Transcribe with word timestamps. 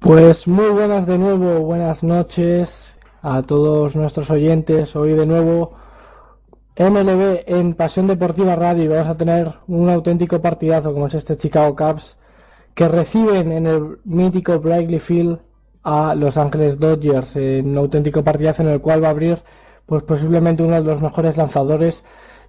Pues 0.00 0.46
muy 0.46 0.68
buenas 0.68 1.06
de 1.06 1.18
nuevo, 1.18 1.60
buenas 1.60 2.04
noches 2.04 2.96
a 3.22 3.42
todos 3.42 3.96
nuestros 3.96 4.30
oyentes. 4.30 4.94
Hoy 4.94 5.14
de 5.14 5.26
nuevo 5.26 5.72
MLB 6.78 7.42
en 7.46 7.74
Pasión 7.74 8.06
Deportiva 8.06 8.54
Radio 8.54 8.90
vamos 8.90 9.08
a 9.08 9.16
tener 9.16 9.52
un 9.66 9.88
auténtico 9.88 10.40
partidazo 10.40 10.92
como 10.92 11.08
es 11.08 11.14
este 11.14 11.36
Chicago 11.36 11.74
Cubs 11.74 12.18
que 12.74 12.86
reciben 12.86 13.50
en 13.50 13.66
el 13.66 13.98
mítico 14.04 14.60
Brightly 14.60 15.00
Field 15.00 15.40
a 15.82 16.14
Los 16.14 16.36
Ángeles 16.36 16.78
Dodgers 16.78 17.34
en 17.34 17.70
un 17.70 17.78
auténtico 17.78 18.22
partidazo 18.22 18.62
en 18.62 18.68
el 18.68 18.80
cual 18.80 19.02
va 19.02 19.08
a 19.08 19.10
abrir 19.10 19.38
pues 19.86 20.02
posiblemente 20.02 20.62
uno 20.62 20.76
de 20.76 20.82
los 20.82 21.02
mejores 21.02 21.36
lanzadores 21.36 22.04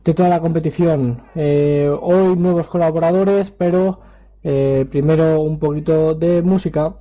de 0.07 0.13
toda 0.13 0.29
la 0.29 0.39
competición. 0.39 1.21
Eh, 1.35 1.93
hoy 2.01 2.37
nuevos 2.37 2.67
colaboradores, 2.69 3.51
pero 3.51 3.99
eh, 4.41 4.85
primero 4.89 5.41
un 5.41 5.59
poquito 5.59 6.15
de 6.15 6.41
música. 6.41 6.95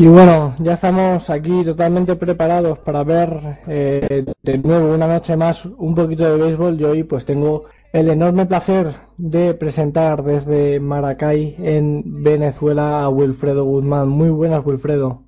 Y 0.00 0.08
bueno, 0.08 0.54
ya 0.58 0.72
estamos 0.72 1.28
aquí 1.28 1.62
totalmente 1.62 2.16
preparados 2.16 2.78
para 2.78 3.04
ver 3.04 3.58
eh, 3.66 4.24
de 4.42 4.56
nuevo 4.56 4.94
una 4.94 5.06
noche 5.06 5.36
más 5.36 5.66
un 5.66 5.94
poquito 5.94 6.24
de 6.24 6.42
béisbol 6.42 6.80
y 6.80 6.84
hoy 6.84 7.02
pues 7.02 7.26
tengo 7.26 7.66
el 7.92 8.08
enorme 8.08 8.46
placer 8.46 8.92
de 9.18 9.52
presentar 9.52 10.22
desde 10.22 10.80
Maracay 10.80 11.54
en 11.58 12.22
Venezuela 12.22 13.02
a 13.02 13.10
Wilfredo 13.10 13.66
Guzmán. 13.66 14.08
Muy 14.08 14.30
buenas, 14.30 14.64
Wilfredo. 14.64 15.24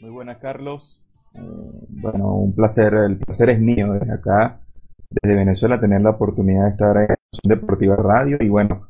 Muy 0.00 0.10
buenas, 0.10 0.38
Carlos. 0.38 1.02
Eh, 1.34 1.40
bueno, 1.88 2.32
un 2.36 2.54
placer, 2.54 2.94
el 2.94 3.18
placer 3.18 3.50
es 3.50 3.60
mío 3.60 3.92
desde 3.92 4.12
acá, 4.12 4.60
desde 5.20 5.34
Venezuela, 5.34 5.80
tener 5.80 6.00
la 6.00 6.10
oportunidad 6.10 6.66
de 6.66 6.70
estar 6.70 6.96
en 6.96 7.16
Deportiva 7.42 7.96
Radio 7.96 8.36
y 8.40 8.48
bueno, 8.48 8.89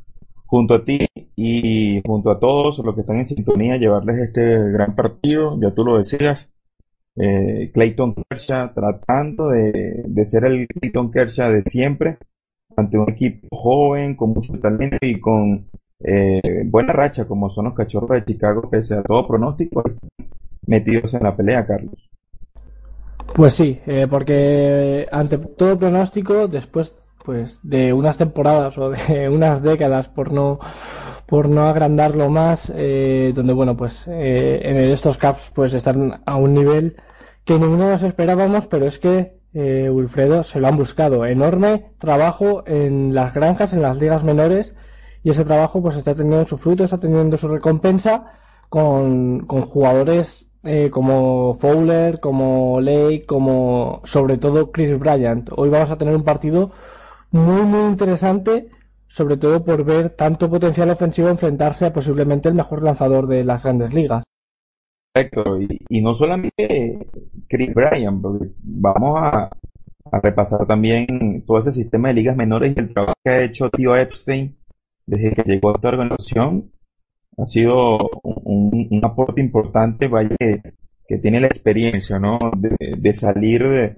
junto 0.50 0.74
a 0.74 0.84
ti 0.84 1.06
y 1.36 2.02
junto 2.04 2.28
a 2.28 2.40
todos 2.40 2.78
los 2.78 2.94
que 2.96 3.02
están 3.02 3.20
en 3.20 3.26
sintonía, 3.26 3.76
llevarles 3.76 4.18
este 4.18 4.42
gran 4.72 4.96
partido, 4.96 5.56
ya 5.60 5.70
tú 5.72 5.84
lo 5.84 5.96
decías, 5.96 6.52
eh, 7.14 7.70
Clayton 7.72 8.16
Kershaw 8.28 8.74
tratando 8.74 9.50
de, 9.50 10.24
ser 10.24 10.46
el 10.46 10.66
Clayton 10.66 11.12
Kershaw 11.12 11.52
de 11.52 11.62
siempre, 11.66 12.18
ante 12.76 12.98
un 12.98 13.08
equipo 13.10 13.46
joven, 13.56 14.16
con 14.16 14.30
mucho 14.30 14.52
talento 14.58 14.96
y 15.00 15.20
con 15.20 15.68
eh, 16.00 16.64
buena 16.66 16.92
racha 16.92 17.28
como 17.28 17.48
son 17.48 17.66
los 17.66 17.74
cachorros 17.74 18.10
de 18.10 18.24
Chicago, 18.24 18.68
pese 18.68 18.94
a 18.94 19.04
todo 19.04 19.28
pronóstico, 19.28 19.84
metidos 20.66 21.14
en 21.14 21.22
la 21.22 21.36
pelea, 21.36 21.64
Carlos. 21.64 22.10
Pues 23.36 23.52
sí, 23.52 23.78
eh, 23.86 24.08
porque 24.10 25.06
ante 25.12 25.38
todo 25.38 25.78
pronóstico, 25.78 26.48
después 26.48 26.96
pues 27.24 27.60
de 27.62 27.92
unas 27.92 28.16
temporadas 28.16 28.76
o 28.78 28.90
de 28.90 29.28
unas 29.32 29.62
décadas 29.62 30.08
por 30.08 30.32
no 30.32 30.58
por 31.26 31.48
no 31.48 31.68
agrandarlo 31.68 32.28
más 32.28 32.72
eh, 32.74 33.32
donde 33.34 33.52
bueno 33.52 33.76
pues 33.76 34.06
eh, 34.08 34.60
en 34.64 34.76
estos 34.76 35.16
caps 35.16 35.52
pues 35.54 35.72
están 35.74 36.22
a 36.24 36.36
un 36.36 36.54
nivel 36.54 36.96
que 37.44 37.58
ninguno 37.58 37.90
nos 37.90 38.02
esperábamos 38.02 38.66
pero 38.66 38.86
es 38.86 38.98
que 38.98 39.38
eh, 39.52 39.88
Wilfredo 39.90 40.42
se 40.42 40.60
lo 40.60 40.68
han 40.68 40.76
buscado 40.76 41.26
enorme 41.26 41.92
trabajo 41.98 42.62
en 42.66 43.14
las 43.14 43.34
granjas 43.34 43.72
en 43.72 43.82
las 43.82 44.00
ligas 44.00 44.24
menores 44.24 44.74
y 45.22 45.30
ese 45.30 45.44
trabajo 45.44 45.82
pues 45.82 45.96
está 45.96 46.14
teniendo 46.14 46.46
su 46.46 46.56
fruto 46.56 46.84
está 46.84 46.98
teniendo 46.98 47.36
su 47.36 47.48
recompensa 47.48 48.32
con, 48.68 49.40
con 49.46 49.60
jugadores 49.62 50.46
eh, 50.62 50.90
como 50.90 51.54
Fowler, 51.54 52.20
como 52.20 52.80
Lake, 52.82 53.24
como 53.26 54.02
sobre 54.04 54.36
todo 54.36 54.70
Chris 54.70 54.98
Bryant. 54.98 55.48
Hoy 55.56 55.70
vamos 55.70 55.90
a 55.90 55.96
tener 55.96 56.14
un 56.14 56.22
partido 56.22 56.70
muy, 57.32 57.62
muy 57.62 57.90
interesante, 57.92 58.68
sobre 59.06 59.36
todo 59.36 59.64
por 59.64 59.84
ver 59.84 60.10
tanto 60.10 60.50
potencial 60.50 60.90
ofensivo 60.90 61.28
enfrentarse 61.28 61.86
a 61.86 61.92
posiblemente 61.92 62.48
el 62.48 62.54
mejor 62.54 62.82
lanzador 62.82 63.26
de 63.26 63.44
las 63.44 63.62
grandes 63.62 63.94
ligas. 63.94 64.22
Perfecto, 65.12 65.60
y, 65.60 66.00
no 66.00 66.14
solamente 66.14 66.98
Chris 67.48 67.74
Bryan, 67.74 68.22
vamos 68.62 69.18
a, 69.20 69.50
repasar 70.22 70.66
también 70.66 71.44
todo 71.46 71.58
ese 71.58 71.72
sistema 71.72 72.08
de 72.08 72.14
ligas 72.14 72.36
menores 72.36 72.72
y 72.74 72.80
el 72.80 72.92
trabajo 72.92 73.14
que 73.22 73.30
ha 73.30 73.44
hecho 73.44 73.70
Tío 73.70 73.96
Epstein 73.96 74.56
desde 75.06 75.32
que 75.34 75.42
llegó 75.42 75.70
a 75.70 75.74
esta 75.74 75.88
organización. 75.88 76.70
Ha 77.36 77.46
sido 77.46 78.08
un, 78.22 79.00
aporte 79.04 79.40
importante, 79.40 80.08
vaya, 80.08 80.36
que, 80.38 81.18
tiene 81.18 81.40
la 81.40 81.46
experiencia, 81.46 82.18
¿no? 82.18 82.38
de 82.58 83.14
salir 83.14 83.68
de, 83.68 83.96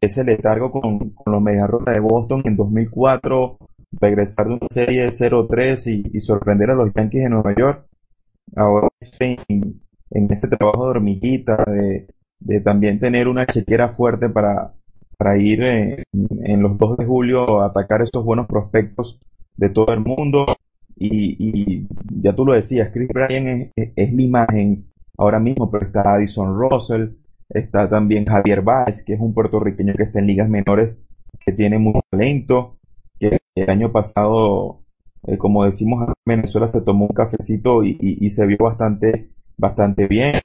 ese 0.00 0.24
letargo 0.24 0.70
con, 0.70 1.10
con 1.10 1.32
los 1.32 1.42
Mediarrotas 1.42 1.94
de 1.94 2.00
Boston 2.00 2.42
en 2.44 2.56
2004, 2.56 3.58
regresar 4.00 4.48
de 4.48 4.54
una 4.54 4.66
serie 4.70 5.02
de 5.02 5.08
0-3 5.08 6.10
y, 6.12 6.20
sorprender 6.20 6.70
a 6.70 6.74
los 6.74 6.92
Yankees 6.94 7.24
de 7.24 7.30
Nueva 7.30 7.54
York. 7.56 7.86
Ahora 8.54 8.88
en, 9.20 9.86
este 10.10 10.48
trabajo 10.48 10.84
de 10.84 10.90
hormiguita, 10.90 11.64
de, 11.66 12.06
de 12.40 12.60
también 12.60 12.98
tener 12.98 13.28
una 13.28 13.46
chequera 13.46 13.88
fuerte 13.90 14.28
para, 14.28 14.72
para 15.18 15.36
ir 15.38 15.62
en, 15.62 16.04
en, 16.44 16.62
los 16.62 16.78
2 16.78 16.98
de 16.98 17.06
julio 17.06 17.60
a 17.60 17.66
atacar 17.66 18.02
estos 18.02 18.24
buenos 18.24 18.46
prospectos 18.46 19.20
de 19.56 19.70
todo 19.70 19.92
el 19.92 20.00
mundo. 20.00 20.46
Y, 20.98 21.36
y 21.38 21.86
ya 22.22 22.34
tú 22.34 22.46
lo 22.46 22.54
decías, 22.54 22.90
Chris 22.92 23.08
Bryan 23.08 23.46
es, 23.46 23.72
es, 23.76 23.92
es, 23.96 24.12
mi 24.12 24.24
imagen 24.24 24.86
ahora 25.18 25.38
mismo, 25.38 25.70
pero 25.70 25.86
está 25.86 26.14
Addison 26.14 26.58
Russell, 26.58 27.10
Está 27.48 27.88
también 27.88 28.26
Javier 28.26 28.62
Báez, 28.62 29.04
que 29.04 29.14
es 29.14 29.20
un 29.20 29.32
puertorriqueño 29.34 29.94
que 29.94 30.04
está 30.04 30.18
en 30.18 30.26
ligas 30.26 30.48
menores, 30.48 30.96
que 31.44 31.52
tiene 31.52 31.78
mucho 31.78 32.00
talento, 32.10 32.76
que 33.18 33.38
el 33.54 33.70
año 33.70 33.92
pasado, 33.92 34.80
eh, 35.26 35.38
como 35.38 35.64
decimos 35.64 36.08
en 36.08 36.14
Venezuela, 36.24 36.66
se 36.66 36.82
tomó 36.82 37.06
un 37.06 37.14
cafecito 37.14 37.84
y, 37.84 38.28
se 38.30 38.46
vio 38.46 38.58
bastante, 38.58 39.30
bastante 39.56 40.06
bien. 40.06 40.36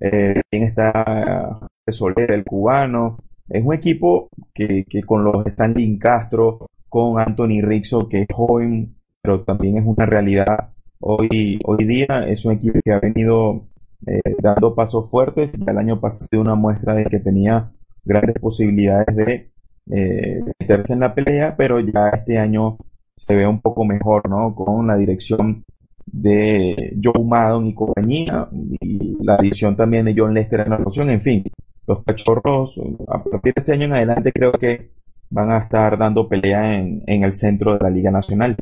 Eh, 0.00 0.40
también 0.50 0.70
está 0.70 1.60
Soler, 1.88 2.32
el 2.32 2.44
cubano. 2.44 3.18
Es 3.48 3.64
un 3.64 3.74
equipo 3.74 4.28
que, 4.54 4.84
que 4.88 5.02
con 5.02 5.24
los 5.24 5.46
Stanley 5.46 5.98
Castro, 5.98 6.66
con 6.88 7.20
Anthony 7.20 7.60
Rizzo, 7.62 8.08
que 8.08 8.22
es 8.22 8.28
joven, 8.32 8.94
pero 9.22 9.42
también 9.42 9.78
es 9.78 9.84
una 9.86 10.06
realidad 10.06 10.70
hoy, 11.00 11.60
hoy 11.64 11.84
día. 11.84 12.24
Es 12.26 12.44
un 12.44 12.54
equipo 12.54 12.78
que 12.84 12.92
ha 12.92 13.00
venido 13.00 13.66
eh, 14.06 14.20
dando 14.42 14.74
pasos 14.74 15.10
fuertes. 15.10 15.52
Ya 15.52 15.72
el 15.72 15.78
año 15.78 16.00
pasado 16.00 16.40
una 16.40 16.54
muestra 16.54 16.94
de 16.94 17.04
que 17.06 17.20
tenía 17.20 17.70
grandes 18.04 18.36
posibilidades 18.38 19.14
de 19.16 19.50
eh, 19.90 20.42
meterse 20.60 20.92
en 20.92 21.00
la 21.00 21.14
pelea, 21.14 21.56
pero 21.56 21.80
ya 21.80 22.10
este 22.10 22.38
año 22.38 22.78
se 23.16 23.34
ve 23.34 23.46
un 23.46 23.60
poco 23.60 23.84
mejor, 23.84 24.28
¿no? 24.28 24.54
Con 24.54 24.86
la 24.86 24.96
dirección 24.96 25.64
de 26.06 26.96
Joe 27.02 27.24
Maddon 27.24 27.66
y 27.66 27.74
compañía, 27.74 28.48
y 28.52 29.16
la 29.22 29.34
adición 29.34 29.76
también 29.76 30.06
de 30.06 30.14
John 30.16 30.34
Lester 30.34 30.60
en 30.60 30.70
la 30.70 30.76
rotación, 30.78 31.10
en 31.10 31.20
fin, 31.20 31.44
los 31.86 32.02
cachorros 32.04 32.80
a 33.08 33.22
partir 33.22 33.54
de 33.54 33.60
este 33.60 33.72
año 33.72 33.86
en 33.86 33.94
adelante 33.94 34.32
creo 34.32 34.52
que 34.52 34.90
van 35.30 35.50
a 35.50 35.58
estar 35.58 35.98
dando 35.98 36.28
pelea 36.28 36.78
en, 36.78 37.02
en 37.06 37.24
el 37.24 37.34
centro 37.34 37.74
de 37.74 37.80
la 37.80 37.90
Liga 37.90 38.10
Nacional. 38.10 38.56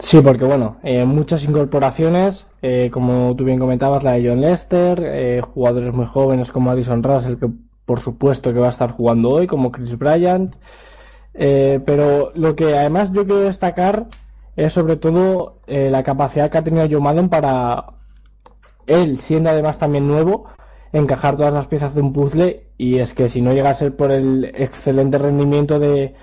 Sí, 0.00 0.20
porque 0.20 0.44
bueno, 0.44 0.78
eh, 0.82 1.04
muchas 1.04 1.44
incorporaciones, 1.44 2.46
eh, 2.62 2.90
como 2.92 3.34
tú 3.36 3.44
bien 3.44 3.58
comentabas, 3.58 4.02
la 4.02 4.12
de 4.12 4.28
John 4.28 4.40
Lester, 4.40 5.02
eh, 5.04 5.42
jugadores 5.42 5.94
muy 5.94 6.06
jóvenes 6.06 6.50
como 6.50 6.70
Addison 6.70 7.02
Russell, 7.02 7.36
que 7.36 7.50
por 7.84 8.00
supuesto 8.00 8.52
que 8.52 8.60
va 8.60 8.68
a 8.68 8.70
estar 8.70 8.92
jugando 8.92 9.30
hoy, 9.30 9.46
como 9.46 9.70
Chris 9.70 9.98
Bryant. 9.98 10.54
pero 11.32 12.32
lo 12.34 12.56
que 12.56 12.76
además 12.78 13.12
yo 13.12 13.24
quiero 13.24 13.40
destacar 13.40 14.06
es 14.56 14.72
sobre 14.72 14.96
todo 14.96 15.60
la 15.66 16.02
capacidad 16.02 16.50
que 16.50 16.58
ha 16.58 16.64
tenido 16.64 16.86
Joe 16.90 17.00
Madden 17.00 17.28
para 17.28 17.94
él, 18.86 19.18
siendo 19.18 19.50
además 19.50 19.78
también 19.78 20.06
nuevo, 20.06 20.46
encajar 20.92 21.36
todas 21.36 21.52
las 21.52 21.66
piezas 21.66 21.94
de 21.94 22.00
un 22.02 22.12
puzzle. 22.12 22.68
Y 22.78 22.98
es 22.98 23.14
que 23.14 23.28
si 23.28 23.40
no 23.40 23.52
llega 23.52 23.70
a 23.70 23.74
ser 23.74 23.96
por 23.96 24.10
el 24.12 24.52
excelente 24.54 25.18
rendimiento 25.18 25.78
de 25.78 26.14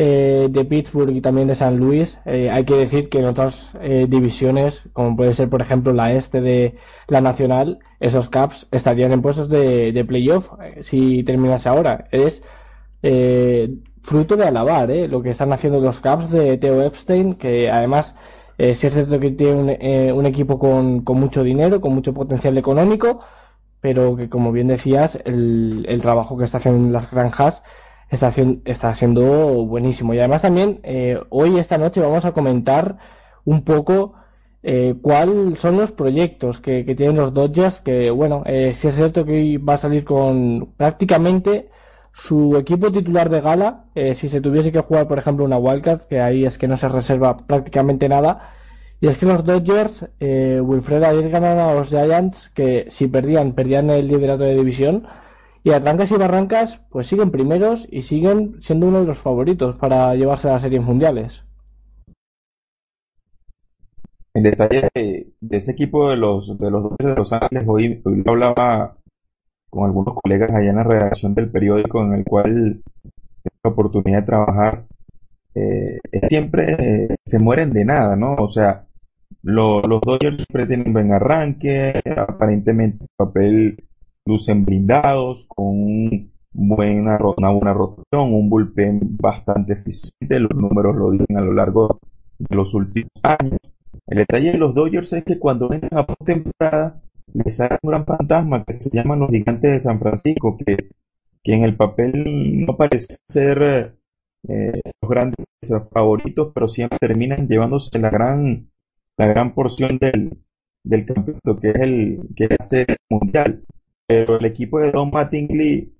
eh, 0.00 0.46
de 0.48 0.64
Pittsburgh 0.64 1.10
y 1.10 1.20
también 1.20 1.48
de 1.48 1.56
San 1.56 1.76
Luis. 1.76 2.20
Eh, 2.24 2.50
hay 2.50 2.64
que 2.64 2.76
decir 2.76 3.08
que 3.08 3.18
en 3.18 3.24
otras 3.24 3.76
eh, 3.80 4.06
divisiones, 4.08 4.84
como 4.92 5.16
puede 5.16 5.34
ser 5.34 5.48
por 5.48 5.60
ejemplo 5.60 5.92
la 5.92 6.12
este 6.12 6.40
de 6.40 6.76
la 7.08 7.20
Nacional, 7.20 7.80
esos 7.98 8.28
Caps 8.28 8.68
estarían 8.70 9.10
en 9.10 9.22
puestos 9.22 9.48
de, 9.48 9.90
de 9.90 10.04
playoff 10.04 10.52
si 10.82 11.24
terminase 11.24 11.68
ahora. 11.68 12.06
Es 12.12 12.42
fruto 14.02 14.36
de 14.36 14.44
alabar 14.46 14.88
lo 14.88 15.20
que 15.20 15.30
están 15.30 15.52
haciendo 15.52 15.80
los 15.80 15.98
Caps 15.98 16.30
de 16.30 16.58
Theo 16.58 16.82
Epstein, 16.82 17.34
que 17.34 17.68
además 17.68 18.14
sí 18.56 18.86
es 18.86 18.94
cierto 18.94 19.18
que 19.18 19.32
tiene 19.32 20.10
un, 20.12 20.18
un 20.18 20.26
equipo 20.26 20.60
con, 20.60 21.00
con, 21.02 21.18
mucho 21.18 21.42
dinero, 21.42 21.80
con 21.80 21.92
mucho 21.92 22.14
potencial 22.14 22.56
económico, 22.56 23.18
pero 23.80 24.14
que 24.16 24.28
como 24.28 24.52
bien 24.52 24.68
decías, 24.68 25.18
el, 25.24 25.84
el 25.88 26.00
trabajo 26.00 26.38
que 26.38 26.44
está 26.44 26.58
haciendo 26.58 26.86
en 26.86 26.92
las 26.92 27.10
granjas 27.10 27.64
está, 28.10 28.32
está 28.64 28.94
siendo 28.94 29.22
buenísimo. 29.66 30.14
Y 30.14 30.18
además 30.18 30.42
también 30.42 30.80
eh, 30.82 31.20
hoy, 31.30 31.58
esta 31.58 31.78
noche, 31.78 32.00
vamos 32.00 32.24
a 32.24 32.32
comentar 32.32 32.98
un 33.44 33.62
poco 33.62 34.14
eh, 34.62 34.94
cuáles 35.00 35.58
son 35.60 35.76
los 35.76 35.92
proyectos 35.92 36.60
que, 36.60 36.84
tienen 36.96 37.16
los 37.16 37.32
Dodgers, 37.32 37.80
que 37.80 38.10
bueno, 38.10 38.42
eh, 38.46 38.74
si 38.74 38.88
es 38.88 38.96
cierto 38.96 39.24
que 39.24 39.32
hoy 39.32 39.56
va 39.56 39.74
a 39.74 39.78
salir 39.78 40.04
con 40.04 40.72
prácticamente 40.76 41.68
su 42.12 42.56
equipo 42.56 42.90
titular 42.90 43.30
de 43.30 43.40
gala, 43.40 43.84
eh, 43.94 44.14
si 44.16 44.28
se 44.28 44.40
tuviese 44.40 44.72
que 44.72 44.80
jugar, 44.80 45.06
por 45.06 45.18
ejemplo, 45.18 45.44
una 45.44 45.58
Wildcat, 45.58 46.08
que 46.08 46.20
ahí 46.20 46.44
es 46.44 46.58
que 46.58 46.66
no 46.66 46.76
se 46.76 46.88
reserva 46.88 47.36
prácticamente 47.36 48.08
nada, 48.08 48.50
y 49.00 49.06
es 49.06 49.18
que 49.18 49.26
los 49.26 49.44
Dodgers, 49.44 50.06
eh, 50.18 50.60
Wilfred, 50.60 51.04
ayer 51.04 51.30
ganaron 51.30 51.60
a 51.60 51.74
los 51.74 51.88
Giants, 51.88 52.50
que 52.50 52.86
si 52.90 53.06
perdían, 53.06 53.52
perdían 53.52 53.90
el 53.90 54.08
liderato 54.08 54.42
de 54.42 54.56
división, 54.56 55.06
y 55.62 55.70
a 55.72 55.80
trancas 55.80 56.10
y 56.12 56.16
barrancas, 56.16 56.80
pues 56.90 57.06
siguen 57.06 57.30
primeros 57.30 57.86
y 57.90 58.02
siguen 58.02 58.60
siendo 58.60 58.86
uno 58.86 59.00
de 59.00 59.06
los 59.06 59.18
favoritos 59.18 59.76
para 59.76 60.14
llevarse 60.14 60.48
a 60.48 60.52
las 60.52 60.62
series 60.62 60.84
mundiales. 60.84 61.44
En 64.34 64.42
detalle 64.44 64.88
de, 64.94 65.26
ese 65.50 65.72
equipo 65.72 66.10
de 66.10 66.16
los 66.16 66.58
de 66.58 66.70
los 66.70 66.96
de 66.96 67.14
Los 67.14 67.32
Ángeles, 67.32 67.64
hoy, 67.66 68.00
hoy 68.04 68.22
hablaba 68.24 68.96
con 69.68 69.84
algunos 69.84 70.14
colegas 70.14 70.50
allá 70.50 70.70
en 70.70 70.76
la 70.76 70.84
redacción 70.84 71.34
del 71.34 71.50
periódico 71.50 72.02
en 72.02 72.14
el 72.14 72.24
cual 72.24 72.80
tengo 73.02 73.56
la 73.64 73.70
oportunidad 73.70 74.20
de 74.20 74.26
trabajar. 74.26 74.84
Eh, 75.54 75.98
siempre 76.28 77.16
se 77.24 77.38
mueren 77.38 77.72
de 77.72 77.84
nada, 77.84 78.14
¿no? 78.14 78.34
O 78.34 78.48
sea, 78.48 78.86
los 79.42 79.82
Dodgers 79.82 80.36
siempre 80.36 80.66
tienen 80.66 80.92
buen 80.92 81.12
arranque, 81.12 82.00
aparentemente 82.16 83.06
papel 83.16 83.87
lucen 84.28 84.64
blindados, 84.64 85.46
con 85.46 86.30
buena, 86.52 87.18
una 87.36 87.50
buena 87.50 87.72
rotación, 87.72 88.34
un 88.34 88.50
bullpen 88.50 89.16
bastante 89.16 89.72
eficiente, 89.72 90.38
los 90.38 90.54
números 90.54 90.94
lo 90.96 91.10
dicen 91.10 91.36
a 91.36 91.40
lo 91.40 91.54
largo 91.54 91.98
de 92.38 92.54
los 92.54 92.74
últimos 92.74 93.10
años. 93.22 93.58
El 94.06 94.18
detalle 94.18 94.52
de 94.52 94.58
los 94.58 94.74
Dodgers 94.74 95.12
es 95.14 95.24
que 95.24 95.38
cuando 95.38 95.72
entran 95.72 95.98
a 95.98 96.06
postemporada 96.06 97.00
les 97.32 97.56
sale 97.56 97.78
un 97.82 97.90
gran 97.90 98.04
fantasma 98.04 98.64
que 98.64 98.72
se 98.74 98.90
llama 98.90 99.16
los 99.16 99.30
gigantes 99.30 99.72
de 99.72 99.80
San 99.80 99.98
Francisco, 99.98 100.56
que, 100.58 100.90
que 101.42 101.52
en 101.54 101.62
el 101.62 101.74
papel 101.76 102.66
no 102.66 102.76
parece 102.76 103.16
ser 103.28 103.96
eh, 104.48 104.80
los 105.00 105.10
grandes 105.10 105.46
favoritos, 105.90 106.52
pero 106.54 106.68
siempre 106.68 106.98
terminan 106.98 107.48
llevándose 107.48 107.98
la 107.98 108.10
gran, 108.10 108.68
la 109.16 109.26
gran 109.26 109.54
porción 109.54 109.98
del, 109.98 110.38
del 110.84 111.06
campeonato, 111.06 111.58
que 111.58 111.70
es 111.70 111.76
el 111.76 112.20
que 112.36 112.48
es 112.50 112.96
mundial 113.10 113.62
pero 114.08 114.38
el 114.38 114.46
equipo 114.46 114.80
de 114.80 114.90
Don 114.90 115.10
Mattingly, 115.10 115.92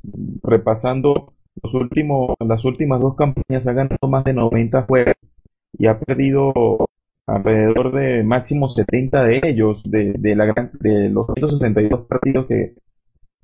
repasando 0.43 1.35
los 1.63 1.75
últimos, 1.75 2.35
las 2.41 2.65
últimas 2.65 3.01
dos 3.01 3.15
campañas, 3.15 3.67
ha 3.67 3.73
ganado 3.75 4.09
más 4.09 4.25
de 4.25 4.33
90 4.33 4.83
juegos 4.85 5.15
y 5.79 5.87
ha 5.87 6.01
perdido 6.01 6.89
alrededor 7.27 7.93
de 7.95 8.23
máximo 8.25 8.67
70 8.67 9.25
de 9.25 9.41
ellos, 9.45 9.83
de, 9.85 10.15
de, 10.15 10.35
la 10.35 10.47
gran, 10.47 10.71
de 10.81 11.11
los 11.11 11.27
162 11.35 12.07
partidos 12.07 12.47
que, 12.47 12.77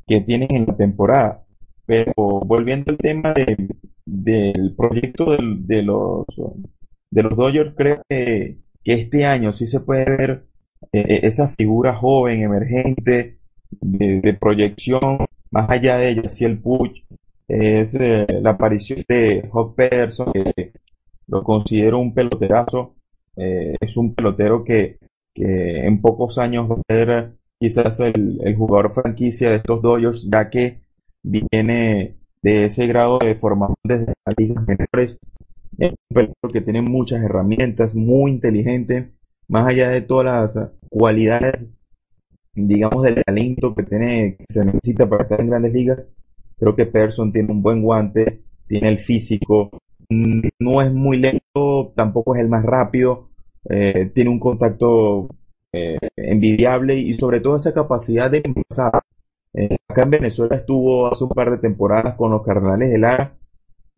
que 0.06 0.22
tienen 0.22 0.50
en 0.54 0.64
la 0.66 0.76
temporada. 0.76 1.44
Pero 1.84 2.14
volviendo 2.16 2.90
al 2.90 2.96
tema 2.96 3.34
de, 3.34 3.68
del 4.06 4.74
proyecto 4.74 5.36
de, 5.36 5.82
los, 5.82 6.24
de 7.10 7.22
los 7.22 7.36
Dodgers, 7.36 7.74
creo 7.76 8.00
que, 8.08 8.60
que 8.82 8.94
este 8.94 9.26
año 9.26 9.52
sí 9.52 9.66
se 9.66 9.80
puede 9.80 10.06
ver 10.06 10.46
eh, 10.92 11.20
esa 11.24 11.50
figura 11.50 11.94
joven, 11.94 12.40
emergente, 12.40 13.40
de, 13.80 14.34
proyección, 14.34 15.18
más 15.50 15.70
allá 15.70 15.96
de 15.96 16.10
ella, 16.10 16.28
si 16.28 16.44
el 16.44 16.58
Puch 16.58 17.02
es 17.48 17.94
eh, 17.94 18.26
la 18.42 18.50
aparición 18.50 19.00
de 19.08 19.48
Hawk 19.52 19.74
Pederson, 19.74 20.32
que 20.32 20.72
lo 21.28 21.42
considero 21.42 21.98
un 21.98 22.14
peloterazo, 22.14 22.94
eh, 23.36 23.76
es 23.80 23.96
un 23.96 24.14
pelotero 24.14 24.64
que, 24.64 24.98
que, 25.34 25.86
en 25.86 26.00
pocos 26.00 26.38
años 26.38 26.70
va 26.70 26.76
a 26.76 26.94
ser 26.94 27.32
quizás 27.58 28.00
el, 28.00 28.40
el, 28.42 28.56
jugador 28.56 28.92
franquicia 28.92 29.50
de 29.50 29.56
estos 29.56 29.82
Dodgers, 29.82 30.28
ya 30.30 30.50
que 30.50 30.80
viene 31.22 32.16
de 32.42 32.64
ese 32.64 32.86
grado 32.86 33.18
de 33.18 33.34
formación 33.34 33.76
desde 33.84 34.14
las 34.24 34.34
ligas 34.36 34.64
menores. 34.66 35.18
Es 35.78 35.90
un 35.90 36.14
pelotero 36.14 36.52
que 36.52 36.60
tiene 36.60 36.82
muchas 36.82 37.22
herramientas, 37.22 37.94
muy 37.94 38.30
inteligente, 38.30 39.10
más 39.48 39.66
allá 39.66 39.88
de 39.88 40.02
todas 40.02 40.54
las 40.54 40.70
cualidades 40.88 41.66
digamos, 42.54 43.02
del 43.02 43.22
talento 43.24 43.74
que 43.74 43.82
tiene, 43.82 44.36
que 44.36 44.44
se 44.48 44.64
necesita 44.64 45.08
para 45.08 45.24
estar 45.24 45.40
en 45.40 45.50
grandes 45.50 45.72
ligas, 45.72 46.06
creo 46.58 46.74
que 46.76 46.86
Persson 46.86 47.32
tiene 47.32 47.52
un 47.52 47.62
buen 47.62 47.82
guante, 47.82 48.42
tiene 48.66 48.88
el 48.88 48.98
físico, 48.98 49.70
no 50.10 50.82
es 50.82 50.92
muy 50.92 51.18
lento, 51.18 51.92
tampoco 51.96 52.34
es 52.34 52.42
el 52.42 52.48
más 52.48 52.64
rápido, 52.64 53.30
eh, 53.68 54.10
tiene 54.14 54.30
un 54.30 54.38
contacto 54.38 55.28
eh, 55.72 55.98
envidiable 56.16 56.96
y 56.96 57.18
sobre 57.18 57.40
todo 57.40 57.56
esa 57.56 57.74
capacidad 57.74 58.30
de 58.30 58.42
empezar. 58.44 59.02
Eh, 59.54 59.76
acá 59.88 60.02
en 60.02 60.10
Venezuela 60.10 60.56
estuvo 60.56 61.06
hace 61.06 61.24
un 61.24 61.30
par 61.30 61.50
de 61.50 61.58
temporadas 61.58 62.14
con 62.16 62.30
los 62.32 62.42
Cardenales 62.42 62.90
de 62.90 62.98
Lara 62.98 63.36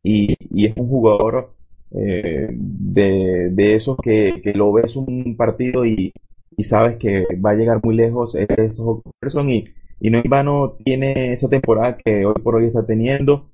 y, 0.03 0.37
y 0.51 0.67
es 0.67 0.77
un 0.77 0.89
jugador 0.89 1.53
de, 1.91 3.49
de, 3.53 3.75
esos 3.75 3.97
que, 4.03 4.41
que 4.43 4.53
lo 4.53 4.73
ves 4.73 4.97
un 4.97 5.37
partido 5.37 5.87
y, 5.87 6.13
y 6.57 6.65
sabes 6.65 6.97
que 6.99 7.27
va 7.45 7.51
a 7.51 7.55
llegar 7.55 7.81
muy 7.83 7.95
lejos 7.95 8.35
es 8.35 8.47
Person 9.21 9.51
y, 9.51 9.65
y 10.01 10.11
no 10.11 10.19
en 10.19 10.31
vano 10.31 10.77
tiene 10.85 11.33
esa 11.33 11.49
temporada 11.49 11.97
que 11.97 12.25
hoy 12.25 12.35
por 12.43 12.57
hoy 12.57 12.67
está 12.67 12.85
teniendo. 12.85 13.51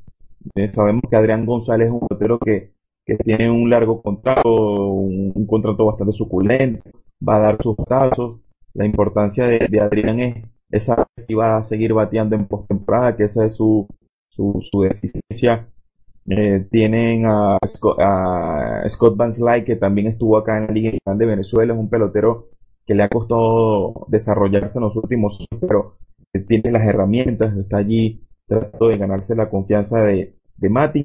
Eh, 0.55 0.69
sabemos 0.69 1.03
que 1.09 1.17
Adrián 1.17 1.47
González 1.47 1.89
es 1.89 1.93
un 1.93 2.01
portero 2.01 2.39
que, 2.39 2.73
que 3.05 3.17
tiene 3.17 3.51
un 3.51 3.71
largo 3.71 4.03
contrato, 4.03 4.51
un, 4.51 5.47
contrato 5.47 5.87
bastante 5.87 6.13
suculento, 6.13 6.91
va 7.27 7.37
a 7.37 7.41
dar 7.41 7.63
sus 7.63 7.77
pasos. 7.77 8.41
La 8.75 8.87
importancia 8.87 9.47
de, 9.47 9.81
Adrián 9.81 10.21
es 10.21 10.45
esa 10.71 11.07
si 11.17 11.35
va 11.35 11.59
a 11.59 11.63
seguir 11.63 11.93
bateando 11.93 12.35
en 12.37 12.47
postemporada, 12.47 13.17
que 13.17 13.25
esa 13.25 13.45
es 13.45 13.57
su, 13.57 13.87
su, 14.29 14.61
su 14.71 14.83
deficiencia. 14.83 15.69
Eh, 16.29 16.67
tienen 16.71 17.27
a 17.27 17.59
Scott, 17.67 17.99
a 18.01 18.85
Scott 18.89 19.17
Van 19.17 19.33
Sly, 19.33 19.65
que 19.65 19.77
también 19.77 20.07
estuvo 20.07 20.37
acá 20.37 20.59
en 20.59 20.67
la 20.69 20.73
Liga 20.73 20.93
de 21.05 21.27
Venezuela, 21.27 21.75
es 21.75 21.79
un 21.79 21.91
pelotero 21.91 22.52
que 22.87 22.95
le 22.95 23.03
ha 23.03 23.09
costado 23.09 24.07
desarrollarse 24.09 24.79
en 24.79 24.85
los 24.85 24.97
últimos 24.97 25.47
años, 25.51 25.65
pero 25.67 25.97
tiene 26.47 26.71
las 26.71 26.87
herramientas, 26.87 27.57
está 27.57 27.79
allí 27.79 28.23
tratando 28.47 28.89
de 28.89 28.99
ganarse 28.99 29.37
la 29.37 29.49
confianza 29.49 30.01
de, 30.01 30.37
de 30.57 30.69
Mati. 30.69 31.05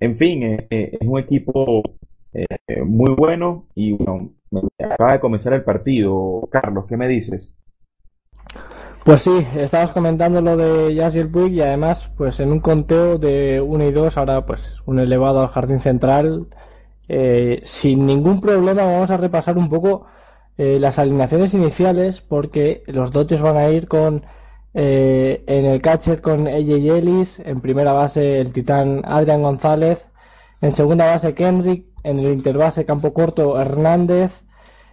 En 0.00 0.16
fin, 0.16 0.42
eh, 0.42 0.66
eh, 0.70 0.98
es 1.00 1.08
un 1.08 1.18
equipo 1.18 1.82
eh, 2.32 2.46
muy 2.84 3.12
bueno 3.14 3.66
y 3.74 3.92
bueno, 3.92 4.32
acaba 4.78 5.12
de 5.12 5.20
comenzar 5.20 5.52
el 5.54 5.64
partido. 5.64 6.48
Carlos, 6.50 6.84
¿qué 6.88 6.96
me 6.96 7.08
dices? 7.08 7.56
Pues 9.04 9.22
sí, 9.22 9.46
estabas 9.56 9.90
comentando 9.92 10.40
lo 10.40 10.56
de 10.56 10.94
Yasiel 10.94 11.28
Puig 11.28 11.52
y 11.52 11.60
además, 11.60 12.10
pues 12.16 12.40
en 12.40 12.52
un 12.52 12.60
conteo 12.60 13.18
de 13.18 13.60
1 13.60 13.84
y 13.84 13.92
2, 13.92 14.16
ahora 14.16 14.46
pues 14.46 14.80
un 14.86 14.98
elevado 14.98 15.40
al 15.40 15.48
jardín 15.48 15.78
central. 15.78 16.46
sin 17.62 18.06
ningún 18.06 18.40
problema 18.40 18.84
vamos 18.84 19.10
a 19.10 19.18
repasar 19.18 19.58
un 19.58 19.68
poco 19.68 20.06
eh, 20.56 20.78
las 20.78 21.00
alineaciones 21.00 21.52
iniciales 21.52 22.20
porque 22.20 22.84
los 22.86 23.10
Dodgers 23.10 23.42
van 23.42 23.56
a 23.56 23.70
ir 23.70 23.88
con 23.88 24.24
eh, 24.72 25.42
en 25.48 25.64
el 25.64 25.82
catcher 25.82 26.20
con 26.20 26.46
AJ 26.46 26.96
Ellis, 26.96 27.40
en 27.44 27.60
primera 27.60 27.92
base 27.92 28.40
el 28.40 28.52
titán 28.52 29.02
Adrián 29.04 29.42
González, 29.42 30.08
en 30.60 30.72
segunda 30.72 31.06
base 31.06 31.34
Kendrick, 31.34 31.86
en 32.04 32.20
el 32.20 32.28
interbase 32.32 32.84
campo 32.84 33.12
corto 33.12 33.60
Hernández, 33.60 34.44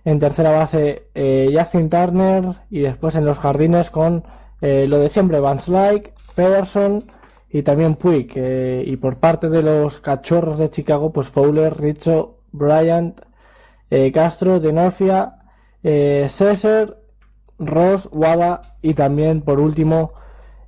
en 0.03 0.20
tercera 0.20 0.50
base 0.50 1.10
eh, 1.13 1.53
Justin 1.56 1.91
Turner 1.91 2.56
y 2.72 2.80
después 2.80 3.13
en 3.15 3.25
los 3.25 3.38
jardines 3.38 3.91
con 3.91 4.24
lo 4.62 5.00
de 5.00 5.10
siempre 5.10 5.39
Van 5.39 5.60
Slyke, 5.60 6.13
Pederson 6.36 7.03
y 7.50 7.63
también 7.63 7.96
Puig 7.96 8.32
y 8.86 8.96
por 8.98 9.18
parte 9.18 9.50
de 9.50 9.63
los 9.63 10.00
cachorros 10.00 10.60
de 10.60 10.70
Chicago 10.70 11.12
pues 11.12 11.30
Fowler, 11.30 11.82
Richo, 11.82 12.38
Bryant, 12.51 13.22
Castro, 14.13 14.60
Denorfia, 14.60 15.40
eh, 15.84 16.28
César, 16.30 16.98
Ross, 17.60 18.10
Wada 18.12 18.62
y 18.82 18.94
también 18.94 19.42
por 19.42 19.60
último 19.60 20.14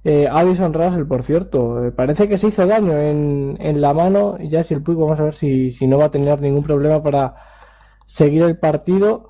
Eh, 0.06 0.28
Addison 0.30 0.74
Russell, 0.74 1.06
por 1.06 1.24
cierto, 1.24 1.86
eh, 1.86 1.92
parece 1.92 2.28
que 2.28 2.38
se 2.38 2.48
hizo 2.48 2.66
daño 2.68 2.92
en, 2.98 3.56
en 3.62 3.80
la 3.80 3.94
mano. 3.94 4.36
Y 4.38 4.50
ya 4.50 4.62
si 4.64 4.74
el 4.74 4.84
Puig, 4.84 4.98
vamos 4.98 5.18
a 5.20 5.24
ver 5.24 5.34
si, 5.34 5.72
si 5.72 5.88
no 5.88 5.98
va 5.98 6.06
a 6.06 6.12
tener 6.12 6.42
ningún 6.42 6.64
problema 6.64 7.02
para 7.02 7.36
seguir 8.06 8.44
el 8.44 8.58
partido. 8.58 9.30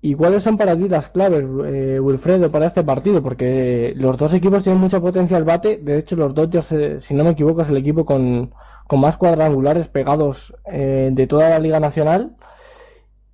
¿Y 0.00 0.14
cuáles 0.14 0.42
son 0.42 0.56
para 0.56 0.74
ti 0.76 0.88
las 0.88 1.08
claves, 1.08 1.44
eh, 1.66 2.00
Wilfredo, 2.00 2.50
para 2.50 2.66
este 2.66 2.82
partido? 2.82 3.22
Porque 3.22 3.92
los 3.96 4.16
dos 4.16 4.32
equipos 4.34 4.62
tienen 4.64 4.80
mucha 4.80 5.00
potencia 5.00 5.36
al 5.36 5.44
bate. 5.44 5.78
De 5.78 5.98
hecho, 5.98 6.16
los 6.16 6.34
Dodgers, 6.34 6.72
eh, 6.72 7.00
si 7.00 7.14
no 7.14 7.22
me 7.22 7.30
equivoco, 7.30 7.62
es 7.62 7.68
el 7.68 7.76
equipo 7.76 8.04
con, 8.04 8.52
con 8.88 9.00
más 9.00 9.16
cuadrangulares 9.16 9.88
pegados 9.88 10.54
eh, 10.64 11.10
de 11.12 11.26
toda 11.26 11.50
la 11.50 11.58
Liga 11.60 11.78
Nacional. 11.78 12.36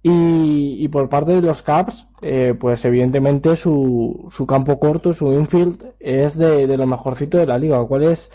Y, 0.02 0.76
y 0.78 0.88
por 0.88 1.09
parte 1.09 1.33
de 1.33 1.43
los 1.43 1.62
Caps, 1.62 2.07
eh, 2.23 2.55
pues 2.59 2.85
evidentemente 2.85 3.57
su, 3.57 4.28
su 4.31 4.47
campo 4.47 4.78
corto, 4.78 5.12
su 5.12 5.33
infield, 5.33 5.95
es 5.99 6.37
de, 6.37 6.67
de 6.67 6.76
lo 6.76 6.87
mejorcito 6.87 7.37
de 7.37 7.47
la 7.47 7.59
liga. 7.59 7.85
¿Cuáles 7.85 8.31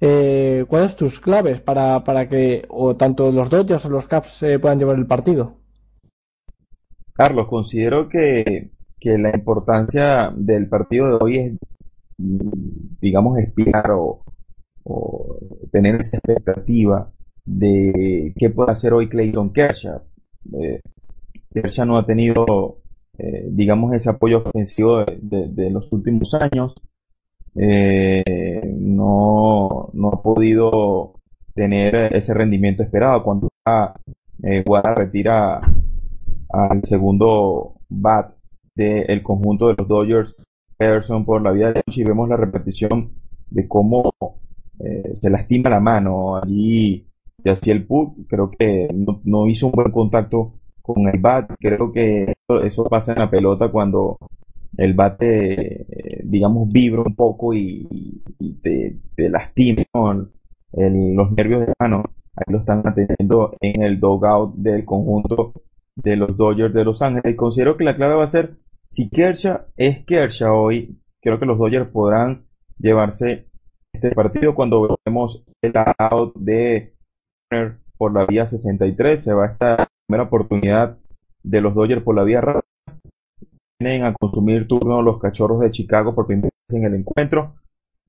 eh, 0.00 0.64
¿cuáles 0.68 0.94
tus 0.94 1.18
claves 1.18 1.60
para, 1.60 2.04
para 2.04 2.28
que 2.28 2.64
o 2.68 2.94
tanto 2.94 3.32
los 3.32 3.50
Dodgers 3.50 3.84
o 3.86 3.90
los 3.90 4.06
Caps 4.06 4.44
eh, 4.44 4.58
puedan 4.60 4.78
llevar 4.78 4.96
el 4.96 5.06
partido? 5.06 5.56
Carlos, 7.12 7.48
considero 7.48 8.08
que, 8.08 8.70
que 9.00 9.18
la 9.18 9.34
importancia 9.34 10.32
del 10.36 10.68
partido 10.68 11.08
de 11.08 11.18
hoy 11.20 11.38
es, 11.38 11.58
digamos, 13.00 13.38
espiar 13.38 13.90
o, 13.90 14.22
o 14.84 15.38
tener 15.72 15.96
esa 15.96 16.18
expectativa 16.18 17.10
de 17.44 18.32
qué 18.38 18.50
puede 18.50 18.70
hacer 18.70 18.92
hoy 18.92 19.08
Clayton 19.08 19.52
Kershaw. 19.52 20.00
Eh, 20.60 20.80
Kershaw 21.52 21.86
no 21.86 21.98
ha 21.98 22.06
tenido, 22.06 22.78
eh, 23.18 23.46
digamos, 23.50 23.92
ese 23.94 24.10
apoyo 24.10 24.42
ofensivo 24.44 25.04
de, 25.04 25.18
de- 25.20 25.48
de 25.48 25.70
los 25.70 25.90
últimos 25.92 26.34
años. 26.34 26.74
Eh, 27.54 28.22
no, 28.78 29.90
no 29.92 30.08
ha 30.08 30.22
podido 30.22 31.14
tener 31.54 32.14
ese 32.14 32.34
rendimiento 32.34 32.82
esperado 32.82 33.22
cuando 33.24 33.48
eh, 34.42 34.64
retira 34.94 35.60
al 36.50 36.84
segundo 36.84 37.74
bat 37.88 38.34
del 38.74 39.22
conjunto 39.22 39.68
de 39.68 39.74
los 39.78 39.88
Dodgers, 39.88 40.36
Pederson 40.76 41.24
por 41.24 41.42
la 41.42 41.50
vía 41.50 41.68
derecha 41.68 42.00
y 42.00 42.04
vemos 42.04 42.28
la 42.28 42.36
repetición 42.36 43.10
de 43.50 43.66
cómo 43.66 44.12
eh, 44.78 45.10
se 45.14 45.28
lastima 45.30 45.68
la 45.70 45.80
mano. 45.80 46.36
Allí 46.36 47.06
Yaciel 47.44 47.84
Puig 47.84 48.26
creo 48.28 48.50
que 48.50 48.88
no 49.24 49.46
hizo 49.48 49.66
un 49.66 49.72
buen 49.72 49.90
contacto 49.90 50.52
con 50.94 51.08
el 51.08 51.20
bat. 51.20 51.50
Creo 51.58 51.92
que 51.92 52.34
eso, 52.64 52.84
pasa 52.84 53.12
en 53.12 53.18
la 53.20 53.30
pelota 53.30 53.68
cuando 53.70 54.18
el 54.76 54.94
bate, 54.94 55.86
digamos, 56.24 56.68
vibra 56.70 57.02
un 57.02 57.14
poco 57.14 57.54
y, 57.54 58.22
te, 58.62 58.96
lastima 59.28 59.82
el- 60.72 61.14
los 61.14 61.32
nervios 61.32 61.66
de 61.66 61.72
mano. 61.78 62.04
Ahí 62.36 62.52
lo 62.52 62.58
están 62.58 62.86
atendiendo 62.86 63.56
en 63.60 63.82
el 63.82 63.98
dugout 63.98 64.54
del 64.56 64.84
conjunto 64.84 65.52
de 65.96 66.16
los 66.16 66.36
Dodgers 66.36 66.72
de 66.74 66.84
Los 66.84 67.02
Ángeles. 67.02 67.36
Considero 67.36 67.76
que 67.76 67.84
la 67.84 67.96
clave 67.96 68.14
va 68.14 68.24
a 68.24 68.28
ser 68.28 68.56
si 68.88 69.10
Kershaw 69.10 69.58
es 69.76 70.04
Kershaw 70.06 70.54
hoy, 70.56 70.98
creo 71.20 71.38
que 71.38 71.46
los 71.46 71.58
Dodgers 71.58 71.88
podrán 71.90 72.44
llevarse 72.78 73.48
este 73.92 74.12
partido 74.12 74.54
cuando 74.54 74.98
vemos 75.04 75.44
el 75.62 75.72
out 75.98 76.34
de 76.36 76.94
por 77.96 78.14
la 78.14 78.26
vía 78.26 78.46
63. 78.46 79.22
Se 79.22 79.32
va 79.34 79.46
esta 79.46 79.88
primera 80.08 80.24
oportunidad 80.24 80.96
de 81.42 81.60
los 81.60 81.74
Dodgers 81.74 82.02
por 82.02 82.16
la 82.16 82.24
vía 82.24 82.40
rápida. 82.40 82.64
Vienen 83.78 84.04
a 84.04 84.14
consumir 84.14 84.66
turno 84.66 85.02
los 85.02 85.20
cachorros 85.20 85.60
de 85.60 85.70
Chicago 85.70 86.14
por 86.14 86.26
primera 86.26 86.48
vez 86.48 86.78
en 86.78 86.84
el 86.86 86.94
encuentro. 86.94 87.54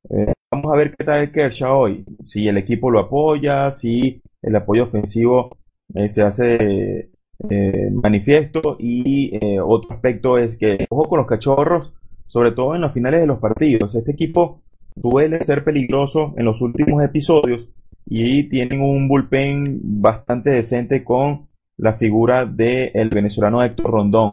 Eh, 0.10 0.34
vamos 0.50 0.72
a 0.74 0.78
ver 0.78 0.96
qué 0.96 1.04
tal 1.04 1.32
Kershaw 1.32 1.78
hoy. 1.78 2.06
Si 2.24 2.48
el 2.48 2.58
equipo 2.58 2.90
lo 2.90 3.00
apoya, 3.00 3.70
si 3.72 4.22
el 4.42 4.56
apoyo 4.56 4.86
ofensivo 4.86 5.58
eh, 5.94 6.10
se 6.10 6.24
hace 6.24 7.10
eh, 7.50 7.90
manifiesto. 7.92 8.78
Y 8.80 9.36
eh, 9.36 9.60
otro 9.60 9.94
aspecto 9.94 10.38
es 10.38 10.58
que, 10.58 10.88
ojo 10.90 11.04
con 11.04 11.20
los 11.20 11.28
cachorros, 11.28 11.92
sobre 12.28 12.54
todo 12.54 12.76
en 12.76 12.82
los 12.82 12.94
finales 12.94 13.20
de 13.20 13.28
los 13.28 13.40
partidos. 13.40 13.94
Este 13.94 14.12
equipo 14.12 14.62
suele 15.02 15.44
ser 15.44 15.66
peligroso 15.66 16.34
en 16.38 16.46
los 16.46 16.62
últimos 16.62 17.04
episodios 17.04 17.68
y 18.06 18.44
tienen 18.44 18.82
un 18.82 19.08
bullpen 19.10 19.82
bastante 20.02 20.50
decente 20.50 21.04
con 21.04 21.49
la 21.80 21.94
figura 21.94 22.46
del 22.46 23.10
venezolano 23.10 23.64
Héctor 23.64 23.92
Rondón, 23.92 24.32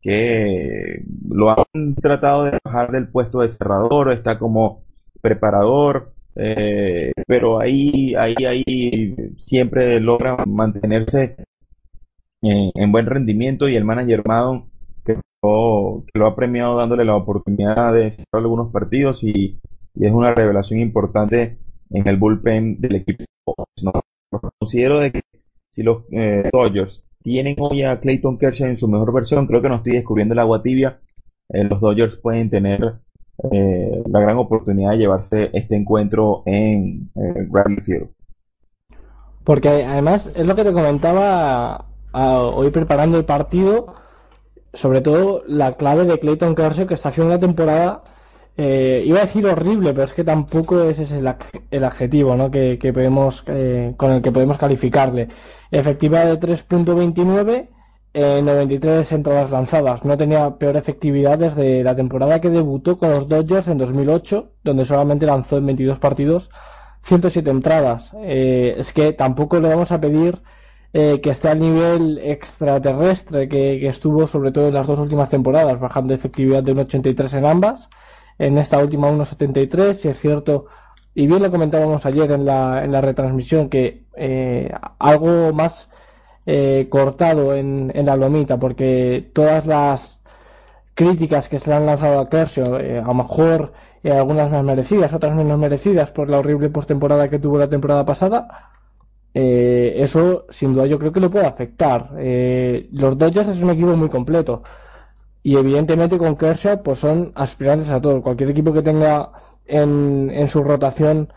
que 0.00 1.02
lo 1.28 1.50
han 1.50 1.94
tratado 1.94 2.44
de 2.44 2.58
bajar 2.64 2.92
del 2.92 3.08
puesto 3.08 3.40
de 3.40 3.48
cerrador, 3.48 4.12
está 4.12 4.38
como 4.38 4.82
preparador, 5.20 6.12
eh, 6.36 7.12
pero 7.26 7.60
ahí, 7.60 8.14
ahí, 8.14 8.34
ahí 8.44 9.16
siempre 9.38 10.00
logra 10.00 10.36
mantenerse 10.46 11.36
en, 12.42 12.70
en 12.74 12.92
buen 12.92 13.06
rendimiento 13.06 13.68
y 13.68 13.76
el 13.76 13.84
manager 13.84 14.22
Madon 14.26 14.66
que 15.04 15.18
lo, 15.42 16.04
que 16.06 16.18
lo 16.18 16.26
ha 16.26 16.36
premiado 16.36 16.76
dándole 16.76 17.04
la 17.04 17.16
oportunidad 17.16 17.92
de 17.92 18.12
cerrar 18.12 18.42
algunos 18.42 18.70
partidos 18.72 19.22
y, 19.24 19.58
y 19.94 20.06
es 20.06 20.12
una 20.12 20.32
revelación 20.34 20.80
importante 20.80 21.58
en 21.90 22.06
el 22.06 22.16
bullpen 22.16 22.80
del 22.80 22.96
equipo. 22.96 23.24
No, 23.82 23.92
considero 24.60 25.00
de 25.00 25.12
que 25.12 25.20
si 25.78 25.84
los 25.84 26.02
eh, 26.10 26.50
Dodgers 26.52 27.04
tienen 27.22 27.54
hoy 27.60 27.84
a 27.84 28.00
Clayton 28.00 28.36
Kershaw 28.36 28.66
en 28.66 28.76
su 28.76 28.88
mejor 28.88 29.12
versión, 29.12 29.46
creo 29.46 29.62
que 29.62 29.68
no 29.68 29.76
estoy 29.76 29.92
descubriendo 29.92 30.32
el 30.32 30.40
agua 30.40 30.60
tibia. 30.60 30.98
Eh, 31.50 31.62
los 31.62 31.80
Dodgers 31.80 32.16
pueden 32.16 32.50
tener 32.50 32.94
eh, 33.52 34.02
la 34.10 34.18
gran 34.18 34.38
oportunidad 34.38 34.90
de 34.90 34.98
llevarse 34.98 35.50
este 35.52 35.76
encuentro 35.76 36.42
en 36.46 37.12
eh, 37.14 37.46
Wrigley 37.48 37.84
Field. 37.84 38.08
Porque 39.44 39.68
además 39.68 40.32
es 40.34 40.44
lo 40.44 40.56
que 40.56 40.64
te 40.64 40.72
comentaba 40.72 41.86
hoy 42.12 42.70
preparando 42.70 43.16
el 43.16 43.24
partido, 43.24 43.94
sobre 44.72 45.00
todo 45.00 45.44
la 45.46 45.74
clave 45.74 46.06
de 46.06 46.18
Clayton 46.18 46.56
Kershaw 46.56 46.88
que 46.88 46.94
está 46.94 47.10
haciendo 47.10 47.32
una 47.32 47.40
temporada, 47.40 48.02
eh, 48.60 49.04
iba 49.06 49.18
a 49.18 49.22
decir 49.22 49.46
horrible, 49.46 49.92
pero 49.92 50.04
es 50.04 50.12
que 50.12 50.24
tampoco 50.24 50.82
ese 50.82 51.04
es 51.04 51.12
el, 51.12 51.32
el 51.70 51.84
adjetivo 51.84 52.34
¿no? 52.34 52.50
que, 52.50 52.76
que 52.76 52.92
podemos, 52.92 53.44
eh, 53.46 53.94
con 53.96 54.10
el 54.10 54.20
que 54.20 54.32
podemos 54.32 54.58
calificarle. 54.58 55.28
Efectividad 55.70 56.26
de 56.26 56.38
3.29, 56.38 57.68
eh, 58.14 58.40
93 58.42 59.12
entradas 59.12 59.50
lanzadas. 59.50 60.04
No 60.04 60.16
tenía 60.16 60.56
peor 60.56 60.76
efectividad 60.76 61.38
desde 61.38 61.82
la 61.84 61.94
temporada 61.94 62.40
que 62.40 62.50
debutó 62.50 62.98
con 62.98 63.10
los 63.10 63.28
Dodgers 63.28 63.68
en 63.68 63.78
2008, 63.78 64.52
donde 64.64 64.84
solamente 64.84 65.26
lanzó 65.26 65.58
en 65.58 65.66
22 65.66 65.98
partidos 65.98 66.50
107 67.02 67.50
entradas. 67.50 68.12
Eh, 68.22 68.74
es 68.78 68.92
que 68.92 69.12
tampoco 69.12 69.60
le 69.60 69.68
vamos 69.68 69.92
a 69.92 70.00
pedir 70.00 70.40
eh, 70.92 71.20
que 71.22 71.30
esté 71.30 71.48
al 71.48 71.60
nivel 71.60 72.18
extraterrestre 72.18 73.48
que, 73.48 73.78
que 73.78 73.88
estuvo 73.88 74.26
sobre 74.26 74.52
todo 74.52 74.68
en 74.68 74.74
las 74.74 74.86
dos 74.86 74.98
últimas 74.98 75.28
temporadas, 75.28 75.78
bajando 75.78 76.14
efectividad 76.14 76.62
de 76.62 76.74
1,83 76.74 77.38
en 77.38 77.44
ambas. 77.44 77.88
En 78.38 78.56
esta 78.56 78.78
última 78.78 79.10
1,73, 79.10 79.94
si 79.94 80.08
es 80.08 80.18
cierto, 80.18 80.66
y 81.18 81.26
bien 81.26 81.42
lo 81.42 81.50
comentábamos 81.50 82.06
ayer 82.06 82.30
en 82.30 82.44
la, 82.44 82.84
en 82.84 82.92
la 82.92 83.00
retransmisión, 83.00 83.68
que 83.68 84.04
eh, 84.14 84.72
algo 85.00 85.52
más 85.52 85.88
eh, 86.46 86.86
cortado 86.88 87.56
en, 87.56 87.90
en 87.92 88.06
la 88.06 88.14
lomita, 88.14 88.56
porque 88.56 89.28
todas 89.34 89.66
las 89.66 90.22
críticas 90.94 91.48
que 91.48 91.58
se 91.58 91.70
le 91.70 91.74
han 91.74 91.86
lanzado 91.86 92.20
a 92.20 92.28
Kershaw, 92.28 92.76
eh, 92.76 93.00
a 93.00 93.08
lo 93.08 93.14
mejor 93.14 93.72
eh, 94.04 94.12
algunas 94.12 94.52
más 94.52 94.62
merecidas, 94.62 95.12
otras 95.12 95.34
menos 95.34 95.58
merecidas 95.58 96.12
por 96.12 96.30
la 96.30 96.38
horrible 96.38 96.70
postemporada 96.70 97.28
que 97.28 97.40
tuvo 97.40 97.58
la 97.58 97.68
temporada 97.68 98.04
pasada, 98.04 98.70
eh, 99.34 99.94
eso 99.96 100.46
sin 100.50 100.70
duda 100.72 100.86
yo 100.86 101.00
creo 101.00 101.10
que 101.10 101.18
le 101.18 101.30
puede 101.30 101.46
afectar. 101.46 102.10
Los 102.92 103.18
Dodgers 103.18 103.48
es 103.48 103.60
un 103.60 103.70
equipo 103.70 103.96
muy 103.96 104.08
completo 104.08 104.62
y 105.42 105.56
evidentemente 105.56 106.16
con 106.16 106.36
Kershaw 106.36 106.80
pues 106.80 107.00
son 107.00 107.32
aspirantes 107.34 107.90
a 107.90 108.00
todo. 108.00 108.22
Cualquier 108.22 108.50
equipo 108.50 108.72
que 108.72 108.82
tenga 108.82 109.32
en, 109.68 110.30
en 110.32 110.48
su 110.48 110.62
rotación 110.62 111.32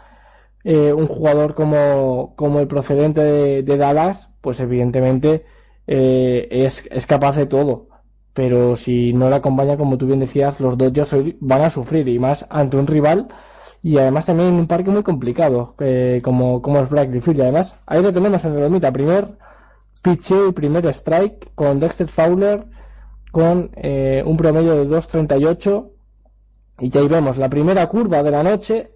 eh, 0.64 0.94
un 0.94 1.08
jugador 1.08 1.56
como, 1.56 2.34
como 2.36 2.60
el 2.60 2.68
procedente 2.68 3.22
de, 3.64 3.78
Dallas, 3.78 4.30
pues 4.42 4.60
evidentemente 4.60 5.46
eh, 5.88 6.48
es, 6.52 6.88
es 6.92 7.06
capaz 7.06 7.36
de 7.36 7.46
todo. 7.48 7.88
Pero 8.34 8.76
si 8.76 9.14
no 9.14 9.30
le 9.30 9.36
acompaña, 9.36 9.78
como 9.78 9.98
tú 9.98 10.08
bien 10.08 10.20
decías, 10.20 10.60
los 10.60 10.78
Dodgers 10.78 11.14
hoy 11.14 11.38
van 11.42 11.62
a 11.64 11.70
sufrir 11.70 12.08
y 12.08 12.20
más 12.20 12.46
ante 12.50 12.78
un 12.78 12.88
rival 12.88 13.28
y 13.84 13.98
además 13.98 14.28
también 14.28 14.50
en 14.50 14.56
un 14.56 14.68
parque 14.68 14.92
muy 14.92 15.04
complicado 15.04 15.76
eh, 15.80 16.22
como, 16.24 16.62
como 16.62 16.80
es 16.80 16.90
Wrigley 16.92 17.22
Field. 17.22 17.40
Y 17.40 17.42
además 17.42 17.76
ahí 17.86 18.02
lo 18.02 18.14
tenemos 18.14 18.44
en 18.46 18.54
el 18.54 18.62
lomita. 18.62 18.92
Primer 18.92 19.30
pitcheo 20.02 20.50
y 20.50 20.52
primer 20.54 20.86
strike 20.88 21.52
con 21.56 21.80
Dexter 21.80 22.08
Fowler 22.08 22.66
con 23.32 23.72
eh, 23.76 24.24
un 24.26 24.38
promedio 24.38 24.76
de 24.76 24.88
2.38 24.88 25.91
y 26.82 26.90
ya 26.90 27.00
ahí 27.00 27.08
vemos 27.08 27.38
la 27.38 27.48
primera 27.48 27.88
curva 27.88 28.24
de 28.24 28.32
la 28.32 28.44
noche, 28.44 28.92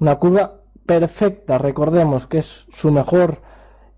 una 0.00 0.16
curva 0.16 0.62
perfecta, 0.86 1.58
recordemos 1.58 2.26
que 2.26 2.38
es 2.38 2.66
su 2.72 2.90
mejor 2.90 3.38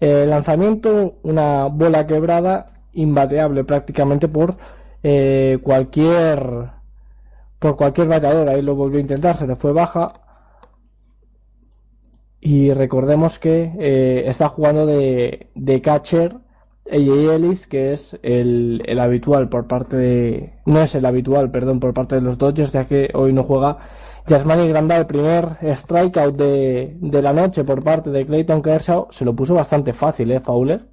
eh, 0.00 0.26
lanzamiento, 0.26 1.18
una 1.22 1.66
bola 1.66 2.06
quebrada, 2.06 2.72
imbateable 2.92 3.62
prácticamente 3.62 4.26
por 4.26 4.56
eh, 5.04 5.58
cualquier 5.62 6.70
por 7.60 7.76
cualquier 7.76 8.08
bateador. 8.08 8.48
Ahí 8.48 8.60
lo 8.60 8.74
volvió 8.74 8.98
a 8.98 9.02
intentar, 9.02 9.36
se 9.36 9.46
le 9.46 9.54
fue 9.54 9.72
baja. 9.72 10.12
Y 12.40 12.72
recordemos 12.72 13.38
que 13.38 13.72
eh, 13.78 14.24
está 14.26 14.48
jugando 14.48 14.84
de, 14.84 15.50
de 15.54 15.80
catcher 15.80 16.38
AJ 16.92 17.34
Ellis, 17.34 17.66
que 17.66 17.92
es 17.92 18.18
el, 18.22 18.82
el, 18.84 19.00
habitual 19.00 19.48
por 19.48 19.66
parte 19.66 19.96
de. 19.96 20.52
No 20.66 20.80
es 20.80 20.94
el 20.94 21.06
habitual, 21.06 21.50
perdón, 21.50 21.80
por 21.80 21.94
parte 21.94 22.16
de 22.16 22.20
los 22.20 22.38
Dodgers, 22.38 22.72
ya 22.72 22.86
que 22.86 23.10
hoy 23.14 23.32
no 23.32 23.44
juega 23.44 23.78
Yasmani 24.26 24.68
Granda, 24.68 24.98
el 24.98 25.06
primer 25.06 25.56
strikeout 25.74 26.36
de, 26.36 26.96
de 27.00 27.22
la 27.22 27.32
noche 27.32 27.64
por 27.64 27.82
parte 27.82 28.10
de 28.10 28.26
Clayton 28.26 28.62
Kershaw. 28.62 29.08
Se 29.10 29.24
lo 29.24 29.34
puso 29.34 29.54
bastante 29.54 29.92
fácil, 29.92 30.30
¿eh, 30.30 30.40
Fowler? 30.40 30.88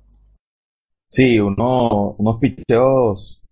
Sí, 1.07 1.39
uno, 1.39 2.15
unos 2.17 2.39
picheos 2.39 3.43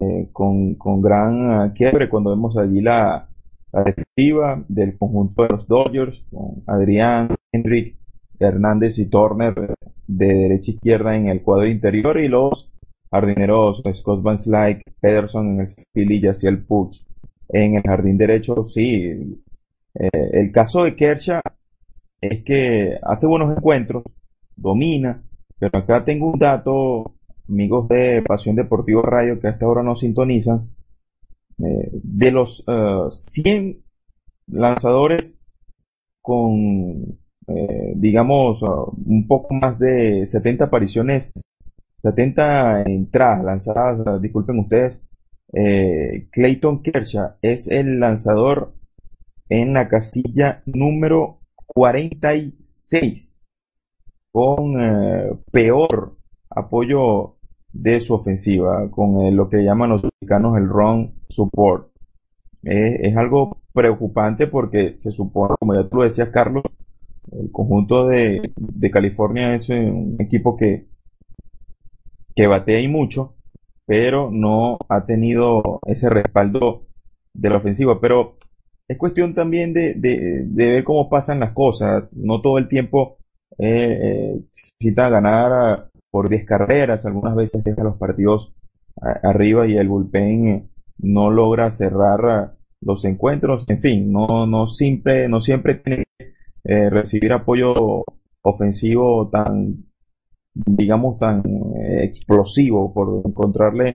eh, 0.00 0.28
con, 0.32 0.74
con 0.76 1.02
gran 1.02 1.66
eh, 1.66 1.72
quiebre 1.74 2.08
cuando 2.08 2.30
vemos 2.30 2.56
allí 2.56 2.80
la, 2.80 3.28
la 3.72 3.82
defensiva 3.82 4.64
del 4.68 4.96
conjunto 4.96 5.42
de 5.42 5.48
los 5.48 5.66
Dodgers, 5.66 6.24
con 6.30 6.62
Adrián, 6.66 7.34
Hendrick, 7.50 7.98
Hernández 8.38 8.98
y 8.98 9.06
Turner 9.06 9.74
de 10.06 10.26
derecha 10.26 10.72
a 10.72 10.74
izquierda 10.74 11.16
en 11.16 11.28
el 11.28 11.42
cuadro 11.42 11.66
interior 11.66 12.18
y 12.18 12.28
los 12.28 12.70
jardineros 13.10 13.82
Scott 13.92 14.22
Van 14.22 14.38
Slyke, 14.38 14.82
Pederson 15.00 15.54
en 15.54 15.60
el 15.60 15.68
field 15.92 16.10
y 16.12 16.26
hacia 16.26 16.48
el 16.48 16.64
Puch 16.64 17.04
en 17.48 17.76
el 17.76 17.82
jardín 17.82 18.16
derecho. 18.16 18.64
Sí, 18.64 19.40
eh, 19.94 20.08
el 20.32 20.50
caso 20.50 20.84
de 20.84 20.96
Kershaw 20.96 21.42
es 22.20 22.42
que 22.44 22.98
hace 23.02 23.26
buenos 23.26 23.54
encuentros, 23.56 24.04
domina, 24.56 25.22
pero 25.58 25.78
acá 25.78 26.02
tengo 26.04 26.30
un 26.32 26.38
dato, 26.38 27.14
amigos 27.48 27.88
de 27.88 28.22
Pasión 28.22 28.56
Deportivo 28.56 29.02
Radio 29.02 29.38
que 29.38 29.48
hasta 29.48 29.66
ahora 29.66 29.82
no 29.82 29.94
sintonizan. 29.94 30.68
Eh, 31.58 31.90
de 31.92 32.30
los 32.30 32.64
100 33.10 33.66
eh, 33.66 33.78
lanzadores 34.48 35.38
con, 36.22 37.18
eh, 37.48 37.92
digamos, 37.96 38.62
un 38.62 39.26
poco 39.26 39.54
más 39.54 39.78
de 39.78 40.26
70 40.26 40.64
apariciones, 40.64 41.32
70 42.02 42.82
entradas 42.82 43.44
lanzadas, 43.44 44.22
disculpen 44.22 44.58
ustedes, 44.60 45.04
Clayton 46.30 46.82
Kershaw 46.82 47.32
es 47.42 47.68
el 47.68 48.00
lanzador 48.00 48.72
en 49.50 49.74
la 49.74 49.86
casilla 49.86 50.62
número 50.64 51.40
46 51.66 53.38
con 54.32 54.74
peor 55.50 56.16
apoyo 56.48 57.36
de 57.72 58.00
su 58.00 58.14
ofensiva, 58.14 58.90
con 58.90 59.36
lo 59.36 59.48
que 59.50 59.62
llaman 59.62 59.90
los 59.90 60.04
mexicanos 60.04 60.56
el 60.56 60.68
run 60.68 61.14
support. 61.28 61.90
es 62.62 63.16
algo 63.16 63.62
preocupante 63.72 64.46
porque 64.46 64.96
se 64.98 65.12
supone, 65.12 65.54
como 65.58 65.74
ya 65.74 65.88
tú 65.88 66.00
decías, 66.00 66.28
Carlos, 66.28 66.64
el 67.30 67.50
conjunto 67.52 68.08
de, 68.08 68.52
California 68.92 69.54
es 69.54 69.68
un 69.68 70.16
equipo 70.18 70.56
que, 70.56 70.88
que 72.34 72.46
batea 72.46 72.80
y 72.80 72.88
mucho, 72.88 73.36
pero 73.86 74.30
no 74.30 74.78
ha 74.88 75.06
tenido 75.06 75.80
ese 75.86 76.10
respaldo 76.10 76.86
de 77.34 77.50
la 77.50 77.58
ofensiva. 77.58 78.00
Pero 78.00 78.36
es 78.88 78.98
cuestión 78.98 79.34
también 79.34 79.72
de, 79.72 79.94
de, 79.94 80.46
ver 80.48 80.84
cómo 80.84 81.08
pasan 81.08 81.40
las 81.40 81.52
cosas. 81.52 82.04
No 82.12 82.40
todo 82.40 82.58
el 82.58 82.68
tiempo 82.68 83.18
eh, 83.58 83.98
eh 84.02 84.40
necesita 84.54 85.08
ganar 85.08 85.90
por 86.10 86.28
10 86.28 86.44
carreras, 86.44 87.06
algunas 87.06 87.34
veces 87.34 87.64
deja 87.64 87.82
los 87.82 87.96
partidos 87.96 88.52
arriba 89.22 89.66
y 89.66 89.76
el 89.76 89.88
bullpen 89.88 90.48
eh, 90.48 90.68
no 90.98 91.30
logra 91.30 91.70
cerrar 91.70 92.54
los 92.80 93.04
encuentros, 93.04 93.64
en 93.68 93.80
fin, 93.80 94.12
no, 94.12 94.46
no 94.46 94.66
siempre, 94.66 95.28
no 95.28 95.40
siempre 95.40 95.76
tiene 95.76 96.04
eh, 96.64 96.90
recibir 96.90 97.32
apoyo 97.32 98.04
ofensivo 98.42 99.28
tan, 99.30 99.84
digamos, 100.54 101.18
tan 101.18 101.42
eh, 101.76 102.04
explosivo 102.04 102.92
por 102.92 103.22
encontrarle 103.24 103.92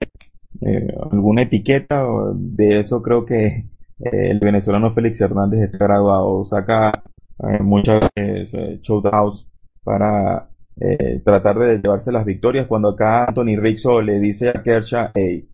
alguna 1.12 1.42
etiqueta, 1.42 2.04
de 2.34 2.80
eso 2.80 3.00
creo 3.02 3.24
que 3.24 3.66
el 4.00 4.40
venezolano 4.40 4.92
Félix 4.92 5.20
Hernández 5.20 5.60
está 5.60 5.78
graduado, 5.78 6.44
saca 6.44 7.04
muchas 7.60 8.08
veces 8.16 8.80
showdowns 8.80 9.46
para 9.84 10.48
eh, 10.80 11.20
tratar 11.24 11.58
de 11.58 11.78
llevarse 11.78 12.12
las 12.12 12.24
victorias 12.24 12.68
cuando 12.68 12.90
acá 12.90 13.24
Anthony 13.24 13.56
Rizzo 13.56 14.00
le 14.00 14.20
dice 14.20 14.50
a 14.50 14.62
Kershaw, 14.62 15.08
hey, 15.14 15.48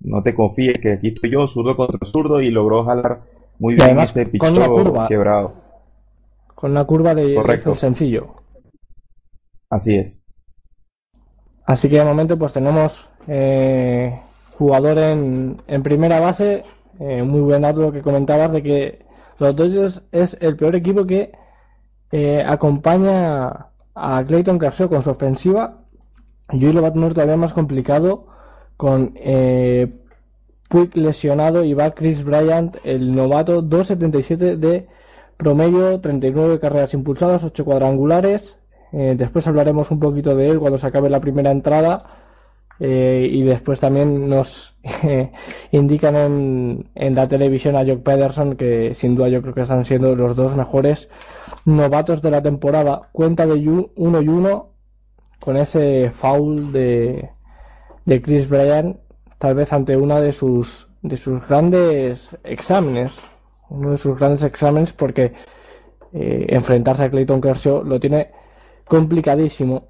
no 0.00 0.22
te 0.22 0.34
confíes 0.34 0.78
que 0.80 0.92
aquí 0.92 1.08
estoy 1.08 1.30
yo, 1.30 1.48
zurdo 1.48 1.76
contra 1.76 1.98
zurdo 2.04 2.42
y 2.42 2.50
logró 2.50 2.84
jalar 2.84 3.22
muy 3.58 3.74
bien 3.74 3.98
ese 4.00 4.30
con 4.36 4.54
curva, 4.54 5.08
quebrado. 5.08 5.65
Con 6.56 6.74
la 6.74 6.84
curva 6.84 7.14
de 7.14 7.34
Correcto. 7.34 7.76
sencillo. 7.76 8.34
Así 9.70 9.94
es. 9.94 10.24
Así 11.66 11.88
que 11.88 11.98
de 11.98 12.04
momento 12.04 12.36
pues 12.36 12.52
tenemos 12.52 13.08
eh, 13.28 14.18
jugador 14.58 14.98
en, 14.98 15.58
en, 15.66 15.82
primera 15.82 16.18
base, 16.18 16.62
eh, 16.98 17.22
muy 17.22 17.40
buen 17.40 17.62
dato 17.62 17.80
lo 17.80 17.92
que 17.92 18.02
comentabas 18.02 18.52
de 18.52 18.62
que 18.62 19.06
los 19.38 19.54
Dodgers 19.54 20.02
es 20.12 20.36
el 20.40 20.56
peor 20.56 20.74
equipo 20.74 21.06
que 21.06 21.32
eh, 22.10 22.42
acompaña 22.44 23.68
a 23.94 24.24
Clayton 24.26 24.58
Kershaw 24.58 24.88
con 24.88 25.02
su 25.02 25.10
ofensiva 25.10 25.82
y 26.52 26.64
hoy 26.64 26.72
lo 26.72 26.82
va 26.82 26.88
a 26.88 26.92
tener 26.92 27.12
todavía 27.12 27.36
más 27.36 27.52
complicado 27.52 28.28
con 28.76 29.12
eh, 29.16 29.92
Puig 30.68 30.96
lesionado 30.96 31.64
y 31.64 31.74
va 31.74 31.92
Chris 31.92 32.24
Bryant, 32.24 32.76
el 32.84 33.12
novato, 33.12 33.62
2.77 33.62 34.56
de 34.56 34.88
promedio, 35.36 36.00
39 36.00 36.60
carreras 36.60 36.94
impulsadas, 36.94 37.44
8 37.44 37.64
cuadrangulares. 37.64 38.58
Eh, 38.92 39.14
después 39.16 39.46
hablaremos 39.46 39.90
un 39.90 40.00
poquito 40.00 40.34
de 40.34 40.48
él 40.48 40.58
cuando 40.58 40.78
se 40.78 40.86
acabe 40.86 41.10
la 41.10 41.20
primera 41.20 41.50
entrada. 41.50 42.04
Eh, 42.78 43.28
y 43.32 43.42
después 43.42 43.80
también 43.80 44.28
nos 44.28 44.76
indican 45.72 46.14
en, 46.14 46.90
en, 46.94 47.14
la 47.14 47.26
televisión 47.26 47.74
a 47.74 47.86
Jock 47.86 48.02
Pederson 48.02 48.54
que 48.54 48.94
sin 48.94 49.14
duda 49.14 49.28
yo 49.28 49.40
creo 49.40 49.54
que 49.54 49.62
están 49.62 49.86
siendo 49.86 50.14
los 50.14 50.36
dos 50.36 50.54
mejores 50.56 51.08
novatos 51.64 52.20
de 52.22 52.30
la 52.30 52.42
temporada. 52.42 53.08
Cuenta 53.12 53.46
de 53.46 53.54
1 53.54 54.22
y 54.22 54.28
1 54.28 54.70
con 55.40 55.56
ese 55.56 56.10
foul 56.10 56.72
de, 56.72 57.30
de 58.04 58.22
Chris 58.22 58.48
Bryan, 58.48 59.00
tal 59.38 59.54
vez 59.54 59.72
ante 59.72 59.96
una 59.96 60.20
de 60.20 60.32
sus, 60.32 60.88
de 61.02 61.16
sus 61.16 61.46
grandes 61.46 62.36
exámenes. 62.44 63.12
Uno 63.70 63.90
de 63.90 63.98
sus 63.98 64.16
grandes 64.18 64.42
exámenes 64.42 64.92
porque 64.92 65.32
eh, 66.12 66.46
enfrentarse 66.48 67.04
a 67.04 67.10
Clayton 67.10 67.40
Kershaw 67.40 67.84
lo 67.84 68.00
tiene 68.00 68.30
complicadísimo. 68.86 69.88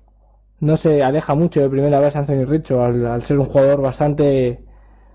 No 0.61 0.77
se 0.77 1.03
aleja 1.03 1.35
mucho 1.35 1.61
de 1.61 1.69
primera 1.69 2.01
vez 2.01 2.17
Anthony 2.17 2.45
Richo 2.47 2.83
al, 2.83 3.23
ser 3.23 3.39
un 3.39 3.45
jugador 3.45 3.83
bastante, 3.83 4.65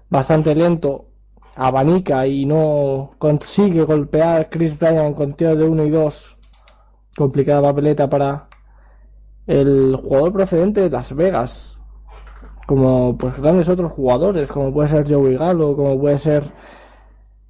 bastante 0.09 0.53
lento 0.55 1.07
abanica 1.55 2.25
y 2.27 2.45
no 2.45 3.11
consigue 3.17 3.83
golpear 3.83 4.49
Chris 4.49 4.77
Bryan 4.77 5.13
con 5.13 5.33
tiro 5.33 5.55
de 5.55 5.65
1 5.65 5.85
y 5.85 5.89
2 5.89 6.37
complicada 7.17 7.61
papeleta 7.61 8.09
para 8.09 8.47
el 9.47 9.95
jugador 9.95 10.31
procedente 10.31 10.81
de 10.81 10.89
Las 10.89 11.13
Vegas. 11.15 11.77
Como 12.67 13.17
pues 13.17 13.35
grandes 13.37 13.67
otros 13.67 13.91
jugadores, 13.91 14.47
como 14.47 14.71
puede 14.71 14.89
ser 14.89 15.11
Joey 15.11 15.35
Gallo, 15.35 15.75
como 15.75 15.99
puede 15.99 16.19
ser 16.19 16.43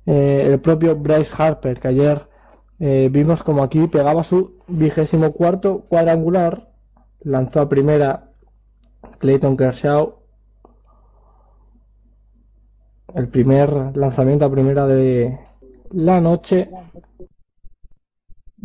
eh, 0.05 0.47
el 0.51 0.59
propio 0.59 0.95
Bryce 0.95 1.33
Harper, 1.37 1.79
que 1.79 1.87
ayer 1.87 2.27
eh, 2.79 3.09
vimos 3.11 3.43
como 3.43 3.63
aquí 3.63 3.87
pegaba 3.87 4.23
su 4.23 4.59
vigésimo 4.67 5.31
cuarto 5.31 5.85
cuadrangular, 5.87 6.71
lanzó 7.21 7.61
a 7.61 7.69
primera 7.69 8.31
Clayton 9.19 9.57
Kershaw, 9.57 10.15
el 13.13 13.27
primer 13.27 13.95
lanzamiento 13.95 14.45
a 14.45 14.51
primera 14.51 14.87
de 14.87 15.37
la 15.91 16.21
noche 16.21 16.69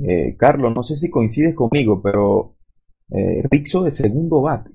eh, 0.03 0.37
Carlos, 0.38 0.75
no 0.75 0.83
sé 0.83 0.96
si 0.96 1.11
coincides 1.11 1.55
conmigo, 1.55 2.03
pero 2.03 2.57
eh, 3.11 3.42
Rixo 3.51 3.83
de 3.83 3.90
segundo 3.90 4.42
bate. 4.42 4.70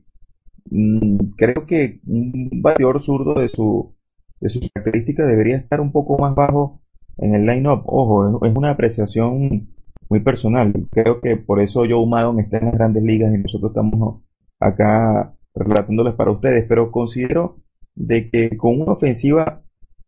Mm, 0.69 1.17
creo 1.37 1.65
que 1.65 1.99
un 2.07 2.49
bateador 2.61 3.01
zurdo 3.01 3.35
de 3.35 3.49
su 3.49 3.95
de 4.41 4.49
sus 4.49 4.69
características 4.73 5.27
debería 5.27 5.57
estar 5.57 5.79
un 5.79 5.91
poco 5.91 6.17
más 6.17 6.35
bajo 6.35 6.81
en 7.17 7.35
el 7.35 7.45
line-up. 7.45 7.83
Ojo, 7.85 8.45
es, 8.45 8.55
una 8.55 8.71
apreciación 8.71 9.69
muy 10.09 10.19
personal. 10.19 10.73
Creo 10.91 11.21
que 11.21 11.37
por 11.37 11.61
eso 11.61 11.83
Joe 11.87 12.05
Maddon 12.05 12.39
está 12.39 12.57
en 12.57 12.65
las 12.65 12.73
grandes 12.73 13.03
ligas 13.03 13.33
y 13.33 13.37
nosotros 13.37 13.71
estamos 13.71 14.21
acá 14.59 15.33
relatándoles 15.55 16.15
para 16.15 16.31
ustedes. 16.31 16.65
Pero 16.67 16.91
considero 16.91 17.57
de 17.95 18.29
que 18.29 18.57
con 18.57 18.81
una 18.81 18.93
ofensiva, 18.93 19.61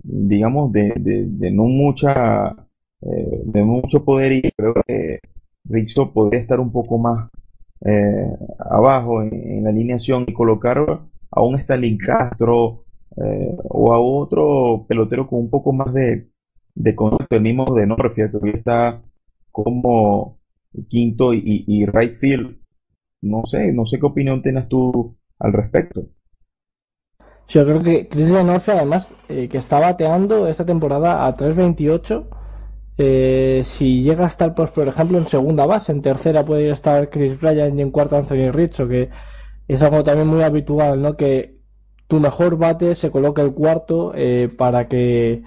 digamos, 0.04 0.72
de, 0.74 0.94
de, 0.98 1.26
de 1.28 1.52
no 1.52 1.66
mucha 1.66 2.56
eh, 3.06 3.42
de 3.46 3.64
mucho 3.64 4.06
poder 4.06 4.32
y 4.32 4.42
creo 4.56 4.74
que 4.88 5.20
Rizzo 5.66 6.14
podría 6.14 6.40
estar 6.40 6.60
un 6.62 6.72
poco 6.72 6.98
más 6.98 7.30
eh, 7.86 8.30
abajo 8.60 9.22
en, 9.22 9.64
la 9.64 9.72
alineación 9.72 10.24
y 10.28 10.34
colocar 10.34 10.78
a 11.32 11.42
un 11.42 11.56
Stalin 11.60 11.98
Castro 11.98 12.86
eh, 13.18 13.56
o 13.70 13.94
a 13.94 14.00
otro 14.00 14.86
pelotero 14.88 15.28
con 15.28 15.40
un 15.40 15.50
poco 15.50 15.74
más 15.74 15.94
de, 15.94 16.30
de 16.76 16.96
contacto, 16.96 17.36
el 17.36 17.42
mismo 17.42 17.74
de 17.76 17.88
Norfia, 17.88 18.30
que 18.32 18.38
hoy 18.38 18.52
está 18.56 19.02
como 19.52 20.40
quinto 20.90 21.34
y, 21.34 21.66
y 21.68 21.86
right 21.86 22.16
field. 22.16 22.58
No 23.22 23.46
sé, 23.46 23.72
no 23.72 23.86
sé 23.86 24.00
qué 24.00 24.06
opinión 24.06 24.42
tienes 24.42 24.68
tú 24.68 25.16
al 25.40 25.54
respecto. 25.54 26.08
Yo 27.48 27.64
creo 27.66 27.84
que 27.84 28.08
Chris 28.08 28.32
de 28.32 28.44
Norfia, 28.44 28.76
además, 28.76 29.14
eh, 29.30 29.48
que 29.48 29.58
está 29.58 29.80
bateando 29.80 30.48
esta 30.48 30.66
temporada 30.66 31.26
a 31.26 31.36
3.28. 31.36 32.28
Eh, 32.98 33.62
si 33.64 34.04
llega 34.04 34.26
a 34.26 34.28
estar, 34.28 34.54
pues, 34.56 34.72
por 34.72 34.88
ejemplo, 34.88 35.18
en 35.18 35.26
segunda 35.26 35.66
base, 35.66 35.92
en 35.92 36.02
tercera 36.02 36.44
puede 36.44 36.70
estar 36.72 37.10
Chris 37.10 37.40
Bryant 37.40 37.78
y 37.78 37.82
en 37.82 37.92
cuarto 37.92 38.18
Anthony 38.18 38.52
Rizzo, 38.52 38.88
que 38.88 39.10
es 39.68 39.82
algo 39.82 40.04
también 40.04 40.28
muy 40.28 40.44
habitual, 40.44 41.02
¿no? 41.02 41.16
Que 41.18 41.60
tu 42.08 42.20
mejor 42.20 42.58
bate 42.58 42.96
se 42.96 43.12
coloque 43.12 43.42
el 43.42 43.54
cuarto 43.54 44.14
eh, 44.16 44.50
para 44.58 44.88
que, 44.88 45.44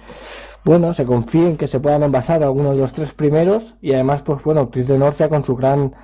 bueno, 0.65 0.93
se 0.93 1.05
confíen 1.05 1.57
que 1.57 1.67
se 1.67 1.79
puedan 1.79 2.03
envasar 2.03 2.43
algunos 2.43 2.75
de 2.75 2.81
los 2.81 2.93
tres 2.93 3.13
primeros. 3.13 3.75
Y 3.81 3.93
además, 3.93 4.21
pues 4.23 4.43
bueno, 4.43 4.69
Chris 4.69 4.87
de 4.87 4.97
Norcia 4.97 5.29
con 5.29 5.43
su 5.43 5.55
gran, 5.55 5.95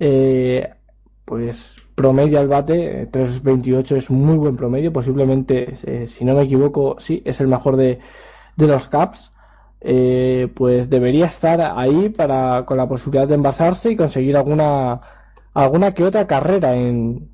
eh, 0.00 0.70
pues 1.24 1.76
promedio 1.94 2.38
al 2.38 2.48
bate, 2.48 3.10
3.28 3.10 3.96
es 3.96 4.10
muy 4.10 4.36
buen 4.36 4.56
promedio, 4.56 4.92
posiblemente, 4.92 5.74
eh, 5.84 6.06
si 6.08 6.24
no 6.24 6.34
me 6.34 6.42
equivoco, 6.42 6.96
sí, 7.00 7.22
es 7.24 7.40
el 7.40 7.48
mejor 7.48 7.76
de, 7.76 7.98
de 8.56 8.66
los 8.66 8.88
Caps. 8.88 9.32
pues 10.54 10.90
debería 10.90 11.26
estar 11.26 11.60
ahí 11.76 12.08
para 12.08 12.64
con 12.64 12.76
la 12.78 12.88
posibilidad 12.88 13.28
de 13.28 13.34
envasarse 13.34 13.90
y 13.92 13.96
conseguir 13.96 14.36
alguna 14.36 15.00
alguna 15.54 15.92
que 15.94 16.04
otra 16.04 16.26
carrera 16.26 16.74
en, 16.74 17.30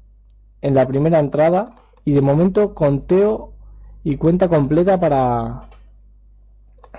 en 0.62 0.74
la 0.74 0.86
primera 0.86 1.18
entrada 1.18 1.74
y 2.04 2.12
de 2.12 2.20
momento 2.20 2.74
conteo 2.74 3.52
y 4.02 4.16
cuenta 4.16 4.48
completa 4.48 4.98
para 5.00 5.62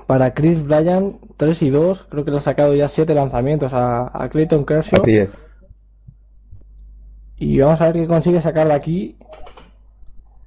para 0.08 0.32
Chris 0.32 0.65
Bryan 0.65 1.18
3 1.38 1.62
y 1.63 1.70
2 1.70 2.08
creo 2.10 2.26
que 2.26 2.32
le 2.32 2.38
ha 2.38 2.41
sacado 2.41 2.74
ya 2.76 2.88
7 2.88 3.13
lanzamientos 3.13 3.72
a, 3.74 4.28
Clayton 4.30 4.65
Kershaw. 4.65 5.02
Así 5.02 5.18
es. 5.18 5.46
Y 7.38 7.60
vamos 7.60 7.82
a 7.82 7.86
ver 7.86 7.94
qué 7.94 8.08
consigue 8.08 8.41
sacar 8.41 8.68
de 8.68 8.74
aquí. 8.74 9.18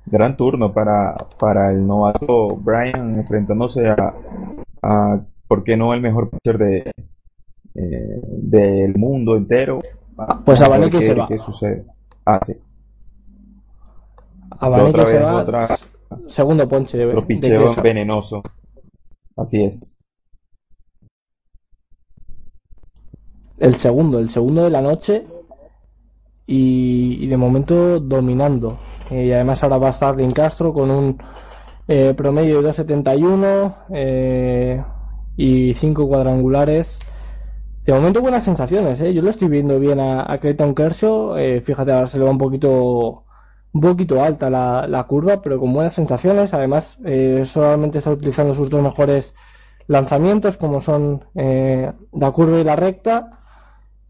Gran 0.06 0.36
turno 0.36 0.72
para, 0.72 1.14
para 1.38 1.70
el 1.70 1.86
novato 1.86 2.48
Bryan 2.56 3.18
enfrentándose 3.18 3.88
a, 3.88 4.14
a 4.82 5.20
¿por 5.46 5.64
qué 5.64 5.76
no 5.76 5.92
el 5.92 6.00
mejor 6.00 6.30
pitcher 6.30 6.58
de 6.58 6.92
eh, 7.74 8.20
del 8.22 8.96
mundo 8.96 9.36
entero. 9.36 9.80
Pues 10.44 10.62
a 10.62 10.68
Valle 10.68 10.90
que 10.90 11.02
se 11.02 11.14
va. 11.14 11.28
¿qué 11.28 11.38
sucede? 11.38 11.84
ah 12.24 12.40
sí 12.42 12.54
Otra 14.60 15.02
se 15.02 15.18
va. 15.18 15.42
Otra, 15.42 15.68
segundo 16.26 16.68
ponche 16.68 16.98
de 16.98 17.22
picheo 17.22 17.74
venenoso. 17.76 18.42
Así 19.36 19.62
es. 19.62 19.96
El 23.58 23.74
segundo, 23.74 24.18
el 24.18 24.30
segundo 24.30 24.64
de 24.64 24.70
la 24.70 24.80
noche. 24.80 25.26
Y, 26.50 27.26
de 27.26 27.36
momento 27.36 28.00
dominando. 28.00 28.78
Eh, 29.10 29.26
y 29.26 29.32
además 29.32 29.62
ahora 29.62 29.78
va 29.78 29.88
a 29.88 29.90
estar 29.90 30.16
Lin 30.16 30.30
Castro 30.30 30.72
con 30.72 30.90
un 30.90 31.18
eh, 31.86 32.14
promedio 32.14 32.62
de 32.62 32.70
2.71 32.70 33.74
eh, 33.90 34.82
y 35.36 35.74
5 35.74 36.08
cuadrangulares. 36.08 36.98
De 37.84 37.92
momento 37.92 38.22
buenas 38.22 38.44
sensaciones, 38.44 38.98
yo 38.98 39.22
lo 39.22 39.30
estoy 39.30 39.48
viendo 39.48 39.78
bien 39.78 39.98
a, 39.98 40.30
a 40.30 40.36
Clayton 40.36 40.74
Kershaw. 40.74 41.36
fíjate, 41.62 41.92
ahora 41.92 42.06
se 42.06 42.18
le 42.18 42.24
va 42.24 42.30
un 42.30 42.38
poquito 42.38 43.24
un 43.72 43.80
poquito 43.80 44.22
alta 44.22 44.50
la, 44.50 44.86
la 44.86 45.04
curva, 45.04 45.42
pero 45.42 45.58
con 45.58 45.72
buenas 45.72 45.94
sensaciones. 45.94 46.54
Además, 46.54 46.98
eh, 47.04 47.42
solamente 47.46 47.98
está 47.98 48.10
utilizando 48.10 48.54
sus 48.54 48.70
dos 48.70 48.82
mejores 48.82 49.34
lanzamientos, 49.86 50.56
como 50.56 50.80
son 50.80 51.24
eh, 51.34 51.92
la 52.12 52.30
curva 52.32 52.60
y 52.60 52.64
la 52.64 52.76
recta. 52.76 53.40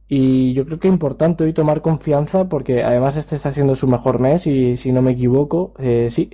Y 0.09 0.55
yo 0.55 0.65
creo 0.65 0.79
que 0.79 0.89
es 0.89 0.95
importante 0.95 1.45
hoy 1.45 1.53
tomar 1.53 1.83
confianza, 1.83 2.49
porque 2.49 2.83
además 2.83 3.17
este 3.17 3.37
está 3.37 3.53
siendo 3.53 3.75
su 3.75 3.87
mejor 3.89 4.21
mes, 4.21 4.47
y 4.47 4.77
si 4.77 4.91
no 4.93 5.03
me 5.03 5.13
equivoco, 5.13 5.75
eh, 5.79 6.09
sí. 6.11 6.31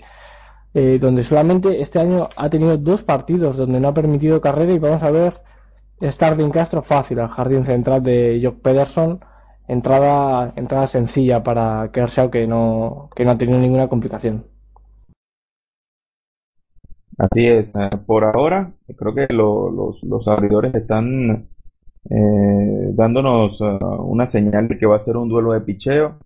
donde 0.75 1.23
solamente 1.23 1.81
este 1.81 1.99
año 2.01 2.29
ha 2.37 2.51
tenido 2.51 2.77
dos 2.77 3.03
partidos 3.03 3.57
donde 3.57 3.81
no 3.81 3.89
ha 3.89 3.95
permitido 3.95 4.41
carrera 4.41 4.73
y 4.73 4.79
vamos 4.79 5.03
a 5.05 5.11
ver 5.11 5.41
Starling 6.03 6.51
Castro 6.51 6.83
fácil 6.83 7.21
al 7.21 7.29
jardín 7.29 7.65
central 7.65 8.03
de 8.03 8.41
Jock 8.43 8.61
Pederson 8.61 9.21
entrada, 9.69 10.53
entrada 10.57 10.87
sencilla 10.87 11.43
para 11.43 11.91
Kershaw 11.93 12.31
que 12.31 12.47
no, 12.47 13.11
que 13.15 13.25
no 13.25 13.33
ha 13.33 13.39
tenido 13.39 13.59
ninguna 13.59 13.89
complicación. 13.89 14.45
Así 17.17 17.47
es, 17.47 17.75
eh, 17.77 17.91
por 18.07 18.25
ahora 18.25 18.73
creo 18.97 19.15
que 19.15 19.33
los, 19.33 20.03
los 20.03 20.29
abridores 20.29 20.75
están 20.75 21.49
eh, 22.11 22.91
dándonos 22.93 23.61
eh, 23.61 23.79
una 24.01 24.27
señal 24.27 24.69
de 24.69 24.79
que 24.79 24.87
va 24.87 24.97
a 24.97 24.99
ser 25.01 25.17
un 25.17 25.29
duelo 25.29 25.53
de 25.53 25.61
picheo. 25.61 26.19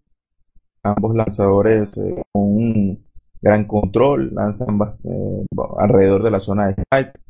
Ambos 0.83 1.15
lanzadores 1.15 1.93
con 2.33 2.43
un 2.43 3.05
gran 3.43 3.67
control, 3.67 4.35
lanzan 4.35 4.79
alrededor 5.79 6.23
de 6.23 6.31
la 6.31 6.41
zona 6.41 6.69
de 6.69 6.83
strike. 6.83 7.21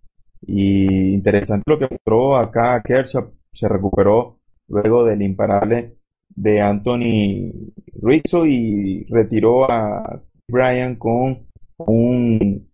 Y 0.46 1.14
interesante 1.14 1.64
lo 1.66 1.78
que 1.78 1.88
mostró 1.90 2.36
acá 2.36 2.80
Kershaw, 2.82 3.32
se 3.52 3.68
recuperó 3.68 4.38
luego 4.68 5.04
del 5.04 5.22
imparable 5.22 5.97
de 6.28 6.60
Anthony 6.60 7.52
Rizzo 8.00 8.46
y 8.46 9.04
retiró 9.08 9.70
a 9.70 10.22
Brian 10.46 10.96
con 10.96 11.46
un 11.78 12.68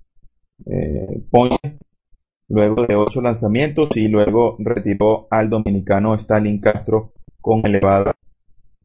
eh, 0.66 1.22
luego 2.48 2.86
de 2.86 2.94
ocho 2.94 3.20
lanzamientos 3.20 3.96
y 3.96 4.08
luego 4.08 4.56
retiró 4.58 5.26
al 5.30 5.50
dominicano 5.50 6.14
Stalin 6.14 6.60
Castro 6.60 7.12
con 7.40 7.64
elevada 7.66 8.14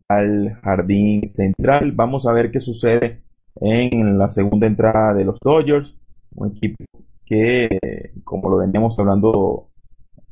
al 0.07 0.55
jardín 0.63 1.27
central. 1.29 1.91
Vamos 1.91 2.25
a 2.25 2.33
ver 2.33 2.51
qué 2.51 2.59
sucede 2.59 3.21
en 3.61 4.17
la 4.17 4.27
segunda 4.27 4.67
entrada 4.67 5.13
de 5.13 5.25
los 5.25 5.37
Dodgers, 5.39 5.95
un 6.35 6.55
equipo 6.55 6.83
que, 7.25 7.79
como 8.23 8.49
lo 8.49 8.57
veníamos 8.57 8.97
hablando, 8.97 9.69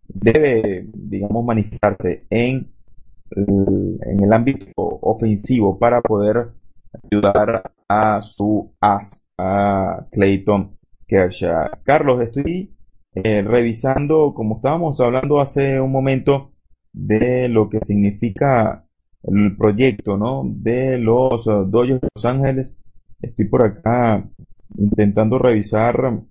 debe, 0.07 0.87
digamos, 0.93 1.45
manifestarse 1.45 2.25
en 2.29 2.71
en 3.35 4.23
el 4.23 4.33
ámbito 4.33 4.71
ofensivo 4.77 5.77
para 5.77 6.01
poder 6.01 6.49
ayudar 7.03 7.71
a 7.87 8.21
su 8.21 8.73
as, 8.79 9.25
a 9.37 10.05
Clayton 10.11 10.77
Kershaw. 11.07 11.69
Carlos, 11.83 12.21
estoy 12.21 12.75
eh, 13.13 13.41
revisando, 13.41 14.33
como 14.33 14.57
estábamos 14.57 14.99
hablando 14.99 15.39
hace 15.39 15.79
un 15.79 15.91
momento, 15.91 16.51
de 16.93 17.47
lo 17.47 17.69
que 17.69 17.79
significa 17.81 18.85
el 19.23 19.55
proyecto, 19.55 20.17
¿no? 20.17 20.43
De 20.45 20.97
los 20.97 21.45
uh, 21.47 21.65
Dodgers 21.65 22.01
de 22.01 22.07
Los 22.15 22.25
Ángeles. 22.25 22.77
Estoy 23.21 23.45
por 23.45 23.63
acá 23.63 24.23
intentando 24.77 25.37
revisar 25.37 26.21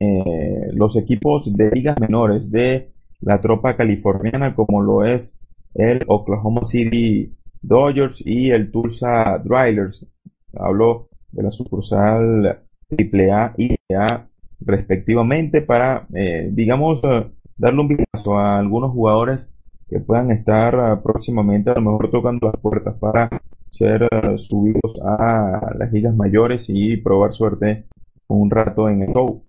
eh, 0.00 0.68
los 0.72 0.96
equipos 0.96 1.54
de 1.56 1.70
ligas 1.70 1.98
menores 2.00 2.50
de 2.50 2.92
la 3.20 3.40
tropa 3.40 3.76
californiana, 3.76 4.54
como 4.54 4.82
lo 4.82 5.04
es 5.04 5.38
el 5.74 6.02
Oklahoma 6.06 6.64
City 6.64 7.32
Dodgers 7.60 8.22
y 8.24 8.50
el 8.50 8.70
Tulsa 8.70 9.38
Drillers. 9.38 10.06
Hablo 10.54 11.08
de 11.30 11.42
la 11.42 11.50
sucursal 11.50 12.60
AAA 12.90 13.54
y 13.56 13.76
A 13.94 14.26
respectivamente 14.60 15.62
para, 15.62 16.06
eh, 16.14 16.48
digamos, 16.52 17.02
eh, 17.04 17.26
darle 17.56 17.80
un 17.80 17.88
vistazo 17.88 18.38
a 18.38 18.58
algunos 18.58 18.92
jugadores 18.92 19.50
que 19.88 20.00
puedan 20.00 20.30
estar 20.30 20.74
eh, 20.74 21.00
próximamente 21.02 21.70
a 21.70 21.74
lo 21.74 21.82
mejor 21.82 22.10
tocando 22.10 22.46
las 22.46 22.60
puertas 22.60 22.94
para 22.98 23.28
ser 23.70 24.06
subidos 24.36 25.00
a 25.02 25.74
las 25.78 25.90
ligas 25.92 26.14
mayores 26.14 26.66
y 26.68 26.98
probar 26.98 27.32
suerte 27.32 27.86
un 28.28 28.50
rato 28.50 28.88
en 28.90 29.02
el 29.02 29.12
show. 29.12 29.42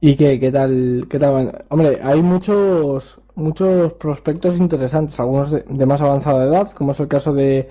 ¿Y 0.00 0.16
qué, 0.16 0.40
qué 0.40 0.50
tal? 0.50 1.06
Qué 1.08 1.18
tal? 1.18 1.64
Hombre, 1.68 2.00
hay 2.02 2.22
muchos 2.22 3.20
muchos 3.40 3.94
prospectos 3.94 4.56
interesantes, 4.56 5.18
algunos 5.20 5.50
de, 5.50 5.86
más 5.86 6.00
avanzada 6.00 6.44
edad, 6.44 6.70
como 6.72 6.92
es 6.92 7.00
el 7.00 7.08
caso 7.08 7.32
de 7.34 7.68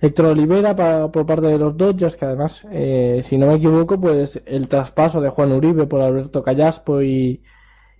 Héctor 0.00 0.26
Olivera 0.26 0.76
por 1.12 1.26
parte 1.26 1.46
de 1.46 1.58
los 1.58 1.76
Dodgers, 1.76 2.16
que 2.16 2.24
además, 2.24 2.62
eh, 2.70 3.22
si 3.24 3.38
no 3.38 3.46
me 3.46 3.54
equivoco, 3.54 4.00
pues 4.00 4.40
el 4.46 4.68
traspaso 4.68 5.20
de 5.20 5.30
Juan 5.30 5.52
Uribe 5.52 5.86
por 5.86 6.00
Alberto 6.00 6.42
Callaspo 6.42 7.02
y, 7.02 7.42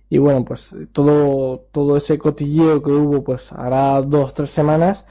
y 0.09 0.17
bueno, 0.17 0.43
pues 0.45 0.75
todo, 0.91 1.67
todo 1.71 1.97
ese 1.97 2.17
cotilleo 2.17 2.83
que 2.83 2.91
hubo, 2.91 3.23
pues 3.23 3.51
hará 3.53 4.01
dos, 4.01 4.33
tres 4.33 4.51
semanas, 4.51 5.05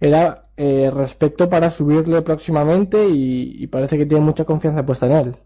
era 0.00 0.48
eh, 0.56 0.90
respecto 0.92 1.48
para 1.48 1.70
subirle 1.70 2.22
próximamente 2.22 3.06
y 3.08 3.66
parece 3.68 3.98
que 3.98 4.06
tiene 4.06 4.24
mucha 4.24 4.44
confianza 4.44 4.84
puesta 4.84 5.06
en 5.06 5.12
él. 5.12 5.36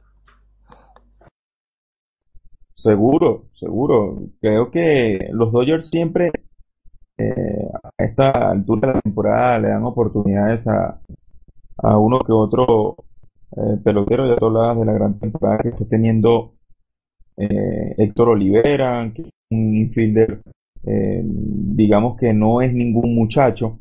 Seguro, 2.77 3.47
seguro. 3.55 4.23
Creo 4.41 4.71
que 4.71 5.29
los 5.33 5.51
Dodgers 5.51 5.89
siempre 5.89 6.31
eh, 7.19 7.69
a 7.99 8.05
esta 8.05 8.51
altura 8.51 8.89
de 8.89 8.95
la 8.95 9.01
temporada 9.01 9.59
le 9.59 9.69
dan 9.69 9.85
oportunidades 9.85 10.69
a, 10.69 11.01
a 11.79 11.99
uno 11.99 12.21
que 12.21 12.33
otro 12.33 12.97
eh, 13.57 13.79
pelotero 13.83 14.37
todos 14.37 14.53
lados 14.53 14.81
de 14.81 14.85
la 14.87 14.93
gran 14.93 15.19
temporada 15.19 15.59
que 15.63 15.71
está 15.71 15.87
teniendo 15.87 16.55
eh, 17.37 17.95
Héctor 17.97 18.31
Olivera, 18.31 19.11
que 19.15 19.23
es 19.23 19.29
un 19.51 19.75
infielder, 19.77 20.43
eh, 20.85 21.23
digamos 21.25 22.17
que 22.19 22.35
no 22.35 22.61
es 22.61 22.73
ningún 22.73 23.15
muchacho, 23.15 23.79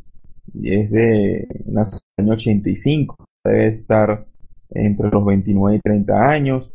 es 0.64 0.92
de 0.92 1.48
nació 1.66 2.00
en 2.18 2.26
año 2.26 2.34
85, 2.34 3.28
debe 3.44 3.68
estar 3.68 4.26
entre 4.70 5.10
los 5.10 5.26
29 5.26 5.78
y 5.78 5.80
30 5.82 6.26
años. 6.26 6.72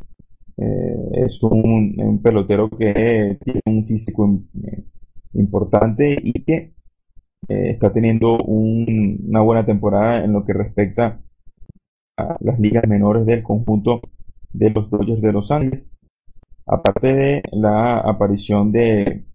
Eh, 0.61 1.25
es 1.25 1.41
un, 1.41 2.19
pelotero 2.21 2.69
que 2.69 3.39
tiene 3.43 3.61
un 3.65 3.87
físico 3.87 4.43
importante 5.33 6.15
y 6.21 6.33
que 6.43 6.73
está 7.47 7.91
teniendo 7.91 8.37
una 8.37 9.41
buena 9.41 9.65
temporada 9.65 10.23
en 10.23 10.33
lo 10.33 10.45
que 10.45 10.53
respecta 10.53 11.19
a 12.17 12.37
las 12.41 12.59
ligas 12.59 12.87
menores 12.87 13.25
del 13.25 13.41
conjunto 13.41 14.01
de 14.53 14.69
los 14.69 14.89
Dodgers 14.91 15.21
de 15.21 15.31
Los 15.31 15.51
Ángeles. 15.51 15.89
Aparte 16.67 17.13
de 17.15 17.43
la 17.51 17.97
aparición 17.99 18.71
de 18.71 19.25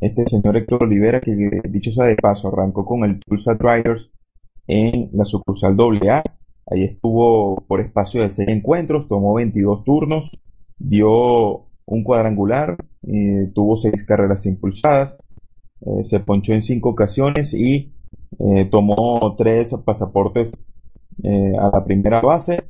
este 0.00 0.28
señor 0.28 0.56
Héctor 0.56 0.84
Olivera, 0.84 1.20
que 1.20 1.34
dicho 1.68 1.92
sea 1.92 2.06
de 2.06 2.16
paso, 2.16 2.48
arrancó 2.48 2.84
con 2.84 3.04
el 3.04 3.18
Tulsa 3.20 3.54
Drivers 3.54 4.08
en 4.68 5.10
la 5.12 5.24
sucursal 5.24 5.76
AA. 5.78 6.22
Ahí 6.66 6.84
estuvo 6.84 7.56
por 7.66 7.80
espacio 7.80 8.22
de 8.22 8.30
seis 8.30 8.48
encuentros, 8.48 9.08
tomó 9.08 9.34
22 9.34 9.84
turnos, 9.84 10.30
dio 10.78 11.66
un 11.86 12.02
cuadrangular, 12.04 12.76
eh, 13.06 13.50
tuvo 13.54 13.76
seis 13.76 14.04
carreras 14.06 14.46
impulsadas, 14.46 15.16
eh, 15.80 16.04
se 16.04 16.20
ponchó 16.20 16.52
en 16.52 16.62
cinco 16.62 16.90
ocasiones 16.90 17.54
y 17.54 17.92
eh, 18.38 18.68
tomó 18.70 19.34
tres 19.36 19.74
pasaportes 19.84 20.52
a 21.22 21.70
la 21.72 21.84
primera 21.84 22.20
base 22.20 22.64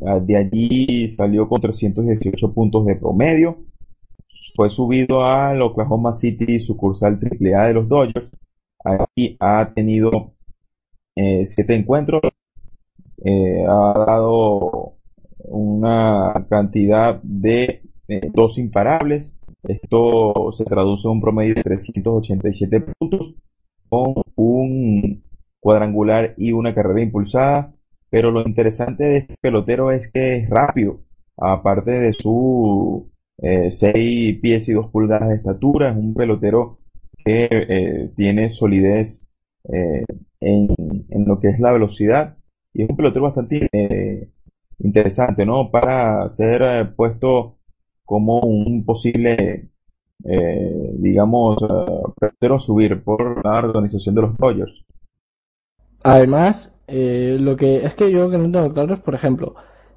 Ah, 0.00 0.18
de 0.18 0.36
allí 0.36 1.08
salió 1.10 1.48
con 1.48 1.60
318 1.60 2.52
puntos 2.54 2.86
de 2.86 2.96
promedio. 2.96 3.58
Fue 4.54 4.70
subido 4.70 5.24
al 5.24 5.60
Oklahoma 5.62 6.14
City 6.14 6.60
sucursal 6.60 7.18
AAA 7.20 7.68
de 7.68 7.74
los 7.74 7.88
Dodgers. 7.88 8.30
Aquí 8.84 9.36
ha 9.40 9.72
tenido 9.74 10.34
eh, 11.16 11.44
siete 11.46 11.74
encuentros. 11.74 12.22
Eh, 13.24 13.64
ha 13.68 14.04
dado 14.06 14.94
una 15.44 16.46
cantidad 16.48 17.20
de 17.22 17.82
eh, 18.08 18.30
dos 18.32 18.58
imparables. 18.58 19.34
Esto 19.62 20.52
se 20.52 20.64
traduce 20.64 21.08
en 21.08 21.12
un 21.12 21.20
promedio 21.20 21.54
de 21.54 21.62
387 21.62 22.80
puntos 22.98 23.34
con 23.88 24.14
un 24.36 25.22
cuadrangular 25.60 26.34
y 26.36 26.52
una 26.52 26.74
carrera 26.74 27.02
impulsada 27.02 27.72
pero 28.12 28.30
lo 28.30 28.42
interesante 28.42 29.04
de 29.04 29.16
este 29.16 29.36
pelotero 29.40 29.90
es 29.90 30.12
que 30.12 30.36
es 30.36 30.50
rápido. 30.50 31.00
Aparte 31.34 31.92
de 31.92 32.12
su 32.12 33.10
6 33.40 33.82
eh, 33.82 34.38
pies 34.42 34.68
y 34.68 34.74
2 34.74 34.90
pulgadas 34.90 35.30
de 35.30 35.36
estatura, 35.36 35.90
es 35.90 35.96
un 35.96 36.12
pelotero 36.12 36.78
que 37.24 37.48
eh, 37.50 38.10
tiene 38.14 38.50
solidez 38.50 39.26
eh, 39.72 40.04
en, 40.40 40.68
lo 41.26 41.40
que 41.40 41.48
es 41.48 41.58
la 41.58 41.72
velocidad 41.72 42.36
y 42.74 42.82
es 42.82 42.90
un 42.90 42.96
pelotero 42.96 43.24
bastante 43.24 43.66
interesante, 44.78 45.44
¿no? 45.46 45.70
Para 45.70 46.28
ser 46.28 46.94
puesto 46.94 47.58
como 48.04 48.40
un 48.40 48.84
posible, 48.84 49.70
digamos, 50.98 51.56
pelotero 52.18 52.56
a 52.56 52.58
subir 52.58 53.02
por 53.02 53.44
la 53.44 53.58
organización 53.58 54.14
de 54.14 54.22
los 54.22 54.36
Dodgers. 54.36 54.84
Además, 56.02 56.72
eh, 56.88 57.36
lo 57.40 57.56
que 57.56 57.84
es 57.84 57.94
que 57.94 58.10
yo 58.10 58.30
que 58.30 58.38
no 58.38 58.50
tengo 58.50 58.74
claro 58.74 58.94
es, 58.94 59.00
por 59.00 59.14
ejemplo, 59.14 59.54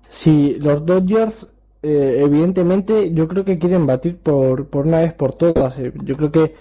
si 0.08 0.56
los 0.56 0.86
Dodgers, 0.86 1.52
eh, 1.82 2.22
evidentemente, 2.24 3.14
yo 3.14 3.28
creo 3.28 3.44
que 3.46 3.58
quieren 3.58 3.86
batir 3.88 4.18
por, 4.18 4.68
por 4.70 4.88
una 4.88 5.02
vez 5.02 5.14
por 5.14 5.34
todas. 5.34 5.78
Eh, 5.80 5.92
yo 6.04 6.16
creo 6.16 6.32
que 6.32 6.56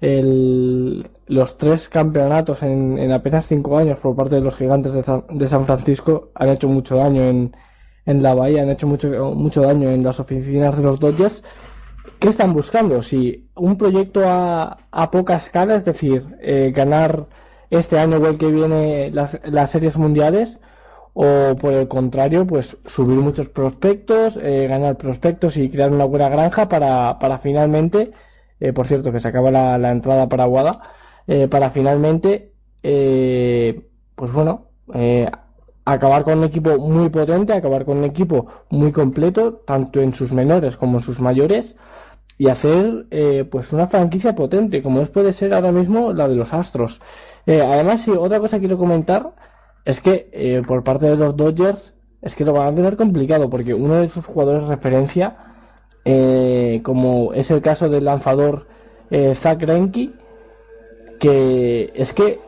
el, 0.00 1.08
los 1.26 1.56
tres 1.58 1.88
campeonatos 1.88 2.62
en, 2.62 2.98
en, 2.98 3.12
apenas 3.12 3.46
cinco 3.46 3.78
años 3.78 3.98
por 3.98 4.14
parte 4.14 4.36
de 4.36 4.40
los 4.42 4.56
gigantes 4.56 4.92
de, 4.92 5.48
San 5.48 5.64
Francisco 5.64 6.30
han 6.34 6.50
hecho 6.50 6.68
mucho 6.68 6.96
daño 6.96 7.22
en, 7.22 7.56
en 8.04 8.22
la 8.22 8.34
bahía, 8.34 8.62
han 8.62 8.70
hecho 8.70 8.86
mucho, 8.86 9.08
mucho 9.34 9.62
daño 9.62 9.90
en 9.90 10.02
las 10.04 10.20
oficinas 10.20 10.76
de 10.76 10.82
los 10.82 11.00
Dodgers. 11.00 11.42
¿Qué 12.18 12.28
están 12.28 12.52
buscando? 12.52 13.02
Si 13.02 13.48
un 13.54 13.76
proyecto 13.76 14.22
a, 14.26 14.78
a 14.90 15.10
poca 15.10 15.36
escala, 15.36 15.76
es 15.76 15.84
decir, 15.84 16.24
ganar 16.72 17.26
este 17.70 17.98
año 17.98 18.18
o 18.18 18.26
el 18.26 18.38
que 18.38 18.50
viene 18.50 19.10
las, 19.10 19.70
series 19.70 19.96
mundiales 19.96 20.58
o 21.14 21.54
por 21.56 21.72
el 21.72 21.88
contrario 21.88 22.46
pues 22.46 22.78
subir 22.84 23.16
muchos 23.16 23.48
prospectos 23.48 24.38
eh, 24.40 24.66
ganar 24.68 24.96
prospectos 24.96 25.56
y 25.56 25.70
crear 25.70 25.90
una 25.90 26.04
buena 26.04 26.28
granja 26.28 26.68
para, 26.68 27.18
para 27.18 27.38
finalmente 27.38 28.12
eh, 28.60 28.72
por 28.72 28.86
cierto 28.86 29.12
que 29.12 29.20
se 29.20 29.28
acaba 29.28 29.50
la, 29.50 29.90
entrada 29.90 30.28
para 30.28 30.44
Aguada 30.44 30.80
eh, 31.26 31.48
para 31.48 31.70
finalmente 31.70 32.52
pues 32.82 34.32
bueno 34.32 34.68
acabar 35.84 36.22
con 36.22 36.38
un 36.38 36.44
equipo 36.44 36.78
muy 36.78 37.08
potente 37.08 37.52
acabar 37.52 37.84
con 37.84 37.98
un 37.98 38.04
equipo 38.04 38.46
muy 38.70 38.92
completo 38.92 39.54
tanto 39.66 40.00
en 40.00 40.14
sus 40.14 40.32
menores 40.32 40.76
como 40.76 40.98
en 40.98 41.04
sus 41.04 41.20
mayores 41.20 41.74
y 42.38 42.48
hacer 42.48 43.06
pues 43.50 43.72
una 43.72 43.88
franquicia 43.88 44.34
potente 44.36 44.82
como 44.82 45.00
es 45.00 45.08
puede 45.08 45.32
ser 45.32 45.52
ahora 45.52 45.72
mismo 45.72 46.12
la 46.12 46.28
de 46.28 46.36
los 46.36 46.52
Astros. 46.52 47.00
Eh, 47.46 47.62
además, 47.62 48.02
sí, 48.02 48.10
otra 48.10 48.40
cosa 48.40 48.56
que 48.56 48.62
quiero 48.62 48.76
comentar 48.76 49.32
es 49.84 50.00
que 50.00 50.28
eh, 50.32 50.62
por 50.66 50.82
parte 50.82 51.06
de 51.06 51.16
los 51.16 51.36
Dodgers 51.36 51.94
es 52.20 52.34
que 52.34 52.44
lo 52.44 52.52
van 52.52 52.66
a 52.68 52.74
tener 52.74 52.96
complicado 52.96 53.48
porque 53.48 53.72
uno 53.72 53.94
de 53.94 54.08
sus 54.08 54.26
jugadores 54.26 54.64
de 54.64 54.74
referencia, 54.74 55.45
eh, 56.06 56.80
como 56.82 57.34
es 57.34 57.50
el 57.50 57.60
caso 57.60 57.90
del 57.90 58.04
lanzador 58.06 58.66
Zach 59.34 59.58
Greinke, 59.60 60.12
que 61.20 61.92
es 61.94 62.12
que 62.12 62.40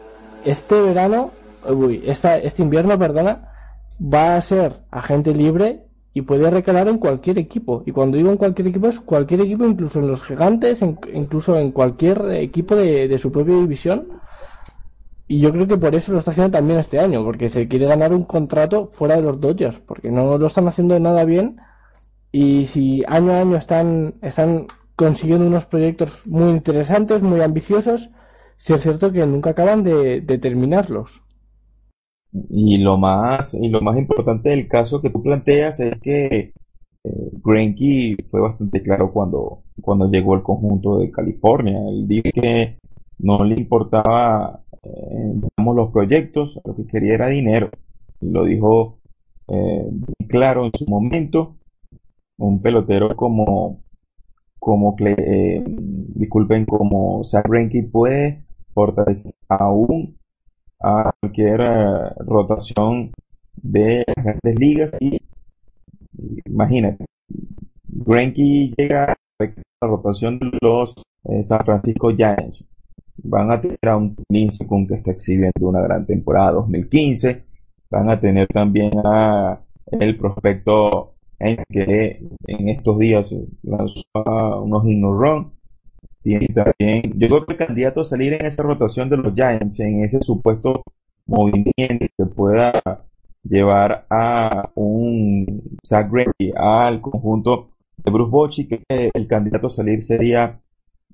este 0.44 0.80
verano, 0.80 1.32
uy, 1.68 2.02
este 2.06 2.62
invierno, 2.62 2.98
perdona, 2.98 3.52
va 4.00 4.36
a 4.36 4.40
ser 4.40 4.80
agente 4.90 5.34
libre 5.34 5.82
y 6.14 6.22
puede 6.22 6.50
recalar 6.50 6.88
en 6.88 6.98
cualquier 6.98 7.38
equipo. 7.38 7.82
Y 7.84 7.92
cuando 7.92 8.16
digo 8.16 8.30
en 8.30 8.38
cualquier 8.38 8.68
equipo 8.68 8.88
es 8.88 8.98
cualquier 9.00 9.42
equipo, 9.42 9.66
incluso 9.66 10.00
en 10.00 10.08
los 10.08 10.24
gigantes, 10.24 10.80
incluso 11.12 11.58
en 11.58 11.70
cualquier 11.72 12.30
equipo 12.32 12.74
de 12.74 13.18
su 13.18 13.30
propia 13.30 13.56
división 13.56 14.06
y 15.30 15.40
yo 15.40 15.52
creo 15.52 15.66
que 15.68 15.76
por 15.76 15.94
eso 15.94 16.10
lo 16.12 16.18
está 16.18 16.30
haciendo 16.30 16.56
también 16.56 16.80
este 16.80 16.98
año, 16.98 17.22
porque 17.22 17.50
se 17.50 17.68
quiere 17.68 17.84
ganar 17.86 18.14
un 18.14 18.24
contrato 18.24 18.86
fuera 18.86 19.16
de 19.16 19.22
los 19.22 19.38
Dodgers, 19.38 19.78
porque 19.80 20.10
no 20.10 20.38
lo 20.38 20.46
están 20.46 20.66
haciendo 20.68 20.98
nada 20.98 21.24
bien. 21.24 21.58
Y 22.30 22.66
si 22.66 23.02
año 23.06 23.32
a 23.32 23.40
año 23.40 23.56
están, 23.56 24.14
están 24.22 24.66
consiguiendo 24.96 25.46
unos 25.46 25.66
proyectos 25.66 26.26
muy 26.26 26.50
interesantes, 26.50 27.22
muy 27.22 27.40
ambiciosos, 27.40 28.10
sí 28.56 28.74
es 28.74 28.82
cierto 28.82 29.12
que 29.12 29.26
nunca 29.26 29.50
acaban 29.50 29.82
de, 29.82 30.20
terminarlos. 30.38 31.22
Y 32.50 32.78
lo 32.78 32.98
más, 32.98 33.54
y 33.54 33.68
lo 33.68 33.80
más 33.80 33.96
importante 33.96 34.50
del 34.50 34.68
caso 34.68 35.00
que 35.00 35.10
tú 35.10 35.22
planteas 35.22 35.80
es 35.80 35.98
que 36.02 36.52
eh, 37.04 38.18
fue 38.30 38.40
bastante 38.40 38.82
claro 38.82 39.12
cuando, 39.12 39.62
cuando 39.80 40.10
llegó 40.10 40.34
al 40.34 40.42
conjunto 40.42 40.98
de 40.98 41.10
California. 41.10 41.78
Él 41.88 42.06
dijo 42.06 42.28
que 42.34 42.76
no 43.18 43.44
le 43.44 43.54
importaba 43.54 44.60
eh, 44.82 45.32
los 45.56 45.90
proyectos, 45.92 46.58
lo 46.64 46.74
que 46.76 46.86
quería 46.86 47.14
era 47.14 47.28
dinero. 47.28 47.70
Y 48.20 48.30
lo 48.30 48.44
dijo 48.44 48.98
eh, 49.48 49.88
claro 50.28 50.66
en 50.66 50.72
su 50.74 50.86
momento. 50.86 51.57
Un 52.38 52.62
pelotero 52.62 53.14
como, 53.16 53.82
como 54.58 54.96
eh, 55.00 55.62
disculpen, 55.66 56.64
como 56.64 57.24
Zach 57.24 57.46
Greinke 57.48 57.82
puede 57.82 58.44
fortalecer 58.72 59.34
aún 59.48 60.16
a 60.80 61.10
cualquier 61.20 61.60
eh, 61.60 62.10
rotación 62.18 63.12
de 63.56 64.04
las 64.06 64.24
grandes 64.24 64.58
ligas 64.58 64.92
y 65.00 65.20
imagínate, 66.46 67.04
Greinke 67.88 68.72
llega 68.76 69.12
a 69.12 69.16
la 69.40 69.88
rotación 69.88 70.38
de 70.38 70.50
los 70.60 70.94
San 71.42 71.64
Francisco 71.64 72.10
Giants. 72.14 72.64
Van 73.22 73.50
a 73.50 73.60
tener 73.60 73.78
a 73.82 73.96
un 73.96 74.16
con 74.66 74.86
que 74.86 74.94
está 74.94 75.10
exhibiendo 75.10 75.68
una 75.68 75.82
gran 75.82 76.06
temporada 76.06 76.52
2015, 76.52 77.44
van 77.90 78.10
a 78.10 78.20
tener 78.20 78.46
también 78.48 78.92
a 79.04 79.60
el 79.90 80.16
prospecto 80.16 81.14
que 81.68 82.20
en 82.46 82.68
estos 82.68 82.98
días 82.98 83.34
lanzó 83.62 84.02
unos 84.62 84.84
no 84.84 85.12
run. 85.12 85.52
Tiene 86.22 86.48
también, 86.48 87.12
yo 87.16 87.28
creo 87.28 87.46
que 87.46 87.52
el 87.52 87.58
candidato 87.58 88.00
a 88.00 88.04
salir 88.04 88.32
en 88.34 88.44
esa 88.44 88.62
rotación 88.62 89.08
de 89.08 89.16
los 89.16 89.34
Giants, 89.34 89.80
en 89.80 90.04
ese 90.04 90.20
supuesto 90.20 90.82
movimiento 91.26 92.06
que 92.16 92.26
pueda 92.26 92.82
llevar 93.44 94.06
a 94.10 94.70
un 94.74 95.78
Zach 95.86 96.10
Greinke 96.10 96.52
al 96.56 97.00
conjunto 97.00 97.70
de 97.96 98.10
Bruce 98.10 98.30
Bochy, 98.30 98.68
que 98.68 98.82
el 98.88 99.26
candidato 99.26 99.68
a 99.68 99.70
salir 99.70 100.02
sería 100.02 100.60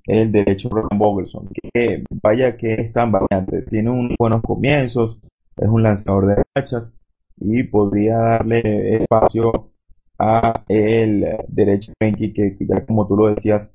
el 0.05 0.31
derecho 0.31 0.69
Ron 0.69 0.97
Bogelson, 0.97 1.49
que 1.73 2.03
vaya 2.21 2.57
que 2.57 2.73
es 2.73 2.91
tan 2.91 3.11
variante, 3.11 3.61
tiene 3.63 3.89
unos 3.89 4.15
buenos 4.19 4.41
comienzos, 4.41 5.19
es 5.57 5.67
un 5.67 5.83
lanzador 5.83 6.27
de 6.27 6.43
rachas 6.55 6.93
y 7.37 7.63
podría 7.63 8.17
darle 8.17 8.97
espacio 8.97 9.71
a 10.17 10.63
el 10.67 11.25
derecho 11.47 11.93
que, 11.99 12.33
que 12.33 12.57
ya 12.67 12.85
como 12.85 13.07
tú 13.07 13.15
lo 13.15 13.27
decías, 13.27 13.73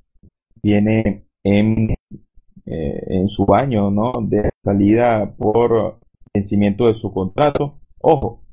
viene 0.61 1.25
en, 1.43 1.91
eh, 2.65 3.03
en 3.07 3.27
su 3.29 3.53
año 3.53 3.89
¿no? 3.91 4.13
de 4.21 4.49
salida 4.63 5.33
por 5.37 5.99
vencimiento 6.33 6.87
de 6.87 6.95
su 6.95 7.13
contrato. 7.13 7.79
Ojo, 7.99 8.43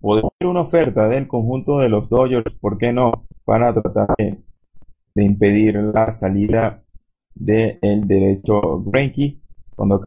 podemos 0.00 0.32
ver 0.40 0.48
una 0.48 0.62
oferta 0.62 1.08
del 1.08 1.26
conjunto 1.28 1.78
de 1.78 1.88
los 1.88 2.08
Dodgers, 2.08 2.52
¿por 2.54 2.78
qué 2.78 2.92
no? 2.92 3.26
Para 3.44 3.72
tratar 3.72 4.14
de, 4.18 4.42
impedir 5.14 5.76
la 5.76 6.12
salida 6.12 6.82
del 7.34 8.06
derecho 8.06 8.82
Greinke 8.84 9.40
cuando 9.74 10.04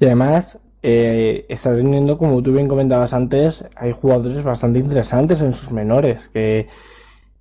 y 0.00 0.06
además 0.06 0.58
eh, 0.82 1.44
está 1.48 1.76
teniendo, 1.76 2.16
como 2.16 2.42
tú 2.42 2.52
bien 2.52 2.68
comentabas 2.68 3.12
antes, 3.12 3.64
hay 3.76 3.92
jugadores 3.92 4.42
bastante 4.42 4.78
interesantes 4.78 5.42
en 5.42 5.52
sus 5.52 5.72
menores, 5.72 6.28
que 6.32 6.68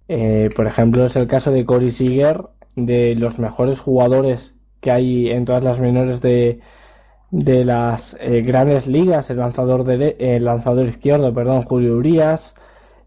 eh, 0.10 0.50
por 0.56 0.68
ejemplo 0.68 1.06
es 1.06 1.16
el 1.16 1.28
caso 1.28 1.52
de 1.52 1.66
Corey 1.66 1.92
Seager, 1.92 2.42
de 2.76 3.16
los 3.16 3.40
mejores 3.40 3.80
jugadores 3.80 4.54
que 4.82 4.92
hay 4.92 5.30
en 5.30 5.46
todas 5.46 5.64
las 5.64 5.80
menores 5.80 6.22
de, 6.22 6.60
de 7.32 7.64
las 7.64 8.18
eh, 8.20 8.42
grandes 8.42 8.88
ligas, 8.88 9.30
el 9.30 9.38
lanzador, 9.38 9.86
de, 9.86 10.18
el 10.20 10.44
lanzador 10.44 10.88
izquierdo, 10.88 11.34
perdón, 11.34 11.64
Julio 11.64 11.96
Urias, 11.96 12.56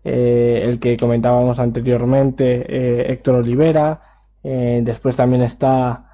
el 0.05 0.81
que 0.81 0.97
comentábamos 0.97 1.61
anteriormente, 1.61 3.13
Héctor 3.13 3.37
Olivera, 3.37 4.01
después 4.43 5.15
también 5.15 5.43
está 5.43 6.12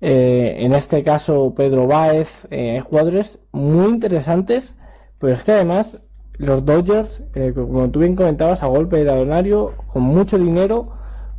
eh, 0.00 0.56
en 0.60 0.74
este 0.74 1.02
caso 1.02 1.54
Pedro 1.54 1.86
Báez, 1.86 2.46
eh, 2.50 2.80
jugadores 2.88 3.38
muy 3.52 3.86
interesantes, 3.88 4.74
pero 5.18 5.32
es 5.32 5.42
que 5.42 5.52
además 5.52 5.98
los 6.38 6.64
Dodgers, 6.64 7.22
eh, 7.34 7.52
como 7.54 7.90
tú 7.90 8.00
bien 8.00 8.14
comentabas, 8.14 8.62
a 8.62 8.66
golpe 8.66 8.98
de 8.98 9.04
donario, 9.04 9.74
con 9.88 10.02
mucho 10.02 10.38
dinero, 10.38 10.92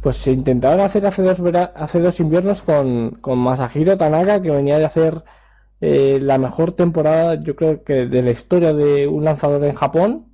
pues 0.03 0.17
se 0.17 0.31
intentaron 0.31 0.81
hacer 0.81 1.05
hace 1.05 1.23
dos, 1.23 1.41
hace 1.75 1.99
dos 1.99 2.19
inviernos 2.19 2.63
con, 2.63 3.11
con 3.21 3.39
Masahiro 3.39 3.97
Tanaka, 3.97 4.41
que 4.41 4.51
venía 4.51 4.77
de 4.79 4.85
hacer 4.85 5.23
la 5.81 6.37
mejor 6.37 6.73
temporada, 6.73 7.41
yo 7.41 7.55
creo 7.55 7.83
que 7.85 8.05
de 8.07 8.21
la 8.21 8.31
historia 8.31 8.73
de 8.73 9.07
un 9.07 9.23
lanzador 9.23 9.63
en 9.63 9.73
Japón. 9.73 10.25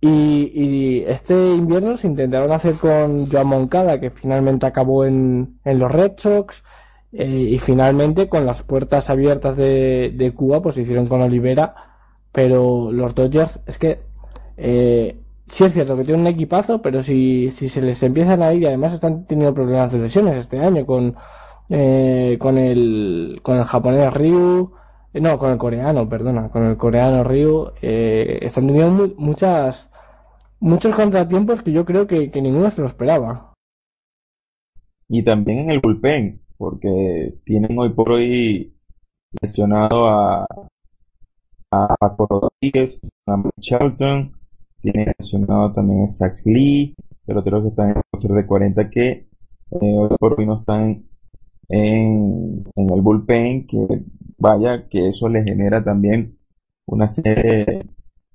Y, 0.00 0.50
y 0.54 1.04
este 1.06 1.34
invierno 1.34 1.96
se 1.96 2.06
intentaron 2.06 2.50
hacer 2.52 2.74
con 2.76 3.30
Joan 3.30 3.46
Moncada, 3.46 4.00
que 4.00 4.10
finalmente 4.10 4.66
acabó 4.66 5.04
en, 5.04 5.60
en 5.64 5.78
los 5.78 5.92
Red 5.92 6.12
Sox. 6.16 6.64
Eh, 7.12 7.26
y 7.26 7.58
finalmente, 7.58 8.28
con 8.28 8.46
las 8.46 8.62
puertas 8.62 9.10
abiertas 9.10 9.56
de, 9.56 10.32
Cuba, 10.36 10.62
pues 10.62 10.76
hicieron 10.76 11.06
con 11.06 11.22
Olivera. 11.22 11.74
Pero 12.32 12.92
los 12.92 13.14
Dodgers, 13.14 13.60
es 13.66 13.78
que 13.78 13.98
eh, 14.56 15.16
sí 15.48 15.64
es 15.64 15.72
cierto 15.72 15.96
que 15.96 16.04
tienen 16.04 16.22
un 16.22 16.26
equipazo, 16.28 16.80
pero 16.80 17.02
si, 17.02 17.50
si 17.50 17.68
se 17.68 17.82
les 17.82 18.02
empiezan 18.02 18.42
a 18.42 18.52
ir, 18.52 18.62
y 18.62 18.66
además 18.66 18.92
están 18.92 19.26
teniendo 19.26 19.54
problemas 19.54 19.92
de 19.92 19.98
lesiones 19.98 20.36
este 20.36 20.60
año 20.60 20.86
con, 20.86 21.16
eh, 21.68 22.36
con, 22.38 22.56
el, 22.58 23.40
con 23.42 23.58
el 23.58 23.64
japonés 23.64 24.14
Ryu, 24.14 24.72
no, 25.14 25.38
con 25.38 25.50
el 25.50 25.58
coreano, 25.58 26.08
perdona, 26.08 26.50
con 26.50 26.64
el 26.66 26.76
coreano 26.76 27.24
Ryu, 27.24 27.72
están 27.80 28.68
teniendo 28.68 29.12
muchas, 29.18 29.90
muchos 30.60 30.94
contratiempos 30.94 31.62
que 31.62 31.72
yo 31.72 31.84
creo 31.84 32.06
que, 32.06 32.30
que 32.30 32.42
ninguno 32.42 32.70
se 32.70 32.80
lo 32.80 32.86
esperaba. 32.86 33.54
Y 35.08 35.24
también 35.24 35.58
en 35.58 35.70
el 35.70 35.80
bullpen, 35.80 36.40
porque 36.60 37.36
tienen 37.46 37.78
hoy 37.78 37.88
por 37.88 38.12
hoy 38.12 38.74
lesionado 39.40 40.06
a, 40.06 40.46
a 41.70 41.96
Rodríguez, 42.18 43.00
a 43.26 43.42
Charlton, 43.60 44.32
tienen 44.82 45.10
lesionado 45.18 45.72
también 45.72 46.04
a 46.04 46.08
Sax 46.08 46.44
Lee, 46.44 46.94
pero 47.24 47.42
creo 47.42 47.62
que 47.62 47.68
están 47.68 47.90
en 47.90 48.30
el 48.30 48.36
de 48.36 48.46
40 48.46 48.90
que 48.90 49.08
eh, 49.08 49.26
hoy 49.80 50.10
por 50.18 50.38
hoy 50.38 50.44
no 50.44 50.58
están 50.60 51.02
en, 51.70 52.64
en 52.76 52.90
el 52.92 53.00
bullpen, 53.00 53.66
que 53.66 54.02
vaya, 54.36 54.86
que 54.90 55.08
eso 55.08 55.30
le 55.30 55.42
genera 55.42 55.82
también 55.82 56.36
una 56.84 57.08
serie, 57.08 57.86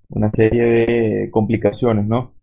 una 0.09 0.31
serie 0.33 0.63
de 0.63 1.29
complicaciones, 1.29 2.07
¿no? 2.07 2.34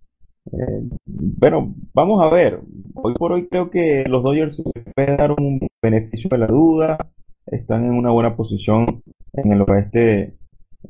Bueno, 0.45 1.75
vamos 1.95 2.21
a 2.23 2.29
ver. 2.29 2.61
Hoy 2.95 3.15
por 3.15 3.33
hoy 3.33 3.47
creo 3.49 3.71
que 3.71 4.05
los 4.09 4.23
Dodgers 4.23 4.63
pueden 4.95 5.17
dar 5.17 5.33
un 5.33 5.69
beneficio 5.81 6.29
de 6.31 6.39
la 6.39 6.47
duda. 6.47 6.99
Están 7.47 7.85
en 7.85 7.93
una 7.93 8.11
buena 8.11 8.37
posición 8.37 9.03
en 9.33 9.53
el 9.53 9.63
oeste 9.63 10.35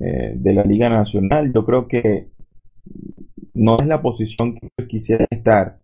eh, 0.01 0.33
de 0.37 0.53
la 0.55 0.65
Liga 0.65 0.88
Nacional. 0.88 1.53
Yo 1.53 1.65
creo 1.65 1.87
que 1.87 2.29
no 3.55 3.79
es 3.79 3.87
la 3.87 4.01
posición 4.01 4.59
que 4.59 4.87
quisiera 4.88 5.27
estar. 5.31 5.79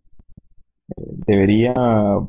Eh, 0.96 1.02
debería, 1.26 1.74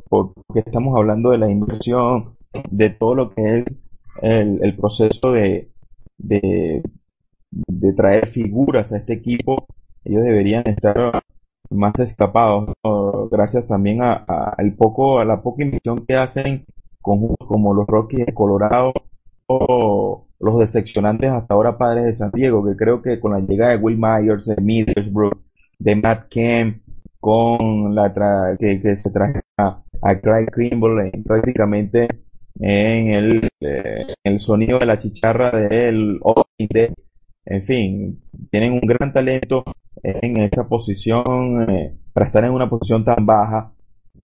porque 0.09 0.59
estamos 0.59 0.97
hablando 0.97 1.31
de 1.31 1.37
la 1.37 1.49
inversión, 1.49 2.35
de 2.69 2.89
todo 2.89 3.15
lo 3.15 3.29
que 3.31 3.59
es 3.59 3.79
el, 4.21 4.75
proceso 4.75 5.31
de, 5.31 5.69
de 6.17 7.93
traer 7.93 8.27
figuras 8.27 8.91
a 8.91 8.97
este 8.97 9.13
equipo 9.13 9.65
ellos 10.03 10.23
deberían 10.23 10.67
estar 10.67 11.21
más 11.69 11.99
escapados, 11.99 12.73
gracias 13.31 13.67
también 13.67 14.01
a, 14.01 14.25
poco, 14.77 15.19
a 15.19 15.25
la 15.25 15.41
poca 15.41 15.63
inversión 15.63 16.05
que 16.05 16.15
hacen 16.15 16.65
conjuntos 17.01 17.47
como 17.47 17.73
los 17.73 17.87
Rockies 17.87 18.25
de 18.25 18.33
Colorado 18.33 18.93
o 19.47 20.27
los 20.39 20.59
decepcionantes 20.59 21.29
hasta 21.31 21.53
ahora 21.53 21.77
padres 21.77 22.05
de 22.05 22.13
San 22.13 22.31
Diego, 22.31 22.65
que 22.65 22.75
creo 22.75 23.01
que 23.01 23.19
con 23.19 23.33
la 23.33 23.39
llegada 23.39 23.71
de 23.71 23.77
Will 23.77 23.97
Myers, 23.97 24.45
de 24.45 24.55
Middlesbrough, 24.61 25.37
de 25.79 25.95
Matt 25.95 26.29
Kemp, 26.29 26.81
con 27.19 27.93
la 27.93 28.13
que, 28.59 28.95
se 28.95 29.11
traje 29.11 29.41
a, 29.57 29.81
Craig 30.21 30.47
Kimble 30.55 31.11
prácticamente 31.25 32.07
en 32.59 33.09
el, 33.09 33.49
eh, 33.59 34.13
el 34.23 34.39
sonido 34.39 34.79
de 34.79 34.85
la 34.85 34.97
chicharra 34.97 35.51
del 35.51 36.19
de 36.57 36.93
en 37.49 37.63
fin, 37.63 38.21
tienen 38.51 38.73
un 38.73 38.81
gran 38.81 39.11
talento 39.11 39.63
en 40.03 40.37
esa 40.37 40.67
posición, 40.67 41.69
eh, 41.69 41.97
para 42.13 42.27
estar 42.27 42.43
en 42.45 42.51
una 42.51 42.69
posición 42.69 43.03
tan 43.03 43.25
baja, 43.25 43.73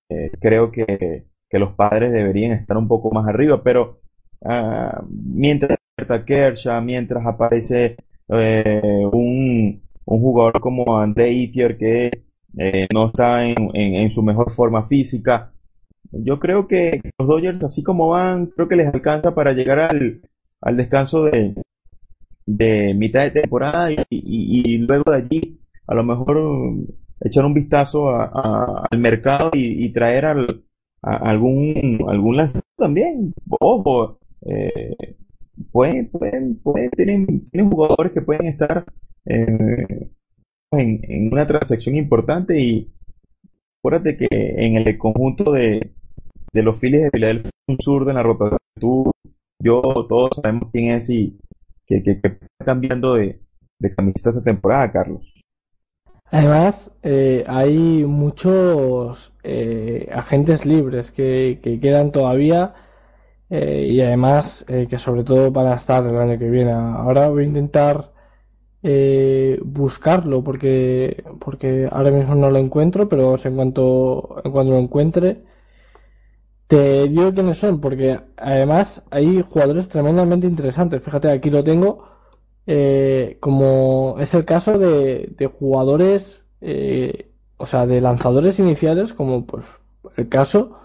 eh, 0.10 0.32
creo 0.40 0.72
que, 0.72 1.26
los 1.58 1.72
padres 1.74 2.12
deberían 2.12 2.52
estar 2.52 2.76
un 2.76 2.86
poco 2.90 3.12
más 3.12 3.26
arriba, 3.30 3.64
pero 3.64 4.02
uh, 4.42 5.06
mientras 5.10 5.80
Kershaw, 6.26 6.82
mientras 6.82 7.26
aparece 7.26 7.96
eh, 8.28 8.82
un, 9.14 9.82
un, 10.04 10.20
jugador 10.20 10.60
como 10.60 11.00
André 11.00 11.32
Itier 11.32 11.78
que 11.78 12.12
no 12.94 13.08
está 13.08 13.46
en, 13.46 13.56
en, 13.74 14.12
su 14.12 14.22
mejor 14.22 14.52
forma 14.52 14.86
física, 14.86 15.54
yo 16.12 16.40
creo 16.42 16.68
que 16.68 17.00
los 17.18 17.26
Dodgers, 17.26 17.64
así 17.64 17.82
como 17.82 18.10
van, 18.10 18.48
creo 18.48 18.68
que 18.68 18.76
les 18.76 18.94
alcanza 18.94 19.34
para 19.34 19.54
llegar 19.54 19.80
al, 19.80 20.24
al 20.60 20.76
descanso 20.76 21.24
de, 21.24 21.56
de 22.46 22.94
mitad 22.94 23.24
de 23.24 23.42
temporada 23.42 23.90
y, 24.10 24.78
luego 24.80 25.12
de 25.12 25.18
allí 25.18 25.60
a 25.88 25.96
lo 25.96 26.04
mejor 26.04 26.38
echar 27.22 27.46
un 27.46 27.54
vistazo 27.54 28.10
al 28.10 29.00
mercado 29.00 29.52
y, 29.54 29.90
traer 29.94 30.26
al, 30.26 30.64
a 31.02 31.16
algún 31.30 32.06
algún 32.08 32.38
lanzador 32.38 32.66
también. 32.78 33.34
Ojo 33.60 34.20
eh, 34.42 35.16
pueden, 35.72 36.10
pueden, 36.10 36.60
pueden 36.60 36.90
tienen, 36.92 37.50
tienen 37.50 37.72
jugadores 37.72 38.12
que 38.12 38.22
pueden 38.22 38.48
estar 38.48 38.86
eh, 39.26 40.10
en, 40.72 41.00
en, 41.04 41.34
una 41.34 41.48
transacción 41.48 41.96
importante 41.96 42.60
y 42.60 42.92
acuérdate 43.80 44.18
que 44.18 44.28
en 44.30 44.78
el 44.78 44.98
conjunto 44.98 45.52
de, 45.52 45.92
de 46.54 46.64
los 46.64 46.80
Phillies 46.80 47.04
de 47.04 47.12
Filadelfia 47.12 47.52
un 47.68 47.80
sur 47.80 48.06
de 48.06 48.14
la 48.14 48.24
rotación. 48.24 48.60
Tú 48.80 49.12
yo 49.60 49.82
todos 50.08 50.32
sabemos 50.42 50.70
quién 50.72 50.92
es 50.92 51.10
y 51.10 51.38
que, 51.86 52.04
que, 52.04 52.12
está 52.12 52.66
cambiando 52.66 53.16
de, 53.16 53.40
camiseta 53.96 54.30
esta 54.30 54.44
temporada, 54.44 54.92
Carlos. 54.92 55.34
Además, 56.32 56.92
eh, 57.04 57.44
hay 57.48 58.04
muchos 58.04 59.32
eh, 59.44 60.10
agentes 60.12 60.66
libres 60.66 61.12
que, 61.12 61.60
que, 61.62 61.80
quedan 61.80 62.12
todavía 62.12 62.74
eh, 63.50 63.88
y 63.90 64.02
además 64.02 64.66
que 64.68 64.98
sobre 64.98 65.24
todo 65.24 65.54
para 65.54 65.76
estar 65.76 66.06
el 66.06 66.18
año 66.18 66.40
que 66.40 66.50
viene. 66.50 66.72
Ahora 66.72 67.30
voy 67.30 67.44
a 67.44 67.48
intentar 67.48 68.12
buscarlo 69.64 70.44
porque, 70.44 71.24
porque 71.40 71.88
ahora 71.92 72.12
mismo 72.12 72.36
no 72.36 72.52
lo 72.52 72.60
encuentro, 72.60 73.10
pero 73.10 73.36
en 73.44 73.56
cuanto, 73.56 74.42
en 74.44 74.52
cuanto 74.52 74.72
lo 74.74 74.80
encuentre 74.80 75.44
digo 77.10 77.34
quiénes 77.34 77.58
son, 77.60 77.80
porque 77.82 78.20
además 78.38 79.04
hay 79.12 79.42
jugadores 79.42 79.90
tremendamente 79.90 80.48
interesantes. 80.48 81.02
Fíjate, 81.04 81.30
aquí 81.30 81.50
lo 81.50 81.64
tengo. 81.64 82.06
Eh, 82.68 83.38
como 83.42 84.16
es 84.20 84.34
el 84.34 84.46
caso 84.46 84.80
de, 84.80 85.34
de 85.38 85.48
jugadores, 85.48 86.44
eh, 86.62 87.32
o 87.58 87.66
sea, 87.66 87.86
de 87.86 88.02
lanzadores 88.02 88.60
iniciales, 88.60 89.14
como 89.14 89.46
pues 89.46 89.66
el 90.18 90.30
caso 90.30 90.78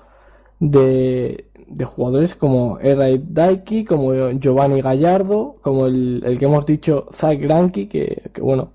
de, 0.60 1.46
de 1.68 1.84
jugadores 1.84 2.34
como 2.34 2.78
Eray 2.80 3.22
Daiki, 3.26 3.84
como 3.84 4.30
Giovanni 4.32 4.82
Gallardo, 4.82 5.56
como 5.62 5.86
el, 5.86 6.22
el 6.24 6.38
que 6.38 6.44
hemos 6.46 6.66
dicho 6.66 7.06
Zach 7.14 7.38
Granky, 7.40 7.86
que, 7.88 8.30
que 8.34 8.40
bueno, 8.42 8.72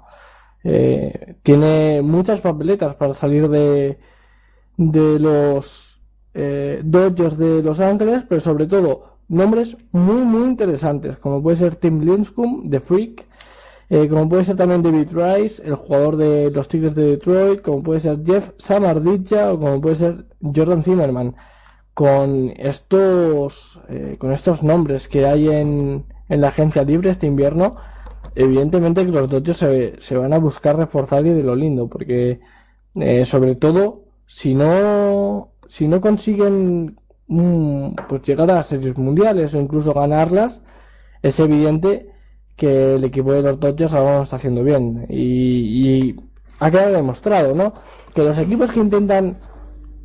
eh, 0.63 1.36
tiene 1.43 2.01
muchas 2.01 2.41
papeletas 2.41 2.95
para 2.95 3.13
salir 3.13 3.49
de, 3.49 3.99
de 4.78 5.20
los 5.20 5.85
eh, 6.36 6.82
Dodgers 6.84 7.38
de 7.38 7.64
Los 7.64 7.80
Ángeles, 7.80 8.24
pero 8.28 8.42
sobre 8.42 8.68
todo 8.68 9.16
nombres 9.28 9.76
muy 9.92 10.22
muy 10.22 10.44
interesantes, 10.48 11.18
como 11.18 11.42
puede 11.42 11.58
ser 11.58 11.76
Tim 11.76 12.02
Lincecum 12.02 12.70
de 12.70 12.80
Freak, 12.80 13.26
eh, 13.90 14.08
como 14.10 14.28
puede 14.28 14.44
ser 14.44 14.56
también 14.56 14.82
David 14.84 15.10
Rice, 15.12 15.64
el 15.64 15.76
jugador 15.76 16.18
de 16.18 16.52
los 16.52 16.68
Tigres 16.68 16.96
de 16.96 17.06
Detroit, 17.06 17.62
como 17.62 17.84
puede 17.84 18.00
ser 18.00 18.20
Jeff 18.26 18.52
Samardilla 18.58 19.54
o 19.54 19.60
como 19.60 19.80
puede 19.80 19.96
ser 19.96 20.26
Jordan 20.42 20.84
Zimmerman. 20.84 21.36
Con 21.94 22.52
estos, 22.58 23.80
eh, 23.88 24.16
con 24.20 24.34
estos 24.34 24.64
nombres 24.64 25.08
que 25.08 25.26
hay 25.26 25.48
en, 25.50 26.04
en 26.28 26.42
la 26.42 26.50
agencia 26.50 26.84
libre 26.84 27.12
este 27.12 27.28
invierno, 27.28 27.78
evidentemente 28.36 29.06
que 29.06 29.12
los 29.12 29.30
Dodgers 29.30 29.58
se, 29.58 29.94
se 30.00 30.18
van 30.18 30.34
a 30.34 30.40
buscar 30.40 30.76
reforzar 30.76 31.26
y 31.26 31.30
de 31.30 31.44
lo 31.44 31.56
lindo, 31.56 31.88
porque 31.88 32.40
eh, 32.96 33.26
sobre 33.26 33.56
todo 33.56 34.02
si 34.26 34.56
no 34.56 35.52
si 35.68 35.88
no 35.88 36.01
consiguen 36.01 36.97
mm, 37.28 37.95
pues 38.07 38.22
llegar 38.24 38.51
a 38.51 38.63
series 38.63 38.97
mundiales 38.97 39.53
o 39.53 39.59
incluso 39.59 39.93
ganarlas, 39.93 40.61
es 41.22 41.39
evidente 41.39 42.09
que 42.55 42.95
el 42.95 43.03
equipo 43.03 43.34
de 43.34 43.41
los 43.41 43.59
Dodgers 43.59 43.93
ahora 43.93 44.18
lo 44.18 44.24
está 44.24 44.38
haciendo 44.38 44.63
bien 44.63 45.05
y, 45.09 46.16
ha 46.57 46.72
quedado 46.72 46.93
demostrado, 46.93 47.53
¿no? 47.53 47.74
Que 48.13 48.24
los 48.24 48.38
equipos 48.38 48.72
que 48.72 48.80
intentan 48.80 49.39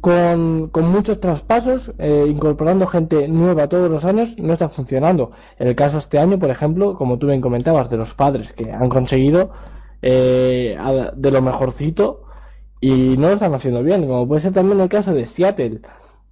con, 0.01 0.69
con 0.71 0.91
muchos 0.91 1.21
traspasos, 1.21 1.93
eh, 1.99 2.27
incorporando 2.29 2.89
gente 2.89 3.29
nueva 3.29 3.69
todos 3.69 3.89
los 3.89 4.05
años, 4.05 4.37
no 4.39 4.55
está 4.55 4.69
funcionando. 4.69 5.31
En 5.61 5.69
el 5.69 5.77
caso 5.77 5.99
este 5.99 6.19
año, 6.19 6.41
por 6.41 6.51
ejemplo, 6.51 6.97
como 6.97 7.19
tú 7.19 7.29
bien 7.29 7.41
comentabas, 7.41 7.89
de 7.89 7.99
los 7.99 8.15
padres 8.15 8.53
que 8.53 8.73
han 8.73 8.89
conseguido 8.89 9.51
eh, 10.03 10.77
de 11.15 11.31
lo 11.31 11.43
mejorcito 11.43 12.20
y 12.81 13.17
no 13.17 13.29
lo 13.29 13.35
están 13.35 13.55
haciendo 13.55 13.83
bien, 13.83 14.07
como 14.07 14.27
puede 14.27 14.43
ser 14.43 14.53
también 14.53 14.81
el 14.81 14.89
caso 14.89 15.13
de 15.13 15.27
Seattle, 15.27 15.81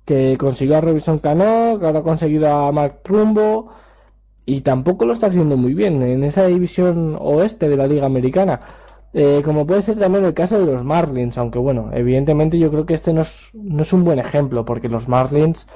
que 0.04 0.36
consiguió 0.38 0.78
a 0.78 0.80
Robinson 0.80 1.18
Cano, 1.18 1.78
que 1.78 1.86
ahora 1.86 2.00
ha 2.00 2.02
conseguido 2.02 2.50
a 2.50 2.72
Mark 2.72 3.00
Trumbo 3.02 3.70
y 4.46 4.62
tampoco 4.62 5.04
lo 5.04 5.12
está 5.12 5.26
haciendo 5.26 5.56
muy 5.58 5.74
bien 5.74 6.02
en 6.02 6.24
esa 6.24 6.46
división 6.46 7.16
oeste 7.20 7.68
de 7.68 7.76
la 7.76 7.86
Liga 7.86 8.06
Americana. 8.06 8.60
Eh, 9.12 9.42
como 9.44 9.66
puede 9.66 9.82
ser 9.82 9.98
también 9.98 10.24
el 10.24 10.34
caso 10.34 10.58
de 10.58 10.72
los 10.72 10.84
Marlins, 10.84 11.36
aunque 11.38 11.58
bueno, 11.58 11.90
evidentemente 11.92 12.58
yo 12.58 12.70
creo 12.70 12.86
que 12.86 12.94
este 12.94 13.12
no 13.12 13.22
es, 13.22 13.50
no 13.52 13.82
es 13.82 13.92
un 13.92 14.04
buen 14.04 14.18
ejemplo, 14.18 14.64
porque 14.64 14.88
los 14.88 15.08
Marlins, 15.08 15.66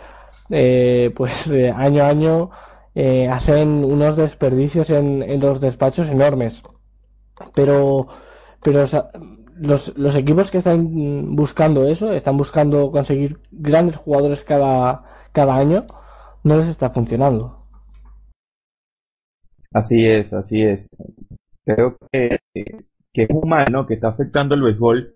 eh, 0.51 1.13
pues 1.15 1.49
año 1.77 2.03
a 2.03 2.09
año, 2.09 2.51
eh, 2.95 3.29
hacen 3.29 3.85
unos 3.85 4.17
desperdicios 4.17 4.91
en, 4.91 5.23
en, 5.23 5.41
los 5.41 5.61
despachos 5.61 6.09
enormes. 6.09 6.63
Pero, 7.55 8.09
pero 8.63 8.85
los, 9.57 9.97
los 9.97 10.15
equipos 10.17 10.51
que 10.51 10.59
están 10.59 11.35
buscando 11.35 11.87
eso, 11.87 12.13
están 12.13 12.37
buscando 12.37 12.91
conseguir 12.91 13.39
grandes 13.51 13.97
jugadores 13.97 14.45
cada, 14.45 15.05
cada 15.33 15.57
año, 15.57 15.87
no 16.45 16.57
les 16.57 16.69
está 16.69 16.91
funcionando. 16.91 17.67
Así 19.73 20.05
es, 20.05 20.33
así 20.33 20.63
es. 20.63 20.91
Creo 21.65 21.97
que 22.13 22.39
que 23.13 23.25
es 23.25 23.31
humano, 23.31 23.87
que 23.87 23.95
está 23.95 24.09
afectando 24.09 24.55
el 24.55 24.63
béisbol 24.63 25.15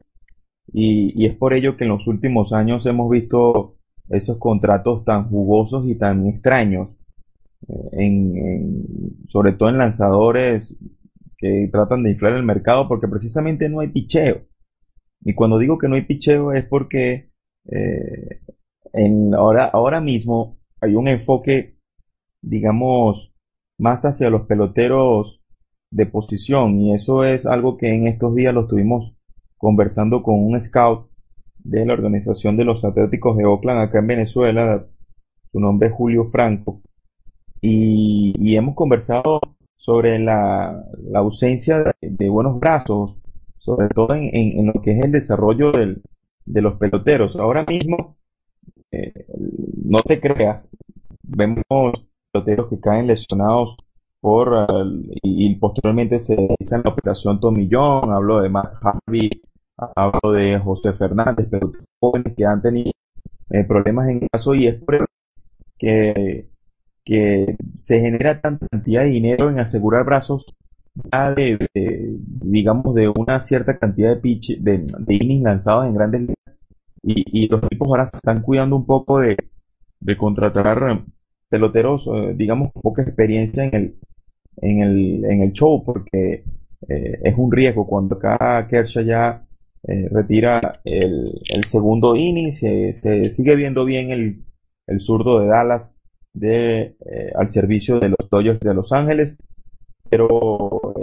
y, 0.72 1.12
y 1.20 1.26
es 1.26 1.34
por 1.34 1.54
ello 1.54 1.76
que 1.76 1.84
en 1.84 1.90
los 1.90 2.06
últimos 2.06 2.52
años 2.52 2.84
hemos 2.86 3.10
visto 3.10 3.76
esos 4.10 4.38
contratos 4.38 5.04
tan 5.04 5.28
jugosos 5.28 5.88
y 5.88 5.96
tan 5.96 6.26
extraños, 6.26 6.90
eh, 7.68 7.74
en, 7.92 8.36
en, 8.36 8.84
sobre 9.28 9.52
todo 9.52 9.68
en 9.70 9.78
lanzadores 9.78 10.76
tratan 11.72 12.02
de 12.02 12.10
inflar 12.10 12.34
el 12.34 12.42
mercado 12.42 12.88
porque 12.88 13.08
precisamente 13.08 13.68
no 13.68 13.80
hay 13.80 13.88
picheo. 13.88 14.42
Y 15.22 15.34
cuando 15.34 15.58
digo 15.58 15.78
que 15.78 15.88
no 15.88 15.96
hay 15.96 16.02
picheo 16.02 16.52
es 16.52 16.64
porque 16.64 17.30
eh, 17.70 18.40
ahora, 19.36 19.66
ahora 19.66 20.00
mismo 20.00 20.58
hay 20.80 20.94
un 20.94 21.08
enfoque, 21.08 21.78
digamos, 22.42 23.34
más 23.78 24.04
hacia 24.04 24.30
los 24.30 24.46
peloteros 24.46 25.42
de 25.90 26.06
posición. 26.06 26.80
Y 26.80 26.94
eso 26.94 27.24
es 27.24 27.46
algo 27.46 27.76
que 27.76 27.88
en 27.88 28.06
estos 28.06 28.34
días 28.34 28.54
lo 28.54 28.62
estuvimos 28.62 29.16
conversando 29.56 30.22
con 30.22 30.34
un 30.44 30.60
scout 30.60 31.10
de 31.58 31.84
la 31.84 31.94
organización 31.94 32.56
de 32.56 32.64
los 32.64 32.84
Atléticos 32.84 33.36
de 33.36 33.44
Oakland 33.44 33.80
acá 33.80 33.98
en 33.98 34.06
Venezuela, 34.06 34.86
su 35.50 35.58
nombre 35.58 35.88
es 35.88 35.94
Julio 35.94 36.28
Franco, 36.30 36.82
y 37.60 38.54
hemos 38.54 38.76
conversado 38.76 39.40
sobre 39.76 40.18
la, 40.18 40.84
la 41.02 41.18
ausencia 41.20 41.94
de, 42.00 42.28
buenos 42.28 42.58
brazos, 42.58 43.16
sobre 43.58 43.88
todo 43.88 44.14
en, 44.14 44.30
en, 44.32 44.66
lo 44.66 44.74
que 44.82 44.98
es 44.98 45.04
el 45.04 45.12
desarrollo 45.12 45.72
del, 45.72 46.02
de 46.44 46.62
los 46.62 46.74
peloteros. 46.78 47.36
Ahora 47.36 47.64
mismo, 47.64 48.16
eh, 48.90 49.26
no 49.84 49.98
te 50.00 50.20
creas, 50.20 50.70
vemos 51.22 52.06
peloteros 52.32 52.68
que 52.68 52.80
caen 52.80 53.06
lesionados 53.06 53.76
por 54.20 54.66
y, 55.22 55.46
y, 55.46 55.54
posteriormente 55.56 56.20
se 56.20 56.36
hizo 56.58 56.78
la 56.78 56.90
operación 56.90 57.38
Tomillón, 57.38 58.12
hablo 58.12 58.40
de 58.40 58.48
Mark 58.48 58.78
Harvey, 58.82 59.30
hablo 59.76 60.32
de 60.32 60.58
José 60.58 60.92
Fernández, 60.94 61.46
pero 61.50 61.72
jóvenes 62.00 62.34
que 62.36 62.44
han 62.44 62.62
tenido 62.62 62.92
eh, 63.50 63.64
problemas 63.64 64.08
en 64.08 64.26
caso 64.28 64.54
y 64.54 64.66
es 64.66 64.82
por 64.82 65.06
que, 65.78 66.48
que 67.06 67.56
se 67.78 68.00
genera 68.00 68.40
tanta 68.40 68.66
cantidad 68.68 69.02
de 69.04 69.10
dinero 69.10 69.48
en 69.48 69.60
asegurar 69.60 70.04
brazos 70.04 70.44
de, 71.36 72.18
digamos 72.42 72.94
de 72.94 73.08
una 73.08 73.40
cierta 73.40 73.78
cantidad 73.78 74.10
de 74.14 74.20
pitch 74.20 74.58
de, 74.58 74.78
de 74.78 75.14
innings 75.14 75.44
lanzados 75.44 75.86
en 75.86 75.94
grandes 75.94 76.20
ligas. 76.22 76.36
Y, 77.02 77.44
y 77.44 77.48
los 77.48 77.62
equipos 77.62 77.88
ahora 77.88 78.06
se 78.06 78.16
están 78.16 78.42
cuidando 78.42 78.76
un 78.76 78.86
poco 78.86 79.20
de, 79.20 79.36
de 80.00 80.16
contratar 80.16 81.04
peloteros, 81.48 82.08
eh, 82.12 82.34
digamos, 82.36 82.72
con 82.72 82.82
poca 82.82 83.02
experiencia 83.02 83.64
en 83.64 83.74
el, 83.74 83.94
en 84.62 84.80
el, 84.82 85.24
en 85.26 85.42
el 85.42 85.52
show, 85.52 85.84
porque 85.84 86.44
eh, 86.88 87.20
es 87.22 87.34
un 87.38 87.52
riesgo. 87.52 87.86
Cuando 87.86 88.16
acá 88.16 88.66
Kershaw 88.68 89.04
ya 89.04 89.46
eh, 89.86 90.08
retira 90.10 90.80
el, 90.84 91.40
el, 91.48 91.64
segundo 91.64 92.16
inning, 92.16 92.52
se, 92.52 92.94
se, 92.94 93.30
sigue 93.30 93.54
viendo 93.54 93.84
bien 93.84 94.10
el, 94.10 94.44
el 94.88 95.00
zurdo 95.00 95.38
de 95.40 95.46
Dallas 95.46 95.95
de, 96.36 96.96
eh, 97.06 97.32
al 97.34 97.50
servicio 97.50 97.98
de 97.98 98.10
los 98.10 98.30
Dodgers 98.30 98.60
de 98.60 98.74
Los 98.74 98.92
Ángeles, 98.92 99.36
pero 100.08 100.94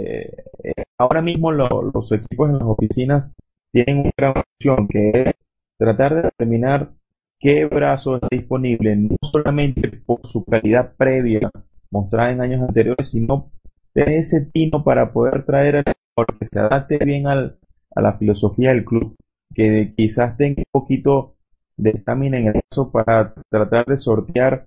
ahora 0.98 1.20
mismo 1.20 1.52
lo, 1.52 1.90
los 1.92 2.10
equipos 2.12 2.48
en 2.48 2.58
las 2.58 2.68
oficinas 2.68 3.30
tienen 3.72 3.98
una 4.00 4.10
gran 4.16 4.34
opción 4.38 4.88
que 4.88 5.10
es 5.10 5.34
tratar 5.76 6.14
de 6.14 6.22
determinar 6.22 6.90
qué 7.38 7.66
brazo 7.66 8.16
está 8.16 8.28
disponible, 8.30 8.96
no 8.96 9.16
solamente 9.20 9.88
por 10.06 10.26
su 10.26 10.44
calidad 10.44 10.94
previa 10.96 11.50
mostrada 11.90 12.30
en 12.30 12.40
años 12.40 12.62
anteriores, 12.62 13.10
sino 13.10 13.50
de 13.94 14.18
ese 14.18 14.46
tino 14.46 14.82
para 14.82 15.12
poder 15.12 15.44
traer 15.44 15.76
al 15.76 16.26
que 16.38 16.46
se 16.46 16.58
adapte 16.60 16.98
bien 17.04 17.26
al, 17.26 17.58
a 17.94 18.00
la 18.00 18.16
filosofía 18.18 18.70
del 18.70 18.84
club, 18.84 19.14
que 19.54 19.92
quizás 19.96 20.36
tenga 20.36 20.60
un 20.60 20.80
poquito 20.80 21.34
de 21.76 21.90
estamina 21.90 22.38
en 22.38 22.46
el 22.48 22.60
caso 22.70 22.90
para 22.90 23.34
tratar 23.50 23.86
de 23.86 23.98
sortear 23.98 24.66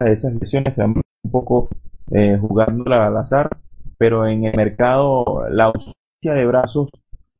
esas 0.00 0.34
lesiones, 0.34 0.76
un 0.78 1.02
poco 1.30 1.68
eh, 2.10 2.36
jugándola 2.40 3.06
al 3.06 3.16
azar, 3.16 3.50
pero 3.98 4.26
en 4.26 4.44
el 4.44 4.56
mercado 4.56 5.48
la 5.50 5.64
ausencia 5.64 6.34
de 6.34 6.46
brazos, 6.46 6.88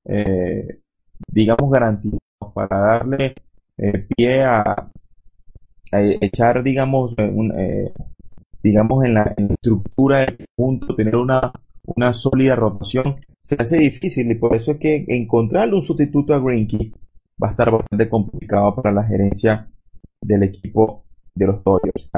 eh, 0.04 0.80
digamos, 1.28 1.70
garantizados 1.70 2.20
para 2.54 2.78
darle 2.78 3.34
eh, 3.78 4.06
pie 4.16 4.44
a, 4.44 4.90
echar, 5.92 6.62
digamos, 6.62 7.14
eh, 7.18 7.92
digamos, 8.62 9.04
en 9.04 9.14
la, 9.14 9.34
estructura 9.36 10.20
del 10.20 10.46
conjunto, 10.56 10.94
tener 10.94 11.16
una, 11.16 11.52
una 11.84 12.12
sólida 12.12 12.56
rotación, 12.56 13.16
se 13.40 13.56
hace 13.56 13.78
difícil. 13.78 14.30
Y 14.30 14.34
por 14.34 14.54
eso 14.56 14.72
es 14.72 14.78
que 14.78 15.04
encontrar 15.08 15.72
un 15.72 15.82
sustituto 15.82 16.34
a 16.34 16.40
Greenkey 16.40 16.92
va 17.42 17.48
a 17.48 17.50
estar 17.52 17.70
bastante 17.70 18.08
complicado 18.08 18.74
para 18.74 18.92
la 18.92 19.04
gerencia 19.04 19.68
del 20.20 20.44
equipo 20.44 21.03
de 21.34 21.46
los 21.46 21.62
Dodgers. 21.64 22.08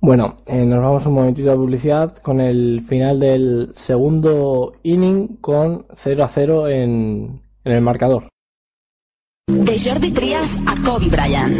Bueno, 0.00 0.36
eh, 0.46 0.64
nos 0.64 0.80
vamos 0.80 1.06
un 1.06 1.14
momentito 1.14 1.52
a 1.52 1.54
publicidad 1.54 2.16
con 2.18 2.40
el 2.40 2.84
final 2.88 3.20
del 3.20 3.72
segundo 3.76 4.74
inning 4.82 5.36
con 5.40 5.86
0 5.94 6.24
a 6.24 6.28
0 6.28 6.68
en, 6.68 7.40
en 7.64 7.72
el 7.72 7.80
marcador. 7.80 8.28
De 9.46 9.78
Jordi 9.78 10.10
Trias 10.10 10.58
a 10.66 10.74
Kobe 10.84 11.08
Bryant. 11.08 11.56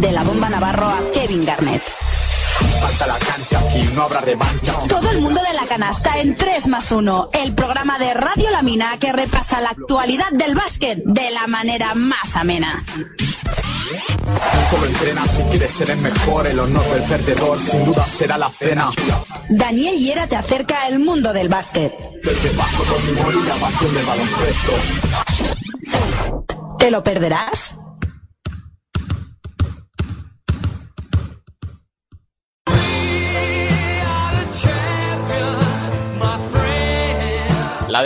De 0.00 0.12
la 0.12 0.22
bomba 0.22 0.48
Navarro 0.48 0.86
a 0.86 1.00
Kevin 1.12 1.44
Garnett. 1.44 1.82
Falta 2.80 3.06
la 3.06 3.18
cancha, 3.18 3.58
aquí 3.58 3.88
no 3.94 4.02
habrá 4.02 4.20
revancha. 4.20 4.72
Todo 4.88 5.10
el 5.10 5.20
mundo 5.20 5.40
de 5.48 5.54
la 5.54 5.66
canasta 5.66 6.20
en 6.20 6.36
3 6.36 6.68
más 6.68 6.92
1. 6.92 7.30
El 7.32 7.54
programa 7.54 7.98
de 7.98 8.14
Radio 8.14 8.50
La 8.50 8.62
Mina 8.62 8.92
que 9.00 9.12
repasa 9.12 9.60
la 9.60 9.70
actualidad 9.70 10.30
del 10.32 10.54
básquet 10.54 11.02
de 11.04 11.30
la 11.30 11.46
manera 11.48 11.94
más 11.94 12.36
amena. 12.36 12.84
Solo 14.70 14.86
entrena 14.86 15.26
si 15.26 15.42
quieres 15.44 15.72
ser 15.72 15.90
el 15.90 15.98
mejor, 15.98 16.46
el 16.46 16.58
honor 16.58 16.84
del 16.84 17.02
perdedor 17.02 17.60
sin 17.60 17.84
duda 17.84 18.06
será 18.06 18.38
la 18.38 18.50
cena. 18.50 18.90
Daniel 19.50 19.96
Hiera 19.98 20.26
te 20.26 20.36
acerca 20.36 20.84
al 20.84 20.98
mundo 20.98 21.32
del 21.32 21.48
básquet. 21.48 21.92
Desde 22.22 22.50
paso 22.56 22.84
con 22.84 23.04
mi 23.06 23.12
y 23.12 23.60
pasión 23.60 23.94
del 23.94 24.04
baloncesto. 24.04 24.72
¿Te 26.78 26.90
lo 26.90 27.02
perderás? 27.02 27.76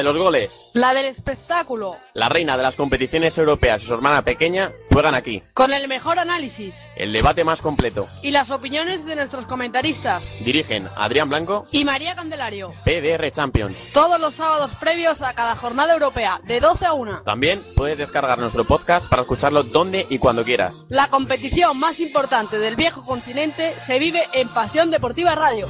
Los 0.09 0.17
goles. 0.17 0.67
La 0.73 0.95
del 0.95 1.05
espectáculo. 1.05 1.99
La 2.15 2.31
reina 2.31 2.57
de 2.57 2.63
las 2.63 2.77
competiciones 2.77 3.37
europeas 3.37 3.83
y 3.83 3.87
su 3.87 3.95
hermana 3.95 4.23
pequeña 4.23 4.73
juegan 4.91 5.15
aquí. 5.15 5.43
Con 5.53 5.75
el 5.75 5.87
mejor 5.87 6.19
análisis. 6.19 6.91
El 6.97 7.13
debate 7.13 7.45
más 7.45 7.61
completo. 7.61 8.09
Y 8.23 8.31
las 8.31 8.51
opiniones 8.51 9.05
de 9.05 9.17
nuestros 9.17 9.47
comentaristas. 9.47 10.35
Dirigen 10.43 10.89
Adrián 10.97 11.29
Blanco 11.29 11.67
y 11.73 11.85
María 11.85 12.15
Candelario. 12.15 12.73
PDR 12.85 13.31
Champions. 13.31 13.87
Todos 13.93 14.19
los 14.19 14.35
sábados 14.35 14.75
previos 14.77 15.21
a 15.21 15.35
cada 15.35 15.57
jornada 15.57 15.93
europea, 15.93 16.41
de 16.45 16.61
12 16.61 16.87
a 16.87 16.95
1. 16.95 17.23
También 17.25 17.63
puedes 17.77 17.99
descargar 17.99 18.39
nuestro 18.39 18.67
podcast 18.67 19.11
para 19.11 19.23
escucharlo 19.23 19.63
donde 19.63 20.07
y 20.09 20.19
cuando 20.19 20.43
quieras. 20.43 20.87
La 20.89 21.09
competición 21.09 21.79
más 21.79 22.01
importante 22.01 22.59
del 22.59 22.77
viejo 22.77 23.05
continente 23.05 23.79
se 23.81 23.99
vive 23.99 24.27
en 24.33 24.49
Pasión 24.55 24.91
Deportiva 24.91 25.35
Radio. 25.35 25.69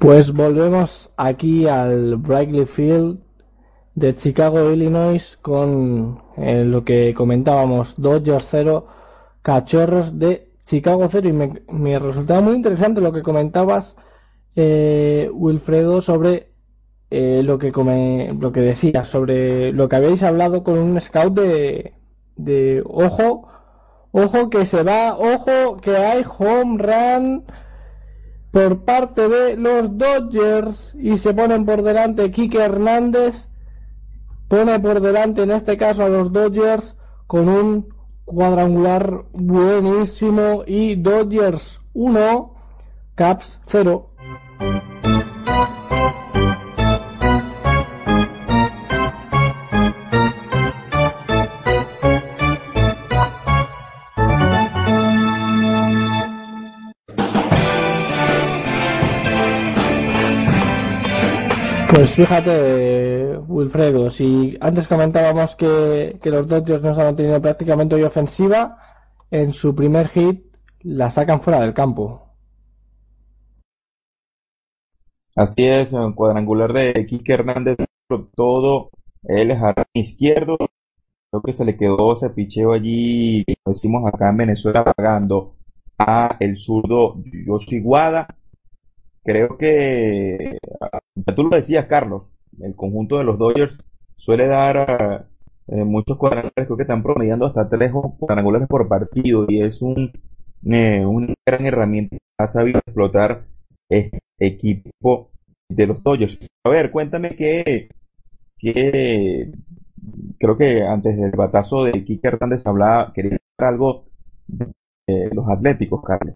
Pues 0.00 0.32
volvemos 0.32 1.12
aquí 1.18 1.68
al 1.68 2.16
Brightly 2.16 2.64
Field 2.64 3.18
de 3.94 4.14
Chicago, 4.14 4.72
Illinois, 4.72 5.38
con 5.42 6.22
eh, 6.38 6.64
lo 6.64 6.82
que 6.82 7.12
comentábamos, 7.12 8.00
Dodgers 8.00 8.48
0, 8.50 8.86
Cachorros 9.42 10.18
de 10.18 10.54
Chicago 10.64 11.06
0. 11.06 11.28
Y 11.28 11.32
me, 11.74 11.98
resultaba 11.98 12.40
muy 12.40 12.54
interesante 12.54 13.02
lo 13.02 13.12
que 13.12 13.20
comentabas, 13.20 13.94
eh, 14.56 15.28
Wilfredo, 15.34 16.00
sobre 16.00 16.54
eh, 17.10 17.42
lo, 17.44 17.58
que 17.58 17.70
come, 17.70 18.30
lo 18.40 18.52
que 18.52 18.60
decías, 18.60 19.06
sobre 19.06 19.70
lo 19.74 19.86
que 19.90 19.96
habéis 19.96 20.22
hablado 20.22 20.64
con 20.64 20.78
un 20.78 20.98
scout 20.98 21.34
de, 21.34 21.92
de 22.36 22.82
ojo, 22.86 23.48
ojo 24.12 24.48
que 24.48 24.64
se 24.64 24.82
va, 24.82 25.14
ojo 25.18 25.76
que 25.76 25.94
hay 25.94 26.24
home 26.38 26.78
run 26.78 27.44
por 28.50 28.84
parte 28.84 29.28
de 29.28 29.56
los 29.56 29.96
Dodgers 29.96 30.94
y 30.98 31.18
se 31.18 31.34
ponen 31.34 31.64
por 31.64 31.82
delante 31.82 32.30
Kike 32.30 32.58
Hernández. 32.58 33.48
Pone 34.48 34.80
por 34.80 35.00
delante 35.00 35.42
en 35.42 35.52
este 35.52 35.76
caso 35.76 36.04
a 36.04 36.08
los 36.08 36.32
Dodgers 36.32 36.96
con 37.26 37.48
un 37.48 37.94
cuadrangular 38.24 39.24
buenísimo 39.32 40.64
y 40.66 40.96
Dodgers 40.96 41.80
1 41.94 42.54
Caps 43.14 43.60
0 43.66 44.06
Pues 61.92 62.12
fíjate, 62.12 63.36
Wilfredo, 63.48 64.10
si 64.10 64.56
antes 64.60 64.86
comentábamos 64.86 65.56
que, 65.56 66.18
los 66.22 66.46
Dodgers 66.46 66.82
no 66.82 66.90
han 67.00 67.16
tenido 67.16 67.42
prácticamente 67.42 67.96
hoy 67.96 68.04
ofensiva, 68.04 68.76
en 69.28 69.52
su 69.52 69.74
primer 69.74 70.08
hit 70.08 70.44
la 70.82 71.10
sacan 71.10 71.40
fuera 71.40 71.60
del 71.60 71.74
campo. 71.74 72.28
Así 75.34 75.66
es, 75.66 75.92
en 75.92 76.12
cuadrangular 76.12 76.72
de 76.72 77.06
Kike 77.06 77.32
Hernández, 77.32 77.76
todo 78.36 78.90
es 79.24 79.58
jardín 79.58 79.84
izquierdo. 79.94 80.56
Creo 81.30 81.42
que 81.42 81.52
se 81.52 81.64
le 81.64 81.76
quedó 81.76 82.12
ese 82.12 82.30
picheo 82.30 82.72
allí, 82.72 83.44
como 83.64 83.74
decimos 83.74 84.04
acá 84.06 84.28
en 84.28 84.36
Venezuela, 84.36 84.84
pagando 84.84 85.56
a 85.98 86.36
el 86.38 86.56
zurdo 86.56 87.16
Yoshi 87.46 87.80
Wada. 87.80 88.28
Creo 89.22 89.56
que, 89.58 90.58
ya 91.14 91.34
tú 91.34 91.44
lo 91.44 91.50
decías, 91.50 91.86
Carlos, 91.86 92.24
el 92.60 92.74
conjunto 92.74 93.18
de 93.18 93.24
los 93.24 93.38
Dodgers 93.38 93.78
suele 94.16 94.46
dar 94.46 95.26
eh, 95.68 95.84
muchos 95.84 96.16
cuadrangulares, 96.16 96.66
creo 96.66 96.76
que 96.76 96.82
están 96.82 97.02
promediando 97.02 97.46
hasta 97.46 97.68
tres 97.68 97.92
cuadrangulares 98.18 98.68
por 98.68 98.88
partido 98.88 99.46
y 99.48 99.62
es 99.62 99.82
un, 99.82 100.12
eh, 100.64 101.04
una 101.04 101.34
gran 101.46 101.66
herramienta 101.66 102.16
que 102.16 102.44
ha 102.44 102.48
sabido 102.48 102.78
explotar 102.78 103.44
este 103.88 104.20
equipo 104.38 105.30
de 105.68 105.86
los 105.86 106.02
Dodgers. 106.02 106.38
A 106.64 106.70
ver, 106.70 106.90
cuéntame 106.90 107.36
qué, 107.36 107.88
qué 108.58 109.52
creo 110.38 110.56
que 110.56 110.82
antes 110.82 111.16
del 111.16 111.32
batazo 111.32 111.84
de 111.84 112.04
Kike 112.04 112.28
Hernández 112.28 112.66
hablaba, 112.66 113.12
quería 113.12 113.38
algo 113.58 114.06
de 114.48 115.30
los 115.32 115.48
Atléticos, 115.48 116.02
Carlos. 116.02 116.34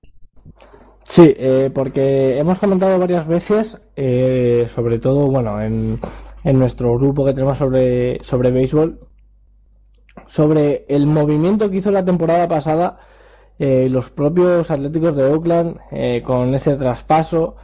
Sí, 1.04 1.34
eh, 1.36 1.70
porque 1.72 2.38
hemos 2.38 2.58
comentado 2.58 2.98
varias 2.98 3.26
veces, 3.26 3.80
eh, 3.94 4.68
sobre 4.74 4.98
todo, 4.98 5.26
bueno, 5.26 5.60
en, 5.60 5.98
en 6.42 6.58
nuestro 6.58 6.94
grupo 6.98 7.24
que 7.24 7.34
tenemos 7.34 7.58
sobre, 7.58 8.18
sobre 8.24 8.50
béisbol, 8.50 9.00
sobre 10.26 10.86
el 10.88 11.06
movimiento 11.06 11.70
que 11.70 11.76
hizo 11.76 11.90
la 11.90 12.04
temporada 12.04 12.48
pasada 12.48 12.98
eh, 13.58 13.88
los 13.88 14.10
propios 14.10 14.70
Atléticos 14.70 15.14
de 15.14 15.24
Oakland 15.24 15.78
eh, 15.92 16.22
con 16.24 16.54
ese 16.54 16.74
traspaso 16.76 17.56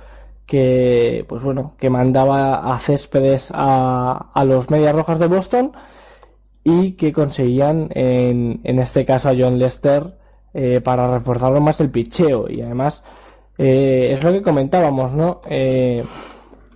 que, 0.47 1.25
pues 1.29 1.43
bueno, 1.43 1.75
que 1.79 1.91
mandaba 1.91 2.73
a 2.73 2.79
Céspedes 2.79 3.51
a, 3.55 4.31
a 4.35 4.45
los 4.45 4.71
Medias 4.71 4.95
Rojas 4.95 5.19
de 5.19 5.27
Boston 5.29 5.73
y 6.63 6.93
que 6.93 7.13
conseguían, 7.13 7.89
en, 7.95 8.61
en 8.65 8.79
este 8.79 9.05
caso, 9.05 9.31
a 9.31 9.35
John 9.37 9.59
Lester 9.59 10.19
eh, 10.53 10.81
para 10.83 11.19
reforzar 11.19 11.59
más 11.61 11.81
el 11.81 11.91
picheo. 11.91 12.49
Y 12.51 12.61
además 12.61 13.03
eh, 13.63 14.15
es 14.15 14.25
lo 14.25 14.33
que 14.33 14.41
comentábamos, 14.41 15.13
¿no? 15.13 15.43
Eh, 15.47 16.03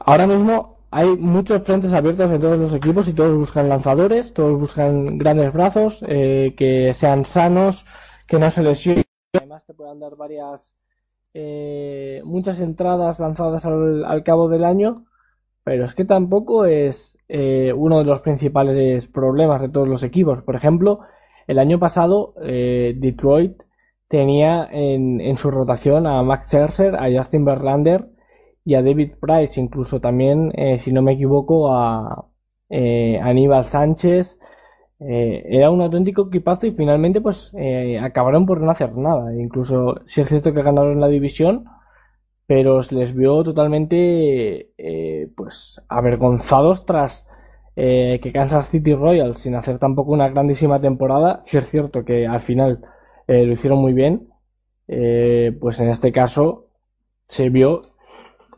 ahora 0.01 0.27
mismo 0.27 0.77
hay 0.91 1.17
muchos 1.17 1.63
frentes 1.63 1.95
abiertos 1.95 2.31
en 2.31 2.43
todos 2.43 2.59
los 2.59 2.75
equipos 2.75 3.09
y 3.09 3.15
todos 3.15 3.35
buscan 3.35 3.71
lanzadores, 3.71 4.35
todos 4.35 4.61
buscan 4.61 5.17
grandes 5.17 5.51
brazos, 5.51 6.05
eh, 6.07 6.55
que 6.59 6.93
sean 6.93 7.25
sanos, 7.25 7.87
que 8.27 8.39
no 8.39 8.51
se 8.51 8.63
lesionen. 8.63 9.05
Además 9.33 9.65
te 9.65 9.73
puedan 9.73 9.99
dar 9.99 10.15
varias, 10.15 10.75
eh, 11.33 12.21
muchas 12.25 12.61
entradas 12.61 13.19
lanzadas 13.19 13.65
al, 13.65 14.05
al, 14.05 14.23
cabo 14.23 14.51
del 14.51 14.65
año, 14.65 15.07
pero 15.65 15.87
es 15.87 15.95
que 15.95 16.05
tampoco 16.05 16.67
es 16.67 17.17
eh, 17.29 17.73
uno 17.75 18.01
de 18.01 18.05
los 18.05 18.21
principales 18.21 19.07
problemas 19.09 19.63
de 19.63 19.71
todos 19.71 19.89
los 19.89 20.03
equipos. 20.03 20.43
Por 20.43 20.55
ejemplo, 20.55 21.01
el 21.47 21.59
año 21.59 21.79
pasado 21.79 22.35
Detroit 22.37 23.64
tenía 24.15 24.69
en, 24.71 25.21
en, 25.21 25.37
su 25.37 25.51
rotación 25.51 26.07
a 26.07 26.23
Max 26.23 26.47
Scherzer, 26.47 26.95
a 26.95 27.09
Justin 27.13 27.45
Verlander 27.45 28.07
y 28.65 28.77
a 28.77 28.83
David 28.83 29.15
Price, 29.21 29.61
incluso 29.61 30.01
también, 30.01 30.53
eh, 30.55 30.79
si 30.85 30.93
no 30.93 31.03
me 31.03 31.15
equivoco, 31.15 31.75
a 31.75 32.27
eh, 32.71 33.19
Aníbal 33.21 33.65
Sánchez. 33.65 34.39
Eh, 35.01 35.43
era 35.49 35.73
un 35.73 35.83
auténtico 35.83 36.29
equipazo 36.29 36.69
y 36.69 36.71
finalmente 36.71 37.21
pues 37.21 37.53
acabaron 38.01 38.47
por 38.47 38.61
no 38.61 38.71
hacer 38.71 38.97
nada. 38.97 39.35
Incluso 39.37 39.97
si 40.07 40.21
es 40.21 40.29
cierto 40.29 40.55
que 40.55 40.63
ganaron 40.63 41.01
la 41.01 41.09
división, 41.09 41.65
pero 42.47 42.85
se 42.85 42.95
les 42.95 43.17
vio 43.17 43.43
totalmente 43.43 44.71
pues 45.37 45.81
avergonzados 45.89 46.87
tras 46.87 47.27
que 47.75 48.31
Kansas 48.33 48.69
City 48.69 48.95
Royals, 48.95 49.39
sin 49.39 49.57
hacer 49.57 49.81
tampoco 49.81 50.13
una 50.13 50.29
grandísima 50.29 50.79
temporada, 50.79 51.41
si 51.43 51.57
es 51.59 51.69
cierto 51.69 52.05
que 52.05 52.29
al 52.29 52.41
final 52.41 52.81
eh, 53.27 53.45
lo 53.47 53.53
hicieron 53.53 53.81
muy 53.81 53.93
bien, 53.95 54.29
eh, 54.89 55.57
pues 55.61 55.81
en 55.81 55.89
este 55.89 56.13
caso 56.13 56.67
se 57.27 57.49
vio 57.49 57.83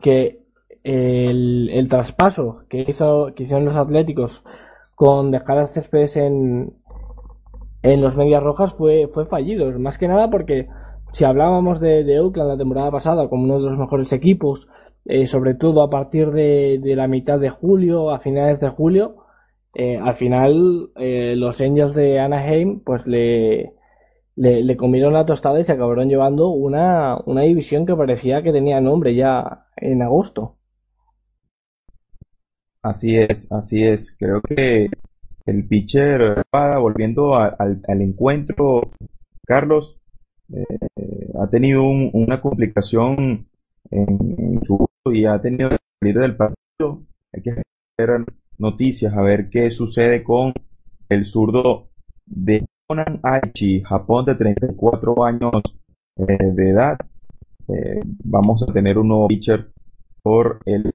que 0.01 0.43
el, 0.83 1.69
el 1.69 1.87
traspaso 1.87 2.63
que 2.69 2.85
hizo 2.87 3.33
que 3.35 3.43
hicieron 3.43 3.65
los 3.65 3.75
Atléticos 3.75 4.43
con 4.95 5.31
dejar 5.31 5.59
a 5.59 5.67
Céspedes 5.67 6.17
en, 6.17 6.73
en 7.81 8.01
los 8.01 8.17
Medias 8.17 8.43
Rojas 8.43 8.73
fue, 8.73 9.07
fue 9.07 9.25
fallido, 9.25 9.71
más 9.79 9.97
que 9.97 10.07
nada 10.07 10.29
porque 10.29 10.67
si 11.13 11.23
hablábamos 11.23 11.79
de, 11.79 12.03
de 12.03 12.19
Oakland 12.19 12.51
la 12.51 12.57
temporada 12.57 12.91
pasada 12.91 13.29
como 13.29 13.45
uno 13.45 13.59
de 13.59 13.69
los 13.69 13.79
mejores 13.79 14.11
equipos, 14.11 14.67
eh, 15.05 15.25
sobre 15.25 15.53
todo 15.55 15.81
a 15.81 15.89
partir 15.89 16.31
de, 16.31 16.79
de, 16.81 16.95
la 16.95 17.07
mitad 17.07 17.39
de 17.39 17.49
julio, 17.49 18.11
a 18.11 18.19
finales 18.19 18.59
de 18.59 18.69
julio, 18.69 19.23
al 20.01 20.15
final 20.15 20.89
los 20.95 21.61
Angels 21.61 21.93
de 21.93 22.19
Anaheim 22.19 22.81
pues 22.83 23.05
le, 23.05 23.76
le, 24.37 24.63
le, 24.63 24.77
comieron 24.77 25.13
la 25.13 25.25
tostada 25.25 25.59
y 25.59 25.65
se 25.65 25.73
acabaron 25.73 26.07
llevando 26.07 26.49
una, 26.49 27.17
una 27.25 27.41
división 27.41 27.85
que 27.85 27.95
parecía 27.95 28.43
que 28.43 28.51
tenía 28.51 28.79
nombre 28.79 29.15
ya 29.15 29.65
en 29.75 30.01
agosto. 30.01 30.57
Así 32.81 33.17
es, 33.17 33.51
así 33.51 33.83
es. 33.83 34.15
Creo 34.17 34.41
que 34.41 34.89
el 35.45 35.67
pitcher, 35.67 36.43
volviendo 36.51 37.35
al, 37.35 37.81
encuentro, 37.87 38.91
Carlos, 39.45 39.99
eh, 40.53 40.63
ha 41.41 41.49
tenido 41.49 41.83
una 41.83 42.39
complicación 42.39 43.47
en, 43.89 44.59
su 44.63 44.87
su 45.03 45.13
y 45.13 45.25
ha 45.25 45.41
tenido 45.41 45.69
que 45.71 45.77
salir 45.99 46.19
del 46.19 46.35
partido. 46.37 47.03
Hay 47.33 47.41
que 47.41 47.61
esperar 47.91 48.23
noticias 48.57 49.13
a 49.13 49.21
ver 49.21 49.49
qué 49.49 49.71
sucede 49.71 50.23
con 50.23 50.53
el 51.09 51.25
zurdo 51.25 51.89
de 52.25 52.65
Conan 52.87 53.19
Aichi, 53.21 53.81
Japón 53.83 54.23
de 54.23 54.35
34 54.35 55.25
años 55.25 55.61
eh, 56.15 56.37
de 56.39 56.69
edad. 56.69 56.97
Eh, 57.67 58.01
vamos 58.23 58.63
a 58.63 58.71
tener 58.71 58.97
un 58.97 59.09
nuevo 59.09 59.27
pitcher 59.27 59.71
por 60.23 60.61
el 60.65 60.93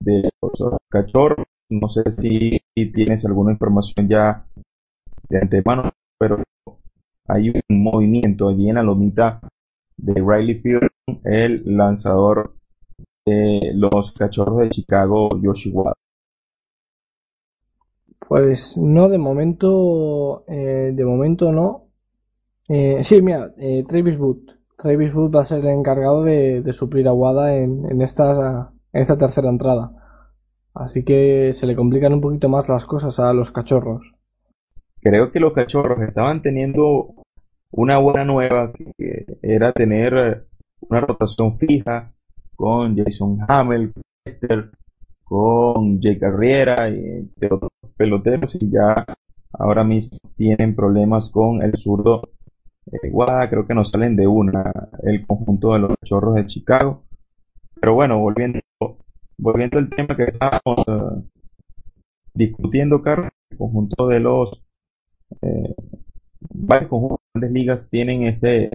de 0.00 0.30
los 0.40 0.78
cachorros. 0.88 1.46
No 1.68 1.90
sé 1.90 2.10
si 2.12 2.58
tienes 2.94 3.26
alguna 3.26 3.52
información 3.52 4.08
ya 4.08 4.46
de 5.28 5.38
antemano, 5.38 5.92
pero 6.18 6.42
hay 7.26 7.50
un 7.50 7.82
movimiento 7.82 8.48
allí 8.48 8.70
en 8.70 8.76
la 8.76 8.82
lomita 8.82 9.40
de 9.98 10.14
Riley 10.14 10.60
Field, 10.60 10.88
el 11.24 11.62
lanzador 11.76 12.54
de 13.26 13.72
los 13.74 14.12
cachorros 14.12 14.60
de 14.60 14.70
Chicago, 14.70 15.38
Yoshi 15.42 15.70
Pues 18.28 18.76
no, 18.76 19.08
de 19.08 19.16
momento, 19.16 20.44
eh, 20.46 20.92
de 20.92 21.04
momento 21.06 21.50
no. 21.50 21.86
Eh, 22.68 23.02
sí, 23.02 23.22
mira, 23.22 23.54
eh, 23.56 23.84
Travis 23.88 24.18
Wood. 24.18 24.50
Travis 24.76 25.14
Wood 25.14 25.34
va 25.34 25.40
a 25.40 25.44
ser 25.46 25.60
el 25.60 25.68
encargado 25.68 26.24
de, 26.24 26.62
suplir 26.74 27.08
a 27.08 27.14
Wada 27.14 27.56
en, 27.56 28.02
esta, 28.02 28.70
en 28.92 29.00
esta 29.00 29.16
tercera 29.16 29.48
entrada. 29.48 29.92
Así 30.74 31.04
que 31.04 31.52
se 31.54 31.66
le 31.66 31.74
complican 31.74 32.12
un 32.12 32.20
poquito 32.20 32.50
más 32.50 32.68
las 32.68 32.84
cosas 32.84 33.18
a 33.18 33.32
los 33.32 33.50
cachorros. 33.50 34.12
Creo 35.00 35.32
que 35.32 35.40
los 35.40 35.54
cachorros 35.54 35.98
estaban 36.02 36.42
teniendo 36.42 37.14
una 37.70 37.96
buena 37.96 38.26
nueva, 38.26 38.72
que 38.98 39.24
era 39.40 39.72
tener 39.72 40.46
una 40.80 41.00
rotación 41.00 41.58
fija 41.58 42.12
con 42.54 42.94
Jason 42.94 43.38
Hamel, 43.48 43.94
con 45.28 46.00
Jake 46.00 46.18
Carriera 46.18 46.88
y 46.88 47.30
otros 47.50 47.70
peloteros 47.96 48.54
y 48.60 48.70
ya 48.70 49.04
ahora 49.52 49.84
mismo 49.84 50.18
tienen 50.36 50.74
problemas 50.74 51.30
con 51.30 51.62
el 51.62 51.76
zurdo 51.76 52.22
eh, 52.92 53.12
creo 53.50 53.66
que 53.66 53.74
no 53.74 53.84
salen 53.84 54.16
de 54.16 54.26
una 54.26 54.72
el 55.02 55.26
conjunto 55.26 55.74
de 55.74 55.80
los 55.80 55.90
cachorros 56.00 56.34
de 56.36 56.46
Chicago. 56.46 57.04
Pero 57.80 57.94
bueno, 57.94 58.18
volviendo, 58.18 58.60
volviendo 59.36 59.78
al 59.78 59.90
tema 59.90 60.16
que 60.16 60.24
estábamos 60.24 60.84
eh, 60.86 61.22
discutiendo, 62.34 63.02
Carlos, 63.02 63.30
el 63.50 63.58
conjunto 63.58 64.08
de 64.08 64.20
los 64.20 64.64
eh, 65.42 65.74
varios 66.50 66.88
conjuntos 66.90 67.18
de 67.34 67.40
grandes 67.40 67.60
ligas 67.60 67.88
tienen 67.90 68.22
este 68.24 68.70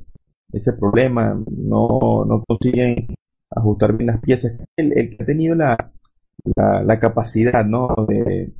ese 0.52 0.74
problema, 0.74 1.36
no, 1.52 2.26
no 2.26 2.44
consiguen 2.48 3.08
ajustar 3.50 3.98
bien 3.98 4.08
las 4.08 4.22
piezas. 4.22 4.54
El 4.78 5.18
que 5.18 5.24
ha 5.24 5.26
tenido 5.26 5.56
la, 5.56 5.92
la, 6.56 7.00
capacidad 7.00 7.66
¿no? 7.66 7.88
de, 8.08 8.54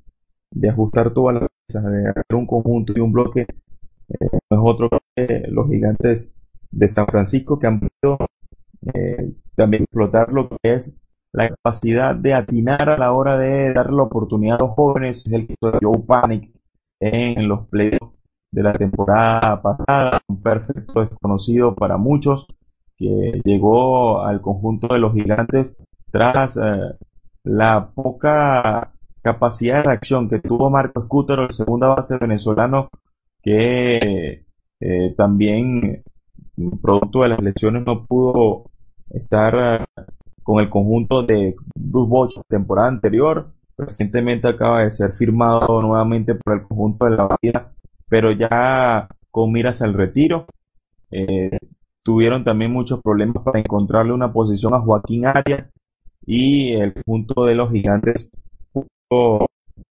de 0.52 0.70
ajustar 0.70 1.12
las 1.16 1.50
piezas, 1.68 1.92
de 1.92 2.10
hacer 2.10 2.36
un 2.36 2.46
conjunto 2.46 2.94
y 2.96 3.00
un 3.00 3.12
bloque, 3.12 3.42
eh, 3.42 4.28
no 4.50 4.58
es 4.58 4.64
otro 4.64 4.90
que 5.16 5.44
los 5.50 5.70
gigantes 5.70 6.34
de 6.72 6.90
San 6.90 7.08
Francisco 7.08 7.60
que 7.60 7.68
han 7.68 7.80
podido 7.80 8.18
eh, 8.94 9.34
también 9.56 9.84
explotar 9.84 10.32
lo 10.32 10.50
que 10.50 10.58
es 10.64 11.00
la 11.32 11.50
capacidad 11.50 12.16
de 12.16 12.34
atinar 12.34 12.90
a 12.90 12.98
la 12.98 13.12
hora 13.12 13.38
de 13.38 13.74
dar 13.74 13.92
la 13.92 14.04
oportunidad 14.04 14.58
a 14.58 14.66
los 14.66 14.72
jóvenes, 14.72 15.26
es 15.26 15.34
el 15.34 15.48
caso 15.48 15.72
de 15.72 15.80
Joe 15.82 16.00
Panic 16.06 16.52
en 17.00 17.48
los 17.48 17.68
playoffs 17.68 18.14
de 18.52 18.64
la 18.64 18.74
temporada 18.74 19.62
pasada, 19.62 20.22
un 20.28 20.42
perfecto 20.42 21.02
desconocido 21.02 21.74
para 21.74 21.98
muchos, 21.98 22.46
que 22.98 23.42
llegó 23.44 24.22
al 24.22 24.42
conjunto 24.42 24.94
de 24.94 25.00
los 25.00 25.14
gigantes 25.14 25.76
tras 26.12 26.56
eh, 26.58 26.96
la 27.44 27.90
poca 27.94 28.92
capacidad 29.22 29.78
de 29.78 29.84
reacción 29.84 30.30
que 30.30 30.40
tuvo 30.40 30.70
Marco 30.70 31.04
Scutero, 31.04 31.44
el 31.44 31.54
segunda 31.54 31.88
base 31.88 32.18
venezolano, 32.18 32.90
que 33.42 34.46
eh, 34.80 35.14
también, 35.18 36.04
producto 36.82 37.24
de 37.24 37.30
las 37.30 37.40
lesiones, 37.42 37.86
no 37.86 38.06
pudo 38.06 38.66
estar 39.10 39.86
con 40.44 40.62
el 40.62 40.70
conjunto 40.70 41.24
de 41.24 41.56
Bruce 41.76 42.10
Bosch 42.10 42.42
temporada 42.48 42.90
anterior. 42.90 43.52
Recientemente 43.78 44.48
acaba 44.48 44.84
de 44.84 44.92
ser 44.94 45.14
firmado 45.14 45.82
nuevamente 45.82 46.36
por 46.36 46.54
el 46.54 46.64
conjunto 46.64 47.06
de 47.06 47.12
la 47.18 47.36
vida 47.42 47.74
pero 48.14 48.32
ya 48.32 49.08
con 49.32 49.52
miras 49.52 49.82
al 49.82 49.96
retiro. 49.96 50.46
Eh, 51.10 51.58
tuvieron 52.04 52.44
también 52.44 52.72
muchos 52.72 53.02
problemas 53.02 53.42
para 53.44 53.60
encontrarle 53.60 54.14
una 54.14 54.32
posición 54.32 54.76
a 54.76 54.82
Joaquín 54.82 55.26
Arias 55.26 55.73
y 56.26 56.74
el 56.74 56.94
punto 56.94 57.46
de 57.46 57.56
los 57.56 57.72
gigantes 57.72 58.30
puso 58.72 59.48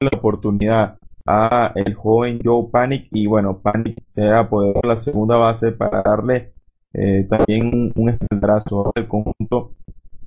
la 0.01 0.11
oportunidad 0.13 0.99
a 1.27 1.73
el 1.75 1.95
joven 1.95 2.41
Joe 2.45 2.69
Panic 2.71 3.09
y 3.13 3.27
bueno, 3.27 3.59
Panic 3.59 4.03
se 4.05 4.25
ha 4.27 4.41
apoderado 4.41 4.83
la 4.85 4.99
segunda 4.99 5.37
base 5.37 5.73
para 5.73 6.03
darle 6.03 6.53
eh, 6.93 7.27
también 7.29 7.93
un 7.95 8.09
espaldazo 8.11 8.93
al 8.95 9.09
conjunto 9.09 9.75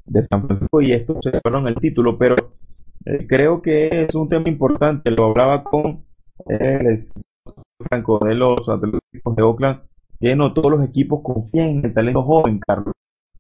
de 0.06 0.24
San 0.24 0.46
Francisco 0.46 0.82
y 0.82 0.92
esto 0.94 1.20
se 1.22 1.40
fueron 1.42 1.68
el 1.68 1.76
título, 1.76 2.18
pero 2.18 2.36
eh, 3.06 3.26
creo 3.28 3.62
que 3.62 4.06
es 4.06 4.16
un 4.16 4.30
tema 4.30 4.50
importante, 4.50 5.12
lo 5.12 5.26
hablaba 5.26 5.64
con 5.64 6.04
el 6.48 6.98
Franco 7.80 8.20
de 8.26 8.36
los 8.36 8.68
Atléticos 8.68 9.36
de 9.36 9.44
Oakland, 9.44 9.82
que 10.20 10.36
no 10.36 10.54
todos 10.54 10.72
los 10.72 10.84
equipos 10.88 11.22
confían 11.24 11.70
en 11.70 11.86
el 11.86 11.94
talento 11.94 12.24
joven, 12.24 12.60
Carlos. 12.60 12.94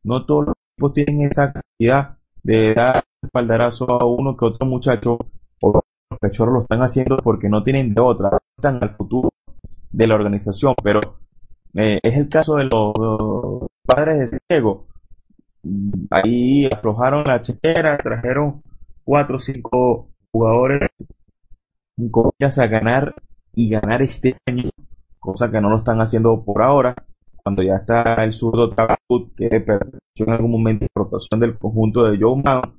No 0.04 0.26
todos 0.26 0.48
los 0.48 0.56
equipos 0.74 0.94
tienen 0.94 1.22
esa 1.24 1.52
capacidad 1.54 2.17
de 2.48 2.74
dar 2.74 3.04
espaldarazo 3.22 3.92
a 3.92 4.06
uno 4.06 4.38
que 4.38 4.46
otro 4.46 4.66
muchacho, 4.66 5.18
o 5.62 5.74
los 5.74 6.20
cachorros 6.20 6.54
lo 6.54 6.62
están 6.62 6.82
haciendo 6.82 7.18
porque 7.18 7.50
no 7.50 7.62
tienen 7.62 7.94
de 7.94 8.00
otra, 8.00 8.38
están 8.56 8.82
al 8.82 8.96
futuro 8.96 9.30
de 9.92 10.08
la 10.08 10.16
organización, 10.16 10.74
pero 10.82 11.20
eh, 11.74 12.00
es 12.02 12.16
el 12.16 12.30
caso 12.30 12.56
de 12.56 12.64
los, 12.64 13.68
padres 13.86 14.32
de 14.32 14.40
Diego. 14.48 14.88
Ahí 16.10 16.66
aflojaron 16.68 17.26
la 17.26 17.42
chequera, 17.42 17.98
trajeron 17.98 18.64
cuatro 19.04 19.36
o 19.36 19.40
cinco 19.40 20.08
jugadores 20.32 20.90
con 22.12 22.32
a 22.40 22.68
ganar 22.68 23.14
y 23.56 23.70
ganar 23.70 24.02
este 24.04 24.38
año, 24.46 24.70
cosa 25.20 25.52
que 25.52 25.60
no 25.60 25.70
lo 25.70 25.80
están 25.80 26.00
haciendo 26.00 26.42
por 26.46 26.62
ahora, 26.62 26.96
cuando 27.48 27.64
ya 27.64 27.78
está 27.78 28.22
el 28.26 28.34
zurdo 28.34 28.70
Tragut, 28.72 29.34
que 29.38 29.64
en 30.18 30.30
algún 30.30 30.52
momento 30.52 30.84
de 30.84 30.90
rotación 30.94 31.40
del 31.40 31.58
conjunto 31.58 32.04
de 32.04 32.18
Joe 32.20 32.42
Mount, 32.44 32.76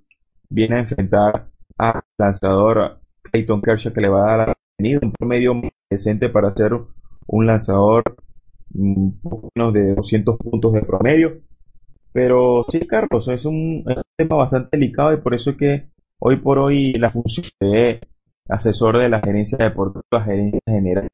viene 0.50 0.76
a 0.76 0.80
enfrentar 0.80 1.48
al 1.78 2.02
lanzador 2.18 3.00
Clayton 3.22 3.62
Kershaw, 3.62 3.94
que 3.94 4.00
le 4.02 4.10
va 4.10 4.34
a 4.34 4.36
dar 4.36 4.56
un 4.78 5.12
promedio 5.12 5.54
decente 5.88 6.28
para 6.28 6.54
ser 6.54 6.74
un 7.26 7.46
lanzador 7.46 8.02
poco 9.22 9.48
menos 9.54 9.72
de 9.72 9.94
200 9.94 10.36
puntos 10.36 10.74
de 10.74 10.82
promedio. 10.82 11.38
Pero 12.12 12.66
sí, 12.68 12.80
Carlos, 12.80 13.26
es 13.28 13.46
un, 13.46 13.84
es 13.88 13.96
un 13.96 14.02
tema 14.18 14.36
bastante 14.36 14.76
delicado 14.76 15.14
y 15.14 15.16
por 15.16 15.32
eso 15.32 15.52
es 15.52 15.56
que 15.56 15.88
hoy 16.20 16.36
por 16.36 16.58
hoy 16.58 16.92
la 16.92 17.08
función 17.08 17.46
de 17.58 18.00
asesor 18.50 18.98
de 18.98 19.08
la 19.08 19.20
gerencia 19.20 19.56
deportiva, 19.56 20.02
la 20.10 20.24
gerencia 20.24 20.60
general 20.66 21.08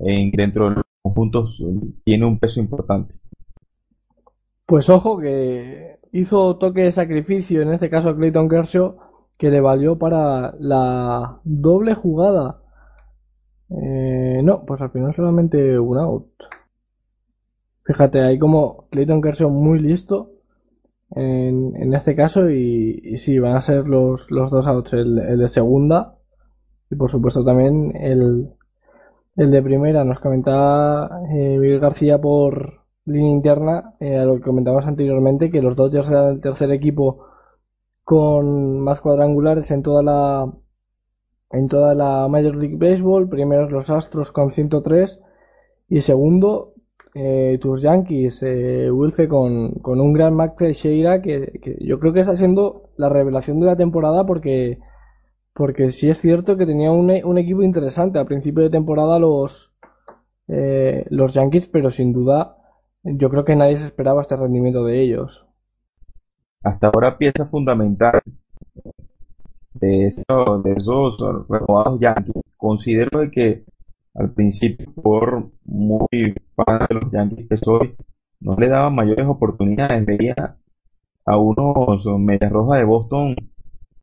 en, 0.00 0.30
dentro 0.30 0.68
de 0.68 0.76
los 0.76 0.84
conjuntos 1.02 1.62
tiene 2.04 2.26
un 2.26 2.38
peso 2.38 2.60
importante. 2.60 3.14
Pues 4.66 4.90
ojo 4.90 5.18
que 5.18 5.98
hizo 6.12 6.56
toque 6.56 6.82
de 6.82 6.92
sacrificio, 6.92 7.62
en 7.62 7.72
este 7.72 7.90
caso 7.90 8.14
Clayton 8.14 8.48
Kershaw, 8.48 8.96
que 9.36 9.50
le 9.50 9.60
valió 9.60 9.98
para 9.98 10.54
la 10.58 11.40
doble 11.44 11.94
jugada. 11.94 12.60
Eh, 13.70 14.40
no, 14.42 14.64
pues 14.66 14.80
al 14.80 14.90
final 14.90 15.14
solamente 15.14 15.78
un 15.78 15.98
out. 15.98 16.30
Fíjate, 17.84 18.20
ahí 18.20 18.38
como 18.38 18.88
Clayton 18.90 19.22
Kershaw 19.22 19.48
muy 19.48 19.78
listo 19.78 20.32
en, 21.10 21.74
en 21.76 21.94
este 21.94 22.14
caso 22.14 22.50
y, 22.50 23.00
y 23.02 23.18
sí, 23.18 23.38
van 23.38 23.56
a 23.56 23.62
ser 23.62 23.88
los, 23.88 24.30
los 24.30 24.50
dos 24.50 24.66
outs, 24.66 24.92
el 24.92 25.38
de 25.38 25.48
segunda 25.48 26.18
y 26.90 26.96
por 26.96 27.10
supuesto 27.10 27.44
también 27.44 27.96
el, 27.96 28.50
el 29.38 29.52
de 29.52 29.62
primera 29.62 30.04
nos 30.04 30.18
comentaba 30.18 31.22
eh, 31.32 31.78
García 31.80 32.20
por 32.20 32.80
línea 33.06 33.30
interna, 33.30 33.94
eh, 34.00 34.16
a 34.18 34.24
lo 34.24 34.34
que 34.36 34.42
comentabas 34.42 34.86
anteriormente, 34.86 35.50
que 35.50 35.62
los 35.62 35.76
Dodgers 35.76 36.10
eran 36.10 36.30
el 36.30 36.40
tercer 36.40 36.72
equipo 36.72 37.24
con 38.02 38.80
más 38.80 39.00
cuadrangulares 39.00 39.70
en 39.70 39.82
toda 39.82 40.02
la 40.02 40.52
en 41.50 41.68
toda 41.68 41.94
la 41.94 42.26
Major 42.28 42.56
League 42.56 42.76
Baseball. 42.76 43.28
Primero 43.28 43.70
los 43.70 43.88
Astros 43.90 44.32
con 44.32 44.50
103 44.50 45.20
y 45.88 46.00
segundo 46.00 46.74
eh, 47.14 47.58
tus 47.60 47.80
Yankees, 47.80 48.42
eh, 48.42 48.90
Wilfe 48.90 49.28
con, 49.28 49.74
con 49.74 50.00
un 50.00 50.12
gran 50.12 50.34
Max 50.34 50.56
Teixeira 50.56 51.22
que, 51.22 51.60
que 51.62 51.76
yo 51.80 52.00
creo 52.00 52.12
que 52.12 52.20
está 52.20 52.34
siendo 52.34 52.90
la 52.96 53.08
revelación 53.08 53.60
de 53.60 53.66
la 53.66 53.76
temporada 53.76 54.26
porque 54.26 54.80
porque 55.58 55.92
sí 55.92 56.08
es 56.10 56.20
cierto 56.20 56.56
que 56.56 56.66
tenía 56.66 56.92
un, 56.92 57.10
un 57.24 57.38
equipo 57.38 57.62
interesante 57.62 58.18
al 58.18 58.26
principio 58.26 58.62
de 58.64 58.70
temporada 58.70 59.18
los, 59.18 59.72
eh, 60.48 61.06
los 61.10 61.34
Yankees, 61.34 61.68
pero 61.68 61.90
sin 61.90 62.12
duda 62.14 62.56
yo 63.04 63.30
creo 63.30 63.44
que 63.44 63.56
nadie 63.56 63.78
se 63.78 63.86
esperaba 63.86 64.22
este 64.22 64.36
rendimiento 64.36 64.84
de 64.84 65.02
ellos. 65.02 65.46
Hasta 66.62 66.86
ahora 66.86 67.18
pieza 67.18 67.46
fundamental 67.48 68.22
de, 69.74 70.06
eso- 70.06 70.62
de 70.64 70.72
esos 70.72 71.16
renovados 71.48 72.00
Yankees. 72.00 72.34
Considero 72.56 73.30
que 73.30 73.64
al 74.14 74.32
principio, 74.32 74.92
por 74.94 75.50
muy 75.64 76.34
fan 76.56 76.86
de 76.88 76.94
los 76.96 77.12
Yankees 77.12 77.48
que 77.48 77.56
soy, 77.58 77.94
no 78.40 78.56
le 78.56 78.68
daba 78.68 78.90
mayores 78.90 79.26
oportunidades. 79.26 80.04
Veía 80.04 80.56
a 81.26 81.38
unos 81.38 82.06
Medias 82.18 82.52
Rojas 82.52 82.80
de 82.80 82.86
Boston 82.86 83.36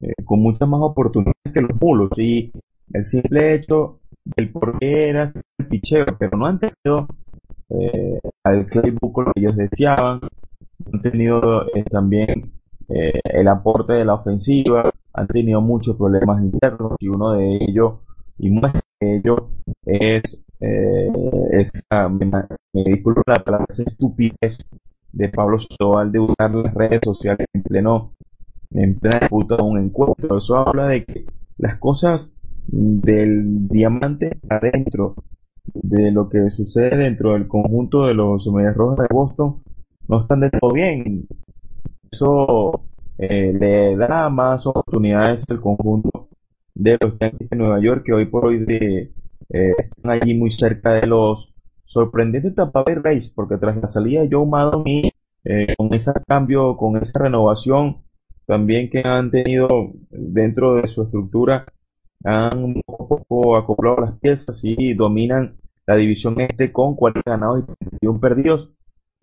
eh, 0.02 0.14
con 0.24 0.42
muchas 0.42 0.68
más 0.68 0.82
oportunidades 0.82 1.54
que 1.54 1.62
los 1.62 1.80
Mulos. 1.80 2.10
Y 2.18 2.52
el 2.94 3.06
simple 3.06 3.56
hecho 3.56 4.00
del 4.24 4.52
por 4.52 4.80
qué 4.80 5.10
era 5.10 5.34
el 5.58 5.68
picheo, 5.68 6.06
pero 6.18 6.38
no 6.38 6.46
han 6.46 6.60
tenido 6.60 7.08
eh, 7.70 8.20
al 8.44 8.68
con 8.70 9.26
lo 9.26 9.34
que 9.34 9.42
ellos 9.42 9.56
deseaban, 9.56 10.22
han 10.92 11.02
tenido 11.02 11.68
eh, 11.76 11.84
también 11.90 12.52
el 12.88 13.48
aporte 13.48 13.94
de 13.94 14.06
la 14.06 14.14
ofensiva, 14.14 14.92
han 15.12 15.28
tenido 15.28 15.60
muchos 15.60 15.96
problemas 15.96 16.44
internos 16.44 16.94
y 17.00 17.08
uno 17.08 17.34
de 17.34 17.56
ellos, 17.56 17.94
y 18.38 18.50
muestra 18.52 18.82
de 19.00 19.16
ellos, 19.18 19.40
es 19.86 20.46
eh, 20.60 21.12
esa, 21.52 22.10
me, 22.10 22.30
disculpo 22.74 23.22
la 23.26 23.36
palabra, 23.36 23.66
esa 23.70 23.84
estupidez 23.84 24.58
de 25.12 25.30
Pablo 25.30 25.60
Sandoval 25.60 26.12
de 26.12 26.20
usar 26.20 26.54
las 26.54 26.74
redes 26.74 27.02
sociales 27.04 27.48
en 27.54 27.64
pleno, 27.64 28.14
en 28.76 29.00
plena 29.00 29.20
disputa 29.20 29.58
de 29.58 29.64
un 29.64 29.80
encuentro. 29.80 30.38
Eso 30.38 30.58
habla 30.58 30.88
de 30.88 31.06
que 31.06 31.26
las 31.58 31.80
cosas 31.80 32.32
del 32.68 33.68
diamante 33.68 34.38
adentro, 34.50 35.16
de 35.74 36.12
lo 36.12 36.30
que 36.30 36.50
sucede 36.52 36.98
dentro 36.98 37.34
del 37.34 37.48
conjunto 37.48 38.06
de 38.06 38.14
los 38.14 38.46
Medias 38.48 38.76
Rojas 38.76 39.08
de 39.08 39.14
Boston, 39.14 39.64
no 40.08 40.22
están 40.22 40.42
del 40.42 40.52
todo 40.52 40.74
bien. 40.74 41.28
Eso 42.12 42.86
eh, 43.18 43.54
le 43.58 43.96
da 43.96 44.30
más 44.30 44.66
oportunidades 44.68 45.44
al 45.50 45.62
conjunto 45.62 46.30
de 46.74 46.98
los 47.00 47.18
Yankees 47.20 47.50
de 47.50 47.56
Nueva 47.56 47.80
York, 47.80 48.04
que 48.06 48.14
hoy 48.14 48.26
por 48.26 48.46
hoy 48.46 48.60
de, 48.66 49.14
eh, 49.50 49.74
están 49.78 50.12
allí 50.12 50.34
muy 50.34 50.52
cerca 50.52 50.94
de 50.94 51.08
los 51.08 51.54
sorprendentes 51.86 52.56
Tampa 52.56 52.84
Bay 52.84 52.96
Rays, 52.96 53.32
porque 53.34 53.58
tras 53.58 53.78
la 53.78 53.88
salida 53.88 54.22
de 54.22 54.30
Joe 54.32 54.46
Maddon 54.46 54.84
y 54.86 55.12
eh, 55.46 55.76
con 55.78 55.94
ese 55.94 56.12
cambio, 56.28 56.76
con 56.76 56.98
esa 56.98 57.20
renovación 57.20 58.05
también 58.46 58.90
que 58.90 59.02
han 59.06 59.32
tenido 59.32 59.92
dentro 60.10 60.76
de 60.76 60.88
su 60.88 61.04
estructura, 61.04 61.66
han 62.24 62.78
a 62.88 62.98
poco 62.98 63.58
acoplado 63.58 63.98
las 64.02 64.20
piezas 64.20 64.60
y 64.64 64.94
dominan 64.94 65.58
la 65.86 65.96
división 65.96 66.40
este 66.42 66.72
con 66.72 66.96
40 66.96 67.30
ganados 67.30 67.64
y 67.64 67.74
31 67.90 68.20
perdidos. 68.20 68.72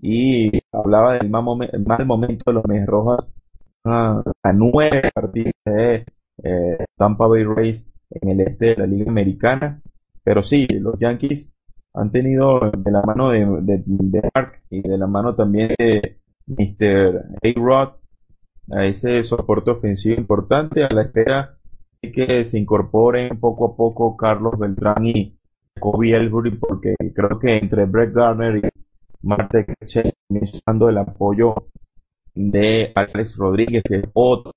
Y 0.01 0.51
hablaba 0.73 1.15
del 1.19 1.31
mal, 1.31 1.45
mal 1.87 2.07
momento 2.07 2.45
de 2.47 2.53
los 2.55 2.65
Medias 2.67 2.87
Rojas 2.87 3.29
a, 3.85 4.23
a 4.43 4.53
nueve 4.53 5.11
partidos 5.15 5.53
de 5.65 6.05
eh, 6.45 6.85
Tampa 6.97 7.27
Bay 7.27 7.45
Rays 7.45 7.89
en 8.11 8.29
el 8.31 8.41
este 8.41 8.67
de 8.67 8.77
la 8.77 8.87
Liga 8.87 9.11
Americana. 9.11 9.81
Pero 10.25 10.43
sí, 10.43 10.67
los 10.69 10.99
Yankees 10.99 11.51
han 11.95 12.11
tenido 12.11 12.61
de 12.71 12.91
la 12.91 13.03
mano 13.03 13.31
de, 13.31 13.45
de, 13.63 13.83
de 13.87 14.31
Mark 14.35 14.63
y 14.71 14.83
de 14.83 14.99
la 14.99 15.07
mano 15.07 15.35
también 15.35 15.75
de 15.79 16.19
Mr. 16.47 17.25
A-Rod 17.43 18.02
a 18.71 18.85
ese 18.87 19.23
soporte 19.23 19.71
ofensivo 19.71 20.17
importante 20.17 20.85
a 20.85 20.93
la 20.93 21.03
espera 21.03 21.57
de 22.01 22.13
que 22.13 22.45
se 22.45 22.59
incorporen 22.59 23.39
poco 23.41 23.67
a 23.67 23.77
poco 23.77 24.17
Carlos 24.17 24.59
Beltrán 24.59 25.07
y 25.07 25.37
Kobe 25.79 26.11
Ellsbury 26.11 26.53
porque 26.53 26.95
creo 27.15 27.39
que 27.39 27.57
entre 27.57 27.87
Brett 27.87 28.15
Garner 28.15 28.57
y 28.57 28.69
Marte 29.23 29.67
Keche 29.67 30.15
dando 30.67 30.89
el 30.89 30.99
apoyo 30.99 31.55
de 32.35 32.93
Alex 32.95 33.37
Rodríguez 33.37 33.83
que 33.85 33.97
es 33.97 34.05
otro 34.15 34.53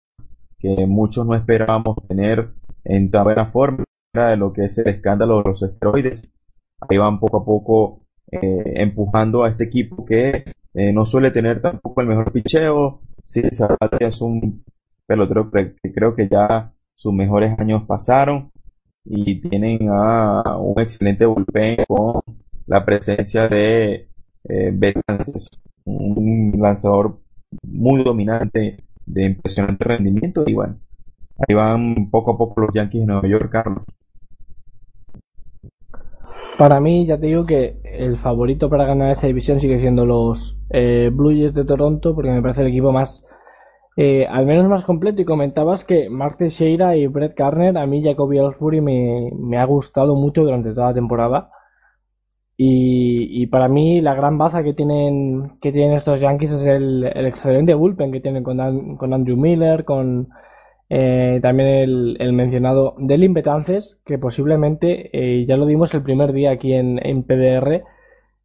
que 0.57 0.85
muchos 0.87 1.25
no 1.25 1.35
esperábamos 1.35 1.97
tener 2.07 2.49
en 2.83 3.11
tan 3.11 3.23
buena 3.23 3.51
forma 3.51 3.83
de 4.13 4.37
lo 4.37 4.53
que 4.53 4.65
es 4.65 4.77
el 4.77 4.89
escándalo 4.89 5.37
de 5.37 5.49
los 5.49 5.61
esteroides 5.61 6.31
ahí 6.81 6.97
van 6.97 7.19
poco 7.19 7.37
a 7.37 7.45
poco 7.45 8.05
eh, 8.31 8.73
empujando 8.75 9.43
a 9.43 9.49
este 9.49 9.65
equipo 9.65 10.05
que 10.05 10.45
eh, 10.73 10.91
no 10.91 11.05
suele 11.05 11.31
tener 11.31 11.61
tampoco 11.61 12.01
el 12.01 12.07
mejor 12.07 12.31
picheo. 12.31 13.01
Sí, 13.25 13.41
Sabathia 13.51 14.07
es 14.07 14.21
un 14.21 14.63
pelotero 15.05 15.51
que, 15.51 15.75
que 15.81 15.93
creo 15.93 16.15
que 16.15 16.27
ya 16.29 16.71
sus 16.95 17.13
mejores 17.13 17.57
años 17.59 17.83
pasaron 17.87 18.51
y 19.05 19.39
tienen 19.41 19.89
a 19.89 20.57
un 20.57 20.79
excelente 20.79 21.25
bullpen 21.25 21.77
con 21.87 22.21
la 22.67 22.83
presencia 22.83 23.47
de 23.47 24.07
eh, 24.49 24.71
Betances, 24.73 25.49
un 25.85 26.53
lanzador 26.59 27.19
muy 27.63 28.03
dominante 28.03 28.83
de 29.05 29.25
impresionante 29.25 29.83
rendimiento 29.83 30.43
y 30.47 30.53
bueno, 30.53 30.79
ahí 31.47 31.55
van 31.55 32.09
poco 32.09 32.31
a 32.31 32.37
poco 32.37 32.61
los 32.61 32.73
Yankees 32.73 33.01
de 33.01 33.07
Nueva 33.07 33.27
York, 33.27 33.49
Carlos. 33.51 33.83
Para 36.57 36.79
mí, 36.79 37.05
ya 37.05 37.19
te 37.19 37.27
digo 37.27 37.45
que 37.45 37.81
el 37.83 38.17
favorito 38.17 38.69
para 38.69 38.85
ganar 38.85 39.11
esa 39.11 39.27
división 39.27 39.59
sigue 39.59 39.79
siendo 39.79 40.05
los 40.05 40.57
eh, 40.69 41.09
Blue 41.13 41.31
Jays 41.31 41.53
de 41.53 41.65
Toronto, 41.65 42.13
porque 42.15 42.31
me 42.31 42.41
parece 42.41 42.61
el 42.61 42.67
equipo 42.69 42.91
más, 42.91 43.23
eh, 43.97 44.25
al 44.29 44.45
menos 44.45 44.67
más 44.69 44.85
completo. 44.85 45.21
Y 45.21 45.25
comentabas 45.25 45.83
que 45.85 46.09
Mark 46.09 46.37
Teixeira 46.37 46.95
y 46.95 47.07
Brett 47.07 47.37
Garner, 47.37 47.77
a 47.77 47.85
mí 47.87 48.03
Jacoby 48.03 48.39
Ellsbury 48.39 48.81
me, 48.81 49.57
ha 49.57 49.65
gustado 49.65 50.15
mucho 50.15 50.43
durante 50.43 50.73
toda 50.73 50.87
la 50.89 50.93
temporada. 50.93 51.49
Y, 52.57 53.47
para 53.47 53.67
mí 53.67 53.99
la 54.01 54.13
gran 54.15 54.37
baza 54.37 54.63
que 54.63 54.73
tienen, 54.73 55.51
que 55.61 55.71
tienen 55.73 55.97
estos 55.97 56.21
Yankees 56.21 56.53
es 56.53 56.65
el, 56.65 57.03
el 57.13 57.25
excelente 57.25 57.73
bullpen 57.73 58.11
que 58.13 58.21
tienen 58.21 58.43
con, 58.43 58.61
An- 58.61 58.95
con 58.95 59.13
Andrew 59.13 59.35
Miller, 59.35 59.83
con 59.83 60.29
eh, 60.89 61.39
también 61.41 61.67
el, 61.69 62.17
el 62.19 62.31
mencionado 62.33 62.95
Delin 62.97 63.33
Betances, 63.33 63.97
que 64.05 64.17
posiblemente, 64.17 65.09
eh, 65.13 65.45
ya 65.45 65.57
lo 65.57 65.65
dimos 65.65 65.93
el 65.93 66.03
primer 66.03 66.31
día 66.31 66.51
aquí 66.51 66.73
en, 66.73 66.99
en 67.05 67.23
PDR, 67.23 67.83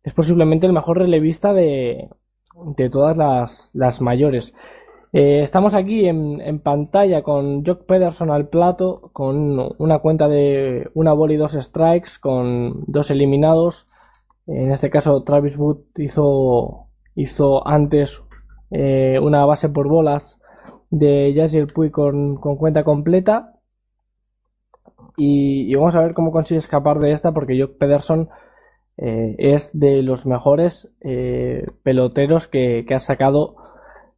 es 0.02 0.14
posiblemente 0.14 0.66
el 0.66 0.72
mejor 0.72 0.98
relevista 0.98 1.52
de, 1.52 2.08
de 2.76 2.90
todas 2.90 3.16
las, 3.16 3.70
las 3.72 4.00
mayores. 4.00 4.54
Eh, 5.12 5.42
estamos 5.42 5.74
aquí 5.74 6.06
en, 6.06 6.40
en 6.40 6.60
pantalla 6.60 7.22
con 7.22 7.64
Jock 7.64 7.84
Pederson 7.84 8.30
al 8.30 8.48
plato, 8.48 9.10
con 9.12 9.58
una 9.78 9.98
cuenta 9.98 10.28
de 10.28 10.88
una 10.94 11.12
bola 11.12 11.32
y 11.34 11.36
dos 11.36 11.52
strikes, 11.52 12.10
con 12.20 12.84
dos 12.86 13.10
eliminados. 13.10 13.86
En 14.46 14.72
este 14.72 14.88
caso, 14.88 15.22
Travis 15.24 15.56
Wood 15.58 15.78
hizo, 15.96 16.86
hizo 17.14 17.66
antes 17.66 18.22
eh, 18.70 19.18
una 19.20 19.44
base 19.44 19.68
por 19.68 19.88
bolas 19.88 20.38
de 20.90 21.34
Yasiel 21.34 21.66
Puig 21.66 21.90
con, 21.90 22.36
con 22.36 22.56
cuenta 22.56 22.84
completa. 22.84 23.54
Y, 25.16 25.70
y 25.70 25.74
vamos 25.74 25.94
a 25.94 26.00
ver 26.00 26.14
cómo 26.14 26.30
consigue 26.30 26.58
escapar 26.58 27.00
de 27.00 27.12
esta, 27.12 27.32
porque 27.32 27.60
Jock 27.60 27.78
Pederson 27.78 28.28
eh, 29.00 29.34
es 29.38 29.70
de 29.72 30.02
los 30.02 30.26
mejores 30.26 30.94
eh, 31.00 31.64
peloteros 31.82 32.48
que, 32.48 32.84
que 32.86 32.94
ha 32.94 33.00
sacado 33.00 33.56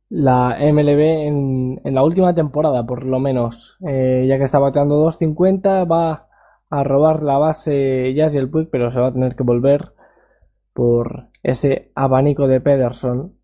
la 0.09 0.59
MLB 0.61 1.01
en, 1.26 1.80
en 1.85 1.95
la 1.95 2.03
última 2.03 2.35
temporada, 2.35 2.85
por 2.85 3.05
lo 3.05 3.20
menos. 3.20 3.78
Eh, 3.87 4.26
ya 4.28 4.39
que 4.39 4.45
está 4.45 4.59
bateando 4.59 5.03
2.50, 5.07 5.91
va 5.91 6.28
a 6.68 6.85
robar 6.85 7.22
la 7.22 7.39
base 7.39 8.12
Yasiel 8.14 8.51
Puig, 8.51 8.68
pero 8.70 8.91
se 8.91 9.01
va 9.01 9.09
a 9.09 9.12
tener 9.12 9.37
que 9.37 9.45
volver 9.45 9.93
por 10.74 11.28
ese 11.43 11.93
abanico 11.95 12.49
de 12.49 12.61
Pederson 12.61 13.35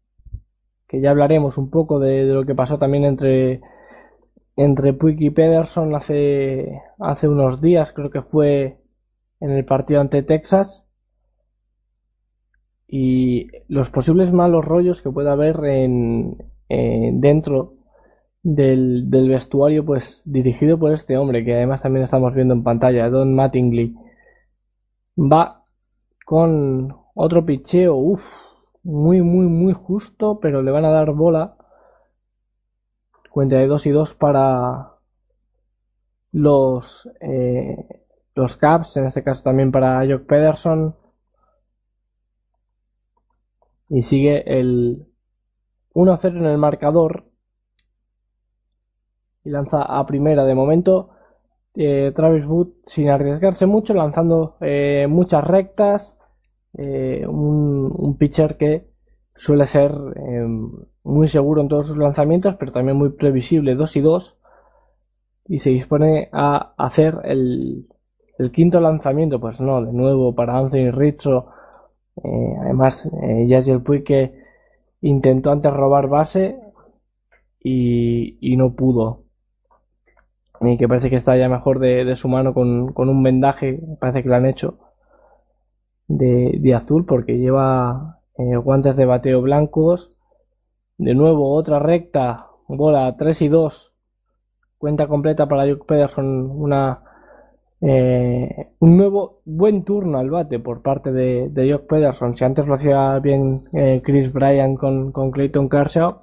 que 0.89 1.01
ya 1.01 1.11
hablaremos 1.11 1.59
un 1.59 1.70
poco 1.70 2.01
de, 2.01 2.24
de 2.24 2.34
lo 2.34 2.45
que 2.45 2.55
pasó 2.55 2.78
también 2.78 3.05
entre, 3.05 3.61
entre 4.57 4.95
Puig 4.95 5.20
y 5.20 5.30
Pederson 5.30 5.95
hace, 5.95 6.80
hace 6.99 7.28
unos 7.28 7.61
días, 7.61 7.93
creo 7.93 8.11
que 8.11 8.22
fue 8.22 8.80
en 9.41 9.51
el 9.51 9.64
partido 9.66 10.01
ante 10.01 10.22
Texas, 10.22 10.88
y 12.89 13.49
los 13.68 13.91
posibles 13.91 14.32
malos 14.32 14.64
rollos 14.64 15.03
que 15.03 15.11
pueda 15.11 15.32
haber 15.32 15.64
en, 15.66 16.36
en- 16.70 17.20
dentro 17.20 17.74
del, 18.43 19.11
del 19.11 19.28
vestuario, 19.30 19.84
pues 19.84 20.22
dirigido 20.26 20.78
por 20.78 20.93
este 20.93 21.16
hombre, 21.18 21.45
que 21.45 21.55
además 21.55 21.82
también 21.82 22.05
estamos 22.05 22.34
viendo 22.34 22.55
en 22.55 22.64
pantalla, 22.64 23.11
Don 23.11 23.34
Mattingly. 23.34 23.95
Va 25.32 25.41
con 26.24 26.95
otro 27.14 27.45
picheo, 27.47 27.95
uff, 27.97 28.24
muy, 28.84 29.22
muy, 29.22 29.47
muy 29.47 29.74
justo, 29.74 30.41
pero 30.41 30.62
le 30.62 30.70
van 30.70 30.86
a 30.86 30.91
dar 30.91 31.12
bola. 31.12 31.57
Cuenta 33.30 33.57
de 33.57 33.66
2 33.66 33.86
y 33.86 33.91
2 33.91 34.12
para 34.12 34.99
los, 36.32 37.09
eh, 37.20 37.76
los 38.34 38.57
Caps, 38.57 38.97
en 38.97 39.07
este 39.07 39.22
caso 39.22 39.43
también 39.43 39.70
para 39.72 40.07
Jock 40.07 40.26
Pederson. 40.26 40.95
Y 43.89 44.03
sigue 44.03 44.59
el 44.59 45.07
1-0 45.95 46.39
en 46.39 46.45
el 46.47 46.59
marcador. 46.59 47.24
Y 49.45 49.51
lanza 49.51 49.82
a 49.82 50.07
primera 50.07 50.45
de 50.45 50.55
momento. 50.55 51.11
eh, 51.74 52.12
Travis 52.14 52.45
Wood 52.47 52.68
sin 52.86 53.09
arriesgarse 53.09 53.66
mucho, 53.66 53.95
lanzando 53.95 54.57
eh, 54.61 55.07
muchas 55.09 55.45
rectas, 55.45 56.16
eh, 56.76 57.24
un, 57.26 58.16
pitcher 58.18 58.57
que 58.57 58.89
suele 59.36 59.66
ser 59.66 59.93
muy 61.05 61.28
seguro 61.28 61.61
en 61.62 61.68
todos 61.68 61.86
sus 61.86 61.97
lanzamientos, 61.97 62.57
pero 62.59 62.72
también 62.72 62.97
muy 62.97 63.11
previsible, 63.11 63.76
2 63.76 63.97
y 63.97 64.01
2, 64.01 64.39
y 65.47 65.59
se 65.61 65.70
dispone 65.70 66.28
a 66.32 66.74
hacer 66.76 67.18
el, 67.24 67.86
el 68.39 68.53
quinto 68.53 68.80
lanzamiento, 68.80 69.41
pues 69.41 69.61
no, 69.61 69.84
de 69.84 69.93
nuevo 69.93 70.34
para 70.34 70.59
Anthony 70.59 70.91
Rizzo, 70.91 71.47
además 72.61 73.11
Yasiel 73.47 73.83
Puig 73.83 74.05
que 74.05 74.35
intentó 75.01 75.51
antes 75.51 75.73
robar 75.73 76.09
base 76.09 76.59
y, 77.61 78.57
no 78.57 78.75
pudo 78.75 79.25
y 80.61 80.77
que 80.77 80.89
parece 80.89 81.11
que 81.11 81.16
está 81.16 81.37
ya 81.37 81.49
mejor 81.49 81.79
de, 81.79 82.16
su 82.16 82.29
mano 82.29 82.53
con, 82.53 82.93
un 82.97 83.23
vendaje, 83.23 83.81
parece 84.01 84.23
que 84.23 84.29
lo 84.29 84.37
han 84.37 84.47
hecho, 84.47 84.79
de, 86.09 86.75
azul, 86.75 87.05
porque 87.07 87.39
lleva 87.39 88.21
eh, 88.37 88.57
guantes 88.57 88.97
de 88.97 89.05
bateo 89.05 89.41
blancos. 89.41 90.11
De 90.97 91.14
nuevo, 91.14 91.55
otra 91.55 91.79
recta, 91.79 92.49
bola 92.66 93.14
3 93.16 93.43
y 93.43 93.49
2, 93.49 93.95
cuenta 94.79 95.07
completa 95.07 95.47
para 95.47 95.69
Jock 95.71 95.87
Pederson, 95.87 96.51
una, 96.51 97.03
eh, 97.81 98.72
un 98.81 98.97
nuevo 98.97 99.41
buen 99.45 99.85
turno 99.85 100.18
al 100.18 100.31
bate 100.31 100.59
por 100.59 100.83
parte 100.83 101.12
de, 101.12 101.49
de 101.51 101.72
Jock 101.72 101.87
Pederson. 101.87 102.37
Si 102.37 102.45
antes 102.45 102.66
lo 102.66 102.74
hacía 102.74 103.18
bien 103.20 103.62
eh, 103.72 104.03
Chris 104.05 104.33
Bryan 104.33 104.74
con, 104.74 105.12
con 105.12 105.31
Clayton 105.31 105.68
Kershaw, 105.68 106.20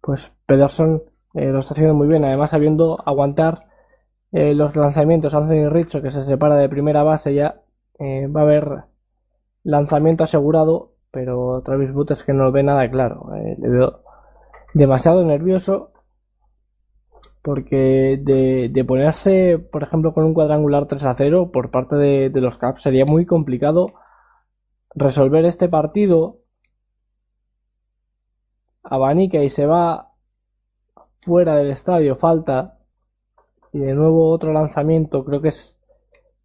pues 0.00 0.32
Pederson 0.46 1.02
eh, 1.34 1.46
lo 1.46 1.60
está 1.60 1.74
haciendo 1.74 1.94
muy 1.94 2.08
bien, 2.08 2.24
además 2.24 2.50
sabiendo 2.50 2.98
aguantar 3.06 3.64
eh, 4.32 4.54
los 4.54 4.74
lanzamientos 4.76 5.34
Anthony 5.34 5.68
Rizzo 5.70 6.02
que 6.02 6.10
se 6.10 6.24
separa 6.24 6.56
de 6.56 6.68
primera 6.68 7.02
base 7.02 7.34
ya 7.34 7.60
eh, 7.98 8.26
va 8.26 8.40
a 8.40 8.44
haber 8.44 8.84
lanzamiento 9.62 10.24
asegurado 10.24 10.92
pero 11.10 11.60
Travis 11.62 11.92
Boot 11.92 12.12
es 12.12 12.24
que 12.24 12.32
no 12.32 12.50
ve 12.50 12.62
nada 12.62 12.90
claro. 12.90 13.30
Le 13.58 13.68
veo 13.68 14.00
demasiado 14.72 15.24
nervioso 15.24 15.91
porque 17.42 18.20
de, 18.22 18.84
ponerse 18.84 19.58
por 19.58 19.82
ejemplo 19.82 20.14
con 20.14 20.24
un 20.24 20.34
cuadrangular 20.34 20.86
3 20.86 21.04
a 21.04 21.14
0 21.14 21.50
por 21.52 21.70
parte 21.70 21.96
de, 21.96 22.30
los 22.40 22.56
Caps 22.56 22.82
sería 22.82 23.04
muy 23.04 23.26
complicado 23.26 23.92
resolver 24.94 25.44
este 25.44 25.68
partido. 25.68 26.38
Abanica 28.84 29.42
y 29.42 29.50
se 29.50 29.66
va 29.66 30.12
fuera 31.20 31.56
del 31.56 31.70
estadio 31.70 32.16
falta 32.16 32.78
y 33.72 33.78
de 33.78 33.94
nuevo 33.94 34.30
otro 34.30 34.52
lanzamiento 34.52 35.24
creo 35.24 35.40
que 35.40 35.48
es 35.48 35.78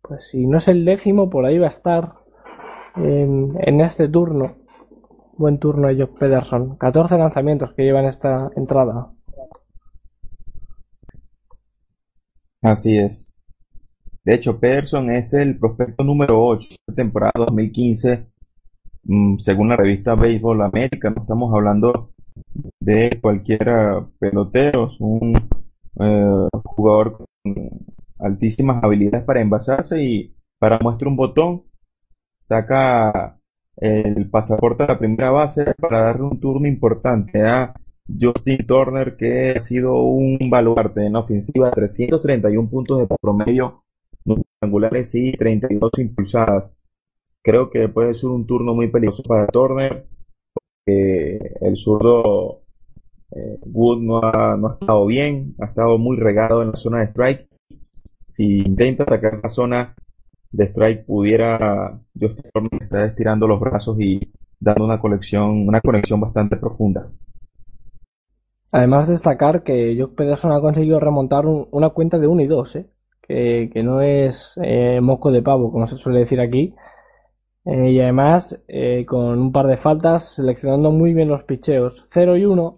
pues 0.01 0.27
si 0.29 0.45
no 0.45 0.59
es 0.59 0.67
el 0.67 0.85
décimo 0.85 1.29
por 1.29 1.45
ahí 1.45 1.57
va 1.57 1.65
a 1.65 1.69
estar 1.69 2.13
en, 2.95 3.57
en 3.59 3.81
este 3.81 4.07
turno. 4.07 4.45
Buen 5.33 5.59
turno 5.59 5.87
de 5.87 6.01
Jock 6.01 6.17
Pederson. 6.17 6.77
14 6.77 7.17
lanzamientos 7.17 7.73
que 7.73 7.83
llevan 7.83 8.05
esta 8.05 8.49
entrada 8.55 9.11
así 12.61 12.97
es. 12.97 13.33
De 14.23 14.35
hecho 14.35 14.59
Pederson 14.59 15.09
es 15.11 15.33
el 15.33 15.57
prospecto 15.57 16.03
número 16.03 16.43
8 16.45 16.69
de 16.87 16.93
temporada 16.95 17.31
2015 17.35 18.27
mm, 19.03 19.37
según 19.39 19.69
la 19.69 19.77
revista 19.77 20.15
Baseball 20.15 20.61
América. 20.61 21.09
No 21.09 21.21
estamos 21.21 21.53
hablando 21.53 22.11
de 22.79 23.19
cualquier 23.21 23.67
pelotero, 24.19 24.91
un 24.99 25.35
eh, 25.99 26.47
jugador 26.63 27.17
con 27.17 27.27
altísimas 28.19 28.83
habilidades 28.83 29.25
para 29.25 29.41
envasarse 29.41 30.01
y 30.01 30.35
para 30.59 30.79
muestra 30.79 31.07
un 31.07 31.15
botón, 31.15 31.63
saca 32.41 33.39
el 33.77 34.29
pasaporte 34.29 34.83
a 34.83 34.87
la 34.87 34.99
primera 34.99 35.29
base 35.29 35.73
para 35.75 36.01
darle 36.01 36.23
un 36.23 36.39
turno 36.39 36.67
importante 36.67 37.43
a 37.43 37.73
Justin 38.07 38.65
Turner, 38.65 39.15
que 39.17 39.51
ha 39.51 39.61
sido 39.61 39.95
un 40.01 40.37
baluarte 40.49 41.05
en 41.05 41.13
la 41.13 41.19
ofensiva, 41.19 41.71
331 41.71 42.69
puntos 42.69 42.99
de 42.99 43.15
promedio, 43.21 43.83
angulares 44.61 45.13
y 45.15 45.33
32 45.33 45.91
impulsadas. 45.99 46.73
Creo 47.41 47.69
que 47.69 47.87
puede 47.89 48.13
ser 48.13 48.29
un 48.29 48.45
turno 48.45 48.73
muy 48.73 48.87
peligroso 48.89 49.23
para 49.23 49.47
Turner 49.47 50.05
el 50.87 51.77
zurdo 51.77 52.61
eh, 53.31 53.57
Wood 53.65 54.01
no 54.01 54.19
ha, 54.23 54.55
no 54.57 54.73
estado 54.73 55.05
bien, 55.05 55.55
ha 55.59 55.65
estado 55.65 55.97
muy 55.97 56.17
regado 56.17 56.61
en 56.61 56.71
la 56.71 56.77
zona 56.77 56.99
de 56.99 57.05
strike. 57.07 57.47
Si 58.25 58.59
intenta 58.59 59.03
atacar 59.03 59.39
la 59.43 59.49
zona 59.49 59.95
de 60.51 60.65
strike, 60.65 61.05
pudiera 61.05 61.99
yo 62.13 62.27
estar 62.27 63.05
estirando 63.05 63.47
los 63.47 63.59
brazos 63.59 63.99
y 63.99 64.31
dando 64.59 64.85
una 64.85 64.99
conexión, 64.99 65.67
una 65.67 65.81
conexión 65.81 66.19
bastante 66.19 66.57
profunda. 66.57 67.09
Además 68.71 69.07
destacar 69.07 69.63
que 69.63 69.95
Jock 69.99 70.15
Pederson 70.15 70.51
ha 70.51 70.61
conseguido 70.61 70.99
remontar 70.99 71.45
una 71.45 71.89
cuenta 71.89 72.19
de 72.19 72.27
1 72.27 72.41
y 72.41 72.47
2, 72.47 72.75
¿eh? 72.75 72.89
que, 73.21 73.83
no 73.83 74.01
es 74.01 74.53
eh, 74.61 74.99
moco 75.01 75.31
de 75.31 75.41
pavo, 75.41 75.71
como 75.71 75.87
se 75.87 75.97
suele 75.97 76.19
decir 76.19 76.39
aquí, 76.39 76.73
eh, 77.67 77.91
y 77.91 77.99
además, 77.99 78.63
eh, 78.69 79.05
con 79.05 79.39
un 79.39 79.51
par 79.51 79.67
de 79.67 79.75
faltas, 79.75 80.35
seleccionando 80.35 80.91
muy 80.91 81.13
bien 81.13 81.27
los 81.27 81.43
picheos. 81.43 82.05
0 82.11 82.37
y 82.37 82.45
1 82.45 82.77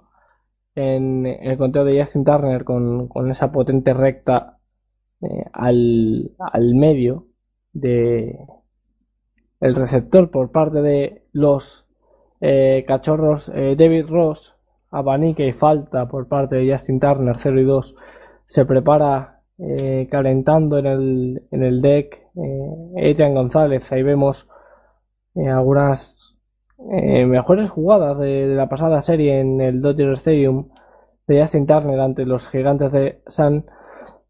en, 0.73 1.25
el 1.27 1.57
conteo 1.59 1.85
de 1.85 2.01
Justin 2.01 2.23
Turner 2.23 2.63
con, 2.63 3.07
esa 3.29 3.51
potente 3.51 3.93
recta 3.93 4.57
eh, 5.21 5.45
al, 5.53 6.31
al, 6.39 6.73
medio 6.73 7.27
de 7.71 8.39
el 9.59 9.75
receptor 9.75 10.31
por 10.31 10.51
parte 10.51 10.81
de 10.81 11.25
los 11.33 11.85
cachorros 12.87 13.47
David 13.47 14.07
Ross, 14.07 14.55
abanique 14.91 15.47
y 15.47 15.53
falta 15.53 16.07
por 16.07 16.27
parte 16.27 16.57
de 16.57 16.71
Justin 16.71 16.99
Turner 16.99 17.35
0 17.37 17.61
y 17.61 17.63
2 17.65 17.95
se 18.45 18.65
prepara 18.65 19.35
calentando 20.09 20.77
en 20.77 20.85
el, 20.85 21.43
en 21.51 21.63
el 21.63 21.81
deck 21.81 22.17
Adrian 22.95 23.33
González 23.33 23.91
ahí 23.91 24.03
vemos 24.03 24.47
eh, 25.35 25.47
algunas 25.47 26.35
eh, 26.91 27.25
mejores 27.25 27.69
jugadas 27.69 28.17
de, 28.17 28.47
la 28.47 28.67
pasada 28.67 29.01
serie 29.01 29.39
en 29.39 29.61
el 29.61 29.81
Dodger 29.81 30.13
Stadium 30.13 30.69
de 31.27 31.41
Justin 31.41 31.67
Turner 31.67 31.99
ante 31.99 32.25
los 32.25 32.49
gigantes 32.49 32.91
de 32.91 33.21
San 33.27 33.65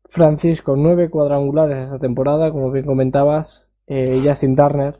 Francisco. 0.05 0.75
Nueve 0.75 1.09
cuadrangulares 1.09 1.85
esta 1.85 1.99
temporada, 1.99 2.51
como 2.51 2.71
bien 2.71 2.85
comentabas, 2.85 3.67
eh, 3.87 4.21
Justin 4.23 4.55
Turner. 4.55 4.99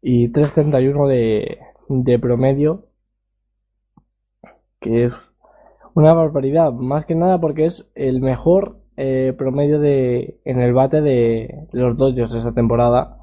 Y 0.00 0.32
3.31 0.32 1.08
de, 1.08 1.58
de 1.88 2.18
promedio, 2.18 2.86
que 4.80 5.04
es 5.04 5.14
una 5.94 6.14
barbaridad, 6.14 6.72
más 6.72 7.04
que 7.06 7.14
nada 7.14 7.40
porque 7.40 7.66
es 7.66 7.90
el 7.94 8.20
mejor 8.20 8.78
eh, 8.96 9.34
promedio 9.36 9.80
de 9.80 10.40
en 10.44 10.60
el 10.60 10.72
bate 10.74 11.00
de 11.00 11.68
los 11.72 11.96
Dodgers 11.96 12.34
esa 12.34 12.52
temporada. 12.52 13.18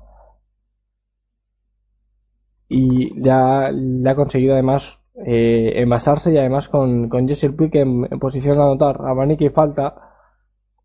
Y 2.68 3.20
ya 3.22 3.72
le 3.72 4.10
ha 4.10 4.16
conseguido 4.16 4.54
además 4.54 5.02
eh, 5.26 5.74
envasarse 5.76 6.32
y 6.32 6.38
además 6.38 6.70
con, 6.70 7.10
con 7.10 7.28
Jesse 7.28 7.52
Puig 7.56 7.76
en, 7.76 8.08
posición 8.20 8.58
de 8.58 8.64
anotar. 8.64 9.02
A 9.02 9.26
y 9.26 9.50
falta 9.50 9.96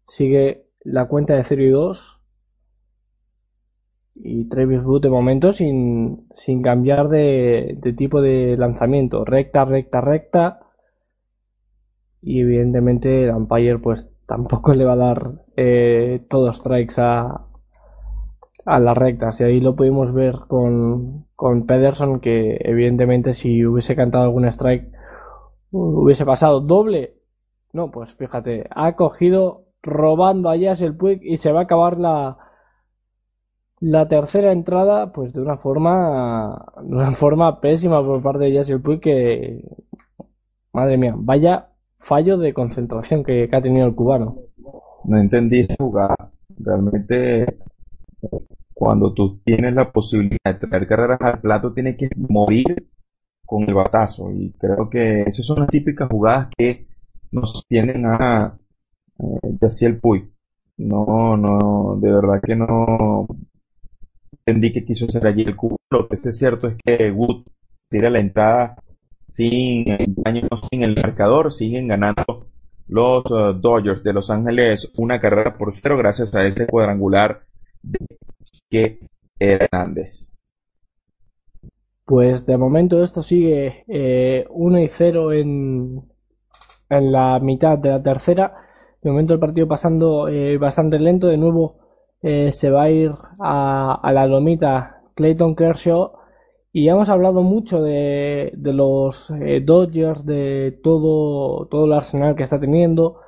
sigue 0.09 0.67
la 0.81 1.07
cuenta 1.07 1.35
de 1.35 1.45
0 1.45 1.63
y 1.63 1.69
2 1.71 2.14
y 4.15 4.49
Travis 4.49 4.83
Wood 4.85 5.03
de 5.03 5.11
momento 5.11 5.53
sin, 5.53 6.29
sin 6.35 6.63
cambiar 6.63 7.09
de, 7.09 7.77
de 7.81 7.93
tipo 7.93 8.21
de 8.21 8.57
lanzamiento 8.57 9.25
recta, 9.25 9.65
recta, 9.65 10.01
recta 10.01 10.61
y 12.23 12.41
evidentemente 12.41 13.25
el 13.25 13.31
umpire 13.31 13.79
pues 13.79 14.09
tampoco 14.27 14.75
le 14.75 14.85
va 14.85 14.93
a 14.93 14.97
dar 14.97 15.33
eh, 15.57 16.25
todos 16.29 16.57
strikes 16.57 16.95
a, 16.99 17.47
a 18.65 18.81
las 18.81 18.97
rectas. 18.97 19.41
Y 19.41 19.45
ahí 19.45 19.61
lo 19.61 19.77
pudimos 19.77 20.13
ver 20.13 20.37
con, 20.49 21.27
con 21.37 21.67
Pederson, 21.67 22.21
que 22.21 22.59
evidentemente 22.61 23.35
si 23.35 23.65
hubiese 23.67 23.95
cantado 23.95 24.25
algún 24.25 24.47
strike 24.47 24.91
hubiese 25.71 26.25
pasado 26.25 26.61
doble. 26.61 27.17
No, 27.73 27.91
pues 27.91 28.15
fíjate, 28.15 28.67
ha 28.71 28.95
cogido 28.95 29.65
robando 29.83 30.49
a 30.49 30.57
el 30.57 30.97
Puig 30.97 31.21
y 31.23 31.39
se 31.39 31.53
va 31.53 31.61
a 31.61 31.63
acabar 31.65 31.99
la, 31.99 32.39
la 33.81 34.09
tercera 34.09 34.53
entrada 34.53 35.13
pues 35.13 35.33
de 35.33 35.43
una 35.43 35.57
forma 35.57 36.65
una 36.83 37.13
forma 37.13 37.61
pésima 37.61 38.03
por 38.05 38.23
parte 38.23 38.45
de 38.45 38.59
el 38.61 38.81
Puig 38.81 39.01
que 39.01 39.65
madre 40.73 40.97
mía, 40.97 41.15
vaya 41.17 41.69
fallo 42.05 42.37
de 42.37 42.53
concentración 42.53 43.25
que, 43.25 43.49
ha 43.51 43.63
tenido 43.63 43.87
el 43.87 43.95
cubano. 43.95 44.37
No 45.05 45.19
entendí 45.19 45.67
jugar. 45.79 46.15
Realmente, 46.57 47.59
cuando 48.73 49.13
tú 49.13 49.41
tienes 49.45 49.75
la 49.75 49.91
posibilidad 49.91 50.39
de 50.45 50.67
traer 50.69 50.87
carreras 50.87 51.21
al 51.21 51.41
plato, 51.41 51.73
tienes 51.73 51.97
que 51.97 52.09
morir 52.17 52.89
con 53.47 53.63
el 53.63 53.75
batazo. 53.75 54.31
Y 54.31 54.53
creo 54.53 54.89
que 54.91 55.23
esas 55.23 55.47
son 55.47 55.61
las 55.61 55.69
típicas 55.69 56.09
jugadas 56.09 56.49
que 56.57 56.87
nos 57.33 57.67
tienden 57.69 58.07
a, 58.07 58.57
eh, 59.19 59.69
el 59.81 59.99
Puy. 59.99 60.31
No, 60.77 61.37
no, 61.37 61.97
de 62.01 62.13
verdad 62.13 62.41
que 62.43 62.57
no 62.57 63.27
entendí 64.47 64.73
que 64.73 64.85
quiso 64.85 65.07
hacer 65.07 65.27
allí 65.27 65.43
el 65.43 65.57
cubo. 65.57 65.77
Lo 65.91 66.09
que 66.09 66.15
es 66.15 66.39
cierto 66.39 66.69
es 66.69 66.77
que 66.85 67.11
Wood 67.11 67.45
tira 67.89 68.11
la 68.11 68.21
entrada 68.21 68.77
sin 69.27 69.85
daño, 70.17 70.49
sin 70.71 70.83
el 70.83 70.95
marcador, 70.97 71.53
siguen 71.53 71.89
ganando 71.89 72.49
los 72.87 73.25
uh, 73.31 73.55
Dodgers 73.55 74.03
de 74.03 74.13
Los 74.13 74.31
Ángeles 74.31 74.93
una 74.97 75.21
carrera 75.21 75.57
por 75.57 75.73
cero 75.73 75.97
gracias 75.97 76.35
a 76.35 76.45
este 76.45 76.67
cuadrangular 76.67 77.41
de 77.83 77.99
que 78.69 78.99
Hernández. 79.39 80.33
Pues 82.05 82.45
de 82.45 82.59
momento 82.59 83.03
esto 83.03 83.23
sigue 83.23 83.85
1 84.51 84.77
eh, 84.77 84.85
y 84.85 84.89
0 84.89 85.33
en, 85.33 86.03
en 86.91 87.13
la 87.13 87.39
mitad 87.41 87.79
de 87.79 87.89
la 87.89 88.03
tercera. 88.03 88.53
De 89.01 89.11
momento 89.11 89.33
el 89.33 89.41
partido 89.41 89.67
pasando 89.67 90.29
eh, 90.29 90.59
bastante 90.59 90.99
lento. 90.99 91.29
De 91.29 91.39
nuevo 91.39 91.84
eh, 92.27 92.53
se 92.53 92.71
va 92.71 92.85
a 92.85 92.91
ir 92.91 93.13
a, 93.39 94.01
a 94.03 94.13
la 94.13 94.27
lomita 94.27 95.03
Clayton 95.15 95.55
Kershaw 95.55 96.13
y 96.73 96.89
hemos 96.89 97.11
hablado 97.11 97.43
mucho 97.43 97.83
de, 97.83 98.51
los 98.55 99.31
eh, 99.43 99.61
Dodgers, 99.63 100.25
de 100.25 100.81
todo, 100.83 101.67
todo 101.67 101.85
el 101.85 101.93
arsenal 101.93 102.35
que 102.35 102.45
está 102.45 102.59
teniendo. 102.59 103.21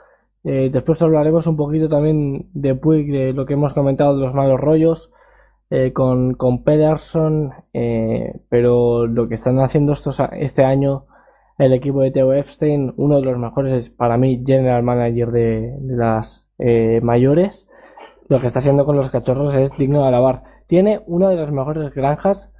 Eh, 0.44 0.70
después 0.72 1.02
hablaremos 1.02 1.46
un 1.46 1.58
poquito 1.58 1.90
también 1.90 2.48
de 2.54 2.74
Puig, 2.74 3.12
de 3.12 3.34
lo 3.34 3.44
que 3.44 3.52
hemos 3.52 3.74
comentado 3.74 4.16
de 4.16 4.24
los 4.24 4.34
malos 4.34 4.58
rollos 4.58 5.12
con, 5.92 6.32
con 6.34 6.64
Pederson. 6.64 7.52
pero 8.48 9.06
lo 9.06 9.28
que 9.28 9.34
están 9.34 9.58
haciendo 9.58 9.92
estos, 9.92 10.22
este 10.32 10.64
año 10.64 11.04
el 11.58 11.74
equipo 11.74 12.00
de 12.00 12.12
Theo 12.12 12.32
Epstein, 12.32 12.94
uno 12.96 13.16
de 13.16 13.22
los 13.26 13.38
mejores 13.38 13.90
para 13.90 14.16
mí, 14.16 14.42
general 14.46 14.82
manager 14.82 15.32
de, 15.32 15.76
de 15.80 15.96
las 15.96 16.48
mayores, 17.02 17.65
lo 18.28 18.40
que 18.40 18.48
está 18.48 18.58
haciendo 18.58 18.84
con 18.84 18.96
los 18.96 19.10
cachorros 19.10 19.54
es 19.54 19.76
digno 19.78 20.02
de 20.02 20.08
alabar. 20.08 20.42
Tiene 20.66 21.00
una 21.06 21.28
de 21.28 21.36
las 21.36 21.52
mejores 21.52 21.94
granjas 21.94 22.50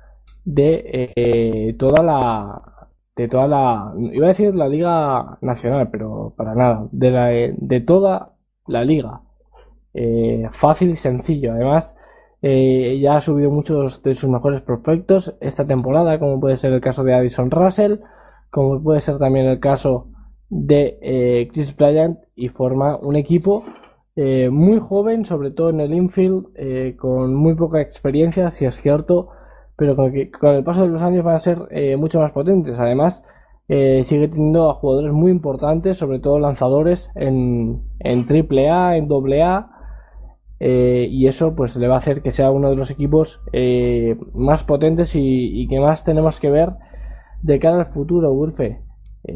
de 0.44 1.10
eh, 1.16 1.74
toda 1.78 2.02
la 2.02 2.62
de 3.16 3.28
toda 3.28 3.48
la 3.48 3.92
iba 4.12 4.26
a 4.26 4.28
decir 4.28 4.54
la 4.54 4.68
liga 4.68 5.38
nacional 5.40 5.88
pero 5.90 6.34
para 6.36 6.54
nada 6.54 6.86
de 6.92 7.10
la 7.10 7.26
de 7.26 7.80
toda 7.80 8.34
la 8.66 8.84
liga 8.84 9.22
eh, 9.92 10.48
fácil 10.52 10.90
y 10.90 10.96
sencillo 10.96 11.52
además 11.52 11.96
eh, 12.42 12.98
ya 13.02 13.16
ha 13.16 13.20
subido 13.22 13.50
muchos 13.50 14.02
de 14.02 14.14
sus 14.14 14.30
mejores 14.30 14.62
prospectos 14.62 15.34
esta 15.40 15.66
temporada 15.66 16.20
como 16.20 16.38
puede 16.38 16.58
ser 16.58 16.72
el 16.72 16.80
caso 16.80 17.02
de 17.02 17.14
Addison 17.14 17.50
Russell 17.50 17.96
como 18.50 18.80
puede 18.80 19.00
ser 19.00 19.18
también 19.18 19.46
el 19.46 19.58
caso 19.58 20.08
de 20.48 21.48
Chris 21.52 21.74
Bryant 21.76 22.20
y 22.36 22.50
forma 22.50 22.98
un 23.02 23.16
equipo 23.16 23.64
muy 24.16 24.78
joven 24.78 25.26
sobre 25.26 25.50
todo 25.50 25.68
en 25.70 25.80
el 25.80 25.92
infield 25.92 26.46
con 26.96 27.34
muy 27.34 27.54
poca 27.54 27.82
experiencia 27.82 28.50
si 28.50 28.64
es 28.64 28.80
cierto 28.80 29.28
pero 29.76 29.94
con, 29.94 30.14
el 30.16 30.64
paso 30.64 30.82
de 30.82 30.88
los 30.88 31.02
años 31.02 31.24
van 31.24 31.36
a 31.36 31.40
ser 31.40 31.58
eh, 31.70 31.96
mucho 31.96 32.18
más 32.18 32.32
potentes. 32.32 32.78
Además, 32.78 33.22
eh, 33.68 34.02
sigue 34.04 34.28
teniendo 34.28 34.70
a 34.70 34.74
jugadores 34.74 35.12
muy 35.12 35.30
importantes, 35.30 35.98
sobre 35.98 36.18
todo 36.18 36.38
lanzadores 36.38 37.10
en, 37.14 37.82
en 38.00 38.26
AAA, 38.28 38.96
en 38.96 39.08
AA, 39.10 39.70
eh, 40.58 41.06
y 41.10 41.26
eso 41.26 41.54
pues 41.54 41.76
le 41.76 41.88
va 41.88 41.96
a 41.96 41.98
hacer 41.98 42.22
que 42.22 42.32
sea 42.32 42.50
uno 42.50 42.70
de 42.70 42.76
los 42.76 42.90
equipos 42.90 43.42
más 44.32 44.64
potentes 44.64 45.12
y, 45.14 45.68
que 45.68 45.78
más 45.78 46.02
tenemos 46.02 46.40
que 46.40 46.50
ver 46.50 46.70
de 47.42 47.58
cara 47.58 47.80
al 47.80 47.86
futuro, 47.92 48.32
Wolfe. 48.32 48.80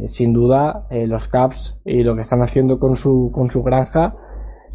sin 0.07 0.33
duda, 0.33 0.87
los 0.91 1.29
Caps 1.29 1.79
y 1.85 2.03
lo 2.05 2.17
que 2.17 2.23
están 2.23 2.43
haciendo 2.43 2.79
con 2.79 2.97
su, 2.97 3.31
con 3.35 3.51
su 3.51 3.63
granja 3.63 4.17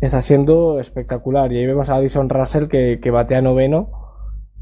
está 0.02 0.22
siendo 0.22 0.80
espectacular. 0.80 1.52
Y 1.52 1.58
ahí 1.58 1.66
vemos 1.66 1.90
a 1.90 1.96
Addison 1.96 2.30
Russell 2.30 2.68
que, 2.68 3.00
que 3.02 3.12
batea 3.12 3.42
noveno 3.42 4.06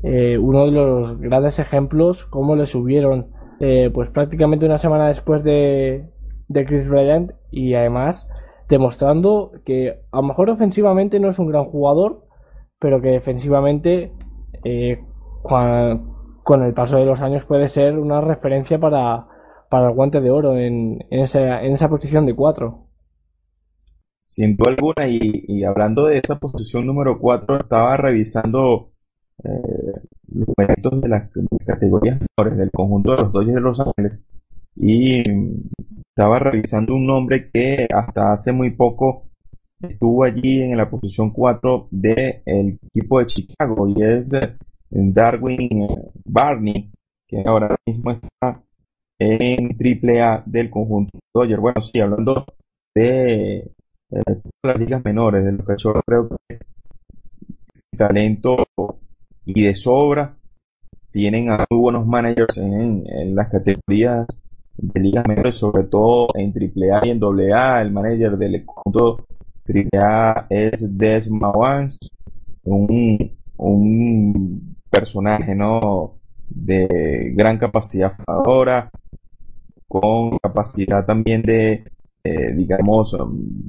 eh, 0.03 0.37
uno 0.37 0.65
de 0.65 0.71
los 0.71 1.17
grandes 1.17 1.59
ejemplos, 1.59 2.25
cómo 2.25 2.57
le 2.57 2.65
subieron 2.65 3.31
eh, 3.61 3.89
pues 3.93 4.09
prácticamente 4.09 4.65
una 4.65 4.77
semana 4.77 5.07
después 5.07 5.45
de, 5.45 6.09
de 6.49 6.65
Chris 6.65 6.89
Bryant 6.89 7.31
y 7.51 7.73
además 7.73 8.29
demostrando 8.67 9.51
que 9.65 10.01
a 10.11 10.17
lo 10.17 10.23
mejor 10.23 10.49
ofensivamente 10.49 11.21
no 11.21 11.29
es 11.29 11.39
un 11.39 11.47
gran 11.47 11.65
jugador, 11.65 12.25
pero 12.79 13.01
que 13.01 13.11
defensivamente 13.11 14.11
eh, 14.65 15.01
con, 15.41 16.63
el 16.63 16.73
paso 16.73 16.97
de 16.97 17.05
los 17.05 17.21
años 17.21 17.45
puede 17.45 17.69
ser 17.69 17.97
una 17.97 18.19
referencia 18.19 18.79
para, 18.79 19.27
para 19.69 19.87
el 19.87 19.95
guante 19.95 20.19
de 20.19 20.31
oro 20.31 20.57
en, 20.57 20.99
en, 21.09 21.19
esa, 21.21 21.61
en 21.63 21.71
esa 21.71 21.87
posición 21.87 22.25
de 22.25 22.35
4. 22.35 22.82
Sin 24.33 24.57
duda 24.57 24.71
alguna, 24.71 25.07
y, 25.07 25.63
hablando 25.63 26.07
de 26.07 26.17
esa 26.17 26.39
posición 26.39 26.87
número 26.87 27.19
4, 27.19 27.59
estaba 27.59 27.95
revisando 27.97 28.89
eh, 29.43 30.01
los 30.29 30.47
méritos 30.57 30.99
de 31.01 31.07
las, 31.07 31.29
categorías 31.63 32.19
menores 32.19 32.57
del 32.57 32.71
conjunto 32.71 33.11
de 33.11 33.17
los 33.17 33.31
Dodgers 33.31 33.53
de 33.53 33.61
Los 33.61 33.79
Ángeles 33.79 34.19
y 34.75 35.23
estaba 36.09 36.39
revisando 36.39 36.95
un 36.95 37.05
nombre 37.05 37.51
que 37.53 37.87
hasta 37.93 38.33
hace 38.33 38.51
muy 38.51 38.71
poco 38.71 39.27
estuvo 39.79 40.23
allí 40.23 40.63
en 40.63 40.77
la 40.77 40.89
posición 40.89 41.29
4 41.29 41.89
del 41.91 42.79
equipo 42.87 43.19
de 43.19 43.27
Chicago 43.27 43.87
y 43.87 44.01
es 44.01 44.33
eh, 44.33 44.57
Darwin 44.89 45.83
eh, 45.83 46.11
Barney 46.25 46.91
que 47.27 47.43
ahora 47.45 47.75
mismo 47.85 48.09
está 48.09 48.63
en 49.19 49.77
AAA 49.77 50.41
del 50.47 50.71
conjunto 50.71 51.19
Dodgers. 51.35 51.61
Bueno, 51.61 51.81
sí, 51.83 51.99
hablando 51.99 52.45
de 52.95 53.71
las 54.63 54.79
ligas 54.79 55.03
menores, 55.03 55.43
que 55.65 55.73
yo 55.77 55.93
creo 56.05 56.29
que 56.47 56.59
talento 57.97 58.57
y 59.45 59.63
de 59.63 59.75
sobra. 59.75 60.35
Tienen 61.11 61.51
a 61.51 61.65
muy 61.69 61.79
buenos 61.79 62.07
managers 62.07 62.57
en, 62.57 63.35
las 63.35 63.49
categorías 63.49 64.25
de 64.75 64.99
ligas 64.99 65.27
menores, 65.27 65.55
sobre 65.55 65.83
todo 65.83 66.29
en 66.33 66.51
AAA 66.51 67.05
y 67.05 67.09
en 67.11 67.23
AA. 67.23 67.81
El 67.81 67.91
manager 67.91 68.37
del 68.37 68.65
conjunto 68.65 69.25
AAA 69.67 70.47
es 70.49 70.97
Des 70.97 71.29
Mawans, 71.29 71.99
un, 72.63 73.31
un 73.57 74.75
personaje 74.89 75.53
¿no? 75.53 76.15
de 76.49 77.31
gran 77.35 77.59
capacidad 77.59 78.11
fundadora, 78.11 78.89
con 79.87 80.39
capacidad 80.39 81.05
también 81.05 81.43
de, 81.43 81.83
eh, 82.25 82.53
digamos, 82.55 83.17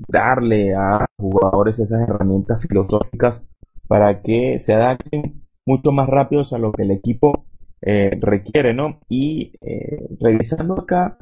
darle 0.06 0.74
a 0.76 1.06
jugadores 1.18 1.76
esas 1.80 2.08
herramientas 2.08 2.62
filosóficas 2.62 3.42
para 3.88 4.22
que 4.22 4.60
se 4.60 4.74
adapten 4.74 5.42
mucho 5.66 5.90
más 5.90 6.08
rápidos 6.08 6.52
a 6.52 6.58
lo 6.58 6.70
que 6.70 6.84
el 6.84 6.92
equipo 6.92 7.46
eh, 7.82 8.16
requiere, 8.20 8.72
¿no? 8.72 9.00
Y 9.08 9.52
eh, 9.60 10.06
revisando 10.20 10.74
acá 10.78 11.18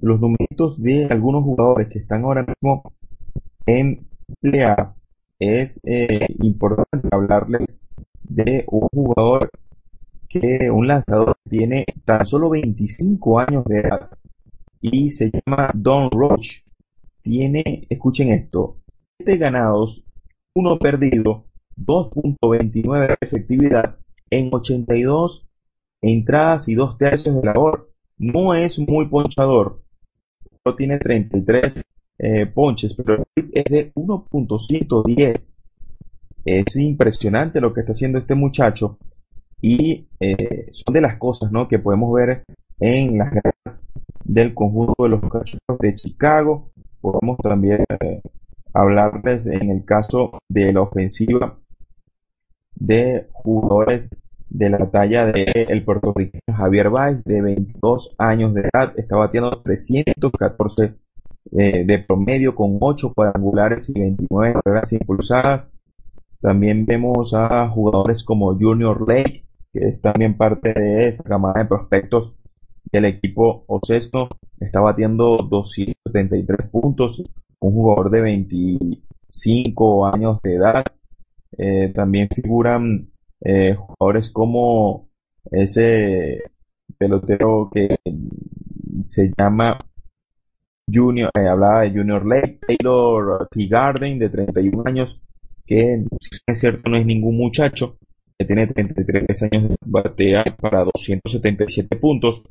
los 0.00 0.18
numeritos 0.18 0.82
de 0.82 1.06
algunos 1.10 1.44
jugadores 1.44 1.88
que 1.88 1.98
están 1.98 2.24
ahora 2.24 2.46
mismo 2.46 2.94
en 3.66 4.08
plea, 4.40 4.94
es 5.38 5.78
importante 6.40 7.08
hablarles 7.10 7.78
de 8.22 8.64
un 8.68 8.88
jugador 8.88 9.50
que 10.28 10.70
un 10.70 10.86
lanzador 10.88 11.36
tiene 11.50 11.84
tan 12.06 12.24
solo 12.24 12.48
25 12.48 13.40
años 13.40 13.64
de 13.66 13.80
edad 13.80 14.08
y 14.82 15.12
se 15.12 15.30
llama 15.30 15.70
Don 15.74 16.10
Roach. 16.10 16.64
Tiene, 17.22 17.86
escuchen 17.88 18.30
esto, 18.32 18.80
7 19.18 19.38
ganados, 19.38 20.04
1 20.54 20.78
perdido, 20.78 21.46
2.29 21.78 23.06
de 23.08 23.16
efectividad 23.20 23.96
en 24.28 24.50
82 24.52 25.46
entradas 26.02 26.68
y 26.68 26.74
2 26.74 26.98
tercios 26.98 27.34
de 27.36 27.42
labor. 27.42 27.90
No 28.18 28.54
es 28.54 28.78
muy 28.80 29.06
ponchador, 29.08 29.82
no 30.64 30.74
tiene 30.74 30.98
33 30.98 31.84
eh, 32.18 32.46
ponches, 32.46 32.94
pero 32.94 33.24
es 33.34 33.64
de 33.64 33.92
1.110. 33.94 35.52
Es 36.44 36.76
impresionante 36.76 37.60
lo 37.60 37.72
que 37.72 37.80
está 37.80 37.92
haciendo 37.92 38.18
este 38.18 38.34
muchacho 38.34 38.98
y 39.60 40.08
eh, 40.18 40.66
son 40.72 40.92
de 40.92 41.00
las 41.00 41.16
cosas 41.18 41.52
¿no? 41.52 41.68
que 41.68 41.78
podemos 41.78 42.12
ver 42.12 42.42
en 42.80 43.16
las 43.16 43.32
del 44.24 44.54
conjunto 44.54 45.04
de 45.04 45.08
los 45.08 45.20
cachorros 45.20 45.78
de 45.80 45.94
Chicago. 45.94 46.70
Podemos 47.00 47.38
también 47.38 47.84
eh, 48.00 48.20
hablarles 48.72 49.46
en 49.46 49.70
el 49.70 49.84
caso 49.84 50.38
de 50.48 50.72
la 50.72 50.82
ofensiva 50.82 51.58
de 52.74 53.28
jugadores 53.32 54.08
de 54.48 54.70
la 54.70 54.90
talla 54.90 55.26
de 55.26 55.66
el 55.68 55.84
puertorriqueño 55.84 56.56
Javier 56.56 56.90
Valls, 56.90 57.24
de 57.24 57.40
22 57.40 58.14
años 58.18 58.54
de 58.54 58.62
edad, 58.72 58.92
está 58.96 59.16
batiendo 59.16 59.62
314 59.62 60.94
eh, 61.52 61.84
de 61.84 61.98
promedio 61.98 62.54
con 62.54 62.76
8 62.80 63.12
cuadrangulares 63.14 63.88
y 63.88 63.98
29 63.98 64.60
carreras 64.62 64.92
impulsadas. 64.92 65.68
También 66.40 66.84
vemos 66.84 67.34
a 67.34 67.68
jugadores 67.68 68.24
como 68.24 68.54
Junior 68.58 69.08
Lake, 69.08 69.44
que 69.72 69.88
es 69.88 70.00
también 70.00 70.36
parte 70.36 70.72
de 70.74 71.08
esa 71.08 71.22
camada 71.22 71.62
de 71.62 71.68
prospectos 71.68 72.34
del 72.90 73.06
equipo 73.06 73.64
Ocesto, 73.68 74.28
está 74.60 74.80
batiendo 74.80 75.38
200 75.48 76.02
273 76.12 76.70
puntos, 76.70 77.22
un 77.60 77.72
jugador 77.72 78.10
de 78.10 78.20
25 78.20 80.06
años 80.06 80.40
de 80.42 80.54
edad. 80.54 80.84
Eh, 81.56 81.92
también 81.94 82.28
figuran 82.34 83.10
eh, 83.44 83.74
jugadores 83.74 84.30
como 84.30 85.08
ese 85.50 86.42
pelotero 86.98 87.70
que 87.72 87.98
se 89.06 89.32
llama 89.36 89.78
Junior, 90.92 91.30
eh, 91.34 91.48
hablaba 91.48 91.82
de 91.82 91.90
Junior 91.90 92.26
Lake, 92.26 92.60
Taylor 92.66 93.48
T. 93.50 93.66
Garden, 93.66 94.18
de 94.18 94.28
31 94.28 94.82
años, 94.86 95.20
que 95.66 96.04
es 96.46 96.60
cierto 96.60 96.90
no 96.90 96.96
es 96.96 97.06
ningún 97.06 97.36
muchacho, 97.36 97.98
que 98.38 98.44
tiene 98.44 98.66
33 98.66 99.42
años 99.44 99.70
de 99.70 99.76
batea 99.84 100.44
para 100.60 100.84
277 100.84 101.96
puntos, 101.96 102.44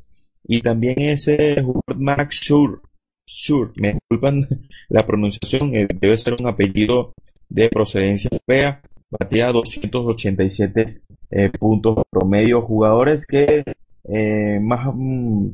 y 0.44 0.60
también 0.60 1.00
ese 1.00 1.62
jugador 1.62 1.98
Max 1.98 2.40
Shure, 2.42 2.78
Shure, 3.26 3.72
me 3.76 3.94
disculpan 3.94 4.48
la 4.88 5.00
pronunciación, 5.00 5.74
eh, 5.74 5.88
debe 5.88 6.16
ser 6.16 6.34
un 6.38 6.46
apellido 6.46 7.12
de 7.48 7.68
procedencia 7.68 8.28
europea, 8.30 8.82
batea 9.10 9.52
287 9.52 11.02
eh, 11.30 11.50
puntos 11.58 11.98
promedio, 12.10 12.62
jugadores 12.62 13.26
que 13.26 13.64
eh, 14.04 14.58
más 14.60 14.88
mm, 14.94 15.48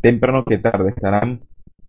temprano 0.00 0.44
que 0.44 0.58
tarde 0.58 0.90
estarán 0.90 1.40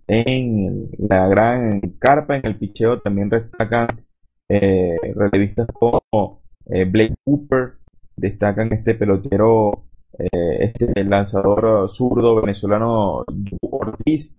en 0.08 0.90
la 0.98 1.28
gran 1.28 1.82
carpa, 2.00 2.38
en 2.38 2.46
el 2.46 2.58
picheo. 2.58 3.00
También 3.02 3.30
destacan 3.30 4.06
eh, 4.50 4.96
relevistas 5.16 5.68
como 5.74 6.42
eh, 6.68 6.86
Blake 6.86 7.16
Cooper, 7.24 7.74
destacan 8.16 8.72
este 8.74 8.96
pelotero, 8.96 9.84
eh, 10.18 10.72
este 10.74 11.04
lanzador 11.04 11.90
zurdo 11.90 12.42
venezolano 12.42 13.26
Ortiz, 13.62 14.36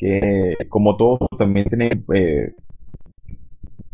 que 0.00 0.56
como 0.70 0.96
todos 0.96 1.28
también 1.38 1.68
tiene 1.68 2.04
eh, 2.14 2.54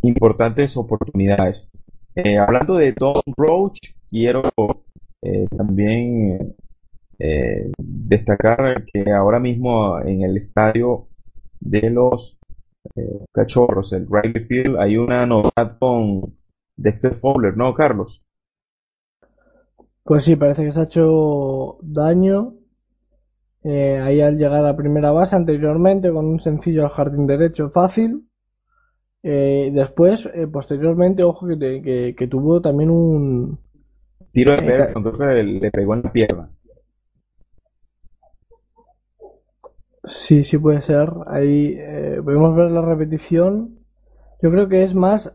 importantes 0.03 0.77
oportunidades. 0.77 1.69
Eh, 2.15 2.39
hablando 2.39 2.77
de 2.77 2.93
Tom 2.93 3.21
Roach, 3.37 3.79
quiero 4.09 4.43
eh, 5.23 5.47
también 5.57 6.55
destacar 7.79 8.85
que 8.85 9.11
ahora 9.11 9.41
mismo 9.41 9.99
en 10.01 10.21
el 10.21 10.37
estadio 10.37 11.09
de 11.59 11.89
los 11.89 12.39
Cachorros, 13.33 13.95
el 13.95 14.07
Riley 14.07 14.45
Field, 14.45 14.77
hay 14.79 14.99
una 14.99 15.25
novedad 15.25 15.79
con 15.79 16.37
Dexter 16.77 17.15
Fowler, 17.15 17.57
¿no, 17.57 17.73
Carlos? 17.73 18.23
Pues 20.07 20.25
sí, 20.25 20.37
parece 20.37 20.65
que 20.65 20.73
se 20.73 20.81
ha 20.81 20.85
hecho 20.85 21.77
daño 21.83 22.55
eh, 23.65 23.99
ahí 24.03 24.21
al 24.21 24.39
llegar 24.39 24.61
a 24.61 24.63
la 24.63 24.77
primera 24.77 25.11
base 25.11 25.37
anteriormente 25.37 26.11
con 26.11 26.25
un 26.27 26.41
sencillo 26.41 26.85
al 26.85 26.91
jardín 26.91 27.27
derecho 27.27 27.71
fácil. 27.71 28.27
Eh, 29.23 29.71
después, 29.75 30.29
eh, 30.35 30.47
posteriormente, 30.47 31.25
ojo 31.25 31.47
que, 31.49 31.57
te- 31.57 31.83
que, 31.83 32.15
que 32.17 32.29
tuvo 32.29 32.61
también 32.63 32.91
un... 32.91 33.59
Tiro 34.33 34.53
de 34.57 34.63
pega, 34.63 34.87
que 34.95 35.43
le 35.43 35.71
pegó 35.73 35.95
en 35.95 36.03
la 36.03 36.13
pierna. 36.13 36.51
Sí, 40.09 40.45
sí 40.45 40.59
puede 40.59 40.83
ser. 40.83 41.11
Ahí 41.27 41.77
podemos 42.25 42.55
ver 42.57 42.71
la 42.71 42.83
repetición. 42.83 43.79
Yo 44.43 44.51
creo 44.51 44.69
que 44.69 44.85
es 44.85 44.95
más 44.95 45.33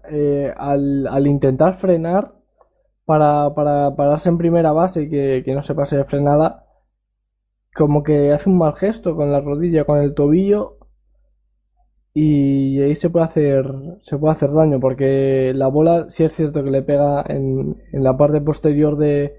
al, 0.57 1.07
al 1.07 1.27
intentar 1.27 1.77
frenar 1.79 2.33
para, 3.05 3.53
para 3.53 3.95
pararse 3.95 4.29
en 4.29 4.37
primera 4.37 4.71
base 4.71 5.03
y 5.03 5.09
que, 5.09 5.53
no 5.53 5.63
se 5.63 5.75
pase 5.75 5.97
de 5.97 6.05
frenada, 6.05 6.65
como 7.75 8.03
que 8.03 8.31
hace 8.31 8.49
un 8.49 8.57
mal 8.57 8.73
gesto 8.75 9.15
con 9.15 9.31
la 9.31 9.41
rodilla, 9.41 9.85
con 9.85 9.99
el 9.99 10.13
tobillo 10.13 10.77
y 12.13 12.81
ahí 12.81 12.95
se 12.95 13.09
puede 13.09 13.25
hacer 13.25 13.65
se 14.03 14.17
puede 14.17 14.33
hacer 14.33 14.51
daño 14.51 14.81
porque 14.81 15.53
la 15.55 15.67
bola 15.67 16.09
sí 16.09 16.25
es 16.25 16.33
cierto 16.35 16.61
que 16.61 16.69
le 16.69 16.81
pega 16.81 17.23
en, 17.25 17.77
en 17.93 18.03
la 18.03 18.17
parte 18.17 18.41
posterior 18.41 18.97
de, 18.97 19.33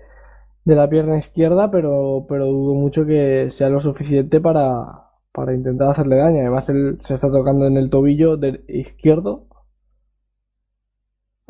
de 0.65 0.77
la 0.77 0.89
pierna 0.89 1.19
izquierda, 1.19 1.71
pero, 1.71 2.27
pero 2.29 2.47
dudo 2.47 2.75
mucho 2.75 3.05
que 3.07 3.51
sea 3.51 3.69
lo 3.69 3.81
suficiente 3.81 4.41
para, 4.41 5.11
para 5.33 5.55
intentar 5.55 5.89
hacerle 5.89 6.17
daño. 6.17 6.41
Además, 6.41 6.69
él 6.69 6.99
se 7.03 7.15
está 7.15 7.31
tocando 7.31 7.67
en 7.67 7.77
el 7.77 7.91
tobillo 7.91 8.37
del 8.37 8.65
izquierdo. 8.69 9.47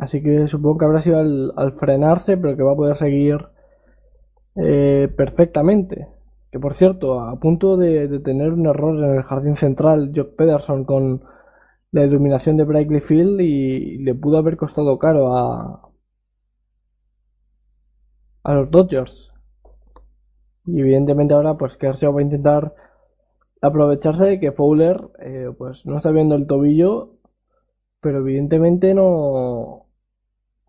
Así 0.03 0.21
que 0.21 0.49
supongo 0.49 0.79
que 0.79 0.85
habrá 0.85 1.01
sido 1.01 1.21
al, 1.21 1.73
frenarse, 1.79 2.37
pero 2.37 2.57
que 2.57 2.65
va 2.65 2.73
a 2.73 2.77
poder 2.77 2.97
seguir 2.97 3.39
eh, 4.57 5.09
perfectamente. 5.17 6.09
Que 6.51 6.59
por 6.59 6.75
cierto, 6.75 7.21
a 7.21 7.39
punto 7.39 7.77
de, 7.77 8.19
tener 8.19 8.53
un 8.53 8.67
error 8.67 8.99
en 8.99 9.15
el 9.15 9.23
jardín 9.23 9.55
central, 9.55 10.11
Jock 10.13 10.35
Pederson 10.35 10.85
con 10.85 11.23
la 11.93 12.05
iluminación 12.05 12.57
de 12.57 12.65
Brightly 12.65 13.01
Field 13.01 13.41
y 13.43 13.99
le 13.99 14.17
pudo 14.17 14.39
haber 14.39 14.57
costado 14.57 14.99
caro 14.99 15.37
a, 15.37 15.89
a 18.43 18.55
los 18.55 18.73
Dodgers. 18.73 19.31
Y 20.67 20.81
evidentemente 20.81 21.35
ahora 21.35 21.57
pues 21.57 21.77
Kershaw 21.77 22.13
va 22.13 22.19
a 22.19 22.25
intentar 22.25 22.75
aprovecharse 23.61 24.27
de 24.27 24.41
que 24.41 24.51
Fowler 24.51 25.01
eh, 25.21 25.53
pues 25.57 25.87
no 25.87 25.99
está 25.99 26.11
viendo 26.11 26.35
el 26.35 26.49
tobillo, 26.49 27.21
pero 28.01 28.19
evidentemente 28.19 28.95
no 28.95 29.82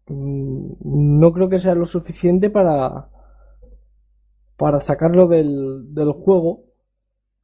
no 0.07 1.31
creo 1.31 1.49
que 1.49 1.59
sea 1.59 1.75
lo 1.75 1.85
suficiente 1.85 2.49
para 2.49 3.09
para 4.57 4.79
sacarlo 4.79 5.27
del, 5.27 5.93
del 5.93 6.11
juego. 6.11 6.65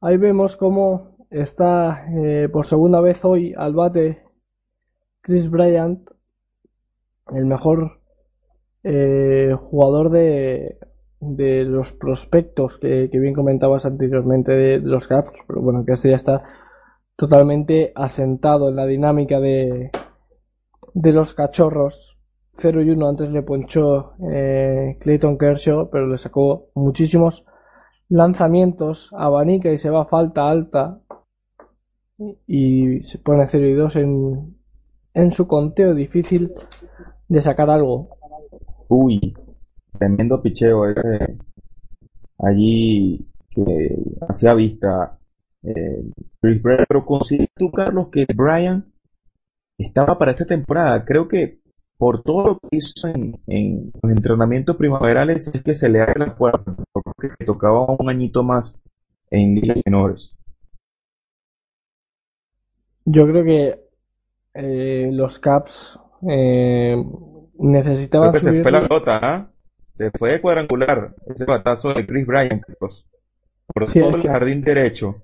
Ahí 0.00 0.16
vemos 0.16 0.56
cómo 0.56 1.16
está 1.30 2.06
eh, 2.16 2.48
por 2.50 2.66
segunda 2.66 3.00
vez 3.00 3.24
hoy 3.24 3.52
al 3.56 3.74
bate 3.74 4.22
Chris 5.20 5.50
Bryant, 5.50 6.08
el 7.34 7.46
mejor 7.46 8.00
eh, 8.82 9.54
jugador 9.58 10.10
de, 10.10 10.78
de 11.20 11.64
los 11.64 11.92
prospectos 11.92 12.78
que, 12.78 13.10
que 13.10 13.18
bien 13.18 13.34
comentabas 13.34 13.84
anteriormente 13.84 14.52
de, 14.52 14.80
de 14.80 14.88
los 14.88 15.06
Caps, 15.06 15.32
pero 15.46 15.60
bueno, 15.60 15.84
que 15.84 15.92
este 15.92 16.10
ya 16.10 16.16
está 16.16 16.42
totalmente 17.16 17.92
asentado 17.94 18.70
en 18.70 18.76
la 18.76 18.86
dinámica 18.86 19.38
de, 19.40 19.90
de 20.94 21.12
los 21.12 21.34
cachorros. 21.34 22.09
0 22.60 22.82
y 22.82 22.90
1 22.90 23.08
antes 23.08 23.30
le 23.30 23.42
ponchó 23.42 24.12
eh, 24.30 24.96
Clayton 25.00 25.38
Kershaw, 25.38 25.90
pero 25.90 26.06
le 26.06 26.18
sacó 26.18 26.70
muchísimos 26.74 27.44
lanzamientos, 28.08 29.10
abanica 29.16 29.70
y 29.72 29.78
se 29.78 29.90
va 29.90 30.02
a 30.02 30.06
falta 30.06 30.48
alta 30.48 31.00
y 32.46 33.02
se 33.02 33.18
pone 33.18 33.46
0 33.46 33.66
y 33.66 33.72
2 33.74 33.96
en, 33.96 34.56
en 35.14 35.32
su 35.32 35.46
conteo 35.46 35.94
difícil 35.94 36.52
de 37.28 37.42
sacar 37.42 37.70
algo. 37.70 38.10
Uy, 38.88 39.34
tremendo 39.98 40.42
picheo 40.42 40.88
ese 40.88 41.38
allí 42.38 43.26
que 43.50 43.96
hacía 44.28 44.54
vista 44.54 45.18
eh. 45.62 46.02
Pero 46.40 47.04
consideras 47.04 47.50
tú, 47.56 47.70
Carlos, 47.70 48.08
que 48.10 48.26
Brian 48.34 48.92
estaba 49.78 50.18
para 50.18 50.32
esta 50.32 50.46
temporada. 50.46 51.04
Creo 51.04 51.28
que 51.28 51.59
por 52.00 52.22
todo 52.22 52.44
lo 52.46 52.58
que 52.58 52.78
hizo 52.78 53.08
en, 53.08 53.38
en 53.46 53.92
los 54.02 54.10
entrenamientos 54.12 54.74
primaverales 54.76 55.46
es 55.48 55.62
que 55.62 55.74
se 55.74 55.90
le 55.90 56.00
abre 56.00 56.18
la 56.26 56.34
puerta, 56.34 56.74
porque 56.92 57.28
le 57.38 57.44
tocaba 57.44 57.84
un 57.98 58.08
añito 58.08 58.42
más 58.42 58.80
en 59.30 59.54
ligas 59.56 59.76
menores. 59.84 60.32
Yo 63.04 63.26
creo 63.26 63.44
que 63.44 63.80
eh, 64.54 65.10
los 65.12 65.38
Caps 65.38 65.98
eh, 66.28 66.96
necesitaban 67.58 68.30
Creo 68.30 68.40
que 68.42 68.56
se 68.56 68.62
fue 68.62 68.72
la 68.72 68.82
pelota, 68.88 69.20
¿ah? 69.22 69.50
Se 69.92 70.10
fue 70.12 70.32
de 70.32 70.40
cuadrangular 70.40 71.14
ese 71.26 71.44
batazo 71.44 71.92
de 71.92 72.06
Chris 72.06 72.26
Bryant, 72.26 72.62
Carlos. 72.64 73.06
Por 73.66 73.90
Sí, 73.90 74.00
todo 74.00 74.16
el 74.16 74.22
que- 74.22 74.28
jardín 74.28 74.62
derecho. 74.62 75.22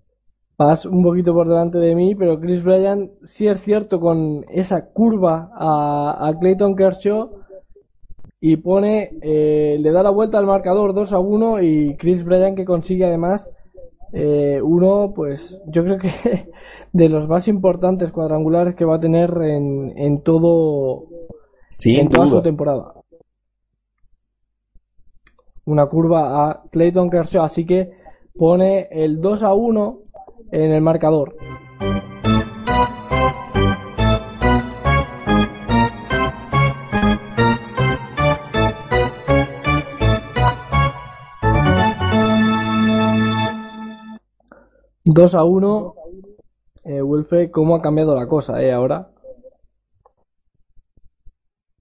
Vas 0.58 0.86
un 0.86 1.02
poquito 1.02 1.34
por 1.34 1.48
delante 1.48 1.78
de 1.78 1.94
mí, 1.94 2.14
pero 2.14 2.40
Chris 2.40 2.64
Bryant 2.64 3.10
sí 3.24 3.46
es 3.46 3.60
cierto 3.60 4.00
con 4.00 4.44
esa 4.48 4.86
curva 4.86 5.50
a, 5.54 6.28
a 6.28 6.38
Clayton 6.38 6.74
Kershaw 6.74 7.30
y 8.40 8.56
pone, 8.56 9.10
eh, 9.20 9.76
le 9.78 9.90
da 9.92 10.02
la 10.02 10.10
vuelta 10.10 10.38
al 10.38 10.46
marcador 10.46 10.94
2 10.94 11.12
a 11.12 11.18
1 11.18 11.62
y 11.62 11.96
Chris 11.96 12.24
Bryant 12.24 12.56
que 12.56 12.64
consigue 12.64 13.04
además 13.04 13.50
eh, 14.12 14.60
uno, 14.62 15.12
pues 15.14 15.60
yo 15.66 15.84
creo 15.84 15.98
que 15.98 16.10
de 16.92 17.08
los 17.08 17.28
más 17.28 17.48
importantes 17.48 18.12
cuadrangulares 18.12 18.74
que 18.74 18.84
va 18.84 18.96
a 18.96 19.00
tener 19.00 19.30
en, 19.42 19.92
en 19.96 20.22
todo, 20.22 21.06
en 21.84 22.08
toda 22.08 22.26
su 22.26 22.40
temporada. 22.40 22.94
Una 25.66 25.86
curva 25.86 26.48
a 26.48 26.62
Clayton 26.70 27.10
Kershaw, 27.10 27.44
así 27.44 27.66
que 27.66 27.90
pone 28.34 28.88
el 28.90 29.20
2 29.20 29.42
a 29.42 29.52
1 29.52 29.98
en 30.50 30.72
el 30.72 30.82
marcador. 30.82 31.36
Dos 45.04 45.34
a 45.34 45.44
1 45.44 45.94
eh, 46.84 47.02
Wilfred, 47.02 47.50
cómo 47.50 47.74
ha 47.74 47.82
cambiado 47.82 48.14
la 48.14 48.28
cosa, 48.28 48.62
¿eh? 48.62 48.72
Ahora. 48.72 49.10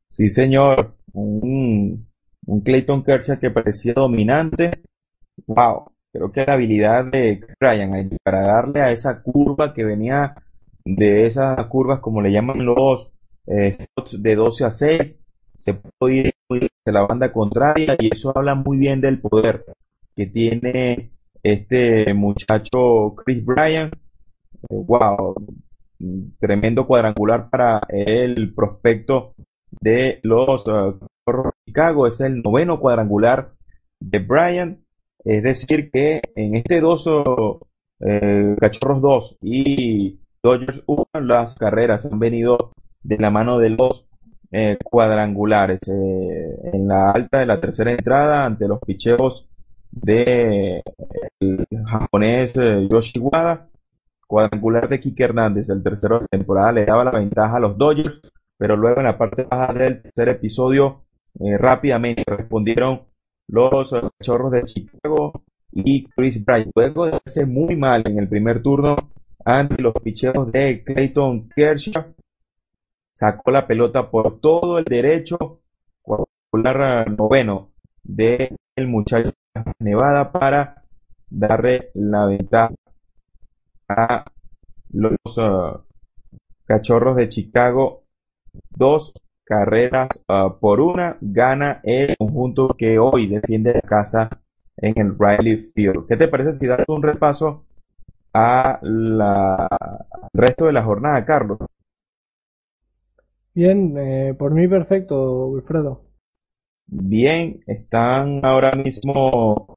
Sí, 0.09 0.29
señor. 0.29 0.95
Un, 1.13 2.07
un 2.47 2.61
Clayton 2.61 3.03
Kershaw 3.03 3.39
que 3.39 3.51
parecía 3.51 3.93
dominante. 3.93 4.81
Wow. 5.45 5.94
Creo 6.15 6.31
que 6.31 6.45
la 6.45 6.53
habilidad 6.53 7.11
de 7.11 7.45
Ryan 7.59 8.09
para 8.23 8.39
darle 8.39 8.79
a 8.79 8.89
esa 8.89 9.21
curva 9.21 9.73
que 9.73 9.83
venía 9.83 10.33
de 10.85 11.23
esas 11.23 11.65
curvas, 11.65 11.99
como 11.99 12.21
le 12.21 12.31
llaman 12.31 12.63
los 12.63 13.11
eh, 13.47 13.75
de 14.13 14.35
12 14.35 14.63
a 14.63 14.71
6, 14.71 15.19
se 15.57 15.73
puede 15.73 16.15
ir 16.15 16.33
de 16.85 16.91
la 16.93 17.01
banda 17.01 17.33
contraria 17.33 17.97
y 17.99 18.13
eso 18.13 18.31
habla 18.33 18.55
muy 18.55 18.77
bien 18.77 19.01
del 19.01 19.19
poder 19.19 19.65
que 20.15 20.27
tiene 20.27 21.11
este 21.43 22.13
muchacho 22.13 23.13
Chris 23.17 23.43
Bryan. 23.43 23.91
wow, 24.69 25.35
tremendo 26.39 26.87
cuadrangular 26.87 27.49
para 27.49 27.81
el 27.89 28.53
prospecto 28.53 29.35
de 29.81 30.21
los 30.23 30.65
uh, 30.67 30.97
Chicago. 31.65 32.07
Es 32.07 32.21
el 32.21 32.41
noveno 32.41 32.79
cuadrangular 32.79 33.51
de 33.99 34.19
Bryan. 34.19 34.84
Es 35.25 35.43
decir, 35.43 35.89
que 35.91 36.21
en 36.35 36.55
este 36.55 36.79
dos 36.79 37.09
eh, 37.99 38.55
Cachorros 38.59 39.01
2 39.01 39.37
y 39.41 40.19
Dodgers 40.43 40.83
1, 40.85 41.05
las 41.21 41.55
carreras 41.55 42.05
han 42.05 42.19
venido 42.19 42.71
de 43.01 43.17
la 43.17 43.31
mano 43.31 43.57
de 43.57 43.71
los 43.71 44.07
eh, 44.51 44.77
cuadrangulares. 44.83 45.79
Eh, 45.87 46.69
en 46.73 46.87
la 46.87 47.11
alta 47.11 47.39
de 47.39 47.45
la 47.47 47.59
tercera 47.59 47.91
entrada, 47.91 48.45
ante 48.45 48.67
los 48.67 48.79
picheos 48.79 49.49
de 49.91 50.83
el 51.39 51.67
japonés 51.87 52.55
eh, 52.57 52.87
Yoshi 52.89 53.19
Wada, 53.19 53.67
cuadrangular 54.27 54.87
de 54.87 54.99
Kike 54.99 55.23
Hernández, 55.23 55.69
el 55.69 55.81
tercero 55.81 56.17
de 56.19 56.21
la 56.21 56.27
temporada, 56.27 56.71
le 56.71 56.85
daba 56.85 57.03
la 57.03 57.11
ventaja 57.11 57.57
a 57.57 57.59
los 57.59 57.77
Dodgers, 57.77 58.21
pero 58.57 58.77
luego 58.77 58.99
en 58.99 59.05
la 59.07 59.17
parte 59.17 59.43
baja 59.43 59.73
del 59.73 60.01
tercer 60.03 60.29
episodio 60.29 61.01
rápidamente 61.37 62.23
respondieron 62.25 63.01
los 63.47 63.91
cachorros 63.91 64.51
de 64.51 64.63
Chicago 64.63 65.43
y 65.71 66.05
Chris 66.05 66.43
Bryant. 66.43 66.71
Luego 66.75 67.05
de 67.05 67.15
hacerse 67.15 67.45
muy 67.45 67.75
mal 67.75 68.03
en 68.05 68.19
el 68.19 68.27
primer 68.27 68.61
turno 68.61 69.11
ante 69.43 69.81
los 69.81 69.93
picheos 70.03 70.51
de 70.51 70.83
Clayton 70.83 71.49
Kershaw, 71.49 72.15
sacó 73.13 73.51
la 73.51 73.67
pelota 73.67 74.09
por 74.09 74.39
todo 74.39 74.79
el 74.79 74.85
derecho, 74.85 75.61
cuadrangular 76.01 77.11
noveno 77.11 77.71
del 78.03 78.57
muchacho 78.87 79.31
Nevada 79.79 80.31
para 80.31 80.83
darle 81.29 81.91
la 81.93 82.25
ventaja 82.25 82.73
a 83.87 84.25
los 84.89 85.37
uh, 85.37 85.81
cachorros 86.65 87.15
de 87.15 87.29
Chicago. 87.29 88.03
Dos 88.69 89.13
carreras 89.45 90.09
uh, 90.27 90.59
por 90.59 90.79
una 90.81 91.17
gana 91.21 91.79
el 91.83 92.15
conjunto 92.17 92.75
que 92.77 92.97
hoy 92.97 93.27
defiende 93.27 93.73
la 93.73 93.81
casa 93.81 94.29
en 94.77 94.93
el 94.97 95.15
Riley 95.17 95.71
Field. 95.73 96.07
¿Qué 96.07 96.17
te 96.17 96.27
parece 96.27 96.53
si 96.53 96.67
das 96.67 96.83
un 96.87 97.03
repaso 97.03 97.65
a 98.33 98.79
la, 98.81 99.67
al 99.67 100.29
resto 100.33 100.65
de 100.65 100.73
la 100.73 100.83
jornada, 100.83 101.23
Carlos? 101.23 101.59
Bien, 103.53 103.95
eh, 103.97 104.33
por 104.37 104.51
mí 104.53 104.67
perfecto, 104.67 105.47
Wilfredo. 105.47 106.01
Bien, 106.87 107.61
están 107.65 108.43
ahora 108.43 108.73
mismo 108.73 109.75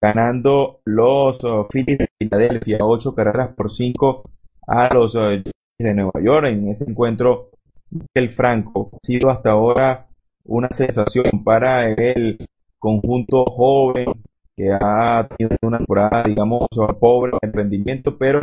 ganando 0.00 0.80
los 0.84 1.42
uh, 1.44 1.66
Phillies 1.68 1.98
de 1.98 2.08
Filadelfia, 2.18 2.78
ocho 2.80 3.14
carreras 3.14 3.54
por 3.54 3.70
cinco 3.70 4.30
a 4.66 4.92
los 4.94 5.14
uh, 5.14 5.42
de 5.78 5.94
Nueva 5.94 6.20
York. 6.22 6.46
En 6.46 6.68
ese 6.68 6.84
encuentro, 6.88 7.50
el 8.14 8.30
Franco 8.30 8.90
ha 8.92 9.06
sido 9.06 9.30
hasta 9.30 9.50
ahora 9.50 10.06
una 10.44 10.68
sensación 10.70 11.44
para 11.44 11.88
el 11.88 12.48
conjunto 12.78 13.44
joven 13.44 14.06
que 14.56 14.72
ha 14.72 15.28
tenido 15.36 15.56
una 15.62 15.78
temporada, 15.78 16.24
digamos, 16.24 16.68
pobre 17.00 17.32
en 17.42 17.52
rendimiento, 17.52 18.16
pero 18.16 18.40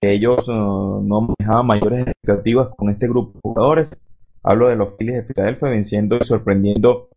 que 0.00 0.12
ellos 0.12 0.48
uh, 0.48 1.02
no 1.02 1.20
manejaban 1.20 1.66
mayores 1.66 2.06
expectativas 2.06 2.68
con 2.76 2.90
este 2.90 3.06
grupo 3.06 3.32
de 3.34 3.40
jugadores 3.42 3.90
Hablo 4.42 4.68
de 4.68 4.76
los 4.76 4.96
Phillies 4.96 5.16
de 5.16 5.24
Filadelfia 5.24 5.68
venciendo 5.68 6.16
y 6.16 6.24
sorprendiendo 6.24 7.08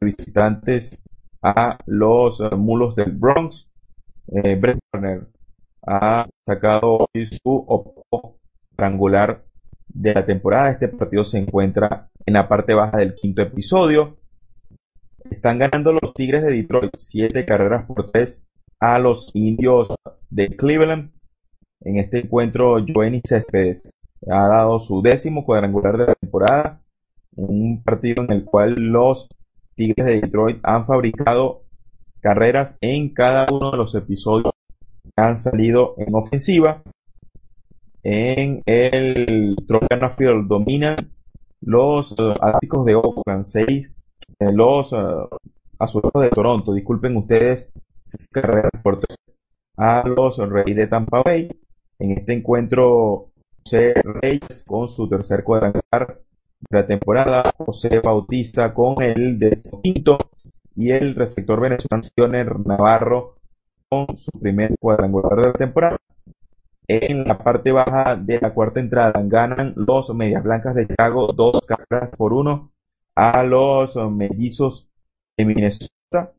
visitantes 0.00 1.00
a 1.40 1.78
los 1.86 2.40
eh, 2.40 2.56
mulos 2.56 2.96
del 2.96 3.12
Bronx. 3.12 3.68
Eh, 4.28 4.56
Brett 4.56 4.78
Turner 4.90 5.28
ha 5.86 6.26
sacado 6.44 7.08
su 7.44 8.34
triangular 8.76 9.44
de 9.88 10.14
la 10.14 10.24
temporada. 10.24 10.70
Este 10.70 10.88
partido 10.88 11.24
se 11.24 11.38
encuentra 11.38 12.08
en 12.24 12.34
la 12.34 12.48
parte 12.48 12.74
baja 12.74 12.98
del 12.98 13.14
quinto 13.14 13.42
episodio. 13.42 14.16
Están 15.30 15.58
ganando 15.58 15.92
los 15.92 16.14
Tigres 16.14 16.44
de 16.44 16.54
Detroit 16.54 16.92
siete 16.96 17.44
carreras 17.44 17.86
por 17.86 18.10
tres 18.10 18.44
a 18.78 18.98
los 18.98 19.30
indios 19.34 19.88
de 20.30 20.48
Cleveland. 20.48 21.12
En 21.80 21.98
este 21.98 22.20
encuentro, 22.20 22.76
Joenny 22.86 23.20
Céspedes 23.26 23.90
ha 24.28 24.48
dado 24.48 24.78
su 24.78 25.02
décimo 25.02 25.44
cuadrangular 25.44 25.96
de 25.96 26.06
la 26.06 26.14
temporada, 26.14 26.82
un 27.36 27.82
partido 27.82 28.24
en 28.24 28.32
el 28.32 28.44
cual 28.44 28.74
los 28.74 29.28
Tigres 29.74 30.06
de 30.06 30.20
Detroit 30.20 30.58
han 30.62 30.86
fabricado 30.86 31.64
carreras 32.20 32.78
en 32.80 33.12
cada 33.12 33.46
uno 33.52 33.70
de 33.70 33.76
los 33.76 33.94
episodios 33.94 34.52
que 35.04 35.10
han 35.16 35.38
salido 35.38 35.94
en 35.98 36.14
ofensiva. 36.14 36.82
En 38.08 38.62
el 38.66 39.56
Tropicana 39.66 40.10
Field 40.10 40.46
dominan 40.46 41.10
los 41.60 42.12
uh, 42.12 42.34
Atléticos 42.40 42.86
de 42.86 42.94
Oakland 42.94 43.42
6, 43.42 43.68
eh, 43.68 44.52
los 44.52 44.92
uh, 44.92 45.26
Azulejos 45.76 46.22
de 46.22 46.30
Toronto, 46.30 46.72
disculpen 46.72 47.16
ustedes, 47.16 47.72
carreras 48.30 48.70
por 48.80 49.00
tres 49.00 49.18
a 49.76 50.06
los 50.06 50.38
Reyes 50.38 50.76
de 50.76 50.86
Tampa 50.86 51.20
Bay. 51.24 51.50
En 51.98 52.12
este 52.12 52.34
encuentro 52.34 53.32
José 53.64 53.94
Reyes 54.04 54.62
con 54.64 54.86
su 54.86 55.08
tercer 55.08 55.42
cuadrangular 55.42 56.20
de 56.60 56.78
la 56.78 56.86
temporada, 56.86 57.52
José 57.58 57.98
Bautista 57.98 58.72
con 58.72 59.02
el 59.02 59.36
quinto 59.82 60.30
y 60.76 60.92
el 60.92 61.16
receptor 61.16 61.60
venezolano 61.60 62.06
Navarro 62.66 63.34
con 63.88 64.16
su 64.16 64.30
primer 64.40 64.76
cuadrangular 64.78 65.40
de 65.40 65.46
la 65.48 65.52
temporada. 65.54 65.98
En 66.88 67.24
la 67.24 67.36
parte 67.38 67.72
baja 67.72 68.16
de 68.16 68.40
la 68.40 68.54
cuarta 68.54 68.80
entrada 68.80 69.20
ganan 69.24 69.72
los 69.76 70.14
Medias 70.14 70.42
Blancas 70.44 70.74
de 70.74 70.86
Chicago 70.86 71.32
dos 71.32 71.60
carreras 71.66 72.10
por 72.16 72.32
uno 72.32 72.70
a 73.14 73.42
los 73.42 73.96
mellizos 74.10 74.88
de 75.36 75.44
Minnesota. 75.44 76.32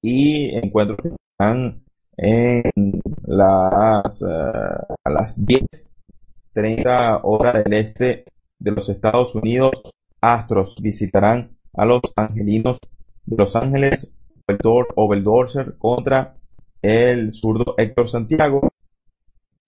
Y 0.00 0.56
encuentros 0.56 0.98
que 1.02 1.10
están 1.32 1.82
en 2.16 3.00
las 3.26 4.22
eh, 4.22 4.96
a 5.04 5.10
las 5.10 5.44
10 5.44 5.92
30 6.52 7.20
hora 7.22 7.52
del 7.52 7.72
este 7.74 8.24
de 8.58 8.70
los 8.70 8.88
Estados 8.88 9.34
Unidos, 9.34 9.82
Astros 10.20 10.76
visitarán 10.80 11.56
a 11.74 11.84
los 11.84 12.02
Angelinos 12.16 12.78
de 13.24 13.36
Los 13.36 13.56
Ángeles 13.56 14.14
o 14.96 15.08
Beldorser 15.08 15.76
contra 15.78 16.34
el 16.82 17.32
zurdo 17.32 17.74
Héctor 17.78 18.08
Santiago 18.10 18.72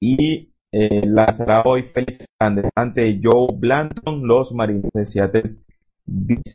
y 0.05 0.53
eh, 0.71 1.03
lanzará 1.07 1.63
hoy 1.65 1.83
Félix 1.83 2.27
ante 2.39 3.21
Joe 3.23 3.49
Blanton. 3.57 4.27
Los 4.27 4.53
Marines 4.53 4.91
de 4.93 5.07
Seattle 5.07 5.57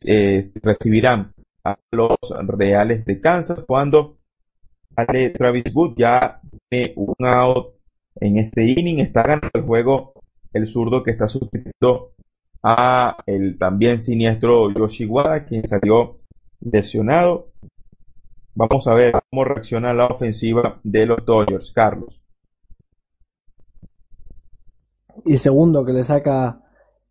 eh, 0.06 0.52
recibirán 0.62 1.34
a 1.64 1.76
los 1.92 2.18
Reales 2.48 3.04
de 3.06 3.20
Kansas 3.20 3.64
cuando 3.66 4.18
Ale 4.96 5.32
Travis 5.32 5.74
Wood 5.74 5.96
ya 5.98 6.40
tiene 6.70 6.94
un 6.96 7.26
out 7.26 7.74
en 8.22 8.38
este 8.38 8.64
inning, 8.64 9.00
está 9.00 9.24
ganando 9.24 9.50
el 9.54 9.64
juego 9.64 10.14
el 10.54 10.68
zurdo 10.68 11.04
que 11.04 11.12
está 11.12 11.28
sustituyendo 11.28 12.12
a 12.62 13.18
el 13.26 13.58
también 13.58 14.02
siniestro 14.02 14.72
Yoshi 14.72 15.06
Wada, 15.06 15.46
quien 15.46 15.66
salió 15.66 16.20
lesionado. 16.60 17.48
Vamos 18.54 18.88
a 18.88 18.94
ver 18.94 19.14
cómo 19.30 19.46
reacciona 19.46 19.94
la 19.94 20.08
ofensiva 20.08 20.80
de 20.84 21.06
los 21.06 21.26
Dodgers, 21.26 21.72
Carlos. 21.72 22.20
Y 25.26 25.38
segundo 25.38 25.86
que 25.86 25.94
le 25.94 26.04
saca 26.04 26.62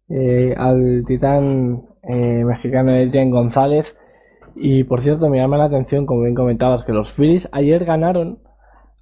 eh, 0.09 0.55
al 0.57 1.05
titán 1.07 1.83
eh, 2.03 2.45
mexicano 2.45 2.93
Adrián 2.93 3.31
González. 3.31 3.99
Y 4.55 4.85
por 4.85 5.03
cierto, 5.03 5.29
me 5.29 5.39
llama 5.39 5.59
la 5.59 5.65
atención, 5.65 6.07
como 6.07 6.23
bien 6.23 6.35
comentabas, 6.35 6.85
que 6.85 6.93
los 6.93 7.13
Phillies 7.13 7.49
ayer 7.53 7.85
ganaron 7.85 8.39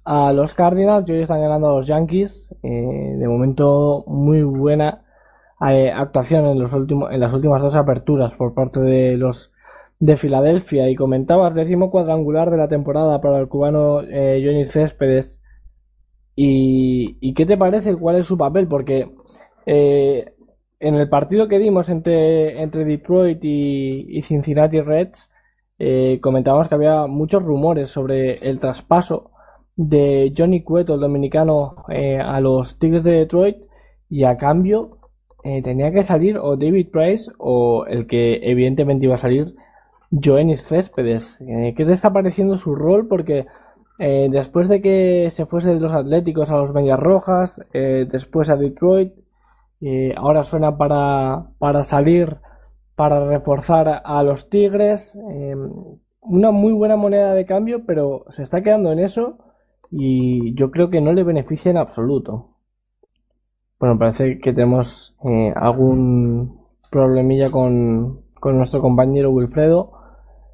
a 0.03 0.31
los 0.31 0.53
Cardinals 0.53 1.07
y 1.07 1.11
hoy 1.11 1.21
están 1.21 1.41
ganando 1.41 1.69
a 1.69 1.77
los 1.77 1.87
Yankees. 1.87 2.49
Eh, 2.63 3.15
de 3.17 3.27
momento, 3.27 4.03
muy 4.07 4.43
buena 4.43 5.03
eh, 5.69 5.91
actuación 5.91 6.45
en, 6.45 6.59
los 6.59 6.71
últimos, 6.73 7.11
en 7.11 7.19
las 7.19 7.33
últimas 7.33 7.61
dos 7.61 7.75
aperturas 7.75 8.33
por 8.33 8.53
parte 8.53 8.79
de 8.79 9.17
los 9.17 9.51
de 9.99 10.15
Filadelfia. 10.15 10.89
Y 10.89 10.95
comentabas, 10.95 11.53
décimo 11.55 11.89
cuadrangular 11.91 12.51
de 12.51 12.57
la 12.57 12.67
temporada 12.67 13.19
para 13.19 13.39
el 13.39 13.47
cubano 13.47 14.01
eh, 14.01 14.41
Johnny 14.45 14.65
Céspedes. 14.65 15.41
¿Y, 16.39 17.33
qué 17.33 17.47
te 17.47 17.57
parece? 17.57 17.95
¿Cuál 17.95 18.17
es 18.17 18.27
su 18.27 18.37
papel? 18.37 18.67
Porque 18.67 19.09
eh, 19.65 20.33
en 20.79 20.93
el 20.93 21.09
partido 21.09 21.47
que 21.47 21.57
dimos 21.57 21.89
entre, 21.89 22.61
entre 22.61 22.85
Detroit 22.85 23.39
y, 23.43 24.21
Cincinnati 24.21 24.79
Reds, 24.79 25.31
eh, 25.79 26.19
comentábamos 26.21 26.69
que 26.69 26.75
había 26.75 27.07
muchos 27.07 27.41
rumores 27.41 27.89
sobre 27.89 28.35
el 28.35 28.59
traspaso 28.59 29.31
de 29.75 30.31
Johnny 30.37 30.61
Cueto, 30.61 30.93
el 30.93 30.99
dominicano, 30.99 31.83
eh, 31.89 32.19
a 32.19 32.39
los 32.39 32.77
Tigres 32.77 33.03
de 33.03 33.13
Detroit 33.13 33.57
y 34.07 34.23
a 34.23 34.37
cambio 34.37 34.91
tenía 35.63 35.91
que 35.91 36.03
salir 36.03 36.37
o 36.37 36.57
David 36.57 36.89
Price 36.91 37.31
o 37.37 37.85
el 37.85 38.05
que 38.05 38.41
evidentemente 38.43 39.05
iba 39.05 39.15
a 39.15 39.19
salir 39.19 39.55
Joenis 40.11 40.67
Céspedes. 40.67 41.37
¿Qué 41.39 41.85
te 41.85 41.93
está 41.93 42.11
pareciendo 42.11 42.57
su 42.57 42.75
rol? 42.75 43.07
Porque 43.07 43.45
eh, 43.99 44.27
después 44.29 44.69
de 44.69 44.81
que 44.81 45.29
se 45.31 45.45
fuese 45.45 45.73
de 45.73 45.79
los 45.79 45.91
Atléticos 45.91 46.51
a 46.51 46.57
los 46.57 46.73
Medias 46.73 46.99
Rojas, 46.99 47.61
eh, 47.73 48.05
después 48.09 48.49
a 48.49 48.55
Detroit, 48.55 49.13
eh, 49.81 50.13
ahora 50.15 50.43
suena 50.43 50.77
para, 50.77 51.47
para 51.57 51.83
salir, 51.83 52.37
para 52.95 53.25
reforzar 53.27 54.01
a 54.03 54.23
los 54.23 54.49
Tigres. 54.49 55.17
una 56.21 56.51
muy 56.51 56.73
buena 56.73 56.95
moneda 56.95 57.33
de 57.33 57.45
cambio, 57.45 57.85
pero 57.85 58.25
se 58.31 58.43
está 58.43 58.61
quedando 58.61 58.91
en 58.91 58.99
eso 58.99 59.37
y 59.89 60.53
yo 60.55 60.71
creo 60.71 60.89
que 60.89 61.01
no 61.01 61.13
le 61.13 61.23
beneficia 61.23 61.71
en 61.71 61.77
absoluto. 61.77 62.49
Bueno, 63.79 63.97
parece 63.97 64.39
que 64.39 64.53
tenemos 64.53 65.15
algún 65.55 66.59
problemilla 66.91 67.49
con, 67.49 68.21
con 68.39 68.57
nuestro 68.57 68.81
compañero 68.81 69.31
Wilfredo. 69.31 69.91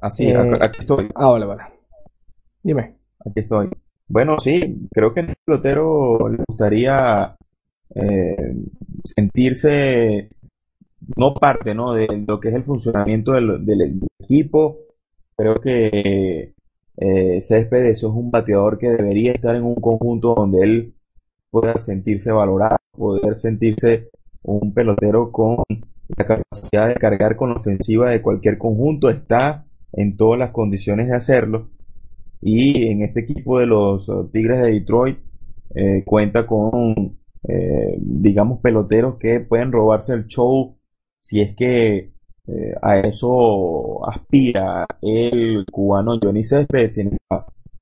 Así, 0.00 0.30
aquí 0.32 0.80
estoy. 0.80 1.10
Ah, 1.14 1.30
vale, 1.30 1.46
vale. 1.46 1.62
Dime. 2.62 2.93
Aquí 3.24 3.40
estoy. 3.40 3.70
Bueno, 4.08 4.38
sí, 4.38 4.86
creo 4.92 5.14
que 5.14 5.20
el 5.20 5.34
pelotero 5.44 6.28
le 6.28 6.44
gustaría 6.46 7.34
eh, 7.94 8.54
sentirse 9.04 10.30
no 11.16 11.34
parte, 11.34 11.74
¿no? 11.74 11.92
de 11.92 12.24
lo 12.26 12.40
que 12.40 12.48
es 12.48 12.54
el 12.54 12.64
funcionamiento 12.64 13.32
del, 13.32 14.00
equipo. 14.20 14.78
Creo 15.36 15.60
que 15.60 16.54
eh, 16.96 17.38
Céspedes 17.42 17.98
es 17.98 18.02
un 18.04 18.30
bateador 18.30 18.78
que 18.78 18.88
debería 18.88 19.32
estar 19.32 19.54
en 19.54 19.64
un 19.64 19.76
conjunto 19.76 20.34
donde 20.34 20.62
él 20.62 20.94
pueda 21.50 21.78
sentirse 21.78 22.30
valorado, 22.30 22.76
poder 22.96 23.38
sentirse 23.38 24.10
un 24.42 24.72
pelotero 24.72 25.30
con 25.30 25.56
la 26.16 26.26
capacidad 26.26 26.88
de 26.88 26.94
cargar 26.94 27.36
con 27.36 27.50
la 27.50 27.56
ofensiva 27.56 28.10
de 28.10 28.22
cualquier 28.22 28.58
conjunto, 28.58 29.10
está 29.10 29.64
en 29.92 30.16
todas 30.16 30.38
las 30.38 30.50
condiciones 30.50 31.08
de 31.08 31.16
hacerlo. 31.16 31.70
Y 32.46 32.88
en 32.88 33.02
este 33.02 33.20
equipo 33.20 33.58
de 33.58 33.66
los 33.66 34.06
uh, 34.10 34.28
Tigres 34.30 34.60
de 34.62 34.72
Detroit 34.72 35.18
eh, 35.74 36.04
cuenta 36.04 36.46
con, 36.46 37.18
eh, 37.48 37.96
digamos, 37.98 38.60
peloteros 38.60 39.16
que 39.18 39.40
pueden 39.40 39.72
robarse 39.72 40.12
el 40.14 40.26
show 40.26 40.76
si 41.22 41.40
es 41.40 41.56
que 41.56 42.12
eh, 42.46 42.74
a 42.82 43.00
eso 43.00 44.06
aspira 44.06 44.86
el 45.00 45.64
cubano 45.72 46.18
Johnny 46.22 46.44
Céspedes, 46.44 46.92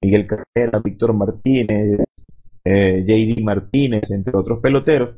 Miguel 0.01 0.27
Carrera, 0.29 0.79
Víctor 0.79 1.13
Martínez, 1.13 1.99
JD 2.65 3.43
Martínez, 3.43 4.11
entre 4.13 4.37
otros 4.37 4.61
peloteros. 4.61 5.17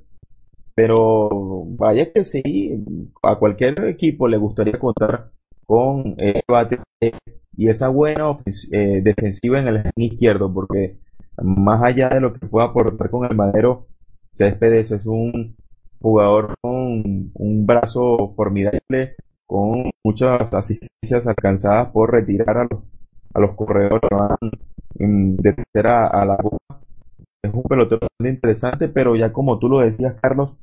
Pero 0.74 1.66
vaya 1.76 2.10
que 2.12 2.24
sí, 2.24 2.82
a 3.22 3.36
cualquier 3.38 3.84
equipo 3.84 4.26
le 4.26 4.38
gustaría 4.38 4.78
contar 4.78 5.30
con 5.66 6.14
el 6.18 6.42
bate 6.48 6.78
y 7.56 7.68
esa 7.68 7.88
buena 7.88 8.32
eh, 8.72 9.00
defensiva 9.02 9.58
en 9.58 9.68
el 9.68 9.90
izquierdo, 9.96 10.52
porque 10.52 10.98
más 11.42 11.82
allá 11.82 12.08
de 12.08 12.20
lo 12.20 12.32
que 12.32 12.46
pueda 12.46 12.66
aportar 12.66 13.10
con 13.10 13.24
el 13.28 13.36
Madero, 13.36 13.86
Céspedes 14.30 14.90
es 14.90 15.06
un 15.06 15.56
jugador 16.00 16.54
con 16.60 17.30
un 17.34 17.66
brazo 17.66 18.34
formidable, 18.36 19.16
con 19.46 19.90
muchas 20.04 20.52
asistencias 20.52 21.26
alcanzadas 21.26 21.88
por 21.92 22.12
retirar 22.12 22.58
a 22.58 22.64
los, 22.70 22.82
a 23.34 23.40
los 23.40 23.54
corredores 23.54 24.00
que 24.00 24.14
van 24.14 24.36
de 24.94 25.52
tercera 25.52 26.08
a 26.08 26.24
la 26.24 26.36
boca. 26.36 26.80
Es 27.42 27.52
un 27.52 27.62
pelotero 27.62 28.00
bastante 28.00 28.30
interesante, 28.30 28.88
pero 28.88 29.16
ya 29.16 29.32
como 29.32 29.58
tú 29.58 29.68
lo 29.68 29.80
decías, 29.80 30.14
Carlos, 30.20 30.56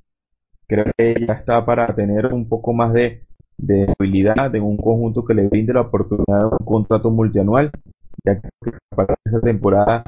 creo 0.68 0.86
que 0.98 1.26
ya 1.28 1.34
está 1.34 1.66
para 1.66 1.94
tener 1.96 2.28
un 2.28 2.48
poco 2.48 2.74
más 2.74 2.94
de 2.94 3.24
de 3.62 3.94
habilidad 3.98 4.54
en 4.56 4.64
un 4.64 4.78
conjunto 4.78 5.24
que 5.24 5.34
le 5.34 5.48
brinde 5.48 5.74
la 5.74 5.82
oportunidad 5.82 6.40
de 6.40 6.46
un 6.46 6.66
contrato 6.66 7.12
multianual, 7.12 7.72
ya 8.26 8.42
que 8.42 8.50
para 8.96 9.16
esta 9.24 9.40
temporada, 9.40 10.04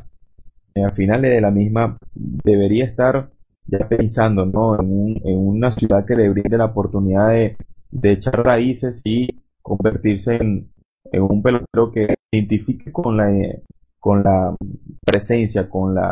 eh, 0.75 0.83
a 0.83 0.89
finales 0.89 1.31
de 1.31 1.41
la 1.41 1.51
misma, 1.51 1.97
debería 2.13 2.85
estar 2.85 3.29
ya 3.65 3.87
pensando 3.87 4.45
¿no? 4.45 4.79
en, 4.81 5.21
en 5.23 5.37
una 5.37 5.71
ciudad 5.71 6.05
que 6.05 6.15
le 6.15 6.29
brinde 6.29 6.57
la 6.57 6.65
oportunidad 6.65 7.29
de, 7.29 7.55
echar 8.03 8.43
raíces 8.43 9.01
y 9.05 9.29
convertirse 9.61 10.35
en, 10.35 10.69
en 11.11 11.21
un 11.21 11.41
pelotero 11.41 11.91
que 11.91 12.15
identifique 12.31 12.91
con 12.91 13.15
la, 13.15 13.31
con 13.99 14.23
la 14.23 14.55
presencia, 15.05 15.69
con 15.69 15.93
la, 15.93 16.11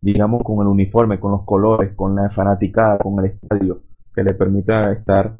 digamos, 0.00 0.42
con 0.42 0.60
el 0.60 0.66
uniforme, 0.66 1.20
con 1.20 1.30
los 1.30 1.44
colores, 1.44 1.94
con 1.94 2.16
la 2.16 2.28
fanaticada, 2.30 2.98
con 2.98 3.20
el 3.20 3.30
estadio, 3.30 3.80
que 4.12 4.24
le 4.24 4.34
permita 4.34 4.92
estar 4.92 5.36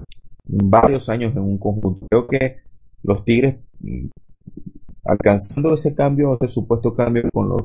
varios 0.51 1.09
años 1.09 1.35
en 1.37 1.43
un 1.43 1.59
conjunto. 1.59 2.07
Creo 2.09 2.27
que 2.27 2.57
los 3.03 3.25
Tigres, 3.25 3.57
mm, 3.81 4.07
alcanzando 5.05 5.75
ese 5.75 5.95
cambio, 5.95 6.37
ese 6.41 6.49
supuesto 6.49 6.95
cambio 6.95 7.25
con 7.33 7.49
los 7.49 7.63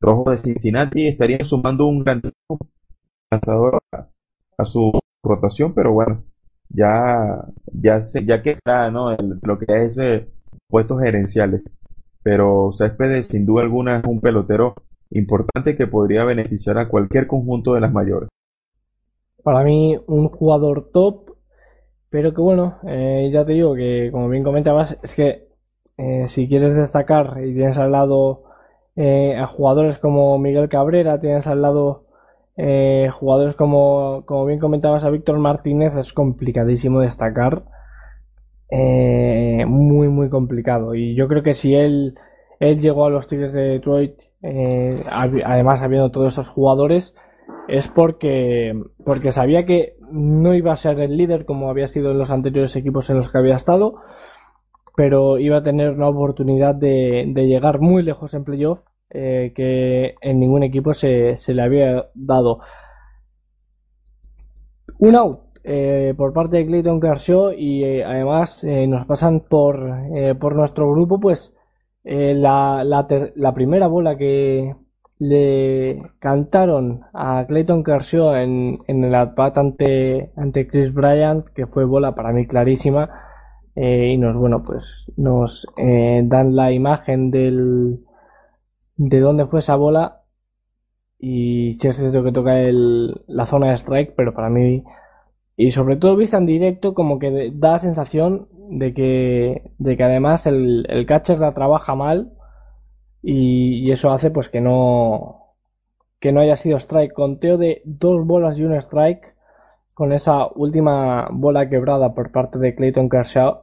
Rojos 0.00 0.32
de 0.32 0.38
Cincinnati, 0.38 1.08
estarían 1.08 1.44
sumando 1.44 1.86
un 1.86 2.04
gran 2.04 2.22
lanzador 3.30 3.80
a, 3.92 4.64
su 4.64 4.92
rotación, 5.22 5.72
pero 5.74 5.92
bueno, 5.92 6.22
ya, 6.68 7.44
ya, 7.72 8.00
se, 8.00 8.24
ya 8.24 8.42
queda 8.42 8.90
¿no? 8.90 9.16
lo 9.42 9.58
que 9.58 9.66
es 9.68 9.98
ese 9.98 10.28
puestos 10.68 11.00
gerenciales. 11.00 11.64
Pero 12.22 12.70
Céspedes, 12.72 13.28
sin 13.28 13.46
duda 13.46 13.62
alguna, 13.62 13.98
es 13.98 14.04
un 14.04 14.20
pelotero 14.20 14.74
importante 15.10 15.76
que 15.76 15.86
podría 15.86 16.24
beneficiar 16.24 16.78
a 16.78 16.88
cualquier 16.88 17.26
conjunto 17.26 17.74
de 17.74 17.80
las 17.80 17.92
mayores. 17.92 18.28
Para 19.42 19.64
mí, 19.64 19.96
un 20.06 20.28
jugador 20.28 20.90
top 20.92 21.27
pero 22.10 22.32
que 22.32 22.40
bueno, 22.40 22.78
eh, 22.86 23.30
ya 23.32 23.44
te 23.44 23.52
digo 23.52 23.74
que 23.74 24.08
como 24.10 24.28
bien 24.28 24.42
comentabas, 24.42 24.96
es 25.02 25.14
que 25.14 25.48
eh, 25.98 26.26
si 26.28 26.48
quieres 26.48 26.76
destacar 26.76 27.38
y 27.44 27.54
tienes 27.54 27.76
al 27.78 27.92
lado 27.92 28.44
eh, 28.96 29.36
a 29.36 29.46
jugadores 29.46 29.98
como 29.98 30.38
Miguel 30.38 30.68
Cabrera, 30.68 31.20
tienes 31.20 31.46
al 31.46 31.62
lado 31.62 32.04
jugadores 33.12 33.54
como, 33.54 34.24
como 34.26 34.44
bien 34.44 34.58
comentabas 34.58 35.04
a 35.04 35.10
Víctor 35.10 35.38
Martínez, 35.38 35.94
es 35.94 36.12
complicadísimo 36.12 36.98
destacar. 37.00 37.62
muy, 38.70 40.08
muy 40.08 40.28
complicado. 40.28 40.96
Y 40.96 41.14
yo 41.14 41.28
creo 41.28 41.44
que 41.44 41.54
si 41.54 41.74
él, 41.76 42.14
él 42.58 42.80
llegó 42.80 43.06
a 43.06 43.10
los 43.10 43.28
Tigres 43.28 43.52
de 43.52 43.62
Detroit, 43.62 44.14
además 44.42 45.82
habiendo 45.82 46.10
todos 46.10 46.34
esos 46.34 46.48
jugadores, 46.48 47.14
es 47.68 47.86
porque, 47.86 48.74
porque 49.04 49.30
sabía 49.30 49.64
que 49.64 49.97
no 50.10 50.54
iba 50.54 50.72
a 50.72 50.76
ser 50.76 51.00
el 51.00 51.16
líder 51.16 51.44
como 51.44 51.70
había 51.70 51.88
sido 51.88 52.10
en 52.10 52.18
los 52.18 52.30
anteriores 52.30 52.74
equipos 52.76 53.08
en 53.10 53.18
los 53.18 53.30
que 53.30 53.38
había 53.38 53.56
estado, 53.56 53.96
pero 54.96 55.38
iba 55.38 55.58
a 55.58 55.62
tener 55.62 55.90
una 55.90 56.08
oportunidad 56.08 56.74
de, 56.74 57.32
llegar 57.34 57.80
muy 57.80 58.02
lejos 58.02 58.34
en 58.34 58.44
playoff 58.44 58.80
eh, 59.10 59.52
que 59.54 60.14
en 60.20 60.40
ningún 60.40 60.62
equipo 60.62 60.92
se, 60.92 61.36
le 61.46 61.62
había 61.62 62.06
dado. 62.14 62.60
Un 64.98 65.14
out 65.14 65.40
eh, 65.62 66.14
por 66.16 66.32
parte 66.32 66.58
de 66.58 66.66
Clayton 66.66 67.00
Kershaw 67.00 67.52
y 67.52 67.84
eh, 67.84 68.04
además 68.04 68.64
nos 68.64 69.06
pasan 69.06 69.40
por, 69.48 69.92
por 70.40 70.56
nuestro 70.56 70.90
grupo 70.90 71.20
pues 71.20 71.54
la, 72.02 72.82
la 72.84 73.54
primera 73.54 73.86
bola 73.86 74.16
que, 74.16 74.74
le 75.18 75.98
cantaron 76.20 77.02
a 77.12 77.44
Clayton 77.46 77.82
Kershaw 77.82 78.34
en, 78.36 78.78
en 78.86 79.04
el 79.04 79.14
at 79.14 79.36
ante, 79.56 80.30
ante 80.36 80.68
Chris 80.68 80.92
Bryant, 80.92 81.46
que 81.48 81.66
fue 81.66 81.84
bola 81.84 82.14
para 82.14 82.32
mí 82.32 82.46
clarísima. 82.46 83.10
Eh, 83.74 84.12
y 84.12 84.18
nos, 84.18 84.36
bueno, 84.36 84.62
pues 84.64 84.84
nos 85.16 85.66
eh, 85.76 86.22
dan 86.24 86.56
la 86.56 86.72
imagen 86.72 87.30
del, 87.30 88.00
de 88.96 89.20
dónde 89.20 89.46
fue 89.46 89.60
esa 89.60 89.76
bola. 89.76 90.22
Y 91.18 91.74
cierto 91.80 92.22
que 92.22 92.32
toca 92.32 92.60
el, 92.60 93.22
la 93.26 93.46
zona 93.46 93.70
de 93.70 93.74
strike, 93.78 94.14
pero 94.16 94.34
para 94.34 94.50
mí, 94.50 94.84
y 95.56 95.72
sobre 95.72 95.96
todo 95.96 96.16
vista 96.16 96.38
en 96.38 96.46
directo, 96.46 96.94
como 96.94 97.18
que 97.18 97.50
da 97.54 97.72
la 97.72 97.78
sensación 97.80 98.46
de 98.70 98.94
que, 98.94 99.72
de 99.78 99.96
que 99.96 100.04
además 100.04 100.46
el, 100.46 100.86
el 100.88 101.06
catcher 101.06 101.40
la 101.40 101.54
trabaja 101.54 101.96
mal 101.96 102.37
y, 103.22 103.90
eso 103.90 104.12
hace 104.12 104.30
pues 104.30 104.48
que 104.48 104.60
no 104.60 105.54
que 106.20 106.32
no 106.32 106.40
haya 106.40 106.56
sido 106.56 106.76
strike. 106.78 107.12
Conteo 107.12 107.58
de 107.58 107.82
dos 107.84 108.26
bolas 108.26 108.58
y 108.58 108.64
un 108.64 108.74
strike 108.74 109.34
con 109.94 110.12
esa 110.12 110.46
última 110.54 111.28
bola 111.32 111.68
quebrada 111.68 112.14
por 112.14 112.32
parte 112.32 112.58
de 112.58 112.74
Clayton 112.74 113.08
Kershaw 113.08 113.62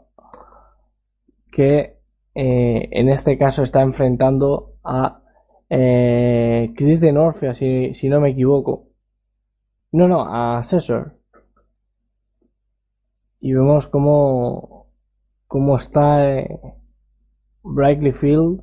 que 1.52 1.98
eh, 2.36 2.90
en 2.92 3.10
este 3.10 3.38
caso 3.38 3.64
está 3.64 3.82
enfrentando 3.82 4.74
a 4.84 5.22
eh, 5.70 6.74
Chris 6.76 7.00
de 7.00 7.14
Norfia, 7.14 7.56
si, 7.56 7.94
si 7.94 8.10
no 8.10 8.20
me 8.20 8.32
equivoco. 8.32 8.90
No, 9.94 10.10
no, 10.10 10.26
a 10.28 10.62
Cesar. 10.64 11.16
Y 13.40 13.54
vemos 13.54 13.88
cómo, 13.88 14.88
cómo 15.48 15.78
está 15.78 16.40
eh, 16.40 16.60
Field, 18.14 18.62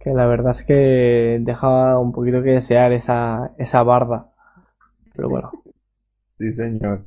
que 0.00 0.10
la 0.14 0.26
verdad 0.26 0.52
es 0.58 0.64
que 0.64 1.38
dejaba 1.42 1.98
un 2.00 2.12
poquito 2.12 2.42
que 2.42 2.50
desear 2.52 2.92
esa, 2.92 3.52
esa 3.58 3.82
barda. 3.84 4.32
Pero 5.14 5.28
bueno, 5.30 5.54
Sí, 6.38 6.52
señor. 6.54 7.06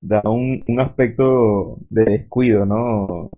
Da 0.00 0.22
un, 0.24 0.62
un 0.68 0.80
aspecto 0.80 1.78
de 1.90 2.04
descuido, 2.04 2.64
¿no? 2.66 3.30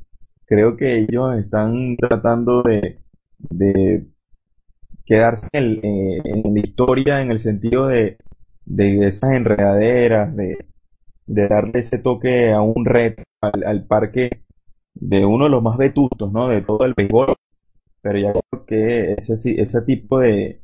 Creo 0.47 0.77
que 0.77 0.99
ellos 0.99 1.37
están 1.39 1.97
tratando 1.97 2.63
de, 2.63 2.99
de 3.39 4.07
quedarse 5.07 5.49
en, 5.53 5.81
eh, 5.85 6.23
en 6.25 6.55
la 6.55 6.61
historia 6.61 7.23
en 7.23 7.31
el 7.31 7.41
sentido 7.41 7.87
de, 7.89 8.19
de 8.65 9.07
esas 9.07 9.33
enredaderas, 9.33 10.35
de, 10.37 10.67
de 11.27 11.49
darle 11.49 11.81
ese 11.81 11.99
toque 11.99 12.53
a 12.53 12.61
un 12.63 12.85
reto 12.87 13.23
al, 13.43 13.65
al 13.65 13.85
parque 13.87 14.43
de 14.95 15.25
uno 15.27 15.45
de 15.45 15.51
los 15.51 15.63
más 15.63 15.79
vetustos, 15.79 16.33
¿no? 16.33 16.49
De 16.49 16.63
todo 16.63 16.85
el 16.87 16.95
béisbol, 16.95 17.35
pero 18.03 18.19
ya 18.19 18.33
creo 18.33 18.65
que 18.67 19.13
ese, 19.15 19.61
ese 19.61 19.83
tipo 19.83 20.19
de, 20.21 20.61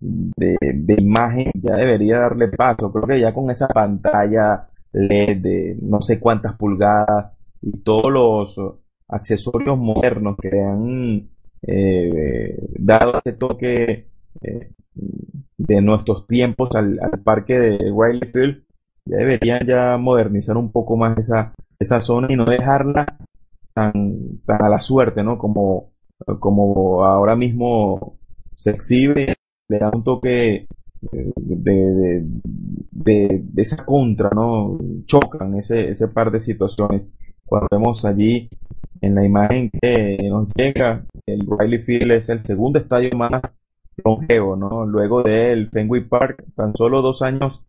de, 0.00 0.94
imagen 0.98 1.50
ya 1.54 1.76
debería 1.76 2.18
darle 2.18 2.48
paso. 2.48 2.92
Creo 2.92 3.06
que 3.06 3.20
ya 3.20 3.32
con 3.32 3.50
esa 3.50 3.68
pantalla 3.68 4.68
LED 4.92 5.36
de 5.38 5.78
no 5.82 6.02
sé 6.02 6.20
cuántas 6.20 6.56
pulgadas 6.56 7.32
y 7.62 7.78
todos 7.78 8.12
los 8.12 8.60
accesorios 9.08 9.78
modernos 9.78 10.36
que 10.40 10.60
han 10.60 11.28
eh, 11.62 12.56
dado 12.78 13.20
ese 13.24 13.32
toque 13.34 14.08
eh, 14.40 14.70
de 15.56 15.80
nuestros 15.80 16.26
tiempos 16.26 16.74
al, 16.74 16.98
al 17.00 17.20
parque 17.22 17.58
de 17.58 17.78
Riley 17.78 18.30
Field, 18.32 18.64
ya 19.04 19.16
deberían 19.18 19.66
ya 19.66 19.96
modernizar 19.96 20.56
un 20.56 20.72
poco 20.72 20.96
más 20.96 21.16
esa, 21.18 21.52
esa 21.78 22.00
zona 22.00 22.28
y 22.30 22.36
no 22.36 22.44
dejarla 22.44 23.06
tan, 23.72 24.38
tan 24.44 24.62
a 24.62 24.68
la 24.68 24.80
suerte, 24.80 25.22
¿no? 25.22 25.38
Como, 25.38 25.91
como 26.40 27.04
ahora 27.04 27.36
mismo 27.36 28.18
se 28.56 28.70
exhibe, 28.70 29.34
le 29.68 29.78
da 29.78 29.90
un 29.94 30.04
toque 30.04 30.66
eh, 31.12 31.32
de, 31.36 31.72
de, 31.94 32.24
de- 32.90 33.44
esa 33.62 33.84
contra, 33.84 34.30
¿no? 34.34 34.78
Chocan 35.06 35.54
ese, 35.56 35.90
ese 35.90 36.08
par 36.08 36.30
de 36.30 36.40
situaciones. 36.40 37.02
Cuando 37.46 37.68
vemos 37.70 38.04
allí 38.04 38.48
en 39.00 39.14
la 39.14 39.24
imagen 39.24 39.70
que 39.70 40.18
nos 40.30 40.48
llega, 40.54 41.04
el 41.26 41.46
Riley 41.58 41.80
Field 41.80 42.12
es 42.12 42.28
el 42.28 42.40
segundo 42.46 42.78
estadio 42.78 43.16
más 43.16 43.42
longevo, 44.04 44.56
¿no? 44.56 44.86
Luego 44.86 45.22
del 45.22 45.68
Fenway 45.70 46.02
Park, 46.08 46.44
tan 46.56 46.74
solo 46.76 47.02
dos 47.02 47.22
años 47.22 47.62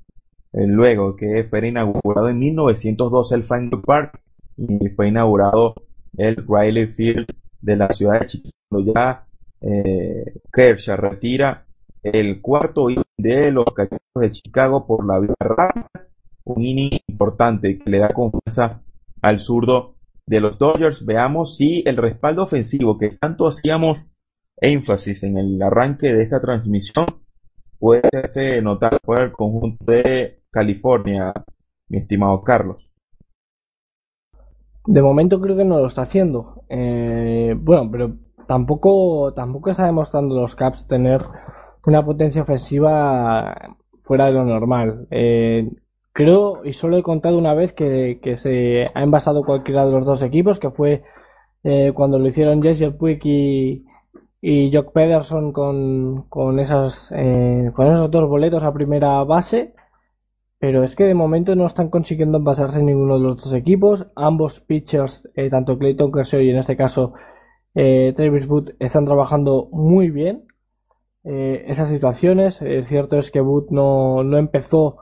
eh, 0.54 0.68
luego 0.68 1.16
que 1.16 1.44
fue 1.50 1.68
inaugurado 1.68 2.30
en 2.30 2.40
1912 2.40 3.36
el 3.36 3.44
Fenway 3.44 3.82
Park 3.82 4.22
y 4.58 4.90
fue 4.90 5.08
inaugurado 5.10 5.76
el 6.18 6.36
Riley 6.48 6.88
Field 6.88 7.28
de 7.64 7.76
la 7.76 7.88
ciudad 7.90 8.20
de 8.20 8.26
Chicago. 8.28 8.94
Ya 8.94 9.26
eh, 9.62 10.42
retira 10.98 11.66
el 12.04 12.42
cuarto 12.42 12.90
inning 12.90 13.04
de 13.18 13.52
los 13.52 13.66
Cachorros 13.74 14.02
de 14.16 14.32
Chicago 14.32 14.86
por 14.86 15.06
la 15.08 15.20
vía 15.20 15.34
rápida, 15.40 15.90
un 16.44 16.62
inning 16.62 17.00
importante 17.08 17.80
que 17.80 17.90
le 17.90 18.00
da 18.00 18.10
confianza 18.10 18.82
al 19.22 19.40
zurdo 19.40 19.96
de 20.26 20.42
los 20.42 20.58
Dodgers. 20.58 21.06
Veamos 21.06 21.56
si 21.56 21.84
el 21.86 21.98
respaldo 21.98 22.44
ofensivo 22.44 22.98
que 22.98 23.12
tanto 23.12 23.48
hacíamos 23.48 24.10
énfasis 24.58 25.24
en 25.24 25.38
el 25.38 25.62
arranque 25.62 26.14
de 26.14 26.24
esta 26.24 26.42
transmisión 26.42 27.06
puede 27.80 28.08
hacerse 28.14 28.62
notar 28.62 29.00
por 29.02 29.22
el 29.22 29.32
conjunto 29.32 29.84
de 29.86 30.42
California, 30.52 31.34
mi 31.90 32.00
estimado 32.00 32.42
Carlos. 32.44 32.93
De 34.86 35.02
momento 35.02 35.40
creo 35.40 35.56
que 35.56 35.66
no 35.66 35.80
lo 35.80 35.88
está 35.88 36.04
haciendo. 36.04 36.64
Eh, 36.70 37.56
bueno, 37.58 37.90
pero 37.92 38.14
tampoco, 38.48 39.34
tampoco 39.34 39.72
está 39.72 39.86
demostrando 39.86 40.36
los 40.36 40.56
Caps 40.56 40.88
tener 40.88 41.22
una 41.86 42.02
potencia 42.02 42.42
ofensiva 42.42 43.76
fuera 44.00 44.26
de 44.28 44.34
lo 44.34 44.46
normal. 44.46 45.08
Eh, 45.12 45.70
creo, 46.12 46.66
y 46.66 46.74
solo 46.74 46.98
he 46.98 47.04
contado 47.04 47.38
una 47.38 47.54
vez 47.54 47.74
que, 47.74 48.20
se 48.38 48.86
ha 48.94 49.04
envasado 49.04 49.44
cualquiera 49.44 49.86
de 49.86 49.92
los 49.92 50.06
dos 50.06 50.22
equipos, 50.22 50.60
que 50.60 50.70
fue 50.70 51.04
eh, 51.64 51.92
cuando 51.94 52.20
lo 52.20 52.28
hicieron 52.28 52.62
Jesse 52.62 52.92
Puig 52.98 53.20
y, 53.26 53.86
y 54.42 54.76
Jock 54.76 54.92
Pederson 54.94 55.52
con, 55.52 56.26
con, 56.30 56.60
esas, 56.60 57.14
eh, 57.16 57.72
con 57.74 57.88
esos 57.88 58.12
dos 58.12 58.30
boletos 58.30 58.64
a 58.64 58.74
primera 58.74 59.24
base. 59.24 59.74
Pero 60.64 60.86
es 60.86 60.96
que 60.96 61.04
de 61.04 61.14
momento 61.14 61.58
no 61.58 61.66
están 61.66 61.90
consiguiendo 61.90 62.38
envasarse 62.38 62.80
en 62.80 62.86
ninguno 62.86 63.16
de 63.16 63.26
los 63.26 63.44
dos 63.44 63.54
equipos. 63.54 64.08
Ambos 64.16 64.62
pitchers, 64.62 65.30
eh, 65.36 65.50
tanto 65.50 65.78
Clayton 65.78 66.10
Kershaw 66.10 66.40
y 66.40 66.52
en 66.52 66.56
este 66.56 66.78
caso 66.78 67.12
eh, 67.76 68.14
Travis 68.16 68.48
Wood, 68.48 68.70
están 68.80 69.04
trabajando 69.04 69.68
muy 69.74 70.10
bien 70.10 70.46
eh, 71.26 71.66
esas 71.68 71.90
situaciones. 71.90 72.64
Cierto 72.88 73.18
es 73.18 73.30
que 73.30 73.42
Wood 73.42 73.72
no, 73.72 74.24
no 74.24 74.38
empezó 74.38 75.00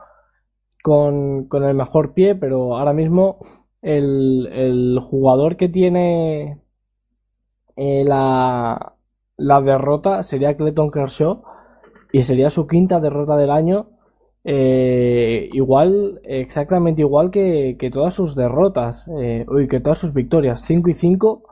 con, 0.81 1.47
con, 1.47 1.63
el 1.63 1.75
mejor 1.75 2.15
pie, 2.15 2.33
pero 2.33 2.75
ahora 2.75 2.93
mismo 2.93 3.38
el, 3.83 4.47
el 4.51 4.99
jugador 4.99 5.57
que 5.57 5.69
tiene 5.69 6.59
la, 7.77 8.95
la 9.38 9.61
derrota 9.61 10.23
sería 10.23 10.57
Clayton 10.57 10.89
Kershaw 10.89 11.43
y 12.11 12.23
sería 12.23 12.49
su 12.49 12.65
quinta 12.65 12.99
derrota 12.99 13.38
del 13.38 13.51
año. 13.51 14.01
Eh, 14.43 15.49
igual, 15.53 16.19
exactamente 16.23 17.01
igual 17.01 17.30
que, 17.31 17.76
que 17.80 17.91
todas 17.91 18.13
sus 18.15 18.35
derrotas, 18.35 19.05
eh, 19.19 19.45
uy, 19.47 19.68
que 19.68 19.80
todas 19.80 19.99
sus 19.99 20.13
victorias, 20.13 20.63
5 20.65 20.89
y 20.89 20.93
5. 20.93 21.43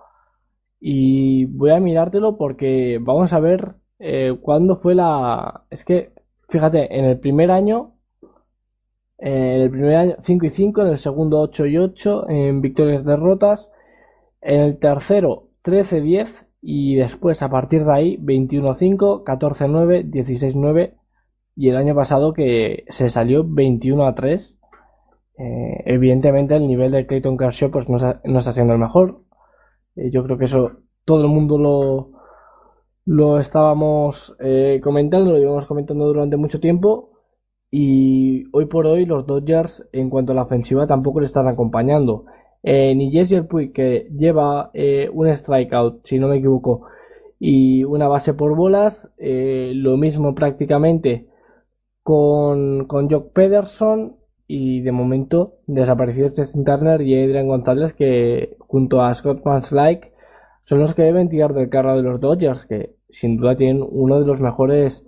Y 0.82 1.46
voy 1.46 1.72
a 1.72 1.80
mirártelo 1.80 2.38
porque 2.38 3.00
vamos 3.02 3.34
a 3.34 3.40
ver 3.40 3.76
eh, 4.00 4.38
cuándo 4.42 4.78
fue 4.78 4.96
la. 4.96 5.66
Es 5.70 5.84
que, 5.86 6.14
fíjate, 6.50 6.98
en 6.98 7.06
el 7.06 7.20
primer 7.20 7.52
año, 7.52 7.96
en 9.18 9.62
el 9.62 9.70
primer 9.70 9.96
año 9.96 10.16
5 10.22 10.46
y 10.46 10.50
5, 10.50 10.82
en 10.82 10.88
el 10.88 11.00
segundo 11.00 11.40
8 11.42 11.66
y 11.68 11.78
8, 11.78 12.30
en 12.30 12.62
victorias 12.62 13.06
derrotas, 13.06 13.70
en 14.42 14.62
el 14.62 14.80
tercero 14.80 15.50
13 15.64 16.02
10 16.02 16.46
y 16.62 16.96
después 16.96 17.42
a 17.42 17.50
partir 17.50 17.86
de 17.86 17.94
ahí 17.94 18.18
21 18.20 18.74
5, 18.74 19.24
14 19.24 19.68
9, 19.68 20.04
16 20.06 20.56
9 20.56 20.99
y 21.60 21.68
el 21.68 21.76
año 21.76 21.94
pasado 21.94 22.32
que 22.32 22.86
se 22.88 23.10
salió 23.10 23.44
21 23.46 24.08
a 24.08 24.16
3. 24.16 24.58
Eh, 25.38 25.84
evidentemente 25.88 26.56
el 26.56 26.66
nivel 26.66 26.94
de 26.94 27.06
Clayton 27.06 27.38
Kershaw 27.38 27.70
pues 27.70 27.90
no, 27.90 27.98
no 27.98 28.40
está 28.40 28.54
siendo 28.54 28.72
el 28.72 28.80
mejor. 28.80 29.24
Eh, 29.98 30.10
yo 30.10 30.24
creo 30.24 30.38
que 30.38 30.46
eso 30.46 30.72
todo 31.04 31.24
el 31.24 31.28
mundo 31.28 31.58
lo, 31.58 32.12
lo 33.04 33.40
estábamos 33.42 34.38
eh, 34.40 34.80
comentando, 34.82 35.32
lo 35.32 35.38
llevamos 35.38 35.66
comentando 35.66 36.06
durante 36.06 36.38
mucho 36.38 36.62
tiempo. 36.62 37.10
Y 37.70 38.46
hoy 38.54 38.68
por 38.68 38.88
hoy 38.88 39.06
los 39.06 39.28
Dodgers 39.28 39.86
en 39.92 40.08
cuanto 40.08 40.32
a 40.32 40.36
la 40.36 40.44
ofensiva 40.44 40.88
tampoco 40.88 41.20
le 41.20 41.26
están 41.26 41.50
acompañando. 41.50 42.24
Ni 42.64 43.12
Jesse 43.12 43.44
Puig 43.46 43.74
que 43.74 44.08
lleva 44.16 44.72
un 45.12 45.38
strikeout, 45.38 46.06
si 46.06 46.20
no 46.20 46.30
me 46.30 46.38
equivoco, 46.38 46.88
y 47.38 47.84
una 47.84 48.08
base 48.08 48.34
por 48.34 48.56
bolas. 48.56 49.12
lo 49.18 49.98
mismo 49.98 50.34
prácticamente 50.34 51.29
con, 52.10 52.86
con 52.86 53.08
Jock 53.08 53.34
Pederson 53.34 54.16
y 54.48 54.82
de 54.82 54.92
momento 54.92 55.60
desaparecido 55.68 56.32
Justin 56.36 56.66
Turner 56.66 57.02
y 57.02 57.14
Adrian 57.14 57.48
González 57.48 57.94
que 57.94 58.58
junto 58.58 59.04
a 59.04 59.14
Scott 59.14 59.46
Manslike 59.46 60.12
son 60.64 60.80
los 60.80 60.96
que 60.96 61.04
deben 61.04 61.30
tirar 61.30 61.54
del 61.54 61.70
carro 61.70 61.96
de 61.96 62.02
los 62.02 62.20
Dodgers 62.20 62.66
que 62.66 62.96
sin 63.12 63.38
duda 63.38 63.56
tienen 63.56 63.84
uno 63.88 64.20
de 64.20 64.26
los 64.26 64.40
mejores 64.40 65.06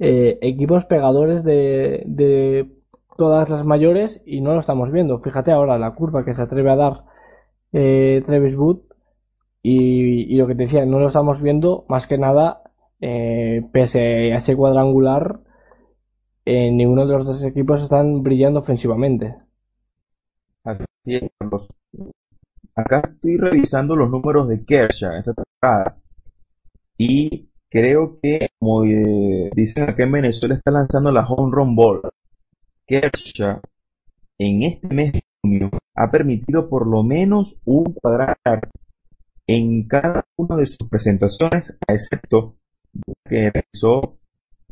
eh, 0.00 0.38
equipos 0.42 0.86
pegadores 0.86 1.44
de, 1.44 2.02
de, 2.06 2.68
todas 3.16 3.48
las 3.50 3.64
mayores 3.64 4.20
y 4.26 4.40
no 4.40 4.52
lo 4.54 4.58
estamos 4.58 4.90
viendo. 4.90 5.20
Fíjate 5.20 5.52
ahora 5.52 5.78
la 5.78 5.94
curva 5.94 6.24
que 6.24 6.34
se 6.34 6.42
atreve 6.42 6.72
a 6.72 6.76
dar 6.76 7.04
eh, 7.72 8.22
Travis 8.26 8.56
Wood 8.56 8.80
y, 9.62 10.34
y, 10.34 10.36
lo 10.36 10.48
que 10.48 10.56
te 10.56 10.64
decía 10.64 10.84
no 10.84 10.98
lo 10.98 11.06
estamos 11.06 11.40
viendo 11.40 11.84
más 11.88 12.08
que 12.08 12.18
nada 12.18 12.62
eh, 13.00 13.62
pese 13.72 14.32
a 14.32 14.38
ese 14.38 14.56
cuadrangular 14.56 15.38
eh, 16.44 16.70
ninguno 16.70 17.06
de 17.06 17.16
los 17.16 17.26
dos 17.26 17.42
equipos 17.42 17.82
están 17.82 18.22
brillando 18.22 18.60
ofensivamente. 18.60 19.36
Así 20.64 20.84
es, 21.06 21.30
Carlos. 21.38 21.68
Acá 22.74 23.02
estoy 23.12 23.36
revisando 23.36 23.96
los 23.96 24.10
números 24.10 24.48
de 24.48 24.64
Kershaw 24.64 25.14
esta 25.16 25.34
temporada 25.34 25.96
y 26.96 27.48
creo 27.68 28.18
que, 28.22 28.48
como 28.58 28.84
eh, 28.84 29.50
dicen 29.54 29.88
acá 29.88 30.04
en 30.04 30.12
Venezuela, 30.12 30.54
está 30.54 30.70
lanzando 30.70 31.10
la 31.10 31.26
home 31.26 31.50
run 31.54 31.74
ball. 31.74 32.02
Kershaw 32.86 33.60
en 34.38 34.62
este 34.62 34.88
mes 34.94 35.12
de 35.12 35.22
junio 35.42 35.70
ha 35.94 36.10
permitido 36.10 36.68
por 36.68 36.86
lo 36.86 37.02
menos 37.02 37.58
un 37.64 37.92
cuadrangular 37.92 38.68
en 39.46 39.86
cada 39.86 40.24
una 40.36 40.56
de 40.56 40.66
sus 40.66 40.88
presentaciones, 40.88 41.76
excepto 41.86 42.56
que 43.28 43.50
realizó 43.50 44.16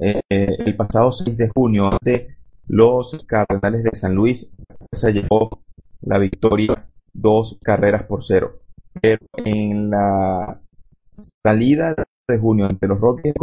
eh, 0.00 0.20
el 0.30 0.76
pasado 0.76 1.12
6 1.12 1.36
de 1.36 1.48
junio 1.48 1.92
ante 1.92 2.36
los 2.68 3.24
Cardenales 3.24 3.82
de 3.82 3.96
San 3.96 4.14
Luis. 4.14 4.52
Se 4.92 5.12
llevó 5.12 5.62
la 6.02 6.18
victoria 6.18 6.88
dos 7.12 7.58
carreras 7.62 8.04
por 8.04 8.24
cero. 8.24 8.60
Pero 9.00 9.26
en 9.44 9.90
la 9.90 10.60
salida 11.44 11.94
de 12.28 12.38
junio 12.38 12.66
ante 12.66 12.86
los 12.86 13.00
Rockies 13.00 13.34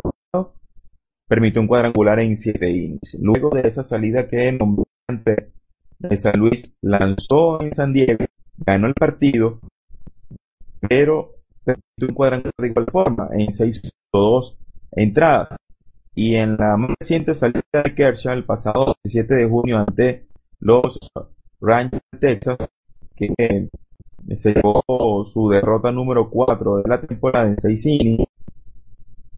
permitió 1.27 1.61
un 1.61 1.67
cuadrangular 1.67 2.19
en 2.19 2.37
siete 2.37 2.69
innings. 2.69 3.17
Luego 3.19 3.49
de 3.49 3.67
esa 3.67 3.83
salida 3.83 4.27
que 4.27 4.51
nombró 4.51 4.85
ante 5.07 5.51
San 6.17 6.39
Luis, 6.39 6.75
lanzó 6.81 7.61
en 7.61 7.73
San 7.73 7.93
Diego, 7.93 8.25
ganó 8.57 8.87
el 8.87 8.93
partido, 8.93 9.59
pero 10.87 11.31
permitió 11.63 12.07
un 12.07 12.13
cuadrangular 12.13 12.53
de 12.57 12.67
igual 12.67 12.85
forma 12.91 13.29
en 13.33 13.47
6.2 13.47 14.55
entradas. 14.91 15.57
Y 16.15 16.35
en 16.35 16.55
la 16.55 16.77
más 16.77 16.91
reciente 16.97 17.35
salida 17.35 17.61
de 17.71 17.93
Kershaw 17.93 18.33
el 18.33 18.45
pasado 18.45 18.95
17 19.03 19.35
de 19.35 19.49
junio 19.49 19.79
ante 19.79 20.27
los 20.61 20.97
Rangers 21.59 22.01
de 22.13 22.19
Texas, 22.19 22.57
que 23.15 23.69
se 24.35 24.53
llevó 24.53 25.25
su 25.25 25.49
derrota 25.49 25.91
número 25.91 26.29
4 26.29 26.77
de 26.77 26.89
la 26.89 27.01
temporada 27.01 27.47
en 27.47 27.59
6 27.59 27.85
innings, 27.85 28.27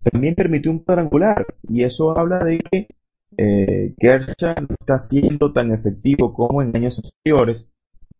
también 0.03 0.35
permitió 0.35 0.69
un 0.69 0.79
cuadrangular. 0.79 1.47
Y 1.67 1.83
eso 1.83 2.17
habla 2.17 2.43
de 2.43 2.59
que 2.59 2.87
eh, 3.37 3.95
Kershaw 3.97 4.55
no 4.61 4.75
está 4.79 4.99
siendo 4.99 5.51
tan 5.51 5.73
efectivo 5.73 6.31
como 6.31 6.61
en 6.61 6.75
años 6.75 7.01
anteriores. 7.03 7.67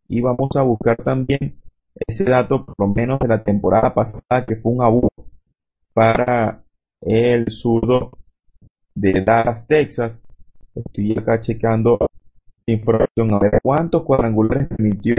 Y 0.10 0.20
vamos 0.22 0.50
a 0.56 0.64
buscar 0.64 0.98
también 0.98 1.60
ese 2.08 2.24
dato, 2.24 2.66
por 2.66 2.76
lo 2.80 2.88
menos 2.88 3.20
de 3.20 3.28
la 3.28 3.44
temporada 3.44 3.94
pasada, 3.94 4.46
que 4.46 4.56
fue 4.56 4.72
un 4.72 4.82
abuso 4.82 5.10
para 5.94 6.64
el 7.02 7.52
zurdo 7.52 8.12
de 8.98 9.22
Dallas, 9.22 9.68
Texas. 9.68 10.22
Estoy 10.74 11.18
acá 11.18 11.40
checando 11.40 12.00
información 12.66 13.34
a 13.34 13.40
ver 13.40 13.60
cuántos 13.62 14.04
cuadrangulares 14.04 14.68
permitió 14.68 15.16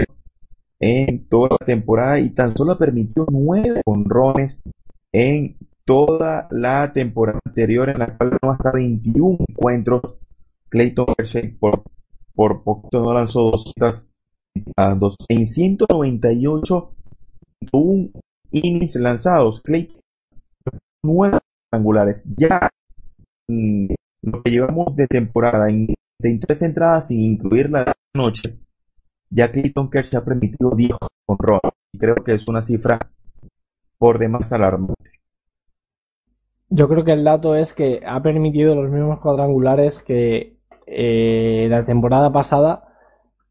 en 0.79 1.27
toda 1.27 1.57
la 1.59 1.65
temporada 1.65 2.19
y 2.19 2.29
tan 2.29 2.55
solo 2.55 2.77
permitió 2.77 3.25
nueve 3.31 3.81
honrones 3.85 4.59
en 5.11 5.57
toda 5.85 6.47
la 6.51 6.93
temporada 6.93 7.39
anterior 7.45 7.89
en 7.89 7.99
la 7.99 8.17
cual 8.17 8.37
no 8.41 8.51
hasta 8.51 8.71
21 8.71 9.37
encuentros. 9.47 10.01
Clayton 10.69 11.07
Kershaw 11.17 11.41
por, 11.59 11.83
por 12.35 12.63
poquito 12.63 13.01
no 13.01 13.13
lanzó 13.13 13.51
200 13.51 14.09
en 15.29 15.47
198 15.47 16.91
innings 18.51 18.95
lanzados. 18.97 19.61
Clayton 19.61 20.01
nueve 21.01 21.39
angulares 21.71 22.29
ya 22.37 22.69
lo 24.21 24.43
que 24.43 24.51
llevamos 24.51 24.95
de 24.95 25.07
temporada 25.07 25.69
en 25.69 25.93
23 26.21 26.61
entradas 26.63 27.07
sin 27.07 27.21
incluir 27.21 27.69
la 27.69 27.93
noche 28.15 28.59
ya 29.29 29.51
Clayton 29.51 29.89
Kershaw 29.89 30.21
ha 30.21 30.25
permitido 30.25 30.71
10 30.75 30.91
honrones 31.27 31.73
y 31.93 31.97
creo 31.97 32.15
que 32.15 32.33
es 32.33 32.47
una 32.47 32.61
cifra 32.61 32.99
por 33.97 34.19
demás 34.19 34.51
alarmante 34.53 35.09
yo 36.69 36.87
creo 36.87 37.03
que 37.03 37.13
el 37.13 37.23
dato 37.23 37.55
es 37.55 37.73
que 37.73 38.01
ha 38.05 38.21
permitido 38.21 38.75
los 38.75 38.91
mismos 38.91 39.19
cuadrangulares 39.19 40.03
que 40.03 40.57
eh, 40.85 41.67
la 41.69 41.83
temporada 41.83 42.31
pasada, 42.31 42.83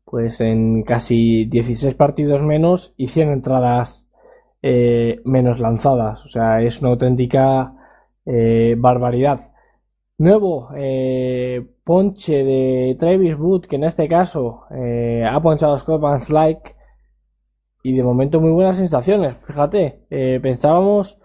pues 0.04 0.40
en 0.40 0.82
casi 0.82 1.44
16 1.46 1.94
partidos 1.94 2.42
menos 2.42 2.94
y 2.96 3.08
100 3.08 3.30
entradas 3.30 4.08
eh, 4.62 5.20
menos 5.24 5.60
lanzadas. 5.60 6.24
O 6.24 6.28
sea, 6.28 6.62
es 6.62 6.80
una 6.80 6.90
auténtica 6.90 7.74
eh, 8.26 8.74
barbaridad. 8.78 9.50
Nuevo 10.18 10.68
ponche 11.84 12.44
de 12.44 12.96
Travis 12.98 13.38
Wood, 13.38 13.66
que 13.66 13.76
en 13.76 13.84
este 13.84 14.08
caso 14.08 14.64
ha 14.70 15.40
ponchado 15.40 15.74
a 15.74 15.78
Scott 15.78 16.00
Van 16.00 16.20
Slyke 16.20 16.74
y 17.84 17.96
de 17.96 18.02
momento 18.02 18.40
muy 18.40 18.50
buenas 18.50 18.76
sensaciones. 18.76 19.36
Fíjate, 19.46 20.00
pensábamos 20.42 21.18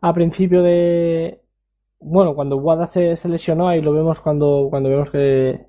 a 0.00 0.12
principio 0.12 0.62
de. 0.62 1.40
Bueno, 2.00 2.34
cuando 2.34 2.56
Wada 2.56 2.86
se, 2.86 3.16
lesionó, 3.28 3.68
ahí 3.68 3.82
lo 3.82 3.92
vemos 3.92 4.20
cuando, 4.20 4.68
cuando 4.70 4.88
vemos 4.88 5.10
que. 5.10 5.66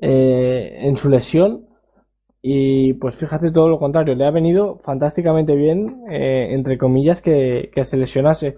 Eh, 0.00 0.86
en 0.86 0.96
su 0.96 1.08
lesión. 1.08 1.66
Y 2.40 2.92
pues 2.94 3.16
fíjate 3.16 3.50
todo 3.50 3.68
lo 3.68 3.80
contrario, 3.80 4.14
le 4.14 4.24
ha 4.24 4.30
venido 4.30 4.78
fantásticamente 4.84 5.56
bien, 5.56 6.04
eh, 6.08 6.50
entre 6.52 6.78
comillas, 6.78 7.20
que, 7.20 7.70
se 7.82 7.96
lesionase. 7.96 8.56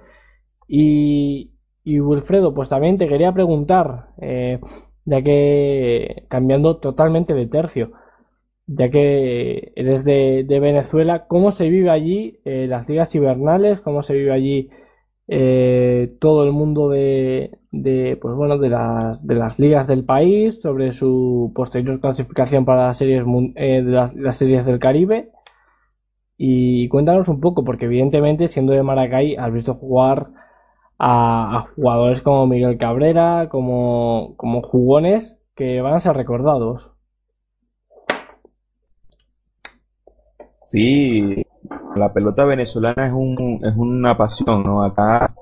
Y, 0.69 1.53
y 1.85 2.01
Wilfredo, 2.01 2.55
pues 2.55 2.69
también 2.69 2.99
te 2.99 3.09
quería 3.09 3.33
preguntar, 3.33 4.09
eh, 4.21 4.61
ya 5.05 5.23
que 5.23 6.27
cambiando 6.29 6.79
totalmente 6.79 7.35
de 7.35 7.47
tercio, 7.47 7.93
ya 8.67 8.91
que 8.91 9.73
eres 9.77 10.05
de, 10.05 10.45
de 10.47 10.61
Venezuela, 10.61 11.27
¿cómo 11.27 11.51
se 11.51 11.69
vive 11.69 11.91
allí 11.91 12.39
las 12.45 12.89
ligas 12.89 13.13
hibernales? 13.15 13.81
¿Cómo 13.81 14.03
se 14.03 14.15
vive 14.15 14.33
allí 14.33 14.71
eh, 15.33 16.17
todo 16.21 16.43
el 16.43 16.51
mundo 16.51 16.89
de, 16.89 17.57
pues 18.21 18.35
bueno, 18.35 18.59
de, 18.59 18.69
las, 18.69 19.25
de 19.25 19.35
las 19.37 19.61
ligas 19.61 19.87
del 19.87 20.05
país, 20.05 20.61
sobre 20.61 20.93
su 20.93 21.53
posterior 21.55 22.01
clasificación 22.01 22.65
para 22.65 22.89
las 22.89 22.99
series, 22.99 23.25
eh, 23.55 23.81
de 23.85 23.93
las, 23.93 24.37
series 24.37 24.67
del 24.67 24.81
Caribe. 24.81 25.31
Y 26.37 26.89
cuéntanos 26.89 27.29
un 27.29 27.41
poco, 27.41 27.63
porque 27.65 27.85
evidentemente, 27.85 28.49
siendo 28.49 28.73
de 28.73 28.83
Maracay, 28.83 29.37
has 29.37 29.53
visto 29.53 29.75
jugar 29.75 30.31
a, 31.01 31.67
jugadores 31.75 32.21
como 32.21 32.47
Miguel 32.47 32.77
Cabrera, 32.77 33.49
como, 33.49 34.35
como 34.37 34.63
jugones 34.63 35.37
que 35.57 35.81
van 35.81 35.95
a 35.95 36.01
ser 36.01 36.15
recordados. 36.15 36.91
Sí, 40.63 41.43
la 41.97 42.13
pelota 42.13 42.45
venezolana 42.45 43.07
es, 43.07 43.13
un, 43.13 43.61
es 43.65 43.75
una 43.77 44.17
pasión, 44.17 44.63
¿no? 44.63 44.85
Acá 44.85 45.35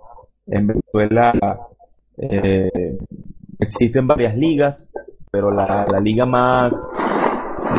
en 0.47 0.67
Venezuela 0.69 1.33
eh, 2.17 2.97
existen 3.59 4.07
varias 4.07 4.37
ligas, 4.37 4.89
pero 5.31 5.51
la, 5.51 5.87
la 5.91 6.01
liga 6.01 6.25
más, 6.25 6.73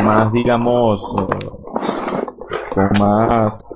más 0.05 0.31
digamos, 0.33 1.01
eh, 2.75 2.99
más... 2.99 3.73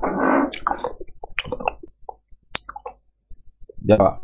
Ya 3.83 3.97
va. 3.97 4.19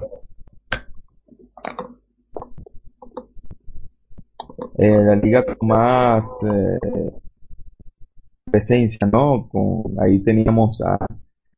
Eh, 4.78 5.04
la 5.04 5.16
liga 5.16 5.44
más 5.62 6.26
eh, 6.46 7.12
presencia, 8.50 9.08
¿no? 9.12 9.48
Con, 9.50 10.00
ahí 10.00 10.20
teníamos 10.20 10.82
a 10.82 10.98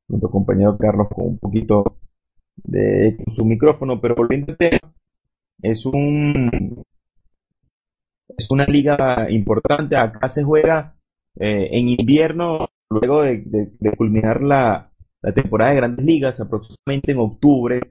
nuestro 0.07 0.29
compañero 0.29 0.77
Carlos 0.77 1.07
con 1.13 1.25
un 1.27 1.37
poquito 1.39 1.83
de 2.63 3.17
su 3.27 3.45
micrófono, 3.45 3.99
pero 4.01 4.15
volviendo 4.15 4.51
al 4.51 4.57
tema, 4.57 4.93
es 5.61 5.85
un 5.85 6.83
es 8.37 8.49
una 8.51 8.65
liga 8.65 9.29
importante. 9.29 9.95
Acá 9.95 10.29
se 10.29 10.43
juega 10.43 10.95
eh, 11.39 11.69
en 11.71 11.89
invierno, 11.89 12.67
luego 12.89 13.23
de, 13.23 13.71
culminar 13.97 14.41
la, 14.41 14.90
temporada 15.34 15.72
de 15.72 15.77
grandes 15.77 16.06
ligas, 16.06 16.39
aproximadamente 16.39 17.11
en 17.11 17.19
octubre, 17.19 17.81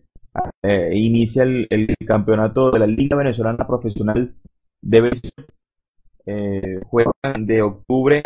eh, 0.62 0.92
inicia 0.94 1.42
el, 1.42 1.94
campeonato 2.06 2.70
de 2.70 2.78
la 2.78 2.86
Liga 2.86 3.16
Venezolana 3.16 3.66
Profesional 3.66 4.34
de 4.80 5.20
eh, 6.26 6.80
juegan 6.86 7.46
de 7.46 7.62
octubre 7.62 8.22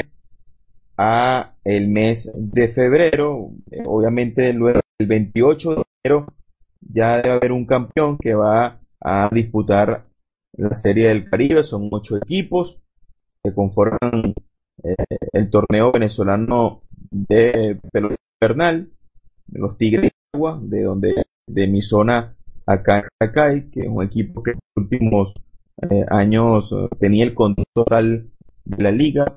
a 0.96 1.54
el 1.64 1.88
mes 1.88 2.30
de 2.34 2.68
febrero. 2.68 3.50
Eh, 3.70 3.82
obviamente 3.86 4.52
luego 4.52 4.80
el 4.98 5.06
28 5.06 5.74
de 5.74 5.82
enero 6.04 6.26
ya 6.80 7.16
debe 7.16 7.30
haber 7.32 7.52
un 7.52 7.66
campeón 7.66 8.18
que 8.18 8.34
va 8.34 8.80
a 9.00 9.28
disputar 9.32 10.06
la 10.56 10.74
Serie 10.74 11.08
del 11.08 11.28
Caribe. 11.28 11.62
Son 11.62 11.88
ocho 11.90 12.16
equipos 12.16 12.78
que 13.42 13.54
conforman 13.54 14.34
el 15.32 15.50
torneo 15.50 15.92
venezolano 15.92 16.82
de 17.10 17.78
pelota 17.92 18.16
invernal, 18.40 18.90
los 19.52 19.76
Tigres 19.76 20.02
de 20.02 20.12
Agua, 20.32 20.58
de 20.62 20.82
donde 20.82 21.24
de 21.46 21.66
mi 21.66 21.82
zona 21.82 22.34
acá 22.66 23.04
en 23.20 23.70
que 23.70 23.80
es 23.80 23.88
un 23.88 24.02
equipo 24.02 24.42
que 24.42 24.52
en 24.52 24.58
los 24.76 24.84
últimos 24.84 25.34
eh, 25.90 26.04
años 26.08 26.74
tenía 26.98 27.24
el 27.24 27.34
control 27.34 28.30
de 28.64 28.82
la 28.82 28.90
liga. 28.90 29.36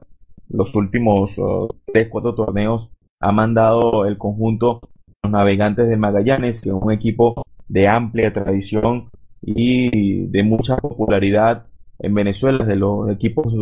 Los 0.50 0.76
últimos 0.76 1.38
uh, 1.40 1.68
tres, 1.86 2.08
cuatro 2.10 2.34
torneos 2.34 2.90
ha 3.20 3.32
mandado 3.32 4.06
el 4.06 4.18
conjunto 4.18 4.80
los 5.24 5.32
navegantes 5.32 5.90
de 5.90 5.98
Magallanes, 5.98 6.62
que 6.62 6.70
es 6.70 6.76
un 6.76 6.92
equipo 6.92 7.44
de 7.68 7.88
amplia 7.88 8.32
tradición 8.32 9.10
y 9.42 10.28
de 10.28 10.44
mucha 10.44 10.78
popularidad 10.78 11.66
en 12.00 12.14
Venezuela, 12.14 12.64
de 12.64 12.76
los 12.76 13.10
equipos 13.10 13.54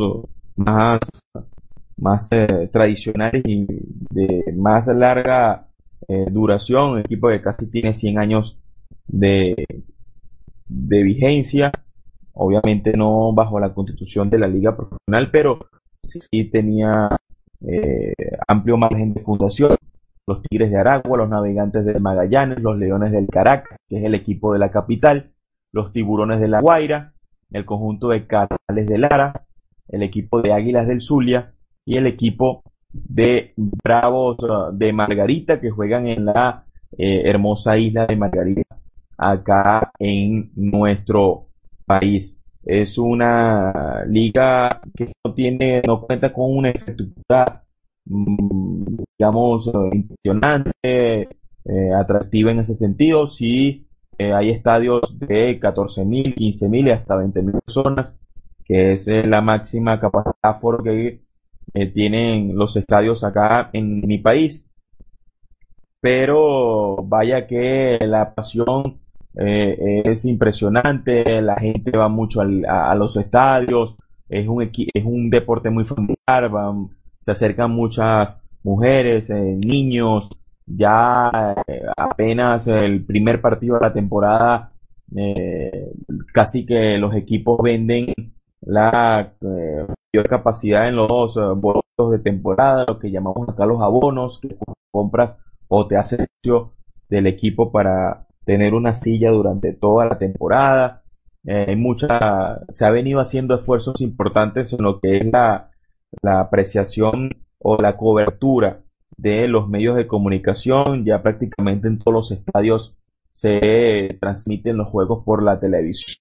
más, 0.55 0.99
más 1.97 2.29
eh, 2.31 2.69
tradicionales 2.71 3.41
y 3.45 3.65
de 4.11 4.53
más 4.55 4.87
larga 4.87 5.67
eh, 6.07 6.27
duración, 6.29 6.91
un 6.91 6.99
equipo 6.99 7.29
que 7.29 7.41
casi 7.41 7.69
tiene 7.69 7.93
100 7.93 8.19
años 8.19 8.57
de, 9.07 9.65
de 10.67 11.03
vigencia, 11.03 11.71
obviamente 12.33 12.95
no 12.95 13.33
bajo 13.33 13.59
la 13.59 13.73
constitución 13.73 14.29
de 14.29 14.39
la 14.39 14.47
liga 14.47 14.75
profesional, 14.75 15.29
pero 15.31 15.67
sí 16.03 16.45
tenía 16.45 17.09
eh, 17.67 18.13
amplio 18.47 18.77
margen 18.77 19.13
de 19.13 19.21
fundación. 19.21 19.75
Los 20.27 20.41
Tigres 20.41 20.71
de 20.71 20.77
Aragua, 20.77 21.19
los 21.19 21.29
Navegantes 21.29 21.85
del 21.85 22.01
Magallanes, 22.01 22.59
los 22.59 22.77
Leones 22.77 23.11
del 23.11 23.27
Caracas, 23.27 23.77
que 23.87 23.99
es 23.99 24.05
el 24.05 24.15
equipo 24.15 24.53
de 24.53 24.59
la 24.59 24.71
capital, 24.71 25.31
los 25.71 25.91
Tiburones 25.93 26.39
de 26.39 26.47
la 26.47 26.61
Guaira, 26.61 27.13
el 27.51 27.65
conjunto 27.65 28.09
de 28.09 28.25
Catales 28.25 28.87
de 28.87 28.97
Lara, 28.97 29.45
el 29.87 30.01
equipo 30.01 30.41
de 30.41 30.51
Águilas 30.51 30.87
del 30.87 31.01
Zulia 31.01 31.53
y 31.85 31.97
el 31.97 32.07
equipo 32.07 32.63
de 33.03 33.53
Bravos 33.55 34.37
de 34.73 34.93
Margarita 34.93 35.59
que 35.59 35.69
juegan 35.69 36.07
en 36.07 36.25
la 36.25 36.65
eh, 36.97 37.23
hermosa 37.25 37.77
isla 37.77 38.05
de 38.05 38.15
Margarita 38.15 38.77
acá 39.17 39.91
en 39.99 40.51
nuestro 40.55 41.47
país. 41.85 42.37
Es 42.63 42.97
una 42.97 44.03
liga 44.07 44.81
que 44.95 45.13
no 45.23 45.33
tiene, 45.33 45.81
no 45.85 46.01
cuenta 46.01 46.33
con 46.33 46.57
una 46.57 46.71
estructura, 46.71 47.63
mm, 48.05 48.97
digamos, 49.17 49.71
impresionante, 49.91 50.71
eh, 51.65 51.93
atractiva 51.95 52.51
en 52.51 52.59
ese 52.59 52.75
sentido. 52.75 53.27
Sí, 53.29 53.85
eh, 54.17 54.33
hay 54.33 54.51
estadios 54.51 55.17
de 55.19 55.59
14.000, 55.59 56.33
15.000 56.35 56.87
y 56.87 56.91
hasta 56.91 57.15
20.000 57.17 57.59
personas, 57.65 58.15
que 58.63 58.93
es 58.93 59.07
la 59.07 59.41
máxima 59.41 59.99
capacidad 59.99 60.59
que 60.83 61.24
tienen 61.93 62.55
los 62.55 62.75
estadios 62.77 63.23
acá 63.23 63.69
en 63.73 64.01
mi 64.07 64.17
país. 64.17 64.69
Pero 65.99 66.97
vaya 66.97 67.47
que 67.47 67.97
la 68.01 68.33
pasión 68.33 68.99
eh, 69.37 70.03
es 70.05 70.25
impresionante, 70.25 71.41
la 71.41 71.55
gente 71.55 71.97
va 71.97 72.07
mucho 72.07 72.41
a, 72.41 72.95
los 72.95 73.17
estadios, 73.17 73.95
es 74.29 74.47
un, 74.47 74.61
es 74.61 75.03
un 75.03 75.29
deporte 75.29 75.69
muy 75.69 75.83
familiar, 75.83 76.49
se 77.19 77.31
acercan 77.31 77.71
muchas 77.71 78.41
mujeres, 78.63 79.29
eh, 79.29 79.33
niños, 79.33 80.29
ya 80.65 81.55
eh, 81.67 81.81
apenas 81.97 82.67
el 82.67 83.03
primer 83.05 83.41
partido 83.41 83.75
de 83.75 83.81
la 83.81 83.93
temporada, 83.93 84.71
casi 86.33 86.65
que 86.65 86.97
los 86.97 87.13
equipos 87.15 87.59
venden 87.61 88.13
la 88.65 89.33
mayor 89.41 90.29
capacidad 90.29 90.87
en 90.87 90.95
los 90.95 91.35
boletos 91.57 92.11
de 92.11 92.19
temporada, 92.19 92.85
lo 92.87 92.99
que 92.99 93.11
llamamos 93.11 93.47
acá 93.49 93.65
los 93.65 93.81
abonos, 93.81 94.39
que 94.39 94.55
compras 94.91 95.37
o 95.67 95.87
te 95.87 95.97
haces 95.97 96.27
del 97.09 97.27
equipo 97.27 97.71
para 97.71 98.27
tener 98.45 98.73
una 98.73 98.95
silla 98.95 99.31
durante 99.31 99.73
toda 99.73 100.05
la 100.05 100.17
temporada. 100.17 101.03
Eh, 101.45 101.75
mucha, 101.75 102.61
se 102.69 102.85
ha 102.85 102.91
venido 102.91 103.19
haciendo 103.19 103.55
esfuerzos 103.55 104.01
importantes 104.01 104.73
en 104.73 104.83
lo 104.83 104.99
que 104.99 105.17
es 105.17 105.25
la, 105.31 105.71
la 106.21 106.39
apreciación 106.41 107.29
o 107.59 107.77
la 107.77 107.97
cobertura 107.97 108.81
de 109.17 109.47
los 109.47 109.67
medios 109.67 109.95
de 109.95 110.07
comunicación. 110.07 111.05
Ya 111.05 111.21
prácticamente 111.21 111.87
en 111.87 111.99
todos 111.99 112.13
los 112.13 112.31
estadios 112.31 112.97
se 113.33 114.17
transmiten 114.19 114.77
los 114.77 114.87
juegos 114.89 115.23
por 115.23 115.43
la 115.43 115.59
televisión. 115.59 116.17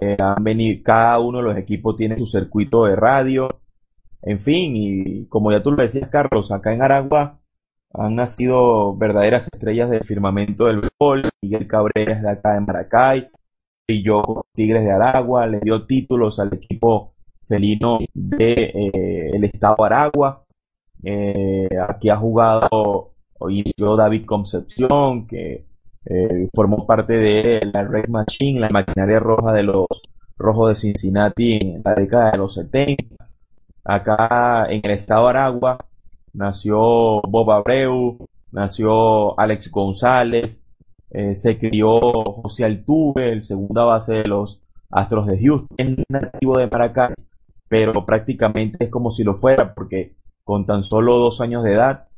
Eh, 0.00 0.16
han 0.18 0.42
venido, 0.42 0.82
cada 0.84 1.18
uno 1.18 1.38
de 1.38 1.44
los 1.44 1.56
equipos 1.56 1.96
tiene 1.96 2.18
su 2.18 2.26
circuito 2.26 2.84
de 2.84 2.96
radio. 2.96 3.60
En 4.22 4.40
fin, 4.40 4.72
y 4.76 5.26
como 5.26 5.52
ya 5.52 5.62
tú 5.62 5.72
lo 5.72 5.82
decías, 5.82 6.08
Carlos, 6.08 6.50
acá 6.50 6.72
en 6.72 6.82
Aragua 6.82 7.40
han 7.92 8.16
nacido 8.16 8.96
verdaderas 8.96 9.48
estrellas 9.52 9.90
del 9.90 10.04
firmamento 10.04 10.66
del 10.66 10.80
béisbol. 10.80 11.30
Miguel 11.42 11.66
Cabrera 11.68 12.14
es 12.14 12.22
de 12.22 12.30
acá 12.30 12.54
de 12.54 12.60
Maracay, 12.60 13.28
y 13.86 14.02
yo 14.02 14.46
Tigres 14.54 14.84
de 14.84 14.92
Aragua, 14.92 15.46
le 15.46 15.60
dio 15.60 15.86
títulos 15.86 16.38
al 16.40 16.54
equipo 16.54 17.14
felino 17.46 17.98
de 18.14 18.52
eh, 18.52 19.30
el 19.34 19.44
estado 19.44 19.84
Aragua. 19.84 20.44
Eh, 21.02 21.68
aquí 21.88 22.08
ha 22.08 22.16
jugado 22.16 23.14
inició 23.50 23.96
David 23.96 24.24
Concepción, 24.24 25.26
que 25.26 25.66
eh, 26.06 26.48
formó 26.54 26.86
parte 26.86 27.14
de 27.14 27.60
la 27.72 27.82
Red 27.84 28.08
Machine, 28.08 28.60
la 28.60 28.68
maquinaria 28.68 29.18
roja 29.18 29.52
de 29.52 29.62
los 29.62 29.86
rojos 30.36 30.70
de 30.70 30.76
Cincinnati 30.76 31.54
en 31.54 31.82
la 31.84 31.94
década 31.94 32.32
de 32.32 32.38
los 32.38 32.54
70. 32.54 33.26
Acá 33.84 34.66
en 34.68 34.80
el 34.84 34.90
estado 34.92 35.28
Aragua 35.28 35.78
nació 36.32 37.20
Bob 37.22 37.50
Abreu, 37.50 38.18
nació 38.52 39.38
Alex 39.38 39.70
González, 39.70 40.62
eh, 41.10 41.34
se 41.34 41.58
crió 41.58 42.00
José 42.00 42.64
Altuve, 42.64 43.32
el 43.32 43.42
segunda 43.42 43.84
base 43.84 44.14
de 44.14 44.28
los 44.28 44.60
Astros 44.90 45.26
de 45.26 45.38
Houston, 45.38 45.76
es 45.76 46.04
nativo 46.08 46.58
de 46.58 46.68
Maracay, 46.68 47.14
pero 47.68 48.04
prácticamente 48.04 48.84
es 48.84 48.90
como 48.90 49.10
si 49.10 49.24
lo 49.24 49.34
fuera, 49.34 49.74
porque 49.74 50.14
con 50.44 50.66
tan 50.66 50.84
solo 50.84 51.18
dos 51.18 51.40
años 51.40 51.64
de 51.64 51.72
edad 51.72 52.08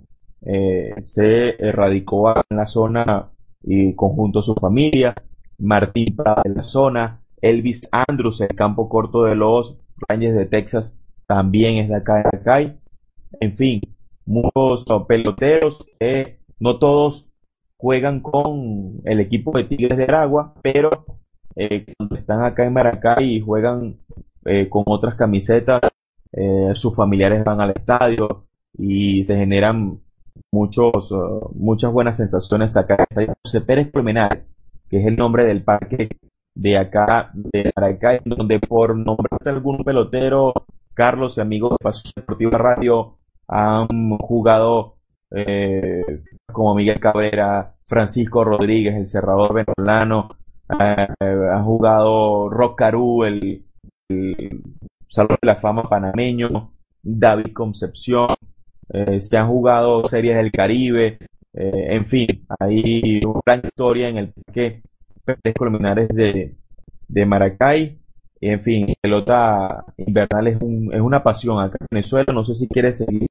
eh, 0.43 0.95
se 1.03 1.57
radicó 1.73 2.37
en 2.37 2.57
la 2.57 2.67
zona 2.67 3.31
y 3.67 3.95
conjunto 3.95 4.39
a 4.39 4.43
su 4.43 4.55
familia, 4.55 5.15
Martín 5.59 6.15
Prada 6.17 6.43
de 6.45 6.55
la 6.55 6.63
zona, 6.63 7.21
Elvis 7.43 7.89
Andrews, 7.91 8.41
el 8.41 8.55
campo 8.55 8.89
corto 8.89 9.25
de 9.25 9.35
los 9.35 9.77
Rangers 10.09 10.37
de 10.37 10.47
Texas, 10.47 10.97
también 11.27 11.77
es 11.77 11.89
de 11.89 11.97
acá 11.97 12.17
de 12.17 12.25
Maracay. 12.25 12.79
En 13.41 13.53
fin, 13.53 13.81
muchos 14.25 14.85
peloteros, 15.09 15.85
que 15.99 16.39
no 16.61 16.79
todos 16.79 17.29
juegan 17.77 18.21
con 18.21 19.01
el 19.05 19.21
equipo 19.21 19.57
de 19.57 19.65
Tigres 19.65 19.99
de 19.99 20.05
Aragua, 20.05 20.55
pero 20.63 21.05
eh, 21.57 21.87
cuando 21.97 22.17
están 22.17 22.45
acá 22.45 22.65
en 22.65 22.73
Maracay 22.73 23.35
y 23.37 23.41
juegan 23.41 23.99
eh, 24.45 24.69
con 24.69 24.85
otras 24.87 25.17
camisetas, 25.17 25.81
eh, 26.33 26.73
sus 26.75 26.95
familiares 26.95 27.45
van 27.45 27.61
al 27.61 27.71
estadio 27.71 28.47
y 28.79 29.25
se 29.25 29.37
generan 29.37 30.01
muchos, 30.57 31.13
uh, 31.13 31.51
muchas 31.55 31.93
buenas 31.93 32.17
sensaciones 32.17 32.77
acá. 32.77 33.07
José 33.45 33.61
Pérez 33.61 33.91
Promenades, 33.93 34.45
que 34.89 35.01
es 35.01 35.07
el 35.07 35.17
nombre 35.17 35.47
del 35.47 35.63
parque 35.63 36.09
de 36.55 36.79
acá, 36.79 37.31
de 37.35 37.71
Maracay, 37.77 38.21
donde 38.25 38.59
por 38.59 38.97
nombrar 38.97 39.47
algún 39.47 39.85
pelotero, 39.85 40.55
Carlos 40.95 41.37
y 41.37 41.43
amigos 41.43 41.73
de 41.73 41.85
Pasión 41.85 42.13
Deportiva 42.17 42.57
Radio, 42.57 43.19
han 43.49 44.17
jugado 44.19 44.97
eh, 45.31 46.23
como 46.51 46.75
Miguel 46.75 46.99
Cabrera, 47.01 47.75
Francisco 47.87 48.43
Rodríguez, 48.43 48.95
el 48.95 49.09
cerrador 49.09 49.53
venezolano, 49.53 50.31
eh, 50.81 51.07
ha 51.53 51.63
jugado 51.63 52.49
Rock 52.49 52.79
Caru, 52.79 53.25
el, 53.25 53.63
Salón 55.09 55.37
de 55.41 55.47
la 55.47 55.57
Fama 55.57 55.83
panameño, 55.89 56.73
David 57.03 57.53
Concepción, 57.53 58.35
eh, 58.91 59.21
se 59.21 59.37
han 59.37 59.49
jugado 59.49 60.07
series 60.09 60.37
del 60.37 60.53
Caribe, 60.53 61.19
en 61.59 62.05
fin, 62.05 62.27
hay 62.61 63.25
una 63.25 63.41
gran 63.47 63.63
historia 63.65 64.09
en 64.09 64.19
el 64.19 64.35
Pérez 65.27 65.55
Colmenares 65.57 66.09
de, 66.09 66.57
de 67.09 67.27
Maracay. 67.27 67.99
En 68.41 68.63
fin, 68.63 68.95
pelota 69.01 69.85
invernal 69.97 70.47
es, 70.49 70.61
un, 70.61 70.93
es 70.93 71.01
una 71.01 71.23
pasión 71.23 71.59
acá 71.59 71.79
en 71.81 71.87
Venezuela. 71.91 72.31
No 72.33 72.45
sé 72.45 72.55
si 72.55 72.69
quieres 72.69 72.99
seguir 72.99 73.27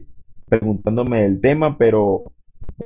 preguntándome 0.48 1.26
el 1.26 1.40
tema, 1.40 1.77
pero 1.77 2.23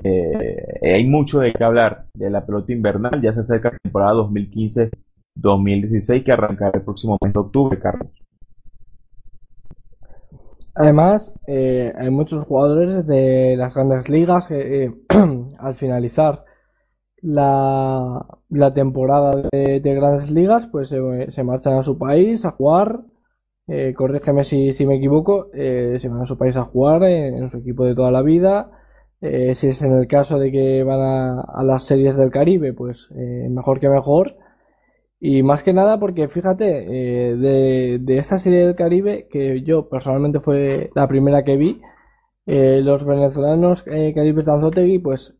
eh, 0.03 0.93
hay 0.93 1.07
mucho 1.07 1.39
de 1.39 1.53
qué 1.53 1.63
hablar 1.63 2.05
de 2.13 2.29
la 2.29 2.45
pelota 2.45 2.73
invernal. 2.73 3.21
Ya 3.21 3.33
se 3.33 3.39
acerca 3.39 3.71
la 3.71 3.79
temporada 3.79 4.13
2015-2016 4.13 6.23
que 6.23 6.31
arrancará 6.31 6.73
el 6.75 6.83
próximo 6.83 7.17
mes 7.21 7.33
de 7.33 7.39
octubre, 7.39 7.79
Carlos. 7.79 8.09
Además, 10.80 11.34
eh, 11.45 11.91
hay 11.97 12.10
muchos 12.10 12.45
jugadores 12.45 13.06
de 13.06 13.56
las 13.57 13.73
grandes 13.73 14.07
ligas 14.07 14.47
que 14.47 14.85
eh, 14.85 14.93
al 15.60 15.76
finalizar 15.76 16.45
la, 17.22 18.26
la 18.47 18.73
temporada 18.73 19.43
de, 19.51 19.81
grandes 19.81 20.31
ligas, 20.31 20.68
pues 20.72 20.88
se 20.88 21.43
marchan 21.43 21.73
a 21.73 21.84
su 21.84 21.97
país 21.97 22.45
a 22.45 22.51
jugar 22.51 23.01
eh, 23.68 23.93
corrígeme 23.93 24.45
si, 24.45 24.72
si, 24.72 24.85
me 24.85 24.95
equivoco, 24.95 25.49
eh, 25.53 25.97
se 25.99 26.07
van 26.07 26.22
a 26.22 26.26
su 26.26 26.38
país 26.38 26.56
a 26.56 26.64
jugar 26.64 27.03
en, 27.03 27.49
su 27.49 27.57
equipo 27.57 27.84
de 27.84 27.93
toda 27.93 28.10
la 28.10 28.22
vida. 28.22 28.72
Si 29.22 29.68
es 29.68 29.81
en 29.84 29.99
el 29.99 30.07
caso 30.07 30.39
de 30.39 30.49
que 30.49 30.81
van 30.84 31.01
a, 31.01 31.64
las 31.64 31.84
series 31.84 32.15
del 32.15 32.31
Caribe, 32.31 32.72
pues 32.73 33.10
mejor 33.11 33.81
que 33.81 33.89
mejor. 33.89 34.38
Y 35.19 35.43
más 35.43 35.63
que 35.63 35.73
nada 35.73 35.99
porque 35.99 36.29
fíjate, 36.29 36.63
de, 36.65 37.99
de, 37.99 38.17
esta 38.17 38.37
serie 38.37 38.65
del 38.65 38.75
Caribe, 38.75 39.27
que 39.29 39.61
yo 39.63 39.89
personalmente 39.89 40.39
fue 40.39 40.91
la 40.95 41.07
primera 41.07 41.43
que 41.43 41.57
vi, 41.57 41.81
los 42.45 43.05
venezolanos 43.05 43.83
Caribe 43.83 44.43
Tanzotegui 44.43 44.99
pues 44.99 45.35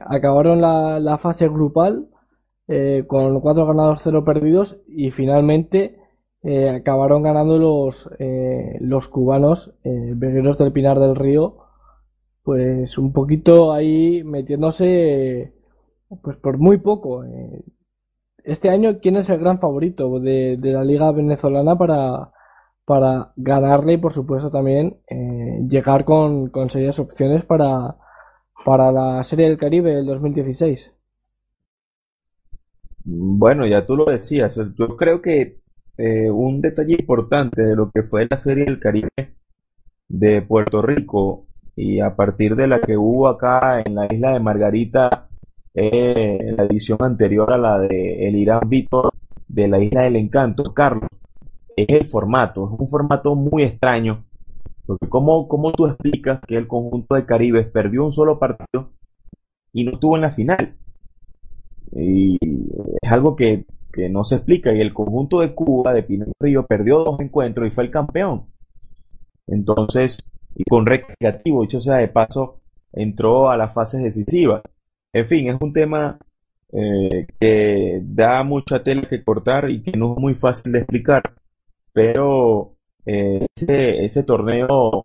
acabaron 0.00 0.60
la, 0.60 0.98
la, 1.00 1.18
fase 1.18 1.48
grupal 1.48 2.08
con 3.06 3.40
cuatro 3.40 3.66
ganados, 3.66 4.00
cero 4.02 4.24
perdidos 4.24 4.76
y 4.88 5.12
finalmente 5.12 6.02
eh, 6.44 6.68
acabaron 6.70 7.22
ganando 7.22 7.56
los, 7.58 8.10
eh, 8.18 8.76
los 8.80 9.08
cubanos, 9.08 9.72
eh, 9.84 10.12
Vegueros 10.16 10.58
del 10.58 10.72
Pinar 10.72 10.98
del 10.98 11.14
Río, 11.14 11.56
pues 12.42 12.98
un 12.98 13.12
poquito 13.12 13.72
ahí 13.72 14.24
metiéndose 14.24 15.54
pues 16.22 16.36
por 16.38 16.58
muy 16.58 16.78
poco. 16.78 17.24
Eh, 17.24 17.64
este 18.44 18.70
año, 18.70 18.98
¿quién 19.00 19.16
es 19.16 19.28
el 19.30 19.38
gran 19.38 19.58
favorito 19.58 20.18
de, 20.20 20.58
la 20.60 20.84
Liga 20.84 21.12
Venezolana 21.12 21.76
para, 21.76 22.30
para 22.84 23.32
ganarle 23.36 23.94
y, 23.94 23.98
por 23.98 24.12
supuesto, 24.12 24.50
también 24.50 24.98
eh, 25.08 25.60
llegar 25.68 26.04
con, 26.04 26.48
con 26.48 26.70
serias 26.70 26.98
opciones 26.98 27.44
para, 27.44 27.96
para 28.64 28.92
la 28.92 29.24
Serie 29.24 29.48
del 29.48 29.58
Caribe 29.58 29.94
del 29.94 30.06
2016? 30.06 30.90
Bueno, 33.04 33.66
ya 33.66 33.84
tú 33.84 33.96
lo 33.96 34.04
decías. 34.04 34.58
Yo 34.78 34.96
creo 34.96 35.20
que 35.20 35.58
eh, 35.98 36.30
un 36.30 36.60
detalle 36.60 36.94
importante 36.98 37.62
de 37.62 37.76
lo 37.76 37.90
que 37.90 38.02
fue 38.02 38.26
la 38.30 38.38
Serie 38.38 38.64
del 38.64 38.80
Caribe 38.80 39.10
de 40.08 40.42
Puerto 40.42 40.82
Rico 40.82 41.46
y 41.74 42.00
a 42.00 42.14
partir 42.14 42.54
de 42.54 42.66
la 42.66 42.80
que 42.80 42.96
hubo 42.96 43.28
acá 43.28 43.80
en 43.80 43.94
la 43.94 44.12
isla 44.12 44.32
de 44.32 44.40
Margarita 44.40 45.28
eh, 45.74 46.38
en 46.40 46.56
la 46.56 46.64
edición 46.64 46.98
anterior 47.00 47.52
a 47.52 47.58
la 47.58 47.78
de 47.78 48.28
el 48.28 48.36
Irán 48.36 48.68
Víctor 48.68 49.12
de 49.48 49.68
la 49.68 49.82
Isla 49.82 50.02
del 50.02 50.16
Encanto, 50.16 50.72
Carlos, 50.74 51.08
es 51.76 51.88
el 51.88 52.04
formato, 52.04 52.70
es 52.72 52.80
un 52.80 52.88
formato 52.88 53.34
muy 53.34 53.62
extraño, 53.62 54.24
porque 54.86 55.08
¿cómo, 55.08 55.48
cómo 55.48 55.72
tú 55.72 55.86
explicas 55.86 56.40
que 56.46 56.56
el 56.56 56.66
conjunto 56.66 57.14
de 57.14 57.26
Caribes 57.26 57.66
perdió 57.68 58.04
un 58.04 58.12
solo 58.12 58.38
partido 58.38 58.90
y 59.72 59.84
no 59.84 59.92
estuvo 59.92 60.16
en 60.16 60.22
la 60.22 60.30
final? 60.30 60.76
Y 61.92 62.38
es 63.00 63.12
algo 63.12 63.36
que, 63.36 63.66
que 63.92 64.08
no 64.08 64.24
se 64.24 64.36
explica, 64.36 64.72
y 64.72 64.80
el 64.80 64.94
conjunto 64.94 65.40
de 65.40 65.54
Cuba, 65.54 65.92
de 65.92 66.02
Pinal 66.02 66.32
Río, 66.40 66.66
perdió 66.66 67.04
dos 67.04 67.20
encuentros 67.20 67.66
y 67.66 67.70
fue 67.70 67.84
el 67.84 67.90
campeón. 67.90 68.46
Entonces, 69.46 70.18
y 70.54 70.64
con 70.64 70.86
recreativo, 70.86 71.62
dicho 71.62 71.80
sea 71.80 71.96
de 71.96 72.08
paso, 72.08 72.60
entró 72.92 73.50
a 73.50 73.56
las 73.56 73.74
fases 73.74 74.02
decisivas. 74.02 74.62
En 75.12 75.26
fin, 75.26 75.48
es 75.48 75.56
un 75.60 75.72
tema 75.72 76.18
eh, 76.72 77.26
que 77.38 78.00
da 78.02 78.42
mucha 78.44 78.82
tela 78.82 79.02
que 79.02 79.22
cortar 79.22 79.70
y 79.70 79.82
que 79.82 79.92
no 79.92 80.14
es 80.14 80.18
muy 80.18 80.34
fácil 80.34 80.72
de 80.72 80.78
explicar, 80.80 81.22
pero 81.92 82.76
eh, 83.04 83.46
ese, 83.54 84.22
torneo 84.22 85.02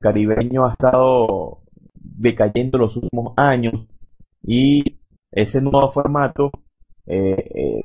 caribeño 0.00 0.66
ha 0.66 0.72
estado 0.72 1.60
decayendo 1.94 2.78
los 2.78 2.96
últimos 2.96 3.34
años 3.36 3.74
y 4.42 4.98
ese 5.30 5.60
nuevo 5.60 5.90
formato 5.90 6.50
eh, 7.06 7.82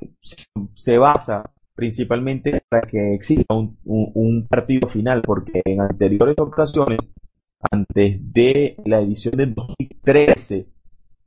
se 0.76 0.98
basa 0.98 1.52
principalmente 1.76 2.62
para 2.70 2.88
que 2.88 3.14
exista 3.14 3.54
un, 3.54 3.78
un, 3.84 4.48
partido 4.48 4.88
final, 4.88 5.22
porque 5.22 5.62
en 5.66 5.82
anteriores 5.82 6.36
ocasiones, 6.40 7.00
antes 7.72 8.34
de 8.34 8.78
la 8.86 9.00
edición 9.02 9.36
del 9.36 9.54
2013, 9.54 10.66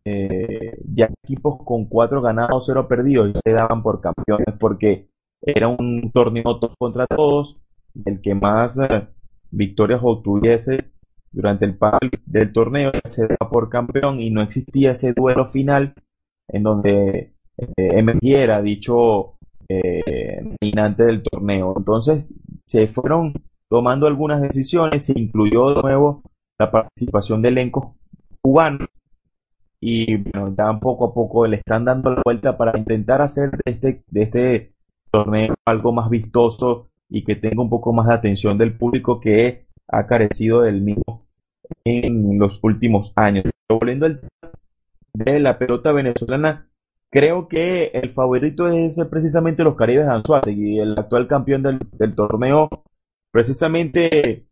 eh, 0.04 0.78
ya 0.92 1.10
equipos 1.22 1.58
con 1.64 1.86
cuatro 1.86 2.22
ganados, 2.22 2.64
cero 2.66 2.88
perdidos 2.88 3.32
ya 3.34 3.40
se 3.44 3.52
daban 3.52 3.82
por 3.82 4.00
campeones 4.00 4.54
porque 4.58 5.08
era 5.42 5.68
un 5.68 6.10
torneo 6.12 6.58
todos 6.58 6.74
contra 6.78 7.06
todos, 7.06 7.58
el 8.04 8.20
que 8.20 8.34
más 8.34 8.78
eh, 8.78 9.08
victorias 9.50 10.00
obtuviese 10.02 10.90
durante 11.32 11.64
el 11.64 11.76
par 11.76 11.98
del 12.26 12.52
torneo 12.52 12.92
se 13.04 13.26
daba 13.26 13.50
por 13.50 13.68
campeón 13.68 14.20
y 14.20 14.30
no 14.30 14.42
existía 14.42 14.92
ese 14.92 15.12
duelo 15.12 15.46
final 15.46 15.94
en 16.48 16.62
donde 16.62 17.34
eh, 17.56 17.66
emergiera 17.76 18.60
dicho 18.62 19.34
eh, 19.68 20.42
del 20.96 21.22
torneo. 21.22 21.74
Entonces 21.76 22.24
se 22.66 22.88
fueron 22.88 23.34
tomando 23.68 24.06
algunas 24.06 24.42
decisiones, 24.42 25.04
se 25.04 25.18
incluyó 25.18 25.74
de 25.74 25.82
nuevo 25.82 26.22
la 26.58 26.70
participación 26.70 27.42
de 27.42 27.48
elencos 27.48 27.94
cubanos 28.40 28.88
y 29.80 30.16
bueno, 30.16 30.54
ya 30.56 30.78
poco 30.78 31.06
a 31.06 31.14
poco 31.14 31.46
le 31.46 31.56
están 31.56 31.84
dando 31.84 32.10
la 32.10 32.22
vuelta 32.24 32.56
para 32.56 32.78
intentar 32.78 33.22
hacer 33.22 33.50
de 33.50 33.72
este, 33.72 34.04
de 34.08 34.22
este 34.22 34.72
torneo 35.10 35.54
algo 35.64 35.92
más 35.92 36.10
vistoso 36.10 36.90
y 37.08 37.24
que 37.24 37.36
tenga 37.36 37.62
un 37.62 37.70
poco 37.70 37.92
más 37.92 38.06
de 38.06 38.14
atención 38.14 38.58
del 38.58 38.76
público 38.76 39.20
que 39.20 39.66
ha 39.88 40.06
carecido 40.06 40.62
del 40.62 40.82
mismo 40.82 41.26
en 41.84 42.38
los 42.38 42.62
últimos 42.62 43.12
años. 43.16 43.44
volviendo 43.68 44.06
al 44.06 44.20
tema 44.20 44.52
de 45.14 45.40
la 45.40 45.58
pelota 45.58 45.92
venezolana, 45.92 46.68
creo 47.10 47.48
que 47.48 47.86
el 47.86 48.12
favorito 48.12 48.68
es 48.68 48.96
precisamente 49.10 49.64
los 49.64 49.76
Caribes 49.76 50.06
de 50.06 50.52
y 50.52 50.78
el 50.78 50.98
actual 50.98 51.26
campeón 51.26 51.62
del, 51.62 52.14
torneo, 52.14 52.68
precisamente 53.32 54.46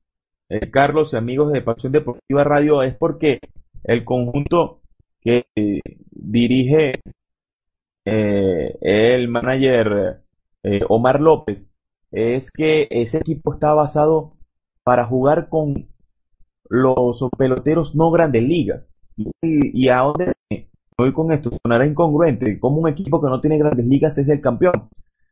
eh, 0.48 0.70
Carlos 0.70 1.12
y 1.12 1.16
amigos 1.16 1.52
de 1.52 1.62
Pasión 1.62 1.92
Deportiva 1.92 2.44
Radio, 2.44 2.82
es 2.82 2.96
porque 2.96 3.40
el 3.84 4.04
conjunto 4.04 4.80
que 5.20 5.46
dirige 6.10 7.00
eh, 8.04 8.78
el 8.80 9.28
manager 9.28 10.22
eh, 10.62 10.80
Omar 10.88 11.20
López 11.20 11.70
es 12.10 12.50
que 12.50 12.88
ese 12.90 13.18
equipo 13.18 13.52
está 13.52 13.74
basado 13.74 14.34
para 14.82 15.06
jugar 15.06 15.48
con 15.48 15.88
los 16.70 17.28
peloteros 17.36 17.94
no 17.94 18.10
grandes 18.10 18.42
ligas. 18.42 18.88
Y, 19.16 19.30
y 19.42 19.88
a 19.88 19.98
dónde 19.98 20.32
voy 20.96 21.12
con 21.12 21.32
esto, 21.32 21.50
sonará 21.62 21.86
incongruente, 21.86 22.58
como 22.58 22.78
un 22.78 22.88
equipo 22.88 23.20
que 23.20 23.28
no 23.28 23.40
tiene 23.40 23.58
grandes 23.58 23.86
ligas 23.86 24.18
es 24.18 24.28
el 24.28 24.40
campeón. 24.40 24.88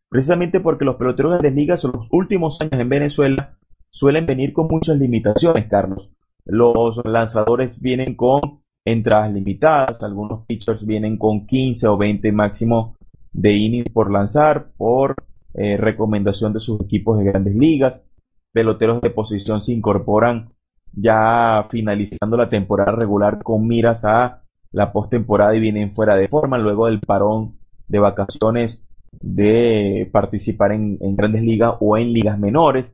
Precisamente 0.09 0.61
porque 0.61 0.85
los 0.85 0.97
peloteros 0.97 1.33
de 1.33 1.39
grandes 1.39 1.55
ligas 1.55 1.85
en 1.85 1.93
los 1.93 2.07
últimos 2.11 2.61
años 2.61 2.81
en 2.81 2.89
Venezuela 2.89 3.59
suelen 3.91 4.27
venir 4.27 4.53
con 4.53 4.69
muchas 4.69 4.99
limitaciones, 4.99 5.67
Carlos. 5.69 6.11
Los 6.45 7.01
lanzadores 7.05 7.81
vienen 7.81 8.15
con 8.15 8.61
entradas 8.87 9.33
limitadas, 9.33 10.03
algunos 10.03 10.47
pitchers 10.47 10.87
vienen 10.87 11.19
con 11.19 11.47
15 11.47 11.89
o 11.89 11.97
20 11.99 12.33
máximo 12.33 12.97
de 13.33 13.53
innings 13.53 13.93
por 13.93 14.11
lanzar, 14.11 14.69
por 14.77 15.17
eh, 15.55 15.77
recomendación 15.77 16.53
de 16.53 16.61
sus 16.61 16.81
equipos 16.81 17.19
de 17.19 17.25
grandes 17.25 17.55
ligas. 17.55 18.05
Peloteros 18.53 19.03
de 19.03 19.11
posición 19.11 19.61
se 19.61 19.73
incorporan 19.73 20.51
ya 20.93 21.67
finalizando 21.69 22.37
la 22.37 22.49
temporada 22.49 22.93
regular 22.93 23.43
con 23.43 23.67
miras 23.67 24.05
a 24.05 24.43
la 24.71 24.93
postemporada 24.93 25.55
y 25.57 25.61
vienen 25.61 25.93
fuera 25.93 26.15
de 26.17 26.29
forma 26.29 26.57
luego 26.57 26.87
del 26.87 27.01
parón 27.01 27.59
de 27.89 27.99
vacaciones 27.99 28.83
de 29.21 30.09
participar 30.13 30.73
en, 30.73 30.97
en 31.01 31.17
grandes 31.17 31.43
ligas 31.43 31.75
o 31.81 31.97
en 31.97 32.13
ligas 32.13 32.39
menores. 32.39 32.93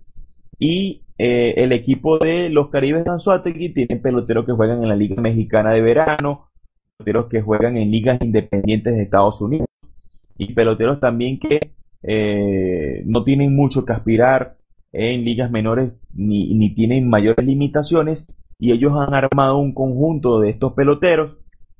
Y 0.58 1.02
eh, 1.24 1.54
el 1.62 1.70
equipo 1.70 2.18
de 2.18 2.50
los 2.50 2.68
Caribes 2.68 3.04
de 3.04 3.10
Anzuategui 3.12 3.72
tiene 3.72 3.94
peloteros 4.00 4.44
que 4.44 4.50
juegan 4.50 4.82
en 4.82 4.88
la 4.88 4.96
Liga 4.96 5.22
Mexicana 5.22 5.70
de 5.70 5.80
Verano, 5.80 6.48
peloteros 6.96 7.30
que 7.30 7.40
juegan 7.40 7.76
en 7.76 7.92
ligas 7.92 8.18
independientes 8.20 8.92
de 8.92 9.02
Estados 9.04 9.40
Unidos 9.40 9.68
y 10.36 10.52
peloteros 10.52 10.98
también 10.98 11.38
que 11.38 11.74
eh, 12.02 13.04
no 13.06 13.22
tienen 13.22 13.54
mucho 13.54 13.84
que 13.84 13.92
aspirar 13.92 14.56
en 14.90 15.24
ligas 15.24 15.48
menores 15.48 15.92
ni, 16.12 16.54
ni 16.54 16.74
tienen 16.74 17.08
mayores 17.08 17.46
limitaciones 17.46 18.26
y 18.58 18.72
ellos 18.72 18.92
han 18.96 19.14
armado 19.14 19.58
un 19.58 19.74
conjunto 19.74 20.40
de 20.40 20.50
estos 20.50 20.72
peloteros 20.72 21.36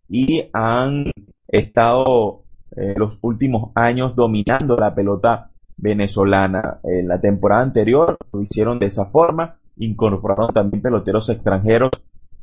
y 0.08 0.44
han 0.52 1.10
estado 1.48 2.44
eh, 2.76 2.94
los 2.96 3.18
últimos 3.22 3.72
años 3.74 4.14
dominando 4.14 4.76
la 4.76 4.94
pelota 4.94 5.50
venezolana. 5.82 6.78
En 6.84 7.08
la 7.08 7.20
temporada 7.20 7.62
anterior 7.62 8.16
lo 8.32 8.42
hicieron 8.42 8.78
de 8.78 8.86
esa 8.86 9.06
forma, 9.06 9.56
incorporaron 9.76 10.54
también 10.54 10.80
peloteros 10.80 11.28
extranjeros 11.28 11.90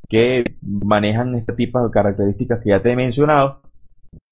que 0.08 0.44
manejan 0.62 1.36
este 1.36 1.54
tipo 1.54 1.82
de 1.82 1.90
características 1.90 2.60
que 2.62 2.70
ya 2.70 2.82
te 2.82 2.92
he 2.92 2.96
mencionado. 2.96 3.62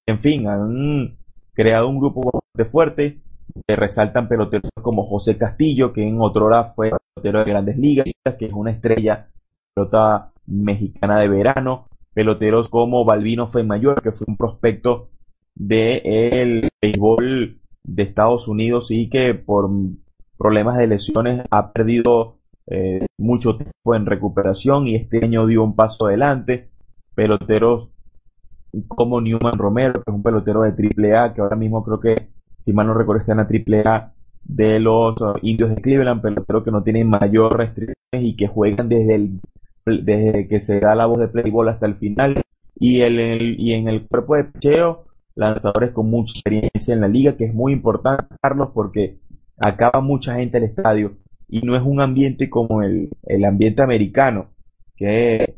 En 0.06 0.20
fin, 0.20 0.46
han 0.46 1.16
creado 1.54 1.88
un 1.88 1.98
grupo 1.98 2.30
bastante 2.32 2.70
fuerte, 2.70 3.18
que 3.66 3.76
resaltan 3.76 4.28
peloteros 4.28 4.70
como 4.82 5.04
José 5.04 5.38
Castillo, 5.38 5.92
que 5.92 6.06
en 6.06 6.20
otro 6.20 6.46
hora 6.46 6.64
fue 6.64 6.90
pelotero 7.14 7.38
de 7.40 7.50
grandes 7.50 7.78
ligas, 7.78 8.06
que 8.38 8.46
es 8.46 8.52
una 8.52 8.72
estrella 8.72 9.28
pelota 9.74 10.32
mexicana 10.46 11.20
de 11.20 11.28
verano, 11.28 11.86
peloteros 12.12 12.68
como 12.68 13.04
Balvino 13.04 13.48
Mayor, 13.64 14.02
que 14.02 14.12
fue 14.12 14.26
un 14.28 14.36
prospecto 14.36 15.08
del 15.54 16.00
el 16.04 16.70
béisbol 16.82 17.58
de 17.88 18.02
Estados 18.02 18.48
Unidos 18.48 18.90
y 18.90 19.08
que 19.08 19.34
por 19.34 19.68
problemas 20.36 20.78
de 20.78 20.86
lesiones 20.86 21.46
ha 21.50 21.72
perdido 21.72 22.36
eh, 22.66 23.06
mucho 23.18 23.56
tiempo 23.56 23.94
en 23.94 24.06
recuperación 24.06 24.86
y 24.86 24.96
este 24.96 25.24
año 25.24 25.46
dio 25.46 25.64
un 25.64 25.74
paso 25.74 26.06
adelante. 26.06 26.68
Peloteros 27.14 27.90
como 28.86 29.20
Newman 29.20 29.58
Romero, 29.58 30.02
que 30.02 30.10
es 30.10 30.14
un 30.14 30.22
pelotero 30.22 30.62
de 30.62 30.70
AAA, 30.70 31.34
que 31.34 31.40
ahora 31.40 31.56
mismo 31.56 31.82
creo 31.82 31.98
que, 31.98 32.28
si 32.58 32.72
mal 32.72 32.86
no 32.86 32.94
recuerdo, 32.94 33.22
está 33.22 33.32
en 33.32 33.38
la 33.38 33.90
AAA 33.90 34.12
de 34.44 34.78
los 34.78 35.20
uh, 35.20 35.34
indios 35.42 35.70
de 35.70 35.82
Cleveland, 35.82 36.22
pelotero 36.22 36.62
que 36.62 36.70
no 36.70 36.82
tienen 36.82 37.08
mayor 37.08 37.56
restricciones 37.56 37.96
y 38.12 38.36
que 38.36 38.46
juegan 38.46 38.88
desde 38.88 39.14
el 39.14 39.40
desde 39.84 40.48
que 40.48 40.60
se 40.60 40.80
da 40.80 40.94
la 40.94 41.06
voz 41.06 41.18
de 41.18 41.28
Playboy 41.28 41.68
hasta 41.68 41.86
el 41.86 41.94
final 41.94 42.42
y, 42.78 43.00
el, 43.00 43.58
y 43.58 43.72
en 43.72 43.88
el 43.88 44.06
cuerpo 44.06 44.36
de 44.36 44.44
picheo 44.44 45.06
lanzadores 45.38 45.92
con 45.92 46.10
mucha 46.10 46.32
experiencia 46.32 46.92
en 46.92 47.00
la 47.00 47.08
liga, 47.08 47.36
que 47.36 47.44
es 47.44 47.54
muy 47.54 47.72
importante, 47.72 48.34
Carlos, 48.42 48.70
porque 48.74 49.18
acaba 49.56 50.00
mucha 50.00 50.34
gente 50.34 50.58
al 50.58 50.64
estadio 50.64 51.16
y 51.48 51.60
no 51.60 51.76
es 51.76 51.82
un 51.82 52.00
ambiente 52.00 52.50
como 52.50 52.82
el, 52.82 53.08
el 53.24 53.44
ambiente 53.44 53.82
americano, 53.82 54.48
que 54.96 55.56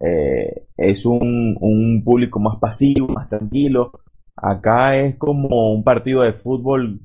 eh, 0.00 0.66
es 0.76 1.06
un, 1.06 1.56
un 1.60 2.02
público 2.04 2.40
más 2.40 2.58
pasivo, 2.58 3.08
más 3.08 3.28
tranquilo. 3.28 3.92
Acá 4.36 4.96
es 4.96 5.16
como 5.16 5.72
un 5.72 5.84
partido 5.84 6.22
de 6.22 6.32
fútbol 6.32 7.00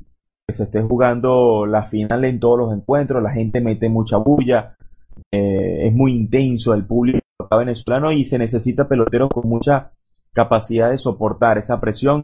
que 0.48 0.56
se 0.56 0.64
esté 0.64 0.81
jugando 0.81 1.65
la 1.65 1.84
final 1.84 2.26
en 2.26 2.39
todos 2.39 2.57
los 2.57 2.73
encuentros, 2.73 3.22
la 3.22 3.31
gente 3.31 3.61
mete 3.61 3.89
mucha 3.89 4.18
bulla, 4.18 4.76
eh, 5.31 5.88
es 5.88 5.94
muy 5.94 6.15
intenso 6.15 6.73
el 6.73 6.85
público 6.85 7.19
acá 7.39 7.57
venezolano 7.57 8.11
y 8.11 8.26
se 8.26 8.39
necesita 8.39 8.88
peloteros 8.88 9.30
con 9.30 9.48
mucha 9.48 9.91
capacidad 10.38 10.92
de 10.92 11.00
soportar 11.00 11.58
esa 11.58 11.82
presión 11.82 12.22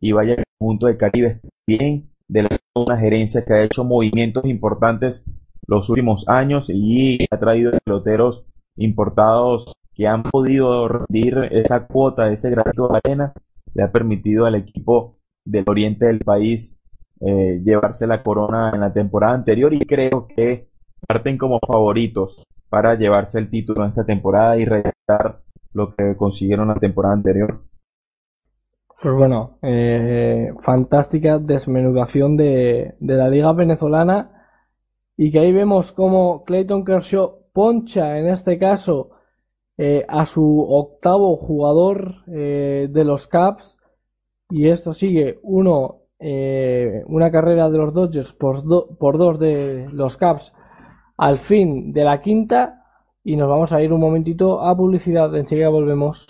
y 0.00 0.10
vaya 0.10 0.34
el 0.34 0.42
punto 0.58 0.88
de 0.88 0.96
Caribe. 0.96 1.40
Bien 1.64 2.10
de 2.26 2.42
la, 2.42 2.48
una 2.74 2.98
gerencia 2.98 3.44
que 3.44 3.54
ha 3.54 3.62
hecho 3.62 3.84
movimientos 3.84 4.44
importantes 4.44 5.24
los 5.68 5.88
últimos 5.88 6.28
años 6.28 6.66
y 6.68 7.24
ha 7.30 7.38
traído 7.38 7.70
peloteros 7.84 8.44
importados 8.76 9.72
que 9.94 10.08
han 10.08 10.24
podido 10.24 10.88
rendir 10.88 11.48
esa 11.52 11.86
cuota, 11.86 12.32
ese 12.32 12.50
granito 12.50 12.88
de 12.88 13.00
arena, 13.04 13.32
le 13.72 13.84
ha 13.84 13.92
permitido 13.92 14.46
al 14.46 14.56
equipo 14.56 15.18
del 15.44 15.64
oriente 15.68 16.06
del 16.06 16.18
país 16.18 16.76
eh, 17.20 17.62
llevarse 17.64 18.08
la 18.08 18.24
corona 18.24 18.72
en 18.74 18.80
la 18.80 18.92
temporada 18.92 19.34
anterior 19.34 19.72
y 19.72 19.78
creo 19.86 20.26
que 20.26 20.70
parten 21.06 21.38
como 21.38 21.60
favoritos 21.64 22.42
para 22.68 22.96
llevarse 22.96 23.38
el 23.38 23.48
título 23.48 23.84
en 23.84 23.90
esta 23.90 24.04
temporada 24.04 24.56
y 24.56 24.64
realizar 24.64 25.43
lo 25.74 25.94
que 25.94 26.16
consiguieron 26.16 26.68
la 26.68 26.76
temporada 26.76 27.14
anterior. 27.14 27.60
Pues 29.02 29.14
bueno, 29.14 29.58
eh, 29.60 30.52
fantástica 30.62 31.38
desmenudación 31.38 32.36
de, 32.36 32.94
de 32.98 33.14
la 33.14 33.28
liga 33.28 33.52
venezolana. 33.52 34.30
Y 35.16 35.30
que 35.30 35.40
ahí 35.40 35.52
vemos 35.52 35.92
como 35.92 36.42
Clayton 36.44 36.84
Kershaw 36.84 37.50
poncha 37.52 38.18
en 38.18 38.28
este 38.28 38.58
caso 38.58 39.10
eh, 39.76 40.04
a 40.08 40.26
su 40.26 40.66
octavo 40.68 41.36
jugador 41.36 42.24
eh, 42.26 42.88
de 42.90 43.04
los 43.04 43.26
Caps 43.28 43.78
y 44.50 44.68
esto 44.68 44.92
sigue 44.92 45.38
uno 45.42 46.00
una 47.06 47.30
carrera 47.30 47.68
de 47.68 47.76
los 47.76 47.92
Dodgers 47.92 48.32
por, 48.32 48.62
por 48.96 49.18
dos 49.18 49.38
de 49.38 49.88
los 49.92 50.16
Caps 50.16 50.54
al 51.18 51.38
fin 51.38 51.92
de 51.92 52.02
la 52.02 52.22
quinta 52.22 52.83
y 53.24 53.36
nos 53.36 53.48
vamos 53.48 53.72
a 53.72 53.82
ir 53.82 53.92
un 53.92 54.00
momentito 54.00 54.60
a 54.60 54.76
publicidad 54.76 55.34
enseguida 55.34 55.70
volvemos 55.70 56.26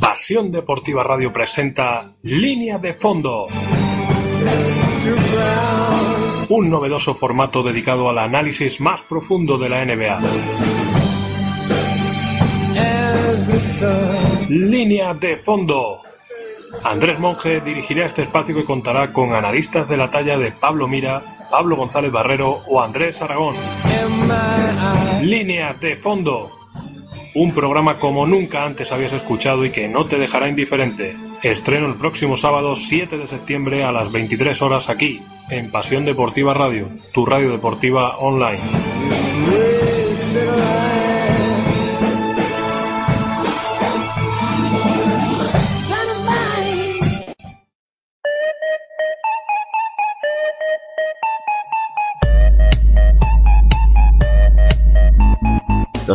Pasión 0.00 0.52
Deportiva 0.52 1.02
Radio 1.02 1.32
presenta 1.32 2.12
Línea 2.22 2.78
de 2.78 2.94
Fondo. 2.94 3.48
Un 6.48 6.70
novedoso 6.70 7.14
formato 7.14 7.64
dedicado 7.64 8.08
al 8.08 8.18
análisis 8.18 8.80
más 8.80 9.00
profundo 9.02 9.58
de 9.58 9.68
la 9.68 9.84
NBA. 9.84 10.79
Línea 14.48 15.14
de 15.14 15.36
Fondo. 15.36 16.02
Andrés 16.84 17.18
Monge 17.18 17.60
dirigirá 17.60 18.06
este 18.06 18.22
espacio 18.22 18.54
que 18.54 18.64
contará 18.64 19.12
con 19.12 19.34
analistas 19.34 19.88
de 19.88 19.96
la 19.96 20.10
talla 20.10 20.38
de 20.38 20.52
Pablo 20.52 20.86
Mira, 20.86 21.22
Pablo 21.50 21.76
González 21.76 22.12
Barrero 22.12 22.60
o 22.68 22.80
Andrés 22.80 23.20
Aragón. 23.22 23.56
Línea 25.22 25.74
de 25.74 25.96
Fondo 25.96 26.60
un 27.34 27.52
programa 27.52 27.98
como 27.98 28.26
nunca 28.26 28.64
antes 28.64 28.90
habías 28.92 29.12
escuchado 29.12 29.64
y 29.64 29.70
que 29.70 29.88
no 29.88 30.06
te 30.06 30.18
dejará 30.18 30.48
indiferente. 30.48 31.16
Estreno 31.42 31.86
el 31.86 31.94
próximo 31.94 32.36
sábado 32.36 32.74
7 32.74 33.18
de 33.18 33.26
septiembre 33.26 33.84
a 33.84 33.92
las 33.92 34.10
23 34.10 34.60
horas 34.62 34.88
aquí, 34.88 35.22
en 35.48 35.70
Pasión 35.70 36.04
Deportiva 36.04 36.54
Radio, 36.54 36.88
tu 37.12 37.24
radio 37.24 37.50
deportiva 37.50 38.18
online. 38.18 38.60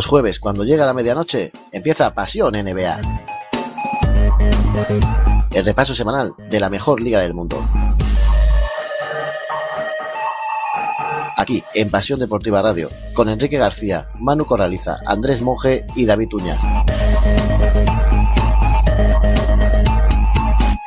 Jueves, 0.06 0.38
cuando 0.38 0.62
llega 0.62 0.86
la 0.86 0.94
medianoche, 0.94 1.50
empieza 1.72 2.14
Pasión 2.14 2.52
NBA. 2.52 3.00
El 5.52 5.64
repaso 5.64 5.96
semanal 5.96 6.32
de 6.48 6.60
la 6.60 6.70
mejor 6.70 7.00
liga 7.00 7.20
del 7.20 7.34
mundo. 7.34 7.58
Aquí, 11.36 11.64
en 11.74 11.90
Pasión 11.90 12.20
Deportiva 12.20 12.62
Radio, 12.62 12.88
con 13.14 13.28
Enrique 13.28 13.58
García, 13.58 14.08
Manu 14.20 14.44
Corraliza, 14.44 14.98
Andrés 15.04 15.42
Monge 15.42 15.86
y 15.96 16.06
David 16.06 16.28
Uña. 16.34 16.56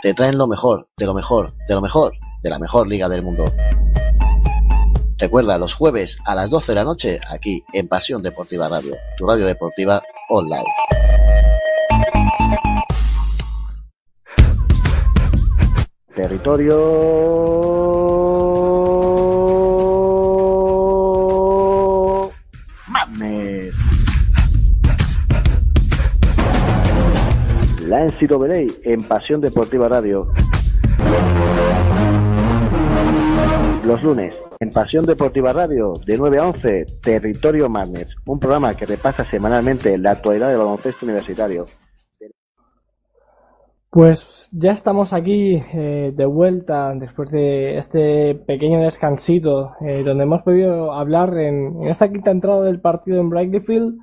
Te 0.01 0.13
traen 0.13 0.37
lo 0.37 0.47
mejor, 0.47 0.87
de 0.97 1.05
lo 1.05 1.13
mejor, 1.13 1.53
de 1.67 1.75
lo 1.75 1.81
mejor, 1.81 2.13
de 2.41 2.49
la 2.49 2.57
mejor 2.57 2.87
liga 2.87 3.09
del 3.09 3.23
mundo. 3.23 3.43
Recuerda, 5.19 5.57
los 5.57 5.73
jueves 5.73 6.17
a 6.25 6.33
las 6.33 6.49
12 6.49 6.71
de 6.71 6.75
la 6.75 6.85
noche, 6.85 7.19
aquí 7.29 7.61
en 7.73 7.89
Pasión 7.89 8.23
Deportiva 8.23 8.69
Radio, 8.69 8.95
tu 9.17 9.27
radio 9.27 9.45
deportiva 9.45 10.01
online. 10.29 10.63
Territorio 16.15 16.79
Madness. 22.87 23.75
La 27.87 28.05
NCAA 28.05 28.67
en 28.85 29.03
Pasión 29.03 29.41
Deportiva 29.41 29.89
Radio. 29.89 30.31
Los 33.83 34.01
lunes, 34.01 34.33
en 34.61 34.71
Pasión 34.71 35.05
Deportiva 35.05 35.53
Radio, 35.53 35.93
de 36.05 36.17
9 36.17 36.37
a 36.37 36.49
11, 36.49 36.85
Territorio 37.01 37.69
Madness, 37.69 38.13
un 38.25 38.39
programa 38.39 38.73
que 38.73 38.85
repasa 38.85 39.23
semanalmente 39.23 39.97
la 39.97 40.11
actualidad 40.11 40.49
del 40.49 40.57
baloncesto 40.57 41.05
universitario. 41.05 41.65
Pues 43.89 44.49
ya 44.51 44.71
estamos 44.71 45.13
aquí 45.13 45.63
eh, 45.73 46.11
de 46.13 46.25
vuelta 46.25 46.93
después 46.93 47.31
de 47.31 47.77
este 47.77 48.35
pequeño 48.35 48.81
descansito 48.81 49.75
eh, 49.79 50.03
donde 50.03 50.25
hemos 50.25 50.43
podido 50.43 50.91
hablar 50.91 51.37
en, 51.37 51.81
en, 51.81 51.87
esta 51.87 52.11
quinta 52.11 52.31
entrada 52.31 52.65
del 52.65 52.81
partido 52.81 53.21
en 53.21 53.61
Field 53.63 53.97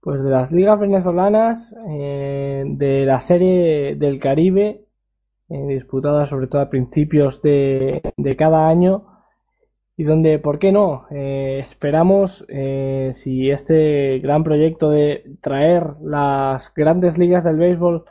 pues 0.00 0.22
de 0.22 0.30
las 0.30 0.50
ligas 0.50 0.80
venezolanas, 0.80 1.74
eh, 1.90 2.64
de 2.66 3.04
la 3.04 3.20
serie 3.20 3.96
del 3.96 4.18
Caribe 4.18 4.80
disputada 5.46 6.24
sobre 6.26 6.46
todo 6.46 6.62
a 6.62 6.70
principios 6.70 7.40
de 7.42 8.02
cada 8.36 8.66
año 8.66 9.13
y 9.96 10.04
donde, 10.04 10.38
¿por 10.38 10.58
qué 10.58 10.72
no? 10.72 11.06
Eh, 11.10 11.58
esperamos 11.60 12.44
eh, 12.48 13.12
si 13.14 13.50
este 13.50 14.18
gran 14.18 14.42
proyecto 14.42 14.90
de 14.90 15.36
traer 15.40 15.94
las 16.00 16.72
grandes 16.74 17.16
ligas 17.16 17.44
del 17.44 17.56
béisbol 17.56 18.04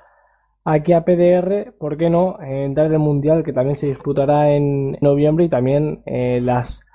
aquí 0.63 0.93
a 0.93 1.03
PDR, 1.03 1.73
¿por 1.77 1.97
qué 1.97 2.09
no? 2.09 2.39
entrar 2.41 2.91
el 2.91 2.99
Mundial 2.99 3.43
que 3.43 3.51
también 3.51 3.77
se 3.77 3.87
disputará 3.87 4.51
en 4.51 4.97
noviembre 5.01 5.45
y 5.45 5.49
también 5.49 6.03
eh, 6.05 6.39
las 6.41 6.85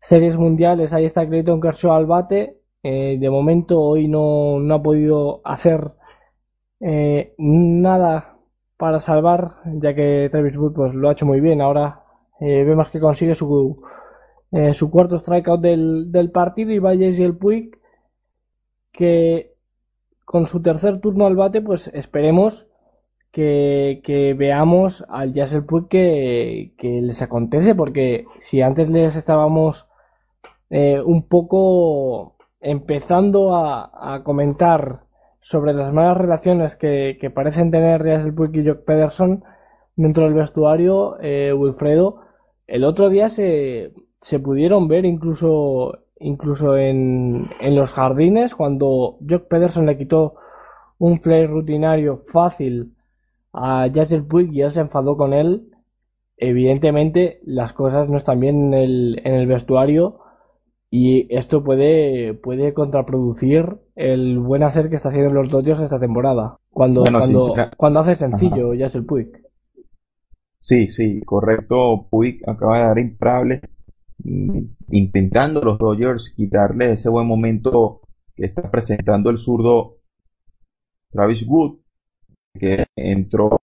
series 0.00 0.36
mundiales. 0.36 0.92
Ahí 0.92 1.06
está 1.06 1.26
Clayton 1.26 1.60
Kershaw 1.60 1.92
al 1.92 2.06
bate. 2.06 2.58
de 2.82 3.30
momento 3.30 3.80
hoy 3.80 4.06
no, 4.06 4.60
no 4.60 4.74
ha 4.74 4.82
podido 4.82 5.40
hacer 5.44 5.92
nada 7.38 8.36
para 8.76 9.00
salvar, 9.00 9.52
ya 9.80 9.94
que 9.94 10.28
Travis 10.30 10.56
Wood 10.56 10.74
pues, 10.74 10.94
lo 10.94 11.08
ha 11.08 11.12
hecho 11.12 11.26
muy 11.26 11.40
bien. 11.40 11.60
Ahora 11.62 12.02
vemos 12.40 12.90
que 12.90 13.00
consigue 13.00 13.34
su 13.34 13.82
eh, 14.56 14.74
su 14.74 14.90
cuarto 14.90 15.18
strikeout 15.18 15.60
del, 15.60 16.10
del 16.10 16.30
partido 16.30 16.72
y 16.72 16.78
y 16.98 17.22
el 17.22 17.36
Puig 17.36 17.78
que 18.92 19.54
con 20.24 20.46
su 20.46 20.62
tercer 20.62 21.00
turno 21.00 21.26
al 21.26 21.36
bate 21.36 21.60
pues 21.60 21.88
esperemos 21.94 22.66
que, 23.30 24.00
que 24.02 24.34
veamos 24.34 25.04
al 25.08 25.36
el 25.36 25.64
Puig 25.66 25.88
que, 25.88 26.72
que, 26.78 27.02
les 27.02 27.20
acontece 27.22 27.74
porque 27.74 28.24
si 28.38 28.62
antes 28.62 28.90
les 28.90 29.14
estábamos 29.14 29.88
eh, 30.70 31.00
un 31.00 31.28
poco 31.28 32.36
empezando 32.60 33.54
a, 33.54 34.22
comentar 34.24 35.02
sobre 35.40 35.74
las 35.74 35.92
malas 35.92 36.16
relaciones 36.16 36.76
que, 36.76 37.18
que 37.20 37.30
parecen 37.30 37.70
tener 37.70 38.06
el 38.06 38.34
Puig 38.34 38.56
y 38.56 38.66
Jock 38.66 38.84
Pederson 38.84 39.44
dentro 39.96 40.24
del 40.24 40.34
vestuario 40.34 41.18
eh, 41.20 41.52
Wilfredo 41.52 42.22
el 42.66 42.84
otro 42.84 43.10
día 43.10 43.28
se 43.28 43.92
se 44.20 44.40
pudieron 44.40 44.88
ver 44.88 45.04
incluso 45.04 45.98
incluso 46.18 46.76
en, 46.76 47.46
en 47.60 47.76
los 47.76 47.92
jardines 47.92 48.54
cuando 48.54 49.18
Jock 49.28 49.48
Pederson 49.48 49.86
le 49.86 49.98
quitó 49.98 50.34
un 50.98 51.18
play 51.18 51.46
rutinario 51.46 52.18
fácil 52.18 52.94
a 53.52 53.88
Jasper 53.92 54.24
Puig 54.24 54.52
y 54.52 54.62
él 54.62 54.72
se 54.72 54.80
enfadó 54.80 55.16
con 55.16 55.32
él, 55.32 55.70
evidentemente 56.36 57.40
las 57.44 57.72
cosas 57.72 58.08
no 58.08 58.16
están 58.16 58.40
bien 58.40 58.66
en 58.66 58.74
el, 58.74 59.22
en 59.24 59.34
el 59.34 59.46
vestuario 59.46 60.20
y 60.90 61.34
esto 61.34 61.64
puede, 61.64 62.34
puede 62.34 62.72
contraproducir 62.72 63.78
el 63.94 64.38
buen 64.38 64.62
hacer 64.62 64.88
que 64.88 64.96
está 64.96 65.08
haciendo 65.08 65.32
los 65.32 65.50
Dodgers 65.50 65.80
esta 65.80 65.98
temporada. 65.98 66.56
Cuando, 66.70 67.00
Bueno, 67.00 67.18
cuando, 67.18 67.52
cuando 67.76 68.00
hace 68.00 68.14
sencillo 68.14 68.72
Jasper 68.78 69.04
Puig. 69.04 69.28
Sí, 70.60 70.88
sí, 70.88 71.20
correcto. 71.24 72.06
Puig 72.10 72.40
acaba 72.48 72.78
de 72.78 72.84
dar 72.84 72.98
imparable, 72.98 73.60
intentando 74.90 75.60
los 75.60 75.78
Dodgers 75.78 76.32
quitarle 76.34 76.92
ese 76.92 77.08
buen 77.08 77.26
momento 77.26 78.00
que 78.34 78.46
está 78.46 78.70
presentando 78.70 79.30
el 79.30 79.38
zurdo 79.38 79.98
Travis 81.10 81.46
Wood, 81.46 81.78
que 82.58 82.84
entró 82.96 83.60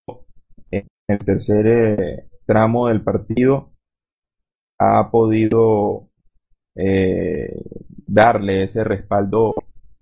en 0.72 0.88
el 1.07 1.19
tercer 1.19 1.68
eh, 1.68 2.30
tramo 2.45 2.88
del 2.88 3.03
partido, 3.03 3.73
ha 4.80 5.10
podido 5.11 6.10
eh, 6.76 7.61
darle 8.07 8.64
ese 8.64 8.84
respaldo 8.84 9.53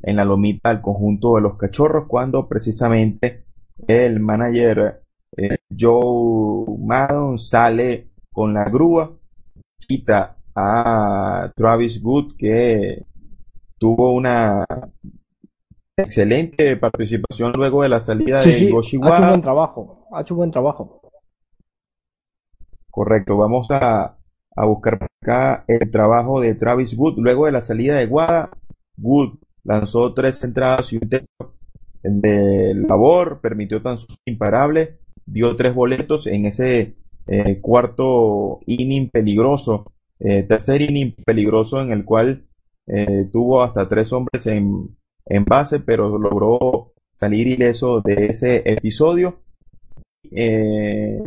en 0.01 0.15
la 0.15 0.25
lomita 0.25 0.69
al 0.69 0.81
conjunto 0.81 1.35
de 1.35 1.41
los 1.41 1.57
cachorros 1.57 2.07
cuando 2.07 2.47
precisamente 2.47 3.45
el 3.87 4.19
manager 4.19 5.03
eh, 5.35 5.57
Joe 5.77 6.65
Maddon 6.79 7.39
sale 7.39 8.11
con 8.31 8.53
la 8.53 8.63
grúa, 8.69 9.17
quita 9.87 10.37
a 10.55 11.51
Travis 11.55 12.01
Wood 12.03 12.35
que 12.37 13.05
tuvo 13.77 14.13
una 14.13 14.65
excelente 15.97 16.75
participación 16.77 17.53
luego 17.53 17.83
de 17.83 17.89
la 17.89 18.01
salida 18.01 18.41
Sí, 18.41 18.51
de 18.51 18.55
sí, 18.57 18.69
Yoshi 18.69 18.97
ha 19.01 19.09
hecho 19.09 19.21
un 19.23 19.27
buen 19.29 19.41
trabajo, 19.41 20.07
ha 20.11 20.21
hecho 20.21 20.33
un 20.33 20.37
buen 20.39 20.51
trabajo. 20.51 21.01
Correcto, 22.89 23.37
vamos 23.37 23.67
a, 23.71 24.17
a 24.55 24.65
buscar 24.65 25.07
acá 25.21 25.63
el 25.67 25.89
trabajo 25.91 26.41
de 26.41 26.55
Travis 26.55 26.97
Wood. 26.97 27.17
Luego 27.19 27.45
de 27.45 27.51
la 27.53 27.61
salida 27.61 27.95
de 27.97 28.05
Wada, 28.05 28.49
Wood 28.97 29.39
lanzó 29.63 30.13
tres 30.13 30.43
entradas 30.43 30.91
y 30.91 30.97
un 30.97 31.09
tercio 31.09 31.27
de 32.03 32.73
labor, 32.75 33.39
permitió 33.41 33.81
tan 33.81 33.97
imparable, 34.25 34.99
dio 35.25 35.55
tres 35.55 35.73
boletos 35.73 36.27
en 36.27 36.45
ese 36.45 36.95
eh, 37.27 37.59
cuarto 37.61 38.59
inning 38.65 39.09
peligroso, 39.09 39.91
eh, 40.23 40.43
tercer 40.43 40.81
inning 40.83 41.15
peligroso 41.25 41.81
en 41.81 41.91
el 41.91 42.05
cual 42.05 42.45
eh, 42.85 43.27
tuvo 43.31 43.63
hasta 43.63 43.89
tres 43.89 44.13
hombres 44.13 44.45
en, 44.45 44.95
en 45.25 45.45
base, 45.45 45.79
pero 45.79 46.15
logró 46.17 46.93
salir 47.09 47.47
ileso 47.47 48.01
de 48.01 48.27
ese 48.27 48.61
episodio 48.65 49.39
eh, 50.31 51.19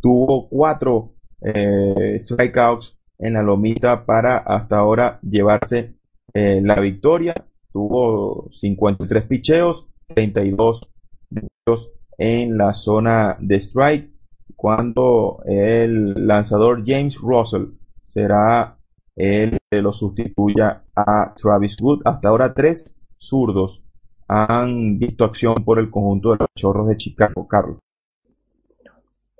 tuvo 0.00 0.48
cuatro 0.48 1.12
strikeouts 1.40 2.98
en 3.18 3.34
la 3.34 3.42
lomita 3.42 4.04
para 4.04 4.38
hasta 4.38 4.78
ahora 4.78 5.20
llevarse 5.22 5.94
la 6.34 6.80
victoria. 6.80 7.34
Tuvo 7.72 8.50
53 8.52 9.24
picheos, 9.24 9.86
32 10.08 10.80
de 11.30 11.48
ellos 11.66 11.92
en 12.18 12.58
la 12.58 12.74
zona 12.74 13.36
de 13.40 13.56
strike, 13.56 14.10
cuando 14.56 15.42
el 15.46 16.26
lanzador 16.26 16.82
James 16.84 17.16
Russell 17.18 17.79
será 18.12 18.76
el 19.16 19.58
que 19.70 19.82
lo 19.82 19.92
sustituya 19.92 20.82
a 20.96 21.34
Travis 21.36 21.80
Wood. 21.80 22.02
Hasta 22.04 22.28
ahora 22.28 22.52
tres 22.54 22.96
zurdos 23.18 23.82
han 24.28 24.98
visto 24.98 25.24
acción 25.24 25.64
por 25.64 25.78
el 25.78 25.90
conjunto 25.90 26.32
de 26.32 26.38
los 26.40 26.48
chorros 26.56 26.88
de 26.88 26.96
Chicago, 26.96 27.46
Carlos. 27.48 27.78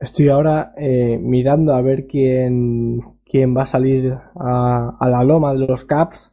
Estoy 0.01 0.29
ahora 0.31 0.73
eh, 0.77 1.19
mirando 1.23 1.75
a 1.75 1.81
ver 1.83 2.07
quién, 2.09 3.01
quién 3.25 3.57
va 3.57 3.63
a 3.63 3.67
salir 3.67 4.13
a, 4.35 4.97
a 4.99 5.09
la 5.09 5.23
loma 5.25 5.53
de 5.53 5.67
los 5.67 5.85
Caps. 5.85 6.33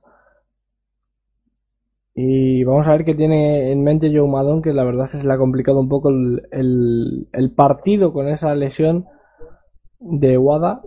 Y 2.15 2.63
vamos 2.63 2.87
a 2.87 2.91
ver 2.91 3.05
qué 3.05 3.13
tiene 3.13 3.71
en 3.71 3.83
mente 3.83 4.11
Joe 4.13 4.27
Madon, 4.27 4.61
que 4.61 4.73
la 4.73 4.83
verdad 4.83 5.05
es 5.05 5.11
que 5.11 5.19
se 5.21 5.27
le 5.27 5.33
ha 5.33 5.37
complicado 5.37 5.79
un 5.79 5.87
poco 5.89 6.09
el, 6.09 6.41
el- 6.51 7.27
el 7.31 7.51
partido 7.51 8.11
con 8.11 8.27
esa 8.27 8.55
lesión 8.55 9.05
de 9.99 10.37
Wada. 10.37 10.81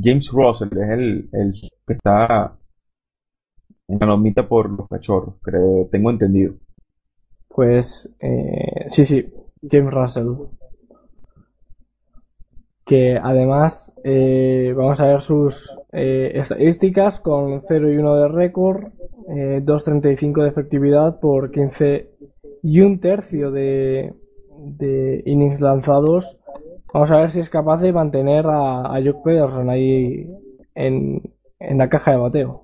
James 0.00 0.30
Russell 0.32 0.76
es 0.78 0.90
el, 0.90 1.28
el 1.32 1.52
que 1.86 1.94
está 1.94 2.56
en 3.88 3.98
la 3.98 4.06
lomita 4.06 4.48
por 4.48 4.70
los 4.70 4.88
cachorros, 4.88 5.34
creo, 5.42 5.88
tengo 5.90 6.10
entendido. 6.10 6.54
Pues 7.48 8.12
eh, 8.20 8.86
sí, 8.88 9.06
sí, 9.06 9.26
James 9.70 9.92
Russell. 9.92 10.28
Que 12.84 13.18
además 13.22 13.94
eh, 14.04 14.74
vamos 14.76 15.00
a 15.00 15.06
ver 15.06 15.22
sus 15.22 15.74
eh, 15.92 16.32
estadísticas 16.34 17.20
con 17.20 17.62
0 17.66 17.92
y 17.92 17.96
1 17.96 18.16
de 18.16 18.28
récord, 18.28 18.84
eh, 19.28 19.62
2.35 19.64 20.42
de 20.42 20.48
efectividad 20.48 21.18
por 21.18 21.50
15 21.50 22.10
y 22.62 22.80
un 22.80 23.00
tercio 23.00 23.50
de, 23.50 24.12
de 24.58 25.22
innings 25.24 25.60
lanzados. 25.60 26.38
Vamos 26.94 27.10
a 27.10 27.16
ver 27.16 27.32
si 27.32 27.40
es 27.40 27.50
capaz 27.50 27.78
de 27.78 27.92
mantener 27.92 28.46
a, 28.46 28.82
a 28.82 29.02
Jock 29.04 29.24
Pederson 29.24 29.68
ahí 29.68 30.30
en, 30.76 31.20
en 31.58 31.78
la 31.78 31.88
caja 31.88 32.12
de 32.12 32.18
bateo. 32.18 32.62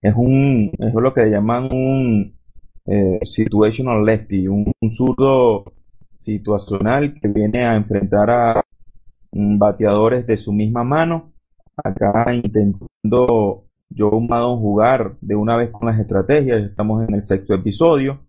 Es 0.00 0.14
un, 0.16 0.72
es 0.78 0.94
lo 0.94 1.12
que 1.12 1.26
llaman 1.26 1.70
un 1.70 2.38
eh, 2.86 3.20
situational 3.22 4.02
lefty, 4.02 4.48
un, 4.48 4.72
zurdo 4.88 5.64
situacional 6.10 7.20
que 7.20 7.28
viene 7.28 7.64
a 7.64 7.76
enfrentar 7.76 8.30
a 8.30 8.64
mm, 9.32 9.58
bateadores 9.58 10.26
de 10.26 10.38
su 10.38 10.50
misma 10.50 10.82
mano. 10.82 11.34
Acá 11.76 12.32
intentando 12.32 13.64
Joe 13.94 14.26
Maddon 14.26 14.58
jugar 14.58 15.16
de 15.20 15.36
una 15.36 15.58
vez 15.58 15.70
con 15.70 15.86
las 15.86 16.00
estrategias. 16.00 16.62
Estamos 16.62 17.06
en 17.06 17.14
el 17.14 17.22
sexto 17.22 17.52
episodio. 17.52 18.20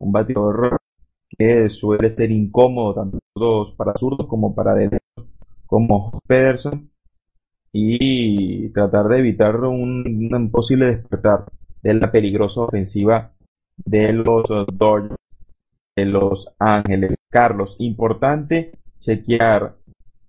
Un 0.00 0.10
bateador 0.10 0.78
que 1.38 1.70
suele 1.70 2.10
ser 2.10 2.32
incómodo 2.32 2.94
tanto 2.94 3.17
para 3.76 3.94
zurdos 3.94 4.26
como 4.26 4.54
para 4.54 4.74
derechos, 4.74 5.26
como 5.66 6.20
Pederson, 6.26 6.90
y 7.72 8.68
tratar 8.70 9.08
de 9.08 9.18
evitar 9.18 9.56
un, 9.56 10.30
un 10.32 10.50
posible 10.50 10.86
despertar 10.86 11.44
de 11.82 11.94
la 11.94 12.10
peligrosa 12.10 12.62
ofensiva 12.62 13.32
de 13.76 14.12
los 14.12 14.44
Dodgers, 14.72 15.16
de 15.96 16.04
los 16.04 16.54
Ángeles. 16.58 17.14
Carlos, 17.30 17.76
importante 17.78 18.72
chequear 19.00 19.76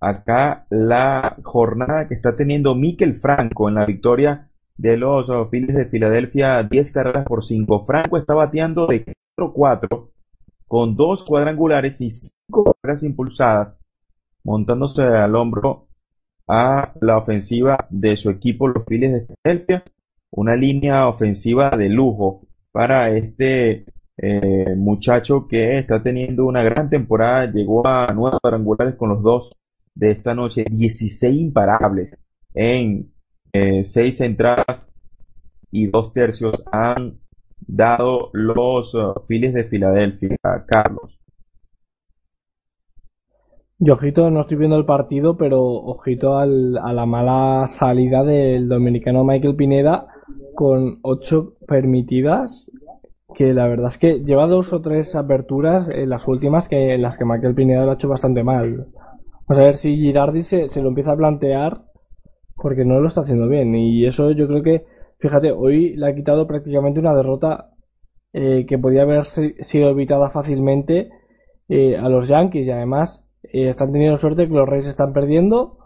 acá 0.00 0.66
la 0.70 1.36
jornada 1.42 2.08
que 2.08 2.14
está 2.14 2.36
teniendo 2.36 2.74
Mikel 2.74 3.18
Franco 3.18 3.68
en 3.68 3.74
la 3.76 3.86
victoria 3.86 4.48
de 4.76 4.96
los 4.96 5.28
Phillies 5.50 5.74
de 5.74 5.86
Filadelfia, 5.86 6.62
10 6.62 6.92
carreras 6.92 7.26
por 7.26 7.44
5. 7.44 7.84
Franco 7.84 8.16
está 8.16 8.34
bateando 8.34 8.86
de 8.86 9.04
4-4 9.38 10.08
con 10.70 10.94
dos 10.94 11.24
cuadrangulares 11.24 12.00
y 12.00 12.12
cinco 12.12 12.76
carreras 12.80 13.02
impulsadas, 13.02 13.74
montándose 14.44 15.02
al 15.02 15.34
hombro 15.34 15.88
a 16.46 16.92
la 17.00 17.18
ofensiva 17.18 17.88
de 17.90 18.16
su 18.16 18.30
equipo, 18.30 18.68
los 18.68 18.84
Phillies 18.86 19.12
de 19.12 19.26
Filadelfia. 19.26 19.84
Una 20.30 20.54
línea 20.54 21.08
ofensiva 21.08 21.70
de 21.70 21.88
lujo 21.88 22.46
para 22.70 23.10
este 23.10 23.84
eh, 24.16 24.76
muchacho 24.76 25.48
que 25.48 25.76
está 25.76 26.00
teniendo 26.04 26.46
una 26.46 26.62
gran 26.62 26.88
temporada. 26.88 27.50
Llegó 27.50 27.84
a 27.84 28.12
nueve 28.14 28.38
cuadrangulares 28.40 28.94
con 28.94 29.08
los 29.08 29.24
dos 29.24 29.50
de 29.92 30.12
esta 30.12 30.34
noche, 30.36 30.64
16 30.70 31.34
imparables 31.36 32.16
en 32.54 33.12
eh, 33.52 33.82
seis 33.82 34.20
entradas 34.20 34.88
y 35.72 35.88
dos 35.88 36.12
tercios 36.12 36.62
han 36.70 37.18
dado 37.66 38.30
los 38.32 38.92
Phillies 39.26 39.54
de 39.54 39.64
Filadelfia, 39.64 40.36
Carlos. 40.66 41.18
Y 43.78 43.88
ojito, 43.90 44.30
no 44.30 44.40
estoy 44.40 44.58
viendo 44.58 44.76
el 44.76 44.84
partido, 44.84 45.36
pero 45.36 45.62
ojito 45.62 46.36
al- 46.38 46.76
a 46.78 46.92
la 46.92 47.06
mala 47.06 47.66
salida 47.66 48.22
del 48.24 48.68
dominicano 48.68 49.24
Michael 49.24 49.56
Pineda 49.56 50.06
con 50.54 50.98
ocho 51.02 51.54
permitidas, 51.66 52.70
que 53.34 53.54
la 53.54 53.66
verdad 53.68 53.88
es 53.88 53.98
que 53.98 54.20
lleva 54.24 54.46
dos 54.46 54.72
o 54.72 54.80
tres 54.82 55.14
aperturas 55.16 55.88
en 55.90 56.10
las 56.10 56.28
últimas 56.28 56.68
que 56.68 56.94
en 56.94 57.02
las 57.02 57.16
que 57.18 57.24
Michael 57.24 57.54
Pineda 57.54 57.84
lo 57.84 57.92
ha 57.92 57.94
hecho 57.94 58.08
bastante 58.08 58.44
mal. 58.44 58.88
Vamos 59.48 59.62
a 59.62 59.66
ver 59.66 59.76
si 59.76 59.96
Girardi 59.96 60.42
se 60.42 60.82
lo 60.82 60.88
empieza 60.90 61.12
a 61.12 61.16
plantear 61.16 61.82
porque 62.56 62.84
no 62.84 63.00
lo 63.00 63.08
está 63.08 63.22
haciendo 63.22 63.48
bien. 63.48 63.74
Y 63.74 64.06
eso 64.06 64.30
yo 64.32 64.46
creo 64.48 64.62
que, 64.62 64.84
fíjate, 65.20 65.52
hoy 65.52 65.96
le 65.96 66.08
ha 66.08 66.14
quitado 66.14 66.46
prácticamente 66.46 67.00
una 67.00 67.14
derrota 67.14 67.70
eh, 68.32 68.66
que 68.66 68.78
podía 68.78 69.02
haber 69.02 69.24
si- 69.24 69.54
sido 69.60 69.90
evitada 69.90 70.30
fácilmente 70.30 71.10
eh, 71.68 71.96
a 71.96 72.08
los 72.08 72.28
Yankees 72.28 72.66
y 72.66 72.70
además 72.70 73.26
eh, 73.44 73.68
están 73.70 73.92
teniendo 73.92 74.18
suerte 74.18 74.48
que 74.48 74.54
los 74.54 74.68
Reyes 74.68 74.88
están 74.88 75.12
perdiendo 75.12 75.78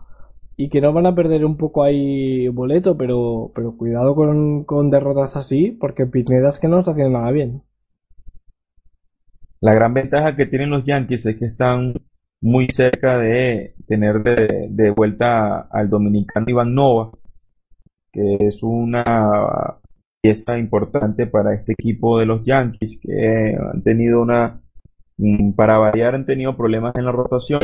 y 0.56 0.68
que 0.70 0.80
no 0.80 0.92
van 0.92 1.06
a 1.06 1.14
perder 1.14 1.44
un 1.44 1.56
poco 1.56 1.82
ahí 1.84 2.48
boleto, 2.48 2.96
pero, 2.96 3.52
pero 3.54 3.76
cuidado 3.76 4.14
con, 4.14 4.64
con 4.64 4.90
derrotas 4.90 5.36
así 5.36 5.72
porque 5.72 6.06
Pineda 6.06 6.50
es 6.50 6.58
que 6.58 6.68
no 6.68 6.80
está 6.80 6.92
haciendo 6.92 7.18
nada 7.18 7.30
bien. 7.32 7.62
La 9.60 9.74
gran 9.74 9.94
ventaja 9.94 10.36
que 10.36 10.46
tienen 10.46 10.70
los 10.70 10.84
Yankees 10.84 11.26
es 11.26 11.36
que 11.36 11.46
están 11.46 11.94
muy 12.40 12.68
cerca 12.70 13.18
de 13.18 13.74
tener 13.86 14.22
de, 14.22 14.68
de 14.70 14.90
vuelta 14.90 15.62
al 15.70 15.88
dominicano 15.88 16.46
Iván 16.48 16.74
Nova, 16.74 17.10
que 18.14 18.36
es 18.46 18.62
una 18.62 19.78
pieza 20.22 20.56
importante 20.56 21.26
para 21.26 21.52
este 21.54 21.72
equipo 21.72 22.18
de 22.18 22.26
los 22.26 22.44
Yankees, 22.44 22.98
que 23.02 23.56
han 23.60 23.82
tenido 23.82 24.22
una, 24.22 24.60
mm, 25.18 25.52
para 25.52 25.78
variar, 25.78 26.14
han 26.14 26.24
tenido 26.24 26.56
problemas 26.56 26.94
en 26.96 27.04
la 27.04 27.12
rotación, 27.12 27.62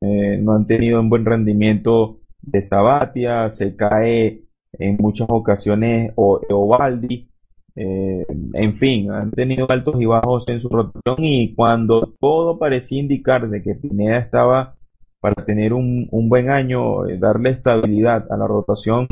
eh, 0.00 0.38
no 0.40 0.52
han 0.52 0.66
tenido 0.66 1.00
un 1.00 1.10
buen 1.10 1.24
rendimiento 1.24 2.20
de 2.42 2.62
Sabatia, 2.62 3.50
se 3.50 3.76
cae 3.76 4.44
en 4.72 4.96
muchas 4.98 5.28
ocasiones 5.30 6.12
o, 6.16 6.40
Ovaldi, 6.50 7.28
eh, 7.76 8.26
en 8.54 8.74
fin, 8.74 9.10
han 9.10 9.30
tenido 9.30 9.66
altos 9.70 10.00
y 10.00 10.06
bajos 10.06 10.44
en 10.48 10.60
su 10.60 10.68
rotación 10.68 11.24
y 11.24 11.54
cuando 11.54 12.14
todo 12.20 12.58
parecía 12.58 13.00
indicar 13.00 13.48
de 13.48 13.62
que 13.62 13.74
Pineda 13.74 14.18
estaba 14.18 14.76
para 15.20 15.44
tener 15.44 15.72
un, 15.72 16.08
un 16.10 16.28
buen 16.28 16.50
año, 16.50 17.06
eh, 17.08 17.18
darle 17.18 17.50
estabilidad 17.50 18.26
a 18.30 18.36
la 18.36 18.46
rotación 18.46 19.06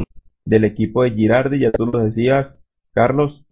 del 0.49 0.65
equipo 0.65 1.03
de 1.03 1.11
Girardi, 1.11 1.59
ya 1.59 1.71
tú 1.71 1.87
lo 1.87 1.99
decías, 1.99 2.63
Carlos, 2.95 3.45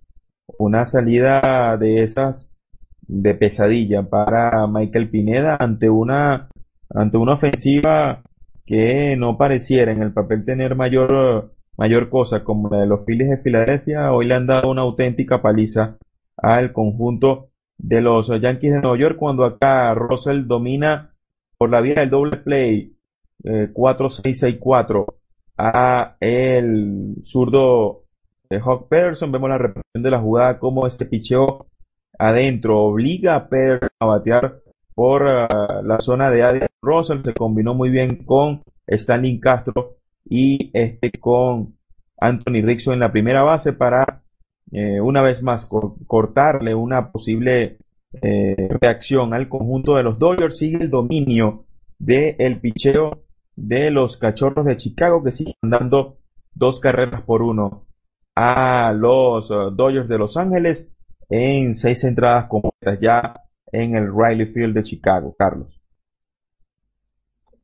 una 0.59 0.87
salida 0.87 1.77
de 1.77 2.03
esas 2.03 2.55
de 3.03 3.35
pesadilla 3.35 4.03
para 4.09 4.67
Michael 4.67 5.11
Pineda 5.11 5.57
ante 5.61 5.91
una 5.91 6.49
ante 6.89 7.19
una 7.19 7.35
ofensiva 7.35 8.23
que 8.65 9.15
no 9.17 9.37
pareciera 9.37 9.93
en 9.93 10.03
el 10.03 10.13
papel 10.13 10.45
tener 10.45 10.75
mayor 10.75 11.53
mayor 11.77 12.09
cosa 12.09 12.43
como 12.43 12.71
la 12.71 12.79
de 12.79 12.87
los 12.87 13.05
Phillies 13.05 13.29
de 13.29 13.39
Filadelfia, 13.39 14.13
hoy 14.13 14.27
le 14.27 14.35
han 14.35 14.47
dado 14.47 14.71
una 14.71 14.83
auténtica 14.83 15.43
paliza 15.43 15.99
al 16.39 16.73
conjunto 16.73 17.51
de 17.77 18.01
los 18.01 18.29
Yankees 18.29 18.73
de 18.73 18.81
Nueva 18.81 18.99
York 18.99 19.17
cuando 19.19 19.45
acá 19.45 19.93
Russell 19.95 20.47
domina 20.47 21.15
por 21.59 21.71
la 21.71 21.83
vía 21.83 21.97
del 21.97 22.11
doble 22.11 22.39
play 22.39 22.97
eh, 23.45 23.69
4-6-6-4 23.73 25.05
a 25.57 26.17
el 26.21 27.17
zurdo 27.25 28.05
de 28.49 28.61
Hawk 28.61 28.89
Peterson. 28.89 29.33
Vemos 29.33 29.51
la 29.51 29.59
repetición 29.59 30.03
de 30.03 30.11
la 30.11 30.21
jugada, 30.21 30.59
como 30.59 30.87
este 30.87 31.07
picheo 31.07 31.67
adentro 32.19 32.81
obliga 32.81 33.35
a 33.35 33.49
Peterson 33.49 33.91
a 34.01 34.07
batear 34.07 34.61
por 34.95 35.23
uh, 35.23 35.83
la 35.85 36.01
zona 36.01 36.31
de 36.31 36.43
Adrian 36.43 36.69
Russell. 36.83 37.23
Se 37.25 37.35
combinó 37.35 37.75
muy 37.75 37.91
bien 37.91 38.25
con 38.25 38.63
Stanley 38.87 39.41
Castro 39.41 39.97
y 40.25 40.71
este 40.73 41.11
con 41.13 41.77
Anthony 42.19 42.63
Dixon 42.65 42.95
en 42.95 43.01
la 43.01 43.13
primera 43.13 43.43
base 43.43 43.73
para 43.73 44.23
eh, 44.73 45.01
una 45.01 45.23
vez 45.23 45.43
más 45.43 45.67
cortarle 45.67 46.75
una 46.75 47.13
posible 47.13 47.79
eh, 48.23 48.69
reacción 48.81 49.35
al 49.35 49.49
conjunto 49.49 49.97
de 49.97 50.03
los 50.03 50.19
Dodgers. 50.19 50.59
Sigue 50.59 50.79
el 50.79 50.91
dominio 50.91 51.67
del 51.99 52.37
el 52.39 52.61
picheo 52.61 53.26
de 53.57 53.91
los 53.91 54.19
Cachorros 54.19 54.67
de 54.67 54.77
Chicago 54.77 55.25
que 55.25 55.33
siguen 55.33 55.55
dando 55.63 56.19
dos 56.55 56.79
carreras 56.79 57.23
por 57.23 57.43
uno 57.43 57.87
a 58.35 58.93
los 58.93 59.51
uh, 59.51 59.71
Dodgers 59.71 60.09
de 60.09 60.19
Los 60.19 60.37
Ángeles 60.37 60.93
en 61.31 61.75
seis 61.75 62.05
entradas 62.05 62.47
completas 62.47 63.01
ya 63.01 63.35
en 63.73 63.97
el 63.97 64.13
Riley 64.15 64.47
Field 64.47 64.75
de 64.75 64.83
Chicago, 64.83 65.35
Carlos. 65.37 65.81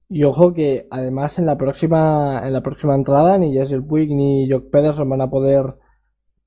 Y 0.08 0.24
ojo 0.24 0.52
que 0.52 0.88
además 0.90 1.38
en 1.38 1.46
la 1.46 1.56
próxima 1.56 2.42
en 2.44 2.52
la 2.52 2.62
próxima 2.62 2.94
entrada 2.94 3.38
ni 3.38 3.52
Jesse 3.54 3.80
Puig 3.86 4.10
ni 4.10 4.50
Jock 4.50 4.70
Pederson 4.70 5.08
van 5.08 5.22
a 5.22 5.30
poder 5.30 5.74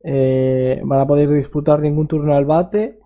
eh, 0.03 0.81
van 0.83 0.99
a 0.99 1.07
poder 1.07 1.29
disputar 1.29 1.81
ningún 1.81 2.07
turno 2.07 2.35
al 2.35 2.45
bate 2.45 2.99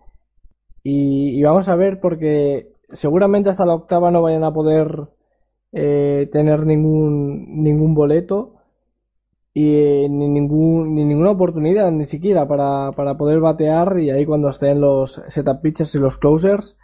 y, 0.83 1.39
y, 1.39 1.43
vamos 1.43 1.69
a 1.69 1.75
ver 1.75 2.01
porque 2.01 2.73
seguramente 2.91 3.49
hasta 3.49 3.65
la 3.65 3.75
octava 3.75 4.11
no 4.11 4.21
vayan 4.21 4.43
a 4.43 4.53
poder 4.53 5.07
eh, 5.71 6.27
tener 6.31 6.65
ningún, 6.65 7.63
ningún 7.63 7.93
boleto 7.93 8.55
y 9.53 9.75
eh, 9.75 10.07
ni, 10.09 10.27
ningún, 10.27 10.95
ni 10.95 11.05
ninguna 11.05 11.31
oportunidad 11.31 11.91
ni 11.91 12.05
siquiera 12.05 12.47
para, 12.47 12.91
para 12.93 13.17
poder 13.17 13.39
batear 13.39 13.99
y 13.99 14.09
ahí 14.09 14.25
cuando 14.25 14.49
estén 14.49 14.81
los 14.81 15.21
setup 15.27 15.61
pitchers 15.61 15.93
y 15.93 15.99
los 15.99 16.17
closers 16.17 16.77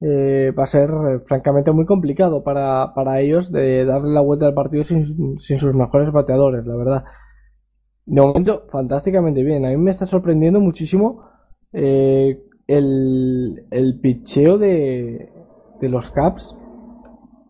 eh, 0.00 0.52
va 0.56 0.62
a 0.62 0.66
ser 0.66 0.90
francamente 1.26 1.72
muy 1.72 1.84
complicado 1.84 2.44
para, 2.44 2.92
para 2.94 3.20
ellos 3.20 3.50
de 3.50 3.84
darle 3.84 4.12
la 4.12 4.20
vuelta 4.20 4.46
al 4.46 4.54
partido 4.54 4.84
sin, 4.84 5.38
sin 5.40 5.58
sus 5.58 5.74
mejores 5.74 6.12
bateadores, 6.12 6.64
la 6.64 6.76
verdad. 6.76 7.04
De 8.06 8.20
momento, 8.20 8.66
fantásticamente 8.70 9.42
bien. 9.42 9.66
A 9.66 9.70
mí 9.70 9.76
me 9.76 9.90
está 9.90 10.06
sorprendiendo 10.06 10.60
muchísimo 10.60 11.24
el, 11.72 13.66
el 13.70 14.00
picheo 14.00 14.58
de, 14.58 15.30
de 15.80 15.88
los 15.88 16.10
Caps 16.10 16.57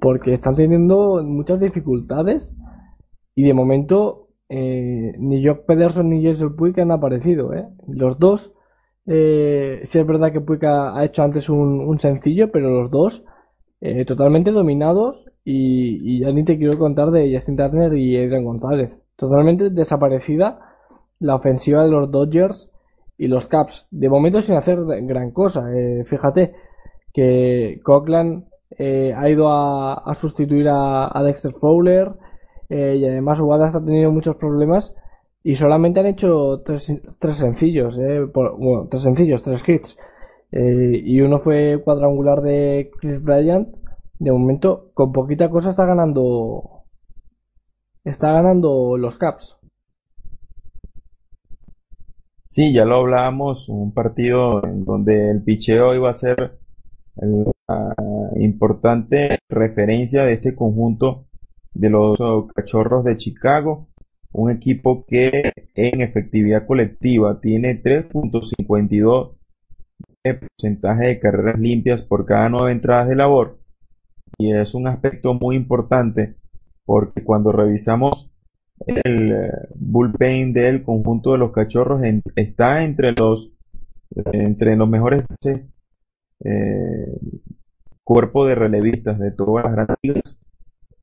porque 0.01 0.35
están 0.35 0.55
teniendo 0.55 1.23
muchas 1.25 1.61
dificultades 1.61 2.55
y 3.35 3.45
de 3.45 3.55
momento 3.55 4.29
eh, 4.49 5.13
ni 5.19 5.45
Jock 5.45 5.67
Pederson 5.67 6.09
ni 6.09 6.25
Jason 6.25 6.57
Puig 6.57 6.81
han 6.81 6.91
aparecido. 6.91 7.53
¿eh? 7.55 7.69
Los 7.87 8.19
dos, 8.19 8.53
eh, 9.07 9.83
sí 9.85 9.99
es 9.99 10.07
verdad 10.07 10.33
que 10.33 10.41
Puig 10.41 10.65
ha, 10.65 11.05
hecho 11.05 11.23
antes 11.23 11.49
un, 11.49 11.99
sencillo, 11.99 12.51
pero 12.51 12.71
los 12.71 12.91
dos 12.91 13.25
eh, 13.81 14.05
totalmente 14.05 14.51
dominados 14.51 15.25
y, 15.45 16.21
ya 16.21 16.33
ni 16.33 16.45
te 16.45 16.59
quiero 16.59 16.79
contar 16.79 17.11
de 17.11 17.33
Justin 17.33 17.57
Turner 17.57 17.95
y 17.95 18.17
Adrian 18.17 18.45
González. 18.45 19.01
Totalmente 19.17 19.71
desaparecida 19.71 20.61
la 21.21 21.35
ofensiva 21.35 21.83
de 21.85 21.91
los 21.91 22.11
Dodgers 22.11 22.71
y 23.17 23.27
los 23.27 23.49
Caps. 23.49 23.89
De 23.91 24.09
momento 24.09 24.41
sin 24.41 24.57
hacer 24.57 24.79
gran 25.03 25.33
cosa. 25.33 25.67
fíjate 26.05 26.55
que 27.13 27.81
Coughlin 27.83 28.48
eh, 28.71 29.15
ha 29.17 29.29
ido 29.29 29.49
a, 29.51 30.13
sustituir 30.15 30.69
a, 30.71 31.23
Dexter 31.25 31.53
Fowler 31.53 32.13
eh, 32.69 32.97
y 32.99 33.07
además 33.07 33.41
Wallace 33.41 33.79
ha 33.79 33.85
tenido 33.85 34.13
muchos 34.13 34.37
problemas 34.37 34.95
y 35.43 35.55
solamente 35.55 36.01
han 36.01 36.07
hecho 36.07 36.63
tres, 36.65 37.01
sencillos, 37.33 37.97
eh, 37.99 38.21
bueno, 38.35 38.89
tres 38.91 39.03
sencillos, 39.03 39.43
tres 39.43 39.67
hits 39.67 39.97
y 40.51 41.21
uno 41.21 41.39
fue 41.39 41.83
cuadrangular 41.85 42.41
de 42.41 42.91
Chris 43.01 43.23
Bryant. 43.23 43.69
De 44.19 44.33
momento, 44.33 44.91
con 44.95 45.13
poquita 45.13 45.51
cosa 45.51 45.71
está 45.71 45.85
ganando 45.85 46.85
está 48.03 48.33
ganando 48.33 48.97
los 48.97 49.19
Caps. 49.19 49.59
Sí, 52.49 52.73
ya 52.73 52.85
lo 52.85 52.97
hablábamos, 52.97 53.69
un 53.69 53.93
partido 53.93 54.65
en 54.65 54.85
donde 54.85 55.31
el 55.31 55.43
picheo 55.45 55.95
iba 55.95 56.11
a 56.11 56.15
ser 56.15 56.59
la 57.17 57.95
importante 58.45 59.39
referencia 59.49 60.25
de 60.25 60.35
este 60.35 60.55
conjunto 60.55 61.27
de 61.73 61.91
los 61.91 62.19
Cachorros 62.55 63.05
de 63.05 63.17
Chicago, 63.17 63.89
un 64.33 64.51
equipo 64.51 65.05
que 65.07 65.53
en 65.75 66.01
efectividad 66.01 66.67
colectiva 66.67 67.41
tiene 67.41 67.83
3.52 67.83 69.37
de 70.25 70.35
porcentaje 70.35 71.07
de 71.07 71.21
carreras 71.21 71.59
limpias 71.59 72.03
por 72.03 72.27
cada 72.27 72.49
nueve 72.49 72.73
entradas 72.73 73.09
de 73.09 73.17
labor. 73.17 73.59
Y 74.37 74.53
es 74.53 74.75
un 74.75 74.87
aspecto 74.87 75.35
muy 75.35 75.57
importante 75.57 76.37
porque 76.85 77.25
cuando 77.25 77.53
revisamos 77.53 78.31
el 78.87 79.33
eh, 79.33 79.51
bullpen 79.75 80.53
del 80.53 80.83
conjunto 80.83 81.33
de 81.33 81.39
los 81.39 81.53
cachorros 81.53 82.01
está 82.37 82.85
entre 82.85 83.13
los 83.13 83.53
entre 84.33 84.77
los 84.77 84.89
mejores 84.89 85.25
eh, 86.45 87.19
cuerpo 88.09 88.47
de 88.47 88.55
relevistas 88.55 89.19
de 89.19 89.33
todas 89.33 89.67
las 89.67 89.75
grandes 89.75 89.99
ligas. 90.03 90.39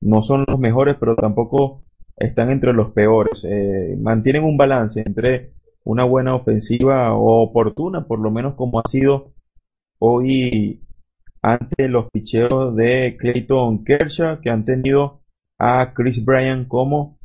No 0.01 0.23
son 0.23 0.43
los 0.47 0.59
mejores, 0.59 0.95
pero 0.99 1.15
tampoco 1.15 1.83
están 2.17 2.49
entre 2.49 2.73
los 2.73 2.93
peores. 2.93 3.45
Eh, 3.47 3.95
mantienen 4.01 4.43
un 4.43 4.57
balance 4.57 5.03
entre 5.05 5.51
una 5.83 6.03
buena 6.03 6.33
ofensiva 6.33 7.13
o 7.13 7.43
oportuna, 7.43 8.07
por 8.07 8.19
lo 8.19 8.31
menos 8.31 8.55
como 8.55 8.79
ha 8.79 8.89
sido 8.89 9.33
hoy 9.99 10.81
ante 11.43 11.87
los 11.89 12.09
picheos 12.09 12.75
de 12.75 13.15
Clayton 13.19 13.83
Kershaw, 13.83 14.41
que 14.41 14.49
han 14.49 14.65
tenido 14.65 15.21
a 15.59 15.93
Chris 15.93 16.25
Bryan 16.25 16.65
como 16.65 17.19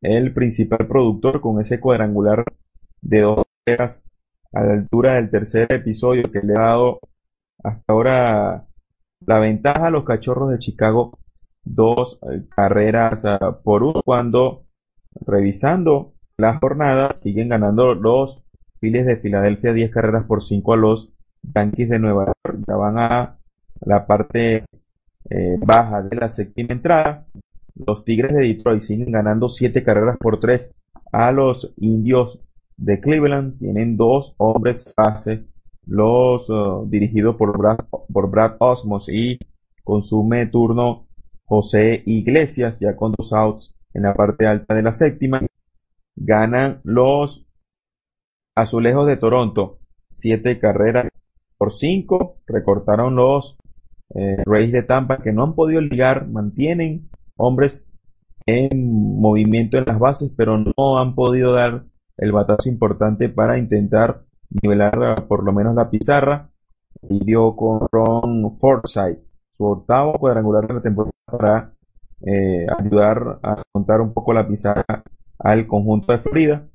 el 0.00 0.32
principal 0.32 0.86
productor 0.88 1.42
con 1.42 1.60
ese 1.60 1.80
cuadrangular 1.80 2.44
de 3.02 3.20
dos 3.20 3.44
horas 3.66 4.02
a 4.54 4.64
la 4.64 4.72
altura 4.72 5.16
del 5.16 5.28
tercer 5.28 5.70
episodio 5.70 6.32
que 6.32 6.40
le 6.40 6.54
ha 6.54 6.62
dado 6.62 7.00
hasta 7.62 7.92
ahora 7.92 8.67
la 9.26 9.38
ventaja 9.38 9.86
a 9.86 9.90
los 9.90 10.04
Cachorros 10.04 10.50
de 10.50 10.58
Chicago, 10.58 11.18
dos 11.64 12.20
eh, 12.22 12.44
carreras 12.54 13.24
ah, 13.24 13.60
por 13.62 13.82
uno, 13.82 14.02
cuando 14.04 14.64
revisando 15.26 16.14
las 16.36 16.58
jornadas 16.60 17.20
siguen 17.20 17.48
ganando 17.48 17.94
los 17.94 18.42
Phillies 18.80 19.06
de 19.06 19.16
Filadelfia 19.16 19.72
10 19.72 19.90
carreras 19.90 20.24
por 20.24 20.42
5 20.42 20.72
a 20.72 20.76
los 20.76 21.10
Yankees 21.42 21.88
de 21.88 21.98
Nueva 21.98 22.26
York. 22.26 22.64
Ya 22.66 22.76
van 22.76 22.98
a 22.98 23.38
la 23.80 24.06
parte 24.06 24.64
eh, 25.30 25.56
baja 25.58 26.02
de 26.02 26.16
la 26.16 26.30
séptima 26.30 26.72
entrada. 26.74 27.26
Los 27.74 28.04
Tigres 28.04 28.34
de 28.34 28.42
Detroit 28.42 28.82
siguen 28.82 29.10
ganando 29.10 29.48
7 29.48 29.82
carreras 29.82 30.16
por 30.18 30.38
3 30.38 30.74
a 31.12 31.32
los 31.32 31.74
Indios 31.78 32.40
de 32.76 33.00
Cleveland. 33.00 33.58
Tienen 33.58 33.96
dos 33.96 34.34
hombres 34.38 34.94
base 34.96 35.44
los 35.88 36.48
uh, 36.50 36.86
dirigidos 36.88 37.36
por 37.36 37.56
Brad, 37.56 37.78
por 38.12 38.30
Brad 38.30 38.56
Osmos 38.60 39.08
y 39.08 39.38
consume 39.82 40.46
turno 40.46 41.06
José 41.44 42.02
Iglesias, 42.04 42.78
ya 42.78 42.94
con 42.94 43.12
dos 43.16 43.32
outs 43.32 43.74
en 43.94 44.02
la 44.02 44.14
parte 44.14 44.46
alta 44.46 44.74
de 44.74 44.82
la 44.82 44.92
séptima. 44.92 45.40
Ganan 46.14 46.80
los 46.84 47.46
Azulejos 48.54 49.06
de 49.06 49.16
Toronto, 49.16 49.78
siete 50.08 50.58
carreras 50.58 51.08
por 51.56 51.72
cinco. 51.72 52.36
Recortaron 52.46 53.16
los 53.16 53.56
eh, 54.14 54.42
Rays 54.44 54.72
de 54.72 54.82
Tampa 54.82 55.18
que 55.18 55.32
no 55.32 55.44
han 55.44 55.54
podido 55.54 55.80
ligar, 55.80 56.28
mantienen 56.28 57.08
hombres 57.36 57.98
en 58.46 59.20
movimiento 59.20 59.78
en 59.78 59.84
las 59.86 59.98
bases, 59.98 60.32
pero 60.36 60.58
no 60.58 60.98
han 60.98 61.14
podido 61.14 61.52
dar 61.52 61.84
el 62.16 62.32
batazo 62.32 62.68
importante 62.68 63.28
para 63.28 63.58
intentar 63.58 64.22
nivelar 64.50 65.26
por 65.26 65.44
lo 65.44 65.52
menos 65.52 65.74
la 65.74 65.90
pizarra. 65.90 66.50
Y 67.02 67.24
dio 67.24 67.54
con 67.54 67.86
Ron 67.92 68.56
Forsythe 68.58 69.22
su 69.56 69.64
octavo 69.64 70.18
cuadrangular 70.18 70.66
de 70.66 70.74
la 70.74 70.80
temporada 70.80 71.12
para 71.24 71.72
eh, 72.22 72.66
ayudar 72.78 73.38
a 73.42 73.62
contar 73.72 74.00
un 74.00 74.12
poco 74.12 74.32
la 74.32 74.46
pizarra 74.46 74.84
al 75.38 75.66
conjunto 75.66 76.12
de 76.12 76.18
Florida. 76.18 76.68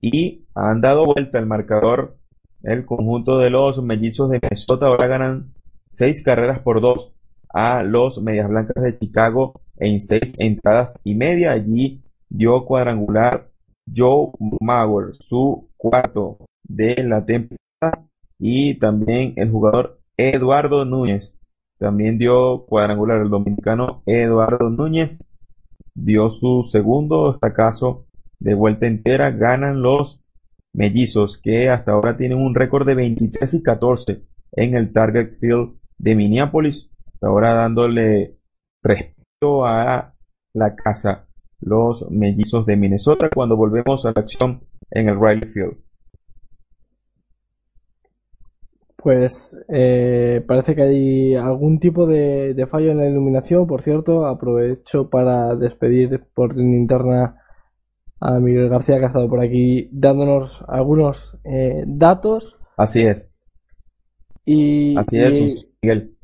Y 0.00 0.46
han 0.54 0.80
dado 0.80 1.04
vuelta 1.04 1.38
el 1.38 1.46
marcador 1.46 2.16
el 2.62 2.84
conjunto 2.84 3.38
de 3.38 3.50
los 3.50 3.82
mellizos 3.82 4.30
de 4.30 4.38
Minnesota. 4.42 4.86
Ahora 4.86 5.06
ganan 5.06 5.52
seis 5.90 6.22
carreras 6.22 6.60
por 6.60 6.80
dos 6.80 7.12
a 7.52 7.82
los 7.82 8.22
Medias 8.22 8.48
Blancas 8.48 8.82
de 8.82 8.98
Chicago 8.98 9.60
en 9.76 10.00
seis 10.00 10.34
entradas 10.38 11.00
y 11.04 11.14
media. 11.14 11.52
Allí 11.52 12.02
dio 12.28 12.64
cuadrangular 12.64 13.50
Joe 13.94 14.32
Mauer, 14.60 15.14
su 15.18 15.68
cuarto 15.76 16.38
de 16.64 17.02
la 17.04 17.24
temporada. 17.24 18.06
Y 18.38 18.78
también 18.78 19.34
el 19.36 19.50
jugador 19.50 20.00
Eduardo 20.16 20.84
Núñez 20.84 21.36
también 21.80 22.18
dio 22.18 22.66
cuadrangular 22.66 23.22
el 23.22 23.30
dominicano 23.30 24.02
Eduardo 24.04 24.68
Núñez. 24.68 25.18
Dio 25.94 26.28
su 26.28 26.62
segundo 26.62 27.38
caso 27.54 28.06
de 28.38 28.52
vuelta 28.52 28.86
entera. 28.86 29.30
Ganan 29.30 29.80
los 29.80 30.20
mellizos 30.74 31.38
que 31.38 31.70
hasta 31.70 31.92
ahora 31.92 32.18
tienen 32.18 32.36
un 32.36 32.54
récord 32.54 32.86
de 32.86 32.94
23 32.94 33.54
y 33.54 33.62
14 33.62 34.22
en 34.52 34.74
el 34.74 34.92
Target 34.92 35.36
Field 35.36 35.78
de 35.96 36.14
Minneapolis. 36.14 36.92
Ahora 37.22 37.54
dándole 37.54 38.36
respeto 38.82 39.64
a 39.64 40.14
la 40.52 40.76
casa 40.76 41.28
los 41.60 42.10
mellizos 42.10 42.66
de 42.66 42.76
Minnesota 42.76 43.30
cuando 43.34 43.56
volvemos 43.56 44.04
a 44.04 44.12
la 44.14 44.20
acción 44.20 44.60
en 44.90 45.08
el 45.08 45.18
Riley 45.18 45.48
Field. 45.48 45.78
Pues 49.02 49.58
eh, 49.68 50.44
parece 50.46 50.74
que 50.74 50.82
hay 50.82 51.34
algún 51.34 51.78
tipo 51.78 52.06
de, 52.06 52.66
fallo 52.70 52.90
en 52.90 52.98
la 52.98 53.08
iluminación. 53.08 53.66
Por 53.66 53.82
cierto, 53.82 54.26
aprovecho 54.26 55.08
para 55.08 55.56
despedir 55.56 56.22
por 56.34 56.58
interna 56.58 57.36
a 58.20 58.38
Miguel 58.38 58.68
García 58.68 58.98
que 58.98 59.04
ha 59.04 59.08
estado 59.08 59.28
por 59.28 59.40
aquí 59.40 59.88
dándonos 59.90 60.62
algunos 60.68 61.38
eh, 61.44 61.82
datos. 61.86 62.58
Así 62.76 63.02
es. 63.06 63.32
Y, 64.44 64.98
Así 64.98 65.18
es, 65.18 65.70
Miguel. 65.80 66.16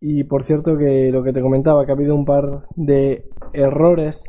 Y 0.00 0.24
por 0.24 0.44
cierto 0.44 0.76
que 0.76 1.12
lo 1.12 1.22
que 1.22 1.32
te 1.32 1.42
comentaba, 1.42 1.84
que 1.84 1.92
ha 1.92 1.94
habido 1.94 2.16
un 2.16 2.24
par 2.24 2.62
de 2.74 3.28
errores 3.52 4.24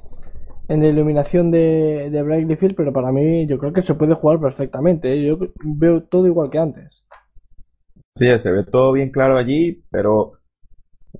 en 0.71 0.81
la 0.81 0.87
iluminación 0.87 1.51
de, 1.51 2.09
de 2.09 2.57
Field, 2.57 2.75
pero 2.75 2.93
para 2.93 3.11
mí 3.11 3.45
yo 3.45 3.57
creo 3.57 3.73
que 3.73 3.81
se 3.81 3.93
puede 3.93 4.13
jugar 4.13 4.39
perfectamente. 4.39 5.13
¿eh? 5.13 5.27
Yo 5.27 5.37
veo 5.65 6.03
todo 6.03 6.27
igual 6.27 6.49
que 6.49 6.59
antes. 6.59 7.03
Sí, 8.15 8.27
se 8.39 8.51
ve 8.51 8.63
todo 8.63 8.93
bien 8.93 9.11
claro 9.11 9.37
allí, 9.37 9.83
pero 9.89 10.33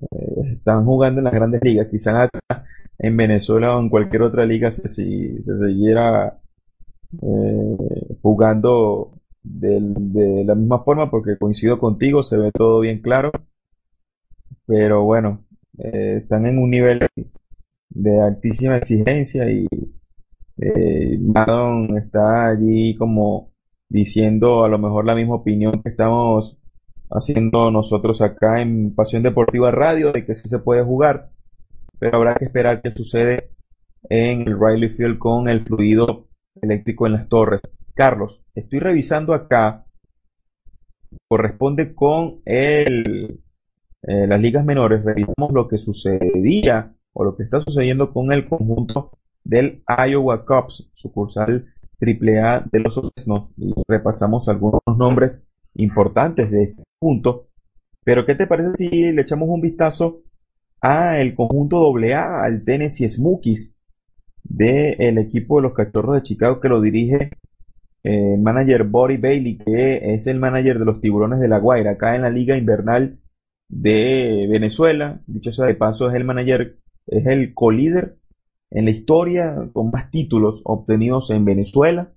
eh, 0.00 0.54
están 0.54 0.86
jugando 0.86 1.20
en 1.20 1.24
las 1.24 1.34
grandes 1.34 1.60
ligas. 1.62 1.88
Quizás 1.90 2.30
en 2.98 3.16
Venezuela 3.16 3.76
o 3.76 3.80
en 3.80 3.90
cualquier 3.90 4.22
otra 4.22 4.46
liga 4.46 4.70
si 4.70 4.88
se 4.88 5.42
siguiera 5.42 6.38
eh, 7.20 7.76
jugando 8.22 9.12
de 9.42 10.44
la 10.46 10.54
misma 10.54 10.82
forma, 10.82 11.10
porque 11.10 11.36
coincido 11.36 11.78
contigo, 11.78 12.22
se 12.22 12.38
ve 12.38 12.52
todo 12.52 12.80
bien 12.80 13.02
claro. 13.02 13.30
Pero 14.64 15.02
bueno, 15.02 15.44
están 15.76 16.46
en 16.46 16.58
un 16.58 16.70
nivel 16.70 17.06
de 17.94 18.20
altísima 18.20 18.78
exigencia 18.78 19.50
y 19.50 19.66
eh, 20.58 21.18
Madon 21.20 21.96
está 21.98 22.48
allí 22.48 22.94
como 22.96 23.52
diciendo 23.88 24.64
a 24.64 24.68
lo 24.68 24.78
mejor 24.78 25.04
la 25.04 25.14
misma 25.14 25.36
opinión 25.36 25.82
que 25.82 25.90
estamos 25.90 26.58
haciendo 27.10 27.70
nosotros 27.70 28.22
acá 28.22 28.62
en 28.62 28.94
Pasión 28.94 29.22
Deportiva 29.22 29.70
Radio 29.70 30.12
de 30.12 30.24
que 30.24 30.34
sí 30.34 30.48
se 30.48 30.60
puede 30.60 30.82
jugar, 30.82 31.30
pero 31.98 32.16
habrá 32.16 32.34
que 32.36 32.46
esperar 32.46 32.80
qué 32.80 32.90
sucede 32.90 33.50
en 34.08 34.42
el 34.42 34.58
Riley 34.58 34.90
Field 34.90 35.18
con 35.18 35.48
el 35.48 35.64
fluido 35.64 36.28
eléctrico 36.60 37.06
en 37.06 37.12
las 37.12 37.28
torres. 37.28 37.60
Carlos, 37.94 38.40
estoy 38.54 38.78
revisando 38.78 39.34
acá, 39.34 39.84
corresponde 41.28 41.94
con 41.94 42.40
el, 42.46 43.40
eh, 44.02 44.26
las 44.26 44.40
ligas 44.40 44.64
menores, 44.64 45.04
revisamos 45.04 45.52
lo 45.52 45.68
que 45.68 45.76
sucedía 45.76 46.94
o 47.12 47.24
lo 47.24 47.36
que 47.36 47.44
está 47.44 47.60
sucediendo 47.60 48.12
con 48.12 48.32
el 48.32 48.48
conjunto 48.48 49.10
del 49.44 49.82
Iowa 50.08 50.44
Cubs, 50.44 50.90
sucursal 50.94 51.66
AAA 52.00 52.64
de 52.70 52.80
los 52.80 53.00
Fresnos, 53.00 53.50
repasamos 53.86 54.48
algunos 54.48 54.80
nombres 54.96 55.44
importantes 55.74 56.50
de 56.50 56.64
este 56.64 56.82
punto. 56.98 57.48
Pero 58.04 58.26
¿qué 58.26 58.34
te 58.34 58.46
parece 58.46 58.74
si 58.74 59.12
le 59.12 59.22
echamos 59.22 59.48
un 59.48 59.60
vistazo 59.60 60.22
a 60.80 61.20
el 61.20 61.34
conjunto 61.34 61.92
AA, 61.96 62.44
al 62.44 62.64
Tennessee 62.64 63.08
Smokies 63.08 63.76
del 64.42 65.18
equipo 65.18 65.56
de 65.56 65.62
los 65.62 65.74
Cachorros 65.74 66.16
de 66.16 66.22
Chicago 66.22 66.60
que 66.60 66.68
lo 66.68 66.80
dirige 66.80 67.30
el 68.02 68.40
manager 68.40 68.84
Bobby 68.84 69.16
Bailey, 69.16 69.58
que 69.58 70.14
es 70.14 70.26
el 70.26 70.40
manager 70.40 70.80
de 70.80 70.84
los 70.84 71.00
Tiburones 71.00 71.38
de 71.38 71.48
la 71.48 71.58
Guaira, 71.58 71.92
acá 71.92 72.16
en 72.16 72.22
la 72.22 72.30
Liga 72.30 72.56
Invernal 72.56 73.18
de 73.68 74.48
Venezuela. 74.50 75.20
Dicho 75.26 75.52
sea 75.52 75.66
de 75.66 75.76
paso, 75.76 76.10
es 76.10 76.16
el 76.16 76.24
manager 76.24 76.78
es 77.06 77.26
el 77.26 77.54
colíder 77.54 78.18
en 78.70 78.86
la 78.86 78.90
historia 78.90 79.68
con 79.72 79.90
más 79.90 80.10
títulos 80.10 80.62
obtenidos 80.64 81.30
en 81.30 81.44
Venezuela. 81.44 82.12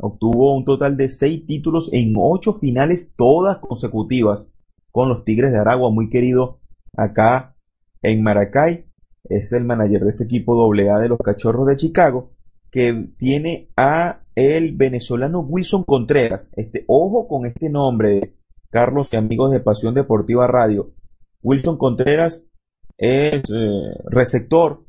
Obtuvo 0.00 0.56
un 0.56 0.64
total 0.64 0.96
de 0.96 1.10
seis 1.10 1.46
títulos 1.46 1.90
en 1.92 2.14
ocho 2.16 2.54
finales, 2.54 3.12
todas 3.16 3.58
consecutivas, 3.58 4.48
con 4.90 5.08
los 5.08 5.24
Tigres 5.24 5.52
de 5.52 5.58
Aragua, 5.58 5.90
muy 5.90 6.08
querido 6.08 6.60
acá 6.96 7.56
en 8.02 8.22
Maracay. 8.22 8.86
Es 9.24 9.52
el 9.52 9.64
manager 9.64 10.04
de 10.04 10.10
este 10.10 10.24
equipo 10.24 10.72
AA 10.72 11.00
de 11.00 11.08
los 11.08 11.18
Cachorros 11.18 11.66
de 11.66 11.76
Chicago, 11.76 12.32
que 12.70 13.10
tiene 13.18 13.68
a 13.76 14.22
el 14.34 14.76
venezolano 14.76 15.40
Wilson 15.40 15.84
Contreras. 15.84 16.52
Este, 16.56 16.84
ojo 16.86 17.26
con 17.28 17.46
este 17.46 17.68
nombre, 17.68 18.34
Carlos 18.70 19.12
y 19.12 19.16
amigos 19.16 19.52
de 19.52 19.60
Pasión 19.60 19.94
Deportiva 19.94 20.46
Radio. 20.46 20.92
Wilson 21.42 21.76
Contreras 21.76 22.46
es 22.98 23.42
eh, 23.50 23.94
receptor, 24.10 24.84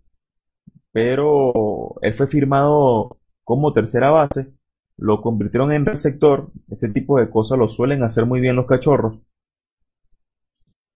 pero 0.91 1.95
él 2.01 2.13
fue 2.13 2.27
firmado 2.27 3.19
como 3.43 3.71
tercera 3.71 4.09
base, 4.09 4.53
lo 4.97 5.21
convirtieron 5.21 5.71
en 5.71 5.85
receptor, 5.85 6.51
este 6.69 6.89
tipo 6.89 7.19
de 7.19 7.29
cosas 7.29 7.57
lo 7.57 7.69
suelen 7.69 8.03
hacer 8.03 8.25
muy 8.25 8.41
bien 8.41 8.55
los 8.55 8.65
cachorros, 8.65 9.19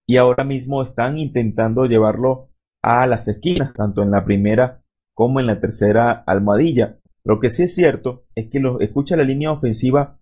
y 0.05 0.17
ahora 0.17 0.43
mismo 0.43 0.83
están 0.83 1.17
intentando 1.17 1.85
llevarlo 1.85 2.49
a 2.81 3.07
las 3.07 3.27
esquinas, 3.27 3.73
tanto 3.73 4.03
en 4.03 4.11
la 4.11 4.25
primera 4.25 4.83
como 5.13 5.39
en 5.39 5.47
la 5.47 5.59
tercera 5.59 6.11
almohadilla. 6.11 6.97
Lo 7.23 7.39
que 7.39 7.49
sí 7.49 7.63
es 7.63 7.75
cierto 7.75 8.25
es 8.35 8.49
que 8.49 8.59
lo, 8.59 8.81
escucha 8.81 9.15
la 9.15 9.23
línea 9.23 9.51
ofensiva 9.51 10.19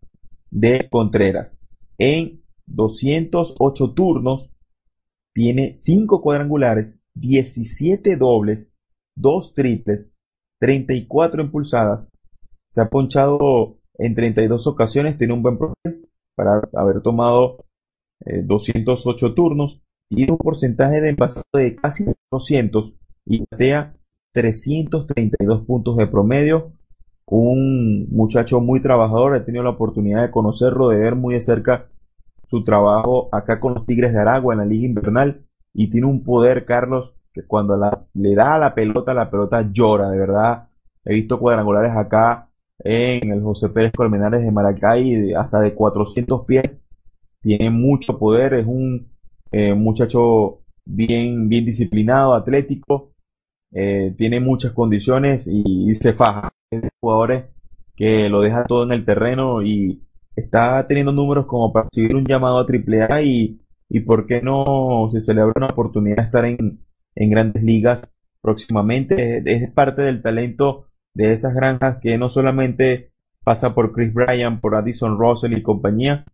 de 0.51 0.87
Contreras. 0.89 1.57
En 1.97 2.43
208 2.67 3.93
turnos 3.93 4.51
tiene 5.33 5.73
5 5.73 6.21
cuadrangulares, 6.21 6.99
17 7.15 8.15
dobles, 8.15 8.73
2 9.15 9.53
triples, 9.53 10.11
34 10.59 11.41
impulsadas. 11.41 12.11
Se 12.67 12.81
ha 12.81 12.89
ponchado 12.89 13.77
en 13.97 14.15
32 14.15 14.67
ocasiones, 14.67 15.17
tiene 15.17 15.33
un 15.33 15.43
buen 15.43 15.57
promedio 15.57 16.07
para 16.35 16.61
haber 16.73 17.01
tomado 17.01 17.65
208 18.25 19.27
eh, 19.27 19.33
turnos 19.35 19.81
y 20.09 20.29
un 20.29 20.37
porcentaje 20.37 21.01
de 21.01 21.09
envasado 21.09 21.45
de 21.53 21.75
casi 21.75 22.05
200 22.31 22.93
y 23.25 23.45
batea 23.49 23.95
332 24.33 25.65
puntos 25.65 25.97
de 25.97 26.07
promedio. 26.07 26.73
Un 27.25 28.07
muchacho 28.09 28.59
muy 28.59 28.81
trabajador, 28.81 29.37
he 29.37 29.41
tenido 29.41 29.63
la 29.63 29.69
oportunidad 29.71 30.21
de 30.23 30.31
conocerlo, 30.31 30.89
de 30.89 30.97
ver 30.97 31.15
muy 31.15 31.35
de 31.35 31.41
cerca 31.41 31.90
su 32.51 32.65
trabajo 32.65 33.29
acá 33.31 33.61
con 33.61 33.73
los 33.73 33.85
Tigres 33.85 34.11
de 34.11 34.19
Aragua 34.19 34.53
en 34.53 34.59
la 34.59 34.65
Liga 34.65 34.85
Invernal 34.85 35.45
y 35.73 35.89
tiene 35.89 36.05
un 36.05 36.21
poder, 36.21 36.65
Carlos, 36.65 37.13
que 37.33 37.43
cuando 37.47 37.77
la, 37.77 38.05
le 38.13 38.35
da 38.35 38.55
a 38.55 38.59
la 38.59 38.75
pelota, 38.75 39.13
la 39.13 39.31
pelota 39.31 39.69
llora, 39.71 40.09
de 40.09 40.17
verdad. 40.19 40.67
He 41.05 41.13
visto 41.13 41.39
cuadrangulares 41.39 41.95
acá 41.95 42.49
en 42.79 43.31
el 43.31 43.41
José 43.41 43.69
Pérez 43.69 43.93
Colmenares 43.93 44.43
de 44.43 44.51
Maracay, 44.51 45.33
hasta 45.33 45.61
de 45.61 45.73
400 45.73 46.45
pies. 46.45 46.81
Tiene 47.41 47.69
mucho 47.69 48.19
poder, 48.19 48.53
es 48.55 48.67
un 48.67 49.07
eh, 49.51 49.73
muchacho 49.73 50.59
bien, 50.85 51.47
bien 51.47 51.65
disciplinado, 51.65 52.33
atlético, 52.33 53.13
eh, 53.73 54.13
tiene 54.17 54.41
muchas 54.41 54.73
condiciones 54.73 55.47
y, 55.47 55.95
se 55.95 56.13
faja. 56.13 56.51
Es 56.69 56.81
de 56.81 56.89
jugadores 56.99 57.45
que 57.95 58.29
lo 58.29 58.41
deja 58.41 58.65
todo 58.65 58.83
en 58.83 58.91
el 58.91 59.05
terreno 59.05 59.63
y 59.63 60.01
está 60.35 60.85
teniendo 60.87 61.11
números 61.11 61.45
como 61.45 61.71
para 61.71 61.87
recibir 61.91 62.15
un 62.15 62.25
llamado 62.25 62.59
a 62.59 62.65
AAA 62.65 63.21
y, 63.23 63.61
y 63.89 63.99
por 64.01 64.25
qué 64.25 64.41
no, 64.41 65.09
si 65.11 65.21
se 65.21 65.33
le 65.33 65.41
abre 65.41 65.53
una 65.55 65.67
oportunidad 65.67 66.17
de 66.17 66.23
estar 66.23 66.45
en, 66.45 66.79
en 67.15 67.29
grandes 67.29 67.63
ligas 67.63 68.09
próximamente, 68.41 69.43
es 69.45 69.71
parte 69.71 70.01
del 70.01 70.21
talento 70.21 70.87
de 71.13 71.31
esas 71.31 71.53
granjas 71.53 71.97
que 72.01 72.17
no 72.17 72.29
solamente 72.29 73.11
pasa 73.43 73.73
por 73.73 73.91
Chris 73.91 74.13
Bryan, 74.13 74.59
por 74.59 74.75
Addison 74.75 75.17
Russell 75.17 75.53
y 75.53 75.61
compañía, 75.61 76.25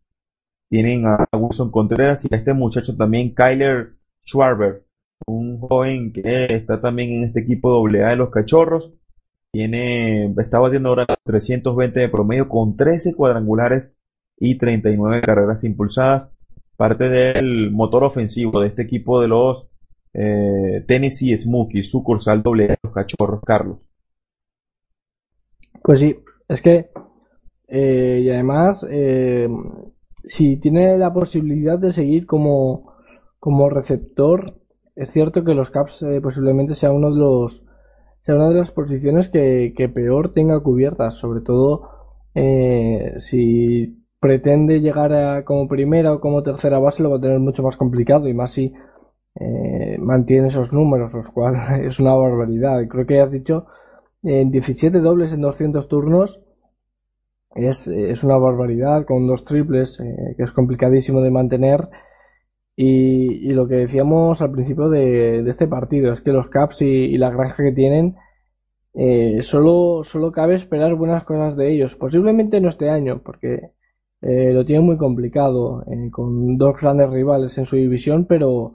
tienen 0.69 1.05
a 1.05 1.27
Wilson 1.31 1.71
Contreras 1.71 2.25
y 2.25 2.33
a 2.33 2.37
este 2.37 2.53
muchacho 2.53 2.95
también, 2.95 3.33
Kyler 3.33 3.93
Schwarber, 4.25 4.83
un 5.25 5.59
joven 5.59 6.11
que 6.11 6.45
está 6.49 6.81
también 6.81 7.11
en 7.11 7.23
este 7.25 7.39
equipo 7.41 7.85
AA 7.87 8.09
de 8.09 8.15
los 8.17 8.29
cachorros. 8.29 8.91
Tiene, 9.51 10.33
está 10.37 10.59
batiendo 10.59 10.89
ahora 10.89 11.05
320 11.23 11.99
de 11.99 12.09
promedio 12.09 12.47
con 12.49 12.75
13 12.75 13.15
cuadrangulares 13.15 13.93
y 14.37 14.57
39 14.57 15.21
carreras 15.21 15.63
impulsadas. 15.63 16.31
Parte 16.75 17.09
del 17.09 17.71
motor 17.71 18.03
ofensivo 18.03 18.61
de 18.61 18.67
este 18.67 18.83
equipo 18.83 19.19
de 19.19 19.27
los 19.27 19.67
eh, 20.13 20.83
Tennessee 20.87 21.35
Smokies, 21.37 21.89
sucursal 21.89 22.43
AA 22.45 22.67
de 22.67 22.77
los 22.81 22.93
cachorros, 22.93 23.41
Carlos. 23.45 23.79
Pues 25.83 25.99
sí, 25.99 26.15
es 26.47 26.61
que, 26.61 26.89
eh, 27.67 28.21
y 28.23 28.29
además, 28.29 28.85
eh, 28.89 29.47
si 30.25 30.57
tiene 30.57 30.97
la 30.97 31.13
posibilidad 31.13 31.79
de 31.79 31.91
seguir 31.91 32.25
como, 32.25 32.93
como 33.39 33.69
receptor, 33.69 34.59
es 34.95 35.11
cierto 35.11 35.43
que 35.43 35.53
los 35.53 35.69
Caps 35.69 36.03
posiblemente 36.21 36.75
sea 36.75 36.91
uno 36.91 37.13
de 37.13 37.19
los 37.19 37.63
sea 38.27 38.35
una 38.35 38.49
de 38.49 38.55
las 38.55 38.71
posiciones 38.71 39.29
que, 39.29 39.91
peor 39.91 40.33
tenga 40.33 40.59
cubiertas, 40.59 41.15
sobre 41.15 41.41
todo 41.41 41.89
si 43.17 44.05
pretende 44.19 44.79
llegar 44.79 45.11
a, 45.13 45.43
como 45.43 45.67
primera 45.67 46.13
o 46.13 46.19
como 46.19 46.43
tercera 46.43 46.77
base 46.77 47.01
lo 47.01 47.09
va 47.09 47.17
a 47.17 47.21
tener 47.21 47.39
mucho 47.39 47.63
más 47.63 47.77
complicado 47.77 48.27
y 48.27 48.35
más 48.35 48.51
si 48.51 48.73
mantiene 49.99 50.49
esos 50.49 50.71
números, 50.73 51.13
los 51.13 51.29
cuales 51.31 51.61
es 51.81 51.99
una 51.99 52.13
barbaridad. 52.13 52.87
Creo 52.87 53.07
que 53.07 53.21
has 53.21 53.31
dicho 53.31 53.65
en 54.21 54.51
17 54.51 54.99
dobles 54.99 55.33
en 55.33 55.41
200 55.41 55.87
turnos 55.87 56.41
es, 57.57 58.23
una 58.23 58.37
barbaridad 58.37 59.05
con 59.05 59.27
dos 59.27 59.45
triples 59.45 59.99
eh, 59.99 60.35
que 60.35 60.43
es 60.43 60.51
complicadísimo 60.51 61.21
de 61.21 61.31
mantener 61.31 61.89
y, 62.79 63.49
lo 63.53 63.67
que 63.67 63.75
decíamos 63.75 64.41
al 64.41 64.51
principio 64.51 64.87
de, 64.89 65.39
este 65.49 65.67
partido 65.67 66.13
es 66.13 66.21
que 66.21 66.31
los 66.31 66.47
Caps 66.47 66.83
y, 66.83 67.17
la 67.17 67.31
granja 67.31 67.63
que 67.63 67.71
tienen 67.71 68.15
eh, 68.93 69.41
solo, 69.41 70.03
solo 70.03 70.31
cabe 70.31 70.55
esperar 70.55 70.93
buenas 70.95 71.23
cosas 71.23 71.57
de 71.57 71.73
ellos 71.73 71.95
posiblemente 71.95 72.61
no 72.61 72.69
este 72.69 72.89
año 72.89 73.21
porque 73.23 73.71
eh, 74.21 74.53
lo 74.53 74.63
tienen 74.63 74.85
muy 74.85 74.97
complicado 74.97 75.83
con 76.11 76.57
dos 76.57 76.75
grandes 76.79 77.09
rivales 77.09 77.57
en 77.57 77.65
su 77.65 77.75
división 77.75 78.25
pero, 78.25 78.73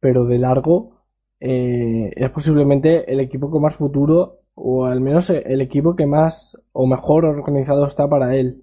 pero 0.00 0.26
de 0.26 0.38
largo 0.38 1.02
es 1.40 2.30
posiblemente 2.30 3.12
el 3.12 3.20
equipo 3.20 3.50
con 3.50 3.62
más 3.62 3.76
futuro 3.76 4.42
o 4.54 4.84
al 4.86 5.00
menos 5.00 5.30
el 5.30 5.60
equipo 5.60 5.96
que 5.96 6.06
más 6.06 6.56
o 6.72 6.86
mejor 6.86 7.24
organizado 7.24 7.86
está 7.86 8.08
para 8.08 8.36
él. 8.36 8.62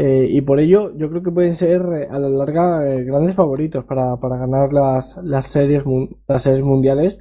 Eh, 0.00 0.28
y 0.30 0.42
por 0.42 0.60
ello 0.60 0.96
yo 0.96 1.10
creo 1.10 1.24
que 1.24 1.32
pueden 1.32 1.56
ser 1.56 1.82
eh, 1.92 2.06
a 2.08 2.20
la 2.20 2.28
larga 2.28 2.88
eh, 2.88 3.02
grandes 3.02 3.34
favoritos 3.34 3.84
para, 3.84 4.14
ganar 4.16 4.72
las, 4.72 5.16
las, 5.24 5.48
series, 5.48 5.82
las 6.28 6.44
series 6.44 6.64
mundiales, 6.64 7.18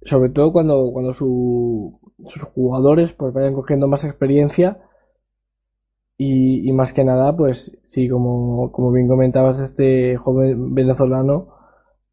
sobre 0.00 0.30
todo 0.30 0.50
cuando, 0.50 0.90
cuando 0.94 1.12
sus 1.12 1.92
jugadores 2.54 3.12
pues 3.12 3.34
vayan 3.34 3.52
cogiendo 3.52 3.86
más 3.86 4.04
experiencia. 4.04 4.78
Y, 6.16 6.72
más 6.72 6.94
que 6.94 7.04
nada 7.04 7.36
pues 7.36 7.78
sí 7.86 8.08
como, 8.08 8.72
como 8.72 8.92
bien 8.92 9.06
comentabas 9.08 9.60
este 9.60 10.16
joven 10.16 10.74
venezolano 10.74 11.48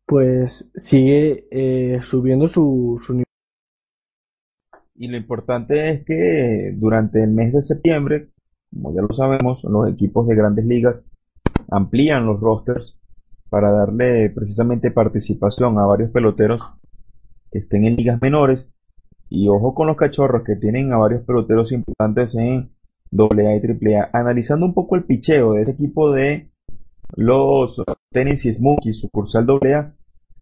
pues 0.06 0.70
sigue 0.76 1.98
subiendo 2.02 2.48
su, 2.48 3.00
su 3.02 3.14
nivel. 3.14 3.26
Y 4.96 5.08
lo 5.08 5.16
importante 5.16 5.90
es 5.92 6.06
que 6.06 6.74
durante 6.76 7.24
el 7.24 7.32
mes 7.32 7.54
de 7.54 7.62
septiembre, 7.62 8.30
como 8.72 8.94
ya 8.94 9.02
lo 9.02 9.14
sabemos, 9.14 9.64
los 9.64 9.90
equipos 9.90 10.28
de 10.28 10.36
grandes 10.36 10.66
ligas 10.66 11.04
amplían 11.70 12.26
los 12.26 12.40
rosters 12.40 12.98
para 13.50 13.72
darle 13.72 14.30
precisamente 14.30 14.92
participación 14.92 15.80
a 15.80 15.86
varios 15.86 16.12
peloteros 16.12 16.74
que 17.52 17.60
estén 17.60 17.86
en 17.86 17.96
ligas 17.96 18.22
menores. 18.22 18.74
Y 19.30 19.48
ojo 19.50 19.74
con 19.74 19.88
los 19.88 19.98
cachorros 19.98 20.44
que 20.44 20.56
tienen 20.56 20.94
a 20.94 20.98
varios 20.98 21.24
peloteros 21.24 21.72
importantes 21.72 22.36
en 22.36 22.72
AA 23.12 23.56
y 23.56 23.96
AAA. 23.96 24.10
Analizando 24.14 24.66
un 24.66 24.74
poco 24.74 24.96
el 24.96 25.04
picheo 25.04 25.54
de 25.54 25.62
ese 25.62 25.72
equipo 25.72 26.12
de 26.12 26.50
los 27.16 27.82
Tennessee 28.12 28.54
Smokies, 28.54 29.00
sucursal 29.00 29.48
AA, 29.50 29.94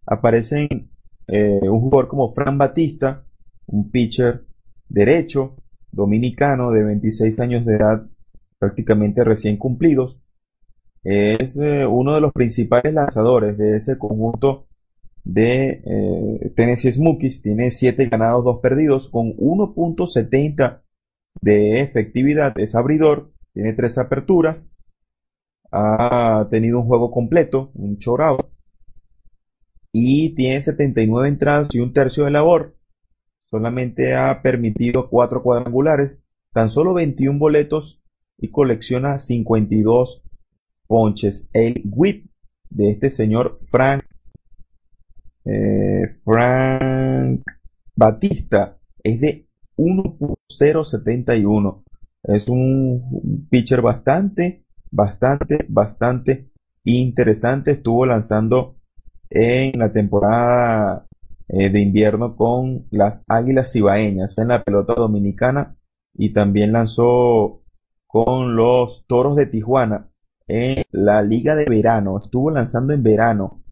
aparecen 0.06 0.90
eh, 1.28 1.60
un 1.62 1.80
jugador 1.80 2.08
como 2.08 2.32
Fran 2.32 2.58
Batista, 2.58 3.24
un 3.66 3.90
pitcher 3.90 4.44
derecho 4.88 5.56
dominicano 5.90 6.70
de 6.70 6.84
26 6.84 7.40
años 7.40 7.64
de 7.64 7.76
edad, 7.76 8.06
prácticamente 8.58 9.24
recién 9.24 9.56
cumplidos. 9.56 10.20
Es 11.02 11.56
eh, 11.58 11.86
uno 11.86 12.14
de 12.14 12.20
los 12.20 12.32
principales 12.32 12.92
lanzadores 12.92 13.56
de 13.56 13.76
ese 13.76 13.96
conjunto 13.98 14.66
de 15.24 15.82
eh, 15.84 16.52
Tennessee 16.56 16.92
Smokies. 16.92 17.42
Tiene 17.42 17.70
7 17.70 18.06
ganados, 18.08 18.44
2 18.44 18.60
perdidos, 18.60 19.08
con 19.08 19.36
1.70 19.36 20.82
de 21.40 21.80
efectividad. 21.80 22.58
Es 22.58 22.74
abridor, 22.74 23.32
tiene 23.52 23.72
3 23.72 23.98
aperturas. 23.98 24.70
Ha 25.70 26.46
tenido 26.50 26.80
un 26.80 26.86
juego 26.86 27.10
completo, 27.10 27.70
un 27.74 27.98
chorado. 27.98 28.50
Y 29.92 30.34
tiene 30.34 30.60
79 30.60 31.28
entradas 31.28 31.68
y 31.72 31.80
un 31.80 31.92
tercio 31.92 32.24
de 32.24 32.30
labor 32.30 32.76
solamente 33.48 34.14
ha 34.14 34.42
permitido 34.42 35.08
cuatro 35.08 35.42
cuadrangulares, 35.42 36.18
tan 36.52 36.68
solo 36.68 36.94
21 36.94 37.38
boletos 37.38 38.02
y 38.38 38.48
colecciona 38.48 39.18
52 39.18 40.22
ponches. 40.86 41.50
El 41.52 41.82
whip 41.84 42.26
de 42.70 42.90
este 42.90 43.10
señor 43.10 43.58
Frank, 43.70 44.04
eh, 45.44 46.08
Frank 46.24 47.42
Batista 47.94 48.78
es 49.02 49.20
de 49.20 49.46
1.071. 49.76 51.82
Es 52.24 52.48
un 52.48 53.46
pitcher 53.50 53.82
bastante, 53.82 54.64
bastante, 54.90 55.66
bastante 55.68 56.48
interesante. 56.84 57.72
Estuvo 57.72 58.06
lanzando 58.06 58.76
en 59.30 59.78
la 59.78 59.92
temporada 59.92 61.06
eh, 61.48 61.70
de 61.70 61.80
invierno 61.80 62.36
con 62.36 62.86
las 62.90 63.24
Águilas 63.28 63.72
Cibaeñas 63.72 64.38
en 64.38 64.48
la 64.48 64.62
pelota 64.62 64.94
dominicana 64.94 65.76
y 66.14 66.32
también 66.32 66.72
lanzó 66.72 67.62
con 68.06 68.56
los 68.56 69.06
Toros 69.06 69.36
de 69.36 69.46
Tijuana 69.46 70.08
en 70.46 70.84
la 70.90 71.22
Liga 71.22 71.54
de 71.54 71.64
Verano. 71.64 72.18
Estuvo 72.22 72.50
lanzando 72.50 72.92
en 72.92 73.02
verano 73.02 73.62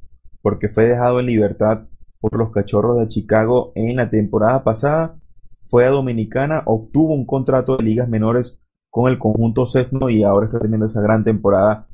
porque 0.43 0.69
fue 0.69 0.86
dejado 0.86 1.20
en 1.20 1.27
libertad 1.27 1.86
por 2.20 2.39
los 2.39 2.51
Cachorros 2.51 2.98
de 2.98 3.09
Chicago 3.09 3.73
en 3.74 3.97
la 3.97 4.11
temporada 4.11 4.65
pasada. 4.65 5.19
Fue 5.65 5.86
a 5.86 5.90
Dominicana, 5.90 6.62
obtuvo 6.66 7.15
un 7.15 7.27
contrato 7.27 7.77
de 7.77 7.85
ligas 7.85 8.09
menores 8.09 8.59
con 8.90 9.11
el 9.11 9.19
conjunto 9.19 9.66
Cesno 9.66 10.11
y 10.11 10.23
ahora 10.23 10.47
está 10.47 10.61
teniendo 10.61 10.86
esa 10.86 11.01
gran 11.01 11.24
temporada 11.24 11.89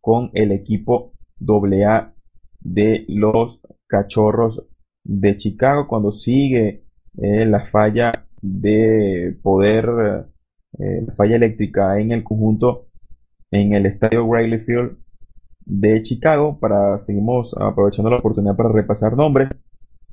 con 0.00 0.30
el 0.34 0.52
equipo 0.52 1.12
AA 1.40 2.14
de 2.60 3.04
los 3.08 3.60
Cachorros 3.86 4.66
de 5.04 5.36
Chicago 5.36 5.86
cuando 5.88 6.12
sigue 6.12 6.84
eh, 7.18 7.44
la 7.46 7.66
falla 7.66 8.26
de 8.40 9.36
poder, 9.42 10.26
eh, 10.78 11.02
la 11.06 11.14
falla 11.14 11.36
eléctrica 11.36 11.98
en 11.98 12.12
el 12.12 12.24
conjunto, 12.24 12.86
en 13.50 13.74
el 13.74 13.86
estadio 13.86 14.26
Wrigley 14.26 14.60
Field 14.60 14.96
de 15.64 16.02
Chicago. 16.02 16.58
Para 16.58 16.98
seguimos 16.98 17.54
aprovechando 17.58 18.10
la 18.10 18.18
oportunidad 18.18 18.56
para 18.56 18.70
repasar 18.70 19.16
nombres. 19.16 19.48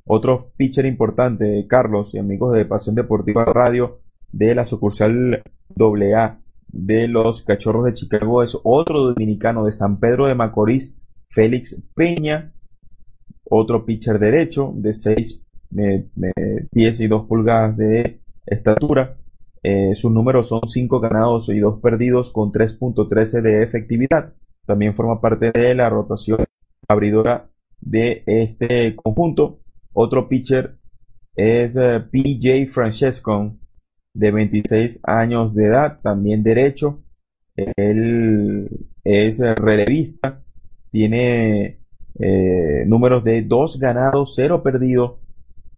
Otro 0.04 0.52
pitcher 0.56 0.86
importante, 0.86 1.66
Carlos 1.68 2.14
y 2.14 2.18
amigos 2.18 2.54
de 2.54 2.64
Pasión 2.64 2.94
Deportiva 2.94 3.44
Radio 3.44 4.00
de 4.32 4.54
la 4.54 4.64
sucursal 4.64 5.42
AA 5.78 6.38
de 6.68 7.08
los 7.08 7.42
Cachorros 7.42 7.84
de 7.84 7.94
Chicago 7.94 8.42
es 8.42 8.56
otro 8.62 9.00
dominicano 9.00 9.64
de 9.64 9.72
San 9.72 9.98
Pedro 10.00 10.26
de 10.26 10.34
Macorís, 10.34 10.98
Félix 11.30 11.82
Peña, 11.94 12.52
otro 13.44 13.84
pitcher 13.84 14.18
derecho 14.18 14.72
de 14.74 14.94
6 14.94 15.44
pies 16.70 17.00
y 17.00 17.06
2 17.06 17.26
pulgadas 17.26 17.76
de 17.76 18.20
estatura. 18.46 19.16
Eh, 19.62 19.94
sus 19.94 20.12
números 20.12 20.48
son 20.48 20.60
5 20.66 21.00
ganados 21.00 21.48
y 21.48 21.58
2 21.58 21.80
perdidos 21.80 22.32
con 22.32 22.52
3.13 22.52 23.42
de 23.42 23.62
efectividad. 23.62 24.34
También 24.66 24.94
forma 24.94 25.20
parte 25.20 25.50
de 25.50 25.74
la 25.74 25.88
rotación 25.88 26.44
abridora 26.86 27.48
de 27.80 28.22
este 28.26 28.94
conjunto. 28.96 29.60
Otro 29.92 30.28
pitcher 30.28 30.76
es 31.34 31.76
eh, 31.76 32.00
PJ 32.00 32.66
Francesco, 32.72 33.56
de 34.14 34.30
26 34.30 35.00
años 35.04 35.54
de 35.54 35.66
edad, 35.66 36.00
también 36.02 36.42
derecho. 36.42 37.02
Él 37.56 38.68
es 39.04 39.40
relevista, 39.40 40.42
tiene 40.90 41.78
eh, 42.18 42.84
números 42.86 43.24
de 43.24 43.42
2 43.42 43.78
ganados, 43.78 44.34
0 44.36 44.62
perdidos, 44.62 45.18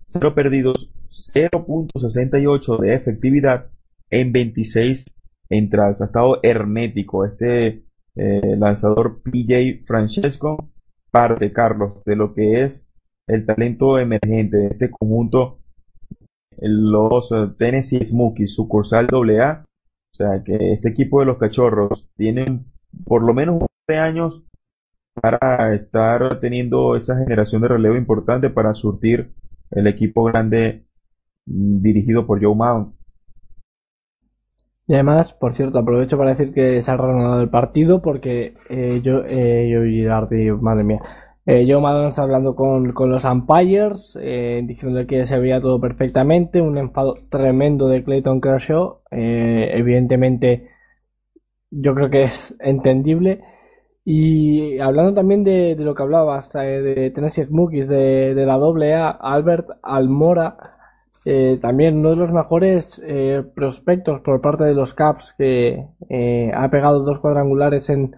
0 0.07 0.35
perdidos, 0.35 0.93
0.68 1.11 2.79
de 2.79 2.95
efectividad 2.95 3.67
en 4.11 4.33
26 4.33 5.05
entradas. 5.49 6.01
Ha 6.01 6.07
estado 6.07 6.39
hermético 6.43 7.25
este 7.25 7.85
eh, 8.17 8.57
lanzador 8.57 9.23
PJ 9.23 9.85
Francesco, 9.85 10.71
parte, 11.11 11.53
Carlos, 11.53 12.03
de 12.05 12.17
lo 12.17 12.35
que 12.35 12.65
es 12.65 12.87
el 13.27 13.47
talento 13.47 13.99
emergente 13.99 14.57
de 14.57 14.67
este 14.69 14.91
conjunto, 14.91 15.61
los 16.59 17.33
eh, 17.33 17.49
Tennessee 17.59 18.05
Smokies, 18.05 18.55
sucursal 18.55 19.09
AA. 19.13 19.65
O 20.13 20.17
sea 20.17 20.43
que 20.45 20.73
este 20.73 20.89
equipo 20.89 21.21
de 21.21 21.27
los 21.27 21.39
cachorros 21.39 22.09
tienen 22.17 22.67
por 23.05 23.23
lo 23.23 23.33
menos 23.33 23.63
11 23.89 23.99
años 23.99 24.43
para 25.15 25.75
estar 25.75 26.41
teniendo 26.41 26.97
esa 26.97 27.17
generación 27.17 27.63
de 27.63 27.69
relevo 27.69 27.97
importante 27.97 28.51
para 28.51 28.75
surtir 28.75 29.33
el 29.71 29.87
equipo 29.87 30.25
grande 30.25 30.85
dirigido 31.47 32.27
por 32.27 32.43
Joe 32.43 32.55
Maddon. 32.55 32.95
Y 34.87 34.95
además, 34.95 35.33
por 35.33 35.53
cierto, 35.53 35.79
aprovecho 35.79 36.19
para 36.19 36.31
decir 36.31 36.53
que 36.53 36.83
se 36.83 36.91
ha 36.91 36.97
reanudado 36.97 37.43
el 37.43 37.49
partido 37.49 38.03
porque 38.03 38.55
eh, 38.69 39.01
yo, 39.03 39.23
eh, 39.27 39.71
yo 39.71 39.85
Girardi, 39.85 40.51
madre 40.51 40.83
mía, 40.83 40.99
eh, 41.47 41.65
Joe 41.69 41.81
Maddon 41.81 42.09
está 42.09 42.23
hablando 42.23 42.55
con, 42.55 42.93
los 42.95 43.25
umpires, 43.25 44.17
eh, 44.21 44.63
diciendo 44.65 45.07
que 45.07 45.27
se 45.27 45.39
veía 45.39 45.61
todo 45.61 45.81
perfectamente, 45.81 46.61
un 46.61 46.79
enfado 46.79 47.15
tremendo 47.31 47.89
de 47.89 48.05
Clayton 48.05 48.41
Kershaw, 48.41 49.01
eh, 49.11 49.71
evidentemente 49.75 50.69
yo 51.71 51.95
creo 51.95 52.11
que 52.11 52.25
es 52.25 52.57
entendible. 52.61 53.41
Y 54.05 54.79
hablando 54.79 55.15
también 55.15 55.45
de, 55.45 55.75
de 55.77 55.85
lo 55.85 55.95
que 55.95 56.03
hablabas, 56.03 56.55
eh, 56.55 56.59
de 56.59 57.11
Tennessee 57.11 57.45
Smokies, 57.45 57.89
de, 57.89 58.35
de 58.35 58.47
la 58.47 58.55
AA, 58.55 59.11
Albert 59.11 59.69
Almora, 59.83 60.57
eh, 61.25 61.59
también 61.61 61.99
uno 61.99 62.11
de 62.11 62.17
los 62.17 62.33
mejores 62.33 63.01
eh, 63.05 63.43
prospectos 63.55 64.21
por 64.21 64.41
parte 64.41 64.65
de 64.65 64.75
los 64.75 64.95
Caps, 64.95 65.35
que 65.37 65.87
eh, 66.09 66.51
ha 66.55 66.71
pegado 66.71 67.01
dos 67.01 67.21
cuadrangulares 67.21 67.91
en, 67.91 68.17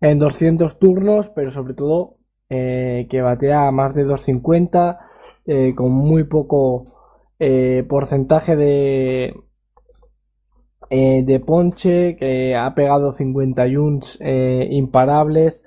en 0.00 0.18
200 0.18 0.78
turnos, 0.78 1.28
pero 1.30 1.50
sobre 1.50 1.74
todo 1.74 2.14
que 2.48 3.20
batea 3.22 3.72
más 3.72 3.94
de 3.96 4.04
250, 4.04 5.00
eh, 5.46 5.74
con 5.74 5.90
muy 5.90 6.24
poco 6.24 6.84
porcentaje 7.88 8.54
de, 8.56 9.34
de 10.90 11.42
ponche, 11.44 12.16
que 12.16 12.54
ha 12.54 12.74
pegado 12.74 13.12
51 13.12 14.00
eh, 14.20 14.68
imparables, 14.70 15.64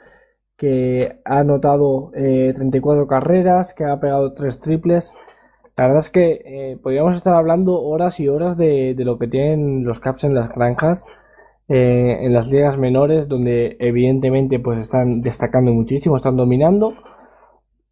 que 0.57 1.19
ha 1.25 1.39
anotado 1.39 2.11
eh, 2.15 2.51
34 2.53 3.07
carreras, 3.07 3.73
que 3.73 3.85
ha 3.85 3.99
pegado 3.99 4.33
3 4.33 4.59
triples. 4.59 5.13
La 5.79 5.87
verdad 5.87 6.01
es 6.01 6.09
que 6.09 6.41
eh, 6.43 6.77
podríamos 6.83 7.15
estar 7.15 7.33
hablando 7.33 7.81
horas 7.81 8.19
y 8.19 8.27
horas 8.27 8.57
de, 8.57 8.93
lo 8.97 9.17
que 9.17 9.29
tienen 9.29 9.85
los 9.85 10.01
Caps 10.01 10.25
en 10.25 10.35
las 10.35 10.53
granjas, 10.53 11.05
eh, 11.69 12.17
en 12.19 12.33
las 12.33 12.51
ligas 12.51 12.77
menores, 12.77 13.29
donde 13.29 13.77
evidentemente 13.79 14.59
pues 14.59 14.79
están 14.79 15.21
destacando 15.21 15.71
muchísimo, 15.71 16.17
están 16.17 16.35
dominando, 16.35 16.95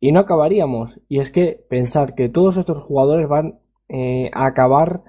y 0.02 0.12
no 0.12 0.20
acabaríamos. 0.20 1.00
Y 1.08 1.22
es 1.22 1.32
que 1.32 1.64
pensar 1.70 2.14
que 2.14 2.28
todos 2.28 2.58
estos 2.58 2.84
jugadores 2.84 3.30
van 3.30 3.60
eh, 3.88 4.32
a 4.34 4.48
acabar 4.48 5.04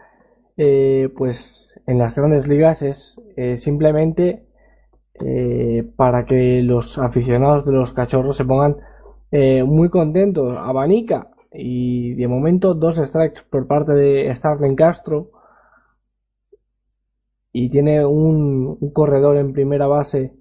pues 1.17 1.81
en 1.89 1.99
las 1.99 2.15
grandes 2.15 2.47
ligas 2.47 2.83
es 2.83 3.17
simplemente 3.57 4.45
para 5.97 6.27
que 6.27 6.63
los 6.63 6.97
aficionados 6.99 7.65
de 7.65 7.73
los 7.73 7.93
cachorros 7.93 8.37
se 8.37 8.45
pongan 8.45 8.77
muy 9.33 9.89
contentos. 9.89 10.57
Abanica 10.57 11.29
y 11.53 12.15
de 12.15 12.29
momento 12.29 12.75
dos 12.75 12.97
strikes 12.97 13.43
por 13.49 13.66
parte 13.66 13.93
de 13.93 14.35
Starling 14.35 14.77
Castro. 14.77 15.31
Y 17.53 17.69
tiene 17.70 18.05
un, 18.05 18.93
corredor 18.93 19.37
en 19.37 19.53
primera 19.53 19.87
base 19.87 20.33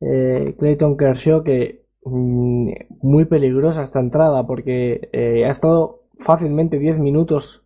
eh, 0.00 0.54
Clayton 0.58 0.96
Kershaw 0.96 1.42
que 1.42 1.84
mm, 2.04 2.70
muy 3.02 3.24
peligrosa 3.24 3.82
esta 3.82 4.00
entrada 4.00 4.46
porque 4.46 5.08
eh, 5.12 5.44
ha 5.44 5.50
estado 5.50 6.02
fácilmente 6.18 6.78
10 6.78 6.98
minutos 6.98 7.64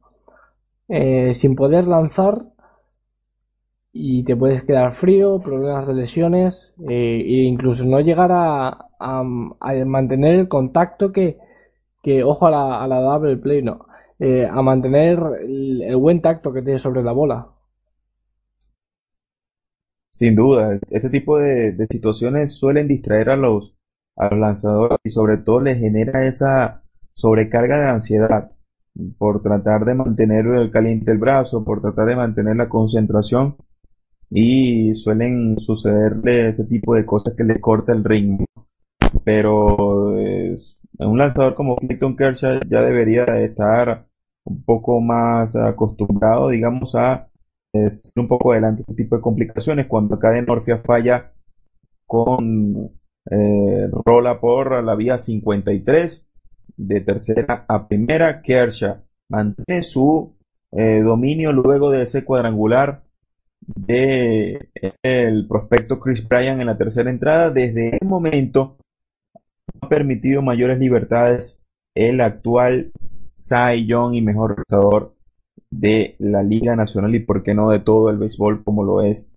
eh, 0.88 1.34
sin 1.34 1.54
poder 1.54 1.86
lanzar. 1.86 2.46
Y 3.92 4.22
te 4.24 4.36
puedes 4.36 4.62
quedar 4.64 4.92
frío, 4.92 5.40
problemas 5.40 5.86
de 5.86 5.94
lesiones 5.94 6.74
e 6.88 7.42
incluso 7.44 7.84
no 7.84 8.00
llegar 8.00 8.30
a, 8.30 8.68
a, 8.68 9.20
a 9.60 9.84
mantener 9.86 10.36
el 10.36 10.46
contacto 10.48 11.10
que, 11.10 11.38
que 12.02 12.22
ojo 12.22 12.46
a 12.46 12.50
la, 12.50 12.82
a 12.84 12.86
la 12.88 13.00
double 13.00 13.36
play, 13.36 13.62
no, 13.62 13.86
eh, 14.20 14.48
a 14.50 14.62
mantener 14.62 15.18
el, 15.42 15.96
buen 15.96 16.20
tacto 16.20 16.52
que 16.52 16.62
tiene 16.62 16.78
sobre 16.78 17.02
la 17.02 17.12
bola. 17.12 17.48
Sin 20.10 20.34
duda, 20.34 20.78
este 20.90 21.08
tipo 21.10 21.38
de, 21.38 21.86
situaciones 21.88 22.56
suelen 22.56 22.88
distraer 22.88 23.30
a 23.30 23.36
los, 23.36 23.76
a 24.16 24.28
los 24.30 24.40
lanzadores 24.40 24.98
y 25.04 25.10
sobre 25.10 25.38
todo 25.38 25.60
les 25.60 25.78
genera 25.78 26.26
esa 26.26 26.82
sobrecarga 27.12 27.78
de 27.78 27.90
ansiedad 27.90 28.50
por 29.18 29.42
tratar 29.42 29.84
de 29.84 29.94
mantener 29.94 30.46
el 30.46 30.72
caliente 30.72 31.12
el 31.12 31.18
brazo, 31.18 31.64
por 31.64 31.80
tratar 31.80 32.06
de 32.06 32.16
mantener 32.16 32.56
la 32.56 32.68
concentración 32.68 33.56
y 34.30 34.94
suelen 34.94 35.60
sucederle 35.60 36.50
este 36.50 36.64
tipo 36.64 36.94
de 36.94 37.06
cosas 37.06 37.34
que 37.36 37.44
le 37.44 37.60
corta 37.60 37.92
el 37.92 38.02
ritmo. 38.02 38.44
Pero 39.24 40.18
eh, 40.18 40.56
un 40.98 41.18
lanzador 41.18 41.54
como 41.54 41.76
Clayton 41.76 42.16
Kershaw 42.16 42.60
ya 42.68 42.80
debería 42.82 43.24
estar 43.40 44.06
un 44.44 44.64
poco 44.64 45.00
más 45.00 45.54
acostumbrado, 45.56 46.48
digamos, 46.48 46.94
a 46.94 47.28
eh, 47.72 47.90
un 48.16 48.28
poco 48.28 48.52
adelante 48.52 48.82
este 48.82 48.94
tipo 48.94 49.16
de 49.16 49.22
complicaciones. 49.22 49.86
Cuando 49.86 50.14
acá 50.16 50.30
de 50.30 50.42
Norfia 50.42 50.78
falla 50.78 51.32
con 52.06 52.90
eh, 53.30 53.88
rola 54.04 54.40
por 54.40 54.82
la 54.82 54.96
vía 54.96 55.18
53 55.18 56.26
de 56.76 57.00
tercera 57.00 57.64
a 57.68 57.86
primera, 57.86 58.40
Kershaw 58.42 58.96
mantiene 59.28 59.82
su 59.82 60.36
eh, 60.72 61.00
dominio 61.02 61.52
luego 61.52 61.90
de 61.90 62.02
ese 62.02 62.24
cuadrangular 62.24 63.02
de 63.60 64.70
el 65.02 65.46
prospecto 65.46 65.98
Chris 65.98 66.26
Bryan 66.26 66.60
en 66.60 66.66
la 66.68 66.78
tercera 66.78 67.10
entrada. 67.10 67.50
Desde 67.50 67.88
ese 67.88 68.04
momento 68.06 68.78
ha 69.80 69.88
permitido 69.88 70.42
mayores 70.42 70.78
libertades 70.78 71.62
el 71.94 72.20
actual 72.20 72.92
Cy 73.34 73.86
Young 73.86 74.14
y 74.14 74.22
mejor 74.22 74.56
lanzador 74.56 75.14
de 75.70 76.16
la 76.18 76.42
Liga 76.42 76.76
Nacional 76.76 77.14
y 77.14 77.20
por 77.20 77.42
qué 77.42 77.54
no 77.54 77.70
de 77.70 77.80
todo 77.80 78.10
el 78.10 78.18
béisbol 78.18 78.64
como 78.64 78.84
lo 78.84 79.02
es 79.02 79.30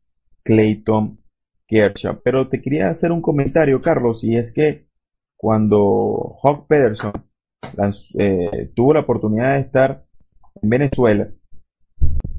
Clayton 0.43 1.19
Kershaw. 1.67 2.21
Pero 2.23 2.47
te 2.49 2.61
quería 2.61 2.89
hacer 2.89 3.11
un 3.11 3.21
comentario, 3.21 3.81
Carlos, 3.81 4.23
y 4.23 4.35
es 4.37 4.51
que 4.51 4.85
cuando 5.37 6.37
Hawk 6.43 6.67
Pederson 6.67 7.13
eh, 8.19 8.71
tuvo 8.75 8.93
la 8.93 9.01
oportunidad 9.01 9.55
de 9.55 9.61
estar 9.61 10.05
en 10.61 10.69
Venezuela, 10.69 11.29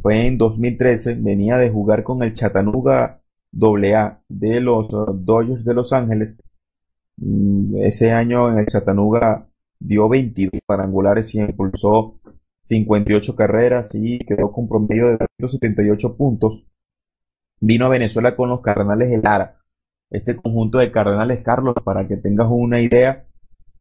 fue 0.02 0.27
en 0.27 0.36
2013, 0.36 1.14
venía 1.14 1.56
de 1.56 1.70
jugar 1.70 2.02
con 2.02 2.23
el 2.23 2.35
Chattanooga 2.35 3.20
AA 3.55 4.20
de 4.28 4.60
los 4.60 4.93
uh, 4.93 5.12
Dodgers 5.12 5.64
de 5.64 5.74
Los 5.74 5.93
Ángeles. 5.93 6.36
Mm, 7.16 7.76
Ese 7.84 8.12
año 8.12 8.51
en 8.51 8.59
el 8.59 8.66
Chattanooga 8.66 9.48
dio 9.78 10.09
22 10.09 10.60
cuadrangulares 10.66 11.34
y 11.34 11.40
impulsó 11.40 12.20
58 12.60 13.34
carreras 13.36 13.90
y 13.94 14.18
quedó 14.20 14.52
con 14.52 14.68
promedio 14.68 15.09
de 15.09 15.18
278 15.39 16.16
puntos. 16.16 16.64
Vino 17.60 17.86
a 17.86 17.90
Venezuela 17.90 18.36
con 18.36 18.51
los 18.51 18.60
Cardenales 18.60 19.10
de 19.10 19.18
Lara. 19.18 19.59
Este 20.10 20.36
conjunto 20.36 20.78
de 20.78 20.93
Cardenales, 20.93 21.43
Carlos, 21.44 21.74
para 21.84 22.06
que 22.06 22.16
tengas 22.16 22.48
una 22.51 22.80
idea, 22.80 23.26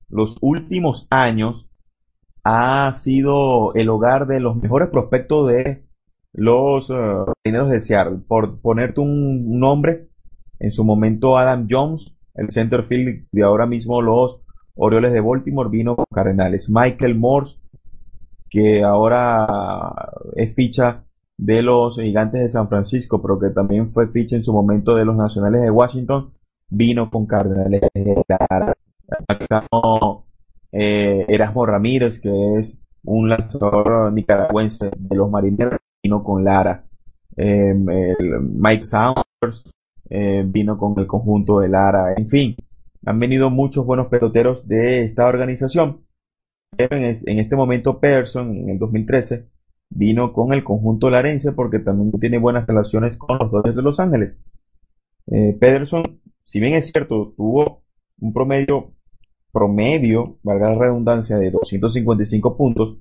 los 0.09 0.37
últimos 0.41 1.07
años 1.09 1.69
ha 2.43 2.93
sido 2.93 3.73
el 3.75 3.89
hogar 3.89 4.27
de 4.27 4.39
los 4.39 4.55
mejores 4.55 4.89
prospectos 4.89 5.49
de 5.49 5.85
los 6.33 6.89
Marineros 6.89 7.69
de 7.69 7.81
Seattle. 7.81 8.19
Por 8.27 8.61
ponerte 8.61 9.01
un 9.01 9.59
nombre, 9.59 10.09
en 10.59 10.71
su 10.71 10.83
momento 10.83 11.37
Adam 11.37 11.67
Jones, 11.69 12.17
el 12.41 12.51
center 12.51 12.83
field 12.83 13.27
de 13.31 13.43
ahora 13.43 13.65
mismo 13.65 14.01
los 14.01 14.41
Orioles 14.75 15.13
de 15.13 15.21
Baltimore, 15.21 15.69
vino 15.69 15.95
con 15.95 16.05
Cardenales. 16.13 16.69
Michael 16.69 17.15
Morse, 17.15 17.57
que 18.49 18.83
ahora 18.83 20.11
es 20.35 20.53
ficha 20.55 21.03
de 21.37 21.61
los 21.61 21.97
Gigantes 21.97 22.41
de 22.41 22.49
San 22.49 22.69
Francisco, 22.69 23.21
pero 23.21 23.39
que 23.39 23.49
también 23.49 23.91
fue 23.91 24.07
ficha 24.07 24.35
en 24.35 24.43
su 24.43 24.53
momento 24.53 24.95
de 24.95 25.05
los 25.05 25.15
Nacionales 25.15 25.61
de 25.61 25.71
Washington, 25.71 26.31
vino 26.69 27.09
con 27.09 27.25
Cardenales 27.25 27.81
de 27.93 28.23
Lara. 28.27 28.73
Acá 29.27 29.67
eh, 30.71 31.25
Erasmo 31.27 31.65
Ramírez, 31.65 32.21
que 32.21 32.59
es 32.59 32.81
un 33.03 33.29
lanzador 33.29 34.13
nicaragüense 34.13 34.89
de 34.95 35.15
los 35.15 35.29
Marineros, 35.29 35.79
vino 36.01 36.23
con 36.23 36.43
Lara. 36.43 36.85
Eh, 37.35 37.73
Mike 37.73 38.83
Saunders 38.83 39.63
eh, 40.13 40.43
vino 40.45 40.77
con 40.77 40.93
el 40.99 41.07
conjunto 41.07 41.61
de 41.61 41.69
Lara. 41.69 42.13
En 42.17 42.27
fin, 42.27 42.57
han 43.05 43.17
venido 43.17 43.49
muchos 43.49 43.85
buenos 43.85 44.07
peloteros 44.07 44.67
de 44.67 45.05
esta 45.05 45.25
organización. 45.25 46.05
En, 46.77 47.39
este 47.39 47.55
momento 47.55 47.99
Pearson, 48.01 48.53
en 48.53 48.69
el 48.71 48.77
2013, 48.77 49.47
vino 49.89 50.33
con 50.33 50.53
el 50.53 50.65
conjunto 50.65 51.09
larense 51.09 51.53
porque 51.53 51.79
también 51.79 52.11
tiene 52.19 52.39
buenas 52.39 52.67
relaciones 52.67 53.15
con 53.15 53.37
los 53.39 53.51
Dodgers 53.51 53.75
de 53.77 53.81
Los 53.81 54.01
Ángeles. 54.01 54.37
Eh, 55.27 55.55
Pederson, 55.57 56.19
si 56.43 56.59
bien 56.59 56.73
es 56.73 56.91
cierto, 56.91 57.33
tuvo 57.37 57.83
un 58.19 58.33
promedio, 58.33 58.91
promedio, 59.53 60.39
valga 60.43 60.71
la 60.71 60.77
redundancia, 60.77 61.37
de 61.37 61.51
255 61.51 62.57
puntos, 62.57 62.97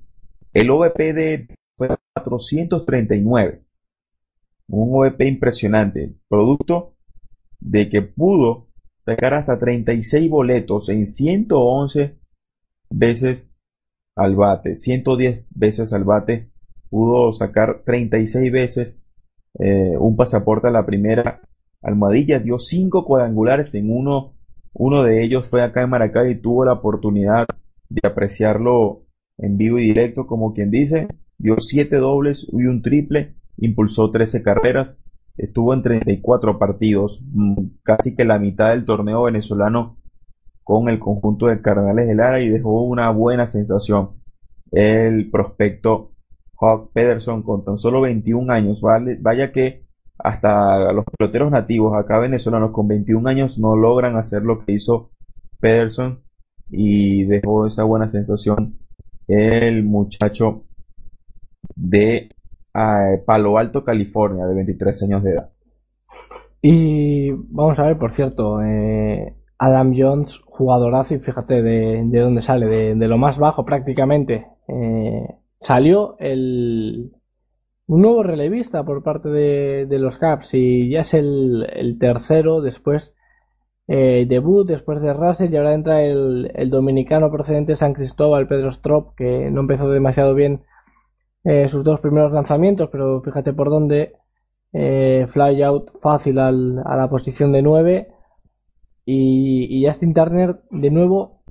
el 0.53 0.71
OVP 0.71 1.13
de 1.13 1.49
fue 1.77 1.89
439. 2.15 3.65
Un 4.69 4.95
OVP 4.95 5.27
impresionante, 5.27 6.15
producto 6.29 6.95
de 7.61 7.89
que 7.89 8.03
pudo 8.03 8.69
sacar 8.99 9.35
hasta 9.35 9.59
36 9.59 10.29
boletos 10.31 10.89
en 10.89 11.07
111 11.07 12.19
veces 12.91 13.55
al 14.17 14.35
bate, 14.37 14.77
110 14.77 15.47
veces 15.51 15.93
al 15.93 16.05
bate, 16.05 16.51
pudo 16.91 17.33
sacar 17.33 17.83
36 17.85 18.53
veces 18.53 19.03
eh, 19.59 19.97
un 19.99 20.17
pasaporte 20.17 20.69
a 20.69 20.71
la 20.71 20.85
primera 20.85 21.41
almohadilla, 21.83 22.39
dio 22.39 22.59
5 22.59 23.05
cuadrangulares 23.05 23.75
en 23.75 23.91
uno, 23.91 24.35
uno 24.73 25.03
de 25.03 25.25
ellos 25.25 25.49
fue 25.49 25.63
acá 25.63 25.83
en 25.83 25.91
Maracay 25.91 26.33
y 26.33 26.41
tuvo 26.41 26.65
la 26.65 26.75
oportunidad 26.75 27.47
de 27.89 28.07
apreciarlo 28.07 29.07
en 29.39 29.57
vivo 29.57 29.79
y 29.79 29.87
directo, 29.87 30.27
como 30.27 30.53
quien 30.53 30.71
dice, 30.71 31.09
dio 31.39 31.59
7 31.59 31.97
dobles 31.97 32.47
y 32.53 32.67
un 32.67 32.83
triple, 32.83 33.35
impulsó 33.57 34.11
13 34.11 34.43
carreras, 34.43 34.97
estuvo 35.45 35.75
en 35.75 35.83
34 35.83 36.59
partidos, 36.59 37.23
mm, 37.33 37.55
casi 37.83 38.15
que 38.17 38.25
la 38.25 38.39
mitad 38.39 38.71
del 38.71 38.85
torneo 38.85 39.25
venezolano 39.25 39.97
con 40.63 40.89
el 40.89 40.99
conjunto 40.99 41.47
de 41.47 41.61
Cardenales 41.63 42.09
de 42.09 42.15
Lara 42.15 42.41
y 42.41 42.49
dejó 42.49 42.83
una 42.83 43.11
buena 43.11 43.49
sensación. 43.49 44.11
El 44.71 45.31
prospecto 45.31 46.13
Hawk 46.61 46.93
Pederson 46.93 47.43
con 47.43 47.65
tan 47.65 47.79
solo 47.79 48.01
21 48.03 48.53
años, 48.53 48.81
vaya 48.83 49.53
que 49.53 49.85
hasta 50.19 50.93
los 50.93 51.05
peloteros 51.17 51.51
nativos 51.51 51.97
acá 51.97 52.19
venezolanos 52.19 52.73
con 52.73 52.87
21 52.89 53.29
años 53.29 53.59
no 53.59 53.77
logran 53.77 54.17
hacer 54.17 54.43
lo 54.43 54.65
que 54.65 54.73
hizo 54.73 55.11
Pederson 55.61 56.21
y 56.69 57.25
dejó 57.25 57.67
esa 57.67 57.85
buena 57.85 58.11
sensación 58.11 58.79
el 59.27 59.85
muchacho 59.85 60.65
de 61.75 62.31
Palo 62.73 63.59
Alto, 63.59 63.85
California, 63.85 64.47
de 64.47 64.55
23 64.55 65.03
años 65.05 65.23
de 65.23 65.31
edad. 65.33 65.51
Y 66.63 67.31
vamos 67.31 67.79
a 67.79 67.85
ver, 67.85 67.99
por 67.99 68.13
cierto, 68.13 68.63
eh, 68.63 69.35
Adam 69.59 69.95
Jones, 69.97 70.41
jugadorazo, 70.45 71.15
y 71.15 71.19
fíjate 71.19 71.63
de, 71.63 72.21
dónde 72.21 72.43
sale, 72.43 72.67
de, 72.67 73.09
lo 73.09 73.19
más 73.19 73.39
bajo 73.39 73.65
prácticamente. 73.65 74.47
Eh, 74.69 75.27
salió 75.61 76.17
el, 76.19 77.13
un 77.87 78.03
nuevo 78.03 78.23
relevista 78.23 78.85
por 78.85 79.03
parte 79.03 79.31
de, 79.31 79.99
los 79.99 80.19
Caps 80.19 80.55
y 80.55 80.91
ya 80.91 81.01
es 81.01 81.15
el, 81.15 81.97
tercero 81.99 82.61
después. 82.61 83.15
Eh, 83.93 84.27
debut 84.29 84.69
después 84.69 85.03
de 85.03 85.13
Russell 85.13 85.53
y 85.53 85.57
ahora 85.57 85.75
entra 85.75 86.05
el, 86.05 86.53
el 86.55 86.71
dominicano 86.71 87.29
procedente 87.29 87.73
de 87.73 87.77
San 87.77 87.93
Cristóbal, 87.93 88.47
Pedro 88.47 88.69
Strop, 88.69 89.17
que 89.17 89.51
no 89.51 89.63
empezó 89.63 89.91
demasiado 89.91 90.35
bien 90.35 90.63
eh, 91.45 91.69
sus 91.69 91.83
dos 91.85 92.01
primeros 92.01 92.33
lanzamientos, 92.33 92.89
pero 92.91 93.23
fíjate 93.23 93.53
por 93.53 93.71
dónde. 93.71 94.15
Eh, 94.73 95.27
fly 95.33 95.63
out 95.63 95.91
fácil 96.01 96.39
a 96.39 96.53
la 96.53 97.09
posición 97.09 97.53
de 97.53 97.63
9. 97.63 98.09
Y, 99.07 99.85
Justin 99.85 100.15
Turner 100.15 100.61
de 100.71 100.91
nuevo 100.91 101.43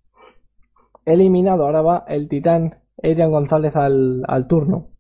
eliminado. 1.05 1.65
Ahora 1.65 1.81
va 1.81 2.05
el 2.07 2.29
titán 2.29 2.75
Adrian 3.03 3.31
González 3.31 3.75
al, 3.75 4.45
turno. 4.47 4.91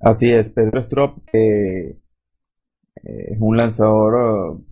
Así 0.00 0.32
es, 0.32 0.50
Pedro 0.50 0.80
Strop 0.80 1.18
eh, 1.34 1.98
es 2.94 3.38
un 3.38 3.56
lanzador 3.58 4.62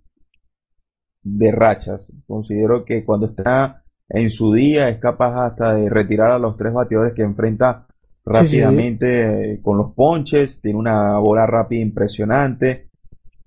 de 1.21 1.51
rachas. 1.51 2.07
Considero 2.25 2.83
que 2.85 3.05
cuando 3.05 3.27
está 3.27 3.83
en 4.09 4.31
su 4.31 4.53
día, 4.53 4.89
es 4.89 4.97
capaz 4.97 5.45
hasta 5.45 5.75
de 5.75 5.89
retirar 5.89 6.31
a 6.31 6.39
los 6.39 6.57
tres 6.57 6.73
bateadores 6.73 7.13
que 7.13 7.21
enfrenta 7.21 7.85
rápidamente 8.25 9.53
eh, 9.53 9.61
con 9.61 9.77
los 9.77 9.93
ponches, 9.93 10.59
tiene 10.61 10.77
una 10.77 11.17
bola 11.19 11.45
rápida 11.45 11.81
impresionante, 11.81 12.89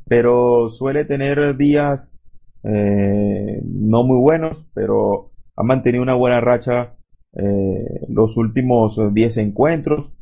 pero 0.07 0.69
suele 0.69 1.05
tener 1.05 1.57
días 1.57 2.19
eh, 2.65 3.61
no 3.65 4.05
muy 4.05 4.19
buenos, 4.19 4.65
pero 4.73 5.31
ha 5.57 5.63
mantenido 5.63 6.03
una 6.03 6.15
buena 6.15 6.41
racha 6.41 6.95
eh, 7.35 8.07
los 8.09 8.37
últimos 8.37 9.01
10 9.13 9.37
encuentros. 9.39 10.13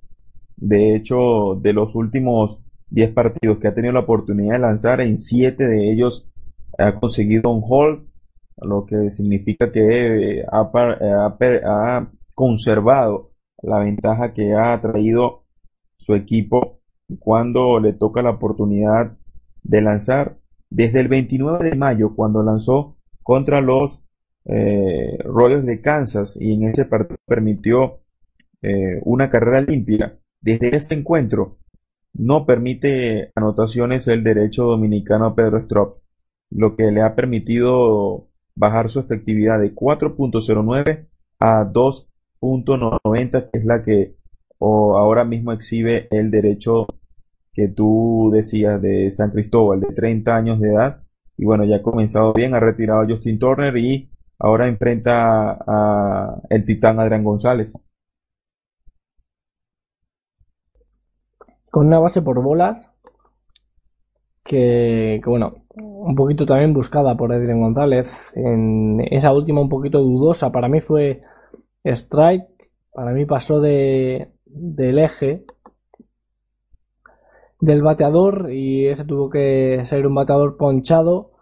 De 0.56 0.94
hecho, 0.94 1.58
de 1.60 1.72
los 1.72 1.94
últimos 1.94 2.58
10 2.90 3.12
partidos 3.12 3.58
que 3.58 3.68
ha 3.68 3.74
tenido 3.74 3.92
la 3.92 4.00
oportunidad 4.00 4.54
de 4.54 4.58
lanzar, 4.58 5.00
en 5.00 5.18
7 5.18 5.66
de 5.66 5.92
ellos 5.92 6.28
ha 6.78 6.94
conseguido 6.94 7.50
un 7.50 7.62
hold 7.66 8.09
lo 8.62 8.86
que 8.86 9.10
significa 9.10 9.70
que 9.72 10.40
eh, 10.40 10.44
ha, 10.50 12.08
conservado 12.34 13.32
la 13.62 13.80
ventaja 13.80 14.32
que 14.32 14.54
ha 14.54 14.80
traído 14.80 15.44
su 15.96 16.14
equipo 16.14 16.80
cuando 17.18 17.78
le 17.78 17.92
toca 17.92 18.22
la 18.22 18.30
oportunidad 18.30 19.16
de 19.62 19.80
lanzar. 19.82 20.38
Desde 20.70 21.00
el 21.00 21.08
29 21.08 21.70
de 21.70 21.76
mayo, 21.76 22.14
cuando 22.14 22.42
lanzó 22.42 22.96
contra 23.22 23.60
los 23.60 24.04
eh, 24.44 25.18
Royals 25.24 25.66
de 25.66 25.80
Kansas 25.80 26.38
y 26.40 26.54
en 26.54 26.68
ese 26.68 26.84
partido 26.84 27.18
permitió 27.26 28.00
eh, 28.62 29.00
una 29.04 29.28
carrera 29.30 29.60
limpia, 29.60 30.18
desde 30.40 30.76
ese 30.76 30.94
encuentro 30.94 31.58
no 32.12 32.46
permite 32.46 33.30
anotaciones 33.34 34.08
el 34.08 34.24
derecho 34.24 34.64
dominicano 34.64 35.34
Pedro 35.34 35.58
Strop, 35.58 35.98
lo 36.50 36.76
que 36.76 36.90
le 36.90 37.02
ha 37.02 37.14
permitido 37.14 38.29
bajar 38.60 38.90
su 38.90 39.00
efectividad 39.00 39.58
de 39.58 39.74
4.09 39.74 41.08
a 41.40 41.64
2.90, 41.64 43.50
que 43.50 43.58
es 43.58 43.64
la 43.64 43.82
que 43.82 44.16
ahora 44.60 45.24
mismo 45.24 45.52
exhibe 45.52 46.08
el 46.10 46.30
derecho 46.30 46.86
que 47.54 47.68
tú 47.68 48.30
decías 48.32 48.80
de 48.82 49.10
San 49.10 49.30
Cristóbal, 49.30 49.80
de 49.80 49.94
30 49.94 50.36
años 50.36 50.60
de 50.60 50.68
edad. 50.68 51.02
Y 51.38 51.46
bueno, 51.46 51.64
ya 51.64 51.76
ha 51.76 51.82
comenzado 51.82 52.34
bien, 52.34 52.54
ha 52.54 52.60
retirado 52.60 53.00
a 53.00 53.06
Justin 53.08 53.38
Turner 53.38 53.74
y 53.78 54.10
ahora 54.38 54.68
enfrenta 54.68 55.52
a 55.66 56.42
el 56.50 56.66
titán 56.66 57.00
Adrián 57.00 57.24
González. 57.24 57.72
Con 61.70 61.86
una 61.86 61.98
base 61.98 62.20
por 62.20 62.42
bolas 62.42 62.86
que, 64.44 65.22
bueno, 65.24 65.64
un 66.02 66.14
poquito 66.14 66.46
también 66.46 66.72
buscada 66.74 67.16
por 67.16 67.32
Edwin 67.32 67.60
González. 67.60 68.12
En 68.34 69.00
esa 69.10 69.32
última 69.32 69.60
un 69.60 69.68
poquito 69.68 70.00
dudosa, 70.00 70.50
para 70.50 70.68
mí 70.68 70.80
fue 70.80 71.22
strike, 71.84 72.46
para 72.92 73.12
mí 73.12 73.26
pasó 73.26 73.60
de, 73.60 74.32
del 74.46 74.98
eje 74.98 75.44
del 77.60 77.82
bateador 77.82 78.50
y 78.50 78.86
ese 78.86 79.04
tuvo 79.04 79.28
que 79.28 79.82
ser 79.84 80.06
un 80.06 80.14
bateador 80.14 80.56
ponchado. 80.56 81.32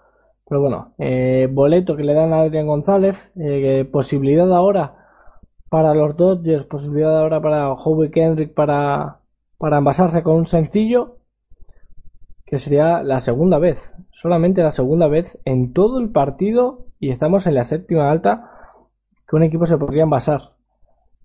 Pero 0.49 0.61
bueno, 0.63 0.95
eh, 0.99 1.49
boleto 1.51 1.97
que 1.97 2.05
le 2.05 2.15
dan 2.15 2.33
a 2.33 2.41
Adrián 2.41 2.67
González, 2.67 3.33
eh, 3.37 3.89
posibilidad 3.91 4.51
ahora 4.53 4.95
para 5.69 5.95
los 5.95 6.17
Dodgers, 6.17 6.65
posibilidad 6.65 7.19
ahora 7.21 7.41
para 7.41 7.73
Howie 7.73 8.11
Kendrick 8.11 8.55
para, 8.55 9.21
para 9.59 9.79
envasarse 9.79 10.23
con 10.23 10.37
un 10.37 10.47
sencillo 10.47 11.19
que 12.47 12.59
sería 12.59 13.03
la 13.03 13.21
segunda 13.21 13.59
vez, 13.59 13.93
solamente 14.21 14.65
la 14.65 14.73
segunda 14.73 15.07
vez 15.07 15.39
en 15.45 15.73
todo 15.73 16.01
el 16.01 16.11
partido 16.11 16.87
y 16.99 17.11
estamos 17.11 17.47
en 17.47 17.55
la 17.55 17.63
séptima 17.63 18.11
alta 18.11 18.51
que 19.29 19.37
un 19.37 19.45
equipo 19.45 19.65
se 19.67 19.79
podría 19.79 20.03
envasar. 20.03 20.55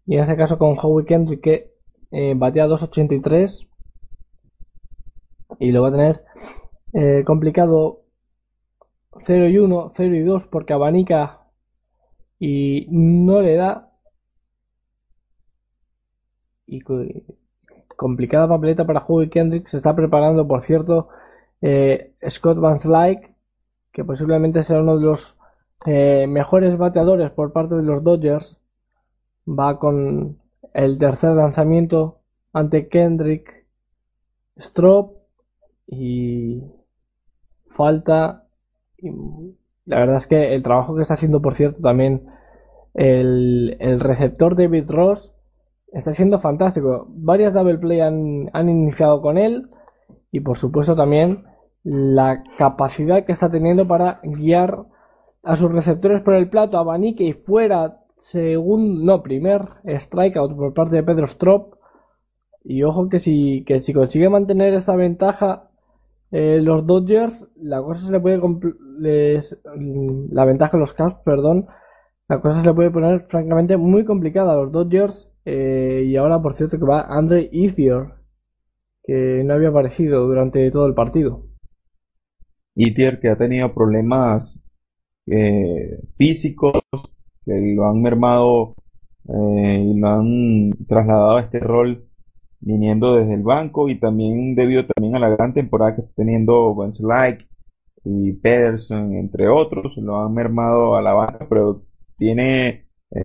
Y 0.06 0.15
en 0.15 0.24
ese 0.24 0.38
caso 0.38 0.60
con 0.60 0.76
Howie 0.80 1.06
Kendrick 1.06 1.41
que 1.41 1.74
eh, 2.11 2.36
batea 2.36 2.68
2.83 2.68 3.68
y 5.60 5.72
lo 5.72 5.82
va 5.82 5.88
a 5.88 5.91
tener 5.91 6.24
eh, 6.94 7.24
complicado 7.26 8.03
0 9.24 9.48
y 9.49 9.57
1, 9.57 9.91
0 9.95 10.15
y 10.15 10.20
2 10.20 10.48
porque 10.48 10.74
abanica 10.74 11.48
y 12.38 12.88
no 12.91 13.41
le 13.41 13.56
da 13.56 13.91
y 16.68 16.80
complicada 17.95 18.48
papeleta 18.48 18.86
para 18.86 19.03
Hugo 19.07 19.28
Kendrick. 19.32 19.68
Se 19.68 19.78
está 19.78 19.95
preparando, 19.95 20.48
por 20.48 20.61
cierto, 20.61 21.10
Scott 22.30 22.57
Van 22.60 22.80
Slyke, 22.80 23.34
que 23.91 24.03
posiblemente 24.03 24.64
sea 24.64 24.81
uno 24.81 24.98
de 24.98 25.06
los 25.06 25.38
eh, 25.85 26.26
mejores 26.27 26.77
bateadores 26.77 27.31
por 27.31 27.53
parte 27.53 27.76
de 27.76 27.84
los 27.84 28.03
Dodgers. 28.03 28.60
Va 29.48 29.80
con 29.80 30.40
el 30.73 30.98
tercer 30.98 31.31
lanzamiento 31.31 32.19
ante 32.52 32.88
Kendrick, 32.88 33.65
Strop 34.57 35.18
y 35.88 36.64
falta. 37.68 38.45
la 39.85 39.99
verdad 39.99 40.18
es 40.18 40.27
que 40.27 40.56
el 40.56 40.64
trabajo 40.64 40.95
que 40.95 41.02
está 41.02 41.15
haciendo, 41.15 41.41
por 41.41 41.56
cierto, 41.56 41.81
también 41.81 42.27
el, 42.94 43.76
el 43.80 43.99
receptor 43.99 44.56
David 44.56 44.90
Ross 44.90 45.31
está 45.91 46.14
siendo 46.14 46.40
fantástico. 46.40 47.06
Varias 47.10 47.53
double 47.53 47.77
play 47.77 47.99
han, 47.99 48.49
han 48.53 48.69
iniciado 48.69 49.22
con 49.22 49.38
él 49.38 49.69
y 50.31 50.40
por 50.40 50.57
supuesto 50.57 50.95
también 50.95 51.45
la 51.84 52.43
capacidad 52.57 53.26
que 53.26 53.34
está 53.34 53.49
teniendo 53.51 53.88
para 53.88 54.19
guiar 54.23 54.85
a 55.43 55.55
sus 55.55 55.72
receptores 55.72 56.22
por 56.22 56.34
el 56.34 56.49
plato, 56.49 56.77
abanique 56.77 57.23
y 57.23 57.34
fuera 57.34 57.99
segundo, 58.18 59.03
no, 59.03 59.23
primer 59.23 59.61
strikeout 59.85 60.55
por 60.55 60.73
parte 60.73 60.95
de 60.95 61.03
Pedro 61.03 61.27
Strop. 61.27 61.76
Y 62.64 62.84
ojo 62.84 63.10
que 63.10 63.19
si, 63.19 63.65
que 63.65 63.81
si 63.81 63.93
consigue 63.93 64.30
mantener 64.30 64.73
esa 64.73 64.95
ventaja 64.95 65.69
eh, 66.31 66.61
los 66.61 66.88
Dodgers, 66.88 67.51
la 67.57 67.81
cosa 67.84 68.05
se 68.05 68.11
le 68.11 68.19
puede 68.22 68.41
les, 68.99 69.60
la 70.31 70.45
ventaja 70.45 70.77
de 70.77 70.80
los 70.80 70.93
Cavs, 70.93 71.18
perdón, 71.26 71.68
la 72.30 72.39
cosa 72.39 72.61
se 72.61 72.68
le 72.68 72.73
puede 72.73 72.89
poner 72.89 73.27
francamente 73.30 73.76
muy 73.76 74.05
complicada 74.05 74.53
a 74.53 74.55
los 74.55 74.72
Dodgers 74.72 75.30
eh, 75.45 76.03
y 76.05 76.15
ahora 76.15 76.41
por 76.41 76.53
cierto 76.53 76.80
que 76.80 76.85
va 76.85 77.01
Andre 77.01 77.49
Ethier 77.51 78.14
que 79.03 79.43
no 79.43 79.53
había 79.53 79.69
aparecido 79.69 80.26
durante 80.26 80.72
todo 80.72 80.88
el 80.88 80.93
partido. 80.93 81.53
Ethier 82.76 83.20
que 83.20 83.30
ha 83.30 83.38
tenido 83.38 83.74
problemas 83.74 84.62
eh, 85.28 86.00
físicos 86.18 86.82
que 87.45 87.74
lo 87.76 87.88
han 87.88 88.02
mermado 88.02 88.76
eh, 89.28 89.84
y 89.86 90.00
lo 90.00 90.08
han 90.08 90.72
trasladado 90.88 91.38
a 91.38 91.41
este 91.41 91.60
rol 91.60 92.08
viniendo 92.60 93.16
desde 93.16 93.34
el 93.34 93.44
banco 93.44 93.90
y 93.90 94.00
también 94.00 94.56
debido 94.56 94.86
también 94.86 95.16
a 95.16 95.20
la 95.20 95.30
gran 95.30 95.54
temporada 95.54 95.95
que 95.95 96.02
está 96.02 96.14
teniendo 96.16 96.76
Like 97.02 97.45
y 98.06 98.34
Pederson, 98.34 99.16
entre 99.16 99.48
otros, 99.48 99.95
lo 99.98 100.20
han 100.20 100.34
mermado 100.34 100.95
a 100.95 101.02
la 101.02 101.14
banca, 101.14 101.48
pero 101.50 101.84
tiene 102.18 102.88
eh, 103.12 103.22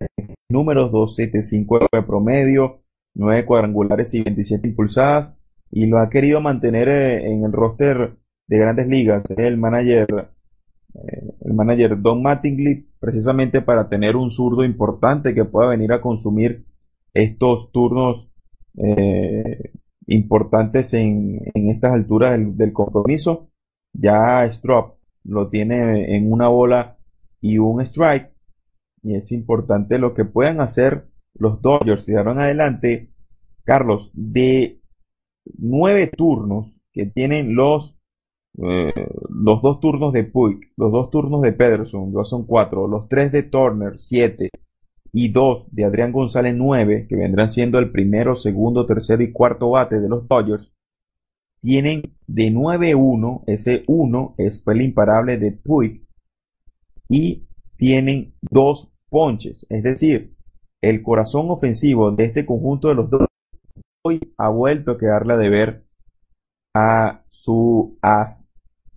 números 0.49 0.93
275 0.93 1.89
de 1.93 2.03
promedio, 2.03 2.83
9 3.15 3.45
cuadrangulares 3.45 4.15
y 4.15 4.23
27 4.23 4.69
impulsadas, 4.69 5.37
y 5.71 5.87
lo 5.87 5.99
ha 5.99 6.09
querido 6.09 6.41
mantener 6.41 6.89
eh, 6.89 7.31
en 7.31 7.45
el 7.45 7.53
roster 7.53 8.17
de 8.49 8.59
grandes 8.59 8.89
ligas. 8.89 9.23
El 9.37 9.57
manager, 9.57 10.31
eh, 10.95 11.33
el 11.43 11.55
manager 11.55 12.01
Don 12.01 12.23
Mattingly, 12.23 12.89
precisamente 12.99 13.63
para 13.63 13.89
tener 13.89 14.17
un 14.17 14.31
zurdo 14.31 14.65
importante 14.65 15.35
que 15.35 15.45
pueda 15.45 15.69
venir 15.69 15.93
a 15.93 16.01
consumir 16.01 16.65
estos 17.15 17.71
turnos 17.73 18.31
importantes 20.07 20.95
en, 20.95 21.41
en, 21.53 21.71
estas 21.71 21.93
alturas 21.93 22.39
del, 22.57 22.73
compromiso. 22.73 23.51
Ya 23.93 24.45
Strop 24.47 24.99
lo 25.25 25.49
tiene 25.49 26.17
en 26.17 26.33
una 26.33 26.49
bola 26.49 26.97
y 27.41 27.59
un 27.59 27.81
strike 27.81 28.33
y 29.03 29.17
es 29.17 29.33
importante 29.33 29.99
lo 29.99 30.15
que 30.15 30.25
puedan 30.25 30.61
hacer 30.61 31.09
los 31.35 31.61
Dodgers. 31.61 32.05
Si 32.05 32.15
ahora 32.15 32.33
adelante, 32.33 33.13
Carlos, 33.65 34.11
de 34.15 34.81
nueve 35.59 36.09
turnos 36.09 36.79
que 36.93 37.07
tienen 37.07 37.55
los 37.55 37.98
eh, 38.57 38.93
los 39.29 39.63
dos 39.63 39.81
turnos 39.81 40.13
de 40.13 40.25
Puig, 40.25 40.73
los 40.77 40.91
dos 40.91 41.11
turnos 41.11 41.43
de 41.43 41.53
Pederson, 41.53 42.13
dos 42.13 42.29
son 42.29 42.47
cuatro, 42.47 42.89
los 42.89 43.09
tres 43.09 43.31
de 43.33 43.45
Turner, 43.45 43.99
siete, 44.01 44.51
y 45.13 45.31
dos 45.31 45.67
de 45.71 45.85
Adrián 45.85 46.13
González, 46.13 46.55
nueve, 46.57 47.07
que 47.09 47.17
vendrán 47.17 47.51
siendo 47.51 47.79
el 47.79 47.91
primero, 47.91 48.37
segundo, 48.37 48.87
tercero 48.87 49.23
y 49.23 49.33
cuarto 49.33 49.71
bate 49.71 50.01
de 50.01 50.09
los 50.09 50.27
Dodgers, 50.29 50.71
tienen 51.61 52.03
de 52.27 52.53
9-1, 52.53 53.43
ese 53.47 53.83
1 53.87 54.35
es, 54.39 54.63
el 54.67 54.81
imparable 54.81 55.39
de 55.39 55.53
Puig, 55.53 56.07
y 57.09 57.49
tienen 57.77 58.35
dos 58.43 58.93
ponches. 59.09 59.67
Es 59.69 59.83
decir, 59.83 60.37
el 60.81 61.03
corazón 61.03 61.51
ofensivo 61.51 62.13
de 62.13 62.25
este 62.25 62.47
conjunto 62.47 62.89
de 62.89 62.95
los 62.95 63.11
dos 63.11 63.27
hoy 64.05 64.21
ha 64.37 64.49
vuelto 64.49 64.93
a 64.93 64.99
quedarle 64.99 65.37
de 65.37 65.49
ver 65.49 65.85
a 66.75 67.25
su 67.31 67.99
as 68.03 68.48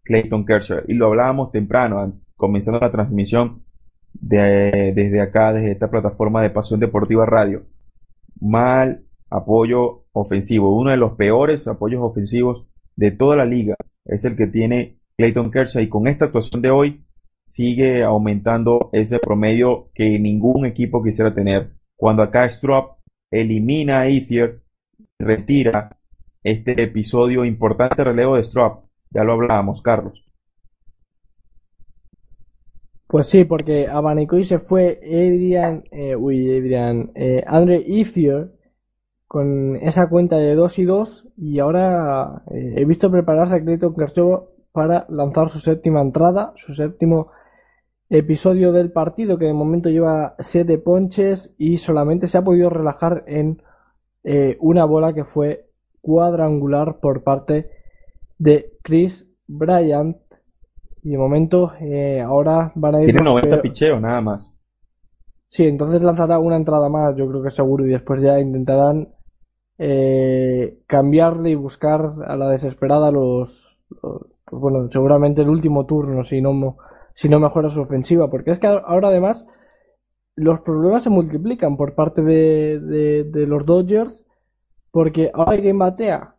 Clayton 0.04 0.46
Kershaw. 0.46 0.82
Y 0.88 0.94
lo 0.94 1.08
hablábamos 1.08 1.52
temprano, 1.52 2.14
comenzando 2.36 2.80
la 2.80 2.92
transmisión 2.92 3.64
de, 4.14 4.94
desde 4.96 5.22
acá, 5.22 5.54
desde 5.54 5.72
esta 5.72 5.90
plataforma 5.90 6.42
de 6.42 6.50
Pasión 6.50 6.80
Deportiva 6.80 7.26
Radio. 7.26 7.64
Mal 8.40 9.04
apoyo 9.30 10.06
ofensivo. 10.12 10.76
Uno 10.76 10.90
de 10.92 10.98
los 10.98 11.14
peores 11.14 11.68
apoyos 11.68 12.02
ofensivos 12.04 12.68
de 12.96 13.12
toda 13.12 13.36
la 13.36 13.46
liga 13.46 13.76
es 14.06 14.26
el 14.26 14.36
que 14.36 14.48
tiene 14.48 15.00
Clayton 15.18 15.52
Kershaw. 15.52 15.82
Y 15.82 15.90
con 15.90 16.08
esta 16.08 16.26
actuación 16.26 16.62
de 16.62 16.72
hoy, 16.72 17.06
sigue 17.44 18.04
aumentando 18.04 18.90
ese 18.94 19.20
promedio 19.20 19.90
que 19.94 20.20
ningún 20.20 20.66
equipo 20.66 21.04
quisiera 21.04 21.34
tener. 21.34 21.72
Cuando 21.96 22.24
acá 22.24 22.46
Strop 22.46 22.98
elimina 23.30 24.02
a 24.02 24.08
Ethier, 24.08 24.62
retira 25.20 25.98
este 26.44 26.82
episodio 26.82 27.46
importante 27.46 28.04
relevo 28.04 28.36
de 28.36 28.44
Strop. 28.44 28.86
Ya 29.12 29.24
lo 29.24 29.34
hablábamos, 29.34 29.82
Carlos. 29.82 30.26
Pues 33.08 33.28
sí, 33.28 33.44
porque 33.44 33.88
abanicó 33.88 34.38
y 34.38 34.46
se 34.46 34.60
fue 34.60 35.00
Adrian, 35.04 35.84
eh, 35.92 36.16
uy, 36.16 36.58
Adrian, 36.58 37.12
eh, 37.14 37.44
Andre 37.46 37.84
Ethier 37.86 38.52
con 39.28 39.76
esa 39.78 40.08
cuenta 40.08 40.38
de 40.38 40.56
2 40.56 40.80
y 40.80 40.86
2 40.86 41.28
y 41.38 41.60
ahora 41.60 42.44
eh, 42.52 42.76
he 42.78 42.86
visto 42.86 43.12
prepararse 43.12 43.56
a 43.56 43.62
Clayton 43.62 43.96
Kershaw 43.96 44.48
para 44.72 45.06
lanzar 45.10 45.50
su 45.50 45.60
séptima 45.60 46.02
entrada, 46.02 46.54
su 46.56 46.74
séptimo 46.74 47.32
episodio 48.10 48.74
del 48.74 48.92
partido 48.92 49.38
que 49.38 49.46
de 49.46 49.54
momento 49.54 49.90
lleva 49.90 50.36
7 50.40 50.78
ponches 50.80 51.54
y 51.58 51.78
solamente 51.78 52.28
se 52.28 52.38
ha 52.38 52.44
podido 52.44 52.70
relajar 52.70 53.24
en 53.28 53.62
eh, 54.24 54.58
una 54.60 54.86
bola 54.86 55.14
que 55.14 55.24
fue 55.24 55.70
cuadrangular 56.02 57.00
por 57.00 57.24
parte 57.24 57.70
de 58.42 58.74
Chris 58.82 59.28
Bryant. 59.48 60.18
Y 61.04 61.12
de 61.12 61.18
momento 61.18 61.74
eh, 61.80 62.22
ahora 62.22 62.72
van 62.76 62.96
a 62.96 63.00
ir... 63.02 63.06
Tiene 63.06 63.24
90 63.24 63.62
picheo 63.62 64.00
nada 64.00 64.22
más. 64.22 64.58
Sí, 65.50 65.66
entonces 65.66 66.02
lanzará 66.02 66.40
una 66.40 66.56
entrada 66.56 66.90
más, 66.90 67.16
yo 67.16 67.28
creo 67.28 67.44
que 67.44 67.50
seguro, 67.50 67.86
y 67.86 67.90
después 67.90 68.22
ya 68.22 68.40
intentarán 68.40 69.10
eh, 69.78 70.80
cambiarle 70.88 71.50
y 71.50 71.56
buscar 71.56 72.14
a 72.26 72.36
la 72.36 72.50
desesperada 72.50 73.12
los, 73.12 73.78
los 74.02 74.32
pues 74.46 74.62
bueno, 74.62 74.90
seguramente 74.92 75.42
el 75.42 75.50
último 75.50 75.86
turno, 75.86 76.24
si 76.24 76.42
no, 76.42 76.78
si 77.14 77.30
no 77.30 77.40
mejora 77.40 77.70
su 77.70 77.82
ofensiva, 77.82 78.30
porque 78.30 78.52
es 78.52 78.60
que 78.60 78.68
ahora 78.68 79.10
además 79.10 79.46
los 80.36 80.62
problemas 80.62 81.04
se 81.04 81.10
multiplican 81.10 81.78
por 81.78 81.96
parte 81.96 82.22
de, 82.22 82.80
de, 83.26 83.48
los 83.48 83.66
Dodgers, 83.66 84.26
porque 84.92 85.32
ahora 85.34 85.54
hay 85.54 85.62
quien 85.62 85.78
batea. 85.78 86.36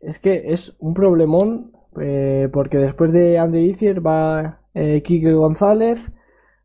Es 0.00 0.18
que 0.18 0.52
es 0.52 0.76
un 0.78 0.94
problemón, 0.94 1.72
eh, 2.00 2.48
porque 2.52 2.78
después 2.78 3.12
de 3.12 3.38
Andy 3.38 3.70
Ethier 3.70 4.04
va 4.04 4.60
eh, 4.74 5.02
Kike 5.02 5.32
González, 5.32 6.10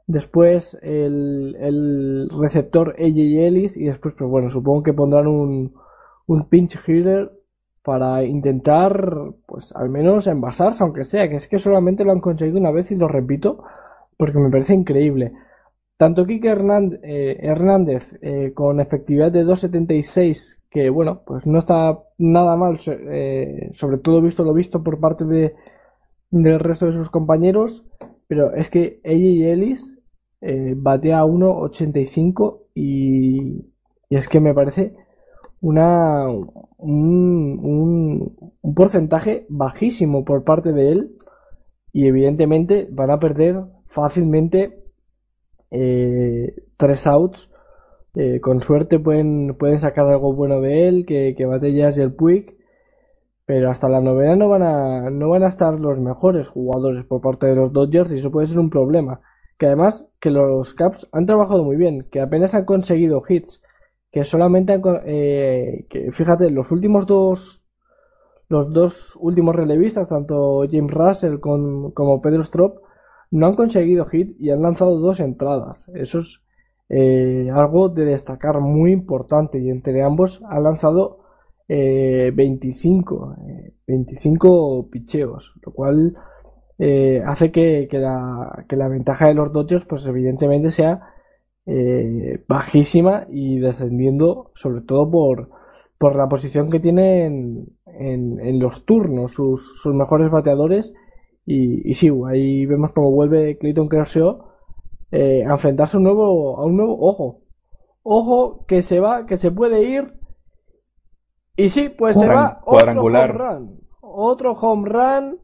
después 0.06 0.78
el, 0.82 1.56
el 1.60 2.30
receptor 2.40 2.96
AJ 2.98 3.18
Ellis, 3.18 3.78
y 3.78 3.86
después, 3.86 4.16
pues 4.18 4.30
bueno, 4.30 4.50
supongo 4.50 4.84
que 4.84 4.94
pondrán 4.94 5.28
un, 5.28 5.74
un 6.28 6.44
pinch 6.50 6.78
hitter 6.88 7.32
para 7.84 8.24
intentar, 8.26 9.34
pues 9.46 9.74
al 9.74 9.90
menos 9.90 10.28
envasarse, 10.28 10.84
aunque 10.84 11.06
sea, 11.06 11.30
que 11.30 11.38
es 11.38 11.48
que 11.48 11.58
solamente 11.58 12.04
lo 12.04 12.12
han 12.12 12.20
conseguido 12.20 12.60
una 12.60 12.72
vez 12.72 12.92
y 12.92 12.96
lo 12.96 13.08
repito, 13.08 13.64
porque 14.18 14.38
me 14.40 14.50
parece 14.50 14.74
increíble. 14.74 15.32
Tanto 15.96 16.26
Kike 16.26 16.50
eh, 16.52 17.38
Hernández, 17.40 18.20
eh, 18.22 18.52
con 18.54 18.80
efectividad 18.82 19.32
de 19.32 19.46
2.76, 19.46 20.58
que 20.70 20.90
bueno, 20.90 21.24
pues 21.26 21.46
no 21.48 21.60
está 21.60 22.00
nada 22.18 22.56
mal, 22.56 22.78
eh, 22.88 23.70
sobre 23.74 23.98
todo 23.98 24.22
visto 24.22 24.44
lo 24.44 24.54
visto 24.54 24.84
por 24.84 25.00
parte 25.00 25.26
de, 25.26 25.56
del 26.32 26.60
resto 26.60 26.88
de 26.88 26.94
sus 26.94 27.10
compañeros, 27.10 27.86
pero 28.28 28.54
es 28.54 28.70
que 28.70 29.00
ella 29.04 29.28
y 29.28 29.44
Ellis 29.46 29.94
batea 30.76 31.20
a 31.20 31.26
1.85 31.26 32.60
y, 32.76 33.66
y 34.10 34.16
es 34.16 34.28
que 34.30 34.40
me 34.40 34.54
parece 34.54 34.94
una, 35.62 36.28
un, 36.78 38.36
un, 38.62 38.74
porcentaje 38.76 39.46
bajísimo 39.50 40.24
por 40.24 40.44
parte 40.44 40.72
de 40.72 40.92
él 40.92 41.18
y 41.92 42.08
evidentemente 42.08 42.88
van 42.92 43.12
a 43.12 43.20
perder 43.20 43.64
fácilmente 43.88 44.84
eh, 45.72 46.54
tres 46.78 47.08
outs 47.08 47.50
Eh, 48.20 48.40
con 48.42 48.62
suerte 48.62 48.98
pueden, 48.98 49.56
pueden 49.60 49.78
sacar 49.78 50.08
algo 50.08 50.34
bueno 50.34 50.60
de 50.60 50.88
él, 50.88 51.06
que, 51.06 51.36
que 51.38 51.46
Batallas 51.46 51.98
y 51.98 52.02
el 52.02 52.14
Puig, 52.14 52.58
pero 53.46 53.70
hasta 53.70 53.88
la 53.88 54.02
novena 54.02 54.36
no 54.36 54.50
van 54.50 54.64
a, 54.64 55.10
no 55.12 55.30
van 55.30 55.44
a 55.44 55.50
estar 55.50 55.80
los 55.80 56.00
mejores 56.00 56.48
jugadores 56.48 57.06
por 57.06 57.22
parte 57.22 57.46
de 57.46 57.56
los 57.56 57.72
Dodgers 57.72 58.12
y 58.12 58.18
eso 58.18 58.32
puede 58.32 58.48
ser 58.48 58.58
un 58.58 58.72
problema. 58.72 59.22
Que 59.60 59.68
además 59.68 60.10
que 60.20 60.32
los 60.32 60.74
Caps 60.74 61.08
han 61.12 61.28
trabajado 61.28 61.64
muy 61.64 61.76
bien, 61.76 62.08
que 62.12 62.20
apenas 62.20 62.56
han 62.56 62.66
conseguido 62.66 63.22
hits, 63.28 63.62
que 64.12 64.24
solamente 64.24 64.74
han, 64.74 64.82
eh, 65.06 65.86
que 65.88 66.12
fíjate, 66.12 66.50
los 66.50 66.72
últimos 66.72 67.06
dos 67.06 67.64
los 68.50 68.74
dos 68.74 69.16
últimos 69.20 69.56
relevistas, 69.56 70.10
tanto 70.10 70.64
James 70.72 70.92
Russell 70.92 71.40
como 71.40 72.22
Pedro 72.22 72.42
Strop, 72.42 72.80
no 73.30 73.46
han 73.46 73.56
conseguido 73.56 74.06
hit 74.06 74.36
y 74.40 74.50
han 74.50 74.62
lanzado 74.62 74.98
dos 75.00 75.20
entradas. 75.20 75.88
Eso 75.94 76.20
es 76.20 76.42
eh, 76.90 77.50
algo 77.54 77.90
de 77.90 78.06
destacar 78.06 78.62
muy 78.62 78.94
importante 78.94 79.60
y 79.60 79.70
entre 79.70 80.02
ambos 80.04 80.42
han 80.48 80.64
lanzado 80.64 81.20
25, 81.68 83.36
eh, 83.46 83.74
25 83.86 84.80
eh, 84.80 84.90
picheos, 84.90 85.54
lo 85.66 85.74
cual 85.74 86.16
hace 87.26 87.52
que, 87.52 87.90
la, 87.92 88.66
que, 88.70 88.76
la, 88.78 88.88
ventaja 88.88 89.28
de 89.28 89.34
los 89.34 89.52
Dodgers 89.52 89.84
pues 89.86 90.06
evidentemente 90.06 90.70
sea 90.70 91.14
bajísima 92.48 93.26
y 93.30 93.60
descendiendo 93.60 94.52
sobre 94.54 94.82
todo 94.82 95.10
por, 95.10 95.50
por 95.98 96.16
la 96.16 96.30
posición 96.30 96.70
que 96.70 96.80
tienen 96.80 97.66
en, 97.88 98.40
en 98.40 98.60
los 98.60 98.86
turnos 98.86 99.34
sus, 99.34 99.82
sus 99.82 99.94
mejores 99.94 100.30
bateadores. 100.32 100.94
Y, 101.46 101.90
y, 101.90 101.96
sí, 101.96 102.12
ahí 102.30 102.66
vemos 102.66 102.94
cómo 102.94 103.12
vuelve 103.12 103.58
Clayton 103.58 103.90
Kershaw 103.90 104.48
eh, 105.11 105.44
a 105.45 105.52
enfrentarse 105.52 105.98
a 105.98 106.00
un 106.00 106.03
nuevo, 106.03 106.58
a 106.58 106.66
un 106.66 106.77
nuevo, 106.77 106.98
ojo, 107.00 107.42
ojo 108.03 108.66
que 108.66 108.82
se 108.82 109.00
va, 109.00 109.26
que 109.26 109.38
se 109.38 109.52
puede 109.52 109.84
ir. 109.84 110.14
Y 111.56 111.69
sí, 111.69 111.90
pues 111.90 112.19
se 112.19 112.27
va 112.27 112.61
otro 112.66 113.02
home 113.02 113.27
run, 113.27 113.80
otro 114.02 114.52
home 114.53 114.90
run 114.90 115.40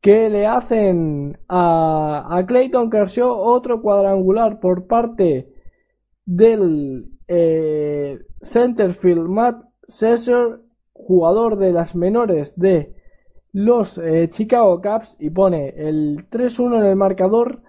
que 0.00 0.28
le 0.28 0.46
hacen 0.46 1.38
a, 1.48 2.26
a 2.28 2.44
Clayton 2.44 2.90
Kershaw 2.90 3.30
otro 3.30 3.80
cuadrangular 3.80 4.58
por 4.58 4.86
parte 4.86 5.52
del 6.24 7.08
eh, 7.28 8.18
centerfield 8.42 9.28
Matt 9.28 9.62
Cesar, 9.88 10.60
jugador 10.92 11.56
de 11.56 11.72
las 11.72 11.94
menores 11.94 12.58
de 12.58 12.94
los 13.52 13.98
eh, 13.98 14.28
Chicago 14.30 14.80
Cubs 14.80 15.16
y 15.20 15.30
pone 15.30 15.68
el 15.76 16.28
3-1 16.30 16.78
en 16.78 16.84
el 16.84 16.96
marcador 16.96 17.62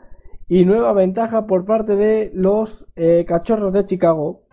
y 0.48 0.66
nueva 0.66 0.94
ventaja 0.94 1.46
por 1.46 1.66
parte 1.66 1.96
de 1.96 2.32
los 2.34 2.86
eh, 2.96 3.26
Cachorros 3.28 3.74
de 3.74 3.86
Chicago. 3.86 4.44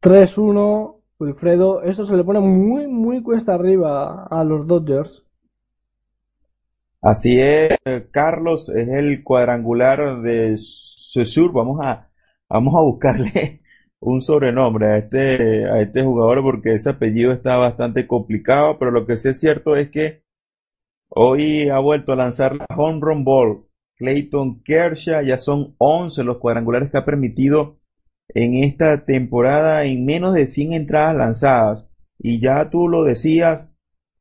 ...3-1... 0.00 1.02
Wilfredo, 1.22 1.82
esto 1.82 2.04
se 2.04 2.16
le 2.16 2.24
pone 2.24 2.40
muy, 2.40 2.88
muy 2.88 3.22
cuesta 3.22 3.54
arriba 3.54 4.24
a 4.24 4.44
los 4.44 4.66
Dodgers. 4.66 5.24
Así 7.00 7.38
es, 7.40 7.76
Carlos, 8.10 8.68
es 8.68 8.88
el 8.88 9.22
cuadrangular 9.24 10.20
de 10.20 10.54
Susur. 10.56 11.52
Vamos 11.52 11.80
a, 11.82 12.08
vamos 12.52 12.74
a 12.74 12.80
buscarle 12.82 13.60
un 14.00 14.20
sobrenombre 14.20 14.86
a 14.86 14.98
este, 14.98 15.64
a 15.70 15.80
este 15.80 16.02
jugador 16.02 16.42
porque 16.42 16.74
ese 16.74 16.90
apellido 16.90 17.32
está 17.32 17.56
bastante 17.56 18.06
complicado, 18.06 18.78
pero 18.78 18.90
lo 18.90 19.06
que 19.06 19.16
sí 19.16 19.28
es 19.28 19.40
cierto 19.40 19.74
es 19.76 19.90
que 19.90 20.22
hoy 21.08 21.68
ha 21.68 21.78
vuelto 21.78 22.12
a 22.12 22.16
lanzar 22.16 22.56
la 22.56 22.66
home 22.76 23.00
run 23.00 23.24
ball. 23.24 23.66
Clayton 23.96 24.62
Kershaw, 24.64 25.22
ya 25.22 25.38
son 25.38 25.74
11 25.78 26.24
los 26.24 26.38
cuadrangulares 26.38 26.90
que 26.90 26.98
ha 26.98 27.04
permitido 27.04 27.78
en 28.28 28.54
esta 28.64 29.04
temporada 29.04 29.84
en 29.84 30.04
menos 30.04 30.34
de 30.34 30.46
100 30.46 30.72
entradas 30.72 31.16
lanzadas. 31.16 31.88
Y 32.18 32.40
ya 32.40 32.68
tú 32.70 32.88
lo 32.88 33.04
decías, 33.04 33.72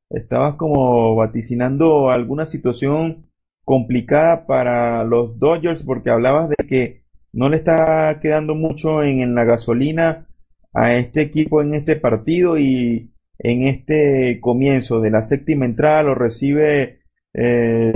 estabas 0.09 0.55
como 0.55 1.15
vaticinando 1.15 2.11
alguna 2.11 2.45
situación 2.45 3.31
complicada 3.63 4.45
para 4.45 5.03
los 5.03 5.39
Dodgers 5.39 5.83
porque 5.83 6.11
hablabas 6.11 6.49
de 6.49 6.67
que 6.67 7.00
no 7.33 7.49
le 7.49 7.57
está 7.57 8.19
quedando 8.21 8.55
mucho 8.55 9.03
en, 9.03 9.33
la 9.35 9.43
gasolina 9.43 10.27
a 10.73 10.95
este 10.95 11.21
equipo 11.21 11.61
en 11.61 11.73
este 11.73 11.95
partido 11.95 12.57
y 12.57 13.13
en 13.39 13.63
este 13.63 14.39
comienzo 14.39 15.01
de 15.01 15.11
la 15.11 15.23
séptima 15.23 15.65
entrada 15.65 16.03
lo 16.03 16.15
recibe 16.15 17.01
eh, 17.33 17.93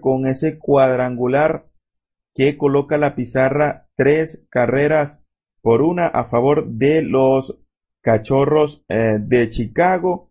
con 0.00 0.26
ese 0.26 0.58
cuadrangular 0.58 1.66
que 2.34 2.56
coloca 2.56 2.96
la 2.98 3.14
pizarra 3.14 3.88
tres 3.96 4.46
carreras 4.50 5.24
por 5.62 5.82
una 5.82 6.06
a 6.06 6.24
favor 6.24 6.66
de 6.66 7.02
los 7.02 7.58
cachorros 8.00 8.84
eh, 8.88 9.18
de 9.20 9.50
Chicago. 9.50 10.30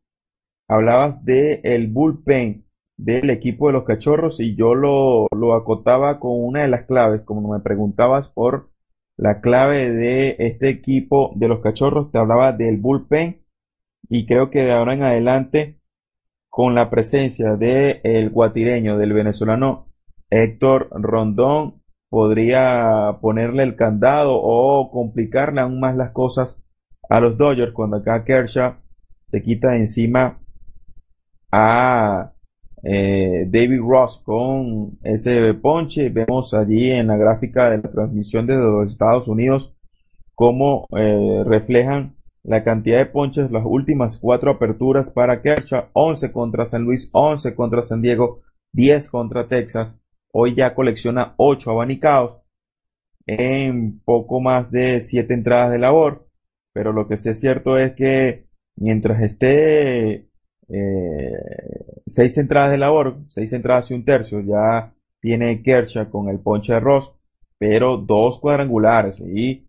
Hablabas 0.68 1.24
de 1.24 1.62
el 1.64 1.88
bullpen 1.88 2.66
del 3.00 3.30
equipo 3.30 3.68
de 3.68 3.74
los 3.74 3.86
cachorros 3.86 4.42
y 4.42 4.56
yo 4.56 4.76
lo, 4.76 5.28
lo 5.32 5.54
acotaba 5.54 6.20
con 6.20 6.32
una 6.34 6.64
de 6.64 6.68
las 6.68 6.86
claves, 6.86 7.22
como 7.22 7.54
me 7.54 7.62
preguntabas 7.62 8.28
por 8.28 8.72
la 9.16 9.40
clave 9.40 9.90
de 9.90 10.36
este 10.40 10.70
equipo 10.70 11.32
de 11.36 11.48
los 11.48 11.62
cachorros, 11.62 12.12
te 12.12 12.18
hablaba 12.18 12.52
del 12.52 12.78
bullpen 12.78 13.42
y 14.10 14.26
creo 14.26 14.50
que 14.50 14.64
de 14.64 14.74
ahora 14.74 14.96
en 14.96 15.04
adelante 15.04 15.80
con 16.50 16.76
la 16.76 16.90
presencia 16.90 17.56
del 17.56 18.02
el 18.04 18.32
guatireño, 18.32 18.98
del 18.98 19.14
venezolano 19.14 19.88
Héctor 20.30 20.90
Rondón, 20.92 21.82
podría 22.10 23.18
ponerle 23.22 23.64
el 23.64 23.78
candado 23.78 24.34
o 24.36 24.92
complicarle 24.92 25.62
aún 25.62 25.80
más 25.80 25.96
las 25.96 26.12
cosas 26.12 26.58
a 27.10 27.22
los 27.22 27.38
Dodgers 27.38 27.72
cuando 27.72 27.98
acá 27.98 28.26
Kershaw 28.26 28.76
se 29.28 29.42
quita 29.42 29.70
de 29.70 29.78
encima 29.78 30.40
a 31.52 32.34
eh, 32.84 33.46
David 33.48 33.80
Ross 33.80 34.22
con 34.24 34.98
ese 35.04 35.54
ponche. 35.56 36.10
Vemos 36.10 36.54
allí 36.54 36.92
en 36.92 37.08
la 37.08 37.18
gráfica 37.18 37.70
de 37.70 37.78
la 37.78 37.92
transmisión 37.92 38.46
desde 38.46 38.62
los 38.62 38.92
Estados 38.92 39.28
Unidos 39.28 39.74
cómo 40.40 40.88
eh, 40.96 41.44
reflejan 41.46 42.16
la 42.44 42.64
cantidad 42.64 43.00
de 43.00 43.08
ponches, 43.08 43.52
las 43.52 43.66
últimas 43.66 44.18
cuatro 44.18 44.52
aperturas 44.52 45.10
para 45.10 45.42
Kershaw, 45.42 45.90
11 45.92 46.32
contra 46.32 46.66
San 46.66 46.84
Luis, 46.84 47.10
11 47.12 47.54
contra 47.56 47.84
San 47.84 48.02
Diego, 48.02 48.40
10 48.72 49.10
contra 49.10 49.50
Texas. 49.50 50.02
Hoy 50.32 50.56
ya 50.56 50.74
colecciona 50.74 51.34
8 51.36 51.72
abanicados 51.72 52.38
en 53.26 54.00
poco 54.06 54.40
más 54.40 54.72
de 54.72 55.02
7 55.02 55.34
entradas 55.34 55.72
de 55.72 55.80
labor. 55.80 56.30
Pero 56.72 56.94
lo 56.94 57.10
que 57.10 57.18
sí 57.18 57.28
es 57.28 57.42
cierto 57.42 57.78
es 57.78 57.92
que 57.96 58.46
mientras 58.78 59.22
esté 59.22 60.29
eh, 60.70 62.02
seis 62.08 62.38
entradas 62.38 62.72
de 62.72 62.78
labor, 62.78 63.18
seis 63.30 63.52
entradas 63.54 63.90
y 63.92 63.96
un 63.96 64.06
tercio, 64.06 64.42
ya 64.42 64.94
tiene 65.20 65.62
Kershaw 65.62 66.10
con 66.10 66.30
el 66.30 66.40
ponche 66.40 66.74
de 66.74 66.80
Ross, 66.80 67.12
pero 67.58 67.98
dos 67.98 68.40
cuadrangulares. 68.40 69.20
Y 69.20 69.68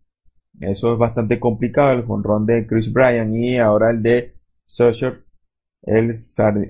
eso 0.60 0.92
es 0.92 0.98
bastante 0.98 1.40
complicado, 1.40 1.92
el 1.92 2.04
jonrón 2.04 2.46
de 2.46 2.66
Chris 2.66 2.92
Bryan 2.92 3.34
y 3.34 3.58
ahora 3.58 3.90
el 3.90 4.02
de 4.02 4.34
Susher, 4.66 5.24
el 5.82 6.14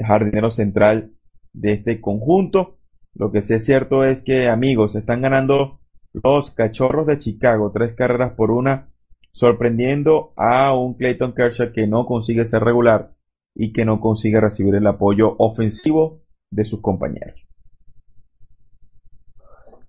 jardinero 0.07 0.51
central 0.51 1.13
de 1.53 1.73
este 1.73 2.01
conjunto. 2.01 2.79
Lo 3.15 3.33
que 3.33 3.43
sí 3.43 3.55
es 3.55 3.65
cierto 3.65 4.05
es 4.05 4.23
que, 4.23 4.49
amigos, 4.49 4.95
están 4.95 5.23
ganando 5.23 5.81
los 6.13 6.53
cachorros 6.53 7.07
de 7.07 7.19
Chicago, 7.19 7.73
tres 7.73 7.95
carreras 7.95 8.33
por 8.35 8.51
una, 8.51 8.89
sorprendiendo 9.33 10.33
a 10.37 10.75
un 10.75 10.95
Clayton 10.95 11.35
Kershaw 11.35 11.73
que 11.73 11.87
no 11.87 12.07
consigue 12.07 12.47
ser 12.47 12.63
regular 12.63 13.13
y 13.55 13.73
que 13.73 13.85
no 13.85 14.01
consigue 14.01 14.41
recibir 14.41 14.75
el 14.75 14.87
apoyo 14.87 15.35
ofensivo 15.39 16.23
de 16.51 16.65
sus 16.65 16.81
compañeros. 16.81 17.47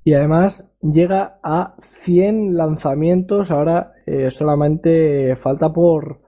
Y 0.04 0.14
además 0.14 0.72
llega 0.82 1.40
a 1.44 1.76
100 1.80 2.56
lanzamientos. 2.56 3.52
Ahora 3.52 3.94
eh, 4.06 4.32
solamente 4.32 5.36
falta 5.36 5.72
por 5.72 6.22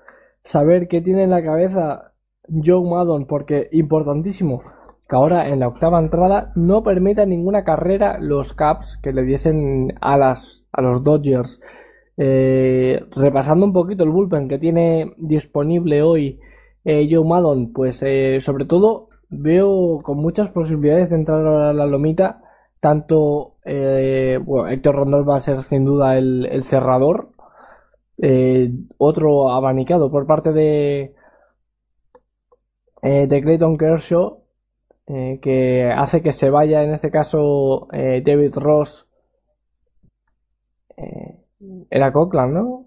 saber 0.43 0.87
qué 0.87 1.01
tiene 1.01 1.23
en 1.23 1.31
la 1.31 1.43
cabeza 1.43 2.13
Joe 2.47 2.87
Maddon, 2.87 3.25
porque 3.25 3.69
importantísimo 3.71 4.61
que 5.07 5.15
ahora 5.15 5.49
en 5.49 5.59
la 5.59 5.67
octava 5.67 5.99
entrada 5.99 6.51
no 6.55 6.83
permita 6.83 7.25
ninguna 7.25 7.63
carrera 7.63 8.17
los 8.19 8.53
Caps 8.53 8.99
que 9.01 9.11
le 9.11 9.23
diesen 9.23 9.93
alas 10.01 10.65
a 10.71 10.81
los 10.81 11.03
Dodgers. 11.03 11.61
Eh, 12.15 13.03
repasando 13.15 13.65
un 13.65 13.73
poquito 13.73 14.03
el 14.03 14.11
bullpen 14.11 14.47
que 14.47 14.59
tiene 14.59 15.13
disponible 15.17 16.03
hoy 16.03 16.39
eh, 16.85 17.07
Joe 17.09 17.67
pues 17.73 18.03
eh, 18.03 18.39
sobre 18.41 18.65
todo 18.65 19.09
veo 19.29 20.01
con 20.03 20.17
muchas 20.17 20.49
posibilidades 20.49 21.09
de 21.09 21.17
entrar 21.17 21.45
a 21.45 21.73
la 21.73 21.85
lomita. 21.85 22.41
Tanto, 22.79 23.55
eh, 23.63 24.39
bueno, 24.43 24.69
Héctor 24.69 24.95
Rondón 24.95 25.27
va 25.27 25.37
a 25.37 25.41
ser 25.41 25.61
sin 25.63 25.85
duda 25.85 26.17
el, 26.17 26.63
cerrador, 26.65 27.29
eh, 28.17 28.69
otro 28.97 29.51
abanicado 29.51 30.11
por 30.11 30.27
parte 30.27 30.51
de, 30.51 31.15
de 33.01 33.41
Clayton 33.41 33.77
Kershaw 33.77 34.43
que 35.05 35.91
hace 35.95 36.21
que 36.21 36.31
se 36.31 36.49
vaya 36.49 36.83
en 36.83 36.93
este 36.93 37.11
caso 37.11 37.87
David 37.91 38.53
Ross 38.55 39.07
era 41.89 42.11
Cochran, 42.11 42.53
¿no? 42.53 42.85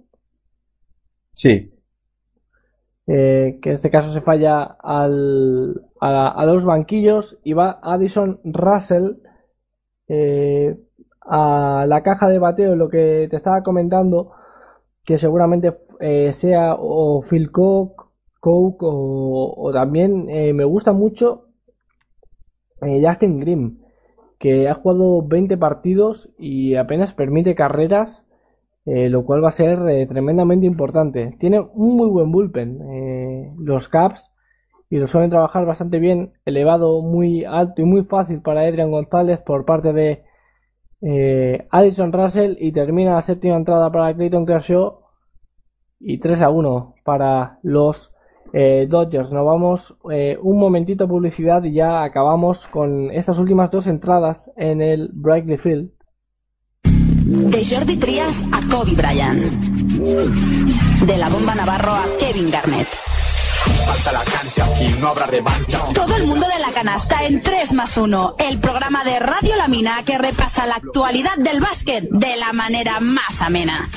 Sí. 1.34 1.75
Que 3.06 3.60
en 3.62 3.72
este 3.72 3.90
caso 3.90 4.12
se 4.12 4.20
falla 4.20 4.64
al, 4.64 5.82
a, 6.00 6.44
los 6.44 6.64
banquillos 6.64 7.38
y 7.44 7.52
va 7.52 7.78
Addison 7.82 8.40
Russell 8.44 9.18
a 11.26 11.84
la 11.86 12.02
caja 12.02 12.28
de 12.28 12.38
bateo, 12.38 12.76
lo 12.76 12.88
que 12.88 13.26
te 13.30 13.36
estaba 13.36 13.62
comentando, 13.62 14.32
que 15.04 15.18
seguramente 15.18 15.72
eh, 16.00 16.32
sea 16.32 16.74
o 16.78 17.22
Phil 17.22 17.50
Cook, 17.50 18.06
Coke 18.40 18.78
o, 18.82 19.70
también 19.72 20.28
eh, 20.28 20.52
me 20.52 20.64
gusta 20.64 20.92
mucho 20.92 21.48
eh, 22.82 23.02
Justin 23.04 23.40
Grimm, 23.40 23.78
que 24.38 24.68
ha 24.68 24.74
jugado 24.74 25.26
20 25.26 25.56
partidos 25.56 26.30
y 26.38 26.74
apenas 26.74 27.14
permite 27.14 27.54
carreras, 27.54 28.25
lo 28.86 29.24
cual 29.24 29.42
va 29.42 29.48
a 29.48 29.52
ser 29.52 30.06
tremendamente 30.06 30.64
importante. 30.64 31.36
Tiene 31.40 31.60
un 31.60 31.96
muy 31.96 32.08
buen 32.08 32.30
bullpen, 32.30 33.56
los 33.58 33.88
Caps, 33.88 34.32
y 34.88 34.98
lo 34.98 35.08
suelen 35.08 35.30
trabajar 35.30 35.66
bastante 35.66 35.98
bien, 35.98 36.34
elevado 36.44 37.02
muy 37.02 37.44
alto 37.44 37.82
y 37.82 37.84
muy 37.84 38.04
fácil 38.04 38.42
para 38.42 38.60
Adrian 38.60 38.92
González 38.92 39.40
por 39.40 39.64
parte 39.64 39.92
de 39.92 40.22
Addison 41.70 42.12
Russell 42.12 42.56
y 42.60 42.70
termina 42.70 43.14
la 43.14 43.22
séptima 43.22 43.56
entrada 43.56 43.90
para 43.90 44.14
Clayton 44.14 44.46
Kershaw 44.46 45.00
y 46.00 46.18
3 46.18 46.42
a 46.42 46.50
1 46.50 46.94
para 47.04 47.58
los 47.62 48.14
eh, 48.52 48.86
Dodgers. 48.88 49.32
Nos 49.32 49.44
vamos 49.44 49.98
eh, 50.10 50.38
un 50.40 50.58
momentito 50.58 51.08
publicidad 51.08 51.62
y 51.64 51.72
ya 51.72 52.02
acabamos 52.02 52.66
con 52.66 53.10
estas 53.10 53.38
últimas 53.38 53.70
dos 53.70 53.86
entradas 53.86 54.50
en 54.56 54.80
el 54.80 55.10
Brightly 55.12 55.56
Field. 55.56 55.90
De 57.28 57.64
Jordi 57.64 57.96
Trias 57.96 58.44
a 58.52 58.60
Kobe 58.70 58.92
Bryant. 58.92 59.42
De 61.06 61.16
la 61.16 61.28
bomba 61.28 61.56
Navarro 61.56 61.92
a 61.92 62.04
Kevin 62.20 62.48
Garnett. 62.52 62.86
Falta 63.86 64.12
la 64.12 64.24
cancha 64.24 64.66
y 64.80 64.88
no 65.00 65.08
habrá 65.08 65.26
revancha. 65.26 65.78
Todo 65.94 66.16
el 66.16 66.26
mundo 66.26 66.46
de 66.46 66.58
la 66.58 66.70
canasta 66.72 67.24
en 67.24 67.42
3 67.42 67.72
más 67.72 67.96
1. 67.96 68.34
El 68.38 68.58
programa 68.58 69.04
de 69.04 69.18
Radio 69.18 69.56
La 69.56 69.68
Mina 69.68 70.02
que 70.04 70.18
repasa 70.18 70.66
la 70.66 70.76
actualidad 70.76 71.36
del 71.36 71.60
básquet 71.60 72.08
de 72.10 72.36
la 72.36 72.52
manera 72.52 73.00
más 73.00 73.40
amena. 73.40 73.88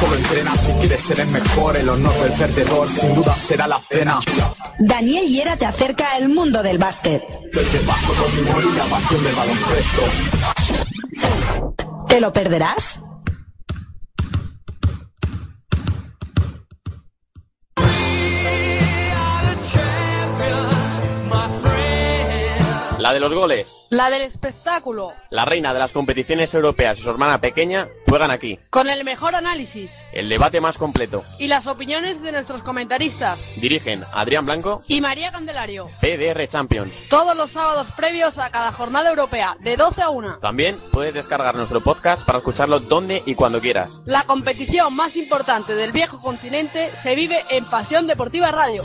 Solo 0.00 0.16
entrena 0.16 0.56
si 0.56 0.72
quieres 0.72 1.02
ser 1.02 1.20
el 1.20 1.28
mejor, 1.28 1.76
el 1.76 1.88
honor 1.88 2.14
del 2.14 2.32
perdedor 2.32 2.90
sin 2.90 3.14
duda 3.14 3.36
será 3.36 3.66
la 3.68 3.78
cena. 3.80 4.18
Daniel 4.78 5.28
Hiera 5.28 5.56
te 5.56 5.66
acerca 5.66 6.14
al 6.14 6.28
mundo 6.28 6.62
del 6.62 6.78
básquet. 6.78 7.22
Del 7.52 7.80
paso 7.86 8.14
con 8.14 8.34
mi 8.34 8.42
pasión 8.90 9.22
del 9.22 9.34
baloncesto. 9.34 10.02
¿Te 12.08 12.20
lo 12.20 12.32
perderás? 12.32 13.00
La 23.10 23.14
de 23.14 23.18
los 23.18 23.34
goles. 23.34 23.86
La 23.90 24.08
del 24.08 24.22
espectáculo. 24.22 25.14
La 25.30 25.44
reina 25.44 25.74
de 25.74 25.80
las 25.80 25.90
competiciones 25.90 26.54
europeas 26.54 26.96
y 26.96 27.02
su 27.02 27.10
hermana 27.10 27.40
pequeña 27.40 27.88
juegan 28.06 28.30
aquí. 28.30 28.60
Con 28.70 28.88
el 28.88 29.02
mejor 29.02 29.34
análisis. 29.34 30.06
El 30.12 30.28
debate 30.28 30.60
más 30.60 30.78
completo. 30.78 31.24
Y 31.36 31.48
las 31.48 31.66
opiniones 31.66 32.22
de 32.22 32.30
nuestros 32.30 32.62
comentaristas. 32.62 33.52
Dirigen 33.60 34.04
Adrián 34.12 34.46
Blanco 34.46 34.80
y 34.86 35.00
María 35.00 35.32
Candelario. 35.32 35.90
PDR 36.00 36.46
Champions. 36.46 37.02
Todos 37.08 37.36
los 37.36 37.50
sábados 37.50 37.90
previos 37.90 38.38
a 38.38 38.48
cada 38.50 38.70
jornada 38.70 39.10
europea, 39.10 39.56
de 39.58 39.76
12 39.76 40.02
a 40.02 40.10
1. 40.10 40.38
También 40.38 40.78
puedes 40.92 41.12
descargar 41.12 41.56
nuestro 41.56 41.80
podcast 41.82 42.24
para 42.24 42.38
escucharlo 42.38 42.78
donde 42.78 43.24
y 43.26 43.34
cuando 43.34 43.60
quieras. 43.60 44.02
La 44.04 44.22
competición 44.22 44.94
más 44.94 45.16
importante 45.16 45.74
del 45.74 45.90
viejo 45.90 46.20
continente 46.20 46.96
se 46.96 47.16
vive 47.16 47.44
en 47.50 47.68
Pasión 47.68 48.06
Deportiva 48.06 48.52
Radio. 48.52 48.84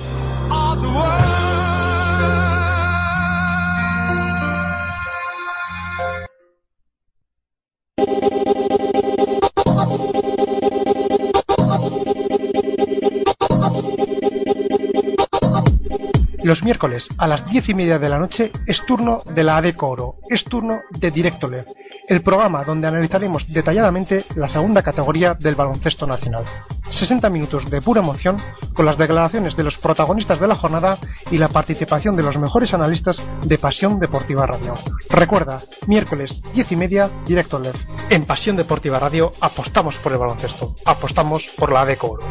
Los 16.45 16.61
miércoles 16.61 17.07
a 17.17 17.27
las 17.27 17.43
diez 17.47 17.67
y 17.69 17.73
media 17.73 17.97
de 17.97 18.07
la 18.07 18.19
noche 18.19 18.51
es 18.67 18.79
turno 18.85 19.23
de 19.25 19.43
la 19.43 19.57
ADECO 19.57 19.87
Oro, 19.87 20.15
es 20.29 20.43
turno 20.43 20.77
de 20.91 21.09
Directo 21.09 21.47
LED, 21.47 21.65
el 22.07 22.21
programa 22.21 22.63
donde 22.63 22.85
analizaremos 22.85 23.51
detalladamente 23.51 24.25
la 24.35 24.47
segunda 24.47 24.83
categoría 24.83 25.33
del 25.33 25.55
baloncesto 25.55 26.05
nacional. 26.05 26.45
60 26.91 27.31
minutos 27.31 27.67
de 27.71 27.81
pura 27.81 28.01
emoción 28.01 28.37
con 28.75 28.85
las 28.85 28.95
declaraciones 28.95 29.57
de 29.57 29.63
los 29.63 29.75
protagonistas 29.79 30.39
de 30.39 30.47
la 30.47 30.53
jornada 30.53 30.99
y 31.31 31.39
la 31.39 31.49
participación 31.49 32.15
de 32.15 32.21
los 32.21 32.37
mejores 32.37 32.75
analistas 32.75 33.17
de 33.43 33.57
Pasión 33.57 33.97
Deportiva 33.97 34.45
Radio. 34.45 34.75
Recuerda, 35.09 35.63
miércoles 35.87 36.43
10 36.53 36.71
y 36.73 36.75
media, 36.75 37.09
Directo 37.25 37.57
LED. 37.57 37.73
En 38.11 38.25
Pasión 38.25 38.55
Deportiva 38.55 38.99
Radio 38.99 39.31
apostamos 39.41 39.95
por 39.95 40.11
el 40.11 40.19
baloncesto, 40.19 40.75
apostamos 40.85 41.43
por 41.57 41.71
la 41.71 41.81
ADECO 41.81 42.11
Oro. 42.11 42.23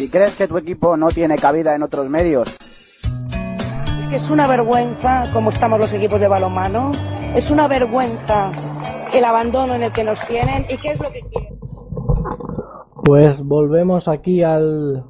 Si 0.00 0.08
crees 0.08 0.34
que 0.34 0.48
tu 0.48 0.56
equipo 0.56 0.96
no 0.96 1.08
tiene 1.08 1.36
cabida 1.36 1.74
en 1.74 1.82
otros 1.82 2.08
medios. 2.08 2.56
Es 3.98 4.06
que 4.06 4.16
es 4.16 4.30
una 4.30 4.48
vergüenza 4.48 5.28
cómo 5.30 5.50
estamos 5.50 5.78
los 5.78 5.92
equipos 5.92 6.18
de 6.18 6.26
balonmano, 6.26 6.90
es 7.34 7.50
una 7.50 7.68
vergüenza 7.68 8.50
el 9.12 9.22
abandono 9.22 9.74
en 9.74 9.82
el 9.82 9.92
que 9.92 10.02
nos 10.02 10.26
tienen 10.26 10.64
y 10.70 10.78
qué 10.78 10.92
es 10.92 11.00
lo 11.00 11.12
que 11.12 11.20
quieren. 11.20 11.58
Pues 13.04 13.42
volvemos 13.42 14.08
aquí 14.08 14.42
al 14.42 15.04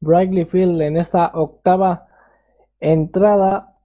Brightly 0.00 0.46
Field 0.46 0.80
en 0.82 0.96
esta 0.96 1.30
octava 1.34 2.08
entrada 2.80 3.76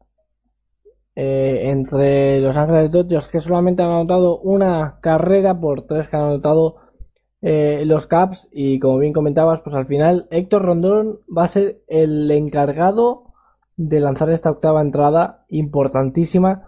eh, 1.16 1.70
entre 1.70 2.42
los 2.42 2.58
Ángeles 2.58 2.90
Dodgers 2.90 3.28
que 3.28 3.42
solamente 3.42 3.84
han 3.84 3.92
anotado 3.92 4.40
una 4.40 4.98
carrera 5.02 5.54
por 5.54 5.84
tres 5.84 6.10
que 6.10 6.16
han 6.16 6.24
anotado 6.24 6.87
eh, 7.42 7.84
los 7.86 8.08
Caps 8.08 8.50
y 8.52 8.80
como 8.80 8.98
bien 8.98 9.14
comentabas, 9.14 9.62
pues 9.62 9.76
al 9.76 9.86
final 9.86 10.28
Héctor 10.32 10.64
Rondón 10.64 11.20
va 11.36 11.44
a 11.44 11.48
ser 11.48 11.82
el 11.88 12.30
encargado 12.32 13.34
de 13.76 14.00
lanzar 14.00 14.30
esta 14.32 14.52
octava 14.52 14.82
entrada 14.82 15.46
importantísima. 15.50 16.64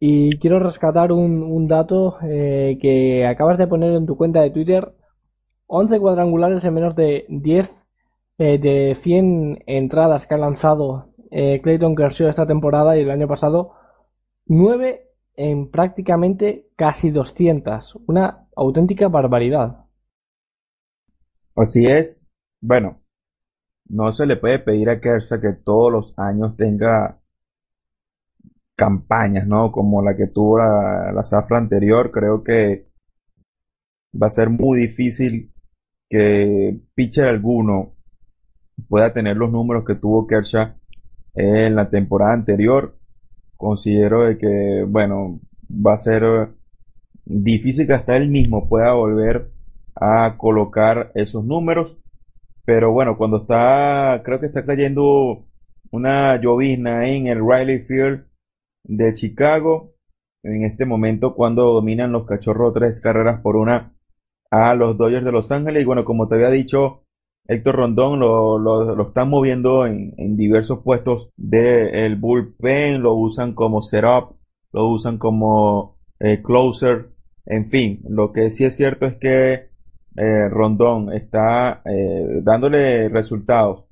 Y 0.00 0.38
quiero 0.38 0.60
rescatar 0.60 1.12
un, 1.12 1.66
dato 1.68 2.18
eh, 2.22 2.78
que 2.80 3.26
acabas 3.26 3.58
de 3.58 3.66
poner 3.66 3.94
en 3.94 4.06
tu 4.06 4.16
cuenta 4.16 4.40
de 4.40 4.50
Twitter. 4.50 4.94
11 5.66 6.00
cuadrangulares 6.00 6.64
en 6.64 6.74
menos 6.74 6.94
de 6.96 7.26
10 7.28 7.86
eh, 8.38 8.58
de 8.58 8.94
100 8.94 9.64
entradas 9.66 10.26
que 10.26 10.34
ha 10.34 10.38
lanzado 10.38 11.08
Clayton 11.30 11.94
Kershaw 11.94 12.28
esta 12.28 12.46
temporada 12.46 12.96
y 12.96 13.02
el 13.02 13.10
año 13.10 13.28
pasado. 13.28 13.72
9 14.46 15.08
en 15.36 15.70
prácticamente 15.70 16.68
casi 16.74 17.10
200 17.10 17.98
una 18.06 18.46
auténtica 18.56 19.08
barbaridad 19.08 19.87
Así 21.58 21.84
es. 21.84 22.24
Bueno, 22.60 23.02
no 23.88 24.12
se 24.12 24.26
le 24.26 24.36
puede 24.36 24.60
pedir 24.60 24.90
a 24.90 25.00
Kershaw 25.00 25.40
que 25.40 25.52
todos 25.52 25.92
los 25.92 26.14
años 26.18 26.56
tenga 26.56 27.20
campañas, 28.76 29.46
¿no? 29.46 29.72
Como 29.72 30.02
la 30.02 30.16
que 30.16 30.28
tuvo 30.28 30.58
la, 30.58 31.12
la 31.12 31.24
zafra 31.24 31.58
anterior. 31.58 32.10
Creo 32.12 32.44
que 32.44 32.88
va 34.20 34.28
a 34.28 34.30
ser 34.30 34.50
muy 34.50 34.80
difícil 34.80 35.52
que 36.08 36.80
pitcher 36.94 37.24
alguno 37.24 37.96
pueda 38.88 39.12
tener 39.12 39.36
los 39.36 39.50
números 39.50 39.84
que 39.84 39.96
tuvo 39.96 40.26
Kershaw 40.26 40.74
en 41.34 41.74
la 41.74 41.90
temporada 41.90 42.34
anterior. 42.34 42.96
Considero 43.56 44.24
de 44.24 44.38
que, 44.38 44.84
bueno, 44.86 45.40
va 45.68 45.94
a 45.94 45.98
ser 45.98 46.50
difícil 47.24 47.86
que 47.86 47.94
hasta 47.94 48.16
él 48.16 48.30
mismo 48.30 48.68
pueda 48.68 48.92
volver 48.92 49.57
a 50.00 50.36
colocar 50.36 51.10
esos 51.14 51.44
números. 51.44 51.96
Pero 52.64 52.92
bueno, 52.92 53.16
cuando 53.16 53.38
está, 53.38 54.22
creo 54.24 54.40
que 54.40 54.46
está 54.46 54.64
cayendo 54.64 55.46
una 55.90 56.40
llovizna 56.40 57.06
en 57.08 57.26
el 57.26 57.40
Riley 57.40 57.80
Field 57.80 58.26
de 58.84 59.14
Chicago. 59.14 59.94
En 60.42 60.64
este 60.64 60.84
momento, 60.84 61.34
cuando 61.34 61.72
dominan 61.72 62.12
los 62.12 62.26
cachorros 62.26 62.74
tres 62.74 63.00
carreras 63.00 63.40
por 63.40 63.56
una 63.56 63.94
a 64.50 64.74
los 64.74 64.96
Dodgers 64.96 65.24
de 65.24 65.32
Los 65.32 65.50
Ángeles. 65.50 65.82
Y 65.82 65.86
bueno, 65.86 66.04
como 66.04 66.28
te 66.28 66.36
había 66.36 66.50
dicho 66.50 67.02
Héctor 67.46 67.76
Rondón 67.76 68.20
lo, 68.20 68.58
lo, 68.58 68.94
lo 68.94 69.08
están 69.08 69.30
moviendo 69.30 69.86
en, 69.86 70.14
en 70.18 70.36
diversos 70.36 70.80
puestos 70.82 71.30
del 71.36 72.16
bullpen, 72.16 73.02
lo 73.02 73.14
usan 73.14 73.54
como 73.54 73.80
setup, 73.80 74.36
lo 74.72 74.88
usan 74.88 75.16
como 75.16 75.96
eh, 76.20 76.42
closer, 76.42 77.08
en 77.46 77.70
fin, 77.70 78.02
lo 78.06 78.32
que 78.32 78.50
sí 78.50 78.64
es 78.66 78.76
cierto 78.76 79.06
es 79.06 79.16
que 79.16 79.67
eh, 80.18 80.48
Rondón 80.48 81.12
está 81.12 81.80
eh, 81.84 82.40
dándole 82.42 83.08
resultados 83.08 83.84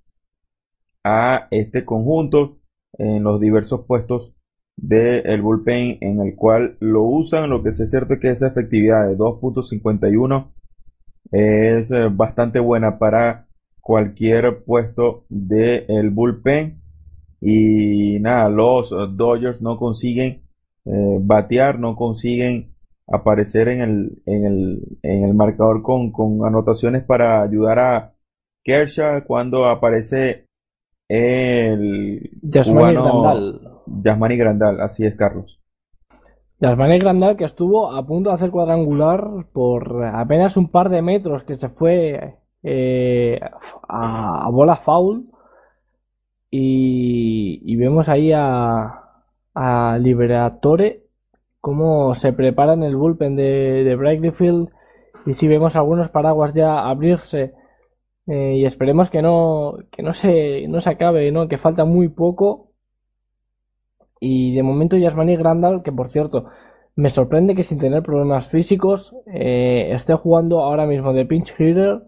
a 1.05 1.47
este 1.53 1.85
conjunto 1.85 2.59
en 2.99 3.23
los 3.23 3.41
diversos 3.41 3.87
puestos 3.87 4.35
del 4.77 5.41
bullpen 5.41 5.99
en 6.01 6.21
el 6.21 6.35
cual 6.35 6.79
lo 6.81 7.05
usan, 7.05 7.49
lo 7.49 7.63
que 7.63 7.73
sí 7.73 7.85
es 7.85 7.91
cierto 7.91 8.15
es 8.15 8.21
que 8.21 8.31
esa 8.31 8.49
efectividad 8.49 9.07
de 9.07 9.17
2.51 9.17 10.53
es 11.31 11.93
eh, 11.93 12.09
bastante 12.11 12.59
buena 12.59 12.99
para 12.99 13.47
cualquier 13.81 14.65
puesto 14.65 15.27
del 15.29 16.11
bullpen. 16.11 16.83
Y 17.41 18.19
nada, 18.19 18.49
los 18.49 18.91
Dodgers 18.91 19.61
no 19.61 19.79
consiguen 19.79 20.43
batear, 20.85 21.79
no 21.79 21.95
consiguen 21.95 22.76
aparecer 23.07 23.69
en 23.69 23.81
el, 23.81 24.23
en 24.27 24.45
el, 24.45 24.83
en 25.03 25.25
el 25.25 25.35
marcador 25.35 25.83
con, 25.83 26.11
con 26.13 26.45
anotaciones 26.45 27.05
para 27.05 27.43
ayudar 27.43 27.79
a 27.79 28.13
Kershaw 28.65 29.25
cuando 29.25 29.67
aparece 29.67 30.47
el 31.09 32.31
Yasmani 32.43 32.95
Grandal. 32.95 33.61
Yasmani 34.03 34.37
Grandal, 34.37 34.81
así 34.81 35.07
es, 35.07 35.15
Carlos. 35.15 35.61
Yasmani 36.59 36.99
Grandal 36.99 37.37
que 37.37 37.45
estuvo 37.45 37.93
a 37.93 38.05
punto 38.07 38.31
de 38.31 38.37
hacer 38.37 38.51
cuadrangular 38.51 39.47
por 39.53 40.05
apenas 40.05 40.57
un 40.57 40.69
par 40.71 40.89
de 40.89 41.03
metros 41.03 41.45
que 41.45 41.57
se 41.57 41.69
fue 41.69 42.39
eh, 42.63 43.39
a, 43.89 44.47
a, 44.47 44.51
bola 44.51 44.77
foul 44.77 45.31
y, 46.51 47.61
y 47.63 47.77
vemos 47.77 48.09
ahí 48.09 48.33
a, 48.33 49.03
a 49.55 49.99
Liberatore 49.99 51.06
cómo 51.67 52.15
se 52.15 52.33
prepara 52.33 52.75
en 52.75 52.85
el 52.85 52.95
bullpen 52.95 53.35
de, 53.35 53.83
de 53.83 53.97
Brightfield. 53.97 54.69
Y 55.27 55.35
si 55.35 55.49
vemos 55.49 55.75
algunos 55.75 56.09
paraguas 56.11 56.55
ya 56.55 56.89
abrirse 56.89 57.55
eh, 58.29 58.55
y 58.59 58.65
esperemos 58.65 59.11
que 59.11 59.21
no 59.21 59.75
que 59.91 60.05
no 60.05 60.13
se 60.13 60.69
no 60.69 60.81
se 60.81 60.91
acabe 60.91 61.33
no 61.33 61.49
que 61.49 61.59
falta 61.59 61.85
muy 61.85 62.09
poco. 62.09 62.71
Y 64.21 64.55
de 64.55 64.63
momento 64.63 64.97
Yasmani 64.97 65.35
Grandal 65.35 65.83
que 65.83 65.91
por 65.91 66.09
cierto 66.09 66.47
me 66.95 67.11
sorprende 67.11 67.57
que 67.57 67.65
sin 67.65 67.81
tener 67.81 68.05
problemas 68.05 68.47
físicos 68.47 69.17
eh, 69.27 69.91
esté 69.93 70.15
jugando 70.15 70.61
ahora 70.61 70.87
mismo 70.87 71.13
de 71.13 71.27
pinch 71.27 71.53
hitter 71.59 72.03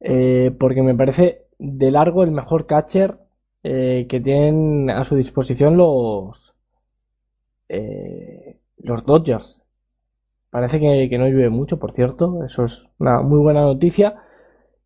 eh, 0.00 0.50
porque 0.58 0.80
me 0.82 0.94
parece 0.94 1.42
de 1.58 1.90
largo 1.90 2.22
el 2.22 2.30
mejor 2.30 2.64
catcher 2.64 3.18
que 3.62 4.20
tienen 4.24 4.88
a 4.88 5.04
su 5.04 5.14
disposición 5.14 5.76
los 5.76 6.54
eh, 7.68 8.47
los 8.80 9.04
Dodgers 9.04 9.60
parece 10.50 10.80
que, 10.80 11.18
no 11.18 11.26
llueve 11.28 11.50
mucho 11.50 11.78
por 11.78 11.92
cierto 11.92 12.44
eso 12.44 12.64
es 12.64 12.86
una 12.98 13.22
muy 13.22 13.38
buena 13.38 13.62
noticia 13.62 14.22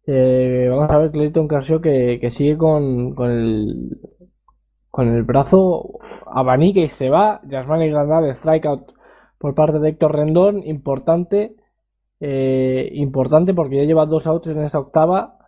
eh, 0.07 0.67
vamos 0.71 0.91
a 0.91 0.99
ver 0.99 1.11
Clayton 1.13 1.49
Kershaw 1.49 1.81
que, 1.81 2.19
que 2.21 2.31
sigue 2.31 2.57
con, 2.57 3.15
el 3.19 4.01
con 4.93 5.09
el 5.09 5.23
brazo 5.23 5.99
abanica 6.27 6.81
y 6.81 6.89
se 6.89 7.09
va. 7.09 7.41
Yasmani 7.49 7.89
Grandal, 7.89 8.35
strikeout 8.37 8.93
por 9.39 9.55
parte 9.55 9.79
de 9.81 9.89
Héctor 9.89 10.15
Rendón, 10.15 10.59
importante, 10.65 11.57
eh, 12.21 12.91
importante 12.93 13.55
porque 13.55 13.79
ya 13.79 13.85
lleva 13.85 14.07
dos 14.07 14.27
outs 14.27 14.49
en 14.49 14.63
esa 14.63 14.79
octava 14.79 15.39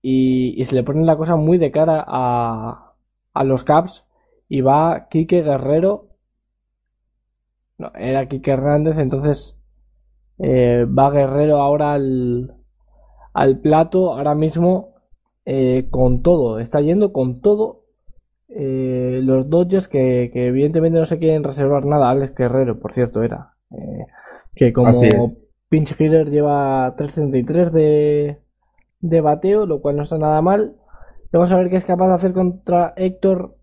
y, 0.00 0.54
y, 0.62 0.66
se 0.66 0.76
le 0.76 0.84
pone 0.84 1.04
la 1.04 1.16
cosa 1.16 1.36
muy 1.36 1.58
de 1.58 1.70
cara 1.72 2.02
a, 2.06 2.94
a 3.34 3.44
los 3.44 3.64
Caps 3.64 4.06
y 4.48 4.60
va 4.62 5.08
Quique 5.10 5.42
Guerrero. 5.42 6.06
No, 7.80 7.90
era 7.94 8.28
Quique 8.28 8.50
Hernández, 8.50 8.98
entonces 8.98 9.56
eh, 10.38 10.86
va 10.86 11.10
Guerrero 11.10 11.56
ahora 11.56 11.94
al, 11.94 12.54
al 13.32 13.58
plato, 13.60 14.12
ahora 14.12 14.34
mismo 14.34 14.94
eh, 15.46 15.88
con 15.90 16.22
todo, 16.22 16.58
está 16.58 16.80
yendo 16.80 17.12
con 17.12 17.40
todo 17.40 17.84
eh, 18.48 19.20
los 19.22 19.48
Dodgers 19.48 19.88
que, 19.88 20.30
que, 20.32 20.48
evidentemente 20.48 20.98
no 20.98 21.06
se 21.06 21.18
quieren 21.18 21.42
reservar 21.42 21.86
nada. 21.86 22.10
Alex 22.10 22.34
Guerrero, 22.34 22.78
por 22.80 22.92
cierto, 22.92 23.22
era. 23.22 23.54
Que 24.54 24.72
como 24.72 24.90
pinch 25.68 25.92
hitter 25.92 26.28
lleva 26.28 26.94
3.33 26.96 27.70
de, 27.70 28.40
de 29.00 29.20
bateo, 29.20 29.66
lo 29.66 29.80
cual 29.80 29.96
no 29.96 30.02
está 30.02 30.18
nada 30.18 30.42
mal. 30.42 30.76
Vamos 31.32 31.50
a 31.50 31.56
ver 31.56 31.70
qué 31.70 31.76
es 31.76 31.84
capaz 31.84 32.08
de 32.08 32.14
hacer 32.14 32.32
contra 32.32 32.92
Héctor 32.96 33.56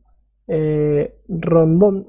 eh, 0.48 1.20
Rondón. 1.28 2.08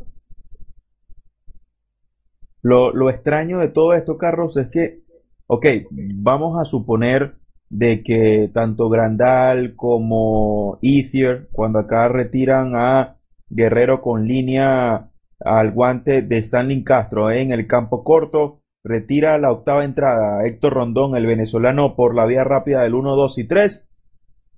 Lo, 2.62 2.92
lo 2.92 3.10
extraño 3.10 3.60
de 3.60 3.68
todo 3.68 3.94
esto, 3.94 4.18
Carlos, 4.18 4.56
es 4.56 4.68
que, 4.68 5.02
ok, 5.46 5.66
vamos 5.90 6.60
a 6.60 6.64
suponer 6.64 7.36
de 7.70 8.02
que 8.02 8.50
tanto 8.52 8.88
Grandal 8.88 9.74
como 9.76 10.78
Ethier, 10.82 11.48
cuando 11.52 11.78
acá 11.78 12.08
retiran 12.08 12.74
a 12.74 13.16
Guerrero 13.50 14.00
con 14.00 14.26
línea 14.26 15.10
al 15.40 15.72
guante 15.72 16.22
de 16.22 16.38
Stanley 16.38 16.82
Castro 16.82 17.30
en 17.30 17.52
el 17.52 17.66
campo 17.66 18.02
corto, 18.02 18.60
retira 18.84 19.38
la 19.38 19.52
octava 19.52 19.84
entrada 19.84 20.46
Héctor 20.46 20.74
Rondón, 20.74 21.16
el 21.16 21.26
venezolano, 21.26 21.94
por 21.94 22.14
la 22.14 22.26
vía 22.26 22.44
rápida 22.44 22.82
del 22.82 22.94
1, 22.94 23.16
2 23.16 23.38
y 23.38 23.44
3. 23.44 23.88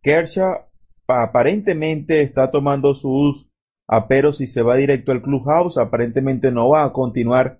Kershaw 0.03 0.67
aparentemente 1.07 2.23
está 2.23 2.51
tomando 2.51 2.95
sus 2.95 3.51
aperos 3.89 4.41
y 4.41 4.47
se 4.47 4.63
va 4.63 4.77
directo 4.77 5.13
al 5.13 5.23
clubhouse. 5.23 5.79
Aparentemente 5.79 6.51
no 6.51 6.71
va 6.71 6.85
a 6.85 6.93
continuar 6.93 7.60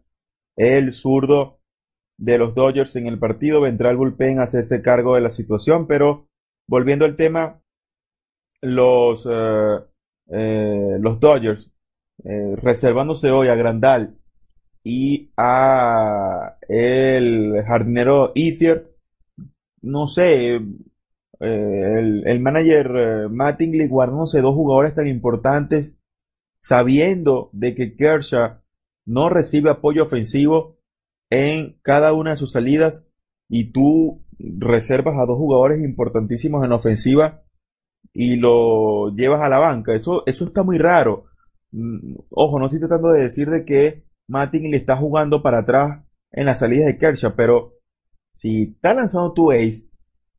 el 0.61 0.93
zurdo 0.93 1.59
de 2.19 2.37
los 2.37 2.55
Dodgers 2.55 2.95
en 2.97 3.07
el 3.07 3.19
partido. 3.19 3.63
Vendrá 3.63 3.91
el 3.91 3.97
bullpen 3.97 4.39
a 4.41 4.45
hacerse 4.45 4.83
cargo 4.83 5.15
de 5.15 5.23
la 5.23 5.31
situación, 5.31 5.87
pero 5.87 6.29
volviendo 6.69 7.07
al 7.07 7.17
tema, 7.17 7.63
los, 8.61 9.27
eh, 9.31 9.79
eh, 10.29 10.99
los 11.01 11.19
Dodgers 11.19 11.73
eh, 12.25 12.57
reservándose 12.57 13.31
hoy 13.31 13.49
a 13.49 13.55
Grandal 13.55 14.19
y 14.85 15.31
a 15.39 16.59
el 16.69 17.63
jardinero 17.67 18.33
Ethier, 18.35 18.95
no 19.81 20.07
sé, 20.07 20.57
el, 21.41 22.27
el, 22.27 22.41
manager 22.41 23.31
Mattingly 23.31 23.89
guardándose 23.89 24.43
dos 24.43 24.55
jugadores 24.55 24.95
tan 24.95 25.07
importantes, 25.07 25.99
sabiendo 26.61 27.49
de 27.55 27.75
que 27.75 27.97
Kershaw 27.97 28.60
no 29.07 29.29
recibe 29.29 29.71
apoyo 29.71 30.05
ofensivo 30.05 30.79
en 31.31 31.79
cada 31.83 32.13
una 32.13 32.31
de 32.31 32.37
sus 32.37 32.53
salidas 32.53 33.11
y 33.49 33.73
tú 33.73 34.25
reservas 34.39 35.17
a 35.19 35.27
dos 35.27 35.37
jugadores 35.37 35.81
importantísimos 35.81 36.65
en 36.65 36.73
ofensiva 36.73 37.43
y 38.13 38.37
lo 38.37 39.15
llevas 39.15 39.43
a 39.43 39.49
la 39.49 39.59
banca. 39.59 39.95
Eso, 39.95 40.25
eso 40.27 40.47
está 40.47 40.63
muy 40.63 40.79
raro. 40.79 41.27
Mm, 41.73 42.17
ojo, 42.31 42.59
no 42.59 42.67
estoy 42.67 42.81
tratando 42.81 43.11
de 43.11 43.23
decir 43.23 43.51
de 43.51 43.65
que 43.65 44.05
Matting 44.29 44.71
le 44.71 44.79
está 44.79 44.97
jugando 44.97 45.43
para 45.43 45.61
atrás 45.61 46.05
en 46.33 46.47
las 46.47 46.61
salidas 46.61 46.87
de 46.87 46.99
Kershaw, 46.99 47.35
pero 47.37 47.75
si 48.35 48.75
está 48.75 48.95
lanzando 48.95 49.33
tu 49.33 49.51
ace, 49.51 49.89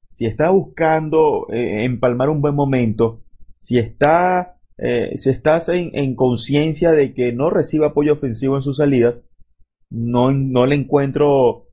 si 0.10 0.26
está 0.26 0.50
buscando 0.50 1.48
eh, 1.52 1.84
empalmar 1.84 2.30
un 2.30 2.42
buen 2.42 2.56
momento, 2.56 3.24
si 3.60 3.78
está 3.78 4.58
eh, 4.78 5.14
si 5.18 5.30
estás 5.30 5.70
en, 5.70 5.92
en 5.94 6.16
conciencia 6.16 6.92
de 6.92 7.14
que 7.14 7.34
no 7.34 7.50
recibe 7.50 7.86
apoyo 7.86 8.14
ofensivo 8.14 8.56
en 8.56 8.64
sus 8.64 8.78
salidas, 8.78 9.16
no, 9.90 10.32
no 10.32 10.66
le 10.66 10.76
encuentro 10.76 11.68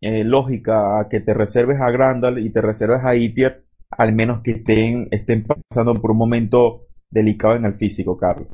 eh, 0.00 0.24
lógica 0.24 1.00
a 1.00 1.08
que 1.08 1.20
te 1.20 1.32
reserves 1.32 1.80
a 1.80 1.90
Grandal 1.90 2.38
y 2.38 2.50
te 2.50 2.60
reserves 2.60 3.04
a 3.04 3.14
Itier, 3.14 3.64
al 3.90 4.12
menos 4.12 4.42
que 4.42 4.52
estén, 4.52 5.08
estén 5.10 5.44
pasando 5.44 5.94
por 5.94 6.10
un 6.10 6.18
momento 6.18 6.86
delicado 7.10 7.56
en 7.56 7.64
el 7.64 7.74
físico, 7.74 8.16
Carlos. 8.16 8.48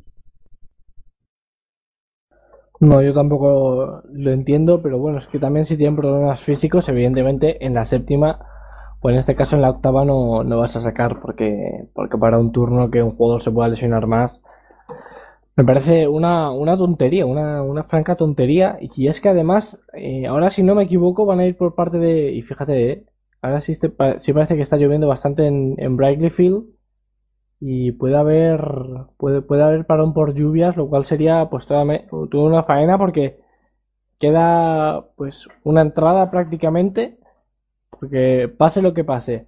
No, 2.80 3.02
yo 3.02 3.12
tampoco 3.12 4.02
lo 4.12 4.30
entiendo, 4.30 4.80
pero 4.82 4.98
bueno, 4.98 5.18
es 5.18 5.26
que 5.26 5.38
también 5.38 5.66
si 5.66 5.76
tienen 5.76 5.96
problemas 5.96 6.40
físicos, 6.42 6.88
evidentemente 6.88 7.64
en 7.64 7.74
la 7.74 7.84
séptima, 7.84 8.38
o 9.00 9.10
en 9.10 9.16
este 9.16 9.36
caso 9.36 9.56
en 9.56 9.62
la 9.62 9.70
octava 9.70 10.04
no, 10.04 10.44
no 10.44 10.58
vas 10.58 10.76
a 10.76 10.80
sacar, 10.80 11.20
porque, 11.20 11.86
porque 11.94 12.18
para 12.18 12.38
un 12.38 12.52
turno 12.52 12.90
que 12.90 13.02
un 13.02 13.16
jugador 13.16 13.42
se 13.42 13.50
pueda 13.50 13.68
lesionar 13.68 14.06
más, 14.06 14.40
me 15.58 15.64
parece 15.64 16.06
una, 16.06 16.52
una 16.52 16.78
tontería, 16.78 17.26
una, 17.26 17.64
una, 17.64 17.82
franca 17.82 18.14
tontería. 18.14 18.78
Y 18.80 19.08
es 19.08 19.20
que 19.20 19.28
además, 19.28 19.76
eh, 19.92 20.24
ahora 20.28 20.52
si 20.52 20.62
no 20.62 20.76
me 20.76 20.84
equivoco, 20.84 21.26
van 21.26 21.40
a 21.40 21.46
ir 21.46 21.56
por 21.56 21.74
parte 21.74 21.98
de. 21.98 22.30
Y 22.32 22.42
fíjate, 22.42 22.92
eh, 22.92 23.04
ahora 23.42 23.60
sí, 23.62 23.72
este, 23.72 23.92
sí, 24.20 24.32
parece 24.32 24.54
que 24.54 24.62
está 24.62 24.76
lloviendo 24.76 25.08
bastante 25.08 25.46
en, 25.48 25.74
en 25.78 25.96
Brightly 25.96 26.30
Field. 26.30 26.64
Y 27.60 27.90
puede 27.92 28.16
haber. 28.16 28.60
Puede, 29.16 29.42
puede 29.42 29.64
haber 29.64 29.84
parón 29.84 30.14
por 30.14 30.32
lluvias, 30.34 30.76
lo 30.76 30.88
cual 30.88 31.06
sería 31.06 31.48
pues 31.50 31.66
toda, 31.66 31.84
toda 32.30 32.44
una 32.48 32.62
faena 32.62 32.96
porque 32.96 33.40
queda 34.20 35.06
pues 35.16 35.48
una 35.64 35.80
entrada 35.80 36.30
prácticamente. 36.30 37.18
Porque 37.90 38.48
pase 38.60 38.82
lo 38.82 38.94
que 38.94 39.04
pase. 39.04 39.46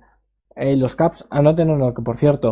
eh, 0.56 0.76
los 0.76 0.96
Caps 0.96 1.26
anoten 1.30 1.70
o 1.70 1.76
no, 1.78 1.94
que 1.94 2.02
por 2.02 2.16
cierto, 2.18 2.50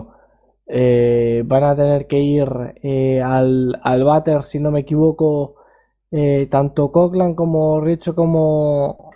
eh, 0.66 1.42
van 1.46 1.64
a 1.64 1.76
tener 1.76 2.06
que 2.08 2.18
ir 2.20 2.48
eh, 2.82 3.20
al, 3.22 3.80
al 3.82 4.04
batter, 4.04 4.42
si 4.44 4.58
no 4.60 4.70
me 4.72 4.80
equivoco, 4.80 5.56
tanto 6.50 6.90
Coughlin 6.92 7.34
como 7.34 7.80
Richo 7.80 8.14
como, 8.14 9.10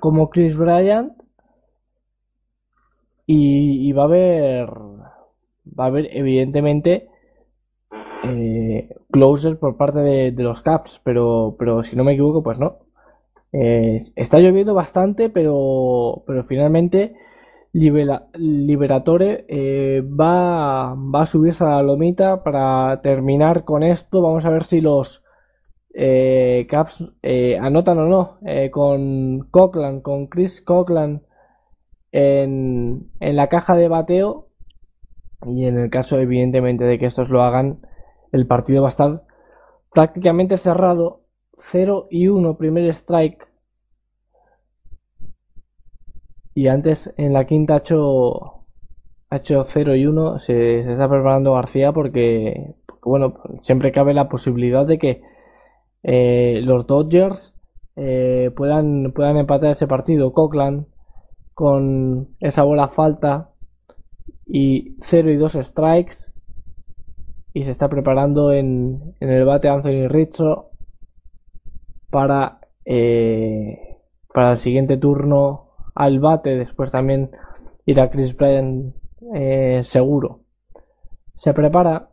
como 0.00 0.30
Chris 0.30 0.56
Bryant. 0.56 1.14
Y, 3.26 3.92
va 3.92 4.02
a 4.02 4.06
haber, 4.06 4.68
va 5.78 5.84
a 5.84 5.86
haber 5.88 6.08
evidentemente 6.16 7.08
closer 9.10 9.58
por 9.58 9.76
parte 9.76 9.98
de, 10.00 10.30
de 10.32 10.42
los 10.42 10.62
Caps, 10.62 11.00
pero, 11.04 11.56
pero 11.58 11.82
si 11.84 11.96
no 11.96 12.04
me 12.04 12.12
equivoco, 12.12 12.42
pues 12.42 12.58
no. 12.58 12.83
Eh, 13.56 14.00
está 14.16 14.40
lloviendo 14.40 14.74
bastante, 14.74 15.30
pero, 15.30 16.24
pero 16.26 16.44
finalmente 16.44 17.14
Libera- 17.72 18.26
Liberatore 18.34 19.44
eh, 19.48 20.02
va, 20.02 20.94
va 20.94 21.22
a 21.22 21.26
subirse 21.26 21.62
a 21.64 21.68
la 21.76 21.82
lomita 21.82 22.42
para 22.42 23.00
terminar 23.02 23.64
con 23.64 23.82
esto. 23.84 24.22
Vamos 24.22 24.44
a 24.44 24.50
ver 24.50 24.64
si 24.64 24.80
los 24.80 25.22
eh, 25.94 26.66
Caps 26.68 27.04
eh, 27.22 27.56
anotan 27.58 27.98
o 27.98 28.06
no. 28.08 28.38
con 28.72 29.48
Coughlin, 29.50 30.00
con 30.00 30.26
Chris 30.26 30.60
Coughlin 30.62 31.22
en, 32.12 33.10
en 33.20 33.36
la 33.36 33.48
caja 33.48 33.76
de 33.76 33.88
bateo. 33.88 34.48
Y 35.46 35.66
en 35.66 35.78
el 35.78 35.90
caso, 35.90 36.18
evidentemente, 36.18 36.84
de 36.84 36.98
que 36.98 37.06
estos 37.06 37.28
lo 37.28 37.42
hagan, 37.42 37.80
el 38.32 38.46
partido 38.46 38.82
va 38.82 38.88
a 38.88 38.90
estar 38.90 39.22
prácticamente 39.92 40.56
cerrado. 40.56 41.23
0 41.70 42.08
y 42.10 42.28
1, 42.28 42.56
primer 42.56 42.84
strike. 42.94 43.46
Y 46.54 46.68
antes 46.68 47.12
en 47.16 47.32
la 47.32 47.46
quinta 47.46 47.74
ha 47.74 47.78
hecho, 47.78 48.64
ha 49.30 49.36
hecho 49.36 49.64
0 49.64 49.96
y 49.96 50.06
1. 50.06 50.40
Se, 50.40 50.84
se 50.84 50.92
está 50.92 51.08
preparando 51.08 51.54
García 51.54 51.92
porque, 51.92 52.74
porque, 52.86 53.08
bueno, 53.08 53.34
siempre 53.62 53.92
cabe 53.92 54.14
la 54.14 54.28
posibilidad 54.28 54.86
de 54.86 54.98
que 54.98 55.22
eh, 56.02 56.60
los 56.62 56.86
Dodgers 56.86 57.54
eh, 57.96 58.50
puedan, 58.54 59.12
puedan 59.12 59.36
empatar 59.38 59.70
ese 59.70 59.86
partido. 59.86 60.32
Coughlin 60.32 60.86
con 61.54 62.28
esa 62.40 62.62
bola 62.64 62.88
falta 62.88 63.50
y 64.46 64.96
0 65.02 65.30
y 65.30 65.36
2 65.36 65.52
strikes. 65.62 66.16
Y 67.52 67.64
se 67.64 67.70
está 67.70 67.88
preparando 67.88 68.52
en, 68.52 69.14
en 69.20 69.30
el 69.30 69.44
bate 69.44 69.68
Anthony 69.68 70.08
Rizzo 70.08 70.73
para, 72.14 72.60
eh, 72.84 73.96
para 74.32 74.52
el 74.52 74.58
siguiente 74.58 74.96
turno 74.96 75.70
al 75.96 76.20
bate. 76.20 76.56
Después 76.56 76.92
también 76.92 77.32
irá 77.86 78.08
Chris 78.08 78.36
Bryant 78.36 78.94
eh, 79.34 79.80
seguro. 79.82 80.42
Se 81.34 81.52
prepara 81.52 82.10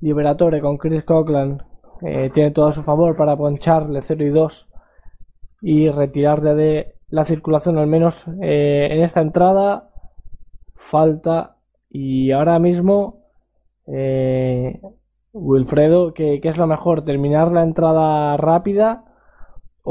Liberatore 0.00 0.60
con 0.60 0.76
Chris 0.76 1.04
Coughlin. 1.04 1.62
eh, 2.02 2.30
tiene 2.34 2.50
todo 2.50 2.66
a 2.66 2.72
su 2.72 2.82
favor 2.82 3.16
para 3.16 3.34
poncharle 3.34 4.02
0 4.02 4.24
y 4.24 4.28
2 4.28 4.68
y 5.62 5.88
retirarle 5.88 6.54
de 6.54 6.94
la 7.08 7.24
circulación 7.24 7.78
al 7.78 7.86
menos 7.86 8.28
eh, 8.42 8.88
en 8.90 9.02
esta 9.02 9.22
entrada. 9.22 9.88
Falta 10.74 11.56
y 11.88 12.30
ahora 12.32 12.58
mismo 12.58 13.20
Wilfredo, 15.32 16.12
¿qué, 16.12 16.40
qué 16.42 16.48
es 16.48 16.58
lo 16.58 16.66
mejor? 16.66 17.04
¿Terminar 17.04 17.52
la 17.52 17.62
entrada 17.62 18.36
rápida 18.36 19.09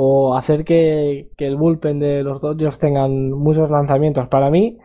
o 0.01 0.37
hacer 0.37 0.63
que, 0.63 1.29
que 1.35 1.45
el 1.45 1.57
bullpen 1.57 1.99
de 1.99 2.23
los 2.23 2.39
Dodgers 2.39 2.79
tengan 2.79 3.31
muchos 3.31 3.69
lanzamientos? 3.69 4.29
Para 4.29 4.49
mí, 4.49 4.77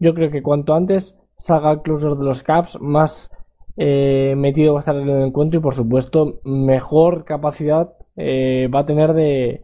yo 0.00 0.12
creo 0.12 0.28
que 0.32 0.42
cuanto 0.42 0.74
antes 0.74 1.14
salga 1.38 1.70
el 1.70 1.82
closer 1.82 2.16
de 2.16 2.24
los 2.24 2.42
Caps, 2.42 2.76
más 2.80 3.30
eh, 3.76 4.34
metido 4.36 4.72
va 4.72 4.80
a 4.80 4.82
estar 4.82 4.96
en 4.96 5.08
el 5.08 5.22
encuentro 5.22 5.60
y 5.60 5.62
por 5.62 5.74
supuesto 5.74 6.40
mejor 6.44 7.24
capacidad 7.24 7.92
eh, 8.16 8.68
va 8.74 8.80
a 8.80 8.84
tener 8.84 9.12
de, 9.12 9.62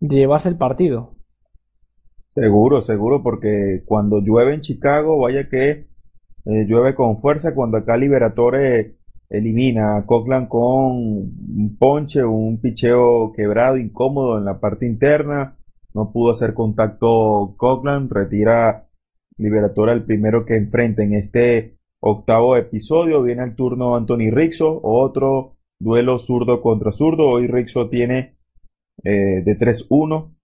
llevarse 0.00 0.48
el 0.48 0.56
partido. 0.56 1.12
Seguro, 2.30 2.82
seguro, 2.82 3.22
porque 3.22 3.84
cuando 3.86 4.18
llueve 4.18 4.54
en 4.54 4.62
Chicago, 4.62 5.16
vaya 5.16 5.48
que 5.48 5.70
eh, 5.70 6.64
llueve 6.66 6.96
con 6.96 7.20
fuerza. 7.20 7.54
Cuando 7.54 7.78
acá 7.78 7.96
Liberatore 7.96 8.96
elimina 9.30 9.96
a 9.96 10.04
Coughlin 10.04 10.46
con 10.46 10.92
un 10.92 11.76
ponche, 11.78 12.22
un 12.22 12.60
picheo 12.60 13.32
quebrado, 13.32 13.78
incómodo 13.78 14.36
en 14.36 14.44
la 14.44 14.60
parte 14.60 14.86
interna, 14.86 15.56
no 15.94 16.12
pudo 16.12 16.32
hacer 16.32 16.52
contacto 16.52 17.54
Coughlin, 17.56 18.10
retira 18.10 18.86
Liberatore 19.38 19.92
el 19.92 20.04
primero 20.04 20.44
que 20.44 20.56
enfrenta 20.56 21.02
en 21.02 21.14
este 21.14 21.78
octavo 22.00 22.56
episodio. 22.56 23.22
Viene 23.22 23.42
el 23.44 23.54
turno 23.54 23.96
Anthony 23.96 24.30
Rizzo, 24.30 24.80
otro 24.82 25.56
duelo 25.78 26.18
zurdo 26.18 26.60
contra 26.60 26.92
zurdo. 26.92 27.26
Hoy 27.26 27.46
Rizzo 27.46 27.88
tiene 27.88 28.36
eh, 29.02 29.42
de 29.42 29.58
3-1 29.58 30.34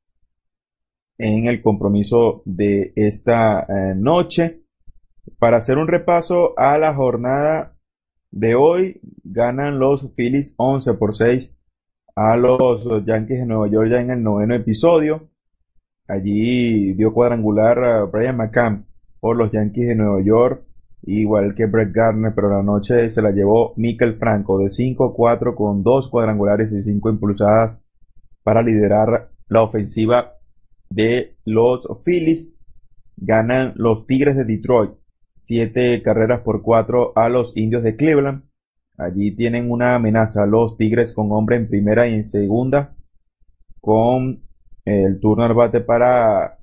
en 1.18 1.47
el 1.47 1.60
compromiso 1.60 2.42
de 2.47 2.92
esta 2.97 3.66
eh, 3.68 3.94
noche. 3.94 4.62
Para 5.39 5.58
hacer 5.58 5.76
un 5.76 5.89
repaso 5.89 6.58
a 6.58 6.78
la 6.78 6.94
jornada 6.94 7.75
de 8.36 8.55
hoy, 8.55 9.00
ganan 9.24 9.78
los 9.78 10.12
Phillies 10.15 10.55
11 10.58 10.94
por 10.94 11.15
6 11.15 11.56
a 12.15 12.36
los 12.36 12.84
Yankees 13.06 13.40
de 13.40 13.47
Nueva 13.47 13.68
York 13.68 13.89
ya 13.90 14.00
en 14.00 14.10
el 14.10 14.23
noveno 14.23 14.55
episodio. 14.55 15.31
Allí 16.06 16.92
dio 16.92 17.15
cuadrangular 17.15 17.82
a 17.82 18.05
Brian 18.05 18.36
McCann 18.36 18.84
por 19.20 19.39
los 19.39 19.50
Yankees 19.52 19.89
de 19.89 19.94
Nueva 19.94 20.20
York, 20.20 20.65
igual 21.05 21.55
que 21.55 21.65
Brett 21.65 21.94
Gardner, 21.94 22.34
pero 22.34 22.50
la 22.50 22.62
noche 22.62 23.10
se 23.10 23.23
la 23.23 23.31
llevó 23.31 23.73
Mikel 23.76 24.16
Franco 24.18 24.58
de 24.58 24.66
5-4 24.66 25.55
con 25.55 25.82
dos 25.82 26.10
cuadrangulares 26.10 26.70
y 26.73 26.82
cinco 26.82 27.08
impulsadas 27.08 27.81
para 28.42 28.60
liderar 28.60 29.31
la 29.48 29.62
ofensiva 29.62 30.34
de 30.90 31.39
los 31.47 31.89
Phillies. 32.05 32.55
Ganan 33.16 33.73
los 33.76 34.06
Tigres 34.06 34.36
de 34.36 34.44
Detroit, 34.44 34.90
siete 35.36 36.02
carreras 36.02 36.40
por 36.40 36.62
cuatro 36.62 37.12
a 37.15 37.28
los 37.28 37.56
Indios 37.56 37.82
de 37.82 37.94
Cleveland. 37.94 38.42
Allí 38.98 39.36
tienen 39.36 39.70
una 39.70 39.94
amenaza 39.94 40.47
los 40.47 40.76
Tigres 40.76 41.12
con 41.15 41.31
hombre 41.31 41.56
en 41.56 41.68
primera 41.68 42.08
y 42.08 42.15
en 42.15 42.24
segunda, 42.24 42.97
con 43.81 44.42
el 44.84 45.20
turno 45.20 45.44
al 45.44 45.55
bate 45.55 45.81
para 45.81 46.58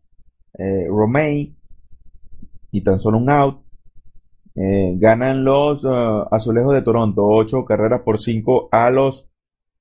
eh, 0.57 0.87
Romain 0.87 1.55
y 2.71 2.81
tan 2.81 2.99
solo 2.99 3.19
un 3.19 3.29
out. 3.29 3.63
Eh, 4.55 4.95
ganan 4.97 5.43
los 5.43 5.83
uh, 5.83 6.27
Azulejos 6.29 6.73
de 6.73 6.81
Toronto, 6.81 7.25
ocho 7.25 7.65
carreras 7.65 8.01
por 8.01 8.19
cinco 8.19 8.69
a 8.71 8.89
los 8.89 9.31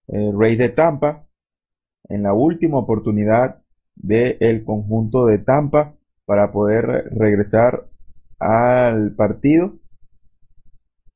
eh, 0.09 0.31
Rays 0.35 0.59
de 0.59 0.69
Tampa. 0.69 1.27
En 2.09 2.23
la 2.23 2.35
última 2.35 2.79
oportunidad 2.79 3.63
del 3.95 4.65
conjunto 4.65 5.27
de 5.27 5.39
Tampa 5.39 5.95
para 6.25 6.53
poder 6.53 7.11
regresar 7.13 7.87
al 8.43 9.15
partido. 9.15 9.79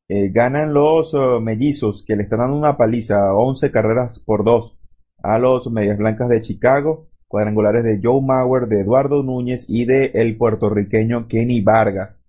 Eh, 0.08 0.30
ganan 0.30 0.72
los 0.72 1.14
uh, 1.14 1.40
mellizos 1.40 2.04
que 2.06 2.14
le 2.14 2.22
están 2.22 2.38
dando 2.38 2.56
una 2.56 2.76
paliza, 2.76 3.34
11 3.34 3.72
carreras 3.72 4.22
por 4.24 4.44
2 4.44 4.78
a 5.24 5.38
los 5.38 5.70
Medias 5.72 5.98
Blancas 5.98 6.28
de 6.28 6.40
Chicago, 6.40 7.08
cuadrangulares 7.26 7.82
de 7.82 7.98
Joe 8.00 8.22
Mauer, 8.22 8.68
de 8.68 8.82
Eduardo 8.82 9.24
Núñez 9.24 9.66
y 9.68 9.84
de 9.84 10.12
el 10.14 10.36
puertorriqueño 10.36 11.26
Kenny 11.26 11.60
Vargas 11.60 12.24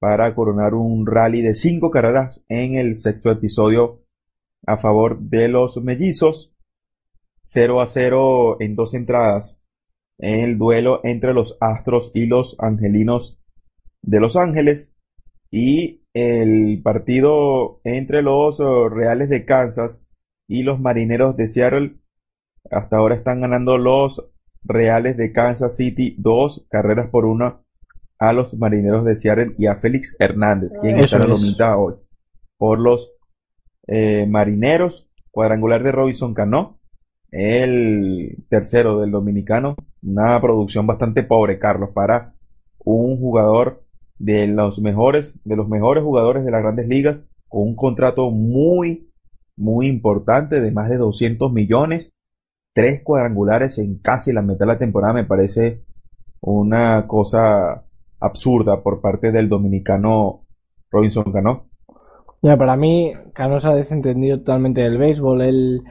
para 0.00 0.34
coronar 0.34 0.74
un 0.74 1.06
rally 1.06 1.42
de 1.42 1.54
5 1.54 1.90
carreras 1.90 2.42
en 2.48 2.74
el 2.74 2.96
sexto 2.96 3.30
episodio 3.30 4.00
a 4.66 4.76
favor 4.76 5.20
de 5.20 5.48
los 5.48 5.82
mellizos. 5.82 6.52
0 7.44 7.80
a 7.80 7.86
0 7.86 8.56
en 8.60 8.74
dos 8.74 8.94
entradas 8.94 9.62
en 10.18 10.40
el 10.40 10.58
duelo 10.58 11.00
entre 11.04 11.32
los 11.32 11.56
Astros 11.60 12.10
y 12.12 12.26
los 12.26 12.56
Angelinos 12.58 13.37
de 14.02 14.20
Los 14.20 14.36
Ángeles 14.36 14.94
y 15.50 16.02
el 16.12 16.80
partido 16.82 17.80
entre 17.84 18.22
los 18.22 18.60
uh, 18.60 18.88
Reales 18.88 19.28
de 19.28 19.44
Kansas 19.44 20.06
y 20.48 20.62
los 20.62 20.80
Marineros 20.80 21.36
de 21.36 21.48
Seattle. 21.48 21.96
Hasta 22.70 22.96
ahora 22.96 23.14
están 23.14 23.40
ganando 23.40 23.78
los 23.78 24.30
Reales 24.64 25.16
de 25.16 25.32
Kansas 25.32 25.76
City 25.76 26.16
dos 26.18 26.66
carreras 26.70 27.08
por 27.10 27.24
una 27.24 27.60
a 28.18 28.32
los 28.32 28.54
Marineros 28.54 29.04
de 29.04 29.14
Seattle 29.14 29.54
y 29.58 29.66
a 29.66 29.76
Félix 29.76 30.16
Hernández, 30.18 30.78
quien 30.80 30.98
Eso 30.98 31.00
está 31.00 31.16
en 31.16 31.22
la 31.22 31.26
es. 31.26 31.28
lomita 31.28 31.76
hoy 31.76 31.94
por 32.58 32.78
los 32.78 33.14
eh, 33.86 34.26
Marineros. 34.28 35.06
Cuadrangular 35.30 35.84
de 35.84 35.92
Robinson 35.92 36.34
Cano, 36.34 36.80
el 37.30 38.44
tercero 38.48 38.98
del 39.00 39.12
dominicano. 39.12 39.76
Una 40.02 40.40
producción 40.40 40.86
bastante 40.86 41.22
pobre, 41.22 41.58
Carlos, 41.60 41.90
para 41.94 42.34
un 42.78 43.18
jugador 43.18 43.84
de 44.18 44.46
los 44.46 44.80
mejores, 44.80 45.40
de 45.44 45.56
los 45.56 45.68
mejores 45.68 46.02
jugadores 46.04 46.44
de 46.44 46.50
las 46.50 46.62
grandes 46.62 46.88
ligas, 46.88 47.24
con 47.48 47.62
un 47.62 47.76
contrato 47.76 48.30
muy, 48.30 49.10
muy 49.56 49.88
importante 49.88 50.60
de 50.60 50.70
más 50.70 50.90
de 50.90 50.96
200 50.96 51.52
millones, 51.52 52.12
tres 52.74 53.02
cuadrangulares 53.02 53.78
en 53.78 53.98
casi 53.98 54.32
la 54.32 54.42
mitad 54.42 54.60
de 54.60 54.66
la 54.66 54.78
temporada, 54.78 55.14
me 55.14 55.24
parece 55.24 55.82
una 56.40 57.06
cosa 57.06 57.84
absurda 58.20 58.82
por 58.82 59.00
parte 59.00 59.32
del 59.32 59.48
dominicano 59.48 60.42
Robinson 60.90 61.32
Cano. 61.32 61.66
Ya, 62.42 62.56
para 62.56 62.76
mí, 62.76 63.12
Cano 63.34 63.58
se 63.58 63.68
ha 63.68 63.74
desentendido 63.74 64.38
totalmente 64.38 64.80
del 64.80 64.98
béisbol. 64.98 65.42
Él 65.42 65.82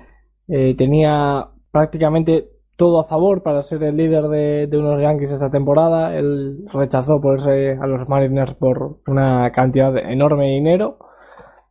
eh, 0.47 0.75
tenía 0.77 1.49
prácticamente 1.71 2.47
todo 2.77 3.01
a 3.01 3.05
favor 3.05 3.43
para 3.43 3.63
ser 3.63 3.83
el 3.83 3.97
líder 3.97 4.27
de, 4.29 4.77
unos 4.77 5.01
Yankees 5.01 5.31
esta 5.31 5.49
temporada. 5.49 6.15
Él 6.17 6.65
rechazó 6.71 7.19
ponerse 7.19 7.71
a 7.81 7.87
los 7.87 8.07
Mariners 8.07 8.53
por 8.53 8.99
una 9.07 9.51
cantidad 9.51 9.97
enorme 9.97 10.45
de 10.45 10.51
dinero. 10.51 10.99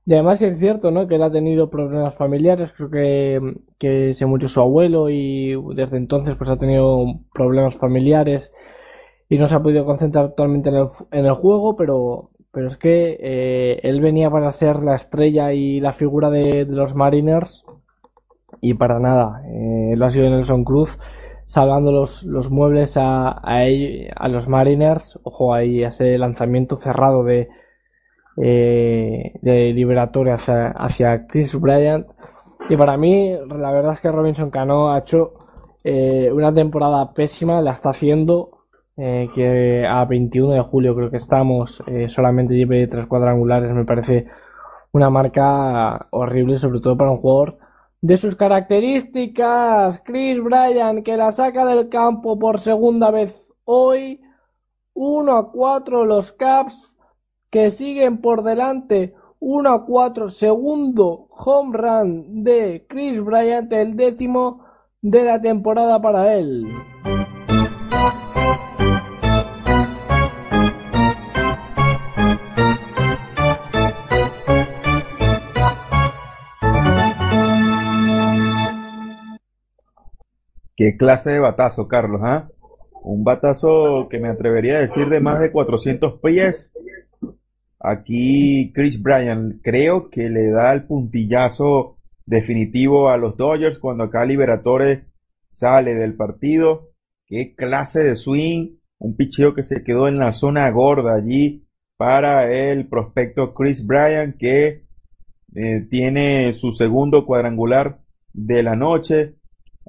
Y 0.04 0.14
además 0.14 0.42
es 0.42 0.58
cierto, 0.58 0.90
¿no? 0.90 1.06
Que 1.08 1.16
él 1.16 1.22
ha 1.22 1.32
tenido 1.32 1.70
problemas 1.70 2.14
familiares. 2.16 2.72
Creo 2.76 2.90
que, 2.90 3.54
que 3.78 4.14
se 4.14 4.26
murió 4.26 4.48
su 4.48 4.60
abuelo 4.60 5.08
y 5.08 5.54
desde 5.74 5.96
entonces 5.96 6.36
pues 6.36 6.50
ha 6.50 6.58
tenido 6.58 7.06
problemas 7.32 7.76
familiares 7.76 8.52
y 9.28 9.38
no 9.38 9.48
se 9.48 9.54
ha 9.54 9.62
podido 9.62 9.84
concentrar 9.84 10.30
totalmente 10.30 10.68
en 10.70 10.76
el, 10.76 10.88
en 11.12 11.26
el 11.26 11.34
juego, 11.34 11.76
pero, 11.76 12.30
pero 12.52 12.68
es 12.68 12.76
que 12.78 13.16
eh, 13.20 13.80
él 13.82 14.00
venía 14.00 14.30
para 14.30 14.52
ser 14.52 14.82
la 14.82 14.96
estrella 14.96 15.52
y 15.52 15.80
la 15.80 15.92
figura 15.92 16.30
de 16.30 16.64
los 16.64 16.94
Mariners 16.94 17.64
y 18.60 18.74
para 18.74 18.98
nada. 18.98 19.42
Eh, 19.46 19.92
él 19.92 20.02
ha 20.02 20.10
sido 20.10 20.28
Nelson 20.28 20.64
Cruz 20.64 20.98
salvando 21.46 21.92
los, 21.92 22.24
los 22.24 22.50
muebles 22.50 22.96
a, 22.96 23.28
a, 23.28 23.64
a 24.16 24.28
los 24.28 24.48
Mariners. 24.48 25.18
Ojo 25.22 25.54
ahí, 25.54 25.82
ese 25.82 26.18
lanzamiento 26.18 26.76
cerrado 26.76 27.24
de, 27.24 27.48
eh, 28.36 29.32
de 29.40 29.72
liberatorio 29.72 30.34
hacia, 30.34 30.68
hacia 30.68 31.26
Chris 31.26 31.58
Bryant. 31.58 32.06
Y 32.68 32.76
para 32.76 32.96
mí, 32.96 33.32
la 33.48 33.70
verdad 33.70 33.92
es 33.92 34.00
que 34.00 34.10
Robinson 34.10 34.50
Cano 34.50 34.92
ha 34.92 34.98
hecho 34.98 35.34
eh, 35.84 36.30
una 36.32 36.52
temporada 36.52 37.12
pésima, 37.12 37.60
la 37.62 37.72
está 37.72 37.90
haciendo. 37.90 38.50
Eh, 38.98 39.28
que 39.34 39.86
a 39.86 40.06
21 40.06 40.54
de 40.54 40.60
julio 40.62 40.96
creo 40.96 41.10
que 41.10 41.18
estamos, 41.18 41.82
solamente 42.08 42.54
lleve 42.54 42.86
tres 42.86 43.06
cuadrangulares, 43.06 43.70
me 43.74 43.84
parece 43.84 44.26
una 44.92 45.10
marca 45.10 46.06
horrible, 46.12 46.56
sobre 46.56 46.80
todo 46.80 46.96
para 46.96 47.10
un 47.10 47.18
jugador 47.18 47.58
de 48.00 48.16
sus 48.16 48.36
características. 48.36 50.00
Chris 50.04 50.42
Bryant 50.42 51.04
que 51.04 51.16
la 51.16 51.32
saca 51.32 51.64
del 51.64 51.88
campo 51.88 52.38
por 52.38 52.60
segunda 52.60 53.10
vez 53.10 53.48
hoy. 53.64 54.20
1 54.94 55.36
a 55.36 55.52
4 55.52 56.06
los 56.06 56.32
Caps 56.32 56.94
que 57.50 57.70
siguen 57.70 58.22
por 58.22 58.42
delante 58.42 59.14
1 59.40 59.68
a 59.68 59.84
4 59.84 60.30
segundo 60.30 61.28
home 61.30 61.76
run 61.76 62.44
de 62.44 62.86
Chris 62.88 63.22
Bryant 63.22 63.70
el 63.72 63.94
décimo 63.94 64.64
de 65.02 65.22
la 65.22 65.40
temporada 65.40 66.00
para 66.00 66.34
él. 66.34 66.66
Qué 80.76 80.96
clase 80.96 81.30
de 81.30 81.38
batazo, 81.38 81.88
Carlos, 81.88 82.20
¿ah? 82.22 82.44
Un 83.02 83.24
batazo 83.24 84.08
que 84.10 84.18
me 84.18 84.28
atrevería 84.28 84.76
a 84.76 84.80
decir 84.80 85.08
de 85.08 85.20
más 85.20 85.40
de 85.40 85.50
400 85.50 86.20
pies. 86.20 86.72
Aquí 87.78 88.72
Chris 88.74 89.00
Bryan 89.00 89.60
creo 89.62 90.10
que 90.10 90.28
le 90.28 90.50
da 90.50 90.72
el 90.72 90.84
puntillazo 90.84 91.96
definitivo 92.26 93.08
a 93.08 93.16
los 93.16 93.36
Dodgers 93.36 93.78
cuando 93.78 94.04
acá 94.04 94.24
Liberatore 94.26 95.04
sale 95.48 95.94
del 95.94 96.14
partido. 96.14 96.90
Qué 97.26 97.54
clase 97.54 98.00
de 98.00 98.16
swing. 98.16 98.76
Un 98.98 99.16
picheo 99.16 99.54
que 99.54 99.62
se 99.62 99.84
quedó 99.84 100.08
en 100.08 100.18
la 100.18 100.32
zona 100.32 100.68
gorda 100.70 101.14
allí 101.14 101.66
para 101.96 102.52
el 102.52 102.88
prospecto 102.88 103.54
Chris 103.54 103.86
Bryan 103.86 104.34
que 104.38 104.84
eh, 105.54 105.86
tiene 105.88 106.54
su 106.54 106.72
segundo 106.72 107.24
cuadrangular 107.24 108.00
de 108.32 108.62
la 108.62 108.76
noche. 108.76 109.35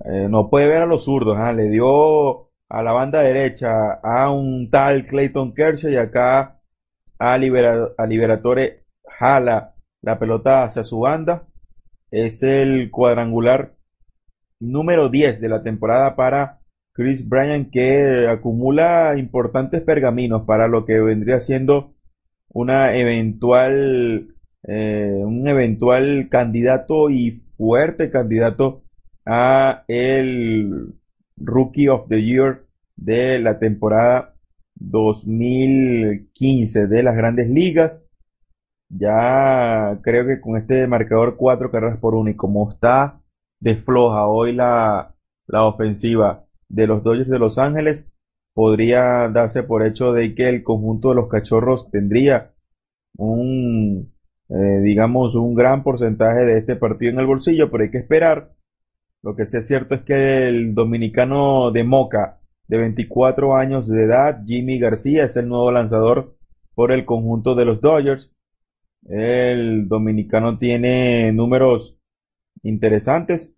Eh, 0.05 0.27
no 0.29 0.49
puede 0.49 0.67
ver 0.67 0.83
a 0.83 0.85
los 0.85 1.05
zurdos, 1.05 1.37
¿eh? 1.39 1.53
le 1.53 1.69
dio 1.69 2.49
a 2.69 2.83
la 2.83 2.91
banda 2.91 3.21
derecha 3.21 3.93
a 4.03 4.29
un 4.31 4.69
tal 4.69 5.05
Clayton 5.05 5.53
Kershaw 5.53 5.91
y 5.91 5.97
acá 5.97 6.59
a, 7.17 7.37
Libera, 7.37 7.89
a 7.97 8.05
Liberatore 8.05 8.85
jala 9.07 9.75
la 10.01 10.19
pelota 10.19 10.63
hacia 10.63 10.83
su 10.83 10.99
banda. 10.99 11.47
Es 12.11 12.43
el 12.43 12.91
cuadrangular 12.91 13.75
número 14.59 15.09
10 15.09 15.41
de 15.41 15.49
la 15.49 15.63
temporada 15.63 16.15
para 16.15 16.59
Chris 16.93 17.27
Bryan 17.27 17.69
que 17.69 18.27
acumula 18.27 19.17
importantes 19.17 19.81
pergaminos 19.81 20.43
para 20.45 20.67
lo 20.67 20.85
que 20.85 20.99
vendría 20.99 21.39
siendo 21.39 21.93
una 22.49 22.95
eventual 22.95 24.35
eh, 24.63 25.21
un 25.23 25.47
eventual 25.47 26.27
candidato 26.29 27.09
y 27.09 27.43
fuerte 27.55 28.09
candidato 28.09 28.83
a 29.27 29.83
el 29.87 30.95
Rookie 31.35 31.89
of 31.89 32.07
the 32.07 32.23
Year 32.23 32.65
de 32.95 33.39
la 33.39 33.59
temporada 33.59 34.33
2015 34.75 36.87
de 36.87 37.03
las 37.03 37.15
grandes 37.15 37.49
ligas. 37.49 38.03
Ya 38.89 39.99
creo 40.01 40.25
que 40.25 40.39
con 40.39 40.57
este 40.57 40.87
marcador 40.87 41.35
4 41.35 41.71
carreras 41.71 41.99
por 41.99 42.15
uno 42.15 42.29
y 42.29 42.35
como 42.35 42.71
está 42.71 43.19
desfloja 43.59 44.27
hoy 44.27 44.53
la, 44.53 45.15
la 45.47 45.65
ofensiva 45.65 46.45
de 46.69 46.87
los 46.87 47.03
Dodgers 47.03 47.29
de 47.29 47.39
Los 47.39 47.57
Ángeles, 47.57 48.11
podría 48.53 49.29
darse 49.29 49.63
por 49.63 49.85
hecho 49.85 50.13
de 50.13 50.33
que 50.35 50.49
el 50.49 50.63
conjunto 50.63 51.09
de 51.09 51.15
los 51.15 51.27
cachorros 51.27 51.89
tendría 51.91 52.53
un, 53.17 54.13
eh, 54.49 54.79
digamos, 54.83 55.35
un 55.35 55.53
gran 55.53 55.83
porcentaje 55.83 56.45
de 56.45 56.59
este 56.59 56.75
partido 56.75 57.11
en 57.11 57.19
el 57.19 57.25
bolsillo, 57.25 57.69
pero 57.69 57.83
hay 57.83 57.91
que 57.91 57.99
esperar 57.99 58.51
lo 59.27 59.35
que 59.35 59.45
sí 59.45 59.57
es 59.57 59.67
cierto 59.67 59.93
es 59.93 60.03
que 60.03 60.47
el 60.47 60.73
dominicano 60.73 61.69
de 61.71 61.83
Moca, 61.83 62.39
de 62.65 62.77
24 62.77 63.57
años 63.57 63.85
de 63.89 64.05
edad, 64.05 64.41
Jimmy 64.45 64.79
García, 64.79 65.25
es 65.25 65.35
el 65.35 65.49
nuevo 65.49 65.69
lanzador 65.69 66.37
por 66.73 66.93
el 66.93 67.03
conjunto 67.03 67.53
de 67.53 67.65
los 67.65 67.81
Dodgers. 67.81 68.31
El 69.03 69.89
dominicano 69.89 70.57
tiene 70.57 71.33
números 71.33 71.99
interesantes. 72.63 73.53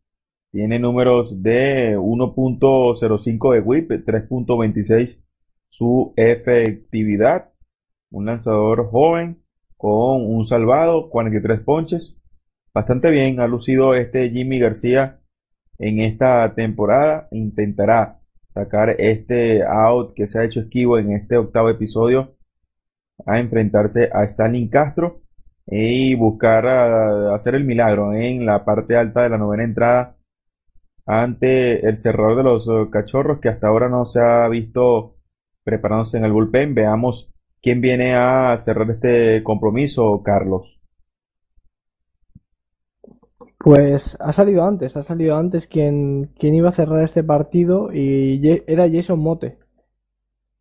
Tiene 0.51 0.79
números 0.79 1.43
de 1.43 1.95
1.05 1.99 3.53
de 3.53 3.59
whip, 3.59 3.91
3.26 3.91 5.23
su 5.69 6.15
efectividad. 6.15 7.53
Un 8.09 8.25
lanzador 8.25 8.89
joven 8.89 9.43
con 9.77 10.25
un 10.25 10.45
salvado, 10.45 11.11
43 11.11 11.59
ponches. 11.59 12.19
Bastante 12.73 13.11
bien 13.11 13.39
ha 13.39 13.45
lucido 13.45 13.93
este 13.93 14.31
Jimmy 14.31 14.57
García 14.57 15.18
en 15.79 16.01
esta 16.01 16.53
temporada. 16.53 17.27
Intentará 17.31 18.19
sacar 18.47 18.95
este 18.99 19.63
out 19.63 20.13
que 20.13 20.27
se 20.27 20.39
ha 20.39 20.43
hecho 20.43 20.61
esquivo 20.61 20.99
en 20.99 21.13
este 21.13 21.37
octavo 21.37 21.69
episodio 21.69 22.35
a 23.25 23.39
enfrentarse 23.39 24.09
a 24.11 24.23
Stalin 24.25 24.69
Castro 24.69 25.21
y 25.65 26.15
buscar 26.15 26.65
uh, 26.65 27.33
hacer 27.33 27.55
el 27.55 27.63
milagro 27.63 28.13
en 28.13 28.45
la 28.45 28.65
parte 28.65 28.97
alta 28.97 29.23
de 29.23 29.29
la 29.29 29.37
novena 29.37 29.63
entrada 29.63 30.17
ante 31.05 31.87
el 31.87 31.97
cerrador 31.97 32.37
de 32.37 32.43
los 32.43 32.67
uh, 32.67 32.89
cachorros 32.89 33.39
que 33.39 33.49
hasta 33.49 33.67
ahora 33.67 33.89
no 33.89 34.05
se 34.05 34.19
ha 34.21 34.47
visto 34.47 35.15
preparándose 35.63 36.17
en 36.17 36.25
el 36.25 36.31
bullpen. 36.31 36.73
Veamos 36.73 37.31
quién 37.61 37.81
viene 37.81 38.15
a 38.15 38.57
cerrar 38.57 38.89
este 38.89 39.43
compromiso, 39.43 40.21
Carlos. 40.23 40.81
Pues 43.59 44.15
ha 44.21 44.31
salido 44.31 44.63
antes, 44.63 44.95
ha 44.95 45.03
salido 45.03 45.35
antes 45.35 45.67
quien, 45.67 46.31
quien 46.39 46.55
iba 46.55 46.69
a 46.69 46.73
cerrar 46.73 47.03
este 47.03 47.25
partido 47.25 47.89
y 47.93 48.39
era 48.67 48.89
Jason 48.89 49.19
Mote. 49.19 49.57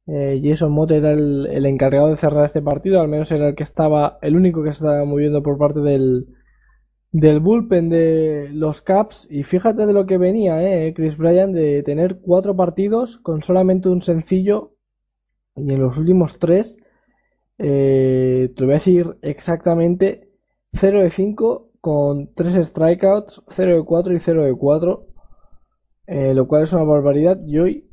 Eh, 0.09 0.41
Jason 0.43 0.73
Mote 0.73 0.97
era 0.97 1.12
el, 1.12 1.65
encargado 1.67 2.09
de 2.09 2.17
cerrar 2.17 2.47
este 2.47 2.60
partido, 2.60 3.01
al 3.01 3.07
menos 3.07 3.31
era 3.31 3.49
el 3.49 3.55
que 3.55 3.62
estaba, 3.62 4.18
el 4.20 4.35
único 4.36 4.65
que 4.65 4.70
estaba 4.70 5.05
moviendo 5.05 5.44
por 5.44 5.59
parte 5.59 5.78
del, 5.81 6.27
del 7.12 7.39
bullpen 7.39 7.89
de 7.89 8.49
los 8.52 8.83
Caps. 8.83 9.28
Y 9.31 9.44
fíjate 9.44 9.86
de 9.86 9.93
lo 9.93 10.05
que 10.07 10.18
venía, 10.18 10.60
eh, 10.60 10.93
Chris 10.93 11.17
Bryan, 11.17 11.52
de 11.52 11.85
tener 11.85 12.18
cuatro 12.20 12.57
partidos 12.57 13.18
con 13.18 13.43
solamente 13.43 13.89
un 13.89 14.02
sencillo 14.02 14.73
y 15.55 15.73
en 15.73 15.81
los 15.81 15.99
últimos 15.99 16.41
tres, 16.41 16.77
eh, 17.59 18.52
te 18.57 18.65
voy 18.65 18.73
a 18.73 18.77
decir 18.78 19.17
exactamente 19.23 20.31
0 20.73 21.02
de 21.02 21.10
5 21.10 21.67
con 21.81 22.34
3 22.34 22.66
strikeouts, 22.66 23.42
0 23.48 23.76
de 23.76 23.84
4 23.84 24.12
y 24.15 24.20
0 24.20 24.44
de 24.44 24.55
4, 24.55 25.07
eh, 26.07 26.34
lo 26.34 26.48
cual 26.48 26.65
es 26.65 26.73
una 26.73 26.84
barbaridad. 26.84 27.39
Y 27.47 27.58
hoy, 27.58 27.90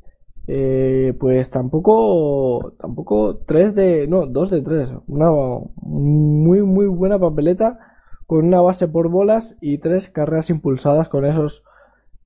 eh, 0.47 1.13
pues 1.19 1.49
tampoco, 1.49 2.73
tampoco 2.79 3.37
3 3.45 3.75
de, 3.75 4.07
no, 4.07 4.25
2 4.25 4.51
de 4.51 4.61
3, 4.61 4.89
una 5.07 5.31
muy, 5.75 6.61
muy 6.61 6.87
buena 6.87 7.19
papeleta 7.19 7.79
con 8.25 8.45
una 8.45 8.61
base 8.61 8.87
por 8.87 9.09
bolas 9.09 9.57
y 9.61 9.77
3 9.77 10.09
carreras 10.09 10.49
impulsadas 10.49 11.09
con 11.09 11.25
esos 11.25 11.63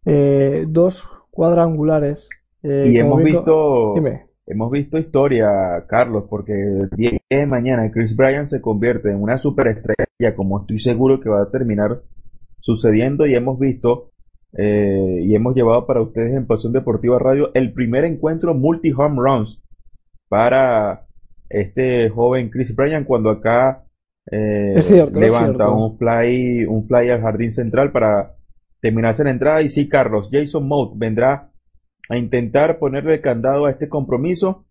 eh, 0.05 0.65
dos 0.67 1.09
cuadrangulares. 1.29 2.29
y 2.61 2.97
hemos 2.97 3.23
visto, 3.23 3.93
Dime. 3.95 4.25
hemos 4.47 4.71
visto 4.71 4.97
historia, 4.97 5.85
Carlos, 5.87 6.25
porque 6.29 6.53
el 6.53 6.89
día 6.89 7.11
de 7.29 7.45
mañana 7.45 7.89
Chris 7.91 8.15
Bryant 8.15 8.47
se 8.47 8.61
convierte 8.61 9.09
en 9.09 9.21
una 9.21 9.37
superestrella, 9.37 10.08
como 10.35 10.61
estoy 10.61 10.79
seguro 10.79 11.19
que 11.21 11.29
va 11.29 11.41
a 11.41 11.49
terminar 11.49 12.01
sucediendo, 12.59 13.25
y 13.25 13.35
hemos 13.35 13.57
visto 13.57 14.11
eh, 14.57 15.21
y 15.23 15.33
hemos 15.33 15.55
llevado 15.55 15.85
para 15.85 16.01
ustedes 16.01 16.35
en 16.35 16.45
Pasión 16.45 16.73
Deportiva 16.73 17.19
Radio 17.19 17.51
el 17.53 17.71
primer 17.71 18.03
encuentro 18.03 18.53
multi-home 18.53 19.15
runs 19.17 19.61
para 20.27 21.05
este 21.49 22.09
joven 22.09 22.49
Chris 22.49 22.75
Bryant 22.75 23.07
cuando 23.07 23.29
acá 23.29 23.85
eh, 24.29 24.81
levanta 25.13 25.69
un 25.69 25.97
fly 25.97 26.65
un 26.65 26.87
fly 26.87 27.09
al 27.09 27.21
jardín 27.21 27.53
central 27.53 27.91
para 27.91 28.35
terminarse 28.81 29.23
la 29.23 29.31
entrada. 29.31 29.61
Y 29.61 29.69
sí 29.69 29.87
Carlos 29.87 30.29
Jason 30.31 30.67
Mote 30.67 30.95
vendrá 30.97 31.51
a 32.09 32.17
intentar 32.17 32.77
ponerle 32.77 33.21
candado 33.21 33.67
a 33.67 33.71
este 33.71 33.87
compromiso 33.87 34.65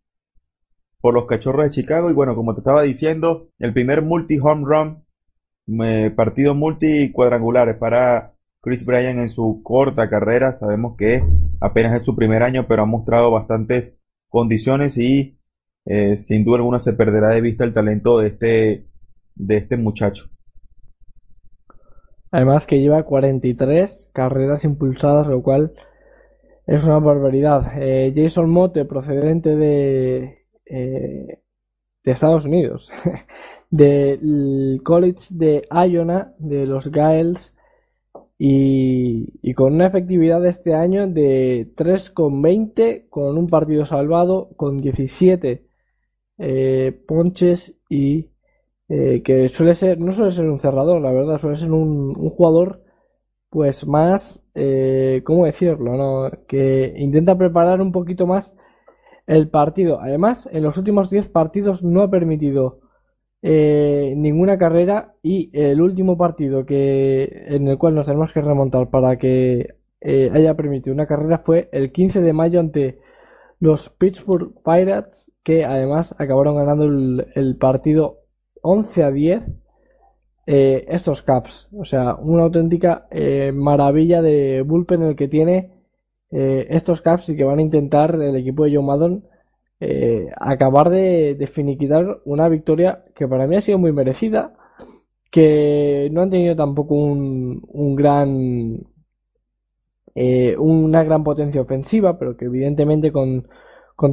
por 1.01 1.15
los 1.15 1.27
cachorros 1.27 1.65
de 1.65 1.71
Chicago. 1.71 2.11
Y 2.11 2.15
bueno 2.15 2.35
como 2.35 2.55
te 2.55 2.61
estaba 2.61 2.83
diciendo 2.83 3.49
el 3.59 3.73
primer 3.73 4.03
multi 4.03 4.39
home 4.39 4.65
run 4.67 5.08
eh, 5.85 6.13
partido 6.15 6.55
multi 6.55 7.13
cuadrangulares 7.13 7.77
para 7.77 8.33
Chris 8.61 8.85
Bryan 8.85 9.19
en 9.21 9.29
su 9.29 9.61
corta 9.63 10.09
carrera, 10.09 10.55
sabemos 10.55 10.97
que 10.97 11.23
apenas 11.61 11.95
es 11.95 12.05
su 12.05 12.17
primer 12.17 12.43
año, 12.43 12.67
pero 12.67 12.83
ha 12.83 12.87
mostrado 12.87 13.31
bastantes 13.31 14.01
condiciones 14.29 14.99
y 14.99 15.39
eh, 15.87 16.19
sin 16.19 16.45
duda 16.45 16.59
alguna 16.59 16.81
se 16.81 16.93
perderá 16.93 17.29
de 17.31 17.41
vista 17.41 17.65
el 17.65 17.73
talento 17.73 18.19
de 18.19 18.29
este, 18.29 18.87
de 19.35 19.57
este 19.57 19.77
muchacho. 19.77 20.27
Además 22.31 22.67
que 22.67 22.81
lleva 22.81 23.05
43 23.05 24.11
carreras 24.13 24.65
impulsadas, 24.65 25.27
lo 25.29 25.43
cual 25.43 25.73
es 26.67 26.85
una 26.85 26.99
barbaridad. 26.99 27.73
Eh, 27.81 28.13
Jason 28.15 28.51
Motte, 28.51 28.85
procedente 28.85 29.57
de, 29.57 30.45
eh, 30.67 31.41
de 32.05 32.13
Estados 32.13 32.45
Unidos, 32.45 32.91
del 33.71 34.81
College 34.85 35.29
de 35.31 35.69
Iona, 35.71 36.35
de 36.39 36.67
los 36.67 36.91
Gaels, 36.91 37.55
y, 38.39 39.53
con 39.55 39.75
una 39.75 39.89
efectividad 39.89 40.41
de 40.41 40.51
este 40.51 40.75
año 40.75 41.09
de 41.09 41.73
3,20 41.77 43.09
con 43.11 43.37
un 43.37 43.49
partido 43.49 43.85
salvado, 43.85 44.51
con 44.57 44.81
17 44.81 45.67
eh, 46.39 47.03
ponches 47.07 47.75
y 47.89 48.31
eh, 48.89 49.23
que 49.25 49.49
suele 49.49 49.75
ser, 49.75 49.99
no 49.99 50.13
suele 50.13 50.31
ser 50.31 50.49
un 50.49 50.61
cerrador, 50.61 51.01
la 51.03 51.11
verdad, 51.13 51.39
suele 51.39 51.57
ser 51.57 51.73
un, 51.73 52.15
jugador 52.15 52.83
pues 53.51 53.87
más, 53.87 54.47
eh, 54.55 55.23
¿cómo 55.25 55.47
decirlo? 55.47 55.97
No? 55.97 56.31
Que 56.47 56.95
intenta 56.97 57.37
preparar 57.37 57.81
un 57.81 57.93
poquito 57.93 58.27
más 58.27 58.53
el 59.27 59.49
partido. 59.49 60.01
Además, 60.01 60.49
en 60.53 60.63
los 60.63 60.77
últimos 60.77 61.11
10 61.11 61.29
partidos 61.29 61.83
no 61.83 62.03
ha 62.03 62.11
permitido 62.11 62.81
eh, 63.41 64.15
ninguna 64.17 64.59
carrera 64.59 65.15
y 65.23 65.51
el 65.53 65.81
último 65.81 66.19
partido 66.19 66.67
que 66.67 67.45
en 67.47 67.69
el 67.69 67.79
cual 67.79 67.95
nos 67.95 68.07
tenemos 68.07 68.33
que 68.33 68.41
remontar 68.41 68.91
para 68.91 69.17
que 69.17 69.77
eh, 70.01 70.31
haya 70.35 70.55
permitido 70.55 70.93
una 70.93 71.07
carrera 71.07 71.39
fue 71.39 71.69
el 71.71 71.93
15 71.93 72.21
de 72.21 72.33
mayo 72.33 72.59
ante 72.59 72.99
los 73.61 73.91
Pittsburgh 73.91 74.55
Pirates 74.65 75.31
que 75.45 75.65
además 75.65 76.17
acabaron 76.19 76.57
ganando 76.57 76.85
el, 76.85 77.57
partido 77.61 78.19
11 78.63 79.05
a 79.05 79.11
10 79.13 79.53
eh, 80.47 80.87
estos 80.89 81.23
Caps. 81.23 81.69
O 81.79 81.85
sea 81.85 82.17
una 82.17 82.43
auténtica 82.43 83.07
maravilla 83.53 84.21
de 84.21 84.63
bullpen 84.63 85.03
el 85.03 85.17
que 85.17 85.29
tiene 85.29 85.85
estos 86.31 87.03
Caps 87.03 87.29
y 87.29 87.37
que 87.37 87.45
van 87.45 87.61
a 87.61 87.63
intentar 87.63 88.17
el 88.17 88.35
equipo 88.35 88.65
de 88.65 88.75
Joe 88.75 88.85
Maddon 88.85 89.25
eh, 89.81 90.29
acabar 90.37 90.91
de, 90.91 91.49
finiquitar 91.53 92.21
una 92.25 92.49
victoria 92.49 93.05
que 93.15 93.29
para 93.29 93.47
mí 93.47 93.57
ha 93.57 93.61
sido 93.61 93.79
muy 93.79 93.93
merecida, 93.93 94.55
que 95.31 96.09
no 96.13 96.23
han 96.23 96.31
tenido 96.31 96.57
tampoco 96.57 96.95
un, 96.95 97.97
gran 97.97 98.87
eh, 100.15 100.57
una 100.59 101.05
gran 101.05 101.23
potencia 101.25 101.61
ofensiva, 101.61 102.19
pero 102.19 102.37
que 102.37 102.47
evidentemente 102.47 103.13
con, 103.13 103.49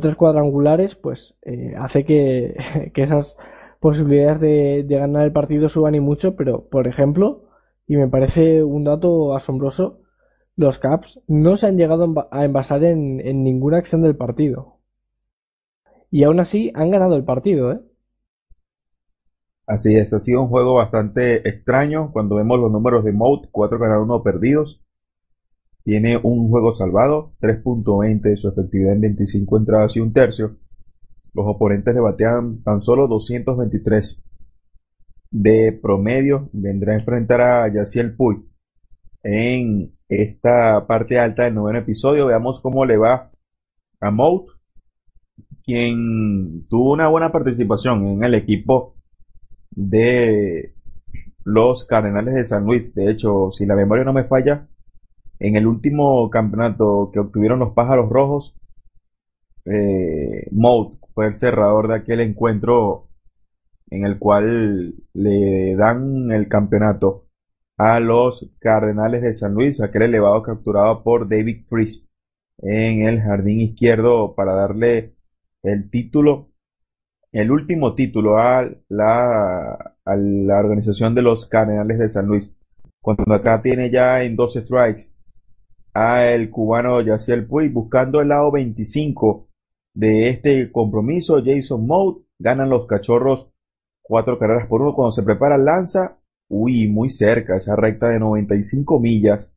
tres 0.02 0.16
cuadrangulares 0.16 0.96
pues 0.96 1.36
eh, 1.44 1.74
hace 1.78 2.06
que, 2.06 2.56
esas 2.96 3.38
posibilidades 3.80 4.42
de, 4.42 4.84
de, 4.88 4.98
ganar 4.98 5.24
el 5.26 5.32
partido 5.32 5.70
suban 5.70 5.96
y 5.96 6.00
mucho, 6.00 6.36
pero 6.36 6.68
por 6.70 6.88
ejemplo, 6.88 7.46
y 7.88 7.98
me 7.98 8.08
parece 8.08 8.64
un 8.64 8.84
dato 8.84 9.36
asombroso, 9.36 10.02
los 10.58 10.80
Caps 10.80 11.22
no 11.28 11.56
se 11.56 11.68
han 11.68 11.78
llegado 11.78 12.14
a 12.32 12.46
envasar 12.46 12.84
en 12.84 13.44
ninguna 13.44 13.78
acción 13.78 14.02
del 14.02 14.16
partido 14.16 14.75
y 16.16 16.24
aún 16.24 16.40
así 16.40 16.72
han 16.76 16.92
ganado 16.92 17.18
el 17.18 17.26
partido, 17.26 17.74
¿eh? 17.74 17.82
Así 19.68 19.98
es, 19.98 20.14
ha 20.14 20.20
sido 20.20 20.44
un 20.44 20.48
juego 20.48 20.76
bastante 20.76 21.46
extraño 21.46 22.14
cuando 22.14 22.38
vemos 22.38 22.58
los 22.58 22.72
números 22.72 23.04
de 23.04 23.12
Moat, 23.12 23.50
4 23.52 23.78
ganados, 23.78 24.06
1 24.06 24.24
perdidos. 24.24 24.82
Tiene 25.84 26.16
un 26.16 26.48
juego 26.50 26.74
salvado, 26.74 27.34
3.20 27.42 28.38
su 28.38 28.48
efectividad 28.48 28.94
en 28.94 29.02
25 29.02 29.58
entradas 29.58 29.98
y 29.98 30.00
un 30.00 30.14
tercio. 30.14 30.56
Los 31.34 31.48
oponentes 31.48 31.94
le 31.94 32.00
batean 32.00 32.64
tan 32.64 32.82
solo 32.82 33.10
223 33.10 34.24
de 35.32 35.78
promedio. 35.82 36.50
Vendrá 36.54 36.94
a 36.94 37.00
enfrentar 37.00 37.42
a 37.42 37.74
Yaciel 37.74 38.16
Puy 38.16 38.38
en 39.22 39.92
esta 40.08 40.88
parte 40.88 41.20
alta 41.20 41.44
del 41.44 41.56
noveno 41.56 41.80
episodio. 41.80 42.28
Veamos 42.28 42.62
cómo 42.62 42.86
le 42.86 42.96
va 42.96 43.32
a 44.00 44.12
Moat 44.12 44.55
quien 45.66 46.68
tuvo 46.70 46.94
una 46.94 47.08
buena 47.08 47.32
participación 47.32 48.06
en 48.08 48.24
el 48.24 48.36
equipo 48.36 48.96
de 49.72 50.76
los 51.44 51.86
Cardenales 51.86 52.36
de 52.36 52.46
San 52.46 52.66
Luis. 52.66 52.94
De 52.94 53.12
hecho, 53.12 53.52
si 53.52 53.66
la 53.66 53.76
memoria 53.76 54.04
no 54.04 54.14
me 54.14 54.26
falla, 54.26 54.68
en 55.40 55.56
el 55.56 55.68
último 55.68 56.30
campeonato 56.30 57.10
que 57.14 57.20
obtuvieron 57.20 57.60
los 57.60 57.74
Pájaros 57.74 58.10
Rojos, 58.10 58.56
eh, 59.66 60.50
fue 61.14 61.28
el 61.28 61.36
cerrador 61.38 61.88
de 61.88 61.96
aquel 61.96 62.20
encuentro 62.22 63.08
en 63.90 64.06
el 64.06 64.20
cual 64.20 64.96
le 65.14 65.76
dan 65.76 66.32
el 66.32 66.48
campeonato 66.48 67.26
a 67.78 68.00
los 68.00 68.52
Cardenales 68.60 69.22
de 69.22 69.34
San 69.34 69.54
Luis, 69.54 69.82
aquel 69.82 70.04
elevado 70.04 70.42
capturado 70.44 71.04
por 71.04 71.28
David 71.30 71.66
Freeze 71.68 72.08
en 72.60 73.08
el 73.08 73.22
jardín 73.22 73.62
izquierdo 73.62 74.34
para 74.36 74.54
darle 74.54 75.15
el 75.66 75.90
título, 75.90 76.52
el 77.32 77.52
último 77.52 77.96
título 77.96 78.38
a 78.38 78.70
la, 78.90 79.96
a 80.06 80.16
la 80.16 80.60
organización 80.60 81.16
de 81.16 81.22
los 81.22 81.48
Cardenales 81.48 82.00
de 82.00 82.10
San 82.10 82.28
Luis. 82.28 82.56
Cuando 83.02 83.34
acá 83.34 83.62
tiene 83.62 83.92
ya 83.92 84.24
en 84.24 84.36
12 84.36 84.62
strikes 84.62 85.12
a 85.94 86.26
el 86.28 86.50
cubano 86.50 87.02
Yaciel 87.02 87.46
Puy 87.46 87.70
buscando 87.70 88.22
el 88.22 88.30
lado 88.30 88.52
25 88.52 89.48
de 89.94 90.30
este 90.30 90.72
compromiso. 90.72 91.42
Jason 91.44 91.86
Mode 91.86 92.22
ganan 92.38 92.70
los 92.70 92.86
cachorros 92.86 93.52
cuatro 94.02 94.38
carreras 94.38 94.68
por 94.68 94.82
uno. 94.82 94.94
Cuando 94.94 95.12
se 95.12 95.24
prepara 95.24 95.58
lanza, 95.58 96.20
uy, 96.50 96.88
muy 96.88 97.10
cerca, 97.10 97.56
esa 97.56 97.76
recta 97.76 98.10
de 98.10 98.20
95 98.20 99.00
millas 99.00 99.56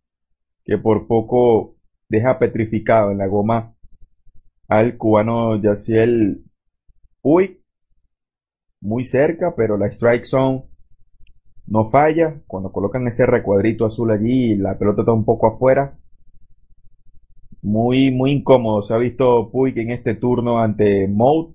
que 0.64 0.78
por 0.78 1.06
poco 1.06 1.76
deja 2.08 2.38
petrificado 2.38 3.10
en 3.10 3.18
la 3.18 3.26
goma 3.26 3.74
al 4.68 4.96
cubano 4.96 5.60
Yaciel 5.60 6.44
Uy, 7.22 7.60
muy 8.80 9.04
cerca, 9.04 9.54
pero 9.56 9.76
la 9.76 9.86
strike 9.86 10.24
zone 10.24 10.64
no 11.66 11.86
falla. 11.86 12.40
Cuando 12.46 12.70
colocan 12.72 13.06
ese 13.08 13.26
recuadrito 13.26 13.84
azul 13.84 14.10
allí, 14.10 14.56
la 14.56 14.78
pelota 14.78 15.02
está 15.02 15.12
un 15.12 15.24
poco 15.24 15.48
afuera. 15.48 15.98
Muy, 17.60 18.10
muy 18.10 18.32
incómodo. 18.32 18.82
Se 18.82 18.94
ha 18.94 18.98
visto 18.98 19.50
Puig 19.50 19.76
en 19.78 19.90
este 19.90 20.14
turno 20.14 20.60
ante 20.60 21.08
Mode. 21.08 21.54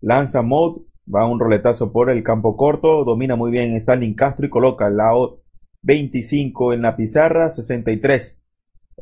Lanza 0.00 0.42
Mode, 0.42 0.82
va 1.12 1.26
un 1.26 1.40
roletazo 1.40 1.92
por 1.92 2.08
el 2.08 2.22
campo 2.22 2.56
corto, 2.56 3.04
domina 3.04 3.36
muy 3.36 3.50
bien 3.50 3.76
Stalin 3.76 4.14
Castro 4.14 4.46
y 4.46 4.50
coloca 4.50 4.86
el 4.86 4.96
lado 4.96 5.42
25 5.82 6.72
en 6.72 6.82
la 6.82 6.96
pizarra, 6.96 7.50
63. 7.50 8.40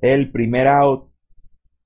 El 0.00 0.32
primer 0.32 0.68
out 0.68 1.10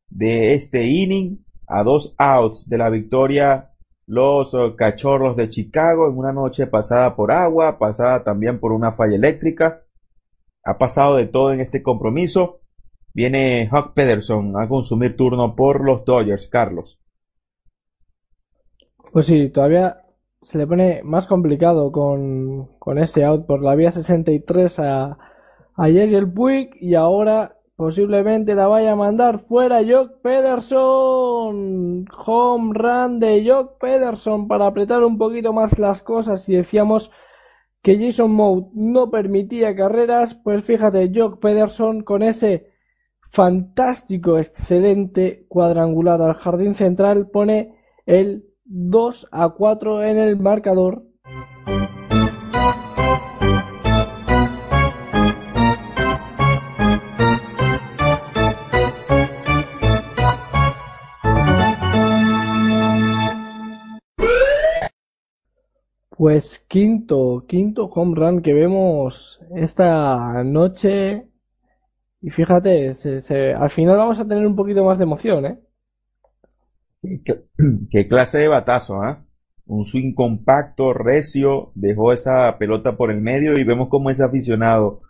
de 0.08 0.54
este 0.54 0.86
inning 0.86 1.41
a 1.66 1.82
dos 1.82 2.14
outs 2.18 2.68
de 2.68 2.78
la 2.78 2.90
victoria 2.90 3.72
los 4.06 4.52
eh, 4.54 4.74
cachorros 4.76 5.36
de 5.36 5.48
Chicago 5.48 6.08
en 6.08 6.18
una 6.18 6.32
noche 6.32 6.66
pasada 6.66 7.14
por 7.14 7.32
agua, 7.32 7.78
pasada 7.78 8.22
también 8.22 8.60
por 8.60 8.72
una 8.72 8.92
falla 8.92 9.16
eléctrica. 9.16 9.84
Ha 10.64 10.78
pasado 10.78 11.16
de 11.16 11.26
todo 11.26 11.52
en 11.52 11.60
este 11.60 11.82
compromiso. 11.82 12.60
Viene 13.14 13.68
Huck 13.72 13.94
Pederson 13.94 14.60
a 14.60 14.68
consumir 14.68 15.16
turno 15.16 15.54
por 15.54 15.84
los 15.84 16.04
Dodgers, 16.04 16.48
Carlos. 16.48 16.98
Pues 19.12 19.26
sí, 19.26 19.50
todavía 19.50 19.98
se 20.42 20.58
le 20.58 20.66
pone 20.66 21.02
más 21.04 21.26
complicado 21.26 21.92
con, 21.92 22.76
con 22.78 22.98
ese 22.98 23.24
out 23.24 23.46
por 23.46 23.62
la 23.62 23.74
vía 23.74 23.92
63 23.92 24.78
a, 24.80 25.18
a 25.76 25.86
Jesse 25.86 26.14
el 26.14 26.32
Puig 26.32 26.70
y 26.80 26.94
ahora 26.94 27.56
posiblemente 27.82 28.54
la 28.54 28.68
vaya 28.68 28.92
a 28.92 28.96
mandar 28.96 29.40
fuera 29.40 29.80
Jock 29.84 30.20
Pederson. 30.22 32.04
Home 32.24 32.72
run 32.74 33.18
de 33.18 33.44
Jock 33.44 33.80
Pederson 33.80 34.46
para 34.46 34.66
apretar 34.66 35.02
un 35.02 35.18
poquito 35.18 35.52
más 35.52 35.80
las 35.80 36.00
cosas. 36.00 36.48
Y 36.48 36.54
decíamos 36.54 37.10
que 37.82 37.98
Jason 37.98 38.30
Mout 38.30 38.68
no 38.72 39.10
permitía 39.10 39.74
carreras, 39.74 40.34
pues 40.44 40.64
fíjate, 40.64 41.10
Jock 41.12 41.40
Pederson 41.40 42.04
con 42.04 42.22
ese 42.22 42.70
fantástico, 43.30 44.38
excelente 44.38 45.44
cuadrangular 45.48 46.22
al 46.22 46.34
jardín 46.34 46.74
central 46.74 47.30
pone 47.30 47.74
el 48.06 48.44
2 48.64 49.26
a 49.32 49.48
4 49.48 50.04
en 50.04 50.18
el 50.18 50.38
marcador. 50.38 51.02
Pues 66.22 66.64
quinto, 66.68 67.46
quinto 67.48 67.86
home 67.86 68.14
run 68.14 68.42
que 68.42 68.54
vemos 68.54 69.40
esta 69.56 70.44
noche. 70.44 71.26
Y 72.20 72.30
fíjate, 72.30 72.92
al 73.56 73.70
final 73.70 73.96
vamos 73.96 74.20
a 74.20 74.28
tener 74.28 74.46
un 74.46 74.54
poquito 74.54 74.84
más 74.84 74.98
de 74.98 75.04
emoción, 75.04 75.46
¿eh? 75.46 75.58
¿Qué, 77.90 78.06
clase 78.06 78.38
de 78.38 78.46
batazo, 78.46 79.02
¿ah? 79.02 79.26
Un 79.66 79.84
swing 79.84 80.14
compacto, 80.14 80.92
recio, 80.92 81.72
dejó 81.74 82.12
esa 82.12 82.56
pelota 82.56 82.96
por 82.96 83.10
el 83.10 83.20
medio 83.20 83.58
y 83.58 83.64
vemos 83.64 83.88
cómo 83.88 84.08
ese 84.08 84.22
aficionado 84.22 85.00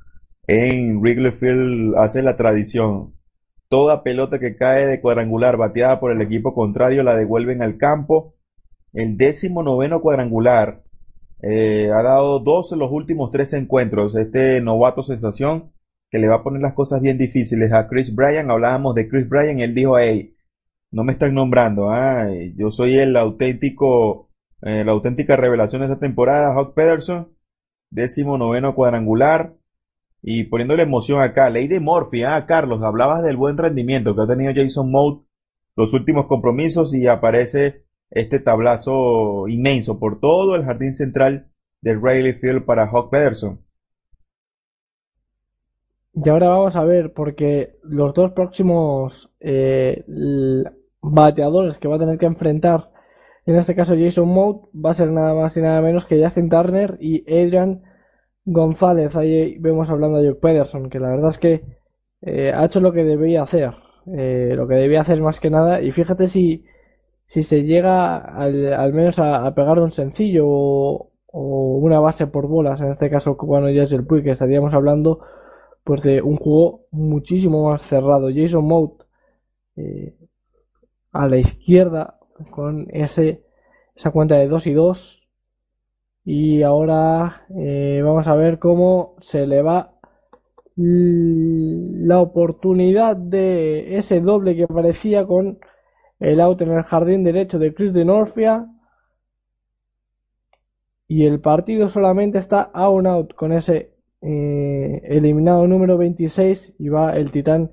en 0.46 0.96
Wrigley 0.98 1.32
Field 1.32 1.94
hace 1.98 2.22
la 2.22 2.38
tradición. 2.38 3.12
Toda 3.68 4.02
pelota 4.02 4.38
que 4.38 4.56
cae 4.56 4.86
de 4.86 5.02
cuadrangular 5.02 5.58
bateada 5.58 6.00
por 6.00 6.10
el 6.10 6.22
equipo 6.22 6.54
contrario 6.54 7.02
la 7.02 7.14
devuelven 7.14 7.60
al 7.60 7.76
campo. 7.76 8.34
El 8.94 9.18
décimo 9.18 9.62
noveno 9.62 10.00
cuadrangular 10.00 10.84
eh, 11.42 11.90
ha 11.92 12.02
dado 12.02 12.38
dos 12.38 12.72
en 12.72 12.78
los 12.78 12.90
últimos 12.90 13.30
tres 13.30 13.52
encuentros. 13.52 14.14
Este 14.16 14.60
novato 14.60 15.02
sensación 15.02 15.72
que 16.10 16.18
le 16.18 16.28
va 16.28 16.36
a 16.36 16.42
poner 16.42 16.62
las 16.62 16.74
cosas 16.74 17.00
bien 17.00 17.18
difíciles 17.18 17.72
a 17.72 17.88
Chris 17.88 18.14
Bryan. 18.14 18.50
Hablábamos 18.50 18.94
de 18.94 19.08
Chris 19.08 19.28
Bryan, 19.28 19.60
él 19.60 19.74
dijo, 19.74 19.98
hey, 19.98 20.34
no 20.92 21.04
me 21.04 21.14
están 21.14 21.34
nombrando, 21.34 21.90
ah, 21.90 22.28
yo 22.54 22.70
soy 22.70 22.98
el 22.98 23.16
auténtico, 23.16 24.28
eh, 24.60 24.84
la 24.84 24.92
auténtica 24.92 25.36
revelación 25.36 25.80
de 25.80 25.86
esta 25.86 25.98
temporada, 25.98 26.54
Hawk 26.54 26.74
Pederson, 26.74 27.28
décimo 27.90 28.36
noveno 28.36 28.74
cuadrangular, 28.74 29.54
y 30.22 30.44
poniéndole 30.44 30.84
emoción 30.84 31.22
acá, 31.22 31.50
de 31.50 31.80
Murphy, 31.80 32.24
ah, 32.24 32.44
Carlos, 32.46 32.82
hablabas 32.82 33.22
del 33.24 33.38
buen 33.38 33.56
rendimiento 33.56 34.14
que 34.14 34.22
ha 34.22 34.26
tenido 34.26 34.52
Jason 34.54 34.90
Mote 34.90 35.26
los 35.74 35.94
últimos 35.94 36.26
compromisos 36.26 36.94
y 36.94 37.06
aparece 37.06 37.81
este 38.12 38.40
tablazo 38.40 39.48
inmenso 39.48 39.98
por 39.98 40.20
todo 40.20 40.54
el 40.54 40.64
jardín 40.64 40.94
central 40.94 41.48
del 41.80 42.00
Rayleigh 42.00 42.38
Field 42.38 42.64
para 42.64 42.86
Hawk 42.86 43.10
Pederson. 43.10 43.60
Y 46.14 46.28
ahora 46.28 46.48
vamos 46.48 46.76
a 46.76 46.84
ver, 46.84 47.12
porque 47.14 47.76
los 47.82 48.12
dos 48.12 48.32
próximos 48.32 49.30
eh, 49.40 50.04
bateadores 51.00 51.78
que 51.78 51.88
va 51.88 51.96
a 51.96 52.00
tener 52.00 52.18
que 52.18 52.26
enfrentar, 52.26 52.90
en 53.46 53.56
este 53.56 53.74
caso 53.74 53.96
Jason 53.98 54.28
Mote, 54.28 54.68
va 54.78 54.90
a 54.90 54.94
ser 54.94 55.10
nada 55.10 55.34
más 55.34 55.56
y 55.56 55.62
nada 55.62 55.80
menos 55.80 56.04
que 56.04 56.22
Justin 56.22 56.50
Turner 56.50 56.98
y 57.00 57.22
Adrian 57.22 57.82
González. 58.44 59.16
Ahí 59.16 59.56
vemos 59.58 59.88
hablando 59.88 60.18
de 60.18 60.28
Jock 60.28 60.40
Pederson, 60.40 60.90
que 60.90 61.00
la 61.00 61.08
verdad 61.08 61.30
es 61.30 61.38
que 61.38 61.64
eh, 62.20 62.52
ha 62.54 62.66
hecho 62.66 62.80
lo 62.80 62.92
que 62.92 63.04
debía 63.04 63.42
hacer, 63.42 63.72
eh, 64.14 64.52
lo 64.54 64.68
que 64.68 64.74
debía 64.74 65.00
hacer 65.00 65.20
más 65.22 65.40
que 65.40 65.48
nada. 65.48 65.80
Y 65.80 65.92
fíjate 65.92 66.26
si 66.26 66.64
si 67.32 67.42
se 67.44 67.62
llega 67.62 68.18
al, 68.18 68.92
menos 68.92 69.18
a, 69.18 69.54
pegar 69.54 69.78
un 69.78 69.90
sencillo 69.90 70.46
o, 70.46 71.08
una 71.32 71.98
base 71.98 72.26
por 72.26 72.46
bolas, 72.46 72.78
en 72.82 72.92
este 72.92 73.08
caso 73.08 73.38
cuando 73.38 73.70
ya 73.70 73.84
es 73.84 73.92
el 73.92 74.04
Puy 74.04 74.22
que 74.22 74.32
estaríamos 74.32 74.74
hablando, 74.74 75.20
pues 75.82 76.02
de 76.02 76.20
un 76.20 76.36
juego 76.36 76.84
muchísimo 76.90 77.70
más 77.70 77.80
cerrado. 77.80 78.28
Jason 78.34 78.66
Mout 78.66 79.04
eh, 79.76 80.14
a 81.12 81.26
la 81.26 81.38
izquierda 81.38 82.18
con 82.50 82.86
ese 82.90 83.44
esa 83.96 84.10
cuenta 84.10 84.34
de 84.34 84.48
2 84.48 84.66
y 84.66 84.72
2 84.74 85.28
y 86.26 86.62
ahora 86.62 87.46
eh, 87.56 88.02
vamos 88.04 88.26
a 88.26 88.34
ver 88.34 88.58
cómo 88.58 89.16
se 89.22 89.46
le 89.46 89.62
va 89.62 89.94
la 90.76 92.20
oportunidad 92.20 93.16
de 93.16 93.96
ese 93.96 94.20
doble 94.20 94.54
que 94.54 94.64
aparecía 94.64 95.24
con 95.24 95.58
el 96.22 96.40
out 96.40 96.62
en 96.62 96.70
el 96.70 96.84
jardín 96.84 97.24
derecho 97.24 97.58
de 97.58 97.74
Chris 97.74 97.92
de 97.92 98.04
Norfia. 98.04 98.66
Y 101.08 101.26
el 101.26 101.40
partido 101.40 101.88
solamente 101.88 102.38
está 102.38 102.62
a 102.62 102.88
un 102.88 103.06
out 103.06 103.34
con 103.34 103.52
ese 103.52 103.92
eh, 104.22 105.02
eliminado 105.04 105.66
número 105.66 105.98
26. 105.98 106.76
Y 106.78 106.88
va 106.88 107.16
el 107.16 107.32
titán 107.32 107.70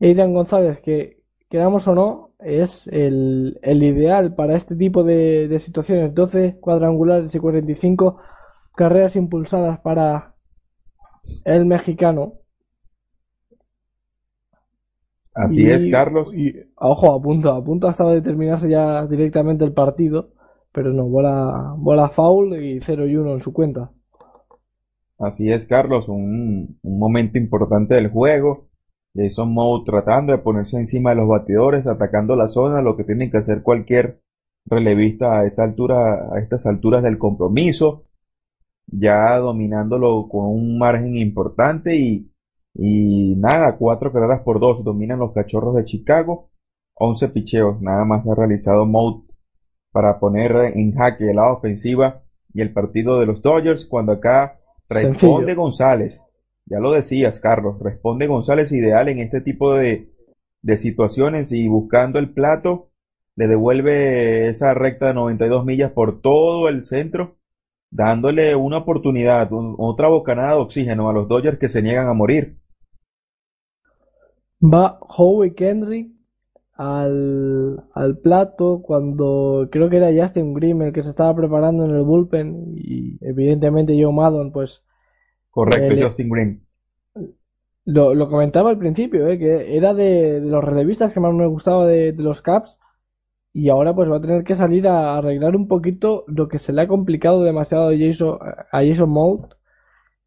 Aidan 0.00 0.32
González, 0.32 0.80
que 0.80 1.22
queramos 1.50 1.86
o 1.88 1.94
no, 1.94 2.30
es 2.38 2.86
el, 2.86 3.58
ideal 3.64 4.34
para 4.34 4.56
este 4.56 4.76
tipo 4.76 5.02
de, 5.02 5.48
de, 5.48 5.58
situaciones. 5.58 6.14
12 6.14 6.58
cuadrangulares 6.60 7.34
y 7.34 7.38
45 7.40 8.18
carreras 8.76 9.16
impulsadas 9.16 9.80
para 9.80 10.34
el 11.44 11.66
mexicano. 11.66 12.41
Así 15.34 15.68
es, 15.68 15.90
Carlos. 15.90 16.32
Y, 16.34 16.54
ojo, 16.76 17.14
a 17.14 17.22
punto, 17.22 17.52
a 17.52 17.64
punto 17.64 17.88
ha 17.88 17.92
estado 17.92 18.10
de 18.10 18.22
terminarse 18.22 18.68
ya 18.68 19.06
directamente 19.06 19.64
el 19.64 19.72
partido, 19.72 20.30
pero 20.72 20.92
no, 20.92 21.04
bola, 21.04 21.74
bola 21.76 22.08
foul 22.10 22.62
y 22.62 22.80
0 22.80 23.06
y 23.06 23.16
1 23.16 23.34
en 23.34 23.42
su 23.42 23.52
cuenta. 23.52 23.90
Así 25.18 25.50
es, 25.50 25.66
Carlos, 25.66 26.08
un, 26.08 26.78
un 26.82 26.98
momento 26.98 27.38
importante 27.38 27.94
del 27.94 28.10
juego. 28.10 28.68
Jason 29.14 29.52
Moe 29.52 29.84
tratando 29.84 30.32
de 30.32 30.38
ponerse 30.38 30.78
encima 30.78 31.10
de 31.10 31.16
los 31.16 31.28
batidores, 31.28 31.86
atacando 31.86 32.34
la 32.34 32.48
zona, 32.48 32.80
lo 32.80 32.96
que 32.96 33.04
tiene 33.04 33.30
que 33.30 33.38
hacer 33.38 33.62
cualquier 33.62 34.20
relevista 34.66 35.38
a 35.38 35.46
esta 35.46 35.64
altura, 35.64 36.28
a 36.32 36.38
estas 36.38 36.66
alturas 36.66 37.02
del 37.02 37.18
compromiso, 37.18 38.04
ya 38.86 39.36
dominándolo 39.38 40.28
con 40.28 40.46
un 40.46 40.78
margen 40.78 41.16
importante 41.16 41.96
y 41.96 42.31
y 42.74 43.34
nada, 43.36 43.76
cuatro 43.76 44.12
carreras 44.12 44.42
por 44.42 44.60
dos 44.60 44.82
dominan 44.84 45.18
los 45.18 45.32
cachorros 45.32 45.74
de 45.74 45.84
Chicago. 45.84 46.50
11 46.94 47.28
picheos, 47.30 47.80
nada 47.80 48.04
más 48.04 48.26
ha 48.26 48.34
realizado 48.34 48.86
Mout 48.86 49.24
para 49.90 50.18
poner 50.18 50.72
en 50.74 50.94
jaque 50.94 51.32
la 51.34 51.52
ofensiva 51.52 52.22
y 52.54 52.60
el 52.60 52.72
partido 52.72 53.18
de 53.18 53.26
los 53.26 53.42
Dodgers 53.42 53.86
cuando 53.86 54.12
acá 54.12 54.58
responde 54.88 55.54
González. 55.54 56.24
Ya 56.66 56.78
lo 56.78 56.92
decías, 56.92 57.40
Carlos, 57.40 57.78
responde 57.80 58.26
González 58.26 58.72
ideal 58.72 59.08
en 59.08 59.18
este 59.18 59.40
tipo 59.40 59.74
de, 59.74 60.12
de 60.62 60.78
situaciones 60.78 61.52
y 61.52 61.66
buscando 61.66 62.18
el 62.18 62.32
plato 62.32 62.92
le 63.34 63.48
devuelve 63.48 64.48
esa 64.48 64.74
recta 64.74 65.06
de 65.06 65.14
92 65.14 65.64
millas 65.64 65.92
por 65.92 66.20
todo 66.20 66.68
el 66.68 66.84
centro, 66.84 67.36
dándole 67.90 68.54
una 68.54 68.78
oportunidad, 68.78 69.48
otra 69.78 70.08
bocanada 70.08 70.54
de 70.54 70.60
oxígeno 70.60 71.08
a 71.08 71.12
los 71.12 71.28
Dodgers 71.28 71.58
que 71.58 71.68
se 71.68 71.82
niegan 71.82 72.08
a 72.08 72.14
morir. 72.14 72.58
Va 74.62 74.98
Howie 75.00 75.54
Kendrick 75.54 76.12
al, 76.74 77.84
al 77.94 78.18
plato 78.18 78.80
cuando 78.82 79.68
creo 79.70 79.90
que 79.90 79.98
era 79.98 80.22
Justin 80.22 80.54
Grimm 80.54 80.82
el 80.82 80.92
que 80.92 81.02
se 81.02 81.10
estaba 81.10 81.34
preparando 81.34 81.84
en 81.84 81.90
el 81.92 82.02
bullpen 82.02 82.74
y 82.76 83.18
evidentemente 83.20 84.00
Joe 84.00 84.12
Maddon 84.12 84.52
pues 84.52 84.82
correcto 85.50 85.94
eh, 85.94 86.02
Justin 86.02 86.30
Grimm. 86.30 86.60
lo, 87.84 88.14
lo, 88.14 88.28
comentaba 88.28 88.70
al 88.70 88.78
principio 88.78 89.28
eh, 89.28 89.38
que 89.38 89.76
era 89.76 89.94
de, 89.94 90.40
los 90.40 90.64
relevistas 90.64 91.12
que 91.12 91.20
más 91.20 91.34
me 91.34 91.46
gustaba 91.46 91.86
de, 91.86 92.14
los 92.18 92.40
Caps 92.40 92.80
y 93.52 93.68
ahora 93.68 93.94
pues 93.94 94.10
va 94.10 94.16
a 94.16 94.22
tener 94.22 94.44
que 94.44 94.56
salir 94.56 94.88
a 94.88 95.18
arreglar 95.18 95.54
un 95.56 95.68
poquito 95.68 96.24
lo 96.26 96.48
que 96.48 96.58
se 96.58 96.72
le 96.72 96.82
ha 96.82 96.88
complicado 96.88 97.42
demasiado 97.42 97.90
a 97.90 97.98
Jason, 97.98 98.38
a 98.40 98.82
Jason 98.84 99.10
Moult 99.10 99.52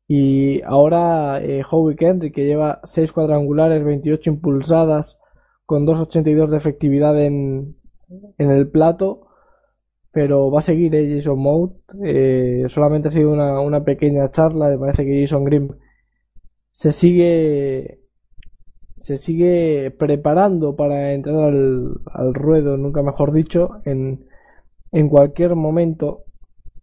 y 0.07 0.61
ahora 0.61 1.41
eh, 1.41 1.63
Howie 1.69 1.95
Kendrick, 1.95 2.35
que 2.35 2.45
lleva 2.45 2.81
6 2.83 3.11
cuadrangulares, 3.11 3.83
28 3.83 4.29
impulsadas, 4.29 5.17
con 5.65 5.85
2.82 5.87 6.49
de 6.49 6.57
efectividad 6.57 7.19
en, 7.19 7.75
en 8.37 8.51
el 8.51 8.69
plato. 8.69 9.21
Pero 10.11 10.49
va 10.51 10.59
a 10.59 10.63
seguir 10.63 10.93
eh, 10.95 11.17
Jason 11.17 11.39
Mout. 11.39 11.73
Eh, 12.03 12.65
solamente 12.69 13.09
ha 13.09 13.11
sido 13.11 13.33
una, 13.33 13.59
una, 13.59 13.83
pequeña 13.83 14.29
charla. 14.31 14.69
Me 14.69 14.77
parece 14.77 15.05
que 15.05 15.21
Jason 15.21 15.43
Grimm 15.43 15.69
se 16.71 16.91
sigue 16.91 18.01
se 19.01 19.17
sigue 19.17 19.91
preparando 19.91 20.75
para 20.75 21.13
entrar 21.13 21.35
al, 21.35 21.99
al 22.11 22.33
ruedo, 22.33 22.75
nunca 22.75 23.03
mejor 23.03 23.33
dicho, 23.33 23.81
en, 23.85 24.25
en 24.91 25.09
cualquier 25.09 25.55
momento. 25.55 26.23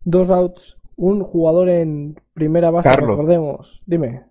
Dos 0.04 0.30
outs 0.30 0.76
un 0.96 1.22
jugador 1.22 1.68
en 1.68 2.14
primera 2.34 2.70
base, 2.70 2.90
recordemos. 2.92 3.82
Dime. 3.86 4.22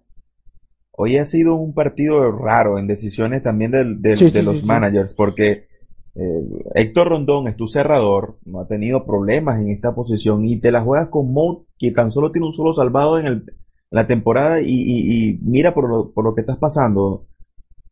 hoy 0.93 1.17
ha 1.17 1.25
sido 1.25 1.55
un 1.55 1.73
partido 1.73 2.31
raro 2.31 2.77
en 2.77 2.85
decisiones 2.87 3.41
también 3.43 3.71
del- 3.71 4.01
del- 4.01 4.17
Sí, 4.17 4.25
de 4.25 4.39
sí, 4.39 4.45
los 4.45 4.59
sí, 4.59 4.65
managers, 4.65 5.15
porque 5.15 5.65
eh, 6.13 6.43
Héctor 6.75 7.07
Rondón 7.09 7.47
es 7.47 7.55
tu 7.55 7.67
cerrador, 7.67 8.37
no 8.45 8.59
ha 8.59 8.67
tenido 8.67 9.05
problemas 9.05 9.59
en 9.61 9.69
esta 9.69 9.95
posición 9.95 10.45
y 10.45 10.59
te 10.59 10.71
la 10.71 10.81
juegas 10.81 11.07
con 11.09 11.31
Mout, 11.33 11.65
que 11.79 11.91
tan 11.91 12.11
solo 12.11 12.31
tiene 12.31 12.47
un 12.47 12.53
solo 12.53 12.73
salvado 12.73 13.17
en 13.17 13.25
el, 13.27 13.43
la 13.89 14.05
temporada 14.07 14.61
y, 14.61 14.67
y- 14.73 15.29
y 15.31 15.39
mira 15.41 15.73
por 15.73 15.89
lo, 15.89 16.11
por 16.11 16.23
lo 16.25 16.35
que 16.35 16.41
estás 16.41 16.57
pasando. 16.57 17.25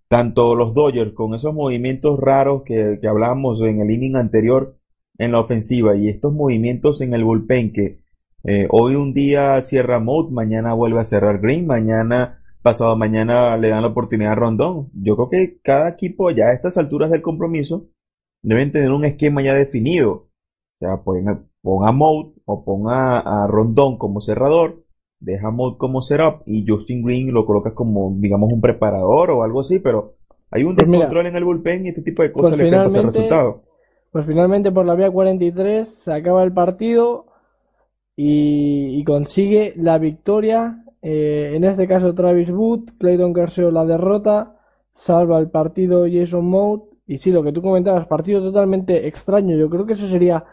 Tanto 0.10 0.56
los 0.56 0.74
Dodgers 0.74 1.14
con 1.14 1.34
esos 1.36 1.54
movimientos 1.54 2.20
raros 2.20 2.64
que, 2.64 2.98
que 3.02 3.08
hablábamos 3.08 3.62
en 3.62 3.80
el 3.82 3.92
inning 3.92 4.16
anterior 4.18 4.76
en 5.18 5.32
la 5.32 5.40
ofensiva 5.40 5.96
y 5.96 6.10
estos 6.10 6.34
movimientos 6.34 7.02
en 7.02 7.14
el 7.14 7.24
bullpen 7.24 7.72
que 7.74 7.99
eh, 8.44 8.68
hoy 8.70 8.96
un 8.96 9.14
día 9.14 9.62
cierra 9.62 10.00
Mout, 10.00 10.32
mañana 10.32 10.74
vuelve 10.74 11.02
a 11.02 11.06
cerrar 11.06 11.40
Green, 11.40 11.68
mañana, 11.68 12.42
pasado 12.62 12.96
mañana 12.96 13.58
le 13.58 13.70
dan 13.70 13.82
la 13.82 13.90
oportunidad 13.90 14.34
a 14.34 14.36
Rondón. 14.36 14.90
Yo 14.94 15.16
creo 15.16 15.30
que 15.30 15.60
cada 15.62 15.90
equipo 15.90 16.32
ya 16.32 16.46
a 16.48 16.54
estas 16.54 16.78
alturas 16.78 17.12
del 17.12 17.22
compromiso 17.22 17.88
deben 18.42 18.72
tener 18.72 18.92
un 18.92 19.06
esquema 19.06 19.42
ya 19.42 19.54
definido. 19.54 20.12
O 20.12 20.28
sea, 20.80 20.98
pon, 20.98 21.48
pon 21.62 21.88
a 21.88 21.92
Mout 21.92 22.36
o 22.46 22.64
pon 22.64 22.86
a, 22.90 23.46
Rondón 23.48 23.98
como 23.98 24.22
cerrador, 24.22 24.84
deja 25.20 25.52
Mout 25.52 25.78
como 25.78 26.02
setup 26.02 26.44
y 26.46 26.66
Justin 26.66 27.04
Green 27.04 27.34
lo 27.34 27.46
colocas 27.46 27.74
como, 27.74 28.16
digamos, 28.18 28.52
un 28.54 28.62
preparador 28.62 29.32
o 29.32 29.44
algo 29.44 29.60
así, 29.60 29.80
pero 29.80 30.14
hay 30.50 30.64
un 30.64 30.76
Pues 30.76 30.88
descontrol 30.90 31.28
en 31.28 31.36
el 31.36 31.44
bullpen 31.44 31.86
y 31.86 31.90
este 31.90 32.02
tipo 32.02 32.24
de 32.24 32.32
cosas 32.32 32.52
Pues 32.52 32.64
le 32.64 32.70
pueden 32.70 32.86
pasar 32.86 33.06
resultados. 33.06 33.56
pues 34.12 34.26
finalmente 34.26 34.72
por 34.72 34.86
la 34.86 34.96
vía 34.96 35.12
43 35.12 35.88
se 35.88 36.14
acaba 36.14 36.44
el 36.44 36.54
partido 36.54 37.29
y, 38.22 39.04
consigue 39.06 39.74
la 39.78 39.98
victoria. 39.98 40.84
eh, 41.02 41.54
en 41.56 41.64
este 41.64 41.88
caso 41.88 42.14
Travis 42.14 42.50
Wood, 42.50 42.98
Clayton 43.00 43.34
Kershaw 43.34 43.72
la 43.72 43.86
derrota, 43.86 44.58
salva 44.94 45.40
el 45.40 45.50
partido 45.50 46.06
Jason 46.12 46.46
Mout. 46.46 46.84
Y 47.08 47.20
sí, 47.20 47.32
lo 47.32 47.44
que 47.44 47.54
tú 47.54 47.62
comentabas, 47.62 48.08
partido 48.08 48.42
totalmente 48.42 49.08
extraño. 49.08 49.56
Yo 49.56 49.70
creo 49.70 49.86
que 49.86 49.94
eso 49.94 50.08
sería 50.08 50.44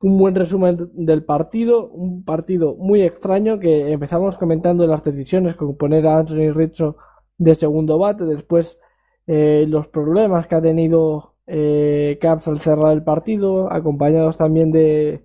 un 0.00 0.18
buen 0.18 0.34
resumen 0.34 0.90
del 0.92 1.24
partido, 1.24 1.86
un 1.88 2.24
partido 2.24 2.74
muy 2.74 3.02
extraño 3.02 3.60
que 3.60 3.92
empezamos 3.92 4.36
comentando 4.36 4.84
las 4.86 5.04
decisiones 5.04 5.54
con 5.54 5.76
poner 5.76 6.06
a 6.08 6.18
Anthony 6.18 6.52
Rizzo 6.52 6.96
de 7.38 7.54
segundo 7.54 7.96
bate, 7.96 8.24
después 8.24 8.80
eh, 9.28 9.66
los 9.68 9.86
problemas 9.86 10.48
que 10.48 10.56
ha 10.56 10.60
tenido 10.60 11.34
eh, 11.46 12.18
Caps 12.20 12.48
al 12.48 12.58
cerrar 12.58 12.92
el 12.92 13.04
partido, 13.04 13.72
acompañados 13.72 14.36
también 14.36 14.72
de, 14.72 15.24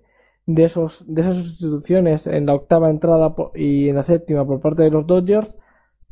de 0.54 0.64
esos 0.64 1.04
de 1.06 1.20
esas 1.20 1.36
sustituciones 1.36 2.26
en 2.26 2.46
la 2.46 2.54
octava 2.54 2.90
entrada 2.90 3.34
y 3.54 3.88
en 3.88 3.96
la 3.96 4.02
séptima 4.02 4.46
por 4.46 4.60
parte 4.60 4.82
de 4.82 4.90
los 4.90 5.06
Dodgers 5.06 5.54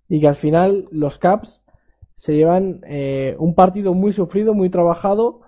y 0.09 0.21
que 0.21 0.29
al 0.29 0.37
final 0.37 0.87
los 0.91 1.19
Caps 1.19 1.63
se 2.17 2.35
llevan 2.35 2.81
eh, 2.87 3.37
un 3.39 3.55
partido 3.55 3.95
muy 3.95 4.13
sufrido, 4.13 4.55
muy 4.55 4.71
trabajado 4.71 5.41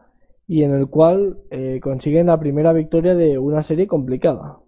y 0.47 0.63
en 0.63 0.73
el 0.73 0.89
cual 0.89 1.39
eh, 1.51 1.81
consiguen 1.83 2.27
la 2.27 2.39
primera 2.39 2.73
victoria 2.73 3.15
de 3.15 3.39
una 3.39 3.63
serie 3.63 3.87
complicada. 3.87 4.59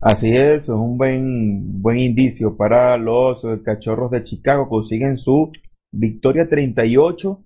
Así 0.00 0.36
es, 0.36 0.64
es 0.64 0.68
un 0.68 0.98
buen, 0.98 1.80
buen 1.80 1.98
indicio 2.00 2.56
para 2.56 2.96
los 2.96 3.46
Cachorros 3.64 4.10
de 4.10 4.22
Chicago. 4.22 4.68
Consiguen 4.68 5.16
su 5.16 5.52
victoria 5.92 6.48
38 6.48 7.40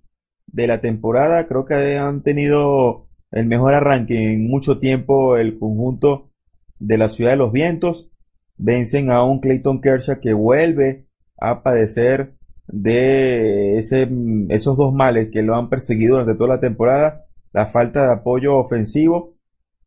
de 0.47 0.67
la 0.67 0.81
temporada. 0.81 1.47
Creo 1.47 1.67
que 1.67 1.99
han 1.99 2.23
tenido 2.23 3.06
el 3.31 3.47
mejor 3.47 3.75
arranque 3.75 4.33
en 4.33 4.49
mucho 4.49 4.79
tiempo 4.79 5.37
el 5.37 5.59
conjunto 5.59 6.31
de 6.79 6.99
la 6.99 7.09
Ciudad 7.09 7.33
de 7.33 7.37
los 7.37 7.53
Vientos. 7.53 8.11
Vencen 8.57 9.11
a 9.11 9.23
un 9.25 9.41
Clayton 9.41 9.81
Kershaw 9.81 10.21
que 10.21 10.33
vuelve 10.33 11.07
a 11.39 11.63
padecer 11.63 12.35
de 12.67 13.79
ese, 13.79 14.09
esos 14.49 14.77
dos 14.77 14.95
males 14.95 15.29
que 15.31 15.43
lo 15.43 15.57
han 15.57 15.69
perseguido 15.69 16.15
durante 16.15 16.37
toda 16.37 16.55
la 16.55 16.61
temporada. 16.61 17.27
La 17.53 17.67
falta 17.67 18.07
de 18.07 18.13
apoyo 18.13 18.57
ofensivo 18.57 19.35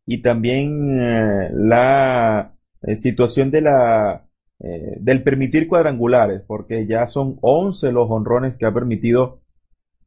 y 0.06 0.22
también 0.22 1.00
eh, 1.00 1.50
la 1.52 2.54
eh, 2.82 2.96
situación 2.96 3.50
de 3.50 3.60
la 3.60 4.26
eh, 4.62 4.98
del 5.00 5.22
permitir 5.22 5.68
cuadrangulares, 5.68 6.42
porque 6.46 6.86
ya 6.86 7.06
son 7.06 7.38
11 7.40 7.92
los 7.92 8.10
honrones 8.10 8.56
que 8.56 8.66
ha 8.66 8.74
permitido 8.74 9.40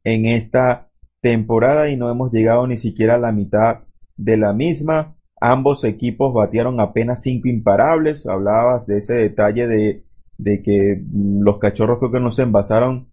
en 0.04 0.26
esta 0.26 0.90
temporada 1.24 1.88
y 1.88 1.96
no 1.96 2.10
hemos 2.10 2.30
llegado 2.30 2.66
ni 2.66 2.76
siquiera 2.76 3.14
a 3.14 3.18
la 3.18 3.32
mitad 3.32 3.80
de 4.18 4.36
la 4.36 4.52
misma. 4.52 5.16
Ambos 5.40 5.82
equipos 5.84 6.34
batearon 6.34 6.80
apenas 6.80 7.22
cinco 7.22 7.48
imparables. 7.48 8.26
Hablabas 8.26 8.86
de 8.86 8.98
ese 8.98 9.14
detalle 9.14 9.66
de, 9.66 10.04
de 10.36 10.62
que 10.62 11.02
mm, 11.02 11.40
los 11.40 11.58
cachorros 11.58 11.98
creo 11.98 12.12
que 12.12 12.20
no 12.20 12.30
se 12.30 12.42
envasaron 12.42 13.08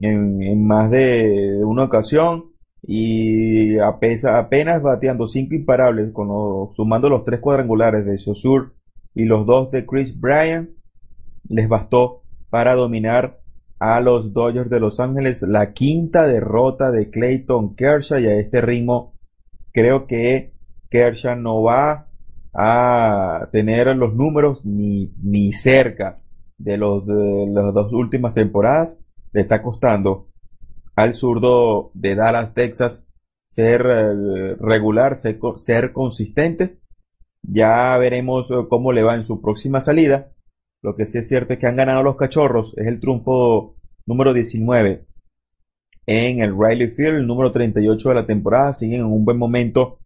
en, 0.00 0.64
más 0.64 0.92
de 0.92 1.60
una 1.64 1.84
ocasión 1.84 2.52
y 2.82 3.78
apenas 3.78 4.80
bateando 4.80 5.26
cinco 5.26 5.56
imparables, 5.56 6.12
con 6.12 6.28
sumando 6.74 7.08
los 7.08 7.24
tres 7.24 7.40
cuadrangulares 7.40 8.06
de 8.06 8.16
Saussure 8.16 8.68
y 9.12 9.24
los 9.24 9.44
dos 9.44 9.72
de 9.72 9.84
Chris 9.86 10.20
Bryant, 10.20 10.70
les 11.48 11.68
bastó 11.68 12.22
para 12.48 12.76
dominar 12.76 13.40
a 13.84 14.00
los 14.00 14.32
Dodgers 14.32 14.70
de 14.70 14.80
Los 14.80 14.98
Ángeles. 14.98 15.42
La 15.42 15.72
quinta 15.72 16.26
derrota 16.26 16.90
de 16.90 17.10
Clayton 17.10 17.74
Kershaw 17.76 18.18
y 18.18 18.26
a 18.26 18.38
este 18.38 18.62
ritmo 18.62 19.12
creo 19.72 20.06
que 20.06 20.54
Kershaw 20.90 21.36
no 21.36 21.62
va 21.62 22.08
a 22.54 23.48
tener 23.52 23.94
los 23.94 24.14
números 24.14 24.64
ni, 24.64 25.12
ni 25.22 25.52
cerca 25.52 26.20
de 26.56 26.78
los 26.78 27.04
de 27.06 27.46
las 27.52 27.74
dos 27.74 27.92
últimas 27.92 28.32
temporadas. 28.32 28.98
Le 29.32 29.42
está 29.42 29.60
costando 29.60 30.28
al 30.96 31.12
zurdo 31.12 31.90
de 31.92 32.14
Dallas, 32.14 32.54
Texas, 32.54 33.06
ser 33.46 33.82
eh, 33.82 34.56
regular, 34.60 35.16
ser, 35.16 35.38
ser 35.56 35.92
consistente. 35.92 36.78
Ya 37.42 37.98
veremos 37.98 38.50
eh, 38.50 38.54
cómo 38.70 38.92
le 38.92 39.02
va 39.02 39.14
en 39.14 39.24
su 39.24 39.42
próxima 39.42 39.82
salida. 39.82 40.30
Lo 40.84 40.94
que 40.94 41.06
sí 41.06 41.16
es 41.16 41.26
cierto 41.26 41.54
es 41.54 41.58
que 41.58 41.66
han 41.66 41.76
ganado 41.76 42.02
los 42.02 42.16
cachorros. 42.16 42.76
Es 42.76 42.86
el 42.86 43.00
triunfo 43.00 43.74
número 44.04 44.34
19 44.34 45.06
en 46.04 46.40
el 46.42 46.54
Riley 46.54 46.88
Field, 46.88 47.16
el 47.16 47.26
número 47.26 47.52
38 47.52 48.10
de 48.10 48.14
la 48.14 48.26
temporada. 48.26 48.74
Siguen 48.74 49.00
en 49.00 49.06
un 49.06 49.24
buen 49.24 49.38
momento 49.38 50.00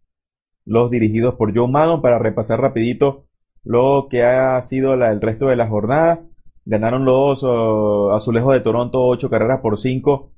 los 0.64 0.88
dirigidos 0.88 1.34
por 1.34 1.52
Joe 1.52 1.66
Maddon 1.66 2.00
para 2.00 2.20
repasar 2.20 2.60
rapidito 2.60 3.26
lo 3.64 4.06
que 4.08 4.22
ha 4.22 4.62
sido 4.62 4.94
el 4.94 5.20
resto 5.20 5.48
de 5.48 5.56
la 5.56 5.66
jornada. 5.66 6.20
Ganaron 6.64 7.04
los 7.04 7.42
uh, 7.42 8.12
Azulejos 8.12 8.54
de 8.54 8.60
Toronto 8.60 9.04
8 9.04 9.28
carreras 9.28 9.60
por 9.60 9.78
5 9.78 10.30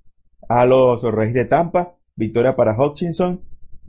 a 0.49 0.65
los 0.65 1.03
Reyes 1.03 1.35
de 1.35 1.45
Tampa. 1.45 1.97
Victoria 2.17 2.57
para 2.57 2.75
Hutchinson. 2.81 3.43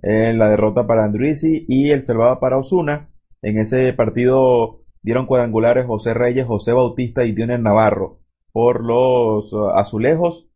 eh, 0.04 0.34
la 0.34 0.50
derrota 0.50 0.86
para 0.86 1.06
Andrisi 1.06 1.64
y 1.70 1.92
el 1.92 2.04
salvado 2.04 2.42
para 2.42 2.58
Osuna. 2.58 3.08
En 3.42 3.58
ese 3.58 3.94
partido 3.94 4.81
dieron 5.02 5.26
cuadrangulares 5.26 5.86
José 5.86 6.14
Reyes, 6.14 6.46
José 6.46 6.74
Bautista 6.74 7.26
y 7.26 7.32
Dioner 7.32 7.60
Navarro 7.60 8.20
por 8.52 8.84
los 8.84 9.54
uh, 9.54 9.70
Azulejos. 9.70 10.50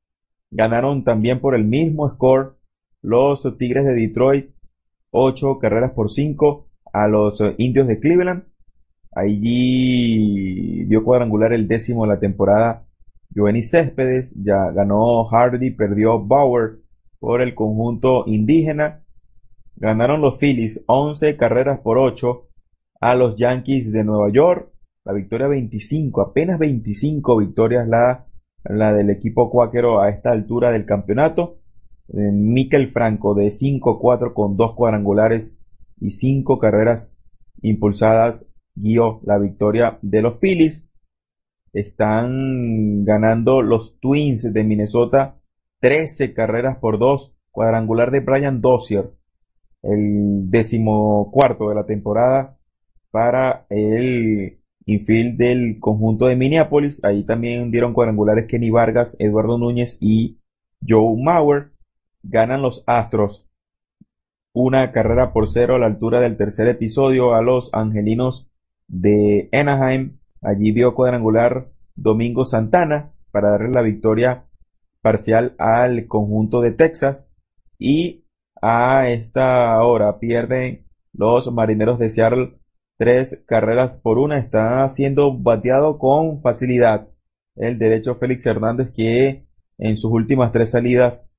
Ganaron 0.52 1.04
también 1.04 1.40
por 1.42 1.56
el 1.56 1.66
mismo 1.66 2.10
score 2.10 2.58
los 3.02 3.48
Tigres 3.58 3.86
de 3.86 3.94
Detroit, 3.94 4.52
8 5.12 5.60
carreras 5.60 5.92
por 5.92 6.10
5 6.10 6.68
a 6.94 7.08
los 7.08 7.40
eh, 7.42 7.56
Indios 7.58 7.88
de 7.88 8.00
Cleveland. 8.00 8.46
Allí 9.12 10.84
dio 10.86 11.04
cuadrangular 11.04 11.54
el 11.54 11.68
décimo 11.68 12.04
de 12.04 12.14
la 12.14 12.20
temporada 12.20 12.86
Giovanni 13.30 13.64
Céspedes, 13.64 14.34
ya 14.42 14.72
ganó 14.72 15.26
Hardy, 15.26 15.72
perdió 15.72 16.20
Bauer 16.20 16.80
por 17.20 17.42
el 17.42 17.54
conjunto 17.54 18.24
indígena. 18.28 19.04
Ganaron 19.76 20.22
los 20.22 20.38
Phillies 20.38 20.84
11 20.88 21.38
carreras 21.38 21.80
por 21.80 21.98
8 21.98 22.45
a 23.06 23.14
los 23.14 23.38
Yankees 23.38 23.92
de 23.92 24.04
Nueva 24.04 24.32
York. 24.32 24.72
La 25.04 25.14
victoria 25.14 25.48
25, 25.48 26.22
apenas 26.22 26.58
25 26.58 27.38
victorias 27.38 27.88
la, 27.88 28.26
la 28.64 28.94
del 28.94 29.12
equipo 29.12 29.52
cuáquero 29.52 30.02
a 30.02 30.10
esta 30.10 30.32
altura 30.32 30.72
del 30.72 30.88
campeonato. 30.88 31.60
Eh, 32.12 32.90
Franco 32.92 33.36
de 33.36 33.50
5-4 33.50 34.34
con 34.34 34.58
dos 34.58 34.74
cuadrangulares 34.74 35.64
y 36.00 36.12
cinco 36.12 36.58
carreras 36.58 37.16
impulsadas 37.62 38.48
guió 38.74 39.22
la 39.24 39.38
victoria 39.38 40.00
de 40.02 40.22
los 40.24 40.40
Phillies. 40.40 40.90
Están 41.74 43.06
ganando 43.06 43.62
los 43.62 44.00
Twins 44.00 44.52
de 44.52 44.64
Minnesota 44.64 45.38
13 45.80 46.34
carreras 46.34 46.78
por 46.78 46.98
2, 46.98 47.36
cuadrangular 47.52 48.10
de 48.10 48.22
Brian 48.22 48.62
Dozier, 48.62 49.12
el 49.84 50.50
decimocuarto 50.50 51.70
de 51.70 51.76
la 51.76 51.86
temporada 51.86 52.58
para 53.16 53.66
el 53.70 54.60
infield 54.86 55.38
del 55.38 55.80
conjunto 55.80 56.26
de 56.26 56.36
Minneapolis. 56.36 57.02
Ahí 57.02 57.24
también 57.24 57.72
dieron 57.72 57.94
cuadrangulares 57.94 58.46
Kenny 58.46 58.70
Vargas, 58.70 59.16
Eduardo 59.20 59.58
Núñez 59.58 59.98
y 60.02 60.42
Joe 60.86 61.16
Mauer. 61.24 61.72
Ganan 62.24 62.62
los 62.62 62.84
Astros 62.88 63.48
una 64.52 64.92
carrera 64.92 65.32
por 65.32 65.48
cero 65.48 65.76
a 65.76 65.80
la 65.80 65.86
altura 65.86 66.20
del 66.20 66.36
tercer 66.36 66.68
episodio 66.68 67.36
a 67.36 67.42
los 67.42 67.74
Angelinos 67.74 68.52
de 68.90 69.48
Anaheim. 69.54 70.18
Allí 70.42 70.74
dio 70.74 70.94
cuadrangular 70.94 71.70
Domingo 71.96 72.44
Santana 72.44 73.14
para 73.32 73.52
darle 73.52 73.70
la 73.70 73.82
victoria 73.82 74.44
parcial 75.02 75.56
al 75.58 76.08
conjunto 76.08 76.60
de 76.60 76.72
Texas 76.72 77.32
y 77.80 78.26
a 78.62 79.08
esta 79.08 79.82
hora 79.82 80.20
pierden 80.20 80.86
los 81.14 81.50
marineros 81.54 81.98
de 81.98 82.10
Seattle 82.10 82.60
tres 82.98 83.44
carreras 83.48 83.98
por 83.98 84.18
una. 84.18 84.38
Está 84.38 84.88
siendo 84.90 85.38
bateado 85.38 85.98
con 85.98 86.42
facilidad 86.42 87.08
el 87.56 87.78
derecho 87.78 88.16
Félix 88.16 88.46
Hernández 88.46 88.92
que 88.94 89.46
en 89.78 89.98
sus 89.98 90.12
últimas 90.12 90.52
tres 90.52 90.72
salidas 90.72 91.30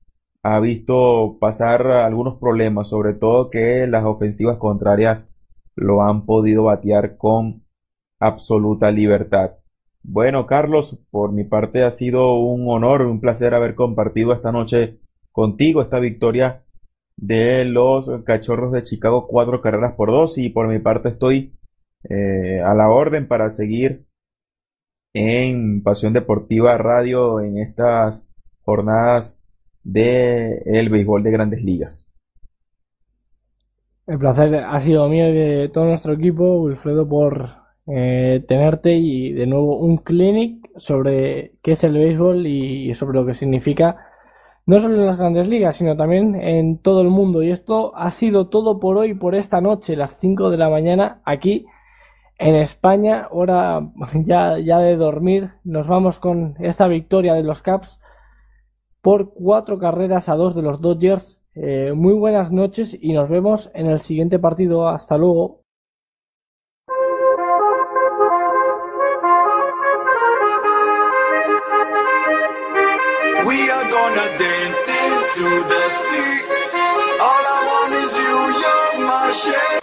ha 0.43 0.60
visto 0.60 1.39
pasar 1.41 1.86
algunos 1.86 2.39
problemas, 2.39 2.89
sobre 2.89 3.15
todo 3.15 3.51
que 3.51 3.86
las 3.86 4.05
ofensivas 4.05 4.59
contrarias 4.59 5.28
lo 5.75 6.02
han 6.02 6.25
podido 6.25 6.65
batear 6.65 7.17
con 7.17 7.65
absoluta 8.20 8.91
libertad. 8.91 9.52
Bueno, 10.02 10.47
Carlos, 10.47 10.99
por 11.10 11.33
mi 11.33 11.44
parte 11.44 11.83
ha 11.83 11.91
sido 11.91 12.39
un 12.39 12.65
honor, 12.68 13.02
un 13.02 13.20
placer 13.20 13.55
haber 13.55 13.75
compartido 13.75 14.33
esta 14.33 14.52
noche 14.52 15.01
contigo 15.33 15.83
esta 15.83 15.99
victoria 15.99 16.62
de 17.17 17.65
los 17.65 18.11
Cachorros 18.25 18.73
de 18.73 18.83
Chicago, 18.83 19.27
cuatro 19.27 19.61
carreras 19.61 19.95
por 19.95 20.11
dos, 20.11 20.39
y 20.39 20.51
por 20.51 20.69
mi 20.69 20.78
parte 20.78 21.11
estoy 21.11 21.55
eh, 22.09 22.61
a 22.61 22.75
la 22.75 22.89
orden 22.89 23.27
para 23.27 23.51
seguir 23.51 24.05
en 25.15 25.83
Pasión 25.83 26.12
Deportiva 26.12 26.77
Radio 26.77 27.41
en 27.41 27.59
estas 27.59 28.28
jornadas 28.62 29.43
de 29.83 30.62
el 30.67 30.91
béisbol 30.91 31.23
de 31.23 31.31
grandes 31.31 31.62
ligas. 31.62 32.12
El 34.07 34.19
placer 34.19 34.55
ha 34.55 34.78
sido 34.81 35.09
mío 35.09 35.28
y 35.31 35.33
de 35.33 35.69
todo 35.70 35.86
nuestro 35.86 36.12
equipo, 36.12 36.62
Wilfredo, 36.62 37.09
por 37.09 37.51
eh, 37.89 38.45
tenerte 38.47 38.93
y 38.93 39.33
de 39.33 39.47
nuevo 39.47 39.81
un 39.81 39.99
clinic 39.99 40.69
sobre 40.77 41.55
qué 41.62 41.73
es 41.73 41.83
el 41.83 41.95
béisbol 41.95 42.47
y 42.47 42.95
sobre 42.95 43.19
lo 43.19 43.27
que 43.27 43.35
significa 43.35 44.07
no 44.67 44.81
solo 44.81 44.97
en 44.97 45.07
las 45.07 45.17
grandes 45.17 45.49
ligas, 45.49 45.77
sino 45.77 45.97
también 45.97 46.35
en 46.35 46.78
todo 46.78 47.01
el 47.01 47.09
mundo. 47.09 47.43
Y 47.43 47.51
esto 47.51 47.97
ha 47.97 48.11
sido 48.11 48.49
todo 48.49 48.81
por 48.81 48.99
hoy, 48.99 49.15
por 49.15 49.36
esta 49.36 49.61
noche, 49.61 49.97
las 49.97 50.19
5 50.19 50.51
de 50.51 50.59
la 50.59 50.69
mañana, 50.69 51.23
aquí 51.25 51.67
en 52.39 52.57
España. 52.57 53.28
Hora 53.31 53.93
ya, 54.27 54.59
ya 54.59 54.78
de 54.78 54.97
dormir. 54.97 55.53
Nos 55.65 55.86
vamos 55.86 56.19
con 56.19 56.57
esta 56.59 56.89
victoria 56.89 57.35
de 57.35 57.45
los 57.45 57.62
Caps 57.62 58.01
por 59.01 59.33
cuatro 59.35 59.78
carreras 59.78 60.28
a 60.28 60.35
dos 60.35 60.57
de 60.57 60.62
los 60.62 60.81
Dodgers. 60.81 61.41
Eh, 61.55 61.93
muy 61.95 62.15
buenas 62.15 62.51
noches 62.51 62.97
y 63.01 63.12
nos 63.12 63.28
vemos 63.28 63.70
en 63.73 63.86
el 63.86 64.01
siguiente 64.01 64.41
partido. 64.41 64.89
Hasta 64.89 65.17
luego. 65.17 65.66
Gonna 74.07 74.39
dance 74.39 74.89
into 74.89 75.65
the 75.67 75.83
sea. 75.99 76.39
All 77.26 77.44
I 77.44 77.59
want 77.67 77.93
is 77.93 78.12
you, 78.23 78.39
you're 78.62 79.07
my 79.09 79.33
shady. 79.33 79.76